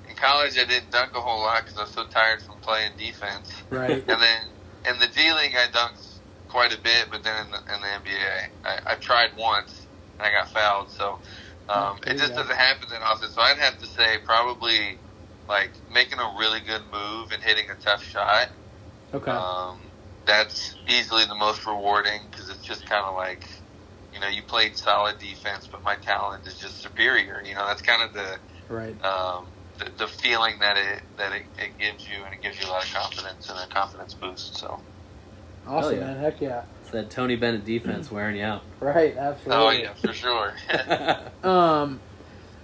In 0.08 0.14
college 0.16 0.58
I 0.58 0.64
didn't 0.64 0.90
dunk 0.90 1.12
a 1.14 1.20
whole 1.20 1.42
lot 1.42 1.62
because 1.64 1.78
I 1.78 1.82
was 1.82 1.92
so 1.92 2.04
tired 2.06 2.42
from 2.42 2.58
playing 2.60 2.92
defense. 2.98 3.50
Right. 3.70 4.04
And 4.08 4.20
then 4.20 4.40
in 4.88 4.98
the 5.00 5.08
D 5.08 5.32
League 5.32 5.54
I 5.56 5.68
dunked 5.72 6.20
quite 6.48 6.72
a 6.72 6.80
bit, 6.82 7.08
but 7.10 7.22
then 7.24 7.46
in 7.46 7.50
the, 7.52 7.58
in 7.74 7.80
the 7.80 8.10
NBA 8.10 8.48
I, 8.64 8.78
I 8.92 8.94
tried 8.96 9.30
once 9.36 9.88
and 10.18 10.26
I 10.26 10.30
got 10.30 10.48
fouled. 10.48 10.90
So 10.90 11.20
um, 11.68 11.98
it 12.06 12.18
just 12.18 12.34
doesn't 12.34 12.56
happen 12.56 12.88
that 12.90 13.02
often. 13.02 13.30
So 13.30 13.40
I'd 13.42 13.58
have 13.58 13.78
to 13.78 13.86
say 13.86 14.18
probably 14.24 15.00
like 15.48 15.72
making 15.92 16.18
a 16.18 16.34
really 16.38 16.60
good 16.60 16.82
move 16.92 17.30
and 17.32 17.42
hitting 17.42 17.70
a 17.70 17.74
tough 17.76 18.02
shot. 18.02 18.48
Okay. 19.14 19.30
Um, 19.32 19.91
that's 20.26 20.76
easily 20.88 21.24
the 21.24 21.34
most 21.34 21.66
rewarding 21.66 22.20
because 22.30 22.48
it's 22.48 22.64
just 22.64 22.86
kind 22.86 23.04
of 23.04 23.14
like, 23.14 23.44
you 24.14 24.20
know, 24.20 24.28
you 24.28 24.42
played 24.42 24.76
solid 24.76 25.18
defense, 25.18 25.66
but 25.70 25.82
my 25.82 25.96
talent 25.96 26.46
is 26.46 26.58
just 26.58 26.82
superior. 26.82 27.42
You 27.44 27.54
know, 27.54 27.66
that's 27.66 27.82
kind 27.82 28.02
of 28.02 28.12
the 28.12 28.38
right. 28.68 29.04
um, 29.04 29.46
the, 29.78 29.90
the 29.98 30.06
feeling 30.06 30.58
that 30.60 30.76
it 30.76 31.02
that 31.16 31.32
it, 31.32 31.42
it 31.58 31.78
gives 31.78 32.08
you, 32.08 32.22
and 32.24 32.34
it 32.34 32.42
gives 32.42 32.60
you 32.60 32.66
a 32.66 32.70
lot 32.70 32.84
of 32.84 32.92
confidence 32.92 33.48
and 33.48 33.58
a 33.58 33.66
confidence 33.72 34.14
boost. 34.14 34.56
So, 34.56 34.80
Awesome, 35.66 35.94
yeah. 35.94 36.00
man. 36.00 36.18
Heck 36.18 36.40
yeah. 36.40 36.64
It's 36.82 36.90
that 36.90 37.10
Tony 37.10 37.36
Bennett 37.36 37.64
defense 37.64 38.10
wearing 38.10 38.36
you 38.36 38.44
out. 38.44 38.62
Right. 38.80 39.16
Absolutely. 39.16 39.64
Oh 39.64 39.70
yeah, 39.70 39.94
for 39.94 40.12
sure. 40.12 40.54
Um, 41.48 42.00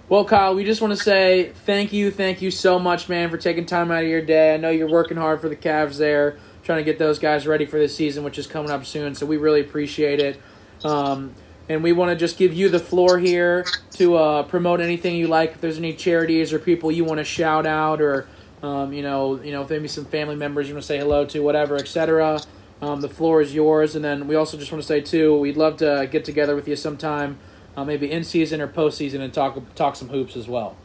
well, 0.09 0.25
Kyle, 0.25 0.55
we 0.55 0.63
just 0.63 0.81
want 0.81 0.97
to 0.97 1.03
say 1.03 1.51
thank 1.65 1.93
you, 1.93 2.09
thank 2.09 2.41
you 2.41 2.49
so 2.49 2.79
much, 2.79 3.07
man, 3.09 3.29
for 3.29 3.37
taking 3.37 3.67
time 3.67 3.91
out 3.91 4.03
of 4.03 4.09
your 4.09 4.23
day. 4.23 4.55
I 4.55 4.57
know 4.57 4.71
you're 4.71 4.89
working 4.89 5.17
hard 5.17 5.39
for 5.39 5.49
the 5.49 5.55
Cavs 5.55 5.99
there, 5.99 6.39
trying 6.69 6.77
to 6.77 6.83
get 6.83 6.99
those 6.99 7.17
guys 7.17 7.47
ready 7.47 7.65
for 7.65 7.79
this 7.79 7.95
season, 7.95 8.23
which 8.23 8.37
is 8.37 8.45
coming 8.45 8.69
up 8.69 8.85
soon. 8.85 9.15
So 9.15 9.25
we 9.25 9.37
really 9.37 9.59
appreciate 9.59 10.19
it. 10.19 10.39
Um, 10.83 11.33
and 11.67 11.81
we 11.81 11.93
want 11.93 12.11
to 12.11 12.15
just 12.15 12.37
give 12.37 12.53
you 12.53 12.69
the 12.69 12.77
floor 12.77 13.17
here 13.17 13.65
to 13.93 14.15
uh, 14.15 14.43
promote 14.43 14.79
anything 14.79 15.15
you 15.15 15.25
like. 15.25 15.53
If 15.53 15.61
there's 15.61 15.79
any 15.79 15.95
charities 15.95 16.53
or 16.53 16.59
people 16.59 16.91
you 16.91 17.03
want 17.03 17.17
to 17.17 17.23
shout 17.23 17.65
out, 17.65 18.03
or 18.03 18.27
um, 18.61 18.93
you 18.93 19.01
know, 19.01 19.41
you 19.41 19.51
know, 19.51 19.65
maybe 19.67 19.87
some 19.87 20.05
family 20.05 20.35
members 20.35 20.67
you 20.67 20.75
want 20.75 20.83
to 20.83 20.87
say 20.87 20.99
hello 20.99 21.25
to, 21.25 21.39
whatever, 21.39 21.75
etc. 21.75 22.39
Um, 22.83 23.01
the 23.01 23.09
floor 23.09 23.41
is 23.41 23.55
yours. 23.55 23.95
And 23.95 24.05
then 24.05 24.27
we 24.27 24.35
also 24.35 24.55
just 24.55 24.71
want 24.71 24.83
to 24.83 24.87
say 24.87 25.01
too, 25.01 25.39
we'd 25.39 25.57
love 25.57 25.77
to 25.77 26.07
get 26.11 26.23
together 26.23 26.55
with 26.55 26.67
you 26.67 26.75
sometime, 26.75 27.39
uh, 27.75 27.83
maybe 27.83 28.11
in 28.11 28.23
season 28.23 28.61
or 28.61 28.67
postseason, 28.67 29.21
and 29.21 29.33
talk 29.33 29.57
talk 29.73 29.95
some 29.95 30.09
hoops 30.09 30.35
as 30.35 30.47
well. 30.47 30.77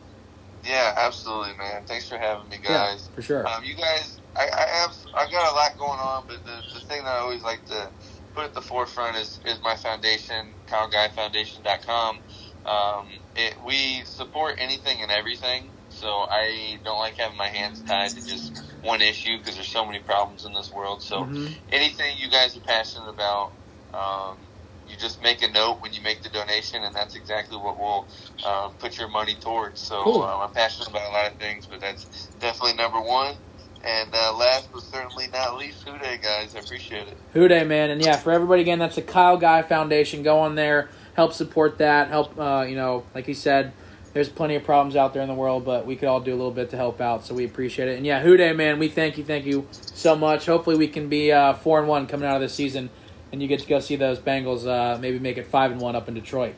Yeah, 0.65 0.95
absolutely, 0.97 1.59
man. 1.59 1.83
Thanks 1.85 2.09
for 2.09 2.17
having 2.17 2.49
me, 2.49 2.57
guys. 2.57 2.71
Yeah, 2.71 2.87
guys. 2.87 3.11
for 3.15 3.21
sure. 3.21 3.47
Um, 3.47 3.63
you 3.65 3.75
guys, 3.75 4.19
I, 4.37 4.49
I 4.53 4.77
have, 4.83 4.97
I 5.15 5.31
got 5.31 5.53
a 5.53 5.55
lot 5.55 5.79
going 5.79 6.01
on, 6.01 6.25
but 6.29 6.45
the, 6.45 6.63
the 6.75 6.81
thing 6.81 7.05
that 7.05 7.11
I 7.11 7.19
always 7.19 7.43
like 7.43 7.65
to 7.67 7.93
put 8.35 8.45
at 8.45 8.55
the 8.55 8.63
forefront 8.63 9.17
is, 9.17 9.41
is 9.47 9.61
my 9.63 9.77
foundation, 9.77 10.55
KyleGuyFoundation.com. 10.69 12.17
Um, 12.65 13.07
it, 13.37 13.55
we 13.67 14.05
support 14.05 14.57
anything 14.59 15.03
and 15.03 15.11
everything, 15.13 15.73
so 15.89 16.09
I 16.09 16.81
don't 16.85 16.99
like 17.01 17.17
having 17.19 17.39
my 17.39 17.49
hands 17.49 17.83
tied 17.83 18.17
to 18.17 18.25
just 18.27 18.53
one 18.83 19.03
issue 19.03 19.39
because 19.39 19.57
there's 19.57 19.69
so 19.69 19.87
many 19.87 20.01
problems 20.01 20.45
in 20.47 20.55
this 20.55 20.73
world. 20.73 21.03
So 21.03 21.25
Mhm. 21.25 21.61
anything 21.71 22.17
you 22.19 22.31
guys 22.31 22.57
are 22.57 22.61
passionate 22.63 23.11
about, 23.11 23.55
um, 23.95 24.39
you 24.87 24.97
just 24.97 25.23
make 25.23 25.43
a 25.43 25.51
note 25.51 25.81
when 25.83 25.93
you 25.93 26.03
make 26.03 26.23
the 26.23 26.31
donation, 26.31 26.83
and 26.85 26.95
that's 26.97 27.17
exactly 27.17 27.59
what 27.59 27.79
we'll 27.79 28.09
um, 28.45 28.75
put 28.79 28.99
your 28.99 29.09
money 29.09 29.37
towards. 29.37 29.81
So 29.83 30.03
Cool. 30.05 30.25
um, 30.25 30.41
I'm 30.43 30.53
passionate 30.53 30.91
about 30.91 31.11
a 31.11 31.13
lot 31.13 31.33
of 31.33 31.39
things, 31.39 31.67
but 31.67 31.81
that's 31.81 32.31
definitely 32.41 32.77
number 32.79 33.01
one. 33.01 33.37
And 33.85 34.09
uh, 34.15 34.35
last 34.35 34.73
but 34.73 34.83
certainly 34.83 35.27
not 35.29 35.59
least, 35.59 35.87
Who 35.87 35.99
Dey, 35.99 36.19
guys. 36.23 36.57
I 36.57 36.61
appreciate 36.61 37.07
it. 37.07 37.17
Who 37.35 37.47
Dey, 37.49 37.65
man, 37.65 37.91
and 37.91 38.03
yeah, 38.03 38.17
for 38.17 38.33
everybody 38.33 38.63
again, 38.63 38.79
that's 38.79 38.97
the 38.97 39.03
Kyle 39.03 39.37
Guy 39.37 39.61
Foundation. 39.61 40.23
Go 40.23 40.39
on 40.39 40.55
there, 40.55 40.89
help 41.15 41.35
support 41.35 41.77
that. 41.79 42.09
Help, 42.09 42.39
uh, 42.39 42.65
you 42.67 42.77
know, 42.77 43.05
like 43.15 43.27
he 43.27 43.35
said, 43.35 43.75
there's 44.15 44.31
plenty 44.31 44.55
of 44.55 44.65
problems 44.65 44.97
out 44.97 45.13
there 45.13 45.21
in 45.23 45.29
the 45.29 45.35
world, 45.35 45.67
but 45.67 45.85
we 45.85 45.97
could 45.97 46.09
all 46.09 46.21
do 46.21 46.33
a 46.33 46.37
little 46.37 46.51
bit 46.51 46.71
to 46.71 46.77
help 46.77 46.99
out, 47.03 47.27
so 47.27 47.35
we 47.35 47.45
appreciate 47.45 47.89
it. 47.89 47.99
And 47.99 48.07
yeah, 48.07 48.23
Who 48.23 48.39
Dey, 48.39 48.55
man, 48.55 48.79
we 48.79 48.89
thank 48.89 49.19
you, 49.19 49.25
thank 49.25 49.45
you 49.45 49.67
so 49.71 50.17
much. 50.17 50.47
Hopefully, 50.47 50.77
we 50.77 50.89
can 50.89 51.11
be 51.11 51.31
uh, 51.31 51.53
four 51.53 51.79
and 51.79 51.87
one 51.87 52.07
coming 52.07 52.27
out 52.27 52.37
of 52.37 52.41
this 52.41 52.55
season, 52.55 52.89
and 53.33 53.43
you 53.43 53.49
get 53.49 53.61
to 53.61 53.67
go 53.67 53.81
see 53.81 53.97
those 53.97 54.19
Bengals 54.19 54.67
uh, 54.67 54.99
maybe 54.99 55.19
make 55.19 55.37
it 55.37 55.47
five 55.47 55.71
and 55.71 55.81
one 55.81 55.95
up 55.95 56.09
in 56.09 56.15
Detroit. 56.15 56.55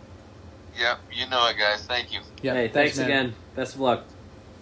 Yep, 0.79 0.99
you 1.13 1.29
know 1.29 1.49
it, 1.49 1.57
guys. 1.59 1.85
Thank 1.87 2.13
you. 2.13 2.21
Yeah, 2.41 2.55
hey, 2.55 2.69
thanks, 2.69 2.99
man. 2.99 3.07
again. 3.07 3.35
Best 3.57 3.75
of 3.75 3.81
luck. 3.81 4.05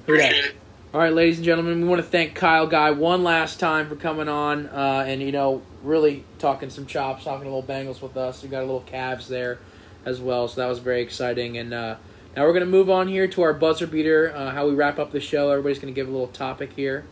Who 0.07 0.17
Dey. 0.17 0.53
All 0.95 1.01
right, 1.01 1.13
ladies 1.13 1.39
and 1.39 1.45
gentlemen, 1.45 1.81
we 1.81 1.89
want 1.89 2.01
to 2.01 2.07
thank 2.09 2.37
Kyle 2.37 2.69
Guy 2.69 2.93
one 2.93 3.25
last 3.25 3.59
time 3.59 3.89
for 3.89 3.97
coming 3.97 4.29
on 4.29 4.69
uh, 4.69 5.05
and, 5.05 5.21
you 5.21 5.33
know, 5.33 5.61
really 5.83 6.23
talking 6.39 6.71
some 6.71 6.87
chops, 6.87 7.25
talking 7.25 7.49
a 7.49 7.53
little 7.53 7.65
Bengals 7.65 8.01
with 8.01 8.17
us. 8.17 8.45
We 8.45 8.49
got 8.49 8.61
a 8.61 8.67
little 8.67 8.85
Cavs 8.89 9.27
there 9.27 9.59
as 10.05 10.21
well, 10.21 10.47
so 10.47 10.61
that 10.61 10.69
was 10.69 10.79
very 10.79 11.03
exciting. 11.03 11.59
And 11.59 11.75
uh, 11.75 11.97
now 12.37 12.45
we're 12.45 12.53
going 12.53 12.65
to 12.65 12.71
move 12.71 12.91
on 12.91 13.09
here 13.09 13.27
to 13.27 13.43
our 13.43 13.53
buzzer 13.53 13.89
beater, 13.89 14.33
uh, 14.37 14.53
how 14.53 14.69
we 14.69 14.75
wrap 14.75 15.01
up 15.01 15.11
the 15.11 15.19
show. 15.19 15.51
Everybody's 15.51 15.81
going 15.81 15.93
to 15.93 16.01
give 16.01 16.07
a 16.07 16.13
little 16.13 16.29
topic 16.29 16.75
here, 16.75 17.05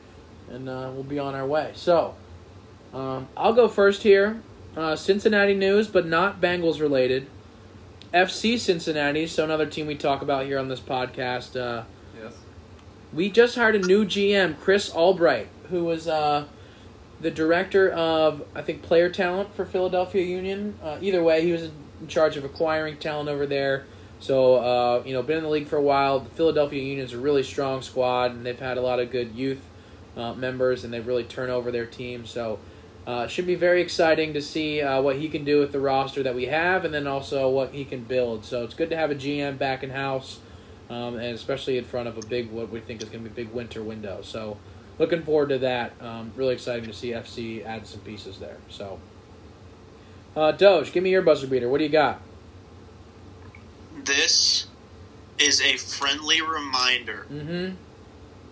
and 0.49 0.69
uh, 0.69 0.93
we'll 0.95 1.03
be 1.03 1.19
on 1.19 1.35
our 1.35 1.45
way. 1.45 1.73
So, 1.75 2.15
um, 2.95 3.27
I'll 3.37 3.53
go 3.53 3.67
first 3.67 4.05
here. 4.05 4.41
Uh, 4.77 4.95
Cincinnati 4.95 5.55
news, 5.55 5.89
but 5.89 6.07
not 6.07 6.41
Bengals 6.41 6.81
related. 6.81 7.27
FC 8.15 8.61
Cincinnati, 8.61 9.27
so 9.27 9.43
another 9.43 9.67
team 9.67 9.89
we 9.89 9.97
talk 9.97 10.23
about 10.23 10.47
here 10.47 10.61
on 10.61 10.69
this 10.69 10.79
podcast. 10.79 11.85
We 13.13 13.31
just 13.31 13.57
hired 13.57 13.75
a 13.75 13.79
new 13.79 14.07
GM, 14.07 14.59
Chris 14.59 14.91
Albright, 14.91 15.49
who 15.69 15.85
was 15.85 16.09
uh, 16.09 16.47
the 17.21 17.31
director 17.31 17.91
of, 17.91 18.43
I 18.55 18.63
think, 18.63 18.81
player 18.81 19.11
talent 19.11 19.55
for 19.55 19.67
Philadelphia 19.67 20.25
Union. 20.25 20.79
Uh, 20.83 20.97
either 21.03 21.23
way, 21.23 21.45
he 21.45 21.53
was 21.53 21.65
in 21.65 22.09
charge 22.09 22.39
of 22.39 22.45
acquiring 22.45 22.97
talent 22.97 23.29
over 23.29 23.45
there. 23.45 23.85
So, 24.19 24.57
uh, 24.57 25.03
you 25.05 25.13
know, 25.13 25.23
been 25.23 25.37
in 25.37 25.45
the 25.45 25.51
league 25.51 25.67
for 25.67 25.77
a 25.77 25.83
while. 25.83 26.21
The 26.21 26.31
Philadelphia 26.31 26.83
Union 26.83 27.05
is 27.05 27.13
a 27.13 27.19
really 27.19 27.43
strong 27.43 27.83
squad, 27.83 28.31
and 28.31 28.47
they've 28.47 28.59
had 28.59 28.79
a 28.79 28.81
lot 28.81 28.99
of 28.99 29.11
good 29.11 29.35
youth 29.35 29.61
uh, 30.17 30.33
members, 30.33 30.83
and 30.83 30.91
they've 30.91 31.07
really 31.07 31.25
turned 31.25 31.51
over 31.51 31.71
their 31.71 31.87
team. 31.87 32.25
So, 32.25 32.61
uh, 33.07 33.27
should 33.27 33.47
be 33.47 33.57
very 33.57 33.83
exciting 33.83 34.33
to 34.33 34.41
see 34.41 34.81
uh, 34.81 35.03
what 35.03 35.17
he 35.17 35.29
can 35.29 35.45
do 35.45 35.59
with 35.59 35.73
the 35.73 35.81
roster 35.81 36.23
that 36.23 36.35
we 36.35 36.47
have, 36.47 36.87
and 36.87 36.95
then 36.95 37.07
also 37.07 37.51
what 37.51 37.75
he 37.75 37.85
can 37.85 38.05
build. 38.05 38.47
So, 38.47 38.65
it's 38.65 38.75
good 38.75 38.89
to 38.89 38.97
have 38.97 39.11
a 39.11 39.15
GM 39.15 39.59
back 39.59 39.83
in 39.83 39.91
house 39.91 40.39
um, 40.93 41.15
and 41.15 41.35
especially 41.35 41.79
in 41.79 41.85
front 41.85 42.09
of 42.09 42.19
a 42.19 42.27
big 42.27 42.51
what 42.51 42.71
we 42.71 42.81
think 42.81 43.03
is 43.03 43.09
going 43.09 43.25
to 43.25 43.31
be 43.31 43.43
a 43.43 43.45
big 43.45 43.55
winter 43.55 43.83
window. 43.83 44.21
So 44.23 44.59
looking 44.99 45.23
forward 45.23 45.49
to 45.51 45.59
that. 45.59 45.93
Um, 46.01 46.33
really 46.37 46.55
exciting 46.55 46.85
to 46.87 46.93
see 46.93 47.11
FC 47.11 47.65
add 47.65 47.87
some 47.87 48.01
pieces 48.01 48.39
there. 48.39 48.59
So 48.69 49.01
uh, 50.37 50.53
Doge, 50.53 50.93
give 50.93 51.03
me 51.03 51.11
your 51.11 51.23
buzzer 51.23 51.47
beater. 51.47 51.69
What 51.69 51.79
do 51.79 51.85
you 51.85 51.91
got? 51.91 52.21
This 54.05 54.67
is 55.39 55.61
a 55.61 55.77
friendly 55.77 56.41
reminder 56.41 57.27
Mm-hmm. 57.31 57.75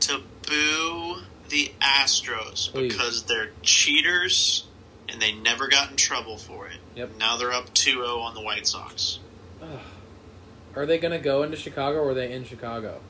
to 0.00 0.20
boo 0.48 1.22
the 1.48 1.72
Astros 1.80 2.70
Please. 2.70 2.92
because 2.92 3.24
they're 3.24 3.50
cheaters 3.62 4.66
and 5.08 5.20
they 5.20 5.32
never 5.32 5.68
got 5.68 5.90
in 5.90 5.96
trouble 5.96 6.36
for 6.36 6.68
it. 6.68 6.76
Yep. 6.94 7.16
Now 7.18 7.36
they're 7.36 7.52
up 7.52 7.74
2-0 7.74 8.18
on 8.22 8.34
the 8.34 8.40
White 8.40 8.66
Sox. 8.66 9.18
Are 10.76 10.86
they 10.86 10.98
going 10.98 11.12
to 11.12 11.22
go 11.22 11.42
into 11.42 11.56
Chicago 11.56 11.98
or 11.98 12.10
are 12.10 12.14
they 12.14 12.32
in 12.32 12.44
Chicago? 12.44 13.00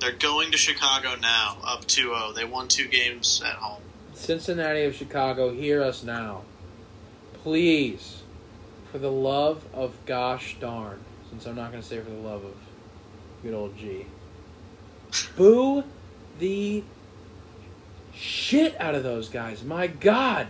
They're 0.00 0.12
going 0.12 0.50
to 0.50 0.58
Chicago 0.58 1.16
now, 1.20 1.56
up 1.64 1.86
2-0. 1.86 2.34
They 2.34 2.44
won 2.44 2.68
two 2.68 2.86
games 2.86 3.42
at 3.44 3.54
home. 3.54 3.82
Cincinnati 4.12 4.82
of 4.84 4.94
Chicago, 4.94 5.52
hear 5.52 5.82
us 5.82 6.02
now. 6.02 6.42
Please, 7.42 8.22
for 8.90 8.98
the 8.98 9.10
love 9.10 9.64
of 9.72 9.94
gosh 10.04 10.56
darn, 10.60 11.00
since 11.30 11.46
I'm 11.46 11.54
not 11.54 11.70
going 11.70 11.82
to 11.82 11.88
say 11.88 11.98
for 11.98 12.10
the 12.10 12.16
love 12.16 12.44
of 12.44 12.54
good 13.42 13.54
old 13.54 13.76
G, 13.78 14.06
boo 15.36 15.84
the 16.38 16.84
shit 18.14 18.78
out 18.80 18.94
of 18.94 19.02
those 19.02 19.28
guys. 19.28 19.62
My 19.62 19.86
God. 19.86 20.48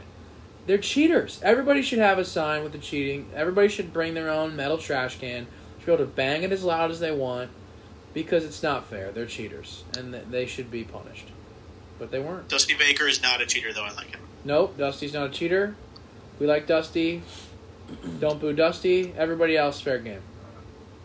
They're 0.66 0.78
cheaters. 0.78 1.40
Everybody 1.44 1.80
should 1.80 2.00
have 2.00 2.18
a 2.18 2.24
sign 2.24 2.64
with 2.64 2.72
the 2.72 2.78
cheating. 2.78 3.30
Everybody 3.34 3.68
should 3.68 3.92
bring 3.92 4.14
their 4.14 4.28
own 4.28 4.56
metal 4.56 4.78
trash 4.78 5.18
can. 5.18 5.46
Be 5.86 5.92
able 5.92 6.05
to 6.05 6.10
bang 6.10 6.42
it 6.42 6.50
as 6.50 6.65
loud 6.65 6.90
as 6.90 6.98
they 6.98 7.12
want 7.12 7.50
because 8.12 8.44
it's 8.44 8.60
not 8.60 8.86
fair. 8.86 9.12
They're 9.12 9.24
cheaters 9.24 9.84
and 9.97 10.12
they 10.12 10.44
should 10.44 10.68
be 10.68 10.82
punished. 10.82 11.28
But 11.98 12.10
they 12.10 12.18
weren't. 12.18 12.48
Dusty 12.48 12.74
Baker 12.74 13.06
is 13.06 13.23
not 13.23 13.40
a 13.40 13.47
cheater, 13.47 13.73
though. 13.73 13.84
I 13.84 13.92
like 13.92 14.10
him. 14.10 14.20
Nope, 14.44 14.76
Dusty's 14.76 15.15
not 15.15 15.28
a 15.28 15.31
cheater. 15.31 15.76
We 16.40 16.47
like 16.47 16.66
Dusty. 16.66 17.23
Don't 18.20 18.40
boo 18.40 18.52
Dusty. 18.52 19.15
Everybody 19.16 19.56
else, 19.56 19.81
fair 19.81 19.98
game. 19.98 20.23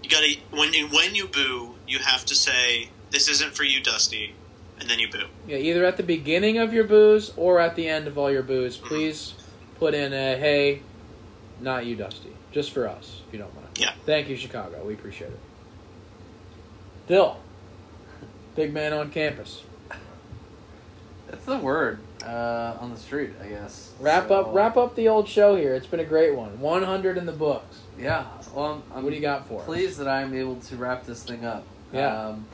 You 0.03 0.09
gotta 0.09 0.33
when 0.49 0.73
you 0.73 0.87
when 0.87 1.13
you 1.13 1.27
boo, 1.27 1.75
you 1.87 1.99
have 1.99 2.25
to 2.25 2.35
say 2.35 2.89
this 3.11 3.29
isn't 3.29 3.55
for 3.55 3.63
you, 3.63 3.81
Dusty, 3.81 4.33
and 4.79 4.89
then 4.89 4.97
you 4.97 5.09
boo. 5.09 5.27
Yeah, 5.47 5.57
either 5.57 5.85
at 5.85 5.97
the 5.97 6.03
beginning 6.03 6.57
of 6.57 6.73
your 6.73 6.85
boos 6.85 7.33
or 7.37 7.59
at 7.59 7.75
the 7.75 7.87
end 7.87 8.07
of 8.07 8.17
all 8.17 8.31
your 8.31 8.43
boos. 8.43 8.77
Mm-hmm. 8.77 8.87
Please 8.87 9.35
put 9.77 9.93
in 9.93 10.11
a 10.11 10.37
hey, 10.37 10.81
not 11.59 11.85
you, 11.85 11.95
Dusty. 11.95 12.31
Just 12.51 12.71
for 12.71 12.87
us, 12.87 13.21
if 13.27 13.33
you 13.33 13.39
don't 13.39 13.53
mind. 13.55 13.60
Yeah. 13.75 13.93
Thank 14.05 14.29
you, 14.29 14.35
Chicago. 14.35 14.83
We 14.85 14.93
appreciate 14.93 15.31
it. 15.31 15.39
Dyl, 17.07 17.37
big 18.55 18.73
man 18.73 18.93
on 18.93 19.09
campus. 19.11 19.63
That's 21.27 21.45
the 21.45 21.57
word 21.57 21.99
uh, 22.25 22.77
on 22.79 22.91
the 22.91 22.99
street, 22.99 23.31
I 23.41 23.47
guess. 23.47 23.91
Wrap 23.99 24.27
So, 24.27 24.41
up, 24.41 24.53
wrap 24.53 24.75
up 24.77 24.95
the 24.95 25.07
old 25.07 25.27
show 25.29 25.55
here. 25.55 25.73
It's 25.73 25.87
been 25.87 26.01
a 26.01 26.05
great 26.05 26.35
one. 26.35 26.59
100 26.59 27.17
in 27.17 27.25
the 27.25 27.31
books. 27.31 27.79
Yeah. 27.97 28.25
Well, 28.53 28.65
I'm, 28.65 28.83
I'm 28.93 29.03
What 29.03 29.11
do 29.11 29.15
you 29.15 29.21
got 29.21 29.47
for 29.47 29.59
us? 29.61 29.65
pleased 29.65 29.97
that 29.99 30.07
I'm 30.07 30.33
able 30.33 30.57
to 30.57 30.75
wrap 30.75 31.05
this 31.05 31.23
thing 31.23 31.45
up. 31.45 31.63
Yeah. 31.93 32.27
Um, 32.27 32.45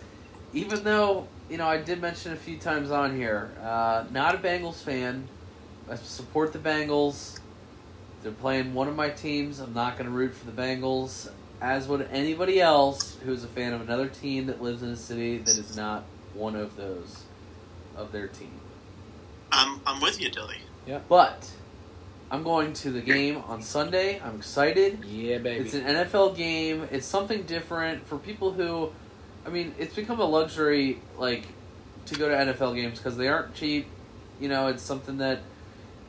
even 0.53 0.83
though 0.83 1.27
you 1.49 1.57
know 1.57 1.67
I 1.67 1.77
did 1.77 2.01
mention 2.01 2.33
a 2.33 2.35
few 2.35 2.57
times 2.57 2.91
on 2.91 3.15
here, 3.15 3.51
uh, 3.61 4.05
not 4.11 4.35
a 4.35 4.37
Bengals 4.37 4.81
fan. 4.83 5.27
I 5.89 5.95
support 5.95 6.53
the 6.53 6.59
Bengals. 6.59 7.39
They're 8.27 8.35
playing 8.35 8.73
one 8.73 8.89
of 8.89 8.95
my 8.97 9.07
teams. 9.07 9.59
I'm 9.59 9.73
not 9.73 9.97
going 9.97 10.03
to 10.03 10.11
root 10.11 10.33
for 10.33 10.51
the 10.51 10.51
Bengals, 10.51 11.29
as 11.61 11.87
would 11.87 12.05
anybody 12.11 12.59
else 12.59 13.15
who 13.23 13.31
is 13.31 13.45
a 13.45 13.47
fan 13.47 13.71
of 13.71 13.79
another 13.79 14.09
team 14.09 14.47
that 14.47 14.61
lives 14.61 14.83
in 14.83 14.89
a 14.89 14.97
city 14.97 15.37
that 15.37 15.57
is 15.57 15.77
not 15.77 16.03
one 16.33 16.53
of 16.53 16.75
those 16.75 17.23
of 17.95 18.11
their 18.11 18.27
team. 18.27 18.51
I'm 19.49 19.79
I'm 19.85 20.01
with 20.01 20.19
you, 20.19 20.29
Dilly. 20.29 20.57
Yeah. 20.85 20.99
But 21.07 21.49
I'm 22.29 22.43
going 22.43 22.73
to 22.73 22.91
the 22.91 22.99
game 22.99 23.37
on 23.47 23.61
Sunday. 23.61 24.19
I'm 24.19 24.35
excited. 24.35 25.05
Yeah, 25.05 25.37
baby. 25.37 25.63
It's 25.63 25.73
an 25.73 25.85
NFL 25.85 26.35
game. 26.35 26.85
It's 26.91 27.07
something 27.07 27.43
different 27.43 28.07
for 28.07 28.17
people 28.17 28.51
who, 28.51 28.91
I 29.45 29.49
mean, 29.51 29.73
it's 29.79 29.95
become 29.95 30.19
a 30.19 30.25
luxury 30.25 30.99
like 31.17 31.45
to 32.07 32.15
go 32.15 32.27
to 32.27 32.35
NFL 32.35 32.75
games 32.75 32.97
because 32.97 33.15
they 33.15 33.29
aren't 33.29 33.55
cheap. 33.55 33.87
You 34.41 34.49
know, 34.49 34.67
it's 34.67 34.83
something 34.83 35.19
that 35.19 35.43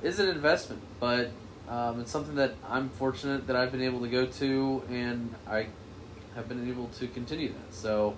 is 0.02 0.18
an 0.18 0.28
investment, 0.28 0.82
but 0.98 1.30
um, 1.68 2.00
it's 2.00 2.10
something 2.10 2.36
that 2.36 2.54
I'm 2.68 2.88
fortunate 2.90 3.46
that 3.46 3.56
I've 3.56 3.70
been 3.72 3.82
able 3.82 4.00
to 4.00 4.08
go 4.08 4.26
to, 4.26 4.82
and 4.90 5.34
I 5.46 5.66
have 6.34 6.48
been 6.48 6.68
able 6.68 6.86
to 6.98 7.06
continue 7.08 7.48
that. 7.48 7.74
So 7.74 8.16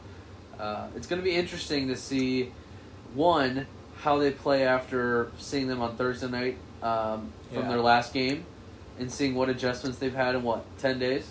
uh, 0.58 0.88
it's 0.96 1.06
going 1.06 1.20
to 1.20 1.24
be 1.24 1.34
interesting 1.34 1.88
to 1.88 1.96
see 1.96 2.52
one 3.14 3.66
how 4.02 4.18
they 4.18 4.30
play 4.30 4.64
after 4.66 5.30
seeing 5.38 5.66
them 5.68 5.80
on 5.82 5.96
Thursday 5.96 6.28
night 6.28 6.58
um, 6.82 7.32
from 7.52 7.62
Yeah. 7.64 7.68
their 7.68 7.80
last 7.80 8.12
game 8.14 8.44
and 8.98 9.10
seeing 9.10 9.34
what 9.34 9.48
adjustments 9.48 9.98
they've 9.98 10.14
had 10.14 10.34
in 10.34 10.42
what 10.42 10.64
ten 10.78 10.98
days, 10.98 11.26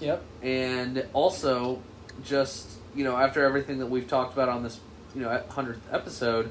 Yep. 0.00 0.22
and 0.42 1.06
also 1.12 1.82
just 2.24 2.70
you 2.94 3.04
know 3.04 3.16
after 3.16 3.44
everything 3.44 3.78
that 3.78 3.86
we've 3.86 4.08
talked 4.08 4.32
about 4.32 4.48
on 4.48 4.62
this 4.62 4.80
you 5.14 5.20
know 5.22 5.42
hundredth 5.50 5.82
episode, 5.92 6.50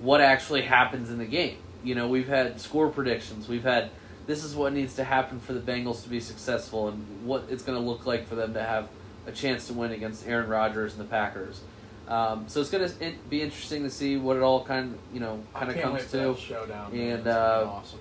what 0.00 0.20
actually 0.20 0.62
happens 0.62 1.10
in 1.10 1.18
the 1.18 1.24
game. 1.26 1.56
You 1.84 1.94
know, 1.94 2.08
we've 2.08 2.26
had 2.28 2.60
score 2.60 2.88
predictions. 2.88 3.48
We've 3.48 3.62
had 3.62 3.90
this 4.28 4.44
is 4.44 4.54
what 4.54 4.74
needs 4.74 4.94
to 4.96 5.04
happen 5.04 5.40
for 5.40 5.54
the 5.54 5.60
Bengals 5.60 6.02
to 6.02 6.08
be 6.10 6.20
successful, 6.20 6.88
and 6.88 7.26
what 7.26 7.46
it's 7.48 7.62
going 7.62 7.76
to 7.76 7.84
look 7.84 8.04
like 8.06 8.28
for 8.28 8.34
them 8.34 8.52
to 8.54 8.62
have 8.62 8.88
a 9.26 9.32
chance 9.32 9.66
to 9.68 9.72
win 9.72 9.90
against 9.90 10.28
Aaron 10.28 10.48
Rodgers 10.48 10.92
and 10.92 11.00
the 11.00 11.10
Packers. 11.10 11.62
Um, 12.06 12.44
so 12.46 12.60
it's 12.60 12.70
going 12.70 12.88
to 12.88 13.12
be 13.28 13.42
interesting 13.42 13.82
to 13.82 13.90
see 13.90 14.16
what 14.16 14.36
it 14.36 14.42
all 14.42 14.64
kind 14.64 14.94
of 14.94 15.14
you 15.14 15.20
know 15.20 15.42
kind 15.54 15.70
of 15.70 15.80
comes 15.80 15.94
wait 15.94 16.10
to. 16.10 16.16
that 16.16 16.38
showdown. 16.38 16.92
And, 16.92 17.00
It's 17.00 17.24
gonna 17.24 17.24
be 17.24 17.30
uh, 17.30 17.70
awesome. 17.70 17.98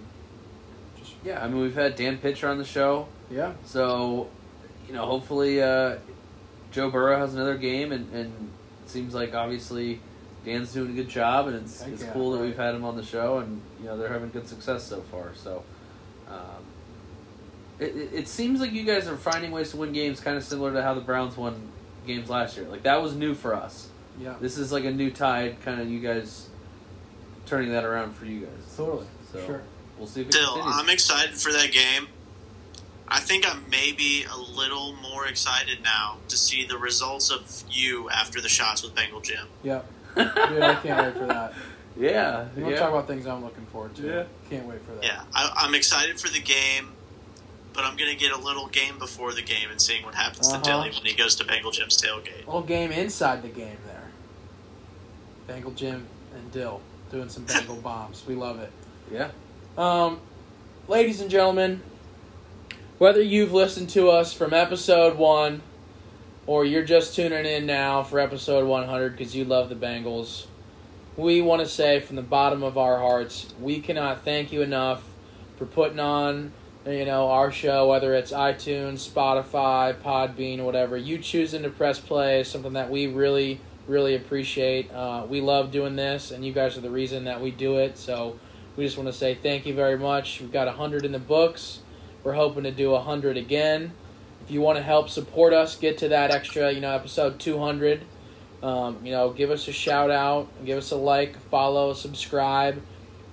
Just, 0.98 1.14
Yeah, 1.24 1.44
I 1.44 1.48
mean 1.48 1.62
we've 1.62 1.76
had 1.76 1.96
Dan 1.96 2.18
Pitcher 2.18 2.50
on 2.50 2.58
the 2.58 2.66
show, 2.66 3.08
yeah. 3.32 3.54
so 3.66 4.30
you 4.86 4.94
know 4.94 5.06
hopefully 5.06 5.62
uh, 5.62 5.96
Joe 6.72 6.92
Burrow 6.92 7.18
has 7.18 7.36
another 7.36 7.58
game, 7.58 7.94
and, 7.94 8.14
and 8.14 8.52
it 8.84 8.90
seems 8.90 9.14
like 9.14 9.34
obviously 9.34 10.02
Dan's 10.44 10.74
doing 10.74 10.92
a 10.92 10.94
good 10.94 11.10
job, 11.10 11.48
and 11.48 11.56
it's, 11.56 11.82
Heck 11.82 11.94
it's 11.94 12.04
yeah, 12.04 12.12
cool 12.12 12.32
that 12.32 12.42
we've 12.42 12.58
had 12.58 12.76
him 12.76 12.84
on 12.84 12.98
the 12.98 13.04
show, 13.04 13.38
and 13.38 13.62
you 13.80 13.86
know 13.86 13.98
they're 13.98 14.12
having 14.12 14.30
good 14.30 14.48
success 14.48 14.84
so 14.84 15.02
far. 15.02 15.32
So 15.36 15.64
um, 16.30 16.64
it, 17.80 17.96
it, 17.96 18.10
it 18.14 18.28
seems 18.28 18.60
like 18.60 18.72
you 18.72 18.84
guys 18.84 19.08
are 19.08 19.18
finding 19.18 19.52
ways 19.52 19.72
to 19.72 19.78
win 19.78 19.94
games, 19.94 20.20
kind 20.20 20.36
of 20.38 20.44
similar 20.44 20.74
to 20.74 20.82
how 20.82 20.94
the 20.94 21.02
Browns 21.02 21.38
won 21.38 21.70
games 22.06 22.30
last 22.30 22.58
year. 22.58 22.68
Like 22.68 22.84
that 22.84 23.02
was 23.02 23.16
new 23.16 23.34
for 23.34 23.54
us. 23.54 23.90
Yeah. 24.20 24.36
This 24.42 24.58
is 24.58 24.72
like 24.72 24.84
a 24.86 24.92
new 24.92 25.12
tide, 25.12 25.58
kind 25.62 25.80
of 25.80 25.90
you 25.90 26.00
guys 26.00 26.48
turning 27.46 27.72
that 27.72 27.84
around 27.86 28.14
for 28.16 28.26
you 28.26 28.42
guys. 28.42 28.76
Totally. 28.76 29.06
So 29.32 29.46
Sure. 29.46 29.62
we'll 29.98 30.08
see 30.08 30.22
if 30.22 30.28
it 30.28 30.34
Still, 30.34 30.54
continues. 30.56 30.76
I'm 30.80 30.90
excited 30.90 31.36
for 31.36 31.52
that 31.54 31.72
game. 31.72 32.08
I 33.08 33.20
think 33.22 33.50
I'm 33.50 33.64
maybe 33.70 34.26
a 34.30 34.36
little 34.38 34.94
more 34.98 35.28
excited 35.28 35.82
now 35.82 36.18
to 36.28 36.36
see 36.36 36.66
the 36.66 36.78
results 36.78 37.30
of 37.32 37.64
you 37.70 38.10
after 38.10 38.42
the 38.42 38.50
shots 38.50 38.84
with 38.84 38.96
Bengal 38.96 39.22
Jim. 39.22 39.48
Yep. 39.64 39.86
Dude, 40.16 40.28
I 40.28 40.76
can't 40.82 41.06
wait 41.06 41.14
for 41.22 41.28
that. 41.28 41.54
Yeah, 41.98 42.48
You 42.56 42.64
want 42.64 42.66
to 42.66 42.72
yeah. 42.72 42.76
talk 42.80 42.90
about 42.90 43.08
things 43.08 43.26
I'm 43.26 43.44
looking 43.44 43.66
forward 43.68 43.96
to? 43.96 44.02
Yeah. 44.08 44.24
Can't 44.50 44.66
wait 44.68 44.82
for 44.84 44.92
that. 44.94 45.04
Yeah, 45.04 45.22
I, 45.34 45.52
I'm 45.58 45.74
excited 45.76 46.20
for 46.20 46.30
the 46.30 46.40
game, 46.40 46.90
but 47.74 47.84
I'm 47.84 47.98
going 47.98 48.12
to 48.12 48.16
get 48.18 48.32
a 48.32 48.38
little 48.38 48.68
game 48.68 49.00
before 49.00 49.34
the 49.34 49.42
game 49.42 49.70
and 49.72 49.82
seeing 49.82 50.04
what 50.06 50.14
happens 50.16 50.48
Uh-huh. 50.48 50.58
to 50.62 50.70
Dilly 50.70 50.90
when 50.92 51.06
he 51.06 51.14
goes 51.16 51.36
to 51.38 51.44
Bengal 51.46 51.72
Jim's 51.72 52.00
tailgate. 52.02 52.46
Little 52.46 52.62
game 52.62 52.92
inside 52.92 53.42
the 53.42 53.48
game 53.50 53.78
there. 53.88 54.04
Bengal 55.48 55.72
Jim 55.72 56.06
and 56.36 56.52
Dyl 56.52 56.82
doing 57.12 57.30
some 57.30 57.44
Bengal 57.46 57.76
bombs. 57.82 58.24
We 58.28 58.36
love 58.36 58.60
it. 58.60 58.72
yeah. 59.12 59.30
Um, 59.78 60.20
ladies 60.88 61.22
and 61.22 61.30
gentlemen, 61.32 61.82
whether 62.98 63.22
you've 63.22 63.54
listened 63.54 63.90
to 63.92 64.10
us 64.10 64.34
from 64.34 64.54
episode 64.54 65.18
one 65.18 65.62
or 66.48 66.66
you're 66.66 66.84
just 66.84 67.16
tuning 67.16 67.46
in 67.46 67.66
now 67.66 68.02
for 68.04 68.20
episode 68.20 68.66
100 68.68 69.16
because 69.16 69.36
you 69.36 69.46
love 69.46 69.70
the 69.70 69.76
Bengals, 69.76 70.48
we 71.18 71.42
want 71.42 71.62
to 71.62 71.68
say 71.68 72.00
from 72.00 72.16
the 72.16 72.22
bottom 72.22 72.62
of 72.62 72.78
our 72.78 73.00
hearts, 73.00 73.54
we 73.60 73.80
cannot 73.80 74.24
thank 74.24 74.52
you 74.52 74.62
enough 74.62 75.04
for 75.58 75.66
putting 75.66 76.00
on, 76.00 76.54
you 76.86 77.06
know, 77.06 77.30
our 77.30 77.52
show, 77.52 77.90
whether 77.90 78.14
it's 78.14 78.32
iTunes, 78.32 79.10
Spotify, 79.10 79.96
Podbean, 79.96 80.64
whatever. 80.64 80.96
You 80.96 81.18
choosing 81.18 81.64
to 81.64 81.70
press 81.70 82.00
play 82.00 82.42
is 82.42 82.48
something 82.48 82.74
that 82.74 82.92
we 82.92 83.08
really, 83.08 83.60
really 83.88 84.14
appreciate. 84.14 84.92
Uh, 84.92 85.26
we 85.28 85.42
love 85.42 85.72
doing 85.72 85.96
this, 85.96 86.30
and 86.30 86.46
you 86.46 86.54
guys 86.54 86.78
are 86.78 86.82
the 86.82 86.92
reason 86.92 87.24
that 87.24 87.42
we 87.42 87.50
do 87.50 87.78
it. 87.78 87.98
So 87.98 88.40
we 88.76 88.86
just 88.86 88.96
want 88.96 89.08
to 89.08 89.14
say 89.14 89.34
thank 89.34 89.66
you 89.66 89.74
very 89.74 89.98
much. 89.98 90.40
We've 90.40 90.52
got 90.52 90.68
100 90.68 91.04
in 91.04 91.14
the 91.14 91.20
books. 91.20 91.80
We're 92.24 92.34
hoping 92.34 92.64
to 92.64 92.72
do 92.72 92.92
100 92.92 93.38
again. 93.38 93.94
If 94.46 94.52
you 94.52 94.62
want 94.62 94.78
to 94.78 94.84
help 94.84 95.10
support 95.10 95.52
us, 95.52 95.76
get 95.76 95.98
to 95.98 96.08
that 96.10 96.30
extra, 96.30 96.72
you 96.72 96.80
know, 96.80 96.92
episode 96.92 97.40
200. 97.40 98.04
Um, 98.64 99.06
you 99.06 99.12
know, 99.12 99.30
give 99.30 99.52
us 99.52 99.68
a 99.68 99.72
shout 99.72 100.10
out, 100.10 100.48
give 100.66 100.78
us 100.78 100.92
a 100.92 100.96
like, 100.96 101.38
follow, 101.50 101.94
subscribe, 101.94 102.82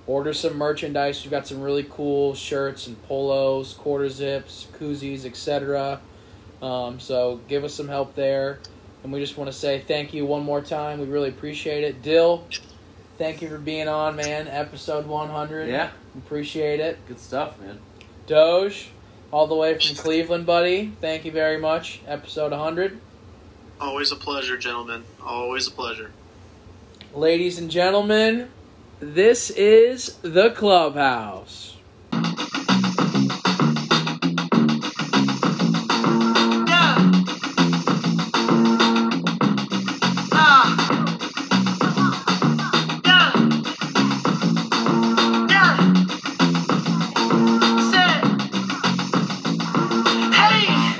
order 0.07 0.33
some 0.33 0.57
merchandise. 0.57 1.23
We've 1.23 1.31
got 1.31 1.47
some 1.47 1.61
really 1.61 1.85
cool 1.89 2.35
shirts 2.35 2.87
and 2.87 3.01
polos, 3.03 3.73
quarter 3.73 4.09
zips, 4.09 4.67
koozies, 4.79 5.25
etc. 5.25 5.99
Um, 6.61 6.99
so 6.99 7.39
give 7.47 7.63
us 7.63 7.73
some 7.73 7.87
help 7.87 8.15
there. 8.15 8.59
And 9.03 9.11
we 9.11 9.19
just 9.19 9.37
want 9.37 9.51
to 9.51 9.57
say 9.57 9.79
thank 9.79 10.13
you 10.13 10.25
one 10.25 10.43
more 10.43 10.61
time. 10.61 10.99
We 10.99 11.05
really 11.05 11.29
appreciate 11.29 11.83
it. 11.83 12.01
Dyl, 12.01 12.43
thank 13.17 13.41
you 13.41 13.49
for 13.49 13.57
being 13.57 13.87
on, 13.87 14.15
man. 14.15 14.47
Episode 14.47 15.05
100. 15.05 15.69
Yeah. 15.69 15.91
Appreciate 16.17 16.79
it. 16.79 16.97
Good 17.07 17.19
stuff, 17.19 17.59
man. 17.59 17.79
Doge, 18.25 18.89
all 19.31 19.45
the 19.47 19.55
way 19.55 19.77
from 19.77 19.95
Cleveland, 19.95 20.45
buddy. 20.45 20.93
Thank 21.01 21.25
you 21.25 21.31
very 21.31 21.57
much. 21.59 22.01
Episode 22.07 22.51
100. 22.51 22.99
Always 23.79 24.11
a 24.11 24.15
pleasure, 24.15 24.57
gentlemen. 24.57 25.03
Always 25.23 25.67
a 25.67 25.71
pleasure. 25.71 26.11
Ladies 27.13 27.59
and 27.59 27.69
gentlemen, 27.69 28.49
this 28.99 29.49
is 29.49 30.17
the 30.21 30.51
clubhouse. 30.51 31.74